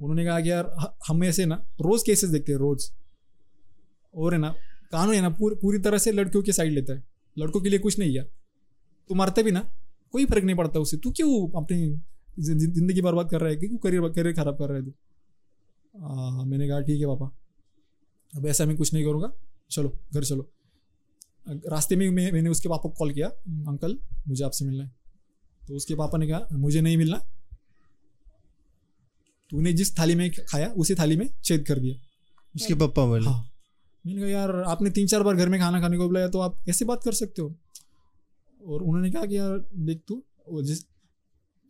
उन्होंने 0.00 0.24
कहा 0.24 0.40
कि 0.40 0.50
यार, 0.50 0.74
ह- 0.80 0.96
हम 1.08 1.24
ऐसे 1.24 1.46
ना, 1.46 1.54
रोज़ 1.80 2.02
केसेस 2.06 2.30
देखते 2.30 2.52
हैं, 2.52 2.58
रोज़। 2.58 2.90
और 4.14 4.34
है 4.34 4.40
ना, 4.40 4.54
कानून 4.92 5.14
है 5.14 5.20
ना, 5.20 5.30
पूरी 5.30 5.56
पूरी 5.56 5.78
तरह 5.78 5.98
से 5.98 6.12
लड़कियों 6.12 6.42
की 6.42 6.52
साइड 6.52 6.72
लेता 6.72 6.92
है। 6.92 7.04
लड़कों 7.38 7.60
के 7.60 7.68
लिए 7.68 7.78
कुछ 7.78 7.98
नहीं 7.98 8.10
यार 8.10 8.26
तू 9.08 9.14
मरते 9.14 9.42
भी 9.42 9.50
ना, 9.50 9.72
कोई 10.12 10.24
फ़र्क 10.24 10.44
नहीं 10.44 10.56
पड़ता 10.56 10.80
उससे। 10.80 10.96
तू 10.96 11.10
क्यों 11.10 11.62
अपनी 11.62 12.02
ज़िंदगी 12.40 13.00
बर्बाद 13.00 13.30
कर 13.30 13.40
रहा 13.40 13.50
है? 13.50 13.56
क्यों 13.56 13.78
करियर 13.78 14.08
करियर 14.08 14.34
खराब 14.34 14.54
कर 14.54 14.68
रहा 14.68 14.78
है 14.78 14.84
तू? 14.84 14.90
मैंने 16.44 16.68
कहा, 16.68 16.80
ठीक 16.80 17.00
है, 17.00 17.06
पापा। 17.06 17.36
अब 18.36 18.46
ऐसा 18.46 18.64
मैं 18.64 18.76
कुछ 18.76 18.94
नहीं 18.94 19.04
करूँगा। 19.04 19.32
चलो, 19.70 19.98
घर 20.14 20.24
चलो। 20.24 20.52
रास्ते 21.48 21.96
में 21.96 22.10
मैं, 22.10 22.32
मैंने 22.32 22.50
उसके 22.50 22.68
पापा 22.68 22.82
को 22.82 22.88
कॉल 22.88 23.12
किया, 23.12 23.28
अंकल, 23.68 23.98
मुझे 24.28 24.44
आपसे 24.44 24.64
मिलना 24.64 24.84
है। 24.84 24.94
तो 25.68 25.74
उसके 25.74 25.94
पापा 25.94 26.18
ने 26.18 26.28
कहा, 26.28 26.48
मुझे 26.52 26.80
नहीं 26.80 26.96
मिलना। 26.96 27.22
तूने 29.50 29.72
जिस 29.72 29.98
थाली 29.98 30.14
में 30.14 30.30
खाया 30.48 30.68
उसी 30.76 30.94
थाली 30.94 31.16
में 31.16 31.28
छेद 31.44 31.64
कर 31.66 31.78
दिया। 31.78 31.94
उसके 32.54 32.74
पप्पा 32.74 33.04
बोले। 33.06 33.28
हाँ। 33.28 33.42
मैंने 34.04 34.20
कहा 34.20 34.30
यार 34.30 34.50
आपने 34.66 34.90
तीन 34.90 35.06
चार 35.06 35.22
बार 35.22 35.36
घर 35.36 35.48
में 35.48 35.60
खाना 35.60 35.80
खाने 35.80 35.96
को 35.96 36.06
बुलाया 36.06 36.28
तो 36.28 36.40
आप 36.40 36.58
ऐसे 36.68 36.84
बात 36.84 37.02
कर 37.04 37.12
सकते 37.12 37.42
हो? 37.42 37.54
और 38.60 38.82
उन्होंने 38.82 39.10
कहा 39.10 39.26
कि 39.26 39.36
यार 39.36 39.58
देख 39.74 40.00
तू 40.08 40.22
वो 40.48 40.62
जिस 40.62 40.84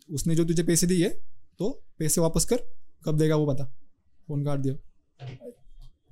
उसने 0.08 0.34
जो 0.34 0.44
तुझे 0.44 0.62
पैसे 0.62 0.86
दिए 0.86 1.08
तो 1.58 1.70
पैसे 1.98 2.20
वापस 2.20 2.44
कर 2.44 2.60
कब 3.04 3.18
देगा 3.18 3.36
वो 3.36 3.46
बता 3.46 3.64
फ़ोन 4.28 4.44
काट 4.44 4.58
दिया। 4.58 4.74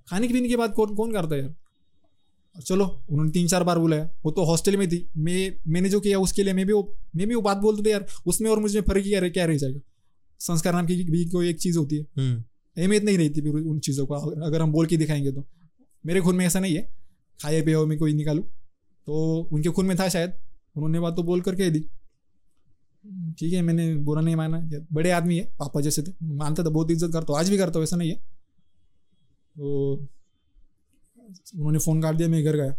खाने 0.08 0.28
पीने 0.28 0.48
की 0.48 0.56
बात 0.56 0.74
कौन 0.74 0.94
कौन 0.94 1.12
करता 1.12 1.34
है 1.34 1.40
यार? 1.42 1.54
चलो 2.56 2.84
उन्होंने 3.10 3.30
तीन 3.30 3.48
चार 3.48 3.64
बार 3.64 3.78
बुलाया। 3.78 4.10
वो 4.24 4.30
तो 4.30 4.44
हॉस्टल 4.44 4.76
में 4.76 4.88
थी। 4.88 5.06
मैं 5.16 5.58
मैंने 5.66 5.88
जो 5.88 6.00
किया 6.00 6.18
उसके 6.18 6.42
लिए 6.42 6.52
मैं 6.52 6.66
भी 6.66 6.72
वो 6.72 6.82
मैं 7.16 7.26
भी 7.28 7.34
वो 7.34 7.40
बात 7.42 7.56
बोलते 7.56 7.82
थे 7.84 7.90
यार 7.90 8.06
उसमें 8.26 8.50
और 8.50 8.60
मुझे 8.60 8.80
फ़र्क 8.80 9.04
ही 9.04 9.10
क्या 9.10 9.28
क्या 9.28 9.44
रह 9.44 9.56
जाएगा? 9.56 9.80
संस्कार 10.38 10.72
नाम 10.72 10.86
की 10.86 11.04
भी 11.04 11.24
कोई 11.24 11.48
एक 11.48 11.60
चीज़ 11.60 11.78
होती 11.78 11.96
है। 11.96 12.02
हम्म। 12.02 12.44
अहमियत 12.82 13.04
नहीं 13.04 13.18
रहती 13.18 13.40
फिर 13.40 13.54
उन 13.54 13.78
चीज़ों 13.78 14.06
को 14.06 14.14
अगर- 14.14 14.44
अगर 14.44 14.62
हम 14.62 14.72
बोल 14.72 14.86
के 14.86 14.96
दिखाएँगे 14.96 15.32
तो। 15.32 15.44
मेरे 16.06 16.20
खून 16.20 16.36
में 16.36 16.46
ऐसा 16.46 16.60
नहीं 16.60 16.74
है। 16.74 16.82
खाए 17.42 17.62
पिए 17.62 17.76
में 17.76 17.98
कोई 17.98 18.12
निकालू। 18.12 18.42
तो 19.06 19.42
उनके 19.52 19.68
खून 19.68 19.86
में 19.86 19.96
था 19.98 20.08
शायद। 20.08 20.32
उन्होंने 20.76 21.00
बात 21.00 21.16
तो 21.16 21.22
बोल 21.22 21.40
कर 21.40 21.54
कह 21.54 21.70
दी। 21.70 21.80
ठीक 23.38 23.52
है 23.52 23.62
मैंने 23.62 23.96
बुरा 23.96 24.22
नहीं 24.22 24.36
माना। 24.36 24.70
बड़े 24.92 25.10
आदमी 25.10 25.38
है 25.38 25.44
पापा 25.58 25.80
जैसे 25.80 26.02
थे। 26.02 26.12
मानता 26.22 26.64
था 26.64 26.68
बहुत 26.68 26.90
इज़्ज़त 26.90 27.12
करता 27.12 27.32
हूँ। 27.32 27.40
आज 27.40 27.50
भी 27.50 27.58
करता 27.58 27.78
हूँ 27.78 27.82
ऐसा 27.82 27.96
नहीं 27.96 28.10
है। 28.10 28.16
तो 29.56 29.94
उन्होंने 31.56 31.78
फ़ोन 31.78 32.02
काट 32.02 32.14
दिया 32.14 32.28
मैं 32.28 32.44
घर 32.44 32.56
गया। 32.56 32.74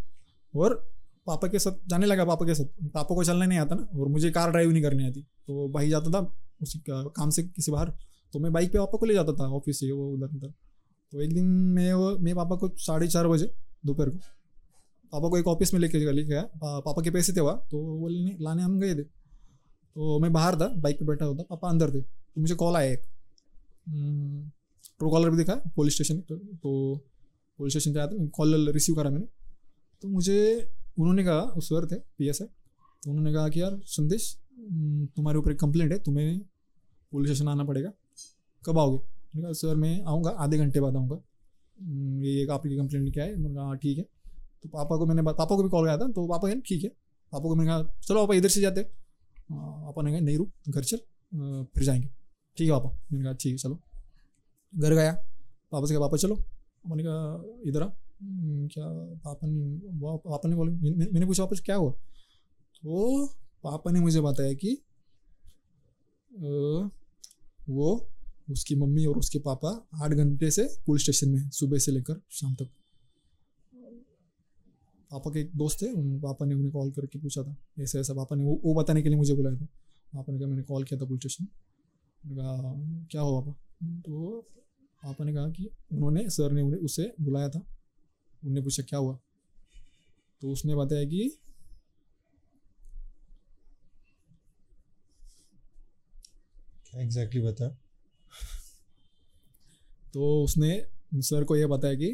और 0.56 0.92
पापा 1.28 1.48
के 1.48 1.60
साथ 1.60 1.90
जाने 1.90 2.06
लगा 2.06 2.26
पापा 2.26 2.46
के 2.46 2.56
साथ। 2.56 2.66
पापा 2.66 3.16
को 3.16 3.24
चलना 3.24 3.46
नहीं 3.46 3.60
आता 3.60 3.76
ना। 3.76 4.00
और 4.00 4.08
मुझे 4.08 4.32
कार 4.32 4.52
ड्राइव 4.52 4.72
नहीं 4.72 4.84
करनी 4.84 5.08
आती। 5.08 5.22
तो 5.22 5.70
भाई 5.70 5.90
जाता 5.90 6.10
था 6.10 6.34
उसी 6.62 6.80
का- 6.80 7.12
काम 7.16 7.30
से 7.30 7.44
किसी 7.44 7.72
बाहर। 7.72 7.94
तो 8.34 8.40
मैं 8.40 8.54
बाइक 8.54 8.72
पे 8.72 8.78
पापा 8.78 8.98
को 8.98 9.06
ले 9.06 9.14
जाता 9.14 9.34
था 9.34 9.44
ऑफ़िस 9.44 9.80
से 9.80 9.92
वो 9.92 10.14
उधर 10.14 10.26
उधर। 10.26 10.54
तो 11.12 11.22
एक 11.22 11.34
दिन 11.34 11.46
मैं 11.48 11.94
वो 11.94 12.18
मैं 12.18 12.36
पापा 12.36 12.56
को 12.56 12.70
साढ़े 12.70 13.08
चार 13.08 13.28
बजे 13.28 13.52
दोपहर 13.86 14.10
को 14.10 14.18
पापा 15.12 15.30
को 15.30 15.38
एक 15.38 15.48
ऑफ़िस 15.48 15.74
में 15.74 15.82
लेके 15.82 16.12
लेके 16.12 16.30
गया। 16.30 16.42
पा- 16.42 16.86
पापा 16.86 17.02
के 17.02 17.12
पैसे 17.12 17.34
थे 17.34 17.40
वहाँ 17.40 17.64
तो 17.72 17.78
वो 17.78 18.08
लेने 18.08 18.38
लाने 18.42 18.64
हम 18.64 18.80
गए 18.80 18.96
थे। 18.96 19.04
तो 19.96 20.20
मैं 20.20 20.34
बाहर 20.34 20.60
था 20.60 20.68
बाइक 20.68 21.00
पे 21.00 21.06
बैठा 21.06 21.26
हुआ 21.26 21.36
था 21.36 21.44
पापा 21.44 21.70
अंदर 21.70 21.90
थे। 21.90 22.02
तो 22.02 22.42
मुझे 22.42 22.56
कॉल 22.56 22.76
आया 22.76 22.92
एक। 22.92 23.00
ट्रू 25.00 25.10
कॉलर 25.10 25.30
भी 25.30 25.38
दिखा 25.38 25.56
पुलिस 25.76 25.94
स्टेशन 25.94 26.20
तो, 26.20 26.36
तो 26.36 27.00
पुलिस 27.58 27.74
स्टेशन 27.74 27.94
पे 27.94 28.00
आया 28.00 28.08
था 28.08 28.28
कॉल 28.28 28.70
रिसीव 28.70 28.96
करा 28.96 29.10
मैंने। 29.10 29.26
तो 30.02 30.08
मुझे 30.08 30.70
उन्होंने 31.00 31.24
कहा 31.24 31.40
उस 31.40 31.66
सर 31.66 31.88
थे 31.92 31.96
पी 31.96 32.30
एस 32.30 32.42
तो 32.42 33.12
उन्होंने 33.12 33.34
कहा 33.34 33.50
कि 33.50 33.62
यार 33.62 33.80
संदेश 33.84 34.38
हम्म, 34.38 34.45
तुम्हारे 35.16 35.40
ऊपर 35.40 35.52
एक 35.52 35.60
कंप्लेंट 35.60 35.92
है 35.92 35.98
तुम्हें 36.00 36.40
पुलिस 37.12 37.30
स्टेशन 37.30 37.50
आना 37.50 37.64
पड़ेगा। 37.64 37.92
कब 38.64 38.80
आओगे? 38.80 38.98
मैंने 38.98 39.42
कहा 39.42 39.54
सर 39.54 39.76
मैं 39.76 40.02
आऊँगा 40.04 40.30
आधे 40.30 40.58
घंटे 40.58 40.80
बाद 40.82 40.96
आऊँगा। 40.96 41.16
हम्म, 41.80 42.24
ये 42.24 42.42
एक 42.44 42.50
आपकी 42.50 42.78
कंप्लेंट 42.78 43.14
क्या 43.14 43.24
है? 43.24 43.36
मैंने 43.36 43.56
कहा 43.56 43.64
हाँ 43.64 43.78
ठीक 43.78 43.98
है। 43.98 44.04
तो 44.64 44.70
पापा 44.70 44.98
को 44.98 45.06
मैंने 45.06 45.22
पापा 45.24 45.46
को 45.46 45.64
भी 45.64 45.70
कॉल 45.70 45.86
किया 45.86 45.98
था 45.98 46.08
तो 46.12 46.28
पापा 46.28 46.48
कहने 46.48 46.62
ठीक 46.68 46.84
है। 46.84 46.90
पापा 47.34 47.40
को 47.40 47.56
मैंने 47.56 47.70
कहा 47.70 47.84
चलो 48.04 48.22
पापा 48.22 48.36
इधर 48.36 48.50
से 48.50 48.62
जाते 48.62 48.82
हैं। 48.82 48.90
पापा 49.52 50.02
ने 50.02 50.12
कहा 50.12 50.20
नहीं 50.20 50.38
रुक 50.38 50.52
घर 50.70 50.84
चल 50.84 50.98
फिर 51.76 51.84
जाएँगे। 51.84 52.08
ठीक 52.58 52.70
है 52.70 52.72
पापा। 52.72 52.90
मैंने 53.12 53.24
कहा 53.24 53.34
ठीक 53.34 53.52
है 53.52 53.58
चलो। 53.58 53.80
घर 54.74 54.94
गया 54.94 55.14
पापा 55.72 55.86
से 55.86 55.94
कहा 55.94 56.02
पापा 56.02 56.18
चलो। 56.18 56.36
पापा 56.36 56.96
ने 56.96 57.04
कहा 57.04 57.62
इधर 57.68 57.84
आ। 57.84 57.86
हम्म, 57.86 58.68
क्या 58.68 58.86
पापा 59.24 59.48
ने 59.48 59.80
पापा 60.02 60.50
ने 60.50 60.56
बोले 60.56 60.72
मैंने 60.72 61.08
मैंने 61.14 61.26
पूछा 61.26 61.44
वापस 61.44 61.62
क्या 61.66 61.76
हुआ? 61.76 61.92
तो 61.92 63.26
पापा 63.66 63.92
ने 63.92 64.00
मुझे 64.00 64.22
बताया 64.22 64.54
कि 64.54 64.78
वो 67.70 67.88
उसकी 68.52 68.76
मम्मी 68.76 69.06
और 69.06 69.18
उसके 69.18 69.40
पापा 69.40 69.70
आठ 69.96 70.12
घंटे 70.12 70.50
से 70.52 70.64
पुलिस 70.86 71.02
स्टेशन 71.02 71.30
में 71.30 71.50
सुबह 71.50 71.78
से 71.78 71.92
लेकर 71.92 72.22
शाम 72.32 72.54
तक। 72.54 72.70
पापा 75.12 75.32
के 75.32 75.40
एक 75.40 75.52
दोस्त 75.56 75.82
थे, 75.82 75.92
उन 75.92 76.20
पापा 76.22 76.46
ने 76.46 76.56
उन्हें 76.56 76.72
कॉल 76.72 76.92
करके 76.92 77.20
पूछा 77.20 77.44
था, 77.44 77.56
ऐसा 77.80 78.00
ऐसा 78.00 78.14
पापा 78.14 78.36
ने, 78.36 78.44
वो 78.44 78.60
वो 78.64 78.74
बताने 78.76 79.02
के 79.02 79.10
लिए 79.10 79.18
मुझे 79.18 79.34
बुलाया 79.34 79.58
था। 79.58 79.66
पापा 80.14 80.34
ने 80.34 80.40
कहा, 80.40 80.48
मैंने 80.48 80.64
कॉल 80.64 80.84
किया 80.84 81.00
था 81.00 81.06
पुलिस 81.06 81.20
स्टेशन। 81.20 81.46
कहा, 82.24 82.74
क्या 83.12 83.22
हुआ 83.22 83.42
पापा? 83.42 83.54
तो 84.02 84.46
पापा 85.04 85.26
ने 85.26 85.34
कहा 85.34 85.50
कि 85.50 85.70
उन्होंने, 85.92 86.30
सर 86.30 86.52
ने 86.52 86.62
उन्हें, 86.62 86.80
उसे 86.82 87.14
बुलाया 87.22 87.50
था। 87.50 87.66
उनने 88.44 88.62
पूछा, 88.62 88.84
क्या 88.84 89.00
हुआ? 89.00 89.18
तो 90.42 90.52
उसने 90.52 90.76
बताया 90.76 91.06
कि 91.06 91.30
एग्जैक्टली 96.96 97.42
बता। 97.42 97.68
तो 100.14 100.44
उसने 100.44 100.82
सर 101.16 101.44
को 101.44 101.56
यह 101.56 101.68
बताया 101.68 101.96
कि 101.96 102.12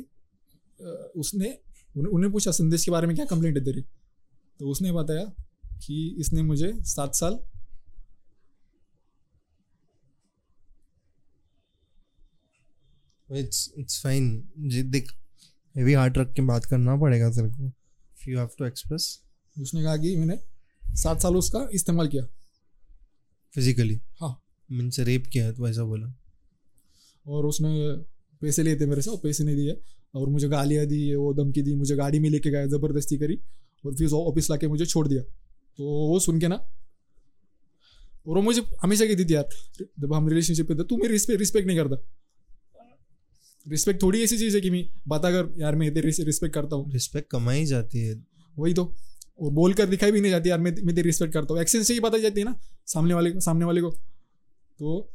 उसने 1.16 1.58
उन्हें 1.95 2.32
पूछा 2.32 2.52
संदेश 2.52 2.86
के 2.86 2.91
बारे 2.91 3.08
में 3.08 3.16
क्या 3.16 3.26
कंप्लेंट 3.26 3.58
है 3.58 3.64
तेरी? 3.66 3.82
तो 4.60 4.70
उसने 4.70 4.91
बताया 4.91 5.24
कि 5.78 5.95
इसने 6.20 6.41
मुझे 6.44 6.74
सात 6.86 7.16
साल 7.16 7.40
इट्स 13.30 13.74
इट्स 13.78 14.02
फाइन 14.03 14.52
देख 14.91 15.12
हेवी 15.76 15.94
हार्ट 15.94 16.18
रख 16.18 16.34
के 16.34 16.41
बात 16.41 16.66
करना 16.66 16.95
पड़ेगा 16.98 17.30
तेरे 17.30 17.49
को। 17.49 17.72
यू 18.28 18.38
हैव 18.40 18.49
टू 18.60 18.66
एक्सप्रेस 18.66 19.22
उसने 19.56 19.84
कहा 19.84 19.98
कि 19.98 20.16
मैंने 20.16 20.38
सात 20.84 21.22
साल 21.22 21.36
उसका 21.36 21.68
इस्तेमाल 21.74 22.08
किया। 22.08 22.24
फिजिकली 23.53 23.99
हाँ। 24.22 24.38
मीन्स 24.72 24.99
रेप 25.02 25.27
किया 25.27 25.45
है 25.45 25.53
तो 25.53 25.68
ऐसा 25.68 25.84
बोला। 25.84 26.14
और 27.26 27.45
उसने 27.45 27.69
पैसे 28.41 28.64
लिए 28.64 28.76
थे 28.76 28.85
मेरे 28.85 29.02
से 29.02 29.10
और 29.11 29.18
पैसे 29.18 29.43
नहीं 29.43 29.56
दिए। 29.56 29.76
और 30.15 30.30
मुझे 30.30 30.48
गालियाँ 30.49 30.85
दी 30.85 31.15
वो 31.15 31.34
धमकी 31.34 31.61
दी 31.61 31.76
मुझे 31.76 31.95
गाड़ी 31.95 32.19
में 32.19 32.30
लेके 32.30 32.49
गया 32.49 32.65
ज़बरदस्ती 32.68 33.18
करी 33.18 33.38
और 33.84 33.95
फिर 33.95 34.11
ऑफ़िस 34.14 34.49
ला 34.52 34.57
मुझे 34.68 34.85
छोड़ 34.85 35.07
दिया। 35.07 35.22
तो 35.80 35.84
वो 36.10 36.19
सुन 36.19 36.39
के 36.39 36.48
ना 36.48 36.56
और 38.27 38.35
वो 38.35 38.41
मुझे 38.41 38.61
हमेशा 38.81 39.06
कहती 39.06 39.26
थी 39.26 39.34
यार 39.34 39.48
जब 39.99 40.14
हम 40.14 40.27
रिलेशनशिप 40.30 40.68
पे 40.68 40.76
थे 40.76 40.84
तू 40.84 40.98
मेरी 40.98 41.14
रिस्पेक्ट 41.14 41.39
रिस्पेक्ट 41.39 41.68
नहीं 41.68 41.77
करता। 41.77 41.98
रिस्पेक्ट 43.65 44.02
थोड़ी 44.02 44.22
ऐसी 44.23 44.38
चीज़ 44.38 44.56
है 44.56 44.61
कि 44.61 44.69
मैं 44.69 44.84
बता 45.07 45.30
कर 45.31 45.53
यार 45.61 45.76
मैं 45.76 45.93
तेरी 45.93 46.11
रिस्पेक्ट 46.23 46.53
करता 46.56 46.76
हूँ। 46.76 46.91
रिस्पेक्ट 46.93 47.30
कमाई 47.31 47.65
जाती 47.65 47.99
है। 47.99 48.15
वही 48.56 48.73
तो। 48.73 48.84
और 49.41 49.52
बोल 49.52 49.73
कर 49.73 49.85
दिखाई 49.85 50.11
भी 50.11 50.22
नहीं 50.22 50.31
जाती 50.31 50.49
यार 50.49 50.60
मैं 50.60 50.72
मैं 50.84 50.95
तेरी 50.95 51.10
रिस्पेक्ट 51.10 51.34
करता 51.34 51.53
हूँ। 51.53 51.61
एक्शन 51.61 51.84
से 51.84 51.93
ही 51.93 51.99
पता 51.99 52.18
जाती 52.18 52.41
है 52.41 52.45
ना 52.45 52.56
सामने 52.88 53.14
वाले 53.14 53.31
को 53.31 53.39
सामने 53.39 53.65
वाले 53.65 53.81
को। 53.81 53.91
तो 54.82 55.14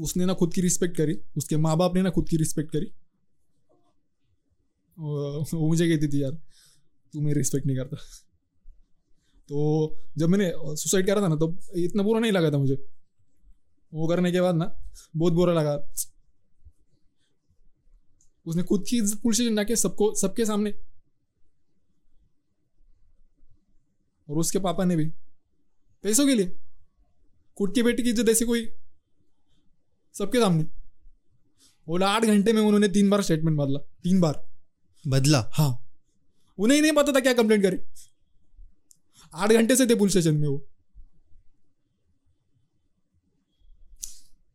उसने 0.00 0.26
ना 0.26 0.34
खुद 0.34 0.54
की 0.54 0.60
रिस्पेक्ट 0.60 0.96
करी। 0.96 1.18
उसके 1.36 1.56
माँ 1.56 1.76
बाप 1.76 1.94
ने 1.94 2.02
ना 2.02 2.10
खुद 2.10 2.28
की 2.28 2.36
रिस्पेक्ट 2.36 2.70
करी। 2.70 2.86
वो 4.98 5.68
मुझे 5.68 5.88
कहती 5.88 6.08
थी, 6.08 6.22
यार, 6.22 6.38
तू 7.12 7.20
मेरी 7.20 7.40
रिस्पेक्ट 7.40 7.66
नहीं 7.66 7.76
करता। 7.76 7.96
तो 9.48 9.96
जब 10.18 10.28
मैंने 10.28 10.52
सुसाइड 10.56 11.06
करा 11.06 11.20
था 11.20 11.28
ना 11.28 11.36
तो 11.36 11.58
इतना 11.76 12.02
बुरा 12.02 12.20
नहीं 12.20 12.32
लगा 12.32 12.50
था 12.50 12.58
मुझे। 12.58 12.86
वो 13.94 14.08
करने 14.08 14.32
के 14.32 14.40
बाद 14.40 14.54
ना 14.54 14.78
बहुत 15.16 15.32
बुरा 15.32 15.52
लगा। 15.52 15.92
उसने 18.46 18.62
खुद 18.62 18.84
की 18.88 19.00
पुलिस 19.00 19.36
स्टेशन 19.36 19.56
जाके 19.56 19.76
सबको, 19.76 20.14
सबके 20.14 20.46
सामने। 20.46 20.74
और 24.30 24.38
उसके 24.38 24.58
पापा 24.58 24.84
ने 24.84 24.96
भी। 24.96 25.12
पैसों 26.02 26.26
के 26.26 26.34
लिए। 26.34 26.58
खुद 27.58 27.72
की 27.74 27.82
बेटी 27.82 28.02
की 28.02 28.10
इज़्ज़त 28.10 28.28
ऐसी 28.28 28.44
कोई? 28.44 28.68
सबके 30.14 30.40
सामने। 30.40 30.66
और 31.86 32.02
आठ 32.02 32.24
घंटे 32.24 32.52
में 32.52 32.60
उन्होंने 32.62 32.88
तीन 32.88 33.10
बार 33.10 33.22
स्टेटमेंट 33.22 33.58
बदला। 33.58 33.78
तीन 34.02 34.20
बार। 34.20 34.42
बदला? 35.04 35.38
हाँ। 35.52 35.70
उन्हें 36.58 36.76
ही 36.76 36.82
नहीं 36.82 36.92
पता 36.92 37.12
था 37.12 37.20
क्या 37.20 37.32
कंप्लेंट 37.32 37.62
करे। 37.62 37.82
आठ 39.34 39.52
घंटे 39.52 39.76
से 39.76 39.86
थे 39.86 39.94
पुलिस 39.94 40.12
स्टेशन 40.12 40.36
में 40.36 40.48
वो। 40.48 40.56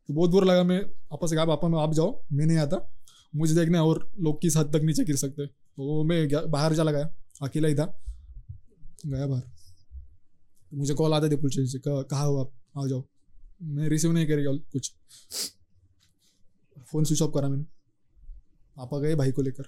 तो 0.08 0.14
बहुत 0.14 0.30
बुरा 0.30 0.46
लगा 0.46 0.62
मैं। 0.64 0.82
पापा 0.84 1.26
से 1.26 1.36
कहा 1.36 1.44
पापा 1.44 1.68
मैं 1.68 1.78
आप 1.78 1.92
जाओ। 1.94 2.22
मैं 2.32 2.46
नहीं 2.46 2.58
आता। 2.58 2.88
मुझे 3.32 3.54
देखना 3.54 3.82
और 3.84 4.08
लोग 4.20 4.40
किस 4.40 4.56
हद 4.56 4.72
तक 4.72 4.82
नीचे 4.84 5.04
गिर 5.04 5.16
सकते 5.16 5.46
तो 5.46 6.02
मैं 6.04 6.50
बाहर 6.50 6.74
चला 6.76 6.92
गया 6.92 7.14
अकेला 7.42 7.68
ही 7.68 7.74
था। 7.74 7.84
गया 9.06 9.26
बाहर। 9.26 9.42
मुझे 10.72 10.94
कॉल 10.94 11.14
आते 11.14 11.30
थे 11.30 11.36
पुलिस 11.36 11.52
स्टेशन 11.52 11.68
से। 11.68 11.78
कहाँ 11.84 12.26
हो 12.26 12.40
आप? 12.40 12.52
आ 12.78 12.86
जाओ। 12.86 13.04
मैं 13.62 13.88
रिसीव 13.88 14.12
नहीं 14.12 14.26
करी 14.26 14.44
कॉल 14.44 14.58
कुछ। 14.58 14.92
फ़ोन 16.86 17.04
स्विच 17.04 17.22
ऑफ़ 17.22 17.30
करा 17.34 17.48
मैंने। 17.48 17.64
पापा 18.76 18.98
गए 18.98 19.14
भाई 19.14 19.32
को 19.32 19.42
लेकर। 19.42 19.62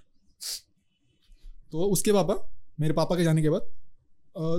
तो 1.72 1.85
उसके 1.85 2.12
पापा, 2.12 2.52
मेरे 2.81 2.94
पापा 2.94 3.16
के 3.16 3.24
जाने 3.24 3.43
के 3.43 3.51
बाद 3.51 3.60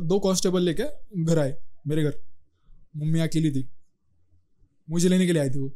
दो 0.04 0.20
कांस्टेबल 0.20 0.62
लेके 0.62 0.84
घर 1.24 1.40
आए 1.40 1.58
मेरे 1.88 2.04
घर। 2.04 2.20
मम्मी 2.98 3.20
अकेली 3.20 3.52
थी। 3.52 3.70
मुझे 4.90 5.10
लेने 5.10 5.28
के 5.28 5.34
लिए 5.34 5.42
आई 5.42 5.50
थी 5.50 5.60
वो। 5.60 5.68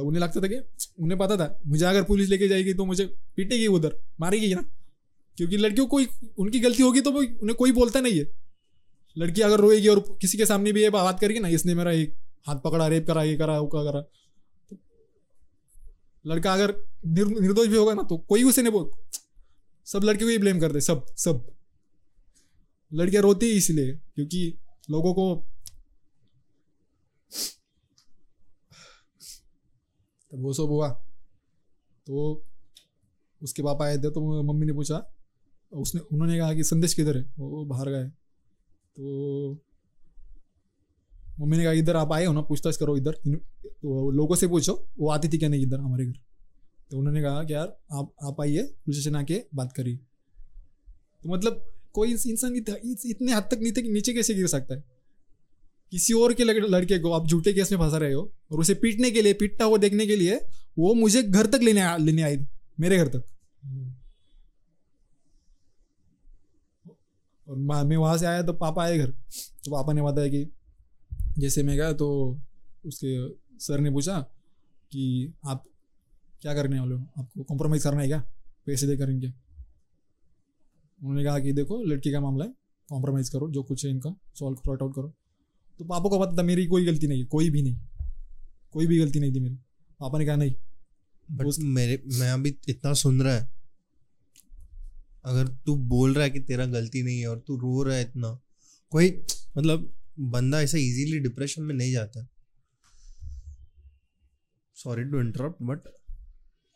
उन्हें 0.00 0.22
लगता 0.22 0.40
था 0.40 0.46
कि, 0.46 0.56
उन्हें 0.98 1.18
पता 1.18 1.36
था, 1.36 1.60
मुझे 1.66 1.84
अगर 1.84 2.02
पुलिस 2.02 2.28
लेके 2.28 2.48
जाएगी 2.48 2.74
तो 2.74 2.84
मुझे 2.84 3.06
पीटेगी 3.36 3.66
उधर। 3.66 3.98
मारेगी 4.20 4.54
ना। 4.54 4.62
क्योंकि 5.36 5.56
लड़कियों 5.56 5.86
कोई, 5.86 6.08
उनकी 6.38 6.60
गलती 6.60 6.82
होगी 6.82 7.00
तो 7.00 7.12
वो 7.12 7.18
उन्हें 7.18 7.54
कोई 7.54 7.72
बोलता 7.72 8.00
नहीं 8.00 8.18
है। 8.18 8.45
लड़की 9.18 9.40
अगर 9.40 9.60
रोएगी 9.60 9.88
और 9.88 10.00
किसी 10.20 10.38
के 10.38 10.46
सामने 10.46 10.72
भी 10.72 10.82
ये 10.82 10.90
बात 10.90 11.20
करेगी 11.20 11.40
ना, 11.40 11.48
इसने 11.48 11.74
मेरा 11.74 11.92
एक 11.92 12.14
हाथ 12.46 12.56
पकड़ा, 12.56 12.86
रेप 12.86 13.06
करा, 13.06 13.22
ये 13.22 13.36
करा, 13.36 13.60
वो 13.60 13.66
करा 13.66 14.00
तो 14.70 14.76
लड़का 16.26 16.52
अगर 16.52 16.74
निर- 17.06 17.40
निर्दोष 17.40 17.68
भी 17.68 17.76
होगा 17.76 17.94
ना 17.94 18.02
तो 18.02 18.18
कोई 18.18 18.42
उसे 18.42 18.62
नहीं 18.62 18.72
बोल, 18.72 18.90
सब 19.84 20.00
लड़के 20.04 20.24
को 20.24 20.30
ही 20.30 20.38
ब्लेम 20.38 20.60
करते, 20.60 20.80
सब 20.80 21.06
सब। 21.16 21.46
लड़कियाँ 22.92 23.22
रोती 23.22 23.46
ही 23.46 23.52
इसलिए, 23.52 23.92
क्योंकि 24.14 24.58
लोगों 24.90 25.14
को 25.14 25.46
तब 30.32 30.42
वो 30.42 30.52
सब 30.52 30.62
हुआ। 30.62 30.88
तो 32.06 32.44
उसके 33.42 33.62
पापा 33.62 33.84
आए 33.84 33.98
थे 33.98 34.10
तो 34.10 34.42
मम्मी 34.42 34.66
ने 34.66 34.72
पूछा, 34.72 35.14
उसने, 35.72 36.00
उन्होंने 36.00 36.38
कहा 36.38 36.54
कि 36.54 36.64
संदेश 36.64 36.94
किधर 36.94 37.16
है? 37.18 37.24
वो 37.38 37.64
बाहर 37.64 37.88
गए। 37.88 38.10
तो 38.96 39.48
मम्मी 41.40 41.56
ने 41.56 41.64
कहा 41.64 41.72
इधर 41.72 41.96
आप 41.96 42.12
आए 42.12 42.24
हो 42.24 42.32
ना 42.32 42.40
पूछताछ 42.40 42.76
करो 42.76 42.96
इधर। 42.96 43.12
तो 43.66 44.10
लोगों 44.10 44.34
से 44.36 44.48
पूछो 44.48 44.88
वो 44.98 45.08
आती 45.08 45.28
थी 45.28 45.38
क्या 45.38 45.48
नहीं 45.48 45.62
इधर 45.62 45.78
हमारे 45.80 46.06
घर? 46.06 46.12
तो 46.90 46.98
उन्होंने 46.98 47.22
कहा 47.22 47.44
कि 47.44 47.54
यार 47.54 47.78
आप 47.92 48.14
आप 48.22 48.40
आइए 48.40 48.62
पुलिस 48.62 49.00
स्टेशन 49.00 49.16
आके 49.16 49.42
बात 49.54 49.72
करिए। 49.72 49.96
तो 51.22 51.28
मतलब 51.28 51.72
कोई 51.92 52.12
इंसान 52.12 52.56
इत, 52.56 52.68
इत- 52.68 53.06
इतने 53.06 53.32
हद 53.32 53.42
तक 53.42 53.58
नीचे 53.62 53.82
नीचे 53.82 54.12
कैसे 54.12 54.34
गिर 54.34 54.46
सकता 54.46 54.74
है। 54.74 54.84
किसी 55.90 56.12
और 56.12 56.34
के 56.34 56.44
लड़के 56.44 56.98
को 56.98 57.12
आप 57.12 57.26
झूठे 57.26 57.52
केस 57.52 57.72
में 57.72 57.78
फंसा 57.78 57.96
रहे 57.96 58.12
हो 58.12 58.32
और 58.52 58.60
उसे 58.60 58.74
पीटने 58.74 59.10
के 59.10 59.22
लिए 59.22 59.32
पीटता 59.32 59.64
हुआ 59.64 59.76
देखने 59.76 60.06
के 60.06 60.16
लिए 60.16 60.40
वो 60.78 60.94
मुझे 60.94 61.22
घर 61.22 61.46
तक 61.46 61.60
लेने 61.62 61.80
आ- 61.80 61.96
लेने 61.96 62.22
आई 62.22 62.46
मेरे 62.80 62.96
घर 62.96 63.08
तक। 63.08 63.24
और 67.48 67.56
मा- 67.56 67.86
मैं 67.86 67.96
वहाँ 67.96 68.18
से 68.18 68.26
आया 68.26 68.42
तो 68.42 68.52
पापा 68.52 68.84
आए 68.84 68.98
घर। 68.98 69.10
तो 69.64 69.70
पापा 69.70 69.92
ने 69.92 70.02
बताया 70.02 70.28
कि 70.28 70.52
जैसे 71.38 71.62
मैं 71.62 71.76
गया 71.76 71.92
तो 71.92 72.38
उसके 72.86 73.30
सर 73.58 73.80
ने 73.80 73.90
पूछा 73.90 74.20
कि 74.92 75.32
आप 75.44 75.64
क्या 76.42 76.54
करने 76.54 76.80
वाले 76.80 76.94
हो? 76.94 77.06
आपको 77.18 77.42
कॉम्प्रोमाइज़ 77.42 77.84
करना 77.84 78.00
है 78.00 78.06
क्या? 78.06 78.24
पैसे 78.66 78.86
दे 78.86 78.96
करेंगे 78.96 79.26
उन्होंने 81.02 81.24
कहा 81.24 81.38
कि 81.38 81.52
देखो 81.52 81.82
लड़की 81.82 82.12
का 82.12 82.20
मामला 82.20 82.44
है 82.44 82.54
कॉम्प्रोमाइज़ 82.88 83.30
करो 83.30 83.50
जो 83.50 83.62
कुछ 83.62 83.84
है 83.84 83.90
इनका 83.90 84.16
सॉल्व 84.34 84.56
सॉर्ट 84.56 84.82
आउट 84.82 84.94
करो। 84.94 85.14
तो 85.78 85.84
पापा 85.84 86.08
को 86.08 86.20
पता 86.20 86.36
था 86.36 86.42
मेरी 86.42 86.66
कोई 86.66 86.86
गलती 86.86 87.06
नहीं 87.06 87.18
है 87.18 87.24
कोई 87.24 87.50
भी 87.50 87.62
नहीं 87.62 87.76
कोई 88.72 88.86
भी 88.86 88.98
गलती 88.98 89.20
नहीं 89.20 89.34
थी 89.34 89.40
मेरी। 89.40 89.54
पापा 90.00 90.18
ने 90.18 90.26
कहा 90.26 90.36
नहीं। 90.36 90.54
बट 91.30 91.46
मेरे 91.58 92.02
मैं 92.06 92.32
अभी 92.32 92.58
इतना 92.68 92.92
सुन 92.92 93.22
रहा 93.22 93.34
है 93.34 93.55
अगर 95.26 95.48
तू 95.66 95.74
बोल 95.88 96.14
रहा 96.14 96.24
है 96.24 96.30
कि 96.30 96.40
तेरा 96.40 96.66
गलती 96.66 97.02
नहीं 97.02 97.18
है 97.20 97.26
और 97.26 97.38
तू 97.46 97.56
रो 97.58 97.82
रहा 97.82 97.96
है 97.96 98.02
इतना, 98.02 98.28
कोई 98.92 99.10
मतलब 99.58 99.92
बंदा 100.32 100.60
ऐसा 100.62 100.78
इजीली 100.78 101.18
डिप्रेशन 101.18 101.62
में 101.62 101.74
नहीं 101.74 101.92
जाता। 101.92 102.26
Sorry 104.76 105.04
to 105.04 105.20
interrupt 105.20 105.62
but 105.62 105.88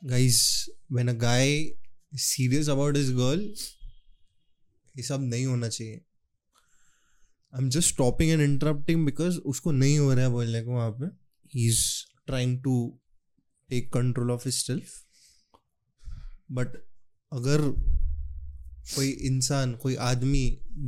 guys 0.02 0.40
when 0.93 1.09
a 1.09 1.12
guy 1.12 1.64
serious 2.14 2.68
about 2.68 2.97
his 2.97 3.10
girl 3.14 3.40
ये 4.94 5.02
सब 5.02 5.22
नहीं 5.22 5.47
होना 5.47 5.68
चाहिए। 5.68 5.94
I 5.94 7.62
am 7.62 7.68
just 7.70 7.89
stopping 7.89 8.31
and 8.31 8.43
interrupting 8.43 9.05
because 9.06 9.39
उसको 9.52 9.72
नहीं 9.72 9.98
हो 9.98 10.12
रहा 10.12 10.24
है 10.24 10.31
बोलने 10.31 10.62
को 10.62 10.70
वहाँ 10.70 10.90
पे। 10.90 11.06
He 11.55 11.66
is 11.68 11.85
trying 12.27 12.62
to 12.62 12.74
take 13.70 13.93
control 13.93 14.31
of 14.31 14.48
self 14.48 14.93
but 16.52 16.77
अगर 17.32 17.60
कोई 18.94 19.10
इंसान 19.26 19.74
कोई 19.74 19.94
आदमी 20.04 20.42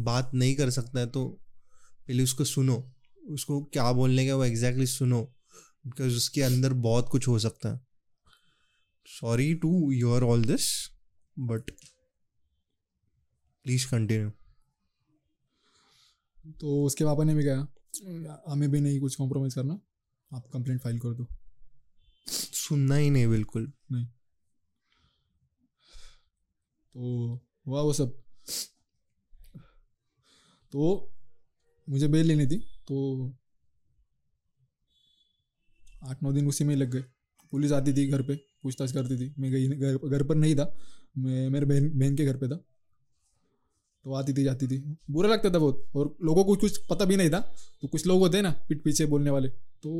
बात 0.05 0.31
नहीं 0.35 0.55
कर 0.57 0.71
सकता 0.71 1.01
है 1.01 1.07
तो 1.07 1.25
पहले 2.09 2.23
उसको 2.23 2.45
सुनो। 2.45 2.77
उसको 3.29 3.63
क्या 3.65 3.93
बोलने 3.93 4.27
का 4.27 4.37
वो 4.37 4.45
एग्जैक्टली 4.45 4.85
exactly 4.85 4.99
सुनो 4.99 5.23
बिकॉज़ 5.87 6.17
उसके 6.17 6.43
अंदर 6.43 6.73
बहुत 6.83 7.09
कुछ 7.09 7.29
हो 7.29 7.39
सकता 7.39 7.73
है। 7.73 7.81
Sorry 9.07 9.55
to 9.55 9.91
your 9.93 10.25
all 10.25 10.45
this 10.45 10.69
but 11.37 11.71
please 13.65 13.87
continue 13.91 14.31
तो 16.61 16.83
उसके 16.85 17.05
पापा 17.05 17.25
ने 17.25 17.35
भी 17.35 17.45
कहा 17.45 18.53
हमें 18.53 18.71
भी 18.71 18.81
नहीं 18.81 19.01
कुछ 19.01 19.15
कॉम्प्रोमाइज़ 19.15 19.55
करना 19.55 19.79
आप 20.31 20.49
कंप्लेंट 20.53 20.81
फ़ाइल 20.83 20.99
कर 20.99 21.15
दो. 21.15 21.27
सुनना 22.27 22.95
ही 22.95 23.11
नहीं 23.11 23.27
बिल्कुल। 23.29 23.73
नहीं। 23.93 24.07
तो 26.95 27.41
हुआ 27.67 27.83
वो 27.83 27.93
सब। 27.93 28.17
तो 30.73 31.11
मुझे 31.89 32.09
बेल 32.09 32.27
लेनी 32.27 32.47
थी 32.47 32.57
तो 32.89 32.97
आठ 36.05 36.23
नौ 36.23 36.33
दिन 36.33 36.47
उसी 36.49 36.65
में 36.65 36.75
लग 36.77 36.91
गए। 36.91 37.05
पुलिस 37.53 37.73
आती 37.73 37.93
थी 37.93 38.07
घर 38.09 38.23
पे, 38.23 38.35
पूछताछ 38.63 38.93
करती 38.93 39.17
थी। 39.17 39.35
मैं 39.39 39.51
गई, 39.51 39.69
घर 39.69 39.97
घर 40.09 40.23
पर 40.23 40.35
नहीं 40.35 40.55
था, 40.57 40.75
मैं, 41.19 41.49
मेरे 41.49 41.67
बहन 41.67 41.89
बहन 41.99 42.17
के 42.17 42.25
घर 42.25 42.37
पे 42.37 42.49
था। 42.49 42.57
तो 44.05 44.13
आती 44.13 44.33
थी, 44.33 44.45
जाती 44.45 44.67
थी। 44.67 44.79
बुरा 45.11 45.29
लगता 45.29 45.51
था 45.51 45.59
बहुत, 45.59 45.85
और 45.95 46.17
लोगों 46.23 46.45
को 46.45 46.57
कुछ 46.57 46.79
पता 46.87 47.05
भी 47.05 47.17
नहीं 47.17 47.31
था। 47.31 47.41
तो 47.83 47.89
कुछ 47.89 48.07
लोग 48.07 48.21
होते 48.21 48.37
हैं 48.37 48.43
ना, 48.43 48.51
पीठ 48.69 48.83
पीछे 48.85 49.07
बोलने 49.07 49.31
वाले। 49.31 49.49
तो 49.83 49.93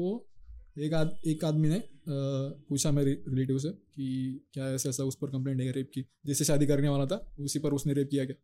एक 0.77 0.93
आद, 0.95 1.19
एक 1.27 1.45
आदमी 1.45 1.69
ने 1.69 1.83
पूछा 2.09 2.91
मेरे 2.91 3.13
रिलेटिव 3.29 3.59
से 3.59 3.71
कि 3.71 4.07
क्या 4.53 4.69
ऐसा 4.69 4.89
ऐसा 4.89 5.05
उस 5.05 5.17
पर 5.17 5.31
कंप्लेंट 5.31 5.61
है 5.61 5.73
रेप 5.73 5.91
की? 5.95 6.05
जिससे 6.27 6.45
शादी 6.45 6.67
करने 6.67 6.89
वाला 6.89 7.07
था, 7.07 7.17
उसी 7.41 7.59
पर 7.59 7.73
उसने 7.73 7.93
रेप 7.95 8.09
किया 8.11 8.25
क्या? 8.25 8.37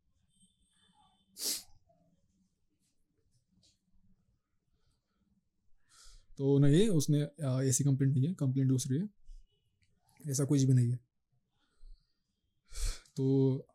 तो 6.38 6.58
नहीं, 6.58 6.88
उसने 6.88 7.20
ऐसी 7.68 7.84
कंप्लेंट 7.84 8.14
नहीं 8.14 8.26
है 8.26 8.34
कंप्लेंट 8.34 8.68
दूसरी 8.68 8.96
है। 8.98 9.08
ऐसा 10.20 10.44
कुछ 10.44 10.62
भी 10.62 10.74
नहीं 10.74 10.90
है। 10.90 10.98
तो 13.16 13.24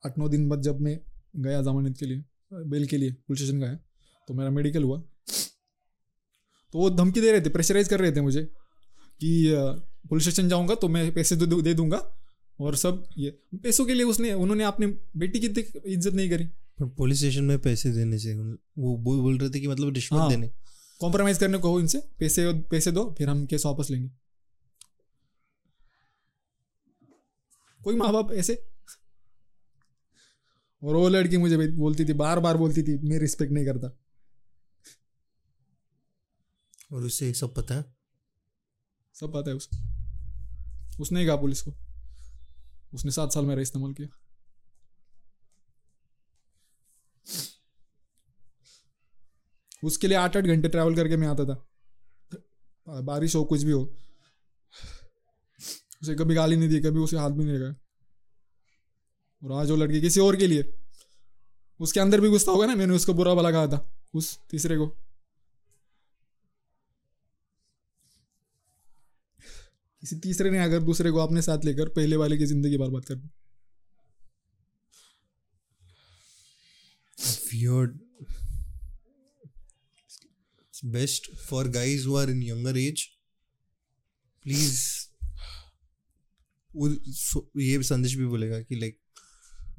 आठ 0.05 0.17
नौ 0.19 0.27
दिन 0.29 0.47
बाद 0.49 0.61
जब 0.61 0.79
मैं 0.81 0.99
गया 1.35 1.61
जमानत 1.61 1.97
के 1.97 2.05
लिए, 2.05 2.23
बेल 2.53 2.85
के 2.87 2.97
लिए, 2.97 3.11
पुलिस 3.11 3.39
स्टेशन 3.39 3.59
गया 3.59 3.75
तो 4.27 4.33
मेरा 4.33 4.49
मेडिकल 4.49 4.83
हुआ। 4.83 5.01
तो 6.73 6.79
वो 6.79 6.89
धमकी 6.91 7.21
दे 7.21 7.31
रहे 7.31 7.41
थे 7.41 7.49
प्रेशराइज 7.49 7.87
कर 7.87 7.99
रहे 7.99 8.11
थे 8.11 8.21
मुझे 8.21 8.41
कि 8.41 9.31
पुलिस 10.09 10.23
स्टेशन 10.23 10.49
जाऊँगा 10.49 10.75
तो 10.75 10.87
मैं 10.89 11.11
पैसे 11.13 11.35
दे, 11.35 11.61
दे 11.61 11.73
दूँगा। 11.73 11.97
और 12.59 12.75
सब 12.75 13.03
ये 13.17 13.29
पैसों 13.63 13.85
के 13.85 13.93
लिए 13.93 14.03
उसने 14.05 14.33
उन्होंने 14.35 14.63
अपनी 14.63 14.87
बेटी 15.17 15.39
की 15.39 15.47
इज़्ज़त 15.47 16.13
नहीं 16.13 16.29
करी। 16.29 16.45
पर 16.79 16.85
पुलिस 16.97 17.17
स्टेशन 17.17 17.43
में 17.43 17.57
पैसे 17.59 17.91
देने 17.91 18.19
चाहिए 18.19 18.37
वो 18.77 18.95
बोल 18.97 19.19
बोल 19.21 19.37
रहे 19.37 19.49
थे 19.49 19.59
कि 19.59 19.67
मतलब 19.67 19.93
रिश्वत 19.93 20.19
हाँ। 20.19 20.29
देने। 20.29 20.49
कॉम्प्रोमाइज 21.01 21.37
करने 21.37 21.57
को 21.57 21.79
इनसे 21.79 21.99
पैसे 22.19 22.51
पैसे 22.71 22.91
दो 22.91 23.03
फिर 23.17 23.29
हम 23.29 23.45
केस 23.45 23.65
वापस 23.65 23.87
लेंगे। 23.91 24.09
कोई 27.81 27.95
माँ 27.95 28.11
बाप 28.13 28.31
ऐसे? 28.33 28.53
और 30.81 30.95
वो 30.95 31.07
लड़की 31.09 31.37
मुझे 31.37 31.57
बोलती 31.57 32.05
थी 32.05 32.13
बार 32.15 32.39
बार 32.39 32.57
बोलती 32.57 32.83
थी 32.83 32.97
मैं 32.99 33.19
रिस्पेक्ट 33.19 33.53
नहीं 33.53 33.65
करता। 33.65 33.97
और 36.93 37.03
उससे 37.03 37.27
ये 37.27 37.33
सब 37.33 37.53
पता 37.53 37.75
है। 37.75 37.95
सब 39.13 39.33
पता 39.33 39.49
है 39.49 39.55
उसे। 39.55 39.77
उसने 40.99 41.19
ही 41.19 41.25
कहा 41.25 41.35
पुलिस 41.35 41.61
को। 41.61 41.73
उसने 42.93 43.11
सात 43.11 43.33
साल 43.33 43.45
मेरा 43.45 43.61
इस्तेमाल 43.61 43.93
किया। 43.93 44.07
उसके 49.83 50.07
लिए 50.07 50.17
आठ 50.17 50.37
आठ 50.37 50.43
घंटे 50.43 50.69
ट्रैवल 50.69 50.95
करके 50.95 51.17
मैं 51.17 51.27
आता 51.27 51.45
था। 51.45 51.69
बारिश 53.01 53.35
हो, 53.35 53.43
कुछ 53.43 53.63
भी 53.63 53.71
हो। 53.71 53.95
उसे 56.01 56.15
कभी 56.15 56.35
गाली 56.35 56.55
नहीं 56.55 56.69
दी, 56.69 56.79
कभी 56.79 56.99
उसे 56.99 57.17
हाथ 57.17 57.29
भी 57.29 57.45
नहीं 57.45 57.55
लगाया। 57.55 57.75
और 59.43 59.51
आज 59.51 59.69
वो 59.69 59.75
लड़की 59.75 60.01
किसी 60.01 60.19
और 60.19 60.35
के 60.35 60.47
लिए। 60.47 60.73
उसके 61.79 61.99
अंदर 61.99 62.21
भी 62.21 62.29
गुस्सा 62.29 62.51
होगा 62.51 62.65
ना, 62.65 62.75
मैंने 62.75 62.93
उसको 62.93 63.13
बुरा 63.13 63.33
भला 63.33 63.51
कहा 63.51 63.67
था, 63.67 63.93
उस 64.13 64.39
तीसरे 64.51 64.77
को। 64.77 64.97
किसी 70.03 70.15
तीसरे 70.19 70.49
ने 70.51 70.59
अगर 70.59 70.81
दूसरे 70.83 71.11
को 71.11 71.17
अपने 71.17 71.41
साथ 71.41 71.65
लेकर 71.65 71.89
पहले 71.89 72.15
वाले 72.15 72.37
की 72.37 72.45
ज़िंदगी 72.45 72.77
बर्बाद 72.77 73.05
कर 73.05 73.15
दी। 73.15 73.29
Weird 77.53 77.91
it's 80.63 80.81
best 80.93 81.29
for 81.41 81.61
guys 81.75 82.05
who 82.07 82.15
are 82.21 82.29
in 82.33 82.41
younger 82.47 82.73
age. 82.81 83.03
Please. 84.45 84.79
वो 86.75 86.89
ये 87.59 87.81
संदेश 87.83 88.15
भी 88.15 88.25
बोलेगा 88.25 88.59
कि 88.61 88.75
लाइक 88.75 88.99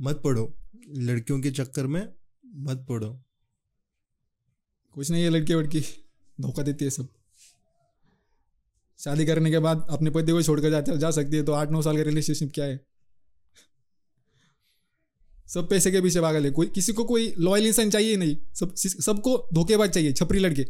मत 0.00 0.20
पढ़ो। 0.24 0.46
लड़कियों 0.88 1.40
के 1.40 1.50
चक्कर 1.50 1.86
में 1.86 2.02
मत 2.68 2.86
पढ़ो। 2.88 3.10
कुछ 4.94 5.10
नहीं 5.10 5.22
है 5.22 5.30
लड़की 5.30 5.54
वड़की 5.54 5.80
धोखा 6.38 6.62
देती 6.62 6.84
है 6.84 6.90
सब। 6.90 7.08
शादी 9.04 9.24
करने 9.26 9.50
के 9.50 9.58
बाद 9.58 9.86
अपने 9.90 10.10
पति 10.10 10.32
को 10.32 10.42
छोड़कर 10.42 10.70
जाते 10.70 10.96
जा 10.98 11.10
सकती 11.10 11.36
है 11.36 11.42
तो 11.42 11.52
आठ 11.52 11.70
नौ 11.70 11.82
साल 11.82 11.96
का 11.96 12.02
रिलेशनशिप 12.02 12.52
क्या 12.54 12.64
है? 12.64 12.80
सब 15.48 15.68
पैसे 15.70 15.90
के 15.90 16.00
पीछे 16.00 16.20
पागल 16.20 16.44
है, 16.44 16.50
कोई, 16.50 16.66
किसी 16.66 16.92
को 16.92 17.04
कोई 17.04 17.32
लॉयल 17.38 17.66
इंसान 17.66 17.90
चाहिए 17.90 18.16
नहीं। 18.16 18.36
सब 18.54 18.74
सबको 18.76 19.36
धोखेबाज 19.54 19.90
चाहिए, 19.90 20.12
छपरी 20.12 20.38
लड़के। 20.38 20.66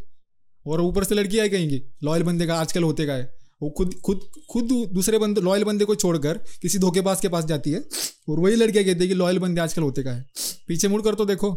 और 0.65 0.81
ऊपर 0.81 1.03
से 1.03 1.15
लड़की 1.15 1.39
आई 1.39 1.49
कहेंगी 1.49 1.81
लॉयल 2.03 2.23
बंदे 2.23 2.45
का 2.45 2.55
आजकल 2.55 2.83
होते 2.83 3.05
का 3.05 3.13
है। 3.13 3.33
वो 3.61 3.69
खुद 3.69 3.93
खुद 4.05 4.19
खुद 4.51 4.71
दूसरे 4.93 5.19
बंदे 5.19 5.41
लॉयल 5.41 5.63
बंदे 5.63 5.85
को 5.85 5.95
छोड़कर 5.95 6.37
किसी 6.61 6.79
धोखेबाज 6.79 7.21
के 7.21 7.29
पास 7.29 7.45
जाती 7.45 7.71
है, 7.71 7.83
और 8.29 8.39
वही 8.39 8.55
लड़कियाँ 8.55 8.85
कहती 8.85 8.99
है 8.99 9.07
कि 9.07 9.13
लॉयल 9.13 9.39
बंदे 9.39 9.61
आजकल 9.61 9.81
होते 9.81 10.03
का 10.03 10.11
है। 10.11 10.25
पीछे 10.67 10.87
मुड़ 10.87 11.01
कर 11.01 11.15
तो 11.15 11.25
देखो 11.25 11.51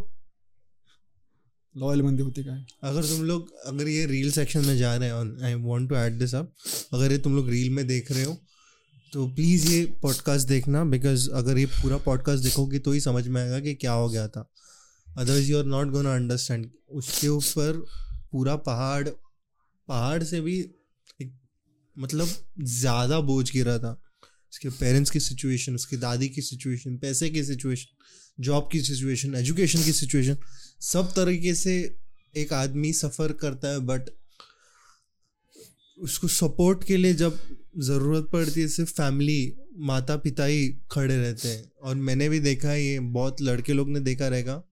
लॉयल 1.74 2.03
बंदे 2.03 2.23
होते 2.23 2.43
का 2.45 2.53
है? 2.53 2.66
अगर 2.82 3.05
तुम 3.05 3.23
लोग, 3.24 3.53
अगर 3.66 3.89
ये 3.89 4.07
रील 4.07 4.31
सेक्शन 4.32 4.65
में 4.65 4.77
जा 4.78 4.95
रहे 4.97 5.11
हो 5.11 5.45
I 5.45 5.55
want 5.55 5.89
to 5.89 5.97
add 5.97 6.19
this 6.19 6.35
up 6.35 6.53
अगर 6.93 7.12
ये 7.12 7.19
तुम 7.19 7.36
लोग 7.36 7.49
रील 7.49 7.70
में 7.70 7.86
देख 7.86 8.12
रहे 8.12 8.24
हो 8.24 8.36
तो 9.12 9.27
प्लीज़ 9.28 9.66
ये 9.69 9.85
पॉडकास्ट 10.03 10.49
देखना 10.49 10.85
बिकॉज़ 10.85 11.28
अगर 11.31 11.59
ये 11.59 11.66
पूरा 11.66 11.97
पॉडकास्ट 11.99 12.45
देखोगे 12.45 12.78
तो 12.78 12.93
ही 12.93 13.01
समझ 13.01 13.27
में 13.28 13.40
आएगा 13.43 13.61
कि 13.61 13.74
क्या 13.74 13.93
हो 13.93 14.09
गया 14.09 14.27
था। 14.28 14.49
Otherwise 15.19 15.51
you 15.51 15.59
are 15.59 15.65
not 15.65 15.90
gonna 15.90 16.15
understand 16.15 16.70
उसके 16.90 17.28
ऊपर 17.28 17.85
पूरा 18.32 18.57
पहाड़ 18.57 19.09
पहाड़ 19.09 20.23
से 20.23 20.40
भी 20.40 20.59
एक 21.23 21.32
मतलब 21.97 22.28
ज़्यादा 22.61 23.20
बोझ 23.20 23.51
गिरा 23.53 23.78
था। 23.78 23.93
उसके 24.53 24.69
पेरेंट्स 24.70 25.11
की 25.11 25.20
सिचुएशन 25.20 25.74
उसकी 25.74 25.97
दादी 25.97 26.28
की 26.28 26.43
सिचुएशन 26.43 26.97
पैसे 26.97 27.31
की 27.31 27.45
सिचुएशन 27.45 28.43
जॉब 28.45 28.69
की 28.73 28.81
सिचुएशन 28.81 29.35
एजुकेशन 29.35 29.82
की 29.82 29.93
सिचुएशन 29.93 30.36
सब 30.80 31.12
तरीके 31.14 31.55
से 31.55 31.74
एक 32.34 32.52
आदमी 32.52 32.92
सफ़र 32.92 33.32
करता 33.32 33.68
है 33.68 33.78
बट 33.86 34.10
उसको 35.98 36.28
सपोर्ट 36.28 36.84
के 36.84 36.96
लिए 36.96 37.14
जब 37.14 37.38
ज़रूरत 37.78 38.28
पड़ती 38.32 38.60
है, 38.60 38.68
सिर्फ़ 38.68 38.90
फैमिली 38.92 39.56
माता 39.86 40.16
पिता 40.16 40.44
ही 40.44 40.68
खड़े 40.90 41.16
रहते 41.16 41.48
हैं। 41.48 41.70
और 41.82 41.94
मैंने 41.94 42.28
भी 42.28 42.40
देखा 42.40 42.68
है, 42.68 42.82
ये 42.82 43.00
बहुत 43.00 43.42
लड़के 43.42 43.72
लोग 43.72 43.88
ने 43.88 44.00
देखा 44.00 44.28
रहेगा। 44.28 44.62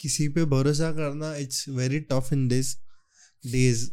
किसी 0.00 0.28
पे 0.28 0.44
भरोसा 0.46 0.90
करना 0.92 1.34
it's 1.36 1.68
very 1.68 2.00
tough 2.12 2.32
in 2.32 2.46
this 2.48 2.74
days 3.44 3.84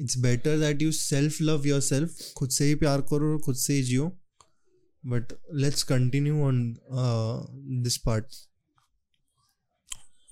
it's 0.00 0.16
better 0.18 0.58
that 0.58 0.82
you 0.82 0.92
self 0.92 1.40
love 1.42 1.66
yourself 1.80 2.16
खुद 2.36 2.50
से 2.50 2.64
ही 2.64 2.74
प्यार 2.74 3.00
करो 3.10 3.32
और 3.32 3.40
खुद 3.40 3.56
से 3.56 3.74
ही 3.74 3.82
जियो। 3.82 4.06
But 5.04 5.32
let's 5.54 5.82
continue 5.82 6.42
on 6.44 6.62
this 7.82 7.96
part 7.96 8.26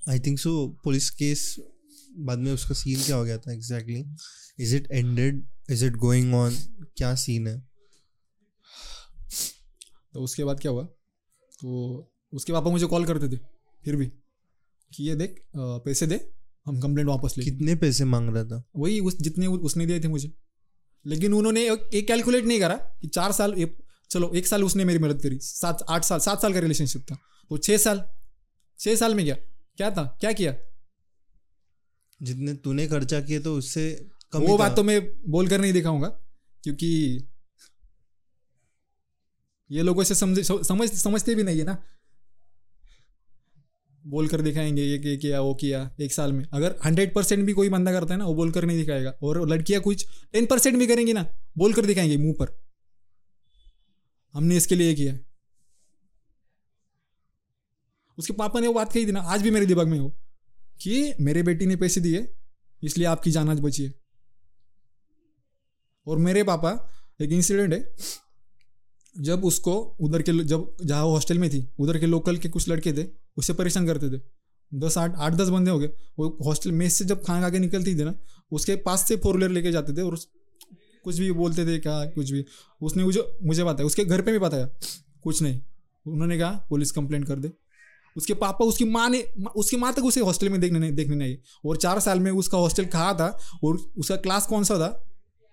I 0.08 0.20
think 0.20 0.38
so 0.38 0.52
police 0.84 1.08
case 1.10 1.54
बाद 2.18 2.38
में 2.38 2.52
उसका 2.52 2.74
सीन 2.74 3.02
क्या 3.02 3.16
हो 3.16 3.24
गया 3.24 3.38
था 3.38 3.52
exactly 3.52 4.04
is 4.60 4.74
it 4.76 4.90
ended 4.90 5.42
is 5.70 5.84
it 5.84 5.96
going 5.96 6.34
on 6.34 6.56
क्या 6.96 7.14
सीन 7.14 7.48
है? 7.48 7.58
तो 10.12 10.20
उसके 10.20 10.44
बाद 10.44 10.60
क्या 10.60 10.72
हुआ? 10.72 10.84
तो 10.84 12.12
उसके 12.32 12.52
पापा 12.52 12.70
मुझे 12.70 12.86
कॉल 12.86 13.04
करते 13.06 13.28
थे 13.28 13.40
फिर 13.84 13.96
भी 13.96 14.06
कि 14.92 15.08
ये 15.08 15.14
देख 15.16 15.42
पैसे 15.56 16.06
दे 16.06 16.20
हम 16.66 16.80
कंप्लेंट 16.80 17.08
वापस 17.08 17.34
ले 17.38 17.44
कितने 17.44 17.74
पैसे 17.74 18.04
मांग 18.04 18.30
रहा 18.34 18.44
था? 18.44 18.62
वही 18.76 19.00
उस 19.00 19.16
जितने 19.20 19.46
उसने 19.46 19.86
दिए 19.86 20.00
थे 20.00 20.08
मुझे। 20.08 20.32
लेकिन 21.06 21.34
उन्होंने 21.34 21.70
एक 21.72 21.90
एक 21.94 22.06
कैलकुलेट 22.08 22.44
नहीं 22.44 22.60
करा 22.60 22.74
कि 23.02 23.08
चार 23.08 23.32
साल 23.32 23.54
एक 23.54 23.76
चलो 24.10 24.32
एक 24.34 24.46
साल 24.46 24.64
उसने 24.64 24.84
मेरी 24.84 24.98
मदद 24.98 25.22
करी 25.22 25.38
सात 25.40 25.84
आठ 25.88 26.04
साल 26.04 26.18
सात 26.20 26.42
साल 26.42 26.52
का 26.54 26.60
रिलेशनशिप 26.60 27.02
था। 27.02 27.18
तो 27.50 27.58
छः 27.58 27.76
साल 27.78 28.04
छः 28.78 28.96
साल 28.96 29.14
में 29.14 29.24
क्या? 29.24 29.36
क्या 29.80 29.90
था? 29.90 30.02
क्या 30.20 30.32
किया? 30.32 30.54
जितने 32.20 32.54
तूने 32.54 32.86
खर्चा 32.86 33.20
किए 33.20 33.40
तो 33.40 33.54
उससे 33.56 33.84
कम 34.32 34.42
वो 34.42 34.56
बात 34.58 34.76
तो 34.76 34.82
मैं 34.82 35.00
बोल 35.28 35.48
कर 35.48 35.60
नहीं 35.60 35.72
दिखाऊँगा 35.72 36.08
क्योंकि 36.64 36.88
ये 39.70 39.82
लोगों 39.82 40.04
से 40.04 40.14
समझ 40.14 40.40
समझ 40.66 40.88
समझते 40.92 41.34
भी 41.34 41.42
नहीं 41.42 41.58
है 41.58 41.64
ना। 41.64 41.76
बोल 44.04 44.28
कर 44.28 44.40
दिखाएँगे 44.40 44.82
ये 44.82 44.98
ये 44.98 45.16
किया 45.16 45.40
वो 45.40 45.54
किया 45.54 45.80
एक 46.00 46.12
साल 46.12 46.32
में। 46.32 46.44
अगर 46.52 46.76
हंड्रेड 46.84 47.14
परसेंट 47.14 47.44
भी 47.46 47.52
कोई 47.52 47.68
बंदा 47.68 47.92
करता 47.92 48.14
है 48.14 48.18
ना 48.18 48.26
वो 48.26 48.34
बोल 48.34 48.50
कर 48.52 48.64
नहीं 48.64 48.78
दिखाएगा। 48.78 49.10
और 49.22 49.48
लड़कियाँ 49.48 49.80
कुछ 49.82 50.06
टेन 50.32 50.46
परसेंट 50.46 50.78
भी 50.78 50.86
करेंगी 50.86 51.12
ना 51.12 51.26
बोल 51.58 51.74
कर 51.74 51.86
दिखाएँगे 51.86 52.16
मुँह 52.16 52.34
पर। 52.40 52.56
हमने 54.34 54.56
इसके 54.56 54.74
लिए 54.74 54.94
किया। 54.94 55.18
उसके 58.18 58.32
पापा 58.32 58.60
ने 58.60 58.66
वो 58.66 58.72
बात 58.72 58.92
कही 58.92 59.06
थी 59.06 59.12
ना, 59.12 59.20
आज 59.20 59.42
भी 59.42 59.50
मेरे 59.50 59.66
दिमाग 59.66 59.88
में 59.88 59.98
हो 59.98 60.08
कि 60.80 61.14
मेरे 61.20 61.42
बेटी 61.42 61.66
ने 61.66 61.76
पैसे 61.76 62.00
दिए, 62.00 62.28
इसलिए 62.82 63.06
आपकी 63.06 63.30
जान 63.30 63.48
आज 63.48 63.60
बची 63.60 63.84
है। 63.84 63.94
और 66.06 66.18
मेरे 66.18 66.42
पापा, 66.42 66.70
एक 67.20 67.32
इंसिडेंट 67.32 67.72
है, 67.72 67.94
जब 69.16 69.44
उसको 69.44 69.74
उधर 70.00 70.22
के 70.22 70.32
जब, 70.44 70.76
जहाँ 70.84 71.04
वो 71.04 71.10
हॉस्टल 71.10 71.38
में 71.38 71.50
थी, 71.50 71.68
उधर 71.78 71.98
के 71.98 72.06
लोकल 72.06 72.36
के 72.36 72.48
कुछ 72.48 72.68
लड़के 72.68 72.92
थे, 72.92 73.06
उससे 73.36 73.52
परेशान 73.52 73.86
करते 73.86 74.10
थे। 74.10 74.20
दस 74.72 74.98
आठ 74.98 75.14
आठ 75.16 75.32
दस 75.32 75.48
बंदे 75.48 75.70
हो 75.70 75.78
गए, 75.78 75.86
वो 76.18 76.38
हॉस्टल 76.44 76.72
मेस 76.72 76.94
से 76.94 77.04
जब 77.04 77.24
खाना 77.24 77.40
खा 77.40 77.50
के 77.50 77.58
निकलती 77.58 77.94
थी 77.94 78.04
ना, 78.04 78.14
उसके 78.52 78.76
पास 78.76 79.08
से 79.08 79.16
फोर 79.16 79.36
व्हीलर 79.36 79.52
लेके 79.52 79.72
जाते 79.72 79.92
थे 79.92 80.02
और 80.02 80.18
कुछ 81.04 81.18
भी 81.18 81.32
बोलते 81.32 81.66
थे, 81.66 81.78
क्या, 81.78 82.04
कुछ 82.06 82.30
भी। 82.30 82.44
उसने 82.80 83.04
मुझे 83.04 83.24
मुझे 83.42 83.64
बताया, 83.64 83.86
उसके 83.86 84.04
घर 84.04 84.22
पे 84.22 84.32
भी 84.32 84.38
बताया, 84.38 84.68
कुछ 85.22 85.42
नहीं। 85.42 85.60
उन्होंने 86.06 86.38
कहा, 86.38 86.50
पुलिस 86.68 86.90
कंप्लेंट 86.92 87.26
कर 87.26 87.38
दे। 87.38 87.52
उसके 88.16 88.34
पापा 88.34 88.64
उसकी 88.64 88.84
माँ 88.86 89.08
ने 89.10 89.20
उसकी 89.56 89.76
माँ 89.76 89.92
तक 89.92 90.04
उसे 90.04 90.20
हॉस्टल 90.20 90.48
में 90.48 90.60
देखने 90.60 90.78
नहीं 90.78 90.92
देखने 90.92 91.16
नहीं 91.16 91.28
आई। 91.28 91.38
और 91.66 91.76
चार 91.76 92.00
साल 92.00 92.20
में 92.20 92.30
उसका 92.32 92.58
हॉस्टल 92.58 92.84
कहाँ 92.86 93.14
था 93.16 93.26
और 93.64 93.76
उसका 93.98 94.16
क्लास 94.18 94.46
कौन 94.46 94.64
सा 94.64 94.78
था 94.78 94.90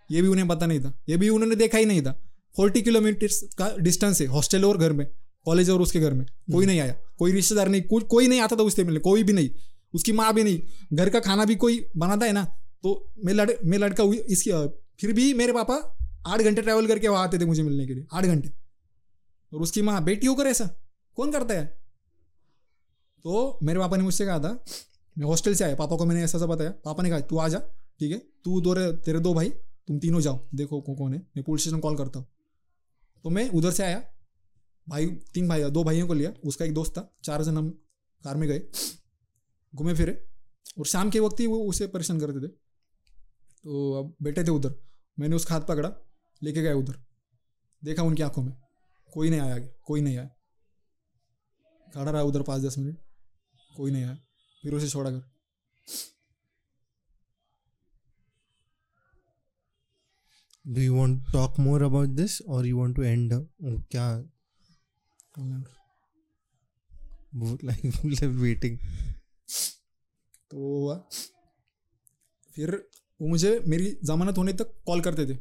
ये 0.10 0.22
भी 0.22 0.28
उन्हें 0.28 0.48
पता 0.48 0.66
नहीं 0.66 0.80
था। 0.80 0.94
ये 1.10 1.18
भी 1.18 1.30
उन्होंने 1.30 1.56
देखा 1.56 1.78
ही 1.78 1.86
नहीं 1.86 2.02
था। 2.02 2.12
फोर्टी 2.56 2.82
किलोमीटर 2.82 3.28
का 3.58 3.76
डिस्टेंस 3.80 4.22
है 4.22 4.28
हॉस्टल 4.28 4.66
और 4.66 4.78
घर 4.78 4.94
में 4.94 5.06
कॉलेज 5.46 5.70
और 5.70 5.82
उसके 5.82 6.00
घर 6.00 6.14
में। 6.14 6.26
कोई 6.52 6.66
नहीं 6.66 6.80
आया 6.80 6.96
कोई 7.20 7.32
रिश्तेदार 7.32 7.68
नहीं 7.68 7.82
कोई 7.82 8.04
कोई 8.04 8.28
नहीं 8.28 8.42
आता 8.42 8.56
था 8.56 8.64
उससे 8.64 8.84
मिलने 8.84 9.00
कोई 9.00 9.24
भी 9.24 9.34
नहीं। 9.34 9.50
उसकी 9.94 10.12
माँ 10.12 10.34
भी 10.34 10.44
नहीं। 10.44 10.62
घर 10.94 11.10
का 11.10 11.20
खाना 11.20 11.46
भी 11.46 11.56
कोई 11.56 11.86
बनाता 11.98 12.26
है 12.26 12.32
ना 12.34 12.44
तो 12.84 13.14
मैं 13.26 13.34
लड़ 13.34 13.52
मैं 13.66 13.78
लड़का 13.78 14.04
हुई 14.04 14.18
इसकी 14.18 14.52
फिर 15.02 15.14
भी 15.14 15.34
मेरे 15.34 15.54
पापा 15.54 15.76
आठ 16.28 16.42
घंटे 16.42 16.62
ट्रैवल 16.62 16.88
करके 16.88 17.08
वहाँ 17.08 17.24
आते 17.24 17.40
थे 17.40 17.46
मुझे 17.46 17.64
मिलने 17.64 17.86
के 17.88 17.94
लिए 17.94 18.06
आठ 18.14 18.26
घंटे। 18.26 18.50
और 19.52 19.62
उसकी 19.62 19.82
माँ 19.82 20.04
बेटी 20.04 20.28
होकर 20.28 20.48
ऐसा 20.48 20.70
कौन 21.18 21.32
करता 21.32 21.54
है? 21.54 21.77
तो 23.28 23.60
मेरे 23.64 23.80
पापा 23.80 23.98
ने 23.98 24.04
मुझसे 24.04 24.26
कहा 24.26 24.40
था, 24.40 24.50
मैं 25.18 25.26
हॉस्टल 25.26 25.54
से 25.56 25.64
आया, 25.64 25.76
पापा 25.76 25.96
को 25.96 26.06
मैंने 26.06 26.24
ऐसा 26.24 26.38
ऐसा 26.38 26.46
बताया, 26.46 26.72
पापा 26.86 27.04
ने 27.04 27.10
कहा, 27.10 27.20
तू 27.20 27.38
आ 27.38 27.48
जा, 27.48 27.60
ठीक 28.00 28.12
है? 28.12 28.18
तू 28.18 28.60
दो 28.62 28.74
तेरे 28.92 29.20
दो 29.20 29.34
भाई, 29.34 29.50
तुम 29.88 29.98
तीनों 30.00 30.20
जाओ, 30.22 30.40
देखो 30.56 30.82
कौन 30.82 30.96
कौन 30.96 31.14
है, 31.14 31.20
मैं 31.20 31.44
पुलिस 31.44 31.62
स्टेशन 31.62 31.80
कॉल 31.80 31.98
करता 31.98 32.20
हूँ. 32.20 32.28
तो 33.24 33.30
मैं 33.30 33.50
उधर 33.50 33.72
से 33.72 33.84
आया, 33.84 34.00
भाई, 34.88 35.08
तीन 35.34 35.48
भाई, 35.48 35.64
दो 35.70 35.84
भाइयों 35.84 36.08
को 36.08 36.14
लिया, 36.14 36.32
उसका 36.44 36.66
एक 36.66 36.74
दोस्त 36.74 36.92
था, 36.92 37.18
चार 37.24 37.44
जन 37.44 37.58
हम 37.58 37.70
कार 38.24 38.38
में 38.38 38.48
गए, 38.50 38.62
घूमे 39.74 39.94
फिरे, 39.94 40.14
और 40.80 40.86
शाम 40.86 41.10
के 41.10 41.20
वक्त 41.20 41.40
ही 41.40 41.48
वो 41.48 41.60
उसे 41.64 41.88
परेशान 41.88 42.20
करते 42.20 42.48
थे। 42.48 42.48
तो 42.48 43.92
अब 43.94 44.16
बैठे 44.24 44.44
थे 44.44 44.52
उधर, 44.52 44.74
मैंने 45.20 45.36
उसका 45.36 45.56
हाथ 45.56 45.62
पकड़ा, 45.62 45.92
लेके 46.42 46.62
गया 46.62 46.76
उधर, 46.76 46.96
देखा 47.84 48.04
उनकी 48.04 48.24
आँखों 48.24 48.44
में, 48.44 48.54
कोई 49.14 49.30
नहीं 49.30 49.40
आया 49.40 49.58
कोई 49.60 50.02
नहीं 50.02 50.18
आया। 50.18 50.30
खड़ा 51.88 52.12
रहा 52.12 52.22
उधर 52.22 52.42
पाँच 52.42 52.62
दस 52.62 52.78
मिनट 52.78 52.98
कोई 53.78 53.92
नहीं 53.92 54.04
आया 54.04 54.18
फिर 54.64 54.74
उसे 54.74 54.90
छोड़ा 54.90 55.12
कर 55.12 55.24
do 60.68 60.82
you 60.82 60.96
want 60.96 61.32
talk 61.34 61.60
more 61.60 61.84
about 61.84 62.10
this 62.10 62.42
और 62.42 62.66
यू 62.68 62.78
वांट 62.80 62.96
टू 62.96 63.04
एंड 63.04 63.34
क्या? 63.92 64.08
लाइक 67.64 68.24
वेटिंग 68.24 68.78
तो 70.52 70.58
वो 70.58 70.80
हुआ। 70.82 70.98
फिर 72.56 72.76
वो 73.22 73.28
मुझे 73.28 73.60
मेरी 73.68 73.92
जमानत 74.04 74.38
होने 74.38 74.54
तक 74.54 74.74
कॉल 74.86 75.02
करते 75.02 75.26
थे। 75.26 75.34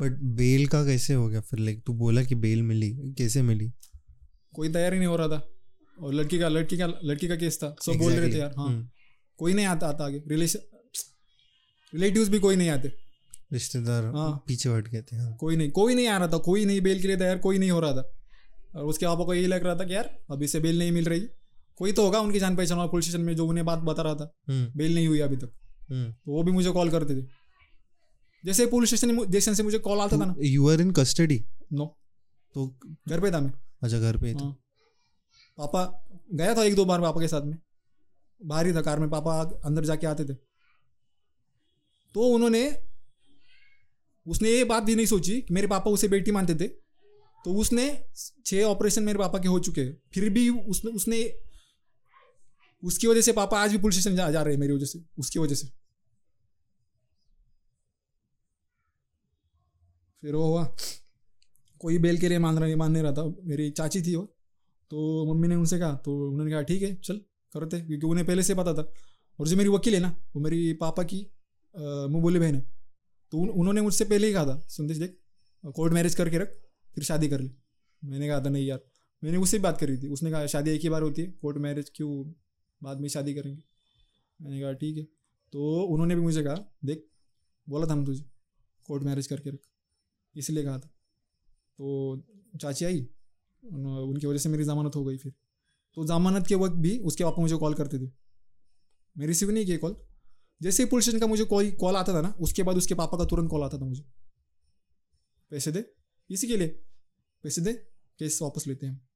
बट 0.00 0.18
बेल 0.36 0.66
का 0.68 0.84
कैसे 0.84 1.14
हो 1.14 1.28
गया? 1.28 1.40
फिर 1.40 1.58
लाइक 1.58 1.82
तू 1.86 1.92
बोला 1.94 2.22
कि 2.24 2.34
बेल 2.34 2.62
मिली। 2.62 2.90
कैसे 3.18 3.42
मिली? 3.42 3.70
कोई 4.54 4.72
तैयार 4.72 4.92
ही 4.92 4.98
नहीं 4.98 5.08
हो 5.08 5.16
रहा 5.16 5.28
था। 5.28 5.38
और 6.00 6.14
लड़की 6.14 6.38
का 6.38 6.48
लड़की 6.48 6.78
का 6.78 6.86
लड़की 7.04 7.28
का 7.28 7.36
केस 7.36 7.58
था। 7.62 7.74
सब 7.82 7.98
बोल 7.98 8.12
रहे 8.12 8.32
थे 8.32 8.38
यार 8.38 8.54
हाँ। 8.56 8.66
हम्म, 8.68 8.88
कोई 9.38 9.54
नहीं 9.54 9.66
आता 9.66 9.86
आता 9.86 10.04
आगे। 10.04 10.22
रिलेशन 10.28 10.58
रिलेटिव्स 11.92 12.28
भी 12.28 12.38
कोई 12.38 12.56
नहीं 12.56 12.68
आते। 12.68 12.92
रिश्तेदार 13.52 14.04
हाँ। 14.06 14.30
पीछे 14.46 14.68
हट 14.68 14.88
गए 14.88 15.02
थे 15.02 15.16
हाँ। 15.16 15.36
कोई 15.36 15.56
नहीं 15.56 15.70
कोई 15.70 15.94
नहीं 15.94 16.06
आ 16.08 16.16
रहा 16.18 16.28
था 16.28 16.38
कोई 16.38 16.64
नहीं 16.64 16.80
बेल 16.80 17.00
के 17.00 17.08
लिए 17.08 17.16
तैयार 17.16 17.38
कोई 17.38 17.58
नहीं 17.58 17.70
हो 17.70 17.80
रहा 17.80 17.92
था। 17.92 18.10
और 18.76 18.84
उसके 18.84 19.06
पापा 19.06 19.24
को 19.24 19.34
यही 19.34 19.46
लग 19.46 19.64
रहा 19.64 19.74
था 19.74 19.84
कि 19.84 19.94
यार 19.94 20.14
अभी 20.30 20.48
से 20.48 20.60
बेल 20.60 20.78
नहीं 20.78 20.92
मिल 20.92 21.04
रही। 21.04 21.20
कोई 21.76 21.92
तो 21.92 22.04
होगा 22.04 22.20
उनकी 22.20 22.38
जान 22.38 22.56
पहचान 22.56 22.78
वाला 22.78 22.90
पुलिस 22.90 23.04
स्टेशन 23.04 23.24
में 23.24 23.34
जो 23.36 23.46
उन्हें 23.46 23.64
बात 23.66 23.78
बता 23.78 24.02
रहा 24.02 24.14
था। 24.14 24.30
हम्म, 24.48 24.78
बेल 24.78 24.94
नहीं 24.94 25.06
हुई 25.08 25.20
अभी 25.20 25.36
तक। 25.36 25.52
हम्म। 25.90 26.12
तो 26.12 26.32
वो 26.32 26.42
भी 26.42 26.52
मुझे 26.52 26.70
कॉल 26.70 26.90
करते 26.90 27.22
थे। 27.22 27.26
जैसे 28.44 28.66
पुलिस 28.66 28.88
स्टेशन 28.88 29.24
स्टेशन 29.24 29.54
से 29.54 29.62
मुझे 29.62 29.78
कॉल 29.78 29.98
आता 29.98 30.18
था 30.18 30.24
ना। 30.24 30.34
You 30.40 30.68
are 30.68 30.80
in 30.80 30.90
custody 30.90 31.44
no 31.72 31.86
तो 32.54 32.66
घर 33.08 33.20
पे 33.20 33.30
था 33.30 33.40
मैं। 33.40 33.52
अच्छा 33.82 33.98
घर 33.98 34.16
पे 34.16 34.34
था। 34.34 34.44
हाँ। 34.44 34.56
पापा 35.58 36.08
गया 36.34 36.54
था 36.54 36.64
एक 36.64 36.74
दो 36.74 36.84
बार 36.84 37.00
पापा 37.00 37.20
के 37.20 37.28
साथ 37.28 37.42
में। 37.42 37.58
बाहर 38.40 38.66
ही 38.66 38.74
था 38.74 38.80
कार 38.80 38.98
में 38.98 39.10
पापा 39.10 39.40
अंदर 39.64 39.84
जाके 39.84 40.06
आते 40.06 40.24
थे। 40.24 40.34
तो 42.14 42.26
उन्होंने 42.26 42.84
उसने 44.26 44.50
ये 44.50 44.64
बात 44.64 44.82
भी 44.82 44.94
नहीं 44.94 45.06
सोची 45.06 45.40
कि 45.40 45.54
मेरे 45.54 45.66
पापा 45.66 45.90
उसे 45.90 46.08
बेटी 46.08 46.30
मानते 46.30 46.54
थे। 46.54 46.68
तो 47.44 47.54
उसने 47.54 48.04
छह 48.46 48.62
ऑपरेशन 48.62 49.02
मेरे 49.02 49.18
पापा 49.18 49.38
के 49.38 49.48
हो 49.48 49.58
चुके 49.58 49.80
हैं। 49.80 50.02
फिर 50.14 50.30
भी 50.30 50.48
उसने 50.50 50.90
उसने 50.90 51.38
उसकी 52.84 53.06
वजह 53.06 53.20
से 53.20 53.32
पापा 53.32 53.60
आज 53.60 53.70
भी 53.70 53.78
पुलिस 53.78 54.00
स्टेशन 54.00 54.16
जा, 54.16 54.30
जा 54.30 54.42
रहे 54.42 54.54
हैं 54.54 54.60
मेरी 54.60 54.72
वजह 54.72 54.86
से 54.86 55.02
उसकी 55.18 55.38
वजह 55.38 55.54
से। 55.54 55.66
फिर 60.22 60.34
वो 60.34 60.46
हुआ। 60.46 60.64
कोई 61.80 61.98
बेल 61.98 62.18
के 62.18 62.28
लिए 62.28 62.38
मान 62.38 62.58
रहा 62.58 62.76
मान 62.76 62.92
नहीं 62.92 63.02
रहा 63.02 63.12
था। 63.12 63.24
मेरी 63.42 63.70
चाची 63.70 64.02
थी 64.02 64.14
वो। 64.16 64.37
तो 64.90 65.24
मम्मी 65.26 65.48
ने 65.48 65.54
उनसे 65.54 65.78
कहा 65.78 65.94
तो 66.04 66.16
उन्होंने 66.28 66.50
कहा 66.52 66.62
ठीक 66.62 66.82
है 66.82 66.94
चल 66.96 67.16
करते 67.54 67.80
क्योंकि 67.80 68.06
उन्हें 68.06 68.26
पहले 68.26 68.42
से 68.42 68.54
पता 68.54 68.74
था। 68.74 68.82
और 69.38 69.48
जो 69.48 69.56
मेरी 69.56 69.68
वकील 69.70 69.94
है 69.94 70.00
ना 70.00 70.08
वो 70.34 70.40
मेरी 70.42 70.72
पापा 70.74 71.02
की 71.04 71.18
मुँह 71.74 72.22
बोली 72.22 72.38
बहन 72.38 72.54
है। 72.54 72.60
तो 73.32 73.38
उन, 73.38 73.48
उन्होंने 73.50 73.80
मुझसे 73.80 74.04
पहले 74.04 74.26
ही 74.26 74.32
कहा 74.32 74.44
था 74.46 74.58
संदेश 74.68 74.96
देख 74.96 75.18
कोर्ट 75.76 75.92
मैरिज 75.92 76.14
करके 76.14 76.38
रख 76.38 76.56
फिर 76.94 77.04
शादी 77.04 77.28
कर 77.28 77.40
ले। 77.40 77.50
मैंने 78.02 78.28
कहा 78.28 78.40
था 78.40 78.48
नहीं 78.48 78.66
यार। 78.66 78.80
मैंने 79.22 79.38
उससे 79.38 79.58
बात 79.58 79.78
करी 79.80 79.96
थी 79.98 80.08
उसने 80.08 80.30
कहा 80.30 80.46
शादी 80.46 80.70
एक 80.70 80.80
ही 80.82 80.88
बार 80.88 81.02
होती 81.02 81.22
है 81.22 81.30
कोर्ट 81.42 81.56
मैरिज 81.58 81.90
क्यों 81.96 82.10
बाद 82.80 83.00
में 83.00 83.08
शादी 83.08 83.34
करेंगे? 83.34 83.62
मैंने 84.40 84.60
कहा 84.60 84.72
ठीक 84.74 84.96
है। 84.96 85.04
तो 85.52 85.82
उन्होंने 85.84 86.14
भी 86.14 86.20
मुझे 86.20 86.42
कहा 86.42 86.56
देख 86.84 87.04
बोला 87.66 87.86
था 87.86 87.92
हम 87.92 88.04
तुझे 88.06 88.24
कोर्ट 88.88 89.02
मैरिज 89.02 89.26
करके 89.26 89.50
रख। 89.50 89.58
इसलिए 90.34 90.64
कहा 90.64 90.78
था। 90.78 90.88
तो 91.78 92.58
चाची 92.60 92.84
आई 92.84 93.06
उन- 93.64 93.86
उनकी 93.86 94.26
वजह 94.26 94.38
से 94.38 94.48
मेरी 94.48 94.64
ज़मानत 94.64 94.96
हो 94.96 95.04
गई 95.04 95.16
फिर। 95.16 95.32
तो 95.94 96.06
ज़मानत 96.06 96.46
के 96.46 96.54
वक्त 96.54 96.74
भी 96.74 96.98
उसके 96.98 97.24
पापा 97.24 97.42
मुझे 97.42 97.56
कॉल 97.56 97.74
करते 97.74 97.98
थे। 97.98 98.10
मैं 99.18 99.26
रिसीव 99.26 99.50
नहीं 99.50 99.66
किया 99.66 99.78
कॉल 99.78 100.08
जैसे 100.62 100.82
ही 100.82 100.88
पुलिस 100.88 101.04
स्टेशन 101.04 101.20
का 101.20 101.26
मुझे 101.26 101.44
कोई 101.44 101.72
कॉल 101.72 101.96
आता 101.96 102.14
था 102.14 102.20
ना, 102.20 102.28
उसके 102.40 102.62
बाद 102.62 102.76
उसके 102.76 102.94
पापा 102.94 103.18
का 103.18 103.24
तुरंत 103.24 103.50
कॉल 103.50 103.62
आता 103.62 103.78
था 103.78 103.84
मुझे। 103.84 104.02
पैसे 105.50 105.72
दे। 105.72 105.94
इसी 106.30 106.46
के 106.46 106.56
लिए 106.56 106.68
पैसे 107.42 107.60
दे 107.60 107.72
केस 108.18 108.42
वापस 108.42 108.66
लेते 108.66 108.86
हैं। 108.86 109.08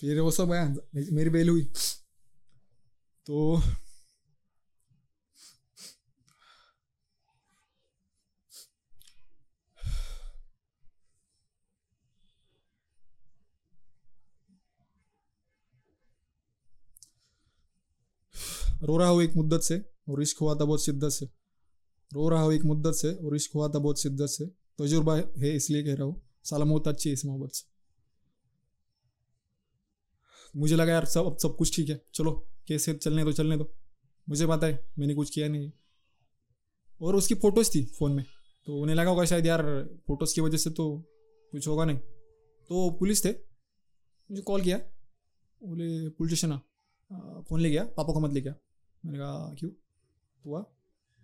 फिर 0.00 0.20
वो 0.20 0.30
सब 0.30 0.52
आया, 0.52 0.74
मेरी 0.94 1.30
बेल 1.30 1.48
हुई। 1.48 1.72
तो 3.26 3.62
रो 18.82 18.96
रहा 18.96 19.08
हूँ 19.08 19.22
एक 19.22 19.36
मुद्दत 19.36 19.60
से 19.60 19.80
और 20.10 20.22
इश्क 20.22 20.38
हुआ 20.40 20.54
था 20.54 20.64
बहुत 20.64 20.84
शिद्दत 20.84 21.10
से। 21.10 21.26
रो 22.12 22.28
रहा 22.28 22.42
हूँ 22.42 22.52
एक 22.52 22.64
मुद्दत 22.64 22.94
से 22.94 23.12
और 23.16 23.36
इश्क 23.36 23.50
हुआ 23.54 23.68
था 23.68 23.78
बहुत 23.78 24.00
शिद्दत 24.02 24.26
से। 24.28 24.46
तजुर्बा 24.78 25.16
है 25.16 25.54
इसलिए 25.56 25.82
कह 25.84 25.94
रहा 25.94 26.04
हूँ, 26.04 26.22
साला 26.44 26.64
मौत 26.64 26.88
अच्छी 26.88 27.08
है 27.08 27.12
इस 27.12 27.24
मोहब्बत 27.26 27.52
से। 27.52 27.64
मुझे 30.54 30.76
लगा 30.76 30.92
यार 30.92 31.04
सब, 31.06 31.26
अब 31.26 31.36
सब 31.38 31.56
कुछ 31.56 31.76
ठीक 31.76 31.88
है, 31.88 32.00
चलो, 32.14 32.32
कैसे 32.68 32.94
चलने 32.94 33.24
दो 33.24 33.32
चलने 33.32 33.56
दो। 33.56 33.72
मुझे 34.28 34.46
पता 34.46 34.66
है, 34.66 34.78
मैंने 34.98 35.14
कुछ 35.14 35.30
किया 35.30 35.48
नहीं 35.48 35.70
और 37.00 37.16
उसकी 37.16 37.34
फ़ोटोज़ 37.36 37.70
थी 37.74 37.84
फ़ोन 37.88 38.12
में 38.12 38.24
तो 38.66 38.80
उन्हें 38.80 38.96
लगा 38.96 39.10
होगा 39.10 39.24
शायद 39.24 39.46
यार 39.46 39.62
फ़ोटोज़ 40.06 40.34
की 40.34 40.40
वजह 40.40 40.56
से 40.58 40.70
तो 40.70 40.84
कुछ 41.52 41.68
होगा 41.68 41.84
नहीं। 41.84 41.96
तो 42.70 42.90
पुलिस 42.98 43.24
थे, 43.24 43.30
मुझे 43.30 44.42
कॉल 44.42 44.62
किया, 44.62 44.76
बोले, 45.62 46.08
पुलिस 46.10 46.38
स्टेशन 46.38 46.58
फ़ोन 47.48 47.60
ले 47.60 47.70
गया, 47.70 47.84
पापा 47.86 48.12
को 48.12 48.20
मत 48.20 48.32
ले 48.32 48.40
गया 48.40 48.54
मैंने 49.06 49.18
कहा 49.18 49.54
क्यों? 49.58 49.70
तो 50.44 50.54
आ 50.54 50.62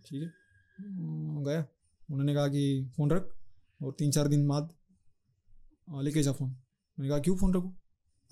ठीक 0.06 0.22
है। 0.22 0.28
अं, 0.28 1.44
गया। 1.44 1.66
उन्होंने 2.10 2.34
कहा 2.34 2.48
कि 2.48 2.90
फ़ोन 2.96 3.10
रख 3.10 3.34
और 3.82 3.92
तीन 3.98 4.10
चार 4.10 4.28
दिन 4.28 4.48
बाद 4.48 4.72
लेके 6.02 6.22
जा 6.22 6.32
फ़ोन। 6.32 6.48
मैंने 6.48 7.08
कहा 7.08 7.18
क्यों 7.18 7.36
फ़ोन 7.36 7.54
रखूँ? 7.54 7.76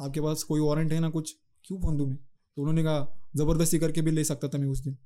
आपके 0.00 0.20
पास 0.20 0.42
कोई 0.42 0.60
वारंट 0.60 0.92
है 0.92 1.00
ना 1.00 1.10
कुछ? 1.10 1.36
क्यों 1.64 1.80
फ़ोन 1.80 1.96
दूँ 1.96 2.08
मैं? 2.08 2.16
तो 2.16 2.62
उन्होंने 2.62 2.82
कहा 2.82 3.18
ज़बरदस्ती 3.36 3.78
करके 3.78 4.02
भी 4.02 4.10
ले 4.10 4.24
सकता 4.24 4.48
था 4.48 4.58
मैं 4.58 4.66
उस 4.66 4.80
दिन। 4.80 4.96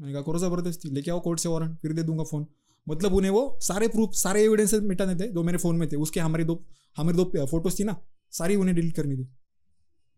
मैंने 0.00 0.12
कहा 0.12 0.22
करो 0.22 0.38
ज़बरदस्ती 0.38 0.90
लेके 0.90 1.10
आओ 1.10 1.20
कोर्ट 1.20 1.40
से 1.40 1.48
वारंट 1.48 1.78
फिर 1.78 1.92
दे 1.92 2.02
दूँगा 2.02 2.24
फ़ोन। 2.24 2.46
मतलब 2.88 3.14
उन्हें 3.14 3.30
वो 3.30 3.58
सारे 3.62 3.88
प्रूफ 3.88 4.10
सारे 4.14 4.44
एविडेंस 4.44 4.74
मिटाने 4.74 5.14
थे 5.14 5.28
जो 5.32 5.42
मेरे 5.42 5.58
फ़ोन 5.58 5.76
में 5.76 5.88
थे। 5.92 5.96
उसके 5.96 6.20
हमारे 6.20 6.44
दो 6.44 6.64
हमारे 6.96 7.16
दो 7.16 7.46
फ़ोटोज़ 7.46 7.78
थी 7.78 7.84
ना 7.84 7.96
सारी 8.32 8.56
उन्हें 8.56 8.76
डिलीट 8.76 8.96
करनी 8.96 9.16
थी। 9.16 9.28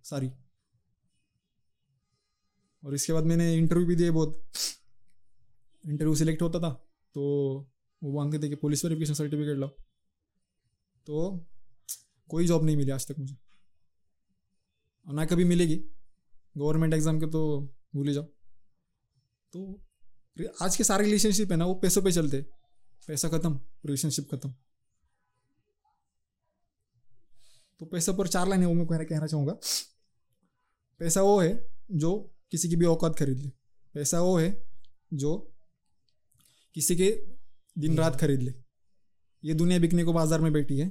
सारी। 0.05 0.30
और 2.82 2.94
इसके 2.94 3.12
बाद 3.12 3.24
मैंने 3.24 3.55
इंटरव्यू 3.55 3.86
भी 3.86 3.97
दिए 3.97 4.10
बहुत। 4.10 4.42
इंटरव्यू 5.84 6.15
सिलेक्ट 6.16 6.42
होता 6.42 6.60
था 6.60 6.70
तो 7.15 7.23
वो 8.02 8.12
मांगते 8.12 8.39
थे 8.39 8.48
कि 8.48 8.55
पुलिस 8.57 8.84
वेरिफिकेशन 8.84 9.15
सर्टिफिकेट 9.15 9.58
लाओ। 9.58 9.68
तो 11.07 11.47
कोई 12.31 12.47
जॉब 12.47 12.65
नहीं 12.65 12.76
मिली 12.76 12.90
आज 12.90 13.07
तक 13.08 13.18
मुझे। 13.18 13.36
और 15.07 15.15
ना 15.15 15.24
कभी 15.26 15.44
मिलेगी। 15.47 15.76
गवर्नमेंट 16.57 16.94
एग्ज़ाम 16.94 17.20
के 17.20 17.26
तो 17.28 17.40
भूल 17.94 18.08
ही 18.08 18.15
जाओ। 18.15 18.24
तो 19.52 19.81
आज 20.62 20.76
के 20.76 20.84
सारे 20.84 21.05
रिलेशनशिप 21.05 21.50
है 21.52 21.57
ना, 21.57 21.66
वो 21.66 21.74
पैसों 21.76 22.02
पे 22.02 22.12
चलते। 22.12 22.40
पैसा 23.08 23.28
खत्म 23.28 23.60
रिलेशनशिप 23.86 24.28
खत्म। 24.31 24.52
तो 27.81 27.86
पैसा 27.86 28.12
पर 28.12 28.28
चार 28.28 28.48
लाइन 28.48 28.62
है 28.62 28.66
वो 28.66 28.74
मैं 28.74 28.86
कहना 28.86 29.05
कहना 29.05 29.26
चाहूँगा। 29.26 29.52
पैसा 31.00 31.23
वो 31.23 31.40
है 31.40 31.52
जो 31.92 32.10
किसी 32.52 32.68
की 32.68 32.76
भी 32.76 32.86
औकात 32.86 33.16
खरीद 33.16 33.38
ले। 33.38 33.48
पैसा 33.94 34.20
वो 34.20 34.36
है 34.38 34.50
जो 35.14 35.36
किसी 36.76 36.96
के 36.96 37.10
दिन 37.76 37.98
रात 37.98 38.20
खरीद 38.20 38.42
ले। 38.42 38.54
ये 39.42 39.54
दुनिया 39.54 39.78
बिकने 39.78 40.04
को 40.04 40.12
बाज़ार 40.12 40.40
में 40.40 40.52
बैठी 40.52 40.78
है। 40.78 40.90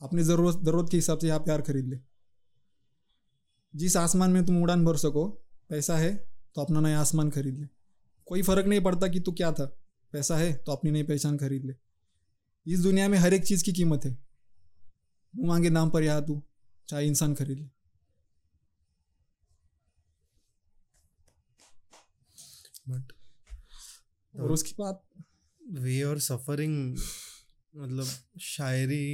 अपनी 0.00 0.22
ज़रूरत 0.22 0.64
ज़रूरत 0.64 0.90
के 0.90 0.96
हिसाब 0.96 1.18
से 1.18 1.28
यहाँ 1.28 1.40
प्यार 1.40 1.62
खरीद 1.62 1.86
ले। 1.86 1.98
जिस 3.74 3.96
आसमान 3.96 4.30
में 4.30 4.44
तुम 4.46 4.62
उड़ान 4.62 4.84
भर 4.84 4.96
सको 4.96 5.26
पैसा 5.70 5.96
है 5.96 6.14
तो 6.56 6.60
अपना 6.60 6.80
नया 6.80 7.00
आसमान 7.00 7.30
खरीद 7.30 7.58
ले। 7.58 7.66
कोई 8.26 8.42
फ़र्क 8.42 8.66
नहीं 8.66 8.80
पड़ता 8.80 9.08
कि 9.08 9.20
तू 9.20 9.32
क्या 9.32 9.52
था। 9.52 9.64
पैसा 10.12 10.36
है 10.36 10.52
तो 10.56 10.72
अपनी 10.72 10.90
नई 10.90 11.02
पहचान 11.02 11.36
खरीद 11.38 11.64
ले। 11.64 11.74
इस 12.66 12.80
दुनिया 12.80 13.08
में 13.08 13.18
हर 13.18 13.34
एक 13.34 13.44
चीज़ 13.44 13.64
की 13.64 13.72
कीमत 13.72 14.04
है। 14.04 14.10
मुँह 15.34 15.48
मांगे 15.48 15.70
नाम 15.70 15.90
पर 15.90 16.02
यहाँ 16.02 16.24
तू 16.26 16.42
चाहे 16.88 17.06
इंसान 17.06 17.34
खरीद 17.34 17.58
ले। 17.58 17.68
बट 22.86 23.12
और 24.34 24.52
उसके 24.52 24.72
बाद 24.78 25.00
वे 25.82 26.02
और 26.02 26.18
सफरिंग 26.20 26.96
मतलब 27.74 28.06
शायरी 28.42 29.04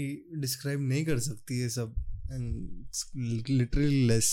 डिस्क्राइब 0.40 0.80
नहीं 0.82 1.04
कर 1.04 1.18
सकती 1.20 1.60
ये 1.60 1.68
सब 1.70 1.94
एंड 2.32 3.48
लिटरली 3.50 4.06
लेस 4.08 4.32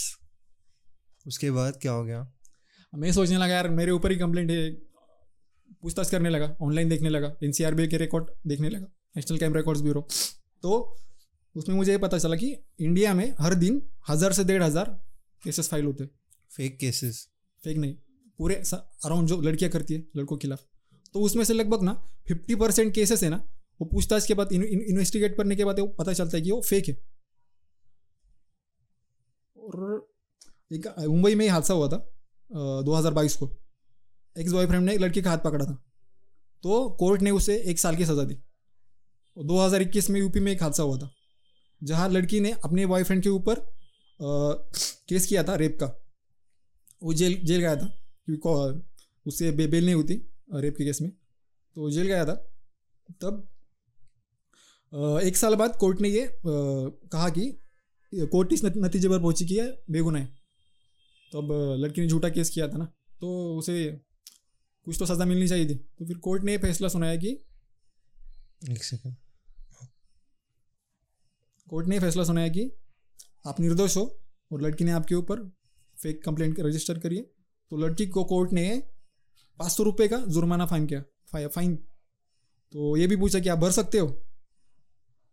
उसके 1.25 1.51
बाद 1.51 1.77
क्या 1.81 1.91
हो 1.91 2.03
गया? 2.05 2.19
मैं 2.93 3.11
सोचने 3.13 3.37
लगा 3.37 3.53
यार 3.53 3.69
मेरे 3.71 3.91
ऊपर 3.91 4.11
ही 4.11 4.17
कंप्लेंट 4.17 4.51
है। 4.51 4.69
पूछताछ 5.83 6.09
करने 6.09 6.29
लगा 6.29 6.55
ऑनलाइन 6.61 6.89
देखने 6.89 7.09
लगा 7.09 7.27
एनसीआरबी 7.43 7.87
के 7.87 7.97
रिकॉर्ड 7.97 8.29
देखने 8.47 8.69
लगा 8.69 8.87
नेशनल 9.15 9.37
क्राइम 9.37 9.55
रिकॉर्ड्स 9.55 9.81
ब्यूरो 9.81 10.01
तो 10.63 10.77
उसमें 11.55 11.75
मुझे 11.75 11.91
ये 11.91 11.97
पता 11.97 12.17
चला 12.17 12.35
कि 12.35 12.55
इंडिया 12.79 13.13
में 13.13 13.25
हर 13.39 13.53
दिन 13.55 13.81
हज़ार 14.09 14.33
से 14.33 14.43
डेढ़ 14.43 14.63
हज़ार 14.63 14.89
केसेस 15.43 15.69
फ़ाइल 15.69 15.85
होते। 15.85 16.05
फेक 16.51 16.77
केसेस 16.79 17.27
फेक 17.61 17.77
नहीं। 17.77 17.95
पूरे 18.39 18.55
अराउंड 18.55 19.27
जो 19.27 19.39
लड़कियाँ 19.41 19.71
करती 19.71 19.93
है, 19.93 20.03
लड़कों 20.17 20.37
के 20.37 20.41
खिलाफ। 20.41 20.65
तो 21.15 21.21
उसमें 21.21 21.43
से 21.45 21.53
लगभग 21.53 21.83
ना 21.83 21.93
फिफ्टी 22.27 22.55
परसेंट 22.55 22.93
केसेस 22.93 23.23
है 23.23 23.29
ना, 23.29 23.37
वो 23.79 23.87
पूछताछ 23.87 24.25
के 24.25 24.33
बाद 24.33 24.51
इन्वेस्टिगेट 24.53 25.35
करने 25.37 25.55
के 25.55 25.65
बाद 25.65 25.79
वो 25.79 25.87
पता 25.95 26.13
चलता 26.13 26.37
है 26.37 26.43
कि 26.43 26.51
वो 26.51 26.61
फेक 26.63 26.87
है। 26.87 26.93
और 29.55 30.07
एक, 30.71 30.87
मुंबई 30.99 31.35
में 31.35 31.45
ही 31.45 31.49
हादसा 31.49 31.73
हुआ 31.73 31.87
था 31.89 31.97
दो 32.83 32.93
हज़ार 32.93 33.13
बाईस 33.13 33.35
को। 33.35 33.49
एक्स 34.35 34.51
बॉयफ्रेंड 34.51 34.85
ने 34.85 34.93
एक 34.93 34.99
लड़की 35.01 35.21
का 35.21 35.29
हाथ 35.29 35.37
पकड़ा 35.39 35.65
था। 35.65 35.73
तो 36.63 36.89
कोर्ट 36.99 37.21
ने 37.21 37.31
उसे 37.31 37.55
एक 37.63 37.79
साल 37.79 37.95
की 37.95 38.05
सज़ा 38.05 38.23
दी। 38.23 38.35
दो 39.37 39.59
हज़ार 39.59 39.81
इक्कीस 39.81 40.09
में 40.09 40.19
यूपी 40.19 40.39
में 40.39 40.51
एक 40.51 40.63
हादसा 40.63 40.83
हुआ 40.83 40.97
था, 40.97 41.11
जहाँ 41.81 42.09
लड़की 42.09 42.39
ने 42.39 42.51
अपने 42.53 42.85
बॉयफ्रेंड 42.85 43.23
के 43.23 43.29
ऊपर 43.29 43.59
केस 44.19 45.25
किया 45.25 45.43
था 45.43 45.55
रेप 45.55 45.77
का। 45.79 45.87
वो 47.01 47.13
जेल 47.13 47.39
जेल 47.43 47.59
गया 47.59 47.75
था। 47.75 47.87
क्योंकि 48.27 48.83
उससे 49.25 49.51
बे, 49.51 49.67
बेल 49.67 49.85
नहीं 49.85 49.95
होती 49.95 50.15
रेप 50.55 50.75
के 50.77 50.85
केस 50.85 51.01
में। 51.01 51.11
तो 51.11 51.89
जेल 51.91 52.07
गया 52.07 52.25
था। 52.25 52.35
तब 53.21 53.47
एक 55.23 55.37
साल 55.37 55.55
बाद 55.55 55.75
कोर्ट 55.75 56.01
ने 56.01 56.09
ये 56.09 56.27
कहा 56.43 57.29
कि 57.29 57.49
कोर्ट 58.13 58.53
इस 58.53 58.63
नतीजे 58.65 59.09
पर 59.09 59.19
पहुँची 59.19 59.45
कि 59.45 59.59
है 59.59 59.67
बेगुनाह 59.91 60.21
है। 60.21 60.35
तो 61.31 61.41
अब 61.41 61.51
लड़की 61.81 62.01
ने 62.01 62.07
झूठा 62.07 62.29
केस 62.29 62.49
किया 62.49 62.67
था 62.67 62.77
ना। 62.77 62.85
तो 63.21 63.57
उसे 63.57 63.75
कुछ 64.87 64.99
तो 64.99 65.05
सज़ा 65.05 65.25
मिलनी 65.25 65.47
चाहिए 65.47 65.65
थी। 65.65 65.75
तो 65.75 66.05
फिर 66.05 66.17
कोर्ट 66.19 66.43
ने 66.43 66.51
ये 66.51 66.57
फैसला 66.57 66.87
सुनाया 66.87 67.15
कि 67.15 67.29
एक 68.71 68.83
सेकंड 68.83 69.15
कोर्ट 71.67 71.87
ने 71.87 71.95
ये 71.95 72.01
फैसला 72.01 72.23
सुनाया 72.23 72.47
कि 72.49 72.69
आप 73.47 73.59
निर्दोष 73.59 73.97
हो 73.97 74.03
और 74.51 74.61
लड़की 74.61 74.83
ने 74.83 74.91
आपके 74.91 75.15
ऊपर 75.15 75.43
फेक 75.97 76.23
कंप्लेंट 76.23 76.59
रजिस्टर 76.59 76.99
करी 76.99 77.17
है। 77.17 77.25
तो 77.69 77.77
लड़की 77.77 78.07
को 78.07 78.23
कोर्ट 78.23 78.53
ने 78.53 78.83
पाँच 79.59 79.71
सौ 79.71 79.83
रुपये 79.83 80.07
का 80.07 80.17
जुर्माना 80.17 80.65
फाइन 80.65 80.85
किया 80.85 81.03
फाइ- 81.31 81.47
फाइन। 81.47 81.75
तो 82.71 82.97
ये 82.97 83.07
भी 83.07 83.15
पूछा 83.15 83.39
कि 83.39 83.49
आप 83.49 83.57
भर 83.57 83.71
सकते 83.71 83.97
हो? 83.97 84.23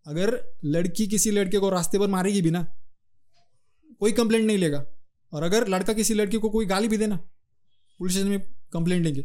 अगर 0.07 0.45
लड़की 0.65 1.07
किसी 1.07 1.31
लड़के 1.31 1.59
को 1.59 1.71
रास्ते 1.71 1.99
पर 1.99 2.09
मारेगी 2.09 2.43
भी 2.43 2.51
ना, 2.51 2.75
कोई 4.01 4.13
कंप्लेंट 4.13 4.47
नहीं 4.47 4.59
लेगा। 4.59 4.85
और 5.33 5.43
अगर 5.43 5.69
लड़का 5.69 5.93
किसी 5.93 6.15
लड़की 6.15 6.37
को 6.37 6.51
कोई 6.51 6.67
गाली 6.67 6.89
भी 6.89 6.97
देना, 6.97 7.17
पुलिस 7.99 8.13
स्टेशन 8.13 8.29
में 8.29 8.41
कंप्लेंट 8.73 9.05
लेंगे। 9.05 9.25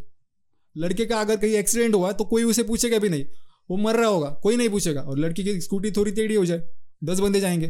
लड़के 0.78 1.06
का 1.06 1.22
अगर 1.22 1.38
कहीं 1.38 1.52
एक्सीडेंट 1.52 1.96
हुआ 1.96 2.12
तो 2.12 2.26
कोई 2.26 2.44
उसे 2.44 2.64
पूछेगा 2.64 3.00
भी 3.00 3.10
नहीं। 3.10 3.26
वो 3.72 3.78
मर 3.78 3.96
रहा 3.96 4.10
होगा, 4.10 4.30
कोई 4.30 4.56
नहीं 4.56 4.70
पूछेगा। 4.70 5.02
और 5.02 5.18
लड़की 5.18 5.44
की 5.44 5.62
स्कूटी 5.62 5.92
थोड़ी 5.92 6.12
टेढ़ी 6.12 6.36
हो 6.36 6.46
जाए, 6.46 6.68
दस 7.04 7.20
बंदे 7.20 7.40
जाएँगे। 7.40 7.68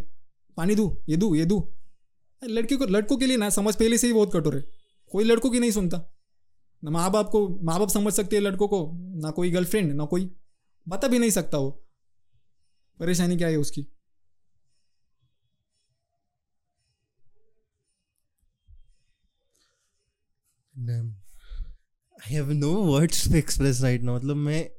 पानी 0.57 0.75
दू, 0.75 1.03
ये 1.09 1.17
दू 1.17 1.35
ये 1.35 1.45
दू। 1.45 1.73
लड़के 2.43 2.75
को, 2.75 2.85
लड़कों 2.85 3.17
के 3.17 3.25
लिए 3.25 3.37
ना 3.37 3.49
समझ 3.49 3.75
पहले 3.75 3.97
से 3.97 4.07
ही 4.07 4.13
बहुत 4.13 4.33
कठोर 4.33 4.55
है। 4.57 4.78
कोई 5.11 5.23
लड़कों 5.23 5.49
की 5.51 5.59
नहीं 5.59 5.71
सुनता। 5.71 5.97
ना 6.83 6.91
माँ 6.91 7.09
बाप 7.11 7.29
को 7.29 7.47
माँ 7.63 7.79
बाप 7.79 7.89
समझ 7.89 8.13
सकते 8.13 8.35
हैं 8.35 8.43
लड़कों 8.43 8.67
को, 8.67 8.91
ना 9.21 9.31
कोई 9.31 9.51
गर्लफ्रेंड 9.51 9.91
ना 9.93 10.05
कोई, 10.05 10.29
बता 10.87 11.07
भी 11.07 11.19
नहीं 11.19 11.31
सकता 11.31 11.57
वो। 11.57 11.69
परेशानी 12.99 13.37
क्या 13.37 13.47
है 13.47 13.57
उसकी? 13.57 13.87
I 22.17 22.33
have 22.33 22.51
no 22.51 22.71
words 22.85 23.27
to 23.27 23.35
express 23.35 23.81
right 23.81 24.01
now 24.03 24.15
मतलब 24.15 24.35
मैं 24.37 24.69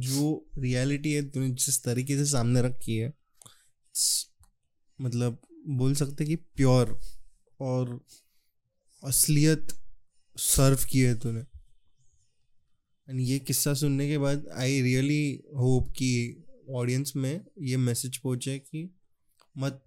जो 0.00 0.46
रियलिटी 0.58 1.12
है, 1.12 1.22
तूने 1.22 1.48
जिस 1.50 1.82
तरीके 1.84 2.16
से 2.16 2.24
सामने 2.26 2.62
रखी 2.62 2.96
है 2.96 3.12
मतलब 4.98 5.38
बोल 5.68 5.94
सकते 5.94 6.24
कि 6.24 6.36
प्योर 6.36 6.98
और 7.60 8.00
असलियत 9.06 9.68
सर्व 10.36 10.78
की 10.90 11.00
है 11.00 11.18
तूने। 11.18 11.40
एंड 13.10 13.20
ये 13.20 13.38
किस्सा 13.38 13.74
सुनने 13.74 14.08
के 14.08 14.18
बाद 14.18 14.48
आई 14.54 14.82
रियली 14.82 15.42
होप 15.56 15.90
कि 15.90 16.42
ऑडियंस 16.70 17.12
में 17.16 17.46
ये 17.60 17.76
मैसेज 17.76 18.16
पहुँचे 18.16 18.58
कि 18.58 18.96
मत, 19.58 19.82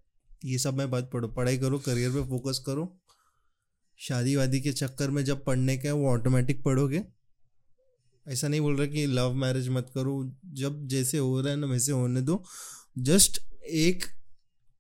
ये 0.46 0.58
सब 0.58 0.74
मैं 0.74 0.92
बात 0.92 1.10
पढ़ो, 1.14 1.28
पढ़ाई 1.28 1.58
करो 1.58 1.80
करियर 1.80 2.12
पे 2.12 2.24
फोकस 2.24 2.64
करो। 2.66 3.02
शादी 3.98 4.36
वादी 4.36 4.62
के 4.62 4.74
चक्कर 4.74 5.10
में 5.10 5.26
जब 5.26 5.46
पढ़ने 5.46 5.78
का 5.78 5.90
है, 5.90 5.94
वो 5.94 6.08
ऑटोमेटिक 6.08 6.64
पढ़ोगे। 6.64 7.04
ऐसा 8.28 8.48
नहीं 8.48 8.62
बोल 8.62 8.78
रहा 8.78 8.88
कि 8.88 9.06
लव 9.06 9.34
मैरिज 9.34 9.70
मत 9.70 9.92
करो। 9.96 10.36
जब 10.46 10.88
जैसे 10.88 11.18
हो 11.18 11.42
रहा 11.42 11.54
है 11.54 11.60
ना, 11.60 11.68
वैसे 11.68 11.92
होने 11.92 12.22
दो। 12.22 12.44
जस्ट 12.98 13.40
एक 13.64 14.06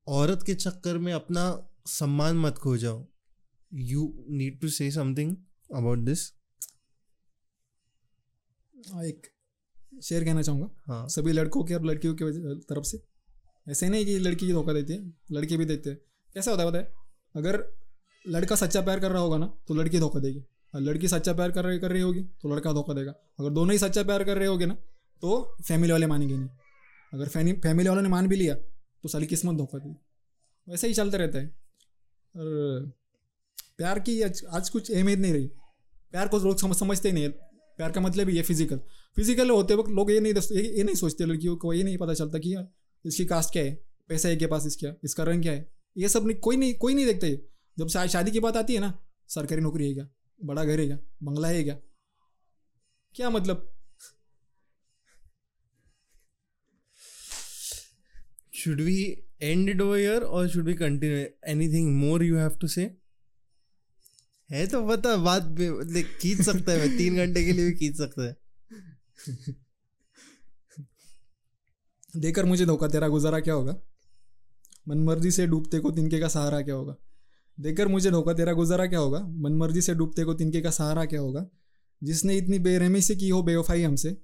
औरत 0.08 0.44
के 0.46 0.54
चक्कर 0.54 0.98
में 0.98 1.14
अपना 1.14 1.70
सम्मान 1.86 2.36
मत 2.36 2.56
खो 2.56 2.78
जाओ। 2.78 3.08
You 3.72 4.14
need 4.30 4.60
to 4.62 4.70
say 4.70 4.90
something 4.92 5.36
about 5.70 6.00
this 6.00 6.28
एक 9.04 9.28
शेयर 10.04 10.24
कहना 10.24 10.42
चाहूँगा। 10.42 10.70
हाँ। 10.88 11.08
सभी 11.10 11.32
लड़कों 11.32 11.64
के 11.64 11.74
और 11.74 11.86
लड़कियों 11.86 12.14
की 12.14 12.26
तरफ़ 12.64 12.84
से। 12.86 13.02
ऐसे 13.68 13.90
नहीं 13.90 14.06
कि 14.06 14.18
लड़की 14.20 14.46
ही 14.46 14.54
धोखा 14.54 14.74
देती 14.74 14.94
है 14.94 15.14
लड़के 15.32 15.58
भी 15.58 15.66
देते 15.66 15.90
हैं। 15.90 15.98
कैसा 16.36 16.52
होता 16.52 16.64
है 16.64 16.70
पता 16.70 16.78
है? 16.78 16.92
अगर 17.36 17.64
लड़का 18.26 18.56
सच्चा 18.56 18.82
प्यार 18.82 19.00
कर 19.00 19.12
रहा 19.12 19.22
होगा 19.22 19.38
ना 19.38 19.46
तो 19.68 19.74
लड़की 19.74 20.00
धोखा 20.00 20.20
देगी। 20.20 20.44
और 20.74 20.82
लड़की 20.82 21.08
सच्चा 21.08 21.34
प्यार 21.34 21.52
कर 21.52 21.66
रही 21.66 21.80
कर 21.80 21.92
रही 21.92 22.02
होगी 22.02 22.24
तो 22.42 22.54
लड़का 22.54 22.74
धोखा 22.74 22.94
देगा। 22.94 23.12
अगर 23.40 23.50
दोनों 23.50 23.72
ही 23.72 23.80
सच्चा 23.80 24.04
प्यार 24.04 24.24
कर 24.24 24.38
रहे 24.38 24.48
होगे 24.48 24.66
ना 24.66 24.74
तो 25.24 25.42
फैमिली 25.64 25.92
वाले 25.92 26.08
मानेंगे 26.08 26.38
नहीं। 26.38 26.50
अगर 27.14 27.28
फैमिली 27.28 27.90
वालों 27.90 28.02
ने 28.02 28.10
मान 28.10 28.28
भी 28.28 28.36
लिया 28.36 28.56
तो 28.56 29.10
सारी 29.10 29.26
किस्मत 29.28 29.58
धोखा 29.58 29.78
दी 29.78 29.96
वैसे 30.68 30.88
ही 30.88 30.94
चलता 30.94 31.18
रहता 31.18 31.40
है। 31.40 31.48
और 32.36 32.92
प्यार 33.80 34.00
की 34.00 34.22
आज, 34.22 34.42
आज 34.50 34.70
कुछ 34.70 34.92
अहमियत 34.92 35.20
नहीं 35.20 35.34
रही। 35.34 35.46
प्यार 36.14 36.28
को 36.28 36.38
लोग 36.40 36.60
समझ 36.60 36.76
समझते 36.76 37.12
नहीं 37.12 37.30
प्यार 37.30 37.92
का 37.92 38.02
मतलब 38.02 38.30
है 38.30 38.42
फ़िज़िकल 38.44 38.78
फ़िज़िकल 39.16 39.50
होते 39.50 39.76
वक्त 39.76 39.90
लोग 39.90 40.12
ये 40.12 40.20
नहीं 40.20 40.34
ये, 40.34 40.62
ये 40.78 40.84
नहीं 40.84 40.96
सोचते 40.96 41.26
लड़कियों 41.26 41.56
को 41.58 41.74
ये 41.74 41.84
नहीं 41.84 41.98
पता 41.98 42.14
चलता 42.14 42.40
कि 42.40 42.56
इसकी 43.06 43.26
कास्ट 43.26 43.52
क्या 43.54 43.64
है? 43.64 43.74
पैसा 44.10 44.30
है 44.30 44.36
के 44.36 44.48
पास 44.48 44.66
इसका? 44.66 44.94
इसका 45.04 45.24
रंग 45.24 45.42
क्या 45.44 45.54
है? 45.54 45.66
ये 45.98 46.10
सब 46.10 46.28
नहीं 46.28 46.38
कोई 46.38 46.58
नहीं 46.58 46.74
कोई 46.78 46.94
नहीं 46.94 47.06
देखता 47.06 47.28
जब 47.78 48.08
शादी 48.08 48.32
की 48.32 48.40
बात 48.40 48.58
आती 48.58 48.74
है 48.74 48.80
ना 48.80 48.94
सरकारी 49.30 49.62
नौकरी 49.62 49.88
है 49.88 49.94
क्या? 49.94 50.08
बड़ा 50.40 50.64
घर 50.64 50.80
है 50.80 50.86
क्या? 50.86 50.98
बंगला 51.24 51.48
है 51.48 51.64
क्या? 51.64 51.78
क्या 53.16 53.30
मतलब? 53.30 53.68
Should 58.60 58.80
we 58.86 58.96
end 59.50 59.70
it 59.70 59.82
over 59.84 59.98
here 59.98 60.24
or 60.38 60.48
we 60.70 60.74
continue? 60.80 61.28
Anything 61.52 61.94
more 62.00 62.18
you 62.22 62.40
have 62.46 62.58
to 62.64 62.68
say? 62.68 62.88
है 64.52 64.68
तो 64.68 64.84
बता 64.84 65.16
बात 65.16 65.44
खींच 66.22 66.42
सकता 66.42 66.72
है 66.72 66.78
मैं 66.80 66.98
तीन 66.98 67.16
घंटे 67.16 67.46
के 67.46 67.52
लिए 67.52 67.66
भी 67.66 67.72
खींच 67.72 67.98
सकता 67.98 68.28
है। 68.28 68.36
देकर 72.16 72.46
मुझे 72.46 72.66
धोखा 72.66 72.88
तेरा 72.88 73.08
गुजारा 73.08 73.40
क्या 73.40 73.54
होगा? 73.54 73.78
मनमर्जी 74.88 75.32
से 75.32 75.48
डूबते 75.48 75.80
को 75.80 75.92
तिनके 75.92 76.20
का 76.20 76.28
सहारा 76.28 76.62
क्या 76.62 76.76
होगा? 76.76 76.96
देकर 77.60 77.88
मुझे 77.88 78.12
धोखा 78.12 78.34
तेरा 78.34 78.54
गुजारा 78.54 78.88
क्या 78.88 79.00
होगा? 79.00 79.20
मनमर्जी 79.20 79.82
से 79.82 79.96
डूबते 79.96 80.24
को 80.24 80.34
तिनके 80.34 80.62
का 80.62 80.72
सहारा 80.72 81.06
क्या 81.06 81.22
होगा? 81.22 81.48
जिसने 82.04 82.38
इतनी 82.38 82.60
बेरहमी 82.60 83.02
से 83.02 83.16
की 83.16 83.30
हो 83.30 83.44
बेवफाई 83.44 83.84
हमसे 83.84 84.22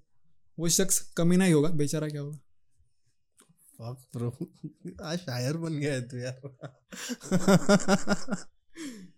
वो 0.59 0.69
शख्स 0.69 0.99
कमीना 0.99 1.45
ही 1.45 1.51
होगा 1.51 1.69
बेचारा 1.69 2.07
क्या 2.07 2.21
होगा? 2.21 2.39
आज 5.03 5.17
शायर 5.17 5.57
बन 5.57 5.73
गया 5.73 5.93
है 5.93 6.01
तू 6.01 6.17
यार। 6.17 6.77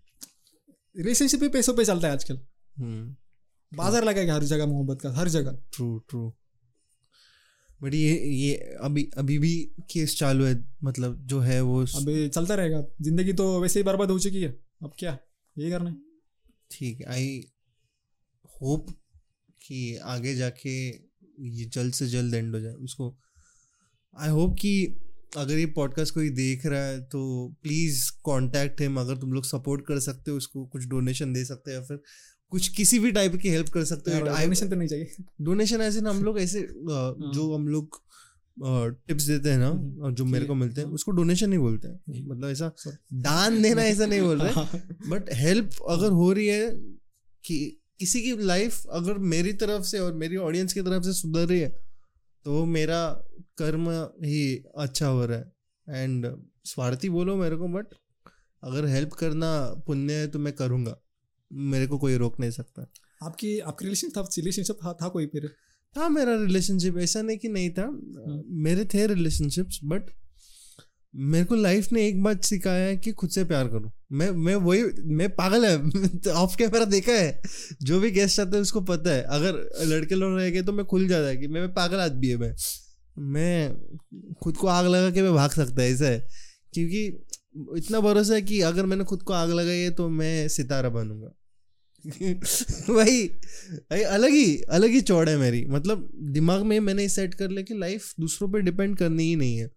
रिलेशनशिप 0.98 1.40
भी 1.40 1.48
पैसों 1.50 1.74
पे 1.74 1.86
चलता 1.86 2.08
है 2.08 2.14
आजकल। 2.14 2.40
हम्म। 2.76 3.16
बाज़ार 3.72 4.04
लगा 4.04 4.22
है 4.22 4.30
हर 4.30 4.44
जगह 4.46 4.66
मोहब्बत 4.66 5.02
का 5.02 5.12
हर 5.14 5.30
जगह। 5.30 5.58
ट्रू 5.74 5.98
ट्रू 6.10 6.28
बट 7.82 7.94
ये 7.94 8.14
ये 8.26 8.54
अभी 8.84 9.10
अभी 9.18 9.38
भी 9.40 9.54
केस 9.92 10.18
चालू 10.20 10.46
है 10.46 10.56
मतलब 10.84 11.18
जो 11.28 11.40
है 11.40 11.60
वो 11.62 11.82
अब 11.82 12.10
ये 12.10 12.28
चलता 12.30 12.56
रहेगा। 12.56 12.82
ज़िंदगी 13.02 13.34
तो 13.34 13.60
वैसे 13.62 13.80
ही 13.80 13.84
बर्बाद 13.84 14.12
हो 14.12 14.20
चुकी 14.20 14.42
है। 14.42 14.50
अब 14.84 14.94
क्या? 15.00 15.18
ये 15.56 15.70
करना 15.72 15.90
है। 15.90 15.96
ठीक 16.72 17.00
है 17.02 17.06
आई 17.08 17.44
होप 18.62 18.90
कि 19.62 19.96
आगे 20.06 20.36
जाके 20.36 20.78
ये 20.88 21.66
जल्द 21.68 21.94
से 21.94 22.08
जल्द 22.08 22.34
एंड 22.34 22.56
हो 22.56 22.62
जाए। 22.62 22.74
उसको 22.74 23.16
आई 24.14 24.30
होप 24.30 24.56
कि 24.62 24.74
अगर 25.38 25.58
ये 25.58 25.66
पॉडकास्ट 25.66 26.14
कोई 26.14 26.30
देख 26.30 26.66
रहा 26.66 26.86
है 26.86 27.02
तो 27.02 27.54
प्लीज़ 27.64 28.12
कांटेक्ट 28.12 28.82
हिम 28.82 29.00
अगर 29.00 29.18
तुम 29.18 29.34
लोग 29.34 29.44
सपोर्ट 29.46 29.82
कर 29.82 30.00
सकते 30.00 30.32
हो 30.32 30.38
उसको 30.38 30.66
कुछ 30.66 30.86
डोनेशन 30.86 31.34
दे 31.34 31.46
सकते 31.46 31.72
हो 31.72 31.78
या 31.78 31.84
फिर 31.84 32.00
कुछ 32.50 32.68
किसी 32.68 33.00
भी 33.00 33.12
टाइप 33.12 33.36
की 33.36 33.50
हेल्प 33.50 33.70
कर 33.70 33.84
सकते 33.84 34.12
हो। 34.12 34.20
डोनेशन 34.20 34.70
तो 34.70 34.76
नहीं 34.76 34.90
चाहिए। 34.90 35.16
डोनेशन 35.42 35.82
ऐसे 35.82 36.02
ना 36.02 36.10
हम 36.10 36.24
लोग 36.24 36.40
ऐसे 36.40 36.62
जो 37.34 37.56
हम 37.56 37.68
लोग 37.68 38.02
टिप्स 39.08 39.24
देते 39.24 39.50
हैं 39.50 39.58
ना 39.58 39.68
हम्म, 39.68 40.02
और 40.02 40.14
जो 40.14 40.26
मेरे 40.26 40.46
को 40.46 40.56
मिलते 40.56 40.82
हैं 40.82 40.88
हाँ। 40.88 40.96
उसको 40.96 41.12
डोनेशन 41.12 41.50
नहीं 41.50 41.60
बोलते 41.60 41.88
हैं। 41.88 42.28
मतलब 42.28 42.50
ऐसा 42.50 42.72
दान 43.14 43.62
देना 43.62 43.82
ऐसा 43.82 44.06
नहीं 44.06 44.22
बोल 44.22 44.42
रहे। 44.42 44.52
हाँ, 44.52 44.70
बट 45.10 45.26
हेल्प 45.34 45.70
अगर 45.90 46.12
हो 46.12 46.32
रही 46.34 46.48
है 46.48 46.72
कि 47.46 47.82
किसी 48.00 48.22
की 48.22 48.38
लाइफ 48.38 48.86
अगर 48.90 49.18
मेरी 49.18 49.54
तरफ़ 49.54 49.84
से 49.84 50.00
और 50.00 50.14
मेरी 50.14 50.36
ऑडियंस 50.36 50.74
की 50.74 50.82
तरफ़ 50.82 51.04
से 51.04 51.14
सुधर 51.14 51.48
रही 51.48 51.60
है 51.60 51.87
तो 52.46 52.66
मेरा 52.66 53.00
कर्म 53.58 53.90
ही 54.26 54.64
अच्छा 54.78 55.08
हो 55.08 55.26
रहा 55.26 55.38
है। 55.38 56.04
एंड 56.04 56.28
स्वार्थी 56.66 57.10
बोलो 57.10 57.36
मेरे 57.36 57.56
को 57.56 57.68
बट 57.68 57.94
अगर 58.64 58.86
हेल्प 58.86 59.14
करना 59.14 59.50
पुण्य 59.88 60.14
है 60.14 60.28
तो 60.28 60.40
मैं 60.40 60.54
करूँगा। 60.54 60.98
मेरे 61.52 61.88
को 61.88 61.98
कोई 61.98 62.16
रोक 62.18 62.40
नहीं 62.40 62.52
सकता। 62.52 62.88
आपकी 63.24 63.60
आपकी 63.60 63.86
रिलेशन 63.86 64.10
था 64.10 64.22
रिलेशनशिप 64.22 64.76
था, 64.76 64.94
था 64.94 65.08
कोई 65.08 65.26
फिर? 65.26 65.48
था 65.96 66.10
मेरा 66.10 66.36
रिलेशनशिप 66.36 66.98
ऐसा 66.98 67.22
नहीं 67.22 67.38
कि 67.38 67.50
नहीं 67.50 67.70
था। 67.70 67.90
मेरे 68.48 68.86
थे 68.86 69.06
रिलेशनशिप्स 69.08 69.80
बट 69.84 70.10
मेरे 71.20 71.46
को 71.46 71.56
लाइफ 71.56 71.92
ने 71.92 72.08
एक 72.08 72.24
बात 72.24 72.44
सिखाया 72.44 72.86
है 72.86 72.98
कि 72.98 73.12
खुद 73.12 73.30
से 73.30 73.44
प्यार 73.44 73.68
करो। 73.68 73.92
मैं 74.12 74.32
मैं 74.32 74.56
वही, 74.56 74.84
मैं 75.06 75.30
पागल 75.30 75.66
है। 75.66 75.78
ऑफ़ 76.32 76.58
कैमरा 76.58 76.86
देखा 76.86 77.12
है। 77.12 77.42
जो 77.82 78.00
भी 78.00 78.12
गेस्ट 78.12 78.40
आते 78.40 78.56
हैं 78.56 78.62
उसको 78.62 78.82
पता 78.82 79.12
है। 79.12 79.24
अगर 79.24 79.70
लड़के 79.86 80.16
लोग 80.16 80.38
रह 80.38 80.50
गए 80.50 80.62
तो 80.62 80.74
मैं 80.74 80.86
खुल 80.86 81.08
जाता 81.08 81.28
है 81.28 81.38
कि 81.38 81.48
मैं 81.48 81.62
मैं 81.62 81.74
पागल 81.74 81.98
आदमी 81.98 82.28
है 82.28 82.38
मैं। 82.38 82.56
मैं 83.20 83.76
खुद 84.44 84.58
को 84.58 84.68
आग 84.68 84.86
लगा 84.88 85.12
के 85.12 85.22
मैं 85.22 85.34
भाग 85.34 85.52
सकता 85.52 85.82
है, 85.82 85.92
ऐसा 85.92 86.06
है। 86.06 86.28
क्योंकि 86.74 87.06
इतना 87.78 88.00
भरोसा 88.00 88.34
है 88.34 88.42
कि 88.42 88.62
अगर 88.62 88.86
मैंने 88.86 89.04
खुद 89.04 89.24
को 89.24 89.34
आग 89.34 89.50
लगाई 89.52 89.78
है 89.78 89.92
तो 89.92 90.10
मैं 90.10 90.48
सितारा 90.48 90.90
बनूँगा। 90.90 91.32
वही 92.94 93.28
भाई 93.74 94.02
अलग 94.02 94.30
ही 94.30 94.62
अलग 94.62 94.90
ही 94.90 95.02
चौड़ 95.02 95.30
है 95.30 95.38
मेरी। 95.38 95.66
मतलब 95.66 96.12
दिमाग 96.22 96.62
में 96.62 96.80
मैंने 96.80 97.10
सेट 97.10 97.34
कर 97.34 97.50
लिया 97.50 97.62
कि 97.62 97.74
लाइफ 97.74 98.14
दूसरों 98.20 98.50
पे 98.50 98.62
डिपेंड 98.62 98.98
करनी 98.98 99.24
ही 99.24 99.36
नहीं 99.36 99.58
है। 99.58 99.70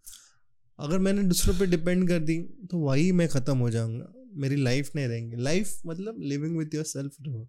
अगर 0.81 0.99
मैंने 0.99 1.23
दूसरों 1.23 1.55
पे 1.59 1.67
डिपेंड 1.67 2.09
कर 2.09 2.19
दी 2.19 2.39
तो 2.71 2.79
वही 2.79 3.11
मैं 3.13 3.29
ख़त्म 3.29 3.57
हो 3.59 3.71
जाऊँगा। 3.71 4.13
मेरी 4.35 4.57
लाइफ 4.57 4.91
नहीं 4.97 5.07
रहेंगी। 5.09 5.37
लाइफ 5.37 5.81
मतलब 5.87 6.21
लिविंग 6.23 6.57
विथ 6.59 6.75
योर 6.75 6.85
सेल्फ 6.85 7.17
रहो। 7.21 7.49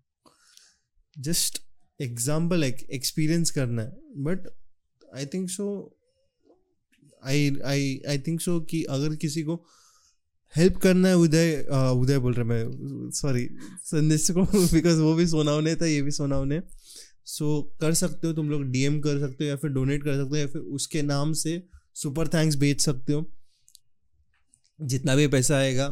जस्ट 1.16 1.62
एग्ज़ाम्पल 2.00 2.64
एक 2.64 2.82
एक्सपीरियंस 2.92 3.52
करना 3.52 3.82
है। 3.82 3.92
But 4.18 4.48
I 5.16 5.26
think 5.26 5.50
so 5.50 5.68
I 7.26 7.56
I 7.66 8.02
I 8.10 8.20
think 8.20 8.42
so 8.42 8.60
कि 8.60 8.84
अगर 8.84 9.16
किसी 9.16 9.44
को 9.44 9.56
हेल्प 10.56 10.78
करना 10.78 11.08
है 11.08 11.16
उदय 11.16 11.68
उदय 11.96 12.18
बोल 12.20 12.34
रहा 12.34 12.46
मैं 12.46 13.10
सॉरी 13.12 13.48
संदेश 13.84 14.30
को 14.32 14.44
बिकॉज़ 14.44 15.00
वो 15.00 15.14
भी 15.16 15.28
सोनावने 15.28 15.76
था 15.76 15.86
ये 15.86 16.02
भी 16.02 16.12
सोनावने 16.12 16.62
सो 17.26 17.72
so, 17.74 17.82
कर 17.82 17.94
सकते 17.94 18.28
हो 18.28 18.34
तुम 18.34 18.50
लोग 18.50 18.64
डीएम 18.64 19.00
कर 19.00 19.20
सकते 19.20 19.44
हो 19.44 19.50
या 19.50 19.56
फिर 19.56 19.72
डोनेट 19.72 20.04
कर 20.04 20.14
सकते 20.14 20.30
हो 20.30 20.36
या 20.36 20.48
फिर 20.48 20.62
उसके 20.62 21.02
नाम 21.02 21.34
से 21.34 21.64
सुपर 21.96 22.28
थैंक्स 22.28 22.56
बेच 22.58 22.82
सकते 22.82 23.14
हो। 23.14 23.26
जितना 24.80 25.16
भी 25.16 25.28
पैसा 25.28 25.58
आएगा 25.58 25.86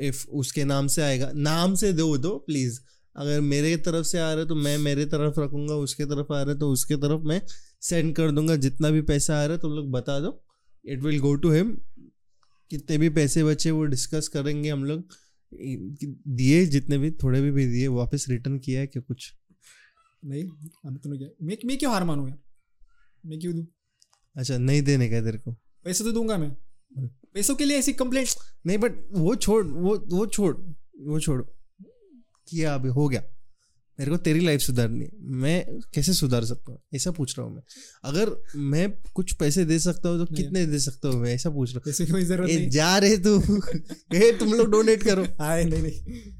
इफ़ 0.00 0.26
उसके 0.32 0.64
नाम 0.64 0.86
से 0.86 1.02
आएगा 1.02 1.30
नाम 1.36 1.74
से 1.74 1.92
दो 1.92 2.16
दो 2.18 2.36
प्लीज़ 2.38 2.80
अगर 3.16 3.40
मेरे 3.42 3.76
तरफ़ 3.76 4.06
से 4.06 4.18
आ 4.18 4.30
रहा 4.32 4.42
है 4.42 4.46
तो 4.48 4.54
मैं 4.54 4.76
मेरे 4.78 5.04
तरफ़ 5.06 5.40
रखूँगा 5.40 5.74
उसके 5.76 6.04
तरफ़ 6.04 6.32
आ 6.32 6.42
रहा 6.42 6.52
है 6.52 6.58
तो 6.58 6.70
उसके 6.72 6.96
तरफ़ 6.96 7.22
मैं 7.22 7.40
सेंड 7.82 8.14
कर 8.16 8.30
दूँगा। 8.30 8.56
जितना 8.56 8.90
भी 8.90 9.00
पैसा 9.02 9.34
आ 9.34 9.44
रहा 9.44 9.52
है 9.52 9.60
तुम 9.60 9.72
लोग 9.72 9.90
बता 9.90 10.18
दो। 10.20 10.32
It 10.84 11.02
will 11.02 11.18
go 11.20 11.34
to 11.36 11.50
him 11.52 11.72
कितने 12.70 12.98
भी 12.98 13.08
पैसे 13.10 13.44
बचे 13.44 13.70
वो 13.70 13.84
डिस्कस 13.86 14.28
करेंगे 14.28 14.70
हम 14.70 14.84
लोग। 14.84 15.04
दिए 15.52 16.64
जितने 16.66 16.98
भी 16.98 17.10
थोड़े 17.12 17.40
भी, 17.40 17.50
भी 17.50 17.66
दिए। 17.66 17.86
वापस 17.88 18.26
रिटर्न 18.28 18.58
किया 18.58 18.80
है 18.80 18.86
क्या 18.86 19.02
कुछ? 19.02 19.32
नहीं 20.22 20.44
अभी 20.86 20.98
तूने 20.98 21.18
क्या। 21.18 21.28
मैं 21.42 21.56
मैं 21.66 21.78
क्यों 21.78 21.92
हार 21.92 22.04
मानूँ 22.04 22.28
यार? 22.28 22.38
मैं 23.24 23.38
क्यों 23.40 23.54
दूँ? 23.56 23.66
अच्छा 24.38 24.58
नहीं 24.58 24.82
देने 24.82 25.08
का 25.08 25.20
तेरे 25.20 25.38
को। 25.38 25.52
पैसे 25.84 26.04
तो 26.04 26.12
दूँगा 26.12 26.38
मैं। 26.38 26.56
पैसों 27.34 27.54
के 27.54 27.64
लिए 27.64 27.78
ऐसी 27.78 27.92
कंप्लेंट 27.92 28.28
नहीं 28.66 28.78
बट 28.78 28.92
वो 29.12 29.34
छोड़ 29.34 29.66
वो 29.66 29.96
वो 30.12 30.26
छोड़ 30.26 30.56
वो 31.00 31.20
छोड़ 31.20 31.42
किया 32.48 32.74
अभी 32.74 32.88
हो 32.88 33.08
गया। 33.08 33.22
मेरे 34.00 34.10
को 34.10 34.16
तेरी 34.16 34.40
लाइफ 34.40 34.60
सुधारनी 34.60 35.04
है। 35.04 35.10
मैं 35.20 35.78
कैसे 35.94 36.12
सुधार 36.12 36.44
सकता 36.44 36.72
हूँ? 36.72 36.80
ऐसा 36.94 37.10
पूछ 37.10 37.38
रहा 37.38 37.46
हूँ 37.46 37.54
मैं। 37.54 37.62
अगर 38.04 38.42
मैं 38.56 38.92
कुछ 39.14 39.32
पैसे 39.32 39.64
दे 39.64 39.78
सकता 39.78 40.08
हूँ 40.08 40.26
तो 40.26 40.34
कितने 40.34 40.66
दे 40.66 40.78
सकता 40.78 41.08
हूँ 41.08 41.20
मैं? 41.20 41.34
ऐसा 41.34 41.50
पूछ 41.50 41.74
रहा 41.76 41.92
की 41.92 42.12
कोई 42.12 42.24
ज़रूरत 42.24 42.50
हूँ 42.50 42.58
नहीं। 42.58 42.70
जा 42.70 42.98
रहे 42.98 43.16
तू। 43.16 43.42
ए 44.14 44.36
तुम 44.38 44.54
लोग 44.54 44.70
डोनेट 44.70 45.02
करो। 45.02 45.26
आए 45.40 45.64
नहीं 45.64 45.82
नहीं। 45.82 46.32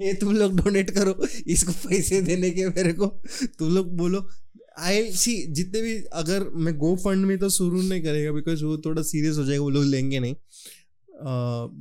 ये 0.00 0.14
तुम 0.14 0.36
लोग 0.36 0.60
डोनेट 0.60 0.90
करो। 0.90 1.26
इसको 1.46 1.72
पैसे 1.72 2.22
देने 2.22 2.50
के 2.50 2.68
मेरे 2.68 2.92
को। 2.92 3.06
तुम 3.58 3.74
लोग 3.74 3.96
बोलो 3.96 4.28
आई 4.78 5.10
सी 5.12 5.36
जितने 5.52 5.80
भी, 5.82 5.94
अगर 6.14 6.48
मैं 6.56 6.76
गो 6.78 6.94
फंड 6.96 7.26
में 7.26 7.38
तो 7.38 7.48
शुरू 7.50 7.82
नहीं 7.82 8.02
करेगा 8.02 8.32
बिकॉज़ 8.32 8.64
वो 8.64 8.76
थोड़ा 8.84 9.02
सीरियस 9.02 9.38
हो 9.38 9.44
जाएगा, 9.44 9.62
वो 9.62 9.70
लोग 9.70 9.84
लेंगे 9.84 10.18
नहीं। 10.18 10.34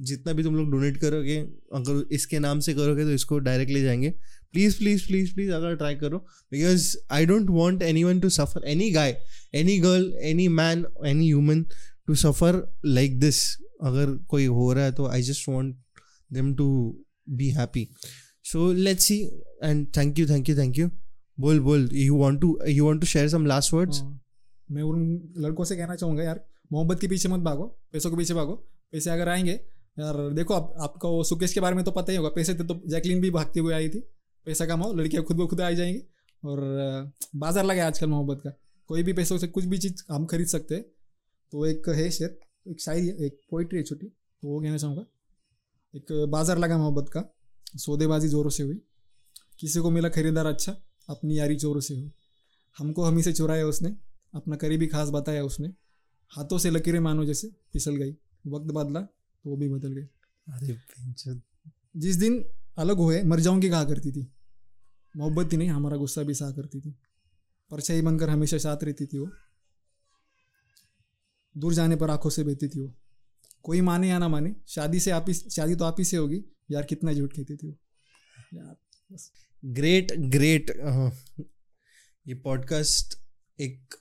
जितना 0.05 0.33
भी 0.33 0.43
तुम 0.43 0.55
लोग 0.55 0.71
डोनेट 0.71 0.97
करोगे, 0.97 1.37
अगर 1.73 2.07
इसके 2.15 2.39
नाम 2.39 2.59
से 2.59 2.73
करोगे 2.73 3.03
तो 3.03 3.11
इसको 3.11 3.39
डायरेक्टली 3.39 3.81
जाएँगे। 3.81 4.09
प्लीज़ 4.53 4.77
प्लीज़ 4.77 5.05
प्लीज़ 5.07 5.33
प्लीज़ 5.33 5.51
अगर 5.51 5.75
ट्राई 5.75 5.95
करो 5.95 6.17
because 6.51 6.95
I 7.11 7.25
don't 7.25 7.49
want 7.49 7.81
anyone 8.03 8.19
to 8.19 8.29
suffer 8.29 8.67
any 8.67 8.89
guy 8.91 9.17
any 9.55 9.77
girl 9.79 10.13
any 10.21 10.47
man 10.49 10.85
any 11.05 11.25
human 11.25 11.63
to 12.07 12.15
suffer 12.15 12.61
like 12.85 13.19
this 13.19 13.41
अगर 13.83 14.15
कोई 14.29 14.45
हो 14.45 14.71
रहा 14.73 14.85
है 14.85 14.91
तो 14.91 15.07
I 15.07 15.21
just 15.21 15.49
want 15.49 15.75
them 16.31 16.53
to 16.55 16.67
be 17.29 17.49
happy 17.49 17.87
so 18.45 18.71
let's 18.73 19.05
see 19.05 19.19
and 19.63 19.85
thank 19.97 20.19
you 20.19 20.27
thank 20.29 20.49
you 20.49 20.57
thank 20.57 20.77
you 20.77 20.89
बोल 21.37 21.59
बोल। 21.59 21.89
You 21.93 22.17
want 22.17 22.39
to 22.41 22.57
you 22.67 22.85
want 22.85 22.99
to 23.01 23.07
share 23.07 23.27
some 23.29 23.45
last 23.45 23.73
words 23.73 24.01
मैं 24.69 24.83
उन 24.83 25.33
लड़कों 25.37 25.63
से 25.63 25.75
कहना 25.75 25.95
चाहूँगा, 25.95 26.23
यार, 26.23 26.43
मोहब्बत 26.71 26.99
के 26.99 27.07
पीछे 27.07 27.29
मत 27.29 27.39
भागो, 27.39 27.65
पैसों 27.91 28.09
के 28.11 28.17
पीछे 28.17 28.33
भागो। 28.33 28.53
पैसे 28.91 29.09
अगर 29.09 29.29
आएँगे, 29.29 29.51
यार, 29.51 30.17
देखो, 30.33 30.53
आप, 30.53 30.73
आपका 30.79 31.09
वो 31.09 31.23
सुकेश 31.23 31.53
के 31.53 31.59
बारे 31.59 31.75
में 31.75 31.83
तो 31.85 31.91
पता 31.91 32.11
ही 32.11 32.17
होगा। 32.17 32.29
पैसे 32.29 32.53
थे 32.53 32.63
तो 32.63 32.79
जैकलिन 32.87 33.21
भी 33.21 33.29
भागती 33.31 33.59
हुई 33.59 33.73
आई 33.73 33.89
थी। 33.89 33.99
पैसा 34.47 34.65
कमाओ, 34.65 34.93
लड़कियाँ 34.93 35.23
खुद 35.23 35.37
ब 35.37 35.47
खुद 35.47 35.61
आ 35.61 35.69
जाएँगी। 35.71 36.01
और 36.43 36.59
बाज़ार 37.35 37.65
लगा 37.65 37.85
आजकल 37.87 38.07
मोहब्बत 38.07 38.41
का। 38.43 38.53
कोई 38.89 39.03
भी 39.03 39.13
पैसों 39.13 39.37
से 39.37 39.47
कुछ 39.47 39.65
भी 39.65 39.77
चीज़ 39.77 40.03
हम 40.11 40.25
खरीद 40.25 40.47
सकते 40.47 40.75
हैं। 40.75 40.83
तो 41.53 41.65
एक 41.65 41.89
है 41.89 42.09
शेर, 42.11 42.37
एक 42.67 42.81
शायरी, 42.81 43.07
एक 43.25 43.39
पोइट्री 43.51 43.77
है 43.77 43.83
छोटी 43.83 44.05
तो 44.05 44.47
वो 44.47 44.59
कहना 44.61 44.77
चाहूँगा। 44.77 45.05
एक 45.93 46.11
बाज़ार 46.29 46.57
लगा 46.57 46.77
मोहब्बत 46.77 47.09
का, 47.09 47.23
सौदेबाजी 47.77 48.27
जोरों 48.27 48.49
से 48.49 48.63
हुई। 48.63 48.79
किसी 49.59 49.79
को 49.79 49.91
मिला 49.91 50.09
खरीदार 50.09 50.45
अच्छा 50.45 50.75
अपनी 51.09 51.37
यारी 51.39 51.55
चोरों 51.55 51.81
से 51.81 51.95
हुई 51.95 52.11
हमको 52.77 53.03
हम 53.03 53.17
ही 53.17 53.23
से 53.23 53.33
चुराया 53.33 53.65
उसने 53.65 53.95
अपना 54.33 54.55
करीबी 54.55 54.87
खास 54.87 55.09
बताया 55.09 55.43
उसने। 55.43 55.67
हाथों 56.31 56.57
से 56.57 56.69
लकीरें 56.69 56.99
मानो 56.99 57.25
जैसे 57.25 57.47
फिसल 57.73 57.95
गई। 57.95 58.11
वक्त 58.47 58.71
बदला 58.73 59.01
तो 59.01 59.49
वो 59.49 59.55
भी 59.57 59.69
बदल 59.69 59.93
गई 59.93 60.03
अरे 60.47 60.77
जिस 61.97 62.15
दिन 62.15 62.43
अलग 62.77 62.97
हुए 62.97 63.21
मर 63.23 63.39
जाऊँगी 63.39 63.69
कहा 63.69 63.83
करती 63.83 64.11
थी। 64.11 64.27
मोहब्बत 65.15 65.53
ही 65.53 65.57
नहीं 65.57 65.69
हमारा 65.69 65.97
गुस्सा 65.97 66.23
भी 66.23 66.33
सहा 66.33 66.51
करती 66.51 66.79
थी। 66.81 66.91
परछाई 67.71 68.01
बनकर 68.01 68.29
हमेशा 68.29 68.57
साथ 68.57 68.83
रहती 68.83 69.05
थी 69.05 69.17
वो। 69.17 69.29
दूर 71.55 71.73
जाने 71.73 71.95
पर 71.95 72.09
आँखों 72.09 72.29
से 72.29 72.43
बहती 72.43 72.67
थी 72.67 72.79
वो। 72.79 72.93
कोई 73.63 73.81
माने 73.81 74.09
या 74.09 74.19
ना 74.19 74.27
माने 74.27 74.55
शादी 74.67 74.99
से 74.99 75.11
आप 75.11 75.25
ही 75.27 75.33
शादी 75.33 75.75
तो 75.75 75.85
आप 75.85 75.95
ही 75.99 76.05
से 76.05 76.17
होगी 76.17 76.43
यार 76.71 76.83
कितना 76.83 77.13
झूठ 77.13 77.33
कहती 77.33 77.55
थी 77.55 77.67
वो। 77.67 77.77
यार 78.53 78.75
बस। 79.11 79.31
ग्रेट 79.65 80.11
ग्रेट 80.11 80.69
ये 82.27 82.33
पॉडकास्ट 82.33 83.17
एक 83.59 83.95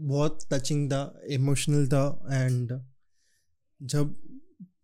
बहुत 0.00 0.48
टचिंग 0.52 0.92
था 0.92 1.20
इमोशनल 1.30 1.86
था 1.86 2.28
एंड 2.32 2.72
जब 3.82 4.16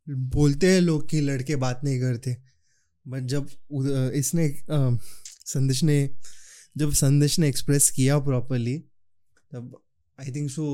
बोलते 0.09 0.73
हैं 0.73 0.81
लोग 0.81 1.09
कि 1.09 1.21
लड़के 1.21 1.57
बात 1.57 1.81
नहीं 1.85 2.01
करते 2.01 2.37
बट 3.09 3.23
जब 3.23 3.49
इसने 4.15 4.49
संदेश 5.47 5.83
ने, 5.83 6.11
जब 6.77 6.93
संदेश 6.93 7.39
ने 7.39 7.49
एक्सप्रेस 7.49 7.91
किया 7.91 8.19
प्रॉपरली 8.19 8.79
तब 9.53 9.83
आई 10.21 10.33
थिंक 10.33 10.51
सो 10.51 10.65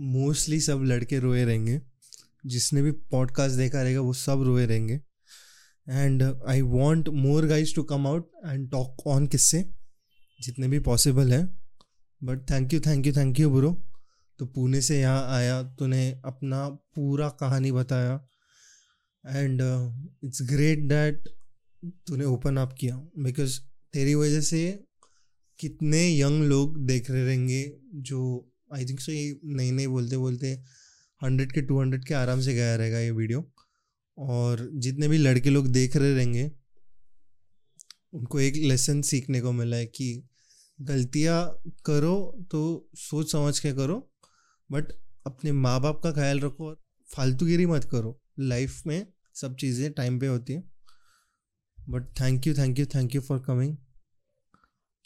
मोस्टली 0.00 0.60
सब 0.60 0.82
लड़के 0.82 1.18
रोए 1.18 1.44
रहेंगे, 1.44 1.80
जिसने 2.46 2.82
भी 2.82 2.90
पॉडकास्ट 2.92 3.56
देखा 3.56 3.82
रहेगा 3.82 4.00
वो 4.00 4.12
सब 4.12 4.42
रोए 4.42 4.66
रहेंगे। 4.66 5.00
And 5.88 6.22
I 6.22 6.60
want 6.62 7.08
more 7.08 7.46
guys 7.46 7.74
to 7.74 7.82
come 7.82 8.06
out 8.06 8.30
and 8.46 8.70
talk 8.70 9.06
on 9.06 9.26
किससे? 9.26 9.64
जितने 10.40 10.68
भी 10.68 10.78
पॉसिबल 10.80 11.32
है। 11.32 11.44
But 12.20 12.50
thank 12.50 12.72
you 12.74 12.80
thank 12.80 13.06
you 13.06 13.12
thank 13.12 13.40
you 13.40 13.50
bro 13.50 13.70
तो 14.40 14.46
पुणे 14.46 14.80
से 14.80 14.98
यहाँ 15.00 15.36
आया, 15.36 15.62
तूने 15.62 16.10
अपना 16.24 16.68
पूरा 16.68 17.28
कहानी 17.40 17.72
बताया। 17.72 18.14
एंड 19.24 19.60
इट्स 20.24 20.42
ग्रेट 20.50 20.78
डैट 20.88 21.28
तूने 22.06 22.24
ओपन 22.24 22.56
अप 22.56 22.74
किया। 22.80 22.96
बिकॉज़ 23.18 23.58
तेरी 23.94 24.14
वजह 24.14 24.40
से 24.40 24.60
कितने 25.58 26.00
यंग 26.20 26.42
लोग 26.44 26.78
देख 26.86 27.10
रहे 27.10 27.24
रहेंगे 27.24 27.62
जो 28.08 28.20
आई 28.74 28.84
थिंक 28.86 29.00
सो 29.00 29.12
ये 29.12 29.38
नई 29.44 29.70
नई 29.70 29.86
बोलते 29.86 30.16
बोलते 30.16 30.52
हंड्रेड 31.22 31.52
के 31.52 31.62
टू 31.62 31.80
हंड्रेड 31.80 32.04
के 32.04 32.14
आराम 32.14 32.40
से 32.40 32.54
गया 32.54 32.74
रहेगा 32.76 32.98
ये 32.98 33.10
वीडियो 33.10 33.40
और 34.18 34.68
जितने 34.76 35.08
भी 35.08 35.18
लड़के 35.18 35.50
लोग 35.50 35.66
देख 35.68 35.96
रहे 35.96 36.14
रहेंगे, 36.14 36.50
उनको 38.14 38.40
एक 38.40 38.54
लेसन 38.58 39.02
सीखने 39.02 39.40
को 39.40 39.52
मिला 39.52 39.76
है 39.76 39.86
कि 39.86 40.28
गलतियाँ 40.78 41.42
करो 41.86 42.16
तो 42.50 42.60
सोच 42.98 43.32
समझ 43.32 43.58
के 43.58 43.72
करो 43.72 43.96
बट 44.70 44.92
अपने 45.26 45.52
माँ 45.54 45.80
बाप 45.80 46.00
का 46.02 46.12
ख्याल 46.12 46.40
रखो 46.40 46.66
और 46.66 46.80
फालतूगिरी 47.08 47.66
मत 47.66 47.84
करो। 47.84 48.18
लाइफ 48.40 48.82
में 48.86 49.06
सब 49.36 49.56
चीज़ें 49.56 49.90
टाइम 49.92 50.18
पे 50.20 50.26
होती 50.26 50.52
हैं। 50.52 50.62
But 51.78 52.06
thank 52.20 52.46
you 52.46 52.54
thank 52.54 52.78
you 52.78 52.86
thank 52.86 53.14
you 53.14 53.20
for 53.20 53.38
coming 53.38 53.76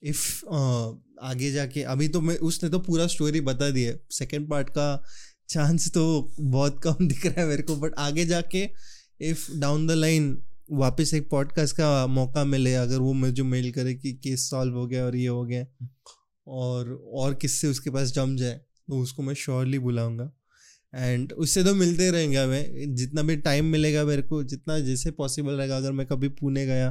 if 0.03 0.47
आगे 1.23 1.51
जाके, 1.53 1.83
अभी 1.83 2.09
तो 2.09 2.21
मैं, 2.21 2.37
उसने 2.37 2.71
तो 2.71 2.79
पूरा 2.79 3.07
स्टोरी 3.07 3.41
बता 3.43 3.71
दी 3.71 3.83
है। 3.83 3.99
सेकेंड 4.11 4.49
पार्ट 4.51 4.71
का 4.71 5.05
चांस 5.49 5.91
तो 5.95 6.05
बहुत 6.41 6.81
कम 6.85 7.07
दिख 7.09 7.27
रहा 7.27 7.41
है 7.41 7.47
मेरे 7.47 7.63
को 7.63 7.77
बट 7.77 7.95
आगे 7.99 8.25
जाके 8.27 8.65
इफ़ 9.23 9.51
डाउन 9.53 9.87
द 9.87 9.91
लाइन 9.91 10.37
वापस 10.73 11.13
एक 11.15 11.29
पॉडकास्ट 11.31 11.77
का 11.77 12.07
मौका 12.09 12.45
मिले, 12.45 12.75
अगर 12.75 12.99
वो 12.99 13.13
मुझे 13.13 13.43
मेल 13.45 13.71
करे 13.73 13.95
कि 13.95 14.13
केस 14.15 14.49
सॉल्व 14.51 14.75
हो 14.75 14.87
गया 14.87 15.05
और 15.05 15.17
ये 15.17 15.27
हो 15.27 15.45
गया, 15.45 15.67
और 16.47 16.93
और 17.15 17.35
किससे 17.35 17.69
उसके 17.69 17.91
पास 17.91 18.13
जम 18.13 18.37
जाए 18.37 18.61
तो 18.89 18.99
उसको 18.99 19.23
मैं 19.23 19.35
श्योरली 19.35 19.79
बुलाऊँगा। 19.79 20.31
एंड 20.95 21.33
उससे 21.33 21.65
तो 21.65 21.75
मिलते 21.75 22.11
रहेंगे 22.11 22.37
हमें, 22.37 22.95
जितना 22.95 23.23
भी 23.23 23.37
टाइम 23.39 23.65
मिलेगा 23.65 24.05
मेरे 24.05 24.23
को, 24.23 24.43
जितना 24.45 24.79
जैसे 24.81 25.11
पॉसिबल 25.11 25.53
रहेगा। 25.53 25.77
अगर 25.77 25.93
मैं 25.93 26.07
कभी 26.07 26.29
पुणे 26.31 26.67
गया, 26.67 26.91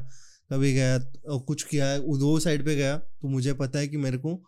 कभी 0.52 0.74
गया, 0.74 0.96
और 1.30 1.40
कुछ 1.40 1.64
किया, 1.64 1.98
दो 1.98 2.40
साइड 2.40 2.66
पे 2.66 2.76
गया 2.76 2.98
तो 2.98 3.28
मुझे 3.28 3.54
पता 3.54 3.80
है 3.80 3.88
कि 3.88 3.98
मेरे 3.98 4.18
को 4.18 4.42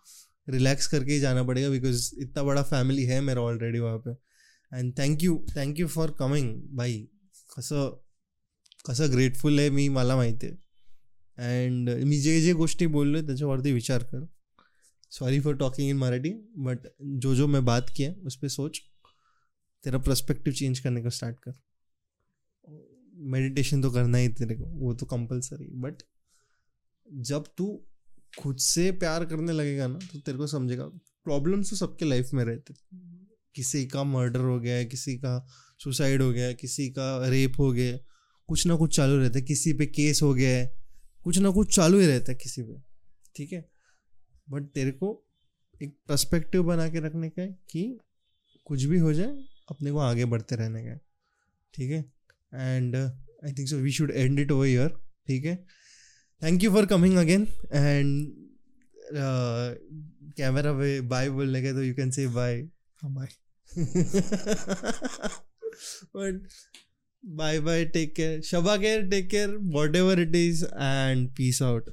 रिलैक्स 0.48 0.88
करके 0.88 1.14
ही 1.14 1.20
जाना 1.20 1.44
पड़ेगा 1.44 1.70
बिकॉज़ 1.70 2.10
इतना 2.20 2.44
बड़ा 2.44 2.62
फैमिली 2.64 3.04
है 3.04 3.20
मेरा 3.22 3.42
ऑलरेडी 3.42 3.80
वहाँ 3.80 3.98
पे। 4.08 4.12
And 4.72 4.94
thank 5.00 5.24
you 5.24 5.46
thank 5.58 5.80
you 5.80 5.88
for 5.88 6.16
coming 6.20 6.54
भाई 6.78 7.08
कसं 7.58 7.90
कसं 8.86 9.12
ग्रेटफुल 9.12 9.60
आहे 9.60 9.70
मी, 9.70 9.88
मला 9.90 10.16
माहिती 10.16 10.48
आहे. 10.48 10.56
अँड 11.38 11.90
मी 12.06 12.20
जे 12.20 12.40
जे 12.42 12.54
गोष्टी 12.54 12.88
बोललो 12.88 13.18
आहे 13.18 13.26
त्याच्यावरती 13.28 13.72
विचार 13.72 14.04
कर. 14.04 14.26
Sorry 15.12 15.40
for 15.40 15.56
talking 15.56 15.90
in 15.90 15.98
Marathi 15.98 16.34
but 16.58 16.88
जो 17.02 17.36
जो 17.36 17.48
मैं 17.48 17.64
बात 17.66 17.90
किया, 17.96 18.12
उस 18.26 18.36
पर 18.36 18.48
सोच. 18.48 18.80
तेरा 19.84 19.98
प्रस्पेक्टिव 20.00 20.54
चेंज 20.54 20.80
करने 20.80 21.02
का 21.04 21.10
स्टार्ट 21.10 21.40
कर. 21.40 21.54
मेडिटेशन 23.32 23.82
तो 23.82 23.92
करना 23.92 24.18
ही 24.18 24.28
तेरे 24.30 24.56
को, 24.56 24.66
वो 24.66 24.94
तो 24.94 25.06
कंपलसरी 25.06 25.70
बट 25.76 26.04
जब 27.08 27.48
तू 27.58 27.66
खुद 28.40 28.58
से 28.58 28.92
प्यार 28.92 29.26
करने 29.26 29.54
लगेगा 29.54 29.88
ना 29.88 30.00
तो 30.14 30.20
तेरे 30.20 30.38
को 30.38 30.48
समझेगा. 30.48 30.86
प्रॉब्लम्स 31.26 31.70
तो 31.70 31.76
सबके 31.76 32.06
लाइफ 32.06 32.30
में 32.34 32.44
रहते. 32.46 32.74
किसी 33.56 33.86
का 33.88 34.04
मर्डर 34.04 34.40
हो 34.40 34.60
गया 34.60 34.76
है 34.76 34.86
किसी 34.86 35.16
का 35.18 35.38
सुसाइड 35.80 36.22
हो 36.22 36.32
गया 36.32 36.52
किसी 36.52 36.90
का 36.90 37.28
रेप 37.28 37.54
हो 37.60 37.72
गया 37.72 37.98
कुछ 38.48 38.68
ना 38.68 38.76
कुछ 38.76 38.96
चालू 38.96 39.18
रहता 39.18 39.40
है 39.40 39.46
किसी 39.46 39.74
पे 39.74 39.86
केस 39.86 40.22
हो 40.22 40.34
गया 40.34 40.58
है 40.58 40.74
कुछ 41.24 41.38
ना 41.38 41.50
कुछ 41.50 41.76
चालू 41.76 42.00
ही 42.00 42.08
रहता 42.08 42.32
है 42.32 42.38
किसी 42.38 42.64
पे 42.64 42.82
ठीक 43.36 43.54
है? 43.54 43.70
बट 44.50 44.64
तेरे 44.64 44.92
को 44.92 45.28
एक 45.84 45.98
पर्सपेक्टिव 46.08 46.64
बना 46.64 46.90
के 46.90 47.00
रखने 47.00 47.30
का 47.30 47.42
है 47.42 47.60
कि 47.70 48.00
कुछ 48.66 48.84
भी 48.84 49.00
हो 49.00 49.14
जाए 49.14 49.44
अपने 49.72 49.92
को 49.92 49.98
आगे 49.98 50.26
बढ़ते 50.26 50.56
रहने 50.56 50.84
का 50.84 50.96
ठीक 51.74 51.92
है? 51.92 52.00
And 52.54 52.96
I 53.46 53.54
think 53.54 53.70
so 53.70 53.78
we 53.78 53.92
should 53.92 54.12
end 54.12 54.40
it 54.40 54.52
over 54.52 54.68
here 54.68 54.88
ठीक 55.28 55.46
है? 55.46 55.66
Thank 56.44 56.64
you 56.64 56.72
for 56.72 56.86
coming 56.86 57.18
again 57.18 57.48
and 57.74 58.34
camera 60.38 60.74
पे 60.74 61.02
बाय 61.02 61.30
बोलने 61.30 61.64
का 61.64 61.72
तो 61.72 61.84
you 61.84 61.94
can 61.94 62.12
say 62.12 62.28
bye 62.28 62.70
bye 63.06 63.28
but 66.16 66.48
Bye 67.26 67.60
bye. 67.60 67.86
Take 67.86 68.16
care. 68.16 68.40
Shaba 68.40 68.82
care. 68.82 69.04
Take 69.08 69.30
care. 69.30 69.52
Whatever 69.78 70.14
it 70.20 70.36
is. 70.36 70.64
And 70.88 71.34
peace 71.34 71.62
out. 71.62 71.88